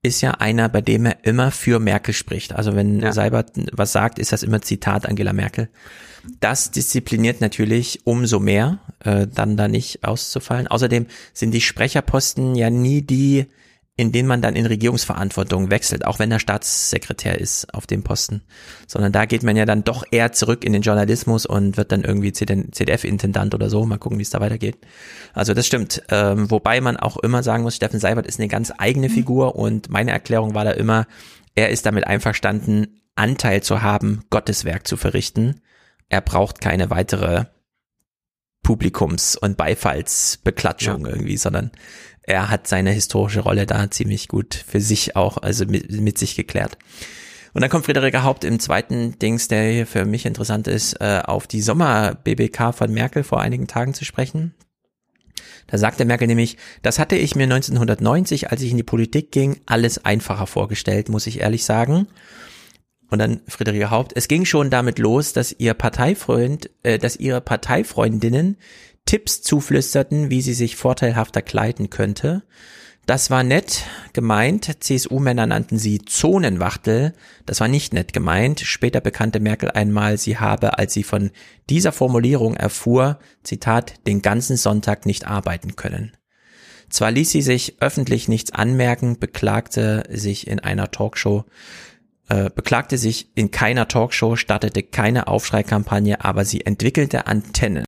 ist 0.01 0.21
ja 0.21 0.31
einer, 0.31 0.67
bei 0.67 0.81
dem 0.81 1.05
er 1.05 1.23
immer 1.23 1.51
für 1.51 1.79
Merkel 1.79 2.15
spricht. 2.15 2.53
Also 2.53 2.75
wenn 2.75 2.99
Ja. 2.99 3.13
Seibert 3.13 3.51
was 3.73 3.91
sagt, 3.91 4.17
ist 4.17 4.31
das 4.31 4.41
immer 4.41 4.61
Zitat 4.63 5.07
Angela 5.07 5.33
Merkel. 5.33 5.69
Das 6.39 6.71
diszipliniert 6.71 7.41
natürlich 7.41 8.01
umso 8.05 8.39
mehr, 8.39 8.79
äh, 8.99 9.27
dann 9.27 9.57
da 9.57 9.67
nicht 9.67 10.03
auszufallen. 10.03 10.67
Außerdem 10.67 11.07
sind 11.33 11.51
die 11.51 11.61
Sprecherposten 11.61 12.55
ja 12.55 12.69
nie 12.69 13.01
die, 13.01 13.47
in 13.97 14.11
denen 14.11 14.27
man 14.27 14.41
dann 14.41 14.55
in 14.55 14.65
Regierungsverantwortung 14.65 15.69
wechselt, 15.69 16.05
auch 16.05 16.17
wenn 16.17 16.31
er 16.31 16.39
Staatssekretär 16.39 17.39
ist 17.39 17.73
auf 17.73 17.85
dem 17.85 18.03
Posten, 18.03 18.41
sondern 18.87 19.11
da 19.11 19.25
geht 19.25 19.43
man 19.43 19.55
ja 19.55 19.65
dann 19.65 19.83
doch 19.83 20.03
eher 20.09 20.31
zurück 20.31 20.63
in 20.63 20.73
den 20.73 20.81
Journalismus 20.81 21.45
und 21.45 21.77
wird 21.77 21.91
dann 21.91 22.03
irgendwie 22.03 22.31
CDF-Intendant 22.31 23.53
oder 23.53 23.69
so. 23.69 23.85
Mal 23.85 23.97
gucken, 23.97 24.17
wie 24.17 24.23
es 24.23 24.29
da 24.29 24.39
weitergeht. 24.39 24.77
Also 25.33 25.53
das 25.53 25.67
stimmt. 25.67 26.01
Ähm, 26.09 26.49
wobei 26.49 26.81
man 26.81 26.97
auch 26.97 27.17
immer 27.17 27.43
sagen 27.43 27.63
muss, 27.63 27.75
Steffen 27.75 27.99
Seibert 27.99 28.27
ist 28.27 28.39
eine 28.39 28.47
ganz 28.47 28.71
eigene 28.77 29.09
Figur 29.09 29.55
und 29.55 29.89
meine 29.89 30.11
Erklärung 30.11 30.55
war 30.55 30.65
da 30.65 30.71
immer, 30.71 31.05
er 31.53 31.69
ist 31.69 31.85
damit 31.85 32.07
einverstanden, 32.07 33.01
Anteil 33.15 33.61
zu 33.61 33.81
haben, 33.81 34.23
Gottes 34.29 34.65
Werk 34.65 34.87
zu 34.87 34.97
verrichten. 34.97 35.61
Er 36.11 36.19
braucht 36.19 36.59
keine 36.59 36.89
weitere 36.89 37.45
Publikums- 38.63 39.37
und 39.37 39.55
Beifallsbeklatschung 39.55 41.05
irgendwie, 41.05 41.37
sondern 41.37 41.71
er 42.23 42.49
hat 42.49 42.67
seine 42.67 42.91
historische 42.91 43.39
Rolle 43.39 43.65
da 43.65 43.89
ziemlich 43.89 44.27
gut 44.27 44.53
für 44.53 44.81
sich 44.81 45.15
auch, 45.15 45.37
also 45.37 45.65
mit, 45.65 45.89
mit 45.89 46.17
sich 46.17 46.35
geklärt. 46.35 46.77
Und 47.53 47.61
dann 47.61 47.69
kommt 47.69 47.85
Friederike 47.85 48.23
Haupt 48.23 48.43
im 48.43 48.59
zweiten 48.59 49.17
Dings, 49.19 49.47
der 49.47 49.71
hier 49.71 49.87
für 49.87 50.03
mich 50.03 50.25
interessant 50.25 50.67
ist, 50.67 50.99
äh, 50.99 51.21
auf 51.23 51.47
die 51.47 51.61
Sommer-BBK 51.61 52.73
von 52.73 52.91
Merkel 52.91 53.23
vor 53.23 53.39
einigen 53.39 53.67
Tagen 53.67 53.93
zu 53.93 54.03
sprechen. 54.03 54.53
Da 55.67 55.77
sagte 55.77 56.03
Merkel 56.03 56.27
nämlich, 56.27 56.57
das 56.81 56.99
hatte 56.99 57.15
ich 57.15 57.35
mir 57.35 57.43
1990, 57.43 58.51
als 58.51 58.61
ich 58.61 58.71
in 58.71 58.77
die 58.77 58.83
Politik 58.83 59.31
ging, 59.31 59.61
alles 59.65 60.03
einfacher 60.03 60.45
vorgestellt, 60.45 61.07
muss 61.07 61.25
ich 61.25 61.39
ehrlich 61.39 61.63
sagen. 61.63 62.07
Und 63.11 63.19
dann 63.19 63.41
Friederike 63.47 63.91
Haupt, 63.91 64.13
es 64.15 64.29
ging 64.29 64.45
schon 64.45 64.69
damit 64.69 64.97
los, 64.97 65.33
dass 65.33 65.51
ihr 65.51 65.73
Parteifreund, 65.73 66.69
äh, 66.81 66.97
dass 66.97 67.17
ihre 67.17 67.41
Parteifreundinnen 67.41 68.57
Tipps 69.05 69.41
zuflüsterten, 69.41 70.29
wie 70.29 70.41
sie 70.41 70.53
sich 70.53 70.77
vorteilhafter 70.77 71.41
kleiden 71.41 71.89
könnte. 71.89 72.43
Das 73.05 73.29
war 73.29 73.43
nett 73.43 73.83
gemeint. 74.13 74.77
CSU-Männer 74.79 75.45
nannten 75.45 75.77
sie 75.77 75.99
Zonenwachtel. 75.99 77.13
Das 77.45 77.59
war 77.59 77.67
nicht 77.67 77.93
nett 77.93 78.13
gemeint. 78.13 78.61
Später 78.61 79.01
bekannte 79.01 79.41
Merkel 79.41 79.71
einmal, 79.71 80.17
sie 80.17 80.37
habe, 80.37 80.77
als 80.77 80.93
sie 80.93 81.03
von 81.03 81.31
dieser 81.69 81.91
Formulierung 81.91 82.55
erfuhr, 82.55 83.19
Zitat, 83.43 83.95
den 84.07 84.21
ganzen 84.21 84.55
Sonntag 84.55 85.05
nicht 85.05 85.27
arbeiten 85.27 85.75
können. 85.75 86.13
Zwar 86.89 87.11
ließ 87.11 87.31
sie 87.31 87.41
sich 87.41 87.81
öffentlich 87.81 88.27
nichts 88.27 88.51
anmerken, 88.53 89.17
beklagte 89.17 90.03
sich 90.09 90.47
in 90.47 90.59
einer 90.59 90.91
Talkshow, 90.91 91.45
äh, 92.31 92.49
beklagte 92.49 92.97
sich 92.97 93.27
in 93.35 93.51
keiner 93.51 93.89
Talkshow, 93.89 94.37
startete 94.37 94.83
keine 94.83 95.27
Aufschreikampagne, 95.27 96.23
aber 96.23 96.45
sie 96.45 96.65
entwickelte 96.65 97.27
Antennen. 97.27 97.83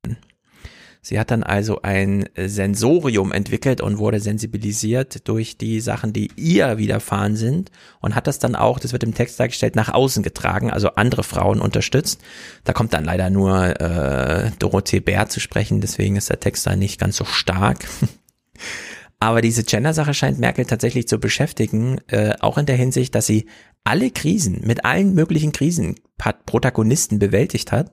Sie 1.00 1.18
hat 1.18 1.30
dann 1.30 1.42
also 1.42 1.80
ein 1.80 2.26
Sensorium 2.36 3.32
entwickelt 3.32 3.80
und 3.80 3.96
wurde 3.96 4.20
sensibilisiert 4.20 5.26
durch 5.28 5.56
die 5.56 5.80
Sachen, 5.80 6.12
die 6.12 6.30
ihr 6.36 6.76
widerfahren 6.76 7.36
sind 7.36 7.70
und 8.00 8.14
hat 8.14 8.26
das 8.26 8.38
dann 8.38 8.54
auch, 8.54 8.78
das 8.78 8.92
wird 8.92 9.04
im 9.04 9.14
Text 9.14 9.40
dargestellt, 9.40 9.76
nach 9.76 9.92
außen 9.92 10.22
getragen, 10.22 10.70
also 10.70 10.90
andere 10.90 11.22
Frauen 11.22 11.60
unterstützt. 11.60 12.20
Da 12.64 12.74
kommt 12.74 12.92
dann 12.92 13.04
leider 13.04 13.30
nur 13.30 13.80
äh, 13.80 14.50
Dorothee 14.58 15.00
Bär 15.00 15.28
zu 15.30 15.40
sprechen, 15.40 15.80
deswegen 15.80 16.16
ist 16.16 16.28
der 16.28 16.40
Text 16.40 16.66
da 16.66 16.76
nicht 16.76 17.00
ganz 17.00 17.16
so 17.16 17.24
stark. 17.24 17.86
Aber 19.20 19.40
diese 19.40 19.64
Gender-Sache 19.64 20.12
scheint 20.12 20.38
Merkel 20.38 20.66
tatsächlich 20.66 21.08
zu 21.08 21.18
beschäftigen, 21.18 21.98
äh, 22.08 22.34
auch 22.40 22.58
in 22.58 22.66
der 22.66 22.76
Hinsicht, 22.76 23.14
dass 23.14 23.26
sie 23.26 23.46
alle 23.84 24.10
Krisen, 24.10 24.62
mit 24.64 24.84
allen 24.84 25.14
möglichen 25.14 25.52
Krisen, 25.52 25.96
hat 26.20 26.46
Protagonisten 26.46 27.18
bewältigt 27.18 27.70
hat. 27.72 27.92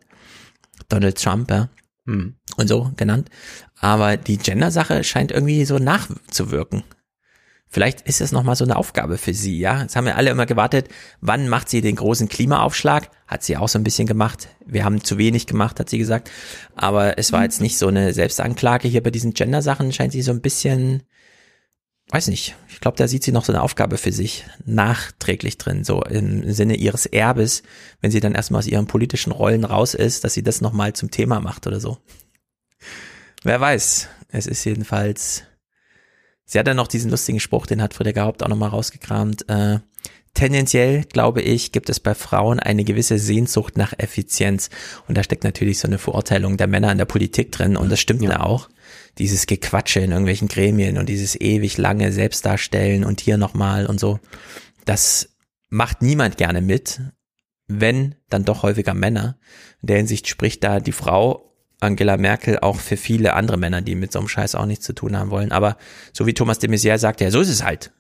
Donald 0.90 1.22
Trump, 1.22 1.52
ja, 1.52 1.70
Hm. 2.08 2.36
und 2.58 2.68
so 2.68 2.92
genannt. 2.98 3.30
Aber 3.80 4.18
die 4.18 4.38
Gender-Sache 4.38 5.04
scheint 5.04 5.32
irgendwie 5.32 5.66
so 5.66 5.78
nachzuwirken. 5.78 6.84
Vielleicht 7.68 8.02
ist 8.02 8.20
es 8.20 8.34
nochmal 8.34 8.58
so 8.58 8.66
eine 8.66 8.76
Aufgabe 8.76 9.18
für 9.18 9.34
sie, 9.34 9.60
ja. 9.60 9.82
Jetzt 9.82 9.96
haben 9.96 10.06
wir 10.06 10.18
alle 10.18 10.30
immer 10.32 10.46
gewartet, 10.46 10.90
wann 11.22 11.48
macht 11.48 11.70
sie 11.70 11.80
den 11.82 11.96
großen 11.96 12.28
Klimaaufschlag? 12.28 13.10
Hat 13.28 13.44
sie 13.44 13.56
auch 13.56 13.70
so 13.70 13.80
ein 13.80 13.84
bisschen 13.84 14.08
gemacht. 14.08 14.50
Wir 14.66 14.84
haben 14.84 15.04
zu 15.04 15.18
wenig 15.18 15.48
gemacht, 15.48 15.80
hat 15.80 15.90
sie 15.90 15.98
gesagt. 15.98 16.30
Aber 16.76 17.18
es 17.18 17.32
war 17.32 17.44
jetzt 17.44 17.62
nicht 17.62 17.78
so 17.78 17.88
eine 17.88 18.14
Selbstanklage 18.14 18.90
hier 18.90 19.02
bei 19.02 19.12
diesen 19.12 19.34
Gender-Sachen, 19.34 19.94
scheint 19.94 20.12
sie 20.12 20.22
so 20.22 20.32
ein 20.32 20.42
bisschen, 20.42 21.04
weiß 22.12 22.28
nicht. 22.28 22.56
Ich 22.70 22.82
glaube, 22.82 22.98
da 22.98 23.08
sieht 23.08 23.24
sie 23.24 23.32
noch 23.32 23.46
so 23.46 23.54
eine 23.54 23.62
Aufgabe 23.62 23.98
für 23.98 24.12
sich 24.12 24.46
nachträglich 24.66 25.58
drin, 25.58 25.84
so 25.84 26.04
im 26.04 26.52
Sinne 26.52 26.76
ihres 26.76 27.06
Erbes, 27.06 27.64
wenn 28.02 28.12
sie 28.12 28.20
dann 28.20 28.36
erstmal 28.36 28.60
aus 28.60 28.68
ihren 28.68 28.88
politischen 28.88 29.32
Rollen 29.32 29.64
raus 29.64 29.94
ist, 29.94 30.24
dass 30.24 30.34
sie 30.34 30.44
das 30.44 30.62
nochmal 30.62 30.94
zum 30.94 31.10
Thema 31.10 31.40
macht 31.40 31.68
oder 31.68 31.80
so. 31.80 31.98
Wer 33.44 33.60
weiß. 33.60 34.10
Es 34.30 34.48
ist 34.48 34.64
jedenfalls, 34.64 35.44
sie 36.46 36.60
hat 36.60 36.68
dann 36.68 36.78
noch 36.78 36.88
diesen 36.88 37.12
lustigen 37.12 37.40
Spruch, 37.40 37.66
den 37.66 37.82
hat 37.82 37.94
Friederike 37.94 38.22
Haupt 38.22 38.44
auch 38.44 38.48
nochmal 38.48 38.70
rausgekramt. 38.70 39.50
Äh, 39.50 39.80
tendenziell, 40.34 41.04
glaube 41.04 41.42
ich, 41.42 41.72
gibt 41.72 41.90
es 41.90 42.00
bei 42.00 42.16
Frauen 42.16 42.60
eine 42.60 42.84
gewisse 42.84 43.20
Sehnsucht 43.20 43.78
nach 43.78 43.94
Effizienz. 43.98 44.70
Und 45.08 45.18
da 45.18 45.24
steckt 45.24 45.44
natürlich 45.44 45.80
so 45.80 45.88
eine 45.88 45.98
Verurteilung 45.98 46.58
der 46.58 46.68
Männer 46.68 46.92
in 46.92 46.98
der 46.98 47.06
Politik 47.06 47.52
drin. 47.52 47.76
Und 47.76 47.92
das 47.92 48.00
stimmt 48.00 48.22
ja 48.22 48.40
auch. 48.40 48.70
Dieses 49.18 49.46
Gequatsche 49.46 50.00
in 50.00 50.12
irgendwelchen 50.12 50.48
Gremien 50.48 50.98
und 50.98 51.10
dieses 51.10 51.40
ewig 51.40 51.78
lange 51.78 52.12
Selbstdarstellen 52.12 53.04
und 53.04 53.22
hier 53.22 53.38
nochmal 53.38 53.86
und 53.86 54.00
so. 54.00 54.20
Das 54.86 55.30
macht 55.70 56.02
niemand 56.02 56.38
gerne 56.38 56.62
mit. 56.62 57.02
Wenn, 57.68 58.16
dann 58.30 58.44
doch 58.44 58.64
häufiger 58.64 58.94
Männer. 58.94 59.38
In 59.82 59.88
der 59.88 59.98
Hinsicht 59.98 60.28
spricht 60.28 60.64
da 60.64 60.80
die 60.80 60.92
Frau 60.92 61.52
Angela 61.80 62.18
Merkel 62.18 62.60
auch 62.60 62.78
für 62.78 62.98
viele 62.98 63.34
andere 63.34 63.58
Männer, 63.58 63.82
die 63.82 63.96
mit 63.96 64.12
so 64.12 64.20
einem 64.20 64.28
Scheiß 64.28 64.56
auch 64.56 64.66
nichts 64.66 64.86
zu 64.86 64.94
tun 64.94 65.18
haben 65.18 65.32
wollen. 65.32 65.52
Aber 65.52 65.78
so 66.14 66.26
wie 66.26 66.34
Thomas 66.34 66.60
de 66.60 66.70
Maizière 66.70 66.98
sagt, 66.98 67.22
ja, 67.22 67.32
so 67.32 67.42
ist 67.42 67.50
es 67.50 67.64
halt. 67.64 67.92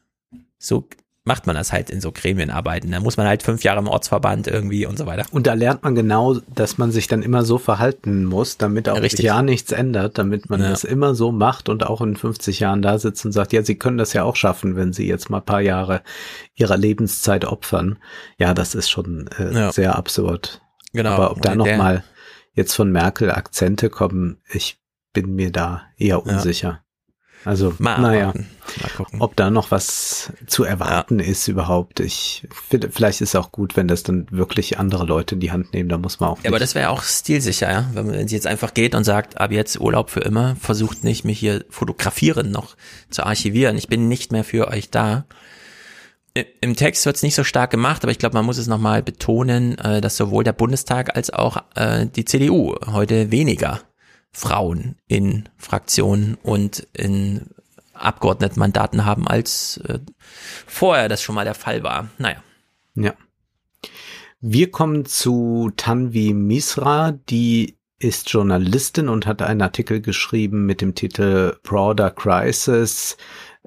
So 0.60 0.88
macht 1.24 1.46
man 1.46 1.56
das 1.56 1.72
halt 1.72 1.90
in 1.92 2.02
so 2.02 2.12
Gremienarbeiten. 2.12 2.90
Da 2.92 3.00
muss 3.00 3.16
man 3.16 3.28
halt 3.28 3.44
fünf 3.44 3.64
Jahre 3.64 3.80
im 3.80 3.88
Ortsverband 3.88 4.48
irgendwie 4.48 4.88
und 4.88 4.98
so 4.98 5.06
weiter. 5.06 5.26
Und 5.32 5.46
da 5.46 5.54
lernt 5.54 5.84
man 5.84 5.94
genau, 5.94 6.40
dass 6.54 6.80
man 6.80 6.92
sich 6.92 7.08
dann 7.08 7.22
immer 7.22 7.46
so 7.46 7.60
verhalten 7.60 8.26
muss, 8.26 8.58
damit 8.58 8.90
auch 8.90 9.00
Richtig. 9.00 9.26
ja 9.26 9.42
nichts 9.44 9.72
ändert, 9.72 10.18
damit 10.18 10.50
man 10.50 10.62
Ja. 10.62 10.70
das 10.70 10.84
immer 10.84 11.14
so 11.14 11.32
macht 11.32 11.70
und 11.70 11.86
auch 11.86 12.02
in 12.02 12.16
50 12.16 12.60
Jahren 12.60 12.82
da 12.82 12.98
sitzt 12.98 13.24
und 13.26 13.34
sagt, 13.34 13.54
ja, 13.54 13.62
sie 13.64 13.76
können 13.78 14.00
das 14.00 14.14
ja 14.14 14.24
auch 14.24 14.36
schaffen, 14.36 14.76
wenn 14.76 14.94
sie 14.94 15.08
jetzt 15.08 15.30
mal 15.30 15.38
ein 15.38 15.46
paar 15.46 15.62
Jahre 15.62 16.02
ihrer 16.56 16.78
Lebenszeit 16.78 17.46
opfern. 17.46 18.00
Ja, 18.40 18.56
das 18.56 18.74
ist 18.74 18.90
schon 18.90 19.30
äh, 19.38 19.54
Ja. 19.54 19.72
sehr 19.72 19.96
absurd. 19.96 20.62
Genau. 20.94 21.12
Aber 21.12 21.32
ob 21.32 21.42
da 21.44 21.52
Und 21.52 21.60
noch 21.60 21.66
der- 21.66 21.78
mal 21.78 22.04
jetzt 22.54 22.74
von 22.74 22.92
Merkel 22.92 23.30
Akzente 23.32 23.92
kommen, 23.92 24.42
ich 24.52 24.80
bin 25.14 25.36
mir 25.36 25.52
da 25.52 25.84
eher 25.98 26.22
Ja. 26.26 26.81
Also, 27.44 27.74
Mal 27.80 28.00
naja. 28.00 28.34
Mal 28.34 28.90
gucken. 28.96 29.20
ob 29.22 29.36
da 29.36 29.50
noch 29.50 29.72
was 29.72 30.32
zu 30.46 30.64
erwarten 30.64 31.20
ist 31.20 31.48
überhaupt. 31.48 32.00
Ich 32.00 32.48
finde, 32.70 32.90
vielleicht 32.92 33.22
ist 33.22 33.30
es 33.30 33.36
auch 33.36 33.52
gut, 33.52 33.76
wenn 33.76 33.88
das 33.88 34.04
dann 34.04 34.28
wirklich 34.30 34.78
andere 34.80 35.06
Leute 35.06 35.36
in 35.36 35.42
die 35.42 35.52
Hand 35.52 35.74
nehmen. 35.74 35.90
Da 35.90 35.98
muss 35.98 36.20
man 36.20 36.30
auch 36.30 36.44
Ja, 36.44 36.50
aber 36.52 36.60
das 36.60 36.76
wäre 36.76 36.90
auch 36.90 37.02
stilsicher, 37.04 37.72
ja. 37.72 37.90
Wenn, 37.94 38.06
man- 38.08 38.28
jetzt 38.28 38.48
einfach 38.48 38.74
geht 38.74 38.94
und 38.96 39.04
sagt, 39.04 39.40
ab 39.42 39.52
jetzt 39.52 39.80
Urlaub 39.80 40.10
für 40.12 40.20
immer, 40.22 40.56
versucht 40.58 41.04
nicht, 41.04 41.26
mich 41.26 41.40
hier 41.40 41.66
fotografieren 41.70 42.52
noch 42.52 42.76
zu 43.10 43.24
archivieren. 43.26 43.78
Ich 43.78 43.88
bin 43.88 44.08
nicht 44.08 44.32
mehr 44.32 44.44
für 44.44 44.68
euch 44.68 44.90
da. 44.92 45.26
Im 46.62 46.78
Text 46.78 47.06
wird 47.06 47.18
es 47.18 47.24
nicht 47.24 47.36
so 47.36 47.44
stark 47.44 47.72
gemacht, 47.72 48.04
aber 48.04 48.12
ich 48.12 48.20
glaube, 48.20 48.36
man 48.36 48.46
muss 48.46 48.58
es 48.58 48.68
nochmal 48.68 49.04
betonen, 49.04 49.78
äh, 49.80 50.00
dass 50.00 50.16
sowohl 50.16 50.46
der 50.46 50.54
Bundestag 50.54 51.14
als 51.18 51.30
auch 51.30 51.58
äh, 51.76 52.06
die 52.06 52.24
CDU 52.24 52.76
heute 52.88 53.32
weniger 53.32 53.82
Frauen 54.32 54.96
in 55.08 55.50
Fraktionen 55.58 56.36
und 56.42 56.88
in 56.94 57.48
Abgeordnetenmandaten 57.94 59.06
haben, 59.06 59.28
als 59.28 59.78
äh, 59.88 60.00
vorher 60.66 61.10
das 61.10 61.22
schon 61.22 61.36
mal 61.36 61.46
der 61.46 61.54
Fall 61.54 61.84
war. 61.84 62.10
Naja. 62.18 62.44
Ja. 62.96 63.14
Wir 64.40 64.72
kommen 64.72 65.06
zu 65.06 65.72
Tanvi 65.78 66.34
Misra, 66.34 67.12
die 67.12 67.78
ist 68.00 68.32
Journalistin 68.32 69.10
und 69.10 69.28
hat 69.28 69.44
einen 69.44 69.62
Artikel 69.62 70.02
geschrieben 70.02 70.66
mit 70.66 70.82
dem 70.82 70.96
Titel 70.96 71.58
Broader 71.62 72.10
Crisis. 72.10 73.18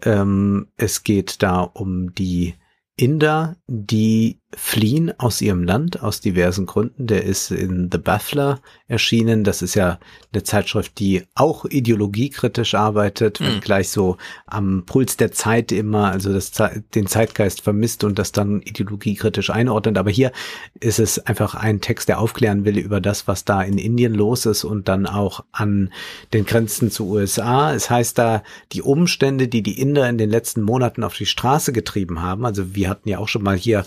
Ähm, 0.03 0.69
es 0.77 1.05
geht 1.05 1.43
da 1.43 1.61
um 1.61 2.13
die 2.15 2.55
Inder, 2.97 3.57
die 3.69 4.41
fliehen 4.57 5.13
aus 5.19 5.41
ihrem 5.41 5.65
Land 5.65 6.03
aus 6.03 6.21
diversen 6.21 6.67
Gründen. 6.67 7.07
Der 7.07 7.25
ist 7.25 7.51
in 7.51 7.89
The 7.91 7.99
Baffler 7.99 8.61
erschienen. 8.89 9.45
Das 9.45 9.63
ist 9.63 9.75
ja 9.75 9.99
eine 10.33 10.43
Zeitschrift, 10.43 10.99
die 10.99 11.25
auch 11.35 11.65
ideologiekritisch 11.65 12.75
arbeitet, 12.75 13.41
Mhm. 13.41 13.61
gleich 13.61 13.89
so 13.89 14.17
am 14.47 14.85
Puls 14.87 15.17
der 15.17 15.33
Zeit 15.33 15.73
immer, 15.73 16.11
also 16.11 16.33
das, 16.33 16.53
den 16.95 17.07
Zeitgeist 17.07 17.63
vermisst 17.63 18.05
und 18.05 18.19
das 18.19 18.33
dann 18.33 18.61
ideologiekritisch 18.63 19.51
einordnet. 19.51 19.99
Aber 19.99 20.11
hier 20.11 20.33
ist 20.81 20.99
es 20.99 21.19
einfach 21.19 21.55
ein 21.55 21.81
Text, 21.81 22.09
der 22.09 22.19
aufklären 22.19 22.65
will 22.65 22.79
über 22.79 23.01
das, 23.01 23.27
was 23.27 23.45
da 23.45 23.63
in 23.63 23.79
Indien 23.79 24.15
los 24.15 24.47
ist 24.47 24.65
und 24.65 24.89
dann 24.89 25.07
auch 25.07 25.45
an 25.53 25.93
den 26.33 26.45
Grenzen 26.45 26.91
zu 26.91 27.09
USA. 27.09 27.75
Es 27.75 27.91
heißt 27.91 28.19
da, 28.19 28.43
die 28.73 28.83
Umstände, 28.83 29.49
die 29.49 29.63
die 29.63 29.81
Inder 29.81 30.09
in 30.09 30.19
den 30.19 30.31
letzten 30.31 30.63
Monaten 30.63 31.03
auf 31.03 31.15
die 31.17 31.27
Straße 31.27 31.73
getrieben 31.73 32.23
haben. 32.23 32.45
Also 32.45 32.75
wir 32.75 32.89
hatten 32.89 33.09
ja 33.09 33.19
auch 33.19 33.29
schon 33.29 33.43
mal 33.43 33.57
hier 33.57 33.85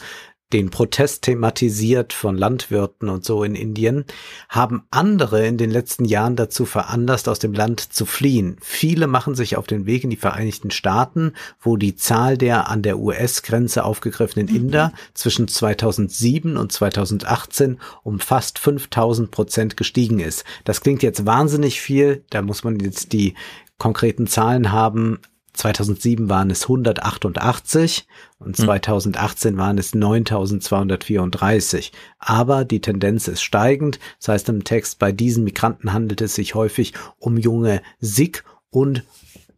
den 0.53 0.69
Protest 0.69 1.24
thematisiert 1.24 2.14
von 2.14 2.38
Landwirten 2.38 3.09
und 3.09 3.26
so 3.26 3.43
in 3.43 3.53
Indien, 3.53 4.06
haben 4.48 4.84
andere 4.92 5.45
in 5.45 5.58
den 5.58 5.69
letzten 5.69 6.06
Jahren 6.06 6.38
dazu 6.38 6.66
veranlasst, 6.66 7.27
aus 7.27 7.40
dem 7.40 7.53
Land 7.53 7.82
zu 7.82 8.06
fliehen. 8.06 8.58
Viele 8.61 9.08
machen 9.08 9.35
sich 9.35 9.58
auf 9.58 9.67
den 9.67 9.85
Weg 9.85 10.06
in 10.06 10.09
die 10.09 10.16
Vereinigten 10.16 10.72
Staaten, 10.72 11.34
wo 11.59 11.76
die 11.76 11.95
Zahl 11.95 12.38
der 12.38 12.69
an 12.69 12.82
der 12.82 12.98
US-Grenze 12.98 13.84
aufgegriffenen 13.84 14.48
Inder 14.48 14.93
zwischen 15.14 15.48
2007 15.50 16.56
und 16.56 16.72
2018 16.72 17.80
um 18.03 18.19
fast 18.19 18.58
5000 18.59 19.32
Prozent 19.32 19.77
gestiegen 19.77 20.19
ist. 20.19 20.45
Das 20.64 20.80
klingt 20.80 21.03
jetzt 21.03 21.26
wahnsinnig 21.26 21.82
viel, 21.82 22.24
da 22.30 22.42
muss 22.42 22.64
man 22.64 22.80
jetzt 22.80 23.11
die 23.11 23.34
konkreten 23.77 24.27
Zahlen 24.27 24.72
haben. 24.72 25.19
2007 25.58 26.30
waren 26.30 26.50
es 26.50 26.64
188 26.64 28.08
und 28.40 28.56
2018 28.56 29.58
waren 29.58 29.77
es 29.77 29.94
9234. 29.94 31.92
Aber 32.19 32.66
die 32.66 32.82
Tendenz 32.82 33.27
ist 33.27 33.42
steigend. 33.42 34.00
Das 34.19 34.30
heißt 34.30 34.50
im 34.50 34.64
Text, 34.64 35.00
bei 35.00 35.11
diesen 35.11 35.44
Migranten 35.44 35.94
handelt 35.94 36.22
es 36.22 36.36
sich 36.36 36.56
häufig 36.56 36.94
um 37.18 37.38
junge 37.38 37.82
Sikh 38.00 38.44
und 38.69 39.03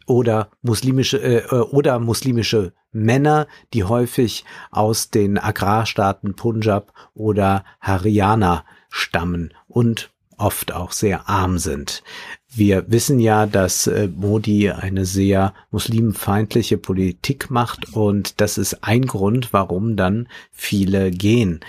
oder 0.05 0.49
muslimische 0.61 1.21
äh, 1.21 1.55
äh, 1.55 1.59
oder 1.59 1.99
muslimische 1.99 2.73
Männer, 2.91 3.47
die 3.73 3.83
häufig 3.83 4.43
aus 4.71 5.11
den 5.11 5.37
Agrarstaaten 5.37 6.35
Punjab 6.35 6.91
oder 7.13 7.63
Haryana 7.79 8.65
stammen 8.89 9.53
und 9.67 10.11
oft 10.39 10.71
auch 10.73 10.91
sehr 10.91 11.29
arm 11.29 11.57
sind. 11.57 12.03
Wir 12.51 12.89
wissen 12.91 13.19
ja, 13.19 13.45
dass 13.45 13.85
äh, 13.87 14.07
Modi 14.07 14.71
eine 14.71 15.05
sehr 15.05 15.53
muslimfeindliche 15.69 16.77
Politik 16.77 17.51
macht 17.51 17.93
und 17.93 18.41
das 18.41 18.57
ist 18.57 18.83
ein 18.83 19.05
Grund, 19.05 19.53
warum 19.53 19.95
dann 19.95 20.27
viele 20.51 21.11
gehen. 21.11 21.59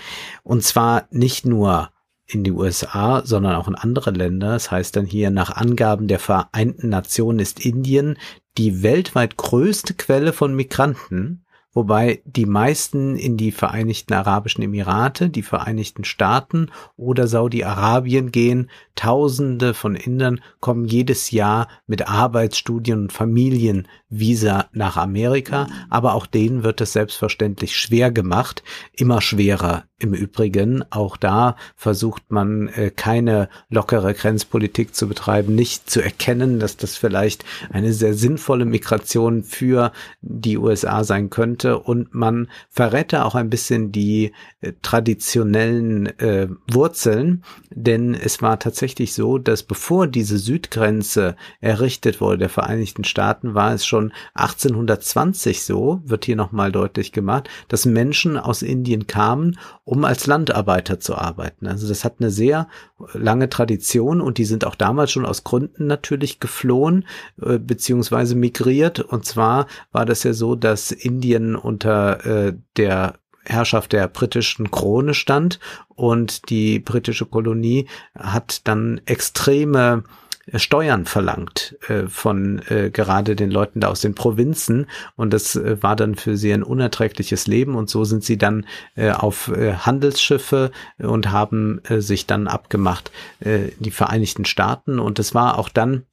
Und 0.43 0.63
zwar 0.63 1.07
nicht 1.11 1.45
nur 1.45 1.91
in 2.25 2.43
die 2.43 2.51
USA, 2.51 3.21
sondern 3.25 3.55
auch 3.55 3.67
in 3.67 3.75
andere 3.75 4.11
Länder. 4.11 4.53
Das 4.53 4.71
heißt 4.71 4.95
dann 4.95 5.05
hier, 5.05 5.29
nach 5.29 5.55
Angaben 5.55 6.07
der 6.07 6.19
Vereinten 6.19 6.89
Nationen 6.89 7.39
ist 7.39 7.63
Indien 7.63 8.17
die 8.57 8.83
weltweit 8.83 9.37
größte 9.37 9.93
Quelle 9.93 10.33
von 10.33 10.55
Migranten, 10.55 11.45
wobei 11.73 12.21
die 12.25 12.45
meisten 12.45 13.15
in 13.15 13.37
die 13.37 13.51
Vereinigten 13.51 14.13
Arabischen 14.13 14.63
Emirate, 14.63 15.29
die 15.29 15.43
Vereinigten 15.43 16.03
Staaten 16.03 16.69
oder 16.97 17.27
Saudi-Arabien 17.27 18.31
gehen. 18.31 18.69
Tausende 18.95 19.73
von 19.73 19.95
Indern 19.95 20.41
kommen 20.59 20.85
jedes 20.85 21.31
Jahr 21.31 21.67
mit 21.87 22.07
Arbeitsstudien 22.07 23.03
und 23.03 23.13
Familienvisa 23.13 24.67
nach 24.73 24.97
Amerika, 24.97 25.67
aber 25.89 26.13
auch 26.13 26.25
denen 26.25 26.63
wird 26.63 26.81
es 26.81 26.93
selbstverständlich 26.93 27.77
schwer 27.77 28.11
gemacht, 28.11 28.63
immer 28.93 29.21
schwerer 29.21 29.85
im 29.97 30.13
Übrigen. 30.13 30.83
Auch 30.89 31.15
da 31.15 31.55
versucht 31.75 32.23
man 32.29 32.67
äh, 32.69 32.91
keine 32.91 33.49
lockere 33.69 34.13
Grenzpolitik 34.13 34.93
zu 34.95 35.07
betreiben, 35.07 35.55
nicht 35.55 35.89
zu 35.89 36.01
erkennen, 36.01 36.59
dass 36.59 36.75
das 36.75 36.97
vielleicht 36.97 37.45
eine 37.71 37.93
sehr 37.93 38.13
sinnvolle 38.13 38.65
Migration 38.65 39.43
für 39.43 39.91
die 40.21 40.57
USA 40.57 41.03
sein 41.03 41.29
könnte 41.29 41.60
und 41.69 42.13
man 42.13 42.47
verrät 42.69 43.13
da 43.13 43.23
auch 43.23 43.35
ein 43.35 43.49
bisschen 43.49 43.91
die 43.91 44.31
äh, 44.61 44.73
traditionellen 44.81 46.07
äh, 46.19 46.47
Wurzeln, 46.71 47.43
denn 47.69 48.13
es 48.13 48.41
war 48.41 48.59
tatsächlich 48.59 49.13
so, 49.13 49.37
dass 49.37 49.63
bevor 49.63 50.07
diese 50.07 50.37
Südgrenze 50.37 51.35
errichtet 51.59 52.21
wurde 52.21 52.39
der 52.39 52.49
Vereinigten 52.49 53.03
Staaten, 53.03 53.53
war 53.53 53.73
es 53.73 53.85
schon 53.85 54.13
1820 54.33 55.63
so, 55.63 56.01
wird 56.05 56.25
hier 56.25 56.35
nochmal 56.35 56.71
deutlich 56.71 57.11
gemacht, 57.11 57.49
dass 57.67 57.85
Menschen 57.85 58.37
aus 58.37 58.61
Indien 58.61 59.07
kamen, 59.07 59.57
um 59.83 60.05
als 60.05 60.27
Landarbeiter 60.27 60.99
zu 60.99 61.15
arbeiten. 61.15 61.67
Also 61.67 61.87
das 61.87 62.03
hat 62.03 62.15
eine 62.19 62.31
sehr 62.31 62.67
lange 63.13 63.49
Tradition 63.49 64.21
und 64.21 64.37
die 64.37 64.45
sind 64.45 64.65
auch 64.65 64.75
damals 64.75 65.11
schon 65.11 65.25
aus 65.25 65.43
Gründen 65.43 65.87
natürlich 65.87 66.39
geflohen 66.39 67.05
äh, 67.41 67.57
beziehungsweise 67.59 68.35
migriert. 68.35 68.99
Und 68.99 69.25
zwar 69.25 69.67
war 69.91 70.05
das 70.05 70.23
ja 70.23 70.33
so, 70.33 70.55
dass 70.55 70.91
Indien 70.91 71.50
unter 71.55 72.25
äh, 72.25 72.53
der 72.77 73.15
Herrschaft 73.43 73.93
der 73.93 74.07
britischen 74.07 74.71
Krone 74.71 75.13
stand. 75.13 75.59
Und 75.89 76.49
die 76.49 76.79
britische 76.79 77.25
Kolonie 77.25 77.87
hat 78.15 78.67
dann 78.67 79.01
extreme 79.05 80.03
äh, 80.45 80.59
Steuern 80.59 81.05
verlangt 81.05 81.77
äh, 81.87 82.07
von 82.07 82.61
äh, 82.69 82.89
gerade 82.91 83.35
den 83.35 83.51
Leuten 83.51 83.79
da 83.79 83.89
aus 83.89 84.01
den 84.01 84.15
Provinzen. 84.15 84.87
Und 85.15 85.33
das 85.33 85.55
äh, 85.55 85.81
war 85.81 85.95
dann 85.95 86.15
für 86.15 86.37
sie 86.37 86.53
ein 86.53 86.63
unerträgliches 86.63 87.47
Leben. 87.47 87.75
Und 87.75 87.89
so 87.89 88.03
sind 88.03 88.23
sie 88.23 88.37
dann 88.37 88.65
äh, 88.95 89.11
auf 89.11 89.49
äh, 89.49 89.73
Handelsschiffe 89.73 90.71
und 90.97 91.31
haben 91.31 91.81
sich 91.89 92.27
dann 92.27 92.47
abgemacht 92.47 93.11
die 93.43 93.91
Vereinigten 93.91 94.45
Staaten. 94.45 94.99
Und 94.99 95.19
es 95.19 95.33
war 95.33 95.57
auch 95.57 95.69
dann 95.69 96.05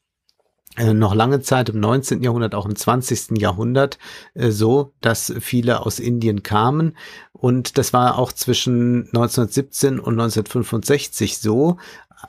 noch 0.95 1.15
lange 1.15 1.41
Zeit 1.41 1.69
im 1.69 1.81
19. 1.81 2.23
Jahrhundert, 2.23 2.55
auch 2.55 2.67
im 2.67 2.77
20. 2.77 3.39
Jahrhundert 3.39 3.99
äh, 4.35 4.51
so, 4.51 4.93
dass 5.01 5.33
viele 5.41 5.85
aus 5.85 5.99
Indien 5.99 6.43
kamen. 6.43 6.97
Und 7.33 7.79
das 7.79 7.93
war 7.93 8.19
auch 8.19 8.33
zwischen 8.33 9.07
1917 9.09 10.01
und 10.01 10.15
1965 10.15 11.39
so. 11.39 11.77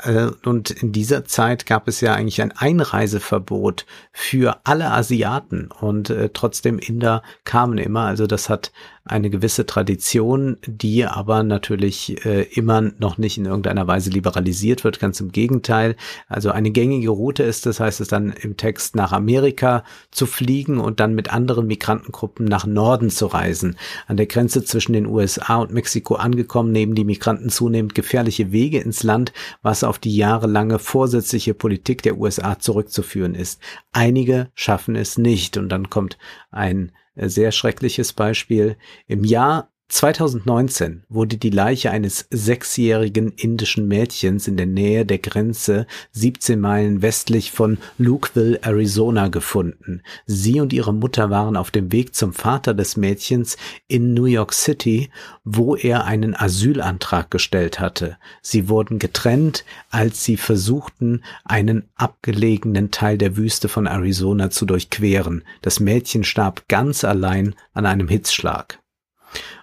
Äh, 0.04 0.30
Und 0.46 0.70
in 0.70 0.92
dieser 0.92 1.26
Zeit 1.26 1.66
gab 1.66 1.88
es 1.88 2.02
ja 2.02 2.14
eigentlich 2.14 2.42
ein 2.42 2.52
Einreiseverbot 2.52 3.86
für 4.12 4.60
alle 4.64 4.92
Asiaten 4.92 5.70
und 5.80 6.10
äh, 6.10 6.30
trotzdem 6.34 6.80
Inder 6.80 7.24
kamen 7.44 7.78
immer. 7.78 8.02
Also 8.02 8.28
das 8.28 8.50
hat 8.50 8.72
eine 9.06 9.30
gewisse 9.30 9.66
Tradition, 9.66 10.58
die 10.66 11.06
aber 11.06 11.44
natürlich 11.44 12.26
äh, 12.26 12.44
immer 12.44 12.82
noch 12.82 13.18
nicht 13.18 13.38
in 13.38 13.46
irgendeiner 13.46 13.88
Weise 13.88 14.10
liberalisiert 14.10 14.84
wird. 14.84 15.00
Ganz 15.00 15.20
im 15.20 15.32
Gegenteil. 15.32 15.96
Also 16.28 16.52
eine 16.52 16.72
gängige 16.72 17.10
Route 17.10 17.44
ist, 17.44 17.66
das 17.66 17.80
heißt 17.80 18.02
es 18.02 18.08
dann 18.08 18.32
im 18.32 18.58
Text 18.58 18.96
nach 18.96 19.12
Amerika 19.12 19.84
zu 20.12 20.26
fliegen 20.26 20.80
und 20.80 21.00
dann 21.00 21.16
mit 21.16 21.34
anderen 21.34 21.68
Migrantengruppen 21.68 22.46
nach 22.46 22.66
Norden 22.66 23.10
zu 23.10 23.28
reisen. 23.28 23.78
An 24.08 24.18
der 24.18 24.28
Grenze 24.28 24.64
zwischen 24.64 24.94
den 24.94 25.08
USA 25.08 25.58
und 25.58 25.72
Mexiko 25.72 26.16
angekommen, 26.16 26.72
nehmen 26.72 26.96
die 26.96 27.06
Migranten 27.06 27.50
zunehmend 27.50 27.96
gefährliche 27.96 28.52
Wege 28.52 28.80
ins 28.80 29.04
Land, 29.04 29.34
was 29.62 29.84
auf 29.84 30.00
die 30.00 30.16
jahrelange 30.16 30.80
vorsätzliche 30.80 31.54
Politik 31.54 32.04
der 32.04 32.18
USA 32.18 32.60
zurückzuführen 32.60 33.36
ist. 33.36 33.60
Einige 33.92 34.50
schaffen 34.54 34.96
es 34.96 35.18
nicht 35.18 35.58
und 35.58 35.70
dann 35.70 35.90
kommt 35.90 36.18
ein 36.52 36.92
sehr 37.28 37.52
schreckliches 37.52 38.14
Beispiel. 38.14 38.78
Im 39.08 39.24
Jahr 39.24 39.72
2019 39.90 41.02
wurde 41.10 41.38
die 41.38 41.50
Leiche 41.50 41.90
eines 41.90 42.28
sechsjährigen 42.30 43.32
indischen 43.32 43.88
Mädchens 43.88 44.48
in 44.48 44.56
der 44.56 44.68
Nähe 44.68 45.04
der 45.04 45.18
Grenze 45.18 45.88
17 46.12 46.60
Meilen 46.60 47.02
westlich 47.02 47.52
von 47.52 47.80
Lukeville, 47.98 48.60
Arizona 48.62 49.30
gefunden. 49.30 50.04
Sie 50.28 50.62
und 50.62 50.74
ihre 50.74 50.94
Mutter 50.94 51.32
waren 51.32 51.58
auf 51.58 51.72
dem 51.72 51.92
Weg 51.92 52.14
zum 52.14 52.34
Vater 52.34 52.76
des 52.76 52.98
Mädchens 52.98 53.58
in 53.88 54.14
New 54.14 54.26
York 54.26 54.54
City, 54.54 55.10
wo 55.44 55.76
er 55.76 56.06
einen 56.06 56.36
Asylantrag 56.36 57.32
gestellt 57.32 57.80
hatte. 57.80 58.18
Sie 58.44 58.70
wurden 58.70 59.00
getrennt, 59.00 59.66
als 59.90 60.24
sie 60.24 60.38
versuchten, 60.38 61.24
einen 61.46 61.90
abgelegenen 61.96 62.92
Teil 62.92 63.18
der 63.18 63.38
Wüste 63.38 63.68
von 63.68 63.88
Arizona 63.88 64.52
zu 64.52 64.68
durchqueren. 64.68 65.44
Das 65.64 65.80
Mädchen 65.80 66.24
starb 66.24 66.68
ganz 66.68 67.04
allein 67.04 67.56
an 67.74 67.88
einem 67.88 68.08
Hitzschlag. 68.08 68.80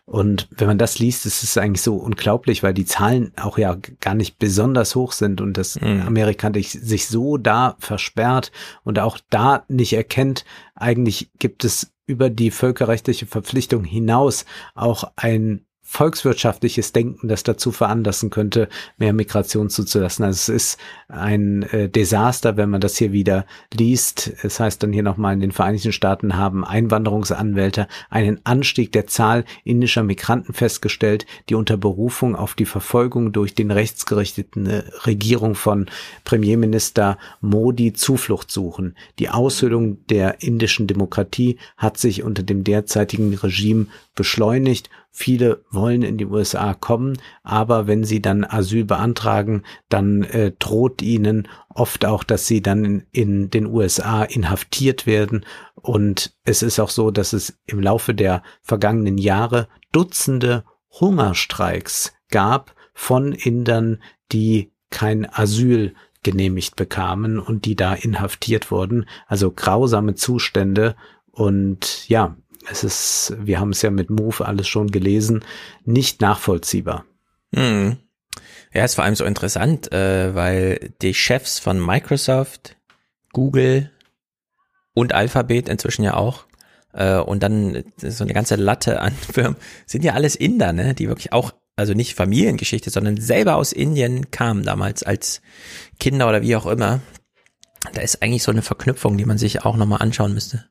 Und 0.06 0.46
wenn 0.52 0.68
man 0.68 0.78
das 0.78 1.00
liest, 1.00 1.26
ist 1.26 1.42
es 1.42 1.58
eigentlich 1.58 1.82
so 1.82 1.96
unglaublich, 1.96 2.62
weil 2.62 2.72
die 2.72 2.84
Zahlen 2.84 3.32
auch 3.36 3.58
ja 3.58 3.76
gar 4.00 4.14
nicht 4.14 4.38
besonders 4.38 4.94
hoch 4.94 5.10
sind 5.10 5.40
und 5.40 5.58
das 5.58 5.80
mhm. 5.80 6.02
Amerika 6.06 6.52
sich 6.54 7.08
so 7.08 7.36
da 7.36 7.74
versperrt 7.80 8.52
und 8.84 9.00
auch 9.00 9.18
da 9.30 9.64
nicht 9.66 9.94
erkennt, 9.94 10.44
eigentlich 10.76 11.30
gibt 11.40 11.64
es 11.64 11.92
über 12.06 12.30
die 12.30 12.52
völkerrechtliche 12.52 13.26
Verpflichtung 13.26 13.82
hinaus 13.82 14.44
auch 14.76 15.10
ein 15.16 15.65
volkswirtschaftliches 15.96 16.92
Denken, 16.92 17.26
das 17.26 17.42
dazu 17.42 17.72
veranlassen 17.72 18.28
könnte, 18.28 18.68
mehr 18.98 19.14
Migration 19.14 19.70
zuzulassen. 19.70 20.26
Also 20.26 20.52
es 20.52 20.64
ist 20.64 20.80
ein 21.08 21.62
äh, 21.62 21.88
Desaster, 21.88 22.58
wenn 22.58 22.68
man 22.68 22.82
das 22.82 22.98
hier 22.98 23.12
wieder 23.12 23.46
liest. 23.72 24.30
Es 24.42 24.60
heißt 24.60 24.82
dann 24.82 24.92
hier 24.92 25.02
nochmal, 25.02 25.32
in 25.32 25.40
den 25.40 25.52
Vereinigten 25.52 25.92
Staaten 25.92 26.36
haben 26.36 26.66
Einwanderungsanwälte 26.66 27.88
einen 28.10 28.40
Anstieg 28.44 28.92
der 28.92 29.06
Zahl 29.06 29.46
indischer 29.64 30.02
Migranten 30.02 30.52
festgestellt, 30.52 31.24
die 31.48 31.54
unter 31.54 31.78
Berufung 31.78 32.36
auf 32.36 32.54
die 32.54 32.66
Verfolgung 32.66 33.32
durch 33.32 33.54
den 33.54 33.70
rechtsgerichteten 33.70 34.66
äh, 34.66 34.82
Regierung 35.06 35.54
von 35.54 35.86
Premierminister 36.24 37.16
Modi 37.40 37.94
Zuflucht 37.94 38.50
suchen. 38.50 38.96
Die 39.18 39.30
Aushöhlung 39.30 40.06
der 40.08 40.42
indischen 40.42 40.86
Demokratie 40.86 41.56
hat 41.78 41.96
sich 41.96 42.22
unter 42.22 42.42
dem 42.42 42.64
derzeitigen 42.64 43.32
Regime 43.32 43.86
beschleunigt 44.14 44.90
Viele 45.18 45.64
wollen 45.70 46.02
in 46.02 46.18
die 46.18 46.26
USA 46.26 46.74
kommen, 46.74 47.16
aber 47.42 47.86
wenn 47.86 48.04
sie 48.04 48.20
dann 48.20 48.44
Asyl 48.44 48.84
beantragen, 48.84 49.62
dann 49.88 50.24
äh, 50.24 50.52
droht 50.58 51.00
ihnen 51.00 51.48
oft 51.70 52.04
auch, 52.04 52.22
dass 52.22 52.46
sie 52.46 52.60
dann 52.60 52.84
in, 52.84 53.06
in 53.12 53.50
den 53.50 53.64
USA 53.64 54.24
inhaftiert 54.24 55.06
werden. 55.06 55.46
Und 55.74 56.36
es 56.44 56.60
ist 56.60 56.78
auch 56.78 56.90
so, 56.90 57.10
dass 57.10 57.32
es 57.32 57.58
im 57.64 57.80
Laufe 57.80 58.12
der 58.12 58.42
vergangenen 58.60 59.16
Jahre 59.16 59.68
Dutzende 59.90 60.64
Hungerstreiks 61.00 62.12
gab 62.28 62.74
von 62.92 63.32
Indern, 63.32 64.02
die 64.32 64.70
kein 64.90 65.26
Asyl 65.32 65.94
genehmigt 66.24 66.76
bekamen 66.76 67.38
und 67.38 67.64
die 67.64 67.74
da 67.74 67.94
inhaftiert 67.94 68.70
wurden. 68.70 69.08
Also 69.28 69.50
grausame 69.50 70.14
Zustände. 70.14 70.94
Und 71.30 72.06
ja, 72.06 72.36
es 72.68 72.84
ist, 72.84 73.34
wir 73.38 73.60
haben 73.60 73.70
es 73.70 73.82
ja 73.82 73.90
mit 73.90 74.10
Move 74.10 74.44
alles 74.44 74.68
schon 74.68 74.90
gelesen, 74.90 75.44
nicht 75.84 76.20
nachvollziehbar. 76.20 77.04
Hm. 77.54 77.96
Ja, 78.72 78.84
ist 78.84 78.96
vor 78.96 79.04
allem 79.04 79.14
so 79.14 79.24
interessant, 79.24 79.92
äh, 79.92 80.34
weil 80.34 80.94
die 81.00 81.14
Chefs 81.14 81.58
von 81.58 81.84
Microsoft, 81.84 82.76
Google 83.32 83.90
und 84.94 85.14
Alphabet 85.14 85.68
inzwischen 85.68 86.02
ja 86.02 86.14
auch 86.14 86.46
äh, 86.92 87.16
und 87.16 87.42
dann 87.42 87.84
so 87.96 88.24
eine 88.24 88.34
ganze 88.34 88.56
Latte 88.56 89.00
an 89.00 89.12
Firmen 89.32 89.56
sind 89.86 90.04
ja 90.04 90.14
alles 90.14 90.36
Inder, 90.36 90.72
ne, 90.72 90.94
die 90.94 91.08
wirklich 91.08 91.32
auch 91.32 91.52
also 91.76 91.92
nicht 91.92 92.14
Familiengeschichte, 92.14 92.88
sondern 92.90 93.20
selber 93.20 93.56
aus 93.56 93.72
Indien 93.72 94.30
kamen 94.30 94.62
damals 94.62 95.02
als 95.02 95.42
Kinder 96.00 96.26
oder 96.26 96.40
wie 96.40 96.56
auch 96.56 96.66
immer. 96.66 97.00
Da 97.92 98.00
ist 98.00 98.22
eigentlich 98.22 98.42
so 98.42 98.50
eine 98.50 98.62
Verknüpfung, 98.62 99.18
die 99.18 99.26
man 99.26 99.36
sich 99.36 99.64
auch 99.64 99.76
nochmal 99.76 100.00
anschauen 100.00 100.32
müsste. 100.32 100.64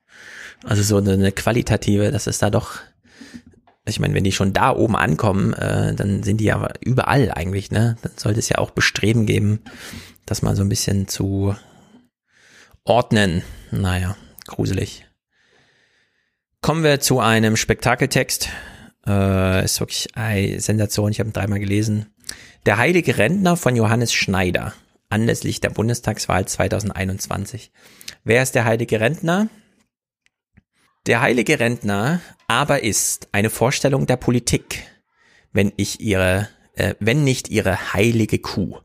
Also 0.64 0.84
so 0.84 0.98
eine, 0.98 1.32
qualitative, 1.32 2.12
das 2.12 2.28
ist 2.28 2.42
da 2.42 2.50
doch, 2.50 2.80
ich 3.86 4.00
meine, 4.00 4.14
wenn 4.14 4.24
die 4.24 4.32
schon 4.32 4.54
da 4.54 4.76
oben 4.76 4.96
ankommen, 4.96 5.54
äh, 5.54 5.94
dann 5.94 6.24
sind 6.24 6.38
die 6.38 6.46
ja 6.46 6.68
überall 6.82 7.32
eigentlich, 7.32 7.72
ne? 7.72 7.98
Dann 8.02 8.14
sollte 8.16 8.40
es 8.40 8.50
ja 8.50 8.58
auch 8.58 8.72
Bestreben 8.72 9.26
geben, 9.26 9.62
das 10.26 10.42
mal 10.42 10.56
so 10.56 10.64
ein 10.64 10.70
bisschen 10.70 11.08
zu 11.08 11.56
ordnen. 12.84 13.44
Naja, 13.72 14.16
gruselig. 14.48 15.06
Kommen 16.62 16.84
wir 16.84 17.00
zu 17.00 17.20
einem 17.20 17.58
Spektakeltext. 17.58 18.50
Äh, 19.06 19.64
ist 19.64 19.80
wirklich 19.80 20.08
eine 20.16 20.60
Sensation, 20.60 21.12
ich 21.12 21.20
habe 21.20 21.30
ihn 21.30 21.34
dreimal 21.34 21.60
gelesen. 21.60 22.08
Der 22.66 22.78
heilige 22.78 23.20
Rentner 23.20 23.56
von 23.56 23.76
Johannes 23.76 24.12
Schneider, 24.12 24.74
anlässlich 25.10 25.62
der 25.62 25.70
Bundestagswahl 25.70 26.48
2021. 26.48 27.72
Wer 28.24 28.42
ist 28.42 28.56
der 28.56 28.66
heilige 28.66 29.00
Rentner? 29.00 29.48
Der 31.08 31.22
heilige 31.22 31.60
Rentner 31.60 32.22
aber 32.48 32.84
ist 32.84 33.28
eine 33.32 33.52
Vorstellung 33.52 34.08
der 34.08 34.18
Politik, 34.18 34.84
wenn 35.54 35.72
ich 35.78 36.02
ihre, 36.02 36.50
äh, 36.74 36.96
wenn 37.00 37.24
nicht 37.24 37.50
ihre 37.50 37.94
heilige 37.94 38.40
Kuh. 38.40 38.78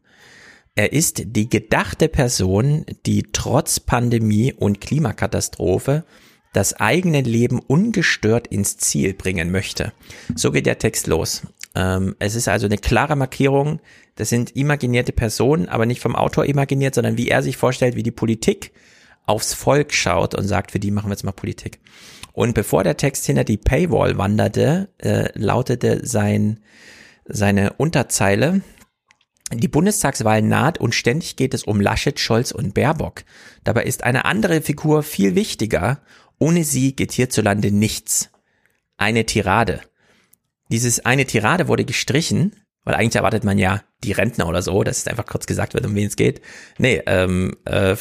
Er 0.74 0.92
ist 0.92 1.22
die 1.24 1.48
gedachte 1.48 2.08
Person, 2.08 2.84
die 3.06 3.24
trotz 3.32 3.80
Pandemie 3.80 4.52
und 4.52 4.80
Klimakatastrophe 4.80 6.04
das 6.52 6.74
eigene 6.74 7.22
Leben 7.22 7.58
ungestört 7.58 8.48
ins 8.48 8.76
Ziel 8.76 9.14
bringen 9.14 9.50
möchte. 9.50 9.92
So 10.34 10.50
geht 10.50 10.66
der 10.66 10.78
Text 10.78 11.06
los. 11.06 11.42
Ähm, 11.74 12.16
es 12.18 12.34
ist 12.34 12.48
also 12.48 12.66
eine 12.66 12.78
klare 12.78 13.16
Markierung. 13.16 13.80
Das 14.16 14.28
sind 14.28 14.56
imaginierte 14.56 15.12
Personen, 15.12 15.68
aber 15.68 15.86
nicht 15.86 16.00
vom 16.00 16.16
Autor 16.16 16.44
imaginiert, 16.44 16.94
sondern 16.94 17.16
wie 17.16 17.28
er 17.28 17.42
sich 17.42 17.56
vorstellt, 17.56 17.96
wie 17.96 18.02
die 18.02 18.10
Politik 18.10 18.72
aufs 19.26 19.54
Volk 19.54 19.92
schaut 19.92 20.34
und 20.34 20.46
sagt, 20.46 20.72
für 20.72 20.80
die 20.80 20.90
machen 20.90 21.08
wir 21.08 21.12
jetzt 21.12 21.24
mal 21.24 21.32
Politik. 21.32 21.80
Und 22.32 22.54
bevor 22.54 22.84
der 22.84 22.96
Text 22.96 23.26
hinter 23.26 23.44
die 23.44 23.56
Paywall 23.56 24.18
wanderte, 24.18 24.88
äh, 24.98 25.28
lautete 25.34 26.06
sein, 26.06 26.60
seine 27.24 27.74
Unterzeile, 27.74 28.62
die 29.52 29.68
Bundestagswahl 29.68 30.42
naht 30.42 30.78
und 30.78 30.94
ständig 30.94 31.36
geht 31.36 31.54
es 31.54 31.64
um 31.64 31.80
Laschet, 31.80 32.20
Scholz 32.20 32.52
und 32.52 32.72
Baerbock. 32.72 33.24
Dabei 33.64 33.82
ist 33.84 34.04
eine 34.04 34.24
andere 34.24 34.62
Figur 34.62 35.02
viel 35.02 35.34
wichtiger. 35.34 36.02
Ohne 36.38 36.62
sie 36.62 36.94
geht 36.94 37.12
hierzulande 37.12 37.72
nichts. 37.72 38.30
Eine 38.96 39.26
Tirade. 39.26 39.80
Dieses 40.70 41.04
eine 41.04 41.24
Tirade 41.24 41.66
wurde 41.66 41.84
gestrichen, 41.84 42.54
weil 42.84 42.94
eigentlich 42.94 43.16
erwartet 43.16 43.42
man 43.42 43.58
ja 43.58 43.82
die 44.04 44.12
Rentner 44.12 44.48
oder 44.48 44.62
so, 44.62 44.82
dass 44.82 44.98
es 44.98 45.06
einfach 45.06 45.26
kurz 45.26 45.46
gesagt 45.46 45.74
wird, 45.74 45.84
um 45.86 45.94
wen 45.94 46.06
es 46.06 46.16
geht. 46.16 46.40
Nee, 46.78 47.02
ähm, 47.06 47.56
äh, 47.64 47.96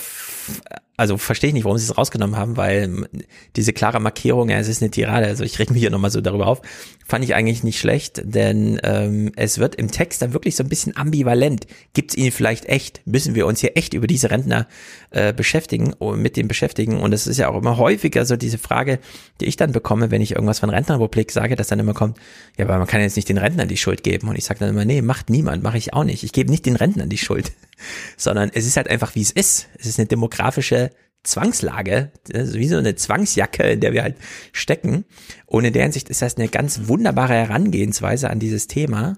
also 1.00 1.18
verstehe 1.18 1.48
ich 1.48 1.54
nicht, 1.54 1.64
warum 1.64 1.78
sie 1.78 1.86
es 1.86 1.98
rausgenommen 1.98 2.36
haben, 2.36 2.58
weil 2.58 3.08
diese 3.56 3.72
klare 3.72 4.02
Markierung, 4.02 4.50
ja, 4.50 4.60
es 4.60 4.68
ist 4.68 4.82
eine 4.82 4.92
Tirade, 4.92 5.28
also 5.28 5.46
ich 5.46 5.58
reg 5.58 5.72
mich 5.72 5.80
hier 5.80 5.92
nochmal 5.92 6.12
so 6.12 6.20
darüber 6.20 6.48
auf, 6.48 6.62
fand 7.08 7.24
ich 7.24 7.36
eigentlich 7.36 7.64
nicht 7.64 7.80
schlecht, 7.80 8.22
denn 8.26 8.82
ähm, 8.84 9.32
es 9.38 9.60
wird 9.60 9.76
im 9.76 9.90
Text 9.90 10.22
dann 10.22 10.34
wirklich 10.34 10.58
so 10.58 10.64
ein 10.64 10.68
bisschen 10.68 10.98
ambivalent. 10.98 11.68
Gibt 11.94 12.12
es 12.12 12.18
ihn 12.18 12.34
vielleicht 12.34 12.66
echt? 12.66 13.02
Müssen 13.06 13.34
wir 13.34 13.48
uns 13.48 13.62
hier 13.62 13.78
echt 13.78 13.94
über 13.94 14.08
diese 14.08 14.30
Rentner 14.30 14.68
äh, 15.12 15.32
beschäftigen, 15.32 15.94
mit 16.18 16.36
dem 16.36 16.50
beschäftigen? 16.50 17.00
Und 17.00 17.14
es 17.14 17.28
ist 17.28 17.38
ja 17.38 17.48
auch 17.48 17.58
immer 17.58 17.78
häufiger 17.78 18.26
so 18.26 18.36
diese 18.36 18.58
Frage, 18.58 19.00
die 19.40 19.46
ich 19.46 19.56
dann 19.56 19.72
bekomme, 19.72 20.12
wenn 20.12 20.22
ich 20.22 20.32
irgendwas 20.32 20.60
von 20.60 20.70
Rentnerrepublik 20.70 21.32
sage, 21.32 21.56
dass 21.56 21.68
dann 21.68 21.80
immer 21.80 21.94
kommt, 21.94 22.18
ja, 22.58 22.66
aber 22.66 22.78
man 22.78 22.88
kann 22.88 23.00
jetzt 23.00 23.16
nicht 23.16 23.30
den 23.30 23.38
Rentnern 23.38 23.70
die 23.70 23.78
Schuld 23.78 24.04
geben. 24.04 24.28
Und 24.28 24.38
ich 24.38 24.44
sage 24.44 24.60
dann 24.60 24.70
immer, 24.70 24.84
nee, 24.84 25.02
macht 25.02 25.30
niemand, 25.30 25.64
mache 25.64 25.78
ich 25.78 25.89
auch 25.94 26.04
nicht. 26.04 26.24
Ich 26.24 26.32
gebe 26.34 26.52
nicht 26.52 26.66
den 26.66 26.76
Rentnern 26.76 27.10
die 27.10 27.18
Schuld 27.18 27.52
sondern 28.18 28.52
es 28.54 28.66
ist 28.66 28.78
halt 28.78 28.90
einfach, 28.90 29.16
wie 29.16 29.22
es 29.22 29.32
ist. 29.32 29.68
Es 29.78 29.88
ist 29.88 30.00
eine 30.00 30.08
demografische 30.08 30.92
Zwangslage, 31.24 32.12
wie 32.28 32.68
so 32.68 32.78
eine 32.78 32.96
Zwangsjacke, 32.96 33.64
in 33.64 33.82
der 33.82 33.94
wir 33.94 34.04
halt 34.04 34.16
stecken. 34.54 35.06
Und 35.46 35.66
in 35.66 35.74
der 35.74 35.84
Hinsicht 35.84 36.10
ist 36.10 36.22
das 36.22 36.38
eine 36.38 36.48
ganz 36.48 36.88
wunderbare 36.88 37.34
Herangehensweise 37.34 38.30
an 38.30 38.40
dieses 38.40 38.68
Thema, 38.68 39.18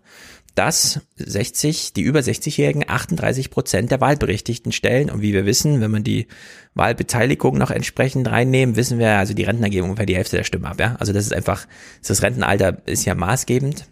dass 0.56 1.00
60, 1.16 1.93
die 1.93 2.01
über 2.01 2.19
60-Jährigen 2.19 2.83
38 2.88 3.51
Prozent 3.51 3.91
der 3.91 4.01
Wahlberechtigten 4.01 4.72
stellen. 4.72 5.09
Und 5.09 5.22
wie 5.22 5.32
wir 5.32 5.45
wissen, 5.45 5.80
wenn 5.80 5.91
man 5.91 6.03
die 6.03 6.27
Wahlbeteiligung 6.74 7.58
noch 7.58 7.72
entsprechend 7.72 8.30
reinnehmen, 8.30 8.75
wissen 8.75 9.00
wir, 9.00 9.17
also 9.17 9.33
die 9.33 9.43
Rentner 9.43 9.69
geben 9.69 9.85
ungefähr 9.85 10.08
die 10.08 10.16
Hälfte 10.16 10.38
der 10.38 10.43
Stimmen 10.43 10.66
ab. 10.66 10.80
Ja? 10.80 10.95
Also 11.00 11.14
das 11.14 11.25
ist 11.25 11.33
einfach, 11.33 11.67
das 12.06 12.22
Rentenalter 12.22 12.82
ist 12.85 13.06
ja 13.06 13.16
maßgebend. 13.16 13.85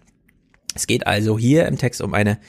Es 0.76 0.88
geht 0.88 1.08
also 1.08 1.38
hier 1.38 1.66
im 1.66 1.78
Text 1.78 2.02
um 2.02 2.14
eine 2.14 2.40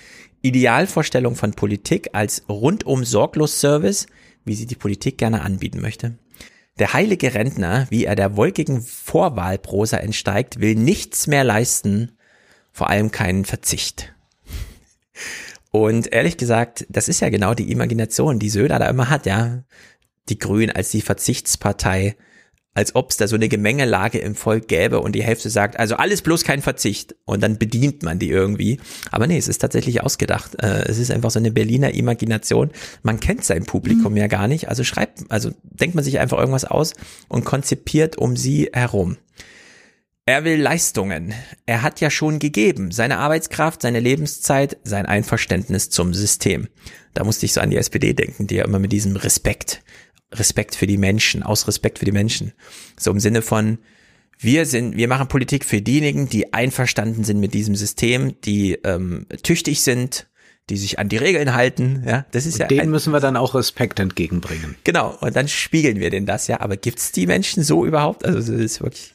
Idealvorstellung 0.43 1.37
von 1.37 1.53
Politik 1.53 2.11
als 2.13 2.45
rundum 2.49 3.05
sorglos 3.05 3.61
Service, 3.61 4.07
wie 4.45 4.55
sie 4.55 4.67
die 4.67 4.75
Politik 4.75 5.19
gerne 5.19 5.43
anbieten 5.43 5.81
möchte. 5.81 6.19
Der 6.79 6.95
heilige 6.95 7.35
Rentner, 7.35 7.87
wie 7.91 8.05
er 8.05 8.17
der 8.17 8.37
wolkigen 8.37 8.81
Vorwahlprosa 8.81 9.99
entsteigt, 9.99 10.61
will 10.61 10.75
nichts 10.75 11.27
mehr 11.27 11.45
leisten, 11.45 12.13
vor 12.73 12.89
allem 12.89 13.11
keinen 13.11 13.45
Verzicht. 13.45 14.15
Und 15.71 16.13
ehrlich 16.13 16.37
gesagt, 16.37 16.87
das 16.89 17.09
ist 17.09 17.21
ja 17.21 17.29
genau 17.29 17.55
die 17.55 17.71
Imagination, 17.71 18.39
die 18.39 18.51
Söder 18.51 18.79
da 18.79 18.89
immer 18.89 19.11
hat, 19.11 19.27
ja. 19.27 19.63
Die 20.29 20.39
Grünen 20.39 20.71
als 20.71 20.91
die 20.91 21.03
Verzichtspartei, 21.03 22.17
als 22.75 22.95
ob 22.95 23.11
es 23.11 23.17
da 23.17 23.27
so 23.27 23.35
eine 23.35 23.49
Gemengelage 23.49 24.19
im 24.19 24.35
Volk 24.35 24.69
gäbe 24.69 25.01
und 25.01 25.13
die 25.13 25.25
Hälfte 25.25 25.51
sagt, 25.51 25.79
also 25.79 25.97
alles 25.97 26.23
bloß 26.23 26.45
kein 26.45 26.63
Verzicht 26.63 27.17
und 27.25 27.43
dann 27.43 27.59
bedient 27.59 28.03
man 28.03 28.19
die 28.19 28.31
irgendwie. 28.31 28.79
Aber 29.11 29.27
nee, 29.27 29.39
es 29.39 29.49
ist 29.49 29.59
tatsächlich 29.59 30.03
ausgedacht. 30.03 30.63
Äh, 30.63 30.85
es 30.89 30.99
ist 30.99 31.11
einfach 31.11 31.31
so 31.31 31.41
eine 31.41 31.51
Berliner 31.51 31.93
Imagination. 31.95 32.71
Man 33.03 33.19
kennt 33.19 33.45
sein 33.45 33.65
Publikum 33.65 34.13
mhm. 34.13 34.19
ja 34.19 34.27
gar 34.29 34.47
nicht, 34.47 34.69
also 34.69 34.85
schreibt, 34.85 35.25
also 35.31 35.51
denkt 35.63 35.97
man 35.97 36.05
sich 36.05 36.21
einfach 36.21 36.39
irgendwas 36.39 36.65
aus 36.65 36.95
und 37.29 37.45
konzipiert 37.45 38.17
um 38.17 38.37
sie 38.37 38.71
herum. 38.73 39.17
Er 40.27 40.45
will 40.45 40.61
Leistungen. 40.61 41.35
Er 41.67 41.83
hat 41.83 42.01
ja 42.01 42.09
schon 42.09 42.39
gegeben. 42.39 42.93
Seine 42.93 43.19
Arbeitskraft, 43.19 43.83
seine 43.83 43.99
Lebenszeit, 43.99 44.77
sein 44.85 45.07
Einverständnis 45.07 45.91
zum 45.91 46.15
System. 46.15 46.69
Da 47.15 47.25
musste 47.25 47.47
ich 47.47 47.53
so 47.53 47.61
an 47.61 47.71
die 47.71 47.79
SPD 47.79 48.13
denken, 48.13 48.47
die 48.47 48.57
ja 48.57 48.65
immer 48.65 48.79
mit 48.79 48.93
diesem 48.93 49.17
Respekt 49.17 49.83
Respekt 50.33 50.75
für 50.77 50.87
die 50.87 50.99
Menschen, 50.99 51.43
aus 51.43 51.67
Respekt 51.67 51.99
für 51.99 52.05
die 52.05 52.13
Menschen. 52.13 52.53
So 52.99 53.11
im 53.11 53.21
Sinne 53.21 53.43
von, 53.43 53.79
wir 54.39 54.65
sind, 54.65 54.97
wir 54.97 55.09
machen 55.09 55.29
Politik 55.29 55.65
für 55.65 55.83
diejenigen, 55.83 56.29
die 56.29 56.53
einverstanden 56.53 57.25
sind 57.25 57.41
mit 57.41 57.53
diesem 57.53 57.75
System, 57.75 58.41
die 58.43 58.75
ähm, 58.85 59.27
tüchtig 59.43 59.83
sind, 59.83 60.29
die 60.71 60.77
sich 60.77 60.99
an 60.99 61.09
die 61.09 61.17
Regeln 61.17 61.53
halten. 61.55 62.05
Ja, 62.07 62.25
das 62.31 62.47
ist 62.47 62.55
und 62.55 62.61
ja. 62.61 62.67
Denen 62.69 62.91
müssen 62.91 63.13
wir 63.13 63.21
dann 63.21 63.37
auch 63.37 63.55
Respekt 63.55 63.99
entgegenbringen. 63.99 64.77
Genau. 64.85 65.17
Und 65.21 65.35
dann 65.37 65.49
spiegeln 65.49 65.99
wir 65.99 66.11
denen 66.11 66.27
das 66.27 66.47
ja. 66.47 66.61
Aber 66.61 66.77
gibt's 66.77 67.13
die 67.13 67.27
Menschen 67.27 67.63
so 67.63 67.85
überhaupt? 67.85 68.25
Also 68.25 68.39
das 68.39 68.49
ist 68.49 68.81
wirklich 68.81 69.13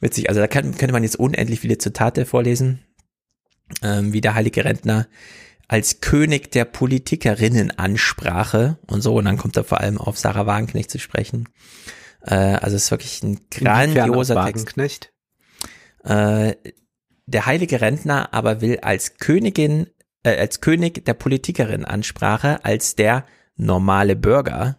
witzig. 0.00 0.28
Also 0.28 0.40
da 0.40 0.46
kann, 0.46 0.76
könnte 0.76 0.92
man 0.92 1.02
jetzt 1.02 1.16
unendlich 1.16 1.60
viele 1.60 1.78
Zitate 1.78 2.24
vorlesen, 2.24 2.80
ähm, 3.82 4.12
wie 4.12 4.20
der 4.20 4.34
heilige 4.34 4.64
Rentner 4.64 5.06
als 5.70 6.00
König 6.00 6.50
der 6.50 6.64
Politikerinnen-Ansprache 6.64 8.78
und 8.88 9.02
so. 9.02 9.14
Und 9.14 9.26
dann 9.26 9.36
kommt 9.36 9.56
er 9.56 9.62
vor 9.62 9.80
allem 9.80 9.98
auf 9.98 10.18
Sarah 10.18 10.44
Wagenknecht 10.44 10.90
zu 10.90 10.98
sprechen. 10.98 11.48
Äh, 12.22 12.34
also 12.34 12.74
es 12.74 12.86
ist 12.86 12.90
wirklich 12.90 13.22
ein 13.22 13.38
grandioser 13.52 14.46
Text. 14.46 15.12
Äh, 16.02 16.56
der 17.26 17.46
heilige 17.46 17.80
Rentner 17.80 18.34
aber 18.34 18.60
will 18.60 18.80
als 18.80 19.18
Königin, 19.18 19.86
äh, 20.24 20.36
als 20.36 20.60
König 20.60 21.04
der 21.04 21.14
Politikerin-Ansprache, 21.14 22.64
als 22.64 22.96
der 22.96 23.24
normale 23.54 24.16
Bürger, 24.16 24.76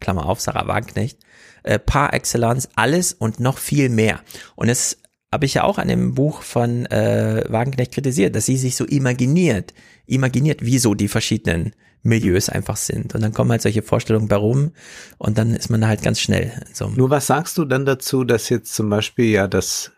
Klammer 0.00 0.26
auf, 0.26 0.40
Sarah 0.40 0.66
Wagenknecht, 0.66 1.20
äh, 1.62 1.78
par 1.78 2.14
excellence 2.14 2.68
alles 2.74 3.12
und 3.12 3.38
noch 3.38 3.58
viel 3.58 3.90
mehr. 3.90 4.22
Und 4.56 4.70
es 4.70 4.98
habe 5.32 5.46
ich 5.46 5.54
ja 5.54 5.62
auch 5.62 5.78
an 5.78 5.86
dem 5.86 6.14
Buch 6.14 6.42
von 6.42 6.86
äh, 6.86 7.44
Wagenknecht 7.48 7.92
kritisiert, 7.92 8.34
dass 8.34 8.46
sie 8.46 8.56
sich 8.56 8.74
so 8.74 8.84
imaginiert, 8.84 9.72
imaginiert, 10.06 10.64
wie 10.64 10.78
so 10.78 10.94
die 10.94 11.08
verschiedenen 11.08 11.74
Milieus 12.02 12.48
einfach 12.48 12.76
sind. 12.76 13.14
Und 13.14 13.22
dann 13.22 13.32
kommen 13.32 13.50
halt 13.50 13.62
solche 13.62 13.82
Vorstellungen 13.82 14.28
bei 14.28 14.36
rum 14.36 14.72
und 15.18 15.38
dann 15.38 15.54
ist 15.54 15.70
man 15.70 15.80
da 15.80 15.88
halt 15.88 16.02
ganz 16.02 16.20
schnell. 16.20 16.52
So 16.72 16.88
Nur 16.88 17.10
was 17.10 17.26
sagst 17.28 17.58
du 17.58 17.64
dann 17.64 17.86
dazu, 17.86 18.24
dass 18.24 18.48
jetzt 18.48 18.74
zum 18.74 18.90
Beispiel 18.90 19.26
ja 19.26 19.46
das 19.46 19.92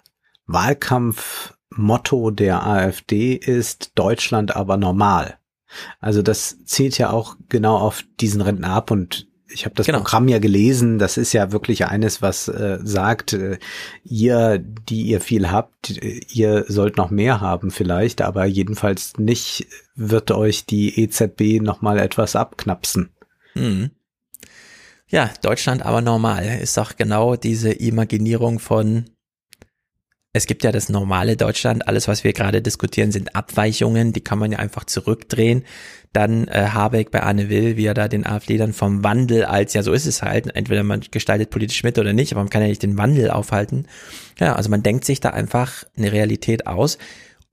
Wahlkampfmotto 0.47 2.31
der 2.31 2.67
AfD 2.67 3.35
ist 3.35 3.93
Deutschland 3.95 4.55
aber 4.55 4.77
normal. 4.77 5.39
Also 6.01 6.23
das 6.23 6.63
zielt 6.65 6.99
ja 6.99 7.11
auch 7.11 7.37
genau 7.49 7.77
auf 7.77 8.05
diesen 8.21 8.41
Rentner 8.41 8.71
ab 8.71 8.91
und 8.91 9.29
ich 9.49 9.65
habe 9.65 9.75
das 9.75 9.87
genau. 9.87 9.99
Programm 9.99 10.29
ja 10.29 10.39
gelesen, 10.39 10.99
das 10.99 11.17
ist 11.17 11.33
ja 11.33 11.53
wirklich 11.53 11.87
eines, 11.87 12.23
was 12.23 12.49
äh, 12.49 12.79
sagt, 12.83 13.35
äh, 13.35 13.59
ihr, 14.05 14.59
die 14.59 15.03
ihr 15.03 15.21
viel 15.21 15.51
habt, 15.51 15.91
ihr 15.91 16.65
sollt 16.69 16.97
noch 16.97 17.11
mehr 17.11 17.41
haben 17.41 17.71
vielleicht, 17.71 18.23
aber 18.23 18.47
jedenfalls 18.47 19.19
nicht 19.19 19.67
wird 19.95 20.31
euch 20.31 20.65
die 20.67 21.01
EZB 21.01 21.61
nochmal 21.63 21.99
etwas 21.99 22.37
abknapsen. 22.37 23.11
Mhm. 23.55 23.91
Ja, 25.09 25.31
Deutschland 25.43 25.85
aber 25.85 26.01
normal 26.01 26.59
ist 26.61 26.77
doch 26.77 26.97
genau 26.97 27.37
diese 27.37 27.71
Imaginierung 27.73 28.59
von 28.59 29.05
es 30.37 30.47
gibt 30.47 30.65
ja 30.65 30.73
das 30.73 30.89
normale 30.89 31.37
Deutschland, 31.37 31.87
alles, 31.87 32.09
was 32.09 32.25
wir 32.25 32.33
gerade 32.33 32.61
diskutieren, 32.61 33.13
sind 33.13 33.37
Abweichungen, 33.37 34.13
die 34.13 34.21
kann 34.21 34.41
man 34.41 34.51
ja 34.51 34.59
einfach 34.59 34.83
zurückdrehen. 34.83 35.65
Dann 36.15 36.49
äh, 36.49 36.69
Habeck 36.73 37.11
bei 37.11 37.23
Anne 37.23 37.51
Will, 37.51 37.77
wie 37.77 37.85
er 37.85 37.93
da 37.93 38.09
den 38.09 38.25
AfD 38.25 38.57
dann 38.57 38.73
vom 38.73 39.05
Wandel 39.05 39.45
als, 39.45 39.75
ja 39.75 39.83
so 39.83 39.93
ist 39.93 40.07
es 40.07 40.23
halt, 40.23 40.55
entweder 40.57 40.83
man 40.83 41.03
gestaltet 41.11 41.51
politisch 41.51 41.83
mit 41.83 41.99
oder 41.99 42.15
nicht, 42.15 42.33
aber 42.33 42.41
man 42.41 42.49
kann 42.49 42.63
ja 42.63 42.69
nicht 42.69 42.83
den 42.83 42.97
Wandel 42.97 43.31
aufhalten. 43.31 43.87
Ja, 44.39 44.55
also 44.55 44.71
man 44.71 44.83
denkt 44.83 45.05
sich 45.05 45.21
da 45.21 45.31
einfach 45.31 45.85
eine 45.97 46.13
Realität 46.13 46.67
aus 46.67 46.99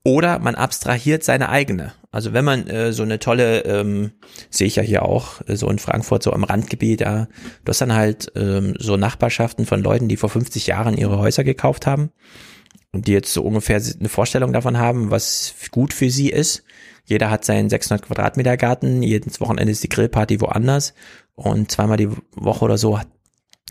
oder 0.04 0.38
man 0.38 0.54
abstrahiert 0.54 1.22
seine 1.22 1.48
eigene. 1.48 1.92
Also 2.10 2.32
wenn 2.32 2.44
man 2.44 2.66
äh, 2.66 2.92
so 2.92 3.02
eine 3.02 3.18
tolle, 3.18 3.64
ähm, 3.64 4.12
sehe 4.50 4.66
ich 4.66 4.76
ja 4.76 4.82
hier 4.82 5.02
auch, 5.04 5.40
äh, 5.48 5.56
so 5.56 5.70
in 5.70 5.78
Frankfurt, 5.78 6.22
so 6.22 6.32
am 6.32 6.44
Randgebiet, 6.44 7.00
ja, 7.00 7.26
du 7.64 7.68
hast 7.68 7.80
dann 7.80 7.94
halt 7.94 8.32
ähm, 8.36 8.74
so 8.78 8.96
Nachbarschaften 8.96 9.64
von 9.64 9.82
Leuten, 9.82 10.08
die 10.08 10.16
vor 10.16 10.28
50 10.28 10.66
Jahren 10.66 10.96
ihre 10.96 11.18
Häuser 11.18 11.44
gekauft 11.44 11.86
haben 11.86 12.10
und 12.92 13.06
die 13.06 13.12
jetzt 13.12 13.32
so 13.32 13.42
ungefähr 13.42 13.80
eine 13.98 14.08
Vorstellung 14.08 14.52
davon 14.52 14.78
haben, 14.78 15.10
was 15.10 15.54
gut 15.70 15.94
für 15.94 16.10
sie 16.10 16.30
ist. 16.30 16.64
Jeder 17.04 17.30
hat 17.30 17.44
seinen 17.44 17.68
600 17.68 18.06
Quadratmeter 18.06 18.56
Garten, 18.56 19.02
jedes 19.02 19.40
Wochenende 19.40 19.72
ist 19.72 19.82
die 19.82 19.88
Grillparty 19.88 20.40
woanders 20.40 20.94
und 21.34 21.70
zweimal 21.70 21.96
die 21.96 22.10
Woche 22.32 22.64
oder 22.64 22.78
so 22.78 22.98
hat 22.98 23.08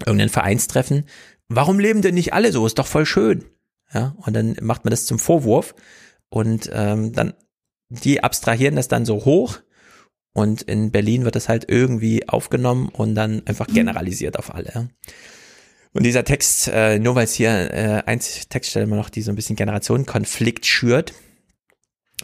irgendein 0.05 0.29
Vereinstreffen. 0.29 1.05
Warum 1.47 1.79
leben 1.79 2.01
denn 2.01 2.15
nicht 2.15 2.33
alle 2.33 2.51
so? 2.51 2.65
Ist 2.65 2.79
doch 2.79 2.87
voll 2.87 3.05
schön. 3.05 3.45
Ja, 3.93 4.15
und 4.25 4.35
dann 4.35 4.55
macht 4.61 4.85
man 4.85 4.91
das 4.91 5.05
zum 5.05 5.19
Vorwurf 5.19 5.75
und 6.29 6.69
ähm, 6.73 7.11
dann 7.13 7.33
die 7.89 8.23
abstrahieren 8.23 8.77
das 8.77 8.87
dann 8.87 9.05
so 9.05 9.25
hoch 9.25 9.59
und 10.33 10.61
in 10.61 10.91
Berlin 10.91 11.25
wird 11.25 11.35
das 11.35 11.49
halt 11.49 11.65
irgendwie 11.67 12.29
aufgenommen 12.29 12.87
und 12.89 13.15
dann 13.15 13.45
einfach 13.45 13.67
generalisiert 13.67 14.39
auf 14.39 14.53
alle. 14.53 14.89
Und 15.93 16.03
dieser 16.03 16.23
Text, 16.23 16.69
äh, 16.69 16.99
nur 16.99 17.15
weil 17.15 17.25
es 17.25 17.33
hier 17.33 17.49
äh, 17.73 18.03
eins 18.05 18.47
Textstelle 18.47 18.85
immer 18.85 18.95
noch 18.95 19.09
die 19.09 19.21
so 19.21 19.31
ein 19.31 19.35
bisschen 19.35 19.57
Generationenkonflikt 19.57 20.65
schürt, 20.65 21.13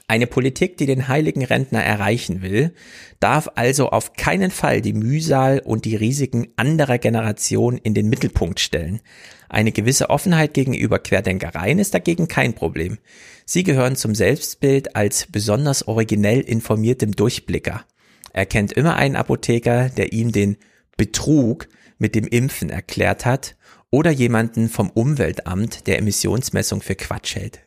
eine 0.07 0.27
Politik, 0.27 0.77
die 0.77 0.85
den 0.85 1.07
heiligen 1.07 1.43
Rentner 1.43 1.83
erreichen 1.83 2.41
will, 2.41 2.73
darf 3.19 3.49
also 3.55 3.89
auf 3.89 4.13
keinen 4.13 4.51
Fall 4.51 4.81
die 4.81 4.93
Mühsal 4.93 5.59
und 5.59 5.85
die 5.85 5.95
Risiken 5.95 6.47
anderer 6.55 6.97
Generationen 6.97 7.77
in 7.77 7.93
den 7.93 8.09
Mittelpunkt 8.09 8.59
stellen. 8.59 9.01
Eine 9.49 9.71
gewisse 9.71 10.09
Offenheit 10.09 10.53
gegenüber 10.53 10.99
Querdenkereien 10.99 11.79
ist 11.79 11.93
dagegen 11.93 12.27
kein 12.27 12.53
Problem. 12.53 12.97
Sie 13.45 13.63
gehören 13.63 13.95
zum 13.95 14.13
Selbstbild 14.13 14.95
als 14.95 15.27
besonders 15.31 15.87
originell 15.87 16.41
informiertem 16.41 17.13
Durchblicker. 17.13 17.85
Er 18.33 18.45
kennt 18.45 18.73
immer 18.73 18.97
einen 18.97 19.15
Apotheker, 19.15 19.89
der 19.89 20.13
ihm 20.13 20.31
den 20.31 20.57
Betrug 20.97 21.67
mit 21.97 22.13
dem 22.13 22.27
Impfen 22.27 22.69
erklärt 22.69 23.25
hat 23.25 23.55
oder 23.89 24.11
jemanden 24.11 24.69
vom 24.69 24.89
Umweltamt, 24.89 25.87
der 25.87 25.97
Emissionsmessung 25.97 26.81
für 26.81 26.95
Quatsch 26.95 27.35
hält. 27.35 27.61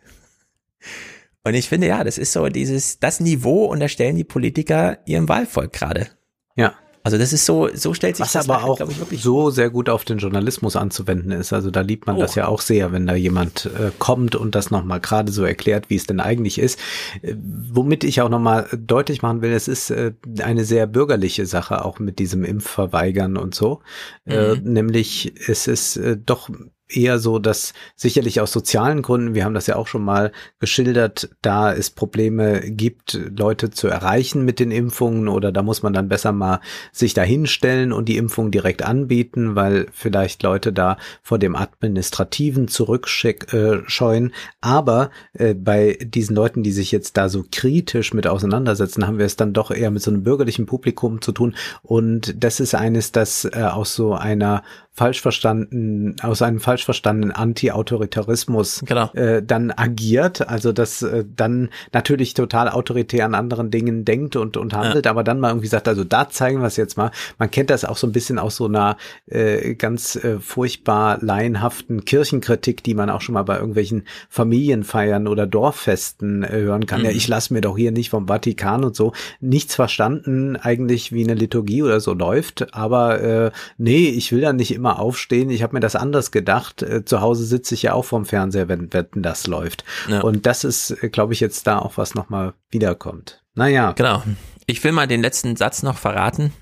Und 1.44 1.54
ich 1.54 1.68
finde, 1.68 1.86
ja, 1.86 2.04
das 2.04 2.18
ist 2.18 2.32
so 2.32 2.46
dieses, 2.48 2.98
das 2.98 3.20
Niveau 3.20 3.64
unterstellen 3.64 4.16
die 4.16 4.24
Politiker 4.24 4.98
ihrem 5.06 5.28
Wahlvolk 5.28 5.72
gerade. 5.72 6.08
Ja. 6.56 6.74
Also 7.02 7.16
das 7.16 7.32
ist 7.32 7.46
so, 7.46 7.70
so 7.72 7.94
stellt 7.94 8.16
sich 8.16 8.26
Was 8.26 8.32
das 8.32 8.48
aber 8.48 8.62
auch 8.62 8.78
ich, 9.10 9.22
so 9.22 9.48
sehr 9.48 9.70
gut 9.70 9.88
auf 9.88 10.04
den 10.04 10.18
Journalismus 10.18 10.76
anzuwenden 10.76 11.32
ist. 11.32 11.54
Also 11.54 11.70
da 11.70 11.80
liebt 11.80 12.06
man 12.06 12.16
oh. 12.16 12.20
das 12.20 12.34
ja 12.34 12.46
auch 12.46 12.60
sehr, 12.60 12.92
wenn 12.92 13.06
da 13.06 13.14
jemand 13.14 13.64
äh, 13.64 13.90
kommt 13.98 14.36
und 14.36 14.54
das 14.54 14.70
nochmal 14.70 15.00
gerade 15.00 15.32
so 15.32 15.42
erklärt, 15.42 15.88
wie 15.88 15.96
es 15.96 16.06
denn 16.06 16.20
eigentlich 16.20 16.58
ist. 16.58 16.78
Äh, 17.22 17.36
womit 17.36 18.04
ich 18.04 18.20
auch 18.20 18.28
nochmal 18.28 18.68
deutlich 18.76 19.22
machen 19.22 19.40
will, 19.40 19.52
es 19.52 19.66
ist 19.66 19.90
äh, 19.90 20.12
eine 20.42 20.66
sehr 20.66 20.86
bürgerliche 20.86 21.46
Sache, 21.46 21.86
auch 21.86 22.00
mit 22.00 22.18
diesem 22.18 22.44
Impfverweigern 22.44 23.38
und 23.38 23.54
so. 23.54 23.80
Äh, 24.26 24.56
mhm. 24.56 24.72
nämlich 24.72 25.32
es 25.48 25.68
ist 25.68 25.96
äh, 25.96 26.18
doch 26.18 26.50
eher 26.90 27.18
so, 27.18 27.38
dass 27.38 27.72
sicherlich 27.96 28.40
aus 28.40 28.52
sozialen 28.52 29.02
Gründen, 29.02 29.34
wir 29.34 29.44
haben 29.44 29.54
das 29.54 29.66
ja 29.66 29.76
auch 29.76 29.86
schon 29.86 30.04
mal 30.04 30.32
geschildert, 30.58 31.30
da 31.42 31.72
es 31.72 31.90
Probleme 31.90 32.60
gibt, 32.70 33.18
Leute 33.36 33.70
zu 33.70 33.88
erreichen 33.88 34.44
mit 34.44 34.60
den 34.60 34.70
Impfungen 34.70 35.28
oder 35.28 35.52
da 35.52 35.62
muss 35.62 35.82
man 35.82 35.92
dann 35.92 36.08
besser 36.08 36.32
mal 36.32 36.60
sich 36.92 37.14
dahinstellen 37.14 37.92
und 37.92 38.08
die 38.08 38.16
Impfung 38.16 38.50
direkt 38.50 38.82
anbieten, 38.82 39.54
weil 39.54 39.86
vielleicht 39.92 40.42
Leute 40.42 40.72
da 40.72 40.96
vor 41.22 41.38
dem 41.38 41.56
Administrativen 41.56 42.68
zurückscheuen. 42.68 44.30
Äh, 44.30 44.32
Aber 44.60 45.10
äh, 45.32 45.54
bei 45.54 45.98
diesen 46.00 46.36
Leuten, 46.36 46.62
die 46.62 46.72
sich 46.72 46.92
jetzt 46.92 47.16
da 47.16 47.28
so 47.28 47.44
kritisch 47.50 48.14
mit 48.14 48.26
auseinandersetzen, 48.26 49.06
haben 49.06 49.18
wir 49.18 49.26
es 49.26 49.36
dann 49.36 49.52
doch 49.52 49.70
eher 49.70 49.90
mit 49.90 50.02
so 50.02 50.10
einem 50.10 50.22
bürgerlichen 50.22 50.66
Publikum 50.66 51.20
zu 51.22 51.32
tun 51.32 51.54
und 51.82 52.42
das 52.42 52.60
ist 52.60 52.74
eines, 52.74 53.12
das 53.12 53.44
äh, 53.44 53.62
aus 53.62 53.94
so 53.94 54.14
einer 54.14 54.62
falsch 55.00 55.22
verstanden, 55.22 56.16
aus 56.22 56.42
einem 56.42 56.60
falsch 56.60 56.84
verstandenen 56.84 57.34
Anti-Autoritarismus 57.34 58.82
genau. 58.84 59.10
äh, 59.14 59.42
dann 59.42 59.72
agiert, 59.74 60.46
also 60.46 60.72
das 60.72 61.00
äh, 61.00 61.24
dann 61.34 61.70
natürlich 61.94 62.34
total 62.34 62.68
autoritär 62.68 63.24
an 63.24 63.34
anderen 63.34 63.70
Dingen 63.70 64.04
denkt 64.04 64.36
und, 64.36 64.58
und 64.58 64.74
handelt, 64.74 65.06
ja. 65.06 65.10
aber 65.10 65.24
dann 65.24 65.40
mal 65.40 65.52
irgendwie 65.52 65.68
sagt, 65.68 65.88
also 65.88 66.04
da 66.04 66.28
zeigen 66.28 66.60
wir 66.60 66.66
es 66.66 66.76
jetzt 66.76 66.98
mal. 66.98 67.12
Man 67.38 67.50
kennt 67.50 67.70
das 67.70 67.86
auch 67.86 67.96
so 67.96 68.06
ein 68.06 68.12
bisschen 68.12 68.38
aus 68.38 68.56
so 68.56 68.66
einer 68.66 68.98
äh, 69.24 69.74
ganz 69.74 70.16
äh, 70.16 70.38
furchtbar 70.38 71.16
laienhaften 71.22 72.04
Kirchenkritik, 72.04 72.84
die 72.84 72.92
man 72.92 73.08
auch 73.08 73.22
schon 73.22 73.32
mal 73.32 73.44
bei 73.44 73.56
irgendwelchen 73.56 74.04
Familienfeiern 74.28 75.28
oder 75.28 75.46
Dorffesten 75.46 76.42
äh, 76.42 76.48
hören 76.50 76.84
kann. 76.84 77.00
Mhm. 77.00 77.06
Ja, 77.06 77.12
ich 77.12 77.26
lasse 77.26 77.54
mir 77.54 77.62
doch 77.62 77.78
hier 77.78 77.92
nicht 77.92 78.10
vom 78.10 78.28
Vatikan 78.28 78.84
und 78.84 78.94
so 78.94 79.14
nichts 79.40 79.74
verstanden, 79.74 80.56
eigentlich 80.56 81.10
wie 81.10 81.24
eine 81.24 81.32
Liturgie 81.32 81.82
oder 81.82 82.00
so 82.00 82.12
läuft, 82.12 82.74
aber 82.74 83.22
äh, 83.22 83.50
nee, 83.78 84.10
ich 84.10 84.30
will 84.30 84.42
da 84.42 84.52
nicht 84.52 84.74
immer 84.74 84.89
mal 84.90 85.00
aufstehen. 85.00 85.50
Ich 85.50 85.62
habe 85.62 85.74
mir 85.74 85.80
das 85.80 85.96
anders 85.96 86.30
gedacht. 86.30 86.82
Äh, 86.82 87.04
zu 87.04 87.20
Hause 87.20 87.44
sitze 87.44 87.74
ich 87.74 87.82
ja 87.82 87.92
auch 87.92 88.04
vorm 88.04 88.24
Fernseher, 88.24 88.68
wenn, 88.68 88.92
wenn 88.92 89.06
das 89.22 89.46
läuft. 89.46 89.84
Ja. 90.08 90.20
Und 90.20 90.46
das 90.46 90.64
ist, 90.64 90.90
äh, 91.02 91.08
glaube 91.08 91.32
ich, 91.32 91.40
jetzt 91.40 91.66
da 91.66 91.78
auch 91.78 91.96
was 91.96 92.14
nochmal 92.14 92.54
wiederkommt. 92.70 93.42
Naja. 93.54 93.92
Genau. 93.92 94.22
Ich 94.66 94.82
will 94.84 94.92
mal 94.92 95.06
den 95.06 95.22
letzten 95.22 95.56
Satz 95.56 95.82
noch 95.82 95.98
verraten. 95.98 96.52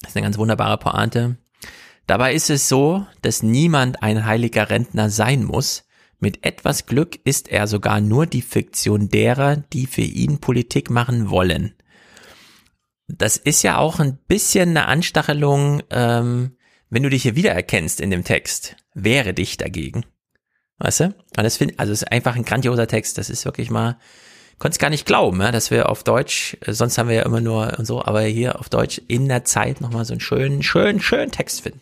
Das 0.00 0.10
ist 0.10 0.16
eine 0.16 0.24
ganz 0.24 0.38
wunderbare 0.38 0.78
Pointe. 0.78 1.36
Dabei 2.06 2.32
ist 2.32 2.48
es 2.48 2.68
so, 2.68 3.06
dass 3.22 3.42
niemand 3.42 4.02
ein 4.02 4.24
heiliger 4.24 4.70
Rentner 4.70 5.10
sein 5.10 5.44
muss. 5.44 5.84
Mit 6.20 6.44
etwas 6.44 6.86
Glück 6.86 7.18
ist 7.24 7.48
er 7.48 7.66
sogar 7.66 8.00
nur 8.00 8.26
die 8.26 8.42
Fiktion 8.42 9.08
derer, 9.08 9.56
die 9.56 9.86
für 9.86 10.02
ihn 10.02 10.38
Politik 10.38 10.90
machen 10.90 11.30
wollen. 11.30 11.74
Das 13.08 13.36
ist 13.36 13.62
ja 13.62 13.78
auch 13.78 14.00
ein 14.00 14.18
bisschen 14.26 14.70
eine 14.70 14.86
Anstachelung, 14.86 15.82
ähm, 15.90 16.57
wenn 16.90 17.02
du 17.02 17.10
dich 17.10 17.22
hier 17.22 17.36
wiedererkennst 17.36 18.00
in 18.00 18.10
dem 18.10 18.24
Text. 18.24 18.76
Wehre 18.94 19.34
dich 19.34 19.56
dagegen. 19.56 20.04
Weißt 20.78 21.00
du? 21.00 21.04
Und 21.06 21.42
das 21.42 21.56
find, 21.56 21.78
also 21.78 21.92
es 21.92 22.02
ist 22.02 22.12
einfach 22.12 22.36
ein 22.36 22.44
grandioser 22.44 22.86
Text. 22.86 23.18
Das 23.18 23.30
ist 23.30 23.44
wirklich 23.44 23.70
mal, 23.70 23.98
konnte 24.58 24.74
es 24.74 24.78
gar 24.78 24.90
nicht 24.90 25.06
glauben, 25.06 25.38
dass 25.38 25.70
wir 25.70 25.88
auf 25.88 26.04
Deutsch, 26.04 26.56
äh, 26.60 26.72
sonst 26.72 26.98
haben 26.98 27.08
wir 27.08 27.16
ja 27.16 27.24
immer 27.24 27.40
nur 27.40 27.78
und 27.78 27.84
so, 27.84 28.04
aber 28.04 28.22
hier 28.22 28.58
auf 28.58 28.68
Deutsch 28.68 29.00
in 29.08 29.28
der 29.28 29.44
Zeit 29.44 29.80
nochmal 29.80 30.04
so 30.04 30.12
einen 30.12 30.20
schönen, 30.20 30.62
schönen, 30.62 31.00
schönen 31.00 31.32
Text 31.32 31.62
finden. 31.62 31.80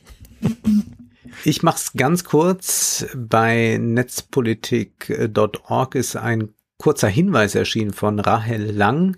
Ich 1.44 1.62
mach's 1.62 1.92
ganz 1.92 2.24
kurz. 2.24 3.06
Bei 3.14 3.78
netzpolitik.org 3.80 5.94
ist 5.94 6.16
ein 6.16 6.54
kurzer 6.78 7.08
Hinweis 7.08 7.54
erschienen 7.54 7.92
von 7.92 8.20
Rahel 8.20 8.70
Lang 8.70 9.16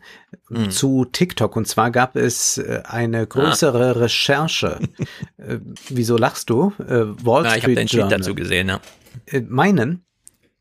mhm. 0.48 0.70
zu 0.70 1.04
TikTok. 1.04 1.56
Und 1.56 1.66
zwar 1.66 1.90
gab 1.90 2.16
es 2.16 2.58
äh, 2.58 2.82
eine 2.84 3.26
größere 3.26 3.88
ah. 3.88 3.92
Recherche. 3.92 4.78
Äh, 5.38 5.60
wieso 5.88 6.16
lachst 6.16 6.50
du? 6.50 6.72
Äh, 6.80 7.04
Wall 7.24 7.44
Na, 7.44 7.50
Street 7.50 7.58
ich 7.58 7.64
habe 7.64 7.74
den 7.76 7.86
Tweet 7.86 8.12
dazu 8.12 8.34
gesehen, 8.34 8.68
ja. 8.68 8.80
Meinen? 9.48 10.04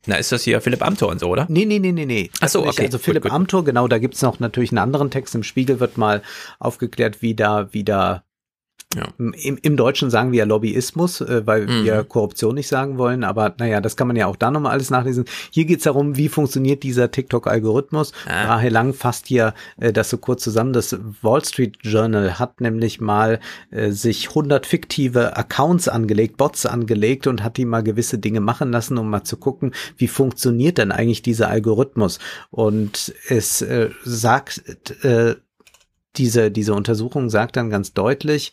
Na, 0.05 0.15
ist 0.15 0.31
das 0.31 0.43
hier 0.43 0.61
Philipp 0.61 0.85
Amthor 0.85 1.09
und 1.09 1.19
so, 1.19 1.27
oder? 1.27 1.47
Nee, 1.49 1.65
nee, 1.65 1.79
nee, 1.79 1.91
nee, 1.91 2.05
nee. 2.05 2.29
Ach 2.39 2.47
so, 2.47 2.65
okay. 2.65 2.85
Also 2.85 2.97
Philipp 2.97 3.23
gut, 3.23 3.31
gut. 3.31 3.35
Amthor, 3.35 3.65
genau, 3.65 3.87
da 3.87 3.97
gibt's 3.97 4.21
noch 4.21 4.39
natürlich 4.39 4.71
einen 4.71 4.77
anderen 4.77 5.09
Text. 5.11 5.35
Im 5.35 5.43
Spiegel 5.43 5.79
wird 5.79 5.97
mal 5.97 6.21
aufgeklärt, 6.59 7.21
wie 7.21 7.35
da, 7.35 7.73
wie 7.73 7.83
da 7.83 8.23
ja. 8.95 9.05
Im, 9.17 9.33
Im 9.61 9.75
Deutschen 9.75 10.09
sagen 10.09 10.31
wir 10.31 10.39
ja 10.39 10.45
Lobbyismus, 10.45 11.19
äh, 11.19 11.45
weil 11.45 11.67
mhm. 11.67 11.83
wir 11.83 12.03
Korruption 12.05 12.55
nicht 12.55 12.69
sagen 12.69 12.97
wollen, 12.97 13.25
aber 13.25 13.53
naja, 13.59 13.81
das 13.81 13.97
kann 13.97 14.07
man 14.07 14.15
ja 14.15 14.27
auch 14.27 14.37
da 14.37 14.49
nochmal 14.49 14.71
alles 14.71 14.89
nachlesen. 14.89 15.25
Hier 15.51 15.65
geht's 15.65 15.83
darum, 15.83 16.15
wie 16.15 16.29
funktioniert 16.29 16.83
dieser 16.83 17.11
TikTok-Algorithmus. 17.11 18.13
Ah. 18.25 18.45
Rahel 18.45 18.71
Lang 18.71 18.93
fasst 18.93 19.27
hier 19.27 19.53
äh, 19.77 19.91
das 19.91 20.09
so 20.09 20.17
kurz 20.17 20.41
zusammen. 20.43 20.71
Das 20.71 20.97
Wall 21.21 21.43
Street 21.43 21.79
Journal 21.81 22.39
hat 22.39 22.61
nämlich 22.61 23.01
mal 23.01 23.41
äh, 23.71 23.91
sich 23.91 24.29
100 24.29 24.65
fiktive 24.65 25.35
Accounts 25.35 25.89
angelegt, 25.89 26.37
Bots 26.37 26.65
angelegt 26.65 27.27
und 27.27 27.43
hat 27.43 27.57
die 27.57 27.65
mal 27.65 27.83
gewisse 27.83 28.19
Dinge 28.19 28.39
machen 28.39 28.71
lassen, 28.71 28.97
um 28.97 29.09
mal 29.09 29.23
zu 29.23 29.35
gucken, 29.35 29.73
wie 29.97 30.07
funktioniert 30.07 30.77
denn 30.77 30.93
eigentlich 30.93 31.21
dieser 31.21 31.49
Algorithmus. 31.49 32.19
Und 32.51 33.13
es 33.27 33.61
äh, 33.61 33.89
sagt, 34.05 34.63
äh, 35.03 35.35
diese, 36.17 36.51
diese 36.51 36.73
Untersuchung 36.73 37.29
sagt 37.29 37.55
dann 37.55 37.69
ganz 37.69 37.93
deutlich, 37.93 38.51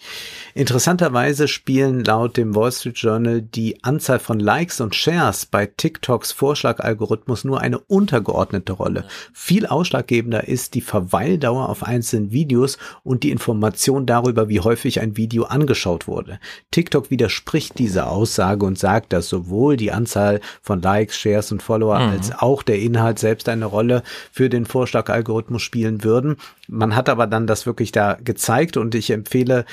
interessanterweise 0.55 1.49
spielen 1.49 2.05
laut 2.05 2.37
dem 2.37 2.55
Wall 2.55 2.73
Street 2.73 2.99
Journal 2.99 3.43
die 3.43 3.83
Anzahl 3.83 4.19
von 4.19 4.41
Likes 4.41 4.81
und 4.81 4.95
Shares 4.95 5.47
bei 5.47 5.67
TikToks 5.67 6.33
Vorschlagalgorithmus 6.33 7.45
nur 7.45 7.61
eine 7.61 7.79
untergeordnete 7.79 8.73
Rolle. 8.73 9.05
Viel 9.33 9.67
ausschlaggebender 9.67 10.49
ist 10.49 10.75
die 10.75 10.81
Verweildauer 10.81 11.69
auf 11.69 11.83
einzelnen 11.83 12.33
Videos 12.33 12.79
und 13.03 13.23
die 13.23 13.31
Information 13.31 14.07
darüber, 14.07 14.49
wie 14.49 14.61
häufig 14.61 15.01
ein 15.01 15.17
Video 15.17 15.45
angeschaut 15.45 16.07
wurde. 16.07 16.39
TikTok 16.71 17.11
widerspricht 17.11 17.79
dieser 17.79 18.11
Aussage 18.11 18.67
und 18.67 18.79
sagt, 18.79 19.13
dass 19.13 19.29
sowohl 19.29 19.77
die 19.77 19.93
Anzahl 19.93 20.41
von 20.61 20.83
Likes, 20.83 21.17
Shares 21.17 21.53
und 21.53 21.63
Follower 21.63 21.99
mhm. 21.99 22.11
als 22.11 22.33
auch 22.39 22.63
der 22.63 22.79
Inhalt 22.79 23.19
selbst 23.19 23.49
eine 23.49 23.67
Rolle 23.67 24.03
für 24.33 24.49
den 24.49 24.67
Vorschlagalgorithmus 24.67 25.63
spielen 25.63 26.05
würden. 26.05 26.37
Man 26.69 26.97
hat 26.97 27.09
aber 27.09 27.27
dann 27.27 27.47
das 27.47 27.54
wirklich 27.67 27.93
da 27.93 28.17
gezeigt 28.23 28.77
und 28.77 28.95
ich 28.95 29.11
empfehle, 29.11 29.65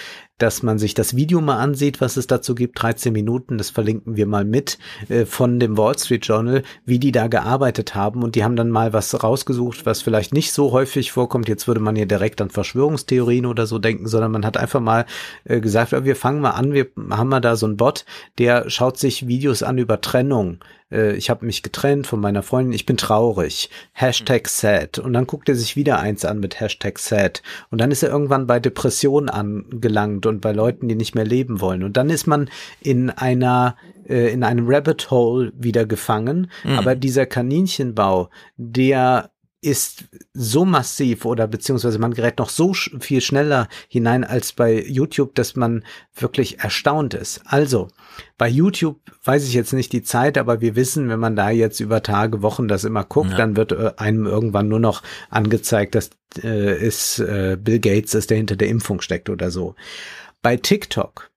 dass 0.42 0.64
man 0.64 0.80
sich 0.80 0.94
das 0.94 1.16
Video 1.16 1.40
mal 1.40 1.58
ansieht, 1.58 2.02
was 2.02 2.18
es 2.18 2.26
dazu 2.26 2.56
gibt, 2.56 2.82
13 2.82 3.14
Minuten, 3.14 3.58
das 3.58 3.70
verlinken 3.70 4.16
wir 4.16 4.26
mal 4.26 4.44
mit, 4.44 4.80
äh, 5.10 5.26
von 5.26 5.60
dem 5.60 5.78
Wall 5.78 5.98
Street 5.98 6.26
Journal, 6.26 6.64
wie 6.86 7.00
die 7.00 7.12
da 7.12 7.28
gearbeitet 7.28 7.94
haben. 7.94 8.24
Und 8.24 8.36
die 8.36 8.44
haben 8.44 8.56
dann 8.56 8.72
mal 8.72 8.94
was 8.94 9.24
rausgesucht, 9.24 9.86
was 9.86 10.02
vielleicht 10.02 10.34
nicht 10.34 10.52
so 10.52 10.72
häufig 10.72 11.12
vorkommt. 11.12 11.48
Jetzt 11.48 11.68
würde 11.68 11.80
man 11.80 11.96
hier 11.96 12.08
direkt 12.08 12.42
an 12.42 12.50
Verschwörungstheorien 12.50 13.46
oder 13.46 13.68
so 13.68 13.78
denken, 13.78 14.08
sondern 14.08 14.32
man 14.32 14.46
hat 14.46 14.58
einfach 14.58 14.80
mal 14.80 15.06
äh, 15.44 15.60
gesagt, 15.60 15.92
wir 15.92 16.16
fangen 16.16 16.42
mal 16.42 16.52
an, 16.52 16.74
wir 16.74 16.88
haben 17.12 17.30
mal 17.30 17.40
da 17.40 17.56
so 17.56 17.68
einen 17.68 17.78
Bot, 17.78 18.06
der 18.40 18.70
schaut 18.70 18.98
sich 18.98 19.28
Videos 19.28 19.62
an 19.62 19.78
über 19.78 20.02
Trennung 20.02 20.60
äh, 20.92 21.16
ich 21.16 21.30
habe 21.30 21.46
mich 21.46 21.64
getrennt 21.64 22.08
von 22.08 22.20
meiner 22.20 22.44
Freundin, 22.44 22.74
ich 22.74 22.86
bin 22.86 22.98
traurig. 22.98 23.70
Hashtag 23.94 24.48
sad. 24.48 25.00
Und 25.00 25.14
dann 25.14 25.28
guckt 25.28 25.50
er 25.50 25.56
sich 25.56 25.76
wieder 25.76 26.00
eins 26.00 26.26
an 26.26 26.40
mit 26.40 26.60
Hashtag 26.60 27.00
sad. 27.00 27.42
Und 27.70 27.80
dann 27.80 27.92
ist 27.92 28.04
er 28.04 28.10
irgendwann 28.10 28.48
bei 28.48 28.60
Depressionen 28.60 29.30
angelangt 29.30 30.26
und 30.26 30.42
bei 30.42 30.52
Leuten, 30.52 30.88
die 30.88 30.96
nicht 30.96 31.16
mehr 31.16 31.26
leben 31.26 31.62
wollen. 31.62 31.84
Und 31.84 31.98
dann 31.98 32.10
ist 32.10 32.28
man 32.28 32.50
in 32.82 33.10
einer 33.10 33.76
äh, 34.08 34.32
in 34.32 34.44
einem 34.44 34.66
Rabbit 34.68 35.12
Hole 35.12 35.54
wieder 35.56 35.86
gefangen. 35.86 36.52
Mhm. 36.64 36.78
Aber 36.78 36.96
dieser 36.96 37.26
Kaninchenbau, 37.26 38.30
der 38.58 39.32
ist 39.62 40.06
so 40.34 40.66
massiv 40.66 41.24
oder 41.24 41.48
beziehungsweise 41.48 42.00
man 42.00 42.16
gerät 42.16 42.40
noch 42.40 42.50
so 42.50 42.74
sch 42.74 42.92
viel 43.00 43.22
schneller 43.22 43.68
hinein 43.88 44.24
als 44.24 44.54
bei 44.54 44.84
YouTube, 44.84 45.36
dass 45.36 45.56
man 45.56 45.84
wirklich 46.16 46.60
erstaunt 46.60 47.14
ist. 47.14 47.42
Also, 47.46 47.90
bei 48.38 48.48
YouTube 48.48 49.00
weiß 49.24 49.48
ich 49.48 49.54
jetzt 49.54 49.74
nicht 49.74 49.94
die 49.94 50.04
Zeit, 50.04 50.38
aber 50.38 50.62
wir 50.62 50.76
wissen, 50.76 51.10
wenn 51.10 51.20
man 51.20 51.36
da 51.36 51.50
jetzt 51.50 51.80
über 51.80 52.04
Tage, 52.04 52.42
Wochen 52.42 52.68
das 52.68 52.84
immer 52.84 53.04
guckt, 53.04 53.32
ja. 53.32 53.38
dann 53.38 53.56
wird 53.56 53.72
äh, 53.72 53.92
einem 53.98 54.26
irgendwann 54.26 54.68
nur 54.68 54.80
noch 54.80 55.04
angezeigt, 55.30 55.96
dass 55.96 56.12
äh, 56.44 56.80
ist 56.86 57.20
äh, 57.20 57.58
Bill 57.60 57.80
Gates 57.80 58.14
ist, 58.14 58.30
der 58.30 58.38
hinter 58.38 58.56
der 58.56 58.70
Impfung 58.70 59.02
steckt 59.02 59.30
oder 59.30 59.52
so. 59.52 59.76
Bei 60.42 60.58
TikTok 60.58 61.32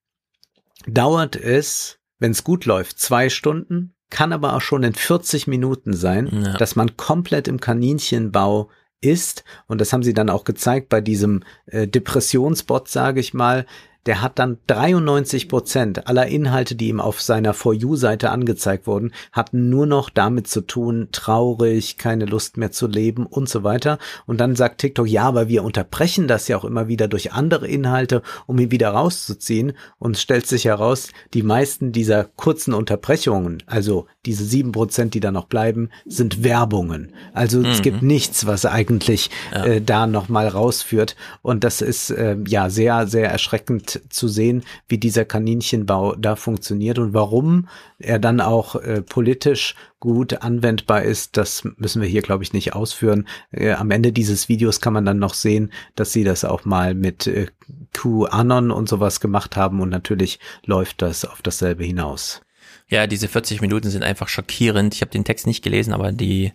dauert 0.87 1.37
es, 1.37 1.99
wenn 2.19 2.33
es 2.33 2.45
gut 2.45 2.65
läuft, 2.65 2.99
zwei 2.99 3.29
Stunden, 3.29 3.95
kann 4.11 4.33
aber 4.33 4.55
auch 4.55 4.61
schon 4.61 4.83
in 4.83 4.95
40 4.95 5.47
Minuten 5.47 5.95
sein, 5.95 6.29
ja. 6.31 6.57
dass 6.57 6.77
man 6.77 6.97
komplett 6.97 7.49
im 7.49 7.61
Kaninchenbau 7.61 8.71
ist. 9.01 9.45
Und 9.67 9.81
das 9.81 9.93
haben 9.93 10.03
sie 10.03 10.15
dann 10.15 10.31
auch 10.31 10.45
gezeigt 10.45 10.89
bei 10.89 11.01
diesem 11.01 11.43
äh, 11.67 11.89
Depressionsbot, 11.89 12.89
sage 12.89 13.21
ich 13.21 13.35
mal, 13.35 13.67
der 14.07 14.21
hat 14.21 14.39
dann 14.39 14.59
93 14.67 15.49
Prozent 15.49 16.07
aller 16.09 16.27
Inhalte, 16.27 16.75
die 16.75 16.89
ihm 16.89 17.01
auf 17.01 17.21
seiner 17.21 17.55
For 17.55 17.73
You-Seite 17.73 18.31
angezeigt 18.31 18.87
wurden, 18.87 19.13
hatten 19.33 19.71
nur 19.71 19.87
noch 19.87 20.11
damit 20.11 20.47
zu 20.47 20.61
tun, 20.61 21.09
traurig, 21.13 21.97
keine 21.97 22.27
Lust 22.27 22.57
mehr 22.57 22.71
zu 22.71 22.87
leben 22.87 23.27
und 23.27 23.49
so 23.49 23.65
weiter. 23.65 23.99
Und 24.27 24.41
dann 24.41 24.57
sagt 24.57 24.81
TikTok, 24.81 25.09
ja, 25.09 25.25
aber 25.25 25.49
wir 25.49 25.65
unterbrechen 25.65 26.29
das 26.29 26.49
ja 26.49 26.57
auch 26.57 26.65
immer 26.65 26.89
wieder 26.89 27.09
durch 27.09 27.33
andere 27.33 27.67
Inhalte, 27.67 28.23
um 28.47 28.59
ihn 28.59 28.71
wieder 28.71 28.91
rauszuziehen. 28.91 29.73
Und 29.99 30.17
es 30.17 30.23
stellt 30.23 30.47
sich 30.47 30.67
heraus, 30.67 31.09
die 31.33 31.43
meisten 31.43 31.93
dieser 31.93 32.25
kurzen 32.25 32.75
Unterbrechungen, 32.75 33.63
also 33.67 34.07
diese 34.27 34.45
sieben 34.45 34.73
Prozent, 34.73 35.15
die 35.15 35.21
da 35.21 35.31
noch 35.31 35.47
bleiben, 35.47 35.91
sind 36.07 36.43
Werbungen. 36.45 37.13
Also 37.33 37.59
mhm. 37.59 37.67
es 37.67 37.83
gibt 37.83 38.03
mhm. 38.03 38.09
nichts, 38.09 38.47
was 38.47 38.67
eigentlich 38.67 39.31
ja. 39.53 39.65
äh, 39.65 39.81
da 39.81 40.07
nochmal 40.07 40.49
rausführt. 40.49 41.17
Und 41.43 41.65
das 41.65 41.81
ist 41.81 42.11
äh, 42.11 42.37
ja 42.47 42.71
sehr, 42.71 43.07
sehr 43.07 43.31
erschreckend 43.31 43.94
zu 44.09 44.29
sehen, 44.29 44.63
wie 44.89 44.99
dieser 44.99 45.25
Kaninchenbau 45.25 46.15
da 46.15 46.37
funktioniert 46.37 46.99
und 46.99 47.15
warum 47.15 47.69
er 47.99 48.19
dann 48.19 48.41
auch 48.41 48.77
äh, 48.77 49.03
politisch 49.03 49.75
gut 50.01 50.43
anwendbar 50.43 51.03
ist, 51.03 51.37
das 51.37 51.65
müssen 51.77 52.03
wir 52.03 52.09
hier, 52.09 52.23
glaube 52.23 52.45
ich, 52.45 52.53
nicht 52.53 52.75
ausführen. 52.75 53.27
Äh, 53.53 53.73
am 53.73 53.91
Ende 53.91 54.13
dieses 54.13 54.49
Videos 54.49 54.81
kann 54.81 54.93
man 54.93 55.05
dann 55.05 55.19
noch 55.19 55.35
sehen, 55.35 55.73
dass 55.95 56.13
sie 56.13 56.25
das 56.25 56.45
auch 56.45 56.65
mal 56.65 56.95
mit 56.95 57.27
äh, 57.27 57.47
QAnon 57.93 58.71
und 58.71 58.89
sowas 58.89 59.21
gemacht 59.21 59.57
haben 59.57 59.81
und 59.81 59.89
natürlich 59.89 60.39
läuft 60.65 61.01
das 61.03 61.25
auf 61.25 61.41
dasselbe 61.43 61.85
hinaus. 61.85 62.43
Ja, 62.89 63.07
diese 63.07 63.29
40 63.29 63.61
Minuten 63.61 63.89
sind 63.89 64.03
einfach 64.03 64.29
schockierend. 64.29 64.95
Ich 64.95 65.01
habe 65.01 65.11
den 65.11 65.25
Text 65.25 65.47
nicht 65.47 65.65
gelesen, 65.65 65.95
aber 65.95 66.13
die 66.13 66.53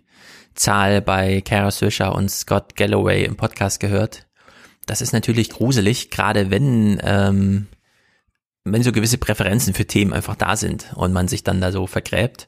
Zahl 0.54 1.02
bei 1.02 1.42
Kara 1.42 1.72
Swisher 1.72 2.14
und 2.14 2.30
Scott 2.30 2.76
Galloway 2.76 3.26
im 3.26 3.36
Podcast 3.36 3.80
gehört. 3.80 4.29
Das 4.90 5.02
ist 5.02 5.14
natürlich 5.14 5.52
gruselig, 5.52 6.10
gerade 6.10 6.50
wenn, 6.50 7.00
ähm, 7.04 7.68
wenn 8.64 8.82
so 8.82 8.92
gewisse 8.92 9.20
Präferenzen 9.20 9.76
für 9.76 9.86
Themen 9.86 10.14
einfach 10.14 10.36
da 10.36 10.56
sind 10.56 10.92
und 10.96 11.14
man 11.14 11.28
sich 11.28 11.44
dann 11.44 11.62
da 11.62 11.72
so 11.72 11.86
vergräbt. 11.86 12.48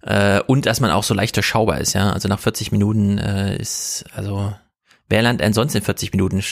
Äh, 0.00 0.40
und 0.46 0.64
dass 0.64 0.80
man 0.80 0.90
auch 0.90 1.04
so 1.04 1.12
leicht 1.12 1.36
durchschaubar 1.36 1.78
ist, 1.78 1.92
ja. 1.92 2.12
Also 2.12 2.28
nach 2.28 2.40
40 2.40 2.72
Minuten 2.72 3.18
äh, 3.18 3.58
ist, 3.58 4.06
also, 4.14 4.54
wer 5.10 5.20
lernt 5.20 5.42
denn 5.42 5.52
sonst 5.52 5.74
in 5.74 5.82
40 5.82 6.12
Minuten? 6.12 6.42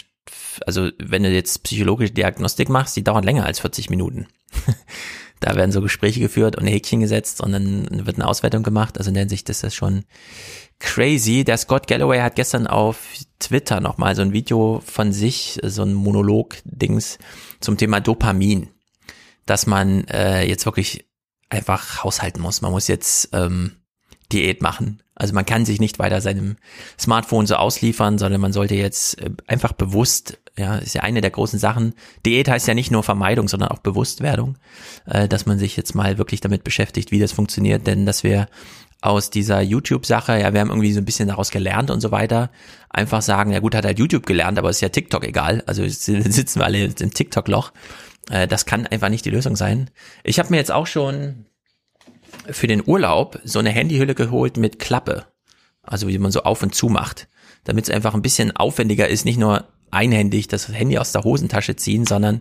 Also, 0.66 0.90
wenn 0.98 1.22
du 1.22 1.30
jetzt 1.30 1.62
psychologische 1.62 2.12
Diagnostik 2.12 2.68
machst, 2.68 2.94
die 2.94 3.04
dauert 3.04 3.24
länger 3.24 3.46
als 3.46 3.60
40 3.60 3.88
Minuten. 3.88 4.26
Da 5.40 5.54
werden 5.54 5.72
so 5.72 5.80
Gespräche 5.80 6.20
geführt 6.20 6.56
und 6.56 6.66
Häkchen 6.66 7.00
gesetzt 7.00 7.40
und 7.40 7.52
dann 7.52 8.06
wird 8.06 8.16
eine 8.16 8.26
Auswertung 8.26 8.62
gemacht. 8.62 8.98
Also 8.98 9.10
in 9.10 9.14
der 9.14 9.22
Hinsicht 9.22 9.48
ist 9.48 9.62
das 9.62 9.74
schon 9.74 10.04
crazy. 10.80 11.44
Der 11.44 11.56
Scott 11.56 11.86
Galloway 11.86 12.20
hat 12.20 12.34
gestern 12.36 12.66
auf 12.66 12.98
Twitter 13.38 13.80
nochmal 13.80 14.16
so 14.16 14.22
ein 14.22 14.32
Video 14.32 14.82
von 14.84 15.12
sich, 15.12 15.60
so 15.62 15.82
ein 15.82 15.94
Monolog-Dings 15.94 17.18
zum 17.60 17.76
Thema 17.76 18.00
Dopamin. 18.00 18.68
dass 19.48 19.66
man 19.66 20.04
äh, 20.08 20.44
jetzt 20.44 20.66
wirklich 20.66 21.06
einfach 21.48 22.04
haushalten 22.04 22.40
muss. 22.40 22.60
Man 22.60 22.70
muss 22.70 22.86
jetzt 22.86 23.30
ähm, 23.32 23.72
Diät 24.30 24.60
machen. 24.60 25.02
Also 25.14 25.34
man 25.34 25.46
kann 25.46 25.64
sich 25.64 25.80
nicht 25.80 25.98
weiter 25.98 26.20
seinem 26.20 26.56
Smartphone 27.00 27.46
so 27.46 27.56
ausliefern, 27.56 28.18
sondern 28.18 28.40
man 28.40 28.52
sollte 28.52 28.74
jetzt 28.74 29.20
äh, 29.20 29.30
einfach 29.46 29.72
bewusst, 29.72 30.38
ja, 30.58 30.76
ist 30.76 30.94
ja 30.94 31.02
eine 31.02 31.20
der 31.20 31.30
großen 31.30 31.58
Sachen. 31.58 31.94
Diät 32.24 32.48
heißt 32.48 32.66
ja 32.66 32.74
nicht 32.74 32.90
nur 32.90 33.02
Vermeidung, 33.02 33.48
sondern 33.48 33.70
auch 33.70 33.78
Bewusstwerdung, 33.78 34.58
äh, 35.06 35.28
dass 35.28 35.46
man 35.46 35.58
sich 35.58 35.76
jetzt 35.76 35.94
mal 35.94 36.18
wirklich 36.18 36.40
damit 36.40 36.64
beschäftigt, 36.64 37.10
wie 37.10 37.20
das 37.20 37.32
funktioniert, 37.32 37.86
denn 37.86 38.06
dass 38.06 38.22
wir 38.24 38.48
aus 39.00 39.30
dieser 39.30 39.60
YouTube-Sache, 39.60 40.40
ja, 40.40 40.52
wir 40.52 40.60
haben 40.60 40.70
irgendwie 40.70 40.92
so 40.92 41.00
ein 41.00 41.04
bisschen 41.04 41.28
daraus 41.28 41.50
gelernt 41.50 41.90
und 41.90 42.00
so 42.00 42.10
weiter, 42.10 42.50
einfach 42.90 43.22
sagen, 43.22 43.52
ja 43.52 43.60
gut, 43.60 43.74
hat 43.74 43.84
halt 43.84 43.98
YouTube 43.98 44.26
gelernt, 44.26 44.58
aber 44.58 44.70
ist 44.70 44.80
ja 44.80 44.88
TikTok 44.88 45.24
egal, 45.24 45.62
also 45.66 45.82
sitzen 45.86 46.60
wir 46.60 46.64
alle 46.64 46.84
im 46.84 47.14
TikTok-Loch. 47.14 47.72
Äh, 48.30 48.48
das 48.48 48.66
kann 48.66 48.86
einfach 48.86 49.08
nicht 49.08 49.24
die 49.24 49.30
Lösung 49.30 49.56
sein. 49.56 49.90
Ich 50.24 50.38
habe 50.38 50.50
mir 50.50 50.56
jetzt 50.56 50.72
auch 50.72 50.86
schon 50.86 51.46
für 52.50 52.66
den 52.66 52.82
Urlaub 52.86 53.40
so 53.44 53.58
eine 53.58 53.70
Handyhülle 53.70 54.14
geholt 54.14 54.56
mit 54.56 54.78
Klappe. 54.78 55.26
Also 55.82 56.08
wie 56.08 56.18
man 56.18 56.32
so 56.32 56.42
auf 56.42 56.62
und 56.62 56.74
zu 56.74 56.88
macht. 56.88 57.28
Damit 57.64 57.84
es 57.84 57.94
einfach 57.94 58.14
ein 58.14 58.22
bisschen 58.22 58.54
aufwendiger 58.54 59.08
ist, 59.08 59.24
nicht 59.24 59.38
nur 59.38 59.66
einhändig 59.90 60.48
das 60.48 60.68
Handy 60.68 60.98
aus 60.98 61.12
der 61.12 61.24
Hosentasche 61.24 61.76
ziehen, 61.76 62.06
sondern 62.06 62.40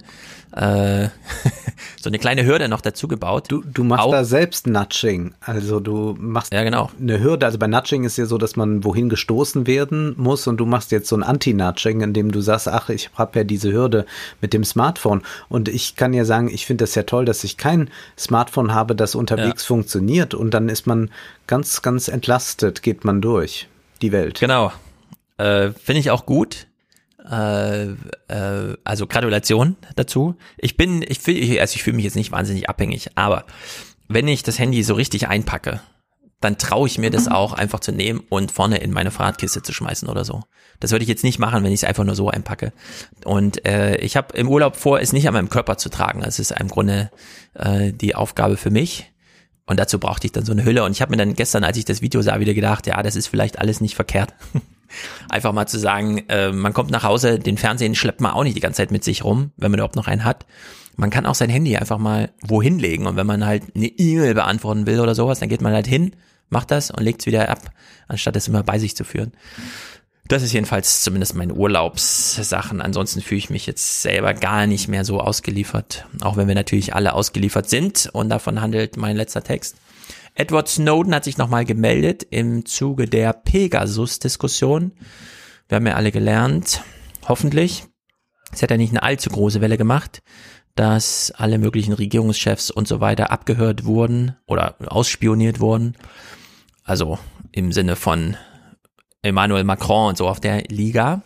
äh, 0.52 1.10
so 2.02 2.10
eine 2.10 2.20
kleine 2.20 2.46
Hürde 2.46 2.68
noch 2.70 2.82
dazu 2.82 3.08
gebaut. 3.08 3.46
Du, 3.50 3.62
du 3.62 3.84
machst 3.84 4.06
Auch, 4.06 4.12
da 4.12 4.24
selbst 4.24 4.68
Nudging. 4.68 5.34
Also 5.42 5.80
du 5.80 6.16
machst 6.20 6.54
ja, 6.54 6.64
genau. 6.64 6.90
eine 7.00 7.20
Hürde. 7.20 7.46
Also 7.46 7.58
bei 7.58 7.68
Nudging 7.68 8.04
ist 8.04 8.18
ja 8.18 8.26
so, 8.26 8.38
dass 8.38 8.56
man 8.56 8.84
wohin 8.84 9.10
gestoßen 9.10 9.68
werden 9.68 10.16
muss 10.18 10.48
und 10.48 10.58
du 10.58 10.66
machst 10.66 10.92
jetzt 10.92 11.10
so 11.10 11.16
ein 11.16 11.24
Anti-Nudging, 11.24 12.02
indem 12.02 12.32
du 12.32 12.42
sagst, 12.42 12.68
ach, 12.68 12.90
ich 12.90 13.10
habe 13.16 13.40
ja 13.40 13.44
diese 13.44 13.72
Hürde 13.72 14.06
mit 14.42 14.54
dem 14.54 14.64
Smartphone. 14.64 15.22
Und 15.50 15.70
ich 15.70 15.96
kann 15.96 16.14
ja 16.14 16.26
sagen, 16.26 16.50
ich 16.50 16.66
finde 16.66 16.84
das 16.84 16.96
ja 16.96 17.04
toll, 17.04 17.26
dass 17.26 17.44
ich 17.44 17.58
kein 17.58 17.90
Smartphone 18.18 18.74
habe, 18.74 18.96
das 18.96 19.16
unterwegs 19.16 19.64
ja. 19.64 19.68
funktioniert. 19.68 20.34
Und 20.34 20.54
dann 20.54 20.70
ist 20.70 20.88
man 20.88 21.12
ganz, 21.46 21.82
ganz 21.82 22.08
entlastet, 22.08 22.82
geht 22.82 23.06
man 23.06 23.22
durch 23.22 23.68
die 24.02 24.12
Welt. 24.12 24.40
Genau. 24.40 24.72
Äh, 25.38 25.72
finde 25.72 26.00
ich 26.00 26.10
auch 26.10 26.26
gut 26.26 26.68
äh, 27.30 27.92
äh, 28.28 28.78
also 28.84 29.08
Gratulation 29.08 29.76
dazu. 29.96 30.36
Ich 30.58 30.78
bin, 30.78 31.04
ich 31.08 31.20
fühle, 31.20 31.62
also 31.62 31.76
ich 31.76 31.84
fühle 31.84 31.96
mich 31.96 32.06
jetzt 32.06 32.16
nicht 32.16 32.32
wahnsinnig 32.32 32.70
abhängig, 32.70 33.10
aber 33.16 33.46
wenn 34.08 34.28
ich 34.28 34.44
das 34.44 34.60
Handy 34.60 34.84
so 34.84 34.94
richtig 34.94 35.28
einpacke, 35.28 35.82
dann 36.40 36.58
traue 36.58 36.88
ich 36.88 37.00
mir 37.00 37.10
das 37.10 37.28
auch 37.28 37.54
einfach 37.54 37.80
zu 37.80 37.92
nehmen 37.92 38.22
und 38.30 38.52
vorne 38.52 38.78
in 38.78 38.92
meine 38.92 39.10
Fahrradkiste 39.10 39.64
zu 39.64 39.74
schmeißen 39.74 40.08
oder 40.08 40.24
so. 40.24 40.44
Das 40.80 40.92
würde 40.92 41.02
ich 41.02 41.10
jetzt 41.10 41.24
nicht 41.24 41.40
machen, 41.40 41.64
wenn 41.64 41.72
ich 41.72 41.82
es 41.82 41.84
einfach 41.84 42.04
nur 42.04 42.16
so 42.16 42.30
einpacke. 42.30 42.74
Und 43.26 43.66
äh, 43.66 43.98
ich 43.98 44.16
habe 44.16 44.38
im 44.38 44.48
Urlaub 44.48 44.76
vor, 44.76 45.00
es 45.00 45.14
nicht 45.14 45.28
an 45.28 45.34
meinem 45.34 45.50
Körper 45.50 45.78
zu 45.78 45.90
tragen. 45.90 46.22
Das 46.22 46.38
ist 46.38 46.52
im 46.52 46.68
Grunde 46.68 47.10
äh, 47.56 47.92
die 47.92 48.14
Aufgabe 48.14 48.56
für 48.56 48.70
mich. 48.70 49.12
Und 49.66 49.80
dazu 49.80 50.00
brauchte 50.00 50.28
ich 50.28 50.32
dann 50.32 50.46
so 50.46 50.52
eine 50.52 50.64
Hülle. 50.64 50.84
Und 50.84 50.92
ich 50.92 51.02
habe 51.02 51.10
mir 51.10 51.18
dann 51.18 51.34
gestern, 51.34 51.64
als 51.64 51.78
ich 51.78 51.86
das 51.86 52.02
Video 52.02 52.22
sah, 52.22 52.40
wieder 52.40 52.54
gedacht, 52.54 52.86
ja, 52.86 53.02
das 53.02 53.16
ist 53.16 53.28
vielleicht 53.28 53.58
alles 53.58 53.82
nicht 53.82 53.96
verkehrt. 53.96 54.34
Einfach 55.30 55.54
mal 55.54 55.68
zu 55.68 55.80
sagen, 55.80 56.24
äh, 56.30 56.52
man 56.52 56.74
kommt 56.74 56.92
nach 56.92 57.04
Hause, 57.04 57.40
den 57.40 57.58
Fernsehen 57.58 57.96
schleppt 57.96 58.22
man 58.22 58.32
auch 58.32 58.44
nicht 58.44 58.56
die 58.56 58.62
ganze 58.62 58.78
Zeit 58.78 58.92
mit 58.92 59.04
sich 59.04 59.24
rum, 59.24 59.52
wenn 59.58 59.72
man 59.72 59.80
überhaupt 59.80 59.96
noch 59.96 60.08
einen 60.08 60.24
hat. 60.24 60.46
Man 60.96 61.10
kann 61.10 61.26
auch 61.26 61.36
sein 61.36 61.50
Handy 61.50 61.78
einfach 61.78 62.00
mal 62.00 62.32
wohin 62.42 62.80
legen 62.80 63.06
und 63.06 63.16
wenn 63.16 63.28
man 63.28 63.46
halt 63.46 63.64
eine 63.76 63.88
E-Mail 63.88 64.34
beantworten 64.34 64.88
will 64.88 65.00
oder 65.00 65.14
sowas, 65.14 65.40
dann 65.40 65.50
geht 65.50 65.62
man 65.62 65.74
halt 65.74 65.88
hin, 65.88 66.16
macht 66.50 66.72
das 66.72 66.90
und 66.90 67.04
legt 67.04 67.22
es 67.22 67.28
wieder 67.28 67.50
ab, 67.50 67.60
anstatt 68.08 68.36
es 68.36 68.48
immer 68.48 68.64
bei 68.64 68.80
sich 68.80 68.96
zu 68.96 69.04
führen. 69.04 69.34
Das 70.28 70.44
ist 70.44 70.52
jedenfalls 70.52 71.04
zumindest 71.04 71.36
meine 71.36 71.54
Urlaubssachen. 71.54 72.82
Ansonsten 72.82 73.22
fühle 73.22 73.38
ich 73.38 73.50
mich 73.50 73.66
jetzt 73.66 74.02
selber 74.02 74.34
gar 74.34 74.68
nicht 74.68 74.90
mehr 74.90 75.06
so 75.06 75.22
ausgeliefert. 75.22 76.06
Auch 76.22 76.36
wenn 76.36 76.50
wir 76.50 76.56
natürlich 76.56 76.94
alle 76.94 77.14
ausgeliefert 77.14 77.70
sind 77.70 78.10
und 78.12 78.28
davon 78.28 78.60
handelt 78.60 78.98
mein 78.98 79.16
letzter 79.16 79.42
Text. 79.44 79.78
Edward 80.40 80.68
Snowden 80.68 81.16
hat 81.16 81.24
sich 81.24 81.40
nochmal 81.40 81.66
gemeldet 81.66 82.22
im 82.30 82.64
Zuge 82.64 83.08
der 83.08 83.34
Pegasus-Diskussion. 83.34 84.92
Wir 85.68 85.78
haben 85.78 85.88
ja 85.88 85.96
alle 85.96 86.12
gelernt, 86.12 86.84
hoffentlich. 87.28 87.86
Es 88.52 88.62
hat 88.62 88.70
ja 88.70 88.78
nicht 88.78 88.92
eine 88.92 89.02
allzu 89.02 89.32
große 89.32 89.62
Welle 89.62 89.80
gemacht, 89.80 90.22
dass 90.76 91.34
alle 91.36 91.58
möglichen 91.58 91.94
Regierungschefs 91.94 92.70
und 92.70 92.88
so 92.88 93.00
weiter 93.00 93.32
abgehört 93.32 93.86
wurden 93.86 94.36
oder 94.46 94.76
ausspioniert 94.86 95.60
wurden. 95.60 95.98
Also 96.84 97.18
im 97.52 97.72
Sinne 97.72 97.96
von 97.96 98.38
Emmanuel 99.24 99.64
Macron 99.64 100.10
und 100.10 100.18
so 100.20 100.28
auf 100.28 100.40
der 100.40 100.66
Liga. 100.66 101.24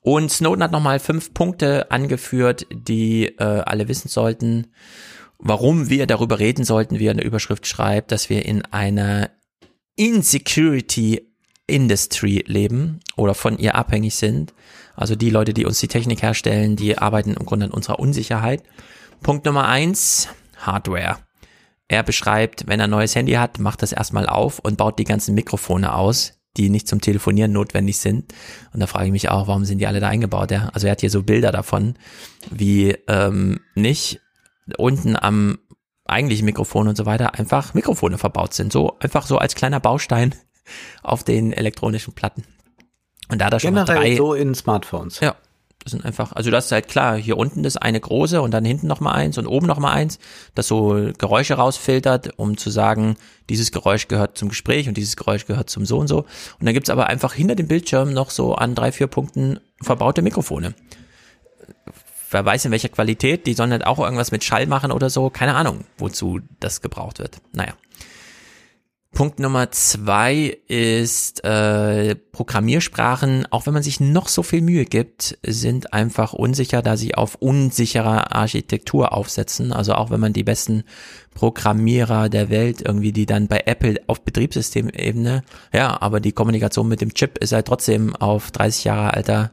Und 0.00 0.30
Snowden 0.30 0.62
hat 0.62 0.70
nochmal 0.70 1.00
fünf 1.00 1.34
Punkte 1.34 1.90
angeführt, 1.90 2.68
die 2.72 3.36
äh, 3.36 3.62
alle 3.66 3.88
wissen 3.88 4.08
sollten 4.08 4.68
warum 5.44 5.88
wir 5.88 6.06
darüber 6.06 6.40
reden 6.40 6.64
sollten, 6.64 6.98
wie 6.98 7.06
er 7.06 7.12
in 7.12 7.18
der 7.18 7.26
Überschrift 7.26 7.66
schreibt, 7.66 8.10
dass 8.10 8.28
wir 8.28 8.44
in 8.44 8.62
einer 8.64 9.30
Insecurity 9.94 11.30
Industry 11.66 12.44
leben 12.46 13.00
oder 13.16 13.34
von 13.34 13.58
ihr 13.58 13.76
abhängig 13.76 14.16
sind. 14.16 14.52
Also 14.96 15.14
die 15.14 15.30
Leute, 15.30 15.54
die 15.54 15.64
uns 15.64 15.78
die 15.78 15.88
Technik 15.88 16.22
herstellen, 16.22 16.76
die 16.76 16.98
arbeiten 16.98 17.34
im 17.34 17.46
Grunde 17.46 17.66
an 17.66 17.72
unserer 17.72 17.98
Unsicherheit. 17.98 18.62
Punkt 19.22 19.46
Nummer 19.46 19.68
eins, 19.68 20.28
Hardware. 20.58 21.18
Er 21.88 22.02
beschreibt, 22.02 22.66
wenn 22.66 22.80
er 22.80 22.84
ein 22.84 22.90
neues 22.90 23.14
Handy 23.14 23.32
hat, 23.32 23.58
macht 23.58 23.82
das 23.82 23.92
erstmal 23.92 24.26
auf 24.26 24.58
und 24.58 24.76
baut 24.76 24.98
die 24.98 25.04
ganzen 25.04 25.34
Mikrofone 25.34 25.94
aus, 25.94 26.34
die 26.56 26.70
nicht 26.70 26.88
zum 26.88 27.00
Telefonieren 27.00 27.52
notwendig 27.52 27.98
sind. 27.98 28.32
Und 28.72 28.80
da 28.80 28.86
frage 28.86 29.06
ich 29.06 29.12
mich 29.12 29.28
auch, 29.28 29.48
warum 29.48 29.64
sind 29.64 29.78
die 29.78 29.86
alle 29.86 30.00
da 30.00 30.08
eingebaut? 30.08 30.50
Ja? 30.50 30.70
Also 30.72 30.86
er 30.86 30.92
hat 30.92 31.00
hier 31.00 31.10
so 31.10 31.22
Bilder 31.22 31.52
davon, 31.52 31.94
wie 32.50 32.96
ähm, 33.08 33.60
nicht 33.74 34.20
unten 34.78 35.16
am 35.16 35.58
eigentlichen 36.06 36.44
Mikrofon 36.44 36.88
und 36.88 36.96
so 36.96 37.06
weiter 37.06 37.34
einfach 37.34 37.74
Mikrofone 37.74 38.18
verbaut 38.18 38.54
sind. 38.54 38.72
So 38.72 38.96
einfach 39.00 39.26
so 39.26 39.38
als 39.38 39.54
kleiner 39.54 39.80
Baustein 39.80 40.34
auf 41.02 41.24
den 41.24 41.52
elektronischen 41.52 42.14
Platten. 42.14 42.44
Und 43.28 43.40
da 43.40 43.50
da 43.50 43.58
schon 43.58 43.74
Generell 43.74 43.96
drei, 43.96 44.16
so 44.16 44.34
in 44.34 44.54
Smartphones. 44.54 45.20
Ja. 45.20 45.34
Das 45.82 45.90
sind 45.90 46.04
einfach, 46.06 46.32
also 46.32 46.50
das 46.50 46.66
ist 46.66 46.72
halt 46.72 46.88
klar, 46.88 47.18
hier 47.18 47.36
unten 47.36 47.62
das 47.62 47.76
eine 47.76 48.00
große 48.00 48.40
und 48.40 48.52
dann 48.52 48.64
hinten 48.64 48.86
nochmal 48.86 49.16
eins 49.16 49.36
und 49.36 49.46
oben 49.46 49.66
nochmal 49.66 49.92
eins, 49.94 50.18
das 50.54 50.66
so 50.66 51.10
Geräusche 51.18 51.54
rausfiltert, 51.54 52.38
um 52.38 52.56
zu 52.56 52.70
sagen, 52.70 53.16
dieses 53.50 53.70
Geräusch 53.70 54.08
gehört 54.08 54.38
zum 54.38 54.48
Gespräch 54.48 54.88
und 54.88 54.96
dieses 54.96 55.14
Geräusch 55.14 55.44
gehört 55.44 55.68
zum 55.68 55.84
so 55.84 55.98
und 55.98 56.08
so. 56.08 56.20
Und 56.20 56.64
dann 56.64 56.72
gibt's 56.72 56.88
aber 56.88 57.08
einfach 57.08 57.34
hinter 57.34 57.54
dem 57.54 57.68
Bildschirm 57.68 58.14
noch 58.14 58.30
so 58.30 58.54
an 58.54 58.74
drei, 58.74 58.92
vier 58.92 59.08
Punkten 59.08 59.60
verbaute 59.82 60.22
Mikrofone 60.22 60.74
wer 62.34 62.44
weiß 62.44 62.66
in 62.66 62.72
welcher 62.72 62.90
Qualität, 62.90 63.46
die 63.46 63.54
sollen 63.54 63.70
halt 63.70 63.86
auch 63.86 63.98
irgendwas 63.98 64.32
mit 64.32 64.44
Schall 64.44 64.66
machen 64.66 64.92
oder 64.92 65.08
so, 65.08 65.30
keine 65.30 65.54
Ahnung, 65.54 65.84
wozu 65.96 66.40
das 66.60 66.82
gebraucht 66.82 67.20
wird. 67.20 67.38
Naja. 67.52 67.74
Punkt 69.14 69.38
Nummer 69.38 69.70
zwei 69.70 70.58
ist 70.66 71.44
äh, 71.44 72.16
Programmiersprachen, 72.16 73.46
auch 73.50 73.64
wenn 73.64 73.72
man 73.72 73.84
sich 73.84 74.00
noch 74.00 74.26
so 74.26 74.42
viel 74.42 74.60
Mühe 74.60 74.84
gibt, 74.84 75.38
sind 75.46 75.92
einfach 75.92 76.32
unsicher, 76.32 76.82
da 76.82 76.96
sie 76.96 77.14
auf 77.14 77.36
unsicherer 77.36 78.34
Architektur 78.34 79.12
aufsetzen. 79.12 79.72
Also 79.72 79.94
auch 79.94 80.10
wenn 80.10 80.18
man 80.18 80.32
die 80.32 80.42
besten 80.42 80.82
Programmierer 81.34 82.28
der 82.28 82.50
Welt 82.50 82.82
irgendwie, 82.82 83.12
die 83.12 83.24
dann 83.24 83.46
bei 83.46 83.62
Apple 83.66 84.00
auf 84.08 84.24
Betriebssystemebene, 84.24 85.44
ja, 85.72 86.02
aber 86.02 86.18
die 86.18 86.32
Kommunikation 86.32 86.88
mit 86.88 87.00
dem 87.00 87.14
Chip 87.14 87.38
ist 87.38 87.52
halt 87.52 87.66
trotzdem 87.66 88.16
auf 88.16 88.50
30 88.50 88.82
Jahre 88.82 89.14
alter 89.14 89.52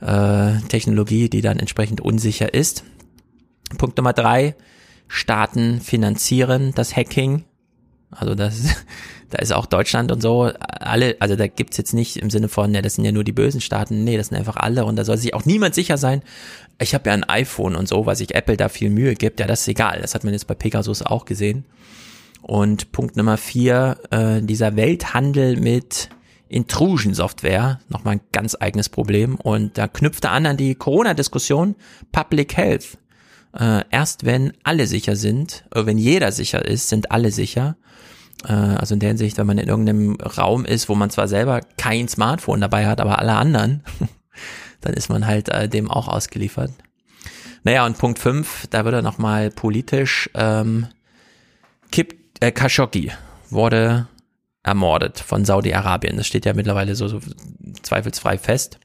äh, 0.00 0.58
Technologie, 0.68 1.28
die 1.28 1.40
dann 1.40 1.58
entsprechend 1.58 2.00
unsicher 2.00 2.52
ist. 2.52 2.84
Punkt 3.78 3.96
Nummer 3.96 4.12
drei, 4.12 4.54
Staaten 5.08 5.80
finanzieren 5.80 6.72
das 6.74 6.96
Hacking. 6.96 7.44
Also 8.10 8.34
das, 8.34 8.76
da 9.30 9.38
ist 9.38 9.52
auch 9.52 9.66
Deutschland 9.66 10.12
und 10.12 10.20
so, 10.20 10.50
alle, 10.58 11.16
also 11.20 11.36
da 11.36 11.46
gibt's 11.46 11.76
jetzt 11.76 11.94
nicht 11.94 12.16
im 12.16 12.30
Sinne 12.30 12.48
von, 12.48 12.74
ja, 12.74 12.82
das 12.82 12.94
sind 12.94 13.04
ja 13.04 13.12
nur 13.12 13.24
die 13.24 13.32
bösen 13.32 13.60
Staaten, 13.60 14.04
nee, 14.04 14.16
das 14.16 14.28
sind 14.28 14.38
einfach 14.38 14.56
alle 14.56 14.84
und 14.84 14.96
da 14.96 15.04
soll 15.04 15.16
sich 15.16 15.34
auch 15.34 15.44
niemand 15.44 15.74
sicher 15.74 15.96
sein. 15.96 16.22
Ich 16.80 16.94
habe 16.94 17.08
ja 17.08 17.14
ein 17.14 17.24
iPhone 17.24 17.74
und 17.74 17.88
so, 17.88 18.06
was 18.06 18.18
sich 18.18 18.34
Apple 18.34 18.56
da 18.56 18.68
viel 18.68 18.90
Mühe 18.90 19.14
gibt, 19.14 19.40
ja, 19.40 19.46
das 19.46 19.62
ist 19.62 19.68
egal. 19.68 20.00
Das 20.00 20.14
hat 20.14 20.24
man 20.24 20.32
jetzt 20.32 20.46
bei 20.46 20.54
Pegasus 20.54 21.02
auch 21.02 21.24
gesehen. 21.24 21.64
Und 22.42 22.92
Punkt 22.92 23.16
Nummer 23.16 23.38
vier, 23.38 23.98
äh, 24.10 24.40
dieser 24.40 24.76
Welthandel 24.76 25.56
mit 25.56 26.10
Intrusion-Software, 26.48 27.80
nochmal 27.88 28.16
ein 28.16 28.20
ganz 28.32 28.56
eigenes 28.58 28.88
Problem. 28.88 29.36
Und 29.36 29.78
da 29.78 29.88
knüpft 29.88 30.24
er 30.24 30.32
an 30.32 30.46
an 30.46 30.56
die 30.56 30.74
Corona-Diskussion 30.74 31.74
Public 32.12 32.56
Health. 32.56 32.98
Äh, 33.58 33.84
erst 33.90 34.24
wenn 34.24 34.52
alle 34.62 34.86
sicher 34.86 35.16
sind, 35.16 35.64
äh, 35.74 35.86
wenn 35.86 35.98
jeder 35.98 36.32
sicher 36.32 36.64
ist, 36.64 36.88
sind 36.88 37.10
alle 37.10 37.30
sicher. 37.30 37.76
Äh, 38.44 38.52
also 38.52 38.94
in 38.94 39.00
der 39.00 39.08
Hinsicht, 39.10 39.38
wenn 39.38 39.46
man 39.46 39.58
in 39.58 39.68
irgendeinem 39.68 40.16
Raum 40.16 40.64
ist, 40.64 40.88
wo 40.88 40.94
man 40.94 41.10
zwar 41.10 41.28
selber 41.28 41.60
kein 41.76 42.08
Smartphone 42.08 42.60
dabei 42.60 42.86
hat, 42.86 43.00
aber 43.00 43.18
alle 43.18 43.34
anderen, 43.34 43.82
dann 44.80 44.92
ist 44.94 45.08
man 45.08 45.26
halt 45.26 45.48
äh, 45.48 45.68
dem 45.68 45.90
auch 45.90 46.08
ausgeliefert. 46.08 46.70
Naja, 47.64 47.84
und 47.84 47.98
Punkt 47.98 48.18
5, 48.18 48.68
da 48.70 48.84
wird 48.84 48.94
er 48.94 49.02
nochmal 49.02 49.50
politisch, 49.50 50.30
ähm, 50.34 50.86
Kip, 51.90 52.14
äh, 52.40 52.52
Khashoggi 52.52 53.10
wurde 53.50 54.06
ermordet 54.66 55.20
von 55.20 55.46
Saudi-Arabien. 55.46 56.16
Das 56.18 56.26
steht 56.26 56.44
ja 56.44 56.52
mittlerweile 56.52 56.94
so, 56.94 57.08
so 57.08 57.20
zweifelsfrei 57.82 58.36
fest. 58.36 58.78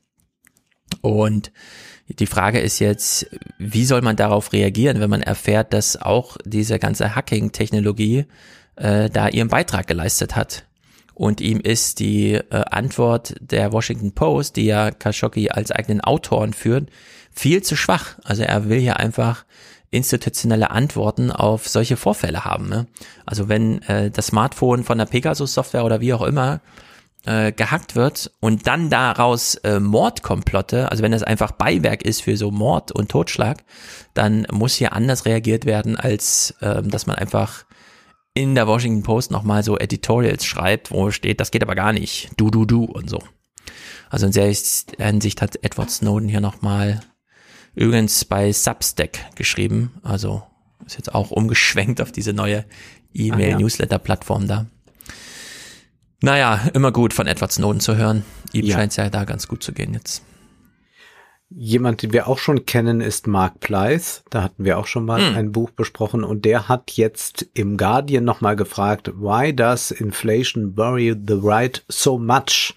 Und 1.01 1.51
Die 2.19 2.27
Frage 2.27 2.59
ist 2.59 2.79
jetzt, 2.79 3.27
wie 3.57 3.85
soll 3.85 4.01
man 4.01 4.15
darauf 4.15 4.53
reagieren, 4.53 4.99
wenn 4.99 5.09
man 5.09 5.21
erfährt, 5.21 5.73
dass 5.73 6.01
auch 6.01 6.37
diese 6.45 6.79
ganze 6.79 7.15
Hacking-Technologie 7.15 8.25
äh, 8.75 9.09
da 9.09 9.29
ihren 9.29 9.47
Beitrag 9.47 9.87
geleistet 9.87 10.35
hat? 10.35 10.65
Und 11.13 11.39
ihm 11.39 11.59
ist 11.59 11.99
die 11.99 12.33
äh, 12.33 12.43
Antwort 12.49 13.35
der 13.39 13.71
Washington 13.71 14.13
Post, 14.13 14.55
die 14.55 14.65
ja 14.65 14.91
Khashoggi 14.91 15.49
als 15.49 15.71
eigenen 15.71 16.01
Autoren 16.01 16.53
führt, 16.53 16.89
viel 17.31 17.61
zu 17.61 17.75
schwach. 17.75 18.17
Also 18.23 18.43
er 18.43 18.67
will 18.69 18.79
ja 18.79 18.93
einfach 18.93 19.45
institutionelle 19.91 20.71
Antworten 20.71 21.31
auf 21.31 21.67
solche 21.67 21.97
Vorfälle 21.97 22.45
haben. 22.45 22.69
Ne? 22.69 22.87
Also 23.25 23.49
wenn 23.49 23.81
äh, 23.83 24.09
das 24.09 24.27
Smartphone 24.27 24.83
von 24.83 24.97
der 24.97 25.05
Pegasus-Software 25.05 25.85
oder 25.85 25.99
wie 25.99 26.13
auch 26.13 26.21
immer 26.21 26.61
äh, 27.25 27.51
gehackt 27.51 27.95
wird 27.95 28.31
und 28.39 28.67
dann 28.67 28.89
daraus 28.89 29.55
äh, 29.55 29.79
Mordkomplotte, 29.79 30.89
also 30.89 31.03
wenn 31.03 31.11
das 31.11 31.23
einfach 31.23 31.51
Beiwerk 31.51 32.03
ist 32.03 32.21
für 32.21 32.37
so 32.37 32.51
Mord 32.51 32.91
und 32.93 33.09
Totschlag, 33.09 33.63
dann 34.13 34.47
muss 34.51 34.75
hier 34.75 34.93
anders 34.93 35.25
reagiert 35.25 35.65
werden, 35.65 35.97
als 35.97 36.55
äh, 36.61 36.81
dass 36.81 37.05
man 37.05 37.17
einfach 37.17 37.65
in 38.33 38.55
der 38.55 38.67
Washington 38.67 39.03
Post 39.03 39.29
nochmal 39.29 39.61
so 39.61 39.77
Editorials 39.77 40.45
schreibt, 40.45 40.89
wo 40.91 41.11
steht, 41.11 41.41
das 41.41 41.51
geht 41.51 41.63
aber 41.63 41.75
gar 41.75 41.91
nicht, 41.91 42.31
du, 42.37 42.49
du, 42.49 42.65
du 42.65 42.85
und 42.85 43.09
so. 43.09 43.19
Also 44.09 44.25
in 44.25 44.31
der 44.31 44.53
Hinsicht 44.99 45.41
hat 45.41 45.63
Edward 45.63 45.91
Snowden 45.91 46.29
hier 46.29 46.41
nochmal 46.41 47.01
Übrigens 47.75 48.25
bei 48.25 48.51
Substack 48.51 49.35
geschrieben, 49.35 49.91
also 50.03 50.43
ist 50.85 50.97
jetzt 50.97 51.13
auch 51.15 51.31
umgeschwenkt 51.31 52.01
auf 52.01 52.11
diese 52.11 52.33
neue 52.33 52.65
E-Mail-Newsletter-Plattform 53.13 54.47
da. 54.47 54.65
Naja, 56.21 56.69
immer 56.73 56.91
gut 56.91 57.13
von 57.13 57.27
Edward 57.27 57.51
Snowden 57.51 57.79
zu 57.79 57.95
hören. 57.95 58.23
Ihm 58.53 58.65
ja. 58.65 58.75
scheint 58.75 58.91
es 58.91 58.97
ja 58.97 59.09
da 59.09 59.23
ganz 59.23 59.47
gut 59.47 59.63
zu 59.63 59.73
gehen 59.73 59.93
jetzt. 59.93 60.23
Jemand, 61.53 62.01
den 62.01 62.13
wir 62.13 62.27
auch 62.27 62.37
schon 62.37 62.65
kennen, 62.65 63.01
ist 63.01 63.27
Mark 63.27 63.59
Plythe. 63.59 64.21
Da 64.29 64.41
hatten 64.41 64.63
wir 64.63 64.77
auch 64.77 64.87
schon 64.87 65.03
mal 65.03 65.19
hm. 65.19 65.35
ein 65.35 65.51
Buch 65.51 65.71
besprochen 65.71 66.23
und 66.23 66.45
der 66.45 66.69
hat 66.69 66.91
jetzt 66.91 67.47
im 67.53 67.75
Guardian 67.75 68.23
nochmal 68.23 68.55
gefragt, 68.55 69.11
why 69.15 69.53
does 69.53 69.91
inflation 69.91 70.77
worry 70.77 71.13
the 71.27 71.39
right 71.41 71.83
so 71.89 72.17
much? 72.17 72.73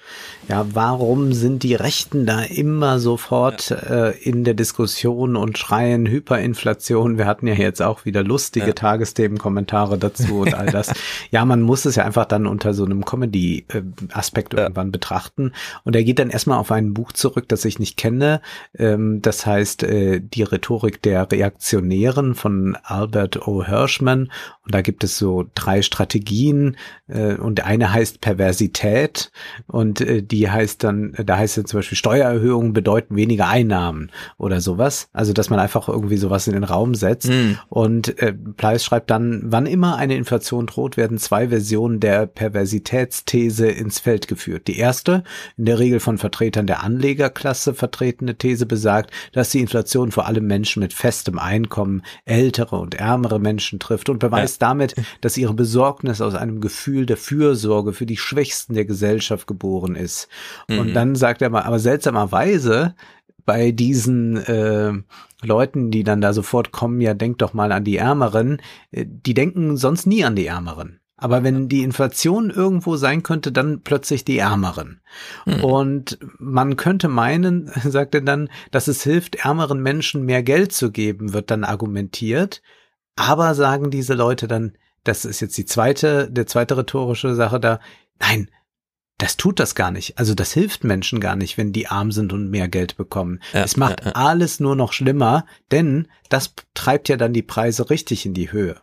Ja, 0.48 0.66
warum 0.74 1.32
sind 1.32 1.62
die 1.62 1.74
Rechten 1.74 2.26
da 2.26 2.42
immer 2.42 2.98
sofort 2.98 3.70
ja. 3.70 4.08
äh, 4.08 4.18
in 4.18 4.44
der 4.44 4.55
Diskussion 4.55 5.36
und 5.36 5.56
schreien 5.56 6.06
Hyperinflation? 6.06 7.16
Wir 7.16 7.26
hatten 7.26 7.47
ja 7.47 7.55
jetzt 7.55 7.81
auch 7.81 8.05
wieder 8.05 8.23
lustige 8.23 8.66
ja. 8.66 8.73
Tagesthemen-Kommentare 8.73 9.97
dazu 9.97 10.40
und 10.40 10.55
all 10.55 10.66
das. 10.66 10.92
ja, 11.31 11.44
man 11.44 11.62
muss 11.62 11.86
es 11.86 11.97
ja 11.97 12.05
einfach 12.05 12.26
dann 12.26 12.47
unter 12.47 12.74
so 12.74 12.84
einem 12.84 13.05
Comedy-Aspekt 13.05 14.55
äh, 14.55 14.62
irgendwann 14.62 14.92
betrachten. 14.92 15.52
Und 15.84 15.97
er 15.97 16.05
geht 16.05 16.18
dann 16.18 16.31
erstmal 16.31 16.58
auf 16.58 16.70
ein 16.70 16.92
Buch 16.92 17.12
zurück, 17.12 17.48
das 17.48 17.64
ich 17.64 17.78
nicht 17.78 17.97
kenne. 17.97 18.42
Ähm, 18.78 19.23
das 19.23 19.47
heißt 19.47 19.82
äh, 19.84 20.20
Die 20.20 20.42
Rhetorik 20.42 21.00
der 21.02 21.31
Reaktionären 21.31 22.34
von 22.34 22.76
Albert 22.82 23.48
O. 23.48 23.64
Hirschman. 23.64 24.31
Und 24.64 24.74
da 24.74 24.80
gibt 24.80 25.04
es 25.04 25.18
so 25.18 25.44
drei 25.54 25.82
Strategien. 25.82 26.76
Äh, 27.06 27.34
und 27.34 27.64
eine 27.64 27.92
heißt 27.92 28.20
Perversität 28.20 29.30
und 29.66 30.00
äh, 30.00 30.22
die 30.22 30.50
heißt 30.50 30.82
dann, 30.82 31.14
da 31.24 31.36
heißt 31.36 31.58
es 31.58 31.64
zum 31.64 31.78
Beispiel 31.78 31.98
Steuererhöhungen 31.98 32.72
bedeuten 32.72 33.16
weniger 33.16 33.48
Einnahmen 33.48 34.10
oder 34.38 34.60
sowas. 34.60 35.08
Also 35.12 35.32
dass 35.32 35.50
man 35.50 35.58
einfach 35.58 35.88
irgendwie 35.88 36.16
sowas 36.16 36.46
in 36.46 36.54
den 36.54 36.64
Raum 36.64 36.94
setzt. 36.94 37.28
Mm. 37.28 37.52
Und 37.68 38.18
äh, 38.20 38.32
Pleiss 38.32 38.84
schreibt 38.84 39.10
dann, 39.10 39.42
wann 39.44 39.66
immer 39.66 39.96
eine 39.96 40.16
Inflation 40.16 40.66
droht, 40.66 40.96
werden 40.96 41.18
zwei 41.18 41.48
Versionen 41.48 42.00
der 42.00 42.26
Perversitätsthese 42.26 43.68
ins 43.68 43.98
Feld 43.98 44.28
geführt. 44.28 44.66
Die 44.68 44.78
erste, 44.78 45.24
in 45.56 45.66
der 45.66 45.78
Regel 45.78 46.00
von 46.00 46.18
Vertretern 46.18 46.66
der 46.66 46.82
Anlegerklasse 46.82 47.74
vertretene 47.74 48.36
These 48.36 48.66
besagt, 48.66 49.10
dass 49.32 49.50
die 49.50 49.60
Inflation 49.60 50.10
vor 50.10 50.26
allem 50.26 50.46
Menschen 50.46 50.80
mit 50.80 50.92
festem 50.94 51.38
Einkommen, 51.38 52.02
ältere 52.24 52.76
und 52.76 52.94
ärmere 52.94 53.38
Menschen 53.38 53.78
trifft 53.78 54.08
und 54.08 54.18
beweist 54.18 54.53
ja. 54.53 54.53
Damit, 54.58 54.94
dass 55.20 55.36
ihre 55.36 55.55
Besorgnis 55.55 56.20
aus 56.20 56.34
einem 56.34 56.60
Gefühl 56.60 57.07
der 57.07 57.16
Fürsorge 57.16 57.92
für 57.92 58.07
die 58.07 58.16
Schwächsten 58.16 58.74
der 58.74 58.84
Gesellschaft 58.84 59.47
geboren 59.47 59.94
ist. 59.94 60.28
Mhm. 60.68 60.78
Und 60.78 60.94
dann 60.94 61.15
sagt 61.15 61.42
er 61.42 61.50
mal, 61.50 61.62
aber 61.62 61.78
seltsamerweise 61.78 62.94
bei 63.44 63.73
diesen 63.73 64.36
äh, 64.36 64.92
Leuten, 65.42 65.91
die 65.91 66.05
dann 66.05 66.20
da 66.20 66.33
sofort 66.33 66.73
kommen, 66.73 67.00
ja, 67.00 67.15
denkt 67.15 67.42
doch 67.42 67.52
mal 67.52 67.73
an 67.73 67.84
die 67.84 67.97
Ärmeren, 67.97 68.60
äh, 68.91 69.05
die 69.07 69.34
denken 69.34 69.76
sonst 69.76 70.07
nie 70.07 70.24
an 70.24 70.36
die 70.36 70.47
Ärmeren. 70.47 71.00
Aber 71.16 71.44
wenn 71.44 71.68
die 71.68 71.83
Inflation 71.83 72.50
irgendwo 72.50 72.97
sein 72.97 73.23
könnte, 73.23 73.52
dann 73.52 73.83
plötzlich 73.83 74.24
die 74.24 74.39
Ärmeren. 74.39 75.00
Mhm. 75.47 75.65
Und 75.65 76.18
man 76.39 76.76
könnte 76.76 77.08
meinen, 77.08 77.70
sagt 77.84 78.15
er 78.15 78.20
dann, 78.20 78.49
dass 78.70 78.89
es 78.89 79.02
hilft, 79.05 79.36
ärmeren 79.36 79.81
Menschen 79.81 80.24
mehr 80.24 80.42
Geld 80.42 80.73
zu 80.73 80.91
geben, 80.91 81.33
wird 81.33 81.50
dann 81.50 81.65
argumentiert. 81.65 82.62
Aber 83.16 83.54
sagen 83.54 83.90
diese 83.90 84.14
Leute 84.14 84.48
dann, 84.48 84.76
das 85.04 85.24
ist 85.24 85.40
jetzt 85.40 85.56
die 85.56 85.66
zweite, 85.66 86.30
der 86.30 86.46
zweite 86.46 86.76
rhetorische 86.76 87.34
Sache 87.34 87.60
da, 87.60 87.80
nein, 88.18 88.48
das 89.18 89.36
tut 89.36 89.60
das 89.60 89.74
gar 89.74 89.90
nicht. 89.90 90.18
Also 90.18 90.34
das 90.34 90.52
hilft 90.52 90.82
Menschen 90.82 91.20
gar 91.20 91.36
nicht, 91.36 91.56
wenn 91.56 91.72
die 91.72 91.86
arm 91.86 92.10
sind 92.10 92.32
und 92.32 92.50
mehr 92.50 92.68
Geld 92.68 92.96
bekommen. 92.96 93.40
Ja, 93.52 93.62
es 93.62 93.76
macht 93.76 94.00
ja, 94.00 94.06
ja. 94.08 94.12
alles 94.14 94.60
nur 94.60 94.74
noch 94.74 94.92
schlimmer, 94.92 95.46
denn 95.70 96.08
das 96.30 96.54
treibt 96.74 97.08
ja 97.08 97.16
dann 97.16 97.32
die 97.32 97.42
Preise 97.42 97.90
richtig 97.90 98.26
in 98.26 98.34
die 98.34 98.50
Höhe. 98.50 98.80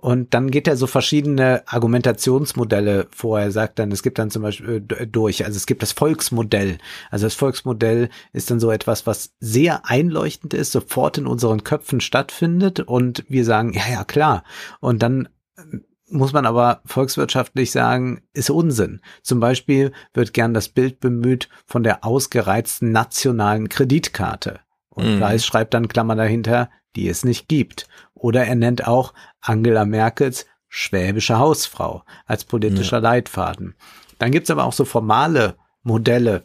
Und 0.00 0.32
dann 0.32 0.52
geht 0.52 0.68
er 0.68 0.76
so 0.76 0.86
verschiedene 0.86 1.64
Argumentationsmodelle 1.66 3.08
vor. 3.10 3.40
Er 3.40 3.50
sagt 3.50 3.80
dann, 3.80 3.90
es 3.90 4.04
gibt 4.04 4.20
dann 4.20 4.30
zum 4.30 4.42
Beispiel 4.42 4.84
äh, 4.96 5.06
durch, 5.08 5.44
also 5.44 5.56
es 5.56 5.66
gibt 5.66 5.82
das 5.82 5.90
Volksmodell. 5.90 6.78
Also 7.10 7.26
das 7.26 7.34
Volksmodell 7.34 8.08
ist 8.32 8.50
dann 8.50 8.60
so 8.60 8.70
etwas, 8.70 9.08
was 9.08 9.34
sehr 9.40 9.86
einleuchtend 9.86 10.54
ist, 10.54 10.70
sofort 10.70 11.18
in 11.18 11.26
unseren 11.26 11.64
Köpfen 11.64 12.00
stattfindet 12.00 12.78
und 12.78 13.24
wir 13.28 13.44
sagen, 13.44 13.72
ja, 13.72 13.82
ja, 13.90 14.04
klar. 14.04 14.44
Und 14.78 15.02
dann 15.02 15.28
muss 16.10 16.32
man 16.32 16.46
aber 16.46 16.80
volkswirtschaftlich 16.84 17.72
sagen, 17.72 18.22
ist 18.32 18.50
Unsinn. 18.50 19.00
Zum 19.22 19.40
Beispiel 19.40 19.92
wird 20.14 20.32
gern 20.32 20.54
das 20.54 20.68
Bild 20.68 21.00
bemüht 21.00 21.48
von 21.66 21.82
der 21.82 22.04
ausgereizten 22.04 22.92
nationalen 22.92 23.68
Kreditkarte. 23.68 24.60
Und 24.90 25.16
mhm. 25.16 25.22
Reis 25.22 25.44
schreibt 25.44 25.74
dann 25.74 25.88
Klammer 25.88 26.16
dahinter, 26.16 26.70
die 26.96 27.08
es 27.08 27.24
nicht 27.24 27.48
gibt. 27.48 27.88
Oder 28.14 28.46
er 28.46 28.54
nennt 28.54 28.86
auch 28.86 29.14
Angela 29.40 29.84
Merkels 29.84 30.46
schwäbische 30.68 31.38
Hausfrau 31.38 32.04
als 32.26 32.44
politischer 32.44 32.98
ja. 32.98 33.02
Leitfaden. 33.02 33.74
Dann 34.18 34.32
gibt's 34.32 34.50
aber 34.50 34.64
auch 34.64 34.72
so 34.72 34.84
formale 34.84 35.56
Modelle, 35.82 36.42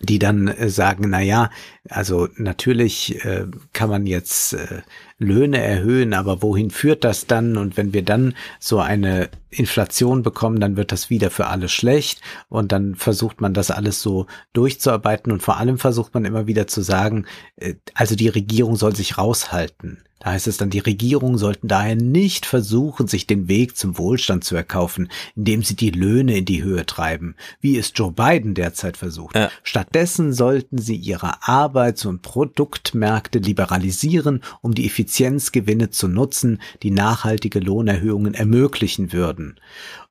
die 0.00 0.18
dann 0.18 0.48
äh, 0.48 0.68
sagen, 0.68 1.10
na 1.10 1.20
ja, 1.20 1.50
also 1.88 2.28
natürlich 2.36 3.24
äh, 3.24 3.46
kann 3.72 3.90
man 3.90 4.06
jetzt 4.06 4.54
äh, 4.54 4.82
Löhne 5.18 5.62
erhöhen, 5.62 6.14
aber 6.14 6.42
wohin 6.42 6.70
führt 6.70 7.04
das 7.04 7.26
dann? 7.26 7.56
Und 7.56 7.76
wenn 7.76 7.92
wir 7.92 8.02
dann 8.02 8.34
so 8.60 8.78
eine 8.78 9.28
Inflation 9.50 10.22
bekommen, 10.22 10.60
dann 10.60 10.76
wird 10.76 10.92
das 10.92 11.10
wieder 11.10 11.30
für 11.30 11.46
alle 11.46 11.68
schlecht 11.68 12.20
und 12.48 12.70
dann 12.70 12.94
versucht 12.94 13.40
man 13.40 13.52
das 13.52 13.70
alles 13.70 14.00
so 14.00 14.26
durchzuarbeiten 14.52 15.32
und 15.32 15.42
vor 15.42 15.56
allem 15.56 15.78
versucht 15.78 16.14
man 16.14 16.24
immer 16.24 16.46
wieder 16.46 16.66
zu 16.66 16.82
sagen, 16.82 17.26
äh, 17.56 17.74
also 17.94 18.14
die 18.14 18.28
Regierung 18.28 18.76
soll 18.76 18.94
sich 18.94 19.18
raushalten. 19.18 20.02
Da 20.18 20.30
heißt 20.30 20.48
es 20.48 20.56
dann, 20.56 20.70
die 20.70 20.78
Regierungen 20.80 21.38
sollten 21.38 21.68
daher 21.68 21.94
nicht 21.94 22.46
versuchen, 22.46 23.06
sich 23.06 23.26
den 23.26 23.48
Weg 23.48 23.76
zum 23.76 23.98
Wohlstand 23.98 24.44
zu 24.44 24.56
erkaufen, 24.56 25.08
indem 25.36 25.62
sie 25.62 25.76
die 25.76 25.90
Löhne 25.90 26.38
in 26.38 26.44
die 26.44 26.62
Höhe 26.62 26.86
treiben, 26.86 27.36
wie 27.60 27.78
es 27.78 27.92
Joe 27.94 28.12
Biden 28.12 28.54
derzeit 28.54 28.96
versucht. 28.96 29.36
Ja. 29.36 29.50
Stattdessen 29.62 30.32
sollten 30.32 30.78
sie 30.78 30.96
ihre 30.96 31.46
Arbeits- 31.46 32.04
und 32.04 32.22
Produktmärkte 32.22 33.38
liberalisieren, 33.38 34.42
um 34.60 34.74
die 34.74 34.86
Effizienzgewinne 34.86 35.90
zu 35.90 36.08
nutzen, 36.08 36.60
die 36.82 36.90
nachhaltige 36.90 37.60
Lohnerhöhungen 37.60 38.34
ermöglichen 38.34 39.12
würden. 39.12 39.58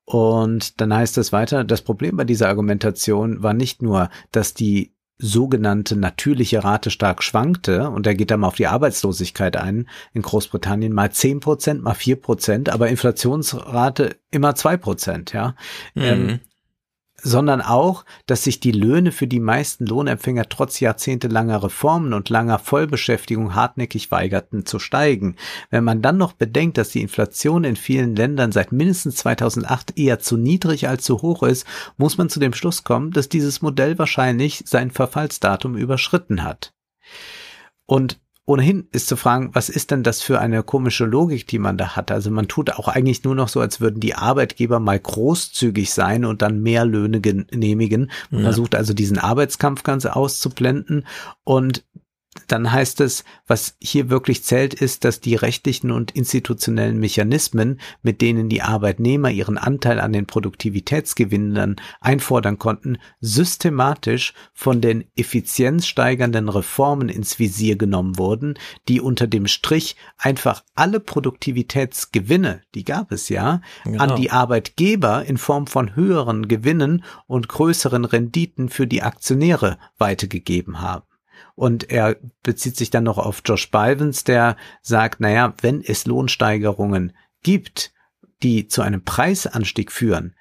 Und 0.06 0.80
dann 0.80 0.94
heißt 0.94 1.18
es 1.18 1.34
weiter, 1.34 1.66
das 1.66 1.82
Problem 1.82 2.16
bei 2.16 2.24
dieser 2.24 2.48
Argumentation 2.48 3.44
war 3.44 3.54
nicht 3.54 3.82
nur, 3.82 4.10
dass 4.32 4.54
die 4.54 4.94
sogenannte 5.20 5.96
natürliche 5.96 6.64
Rate 6.64 6.92
stark 6.92 7.24
schwankte, 7.24 7.90
und 7.90 8.06
er 8.06 8.16
geht 8.16 8.30
dann 8.32 8.42
mal 8.42 8.48
auf 8.48 8.56
die 8.56 8.68
Arbeitslosigkeit 8.68 9.58
ein, 9.58 9.90
in 10.14 10.22
Großbritannien 10.22 10.94
mal 10.94 11.12
zehn 11.12 11.40
Prozent, 11.40 11.82
mal 11.82 11.96
vier 11.96 12.18
Prozent, 12.18 12.70
aber 12.70 12.90
Inflationsrate 12.90 14.18
immer 14.30 14.56
zwei 14.56 14.78
Prozent, 14.78 15.34
ja. 15.34 15.56
Mhm. 15.96 16.04
Ähm, 16.04 16.40
sondern 17.28 17.62
auch, 17.62 18.06
dass 18.26 18.46
sich 18.46 18.62
die 18.62 18.72
Löhne 18.72 19.12
für 19.12 19.28
die 19.28 19.42
meisten 19.42 19.86
Lohnempfänger 19.86 20.48
trotz 20.48 20.80
jahrzehntelanger 20.80 21.62
Reformen 21.62 22.14
und 22.14 22.30
langer 22.30 22.58
Vollbeschäftigung 22.58 23.54
hartnäckig 23.54 24.12
weigerten 24.12 24.66
zu 24.66 24.80
steigen. 24.80 25.36
Wenn 25.70 25.84
man 25.84 26.02
dann 26.02 26.18
noch 26.18 26.32
bedenkt, 26.32 26.78
dass 26.78 26.90
die 26.90 27.02
Inflation 27.02 27.66
in 27.66 27.76
vielen 27.76 28.16
Ländern 28.16 28.54
seit 28.54 28.72
mindestens 28.72 29.18
2008 29.18 29.98
eher 29.98 30.20
zu 30.20 30.38
niedrig 30.38 30.88
als 30.88 31.04
zu 31.04 31.22
hoch 31.22 31.44
ist, 31.44 31.66
muss 31.98 32.18
man 32.18 32.30
zu 32.30 32.40
dem 32.40 32.54
Schluss 32.54 32.86
kommen, 32.86 33.12
dass 33.12 33.28
dieses 33.28 33.62
Modell 33.62 34.00
wahrscheinlich 34.00 34.64
sein 34.66 34.90
Verfallsdatum 34.90 35.76
überschritten 35.76 36.44
hat. 36.44 36.74
Und 37.86 38.22
ohnehin 38.48 38.88
ist 38.94 39.08
zu 39.08 39.18
fragen, 39.18 39.50
was 39.54 39.68
ist 39.68 39.92
denn 39.92 40.04
das 40.04 40.22
für 40.22 40.40
eine 40.40 40.64
komische 40.64 41.06
Logik, 41.06 41.48
die 41.48 41.60
man 41.60 41.78
da 41.78 41.98
hat? 41.98 42.12
Also 42.12 42.32
man 42.32 42.48
tut 42.48 42.72
auch 42.72 42.88
eigentlich 42.88 43.26
nur 43.26 43.36
noch 43.36 43.50
so, 43.50 43.60
als 43.60 43.82
würden 43.82 44.00
die 44.00 44.16
Arbeitgeber 44.16 44.80
mal 44.80 44.98
großzügig 44.98 45.94
sein 45.94 46.24
und 46.24 46.42
dann 46.42 46.64
mehr 46.64 46.86
Löhne 46.86 47.20
genehmigen. 47.20 48.10
Man 48.32 48.42
ja. 48.42 48.46
versucht 48.46 48.74
also 48.74 48.94
diesen 48.94 49.20
Arbeitskampf 49.20 49.84
ganz 49.84 50.06
auszublenden 50.06 51.06
und 51.44 51.84
dann 52.48 52.72
heißt 52.72 53.02
es, 53.02 53.24
was 53.48 53.76
hier 53.80 54.10
wirklich 54.10 54.44
zählt, 54.44 54.74
ist, 54.74 55.04
dass 55.04 55.20
die 55.20 55.36
rechtlichen 55.36 55.92
und 55.92 56.12
institutionellen 56.12 57.00
Mechanismen, 57.00 57.80
mit 58.04 58.22
denen 58.22 58.50
die 58.50 58.62
Arbeitnehmer 58.62 59.32
ihren 59.32 59.58
Anteil 59.58 60.00
an 60.00 60.14
den 60.14 60.26
Produktivitätsgewinnen 60.26 61.56
dann 61.56 61.76
einfordern 62.02 62.58
konnten, 62.58 62.98
systematisch 63.20 64.34
von 64.54 64.82
den 64.82 65.06
effizienzsteigernden 65.16 66.50
Reformen 66.50 67.10
ins 67.10 67.40
Visier 67.40 67.78
genommen 67.78 68.18
wurden, 68.18 68.56
die 68.88 69.02
unter 69.02 69.28
dem 69.28 69.48
Strich 69.48 69.96
einfach 70.18 70.64
alle 70.76 71.00
Produktivitätsgewinne, 71.00 72.62
die 72.76 72.84
gab 72.84 73.12
es 73.12 73.30
ja, 73.30 73.62
genau. 73.84 74.04
an 74.04 74.16
die 74.16 74.32
Arbeitgeber 74.32 75.26
in 75.26 75.38
Form 75.38 75.68
von 75.68 75.96
höheren 75.96 76.48
Gewinnen 76.48 77.04
und 77.26 77.48
größeren 77.48 78.06
Renditen 78.06 78.70
für 78.70 78.88
die 78.88 79.02
Aktionäre 79.02 79.78
weitergegeben 79.98 80.82
haben. 80.82 81.04
Und 81.58 81.90
er 81.90 82.18
bezieht 82.44 82.78
sich 82.78 82.92
dann 82.92 83.04
noch 83.04 83.18
auf 83.18 83.42
Josh 83.44 83.72
Bivens, 83.72 84.24
der 84.24 84.58
sagt, 84.84 85.20
naja, 85.20 85.56
wenn 85.62 85.82
es 85.82 86.06
Lohnsteigerungen 86.06 87.14
gibt, 87.42 87.94
die 88.44 88.68
zu 88.68 88.84
einem 88.84 89.04
Preisanstieg 89.04 89.92
führen, 89.92 90.36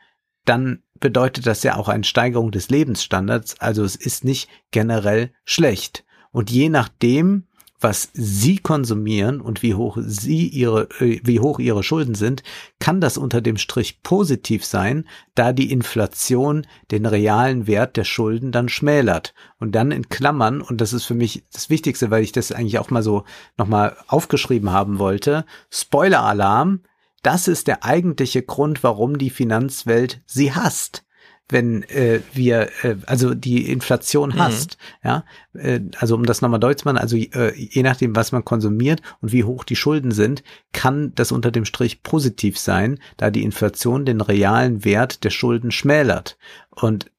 dann 0.45 0.83
bedeutet 1.01 1.47
das 1.47 1.63
ja 1.63 1.77
auch 1.77 1.89
eine 1.89 2.05
Steigerung 2.05 2.51
des 2.51 2.69
Lebensstandards. 2.69 3.59
Also 3.61 3.83
es 3.83 3.97
ist 3.97 4.25
nicht 4.25 4.51
generell 4.73 5.33
schlecht. 5.47 6.05
Und 6.33 6.51
je 6.51 6.69
nachdem, 6.69 7.47
was 7.81 8.11
sie 8.13 8.59
konsumieren 8.59 9.41
und 9.41 9.63
wie 9.63 9.75
hoch 9.75 9.99
sie 10.01 10.49
ihre, 10.49 10.89
äh, 11.01 11.21
wie 11.25 11.41
hoch 11.41 11.59
ihre 11.59 11.83
Schulden 11.83 12.15
sind, 12.15 12.43
kann 12.79 13.01
das 13.01 13.19
unter 13.19 13.41
dem 13.41 13.57
Strich 13.57 14.03
positiv 14.03 14.65
sein, 14.65 15.07
da 15.35 15.53
die 15.53 15.71
Inflation 15.71 16.67
den 16.91 17.07
realen 17.07 17.67
Wert 17.67 17.97
der 17.97 18.05
Schulden 18.05 18.53
dann 18.53 18.69
schmälert. 18.69 19.35
Und 19.59 19.75
dann 19.75 19.91
in 19.91 20.09
Klammern, 20.09 20.61
und 20.61 20.81
das 20.81 20.93
ist 20.93 21.05
für 21.05 21.15
mich 21.15 21.45
das 21.53 21.71
Wichtigste, 21.71 22.11
weil 22.11 22.23
ich 22.23 22.33
das 22.33 22.53
eigentlich 22.53 22.79
auch 22.79 22.91
mal 22.91 23.03
so 23.03 23.25
nochmal 23.57 23.97
aufgeschrieben 24.07 24.71
haben 24.71 24.99
wollte, 24.99 25.45
Spoiler-Alarm, 25.71 26.81
das 27.23 27.49
ist 27.49 27.67
der 27.67 27.85
eigentliche 27.85 28.43
Grund, 28.43 28.83
warum 28.83 29.19
die 29.19 29.31
Finanzwelt 29.31 30.23
sie 30.27 30.53
hasst 30.53 31.06
wenn 31.49 31.85
äh, 31.85 32.21
wir, 32.33 32.69
äh, 32.83 32.97
also 33.07 33.35
die 33.35 33.71
Inflation 33.71 34.37
hasst, 34.39 34.79
mhm. 35.03 35.09
ja, 35.09 35.25
äh, 35.55 35.81
also 35.99 36.15
um 36.17 36.27
das 36.27 36.43
nochmal 36.43 36.61
deutlich 36.61 36.83
zu 36.83 36.89
machen, 36.89 36.99
also 36.99 37.17
äh, 37.17 37.55
je 37.55 37.83
nachdem, 37.83 38.17
was 38.17 38.33
man 38.33 38.45
konsumiert 38.45 39.01
und 39.21 39.33
wie 39.33 39.45
hoch 39.45 39.65
die 39.65 39.77
Schulden 39.77 40.11
sind, 40.11 40.43
kann 40.73 41.13
das 41.15 41.33
unter 41.33 41.51
dem 41.51 41.65
Strich 41.65 42.03
positiv 42.03 42.59
sein, 42.59 42.99
da 43.17 43.31
die 43.31 43.45
Inflation 43.45 44.05
den 44.05 44.21
realen 44.21 44.85
Wert 44.85 45.23
der 45.25 45.31
Schulden 45.31 45.71
schmälert. 45.71 46.37
Und 46.71 47.11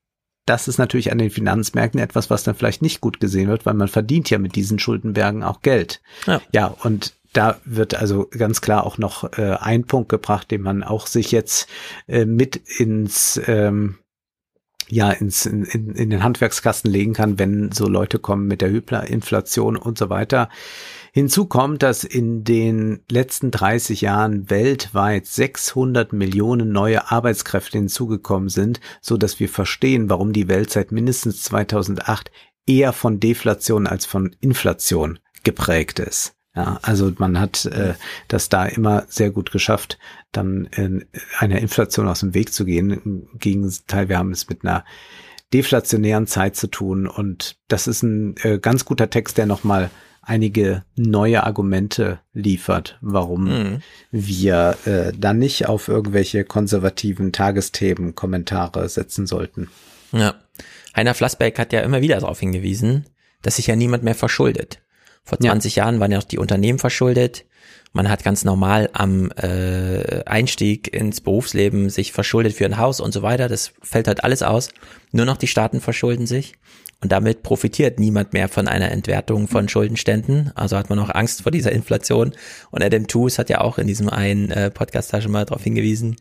das 0.46 0.68
ist 0.68 0.78
natürlich 0.78 1.12
an 1.12 1.18
den 1.18 1.30
Finanzmärkten 1.30 2.00
etwas, 2.00 2.30
was 2.30 2.44
dann 2.44 2.56
vielleicht 2.56 2.82
nicht 2.82 3.02
gut 3.02 3.20
gesehen 3.20 3.50
wird, 3.50 3.66
weil 3.66 3.74
man 3.74 3.90
verdient 3.90 4.30
ja 4.30 4.40
mit 4.40 4.56
diesen 4.56 4.80
Schuldenbergen 4.80 5.44
auch 5.44 5.62
Geld. 5.62 6.02
Ja, 6.26 6.42
ja 6.52 6.68
und 6.68 7.16
da 7.34 7.60
wird 7.66 7.96
also 7.96 8.28
ganz 8.32 8.62
klar 8.62 8.86
auch 8.86 8.98
noch 8.98 9.38
äh, 9.38 9.58
ein 9.60 9.84
Punkt 9.84 10.10
gebracht, 10.10 10.50
den 10.50 10.62
man 10.62 10.84
auch 10.84 11.08
sich 11.08 11.32
jetzt 11.32 11.68
äh, 12.08 12.26
mit 12.26 12.56
ins 12.56 13.40
ähm, 13.46 13.98
ja 14.90 15.12
ins, 15.12 15.46
in, 15.46 15.66
in 15.66 16.10
den 16.10 16.24
Handwerkskasten 16.24 16.92
legen 16.92 17.14
kann, 17.14 17.40
wenn 17.40 17.72
so 17.72 17.88
Leute 17.88 18.20
kommen 18.20 18.48
mit 18.48 18.62
der 18.62 18.70
Hyperinflation 18.70 19.76
und 19.76 19.98
so 19.98 20.10
weiter. 20.10 20.50
Hinzu 21.12 21.46
kommt, 21.46 21.84
dass 21.84 22.04
in 22.04 22.44
den 22.44 23.02
letzten 23.10 23.52
30 23.52 24.02
Jahren 24.02 24.50
weltweit 24.50 25.26
600 25.26 26.14
Millionen 26.14 26.72
neue 26.72 27.12
Arbeitskräfte 27.12 27.78
hinzugekommen 27.78 28.50
sind, 28.50 28.80
so 29.02 29.18
dass 29.18 29.40
wir 29.40 29.50
verstehen, 29.50 30.10
warum 30.10 30.32
die 30.32 30.48
Welt 30.48 30.72
seit 30.72 30.92
mindestens 30.92 31.42
2008 31.44 32.32
eher 32.68 32.94
von 32.94 33.20
Deflation 33.20 33.88
als 33.88 34.06
von 34.06 34.36
Inflation 34.42 35.20
geprägt 35.44 36.00
ist. 36.00 36.37
Ja, 36.58 36.80
also 36.82 37.12
man 37.20 37.40
hat 37.40 37.66
äh, 37.66 37.94
das 38.28 38.50
da 38.50 38.66
immer 38.66 39.06
sehr 39.10 39.30
gut 39.30 39.52
geschafft, 39.52 40.00
dann 40.32 40.68
in 40.76 41.06
einer 41.38 41.60
Inflation 41.60 42.08
aus 42.08 42.22
dem 42.22 42.34
Weg 42.34 42.52
zu 42.52 42.66
gehen. 42.66 42.90
Im 42.90 43.28
Gegenteil, 43.38 44.10
wir 44.10 44.18
haben 44.18 44.32
es 44.32 44.50
mit 44.50 44.64
einer 44.64 44.84
deflationären 45.54 46.26
Zeit 46.26 46.56
zu 46.56 46.66
tun 46.66 47.06
und 47.06 47.60
das 47.68 47.86
ist 47.86 48.02
ein 48.02 48.38
äh, 48.38 48.58
ganz 48.58 48.86
guter 48.86 49.12
Text, 49.12 49.38
der 49.38 49.46
nochmal 49.46 49.92
einige 50.24 50.84
neue 50.96 51.44
Argumente 51.44 52.22
liefert, 52.34 52.98
warum 53.02 53.44
mhm. 53.44 53.82
wir 54.10 54.78
äh, 54.86 55.14
dann 55.16 55.38
nicht 55.38 55.68
auf 55.68 55.90
irgendwelche 55.90 56.44
konservativen 56.44 57.34
Tagesthemen 57.34 58.16
Kommentare 58.16 58.90
setzen 58.90 59.28
sollten. 59.28 59.70
Ja. 60.12 60.34
Heiner 60.96 61.14
Flassbeck 61.14 61.60
hat 61.60 61.72
ja 61.72 61.82
immer 61.82 62.02
wieder 62.02 62.20
darauf 62.20 62.40
hingewiesen, 62.40 63.06
dass 63.44 63.58
sich 63.58 63.68
ja 63.68 63.76
niemand 63.76 64.04
mehr 64.04 64.16
verschuldet. 64.16 64.82
Vor 65.28 65.40
20 65.40 65.76
ja. 65.76 65.84
Jahren 65.84 66.00
waren 66.00 66.12
ja 66.12 66.20
auch 66.20 66.24
die 66.24 66.38
Unternehmen 66.38 66.80
verschuldet. 66.80 67.44
Man 67.92 68.10
hat 68.10 68.24
ganz 68.24 68.46
normal 68.46 68.90
am 68.94 69.30
äh, 69.32 70.24
Einstieg 70.26 70.94
ins 70.94 71.20
Berufsleben 71.20 71.90
sich 71.90 72.14
verschuldet 72.14 72.54
für 72.54 72.66
ein 72.66 72.78
Haus 72.78 73.02
und 73.02 73.12
so 73.12 73.24
weiter. 73.24 73.50
Das 73.50 73.74
fällt 73.82 74.08
halt 74.08 74.24
alles 74.24 74.42
aus. 74.42 74.70
Nur 75.12 75.26
noch 75.26 75.36
die 75.36 75.48
Staaten 75.48 75.82
verschulden 75.82 76.28
sich. 76.28 76.54
Und 77.02 77.12
damit 77.12 77.44
profitiert 77.44 78.00
niemand 78.00 78.32
mehr 78.32 78.48
von 78.48 78.70
einer 78.70 78.90
Entwertung 78.90 79.50
von 79.50 79.68
Schuldenständen. 79.68 80.52
Also 80.56 80.78
hat 80.78 80.90
man 80.90 80.98
auch 81.00 81.14
Angst 81.14 81.44
vor 81.44 81.52
dieser 81.52 81.74
Inflation. 81.74 82.34
Und 82.72 82.82
Adam 82.82 83.08
Tooze 83.08 83.38
hat 83.38 83.50
ja 83.50 83.60
auch 83.60 83.78
in 83.78 83.88
diesem 83.88 84.10
einen 84.10 84.50
äh, 84.50 84.72
Podcast 84.72 85.12
da 85.12 85.20
schon 85.20 85.34
mal 85.34 85.44
darauf 85.44 85.64
hingewiesen. 85.64 86.16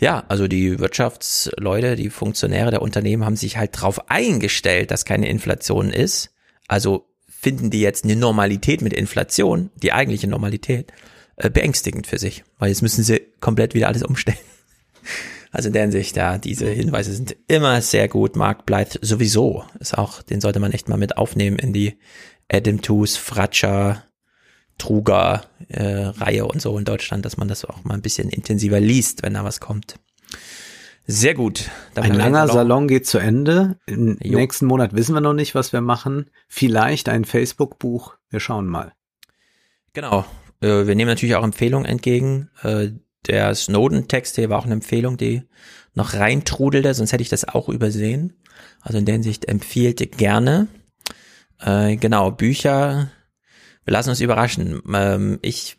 Ja, 0.00 0.24
also 0.28 0.48
die 0.48 0.78
Wirtschaftsleute, 0.78 1.94
die 1.96 2.08
Funktionäre 2.08 2.70
der 2.70 2.82
Unternehmen 2.82 3.26
haben 3.26 3.36
sich 3.36 3.58
halt 3.58 3.76
darauf 3.76 4.10
eingestellt, 4.10 4.90
dass 4.90 5.04
keine 5.04 5.28
Inflation 5.28 5.90
ist. 5.90 6.30
Also 6.68 7.06
finden 7.46 7.70
die 7.70 7.80
jetzt 7.80 8.02
eine 8.02 8.16
Normalität 8.16 8.82
mit 8.82 8.92
Inflation, 8.92 9.70
die 9.80 9.92
eigentliche 9.92 10.26
Normalität, 10.26 10.92
äh, 11.36 11.48
beängstigend 11.48 12.08
für 12.08 12.18
sich, 12.18 12.42
weil 12.58 12.70
jetzt 12.70 12.82
müssen 12.82 13.04
sie 13.04 13.22
komplett 13.38 13.72
wieder 13.72 13.86
alles 13.86 14.02
umstellen. 14.02 14.38
Also 15.52 15.68
in 15.68 15.72
der 15.72 15.82
Hinsicht, 15.82 16.16
ja, 16.16 16.36
diese 16.36 16.68
Hinweise 16.68 17.14
sind 17.14 17.34
immer 17.46 17.80
sehr 17.80 18.08
gut. 18.08 18.36
Mark 18.36 18.66
bleibt 18.66 18.98
sowieso, 19.00 19.64
ist 19.78 19.96
auch, 19.96 20.20
den 20.20 20.42
sollte 20.42 20.58
man 20.58 20.72
echt 20.72 20.88
mal 20.88 20.98
mit 20.98 21.16
aufnehmen 21.16 21.58
in 21.58 21.72
die 21.72 21.98
Adam 22.52 22.82
Tooze, 22.82 23.18
Fratscher, 23.18 24.04
Truger 24.76 25.44
äh, 25.68 25.86
Reihe 25.86 26.44
und 26.44 26.60
so 26.60 26.76
in 26.76 26.84
Deutschland, 26.84 27.24
dass 27.24 27.38
man 27.38 27.48
das 27.48 27.64
auch 27.64 27.84
mal 27.84 27.94
ein 27.94 28.02
bisschen 28.02 28.28
intensiver 28.28 28.80
liest, 28.80 29.22
wenn 29.22 29.34
da 29.34 29.44
was 29.44 29.60
kommt. 29.60 29.94
Sehr 31.06 31.34
gut. 31.34 31.70
Ein 31.94 32.14
langer 32.14 32.48
Salon 32.48 32.88
geht 32.88 33.06
zu 33.06 33.18
Ende. 33.18 33.78
Im 33.86 34.18
jo. 34.20 34.38
nächsten 34.38 34.66
Monat 34.66 34.94
wissen 34.94 35.14
wir 35.14 35.20
noch 35.20 35.34
nicht, 35.34 35.54
was 35.54 35.72
wir 35.72 35.80
machen. 35.80 36.30
Vielleicht 36.48 37.08
ein 37.08 37.24
Facebook-Buch. 37.24 38.16
Wir 38.28 38.40
schauen 38.40 38.66
mal. 38.66 38.92
Genau. 39.92 40.24
Äh, 40.60 40.86
wir 40.86 40.94
nehmen 40.96 41.08
natürlich 41.08 41.36
auch 41.36 41.44
Empfehlungen 41.44 41.86
entgegen. 41.86 42.50
Äh, 42.62 42.90
der 43.26 43.54
Snowden-Text 43.54 44.34
hier 44.34 44.50
war 44.50 44.58
auch 44.58 44.64
eine 44.64 44.74
Empfehlung, 44.74 45.16
die 45.16 45.42
noch 45.94 46.14
reintrudelte, 46.14 46.92
sonst 46.92 47.12
hätte 47.12 47.22
ich 47.22 47.28
das 47.28 47.46
auch 47.46 47.68
übersehen. 47.68 48.34
Also 48.80 48.98
in 48.98 49.04
der 49.04 49.14
Hinsicht 49.14 49.46
empfiehlt 49.46 50.18
gerne. 50.18 50.66
Äh, 51.60 51.96
genau, 51.96 52.32
Bücher. 52.32 53.10
Wir 53.84 53.92
lassen 53.92 54.10
uns 54.10 54.20
überraschen. 54.20 54.82
Ähm, 54.92 55.38
ich 55.42 55.78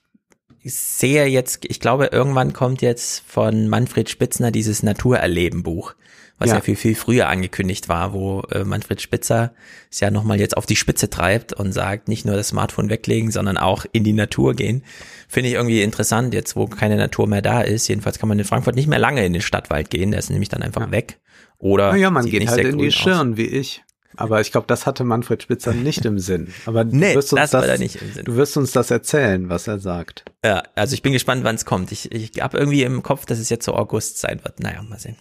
sehe 0.73 1.25
jetzt, 1.25 1.59
ich 1.65 1.79
glaube, 1.79 2.07
irgendwann 2.07 2.53
kommt 2.53 2.81
jetzt 2.81 3.23
von 3.27 3.67
Manfred 3.67 4.09
Spitzner 4.09 4.51
dieses 4.51 4.83
Naturerleben-Buch, 4.83 5.93
was 6.39 6.49
ja. 6.49 6.55
ja 6.55 6.61
viel, 6.61 6.75
viel 6.75 6.95
früher 6.95 7.29
angekündigt 7.29 7.89
war, 7.89 8.13
wo 8.13 8.41
äh, 8.51 8.63
Manfred 8.63 9.01
Spitzer 9.01 9.53
es 9.91 9.99
ja 9.99 10.11
nochmal 10.11 10.39
jetzt 10.39 10.55
auf 10.55 10.65
die 10.65 10.75
Spitze 10.75 11.09
treibt 11.09 11.53
und 11.53 11.71
sagt, 11.71 12.07
nicht 12.07 12.25
nur 12.25 12.35
das 12.35 12.49
Smartphone 12.49 12.89
weglegen, 12.89 13.31
sondern 13.31 13.57
auch 13.57 13.85
in 13.91 14.03
die 14.03 14.13
Natur 14.13 14.53
gehen. 14.53 14.83
Finde 15.27 15.49
ich 15.49 15.55
irgendwie 15.55 15.81
interessant, 15.81 16.33
jetzt 16.33 16.55
wo 16.55 16.67
keine 16.67 16.97
Natur 16.97 17.27
mehr 17.27 17.41
da 17.41 17.61
ist. 17.61 17.87
Jedenfalls 17.87 18.19
kann 18.19 18.29
man 18.29 18.37
in 18.37 18.45
Frankfurt 18.45 18.75
nicht 18.75 18.87
mehr 18.87 18.99
lange 18.99 19.25
in 19.25 19.33
den 19.33 19.41
Stadtwald 19.41 19.89
gehen, 19.89 20.11
der 20.11 20.19
ist 20.19 20.29
nämlich 20.29 20.49
dann 20.49 20.61
einfach 20.61 20.81
ja. 20.81 20.91
weg. 20.91 21.19
Oder 21.59 21.95
ja, 21.95 22.11
man 22.11 22.25
geht 22.25 22.47
halt 22.47 22.65
in 22.65 22.77
die 22.77 22.91
Schirn, 22.91 23.31
aus. 23.31 23.37
wie 23.37 23.47
ich. 23.47 23.83
Aber 24.17 24.41
ich 24.41 24.51
glaube, 24.51 24.67
das 24.67 24.85
hatte 24.85 25.03
Manfred 25.03 25.43
Spitzer 25.43 25.73
nicht 25.73 26.03
im 26.05 26.19
Sinn. 26.19 26.53
Aber 26.65 26.83
nee, 26.83 27.13
du 27.13 27.19
wirst 27.19 27.33
uns 27.33 27.51
das, 27.51 27.67
das 27.67 27.79
nicht 27.79 28.01
im 28.01 28.11
Sinn. 28.11 28.25
Du 28.25 28.35
wirst 28.35 28.57
uns 28.57 28.71
das 28.71 28.91
erzählen, 28.91 29.47
was 29.49 29.67
er 29.67 29.79
sagt. 29.79 30.25
Ja, 30.43 30.63
also 30.75 30.93
ich 30.93 31.03
bin 31.03 31.13
gespannt, 31.13 31.43
wann 31.43 31.55
es 31.55 31.65
kommt. 31.65 31.91
Ich, 31.91 32.11
ich 32.11 32.31
habe 32.41 32.57
irgendwie 32.57 32.83
im 32.83 33.03
Kopf, 33.03 33.25
dass 33.25 33.39
es 33.39 33.49
jetzt 33.49 33.65
so 33.65 33.73
August 33.73 34.19
sein 34.19 34.43
wird. 34.43 34.59
Naja, 34.59 34.81
mal 34.81 34.99
sehen. 34.99 35.15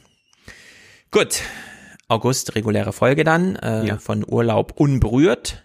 Gut. 1.11 1.43
August, 2.09 2.55
reguläre 2.55 2.93
Folge 2.93 3.25
dann, 3.25 3.57
äh, 3.57 3.87
ja. 3.87 3.99
von 3.99 4.25
Urlaub 4.27 4.73
unberührt. 4.77 5.63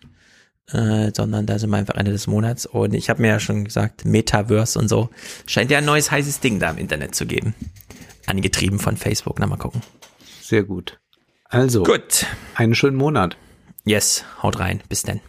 Äh, 0.72 1.11
sondern 1.16 1.45
da 1.45 1.60
sind 1.60 1.69
wir 1.69 1.77
einfach 1.77 1.95
Ende 1.95 2.11
des 2.11 2.27
Monats. 2.27 2.66
Und 2.66 2.93
ich 2.93 3.10
habe 3.10 3.22
mir 3.22 3.30
ja 3.30 3.40
schon 3.40 3.66
gesagt, 3.66 4.06
Metaverse 4.06 4.80
und 4.80 4.88
so. 4.88 5.10
Scheint 5.45 5.72
ja 5.72 5.80
ein 5.80 5.85
neues 5.85 6.11
heißes 6.11 6.40
Ding 6.40 6.60
da 6.60 6.72
im 6.72 6.77
Internet 6.77 7.16
zu 7.16 7.26
geben. 7.26 7.53
Angetrieben 8.26 8.80
von 8.80 8.98
Facebook. 8.98 9.40
Na, 9.40 9.48
mal 9.48 9.58
gucken. 9.58 9.82
Sehr 10.42 10.64
gut. 10.64 11.00
Also, 11.52 11.84
Gut. 11.84 12.26
einen 12.56 12.74
schönen 12.76 12.96
Monat. 12.96 13.36
Yes, 13.84 14.24
haut 14.42 14.60
rein. 14.60 14.82
Bis 14.88 15.04
denn. 15.04 15.20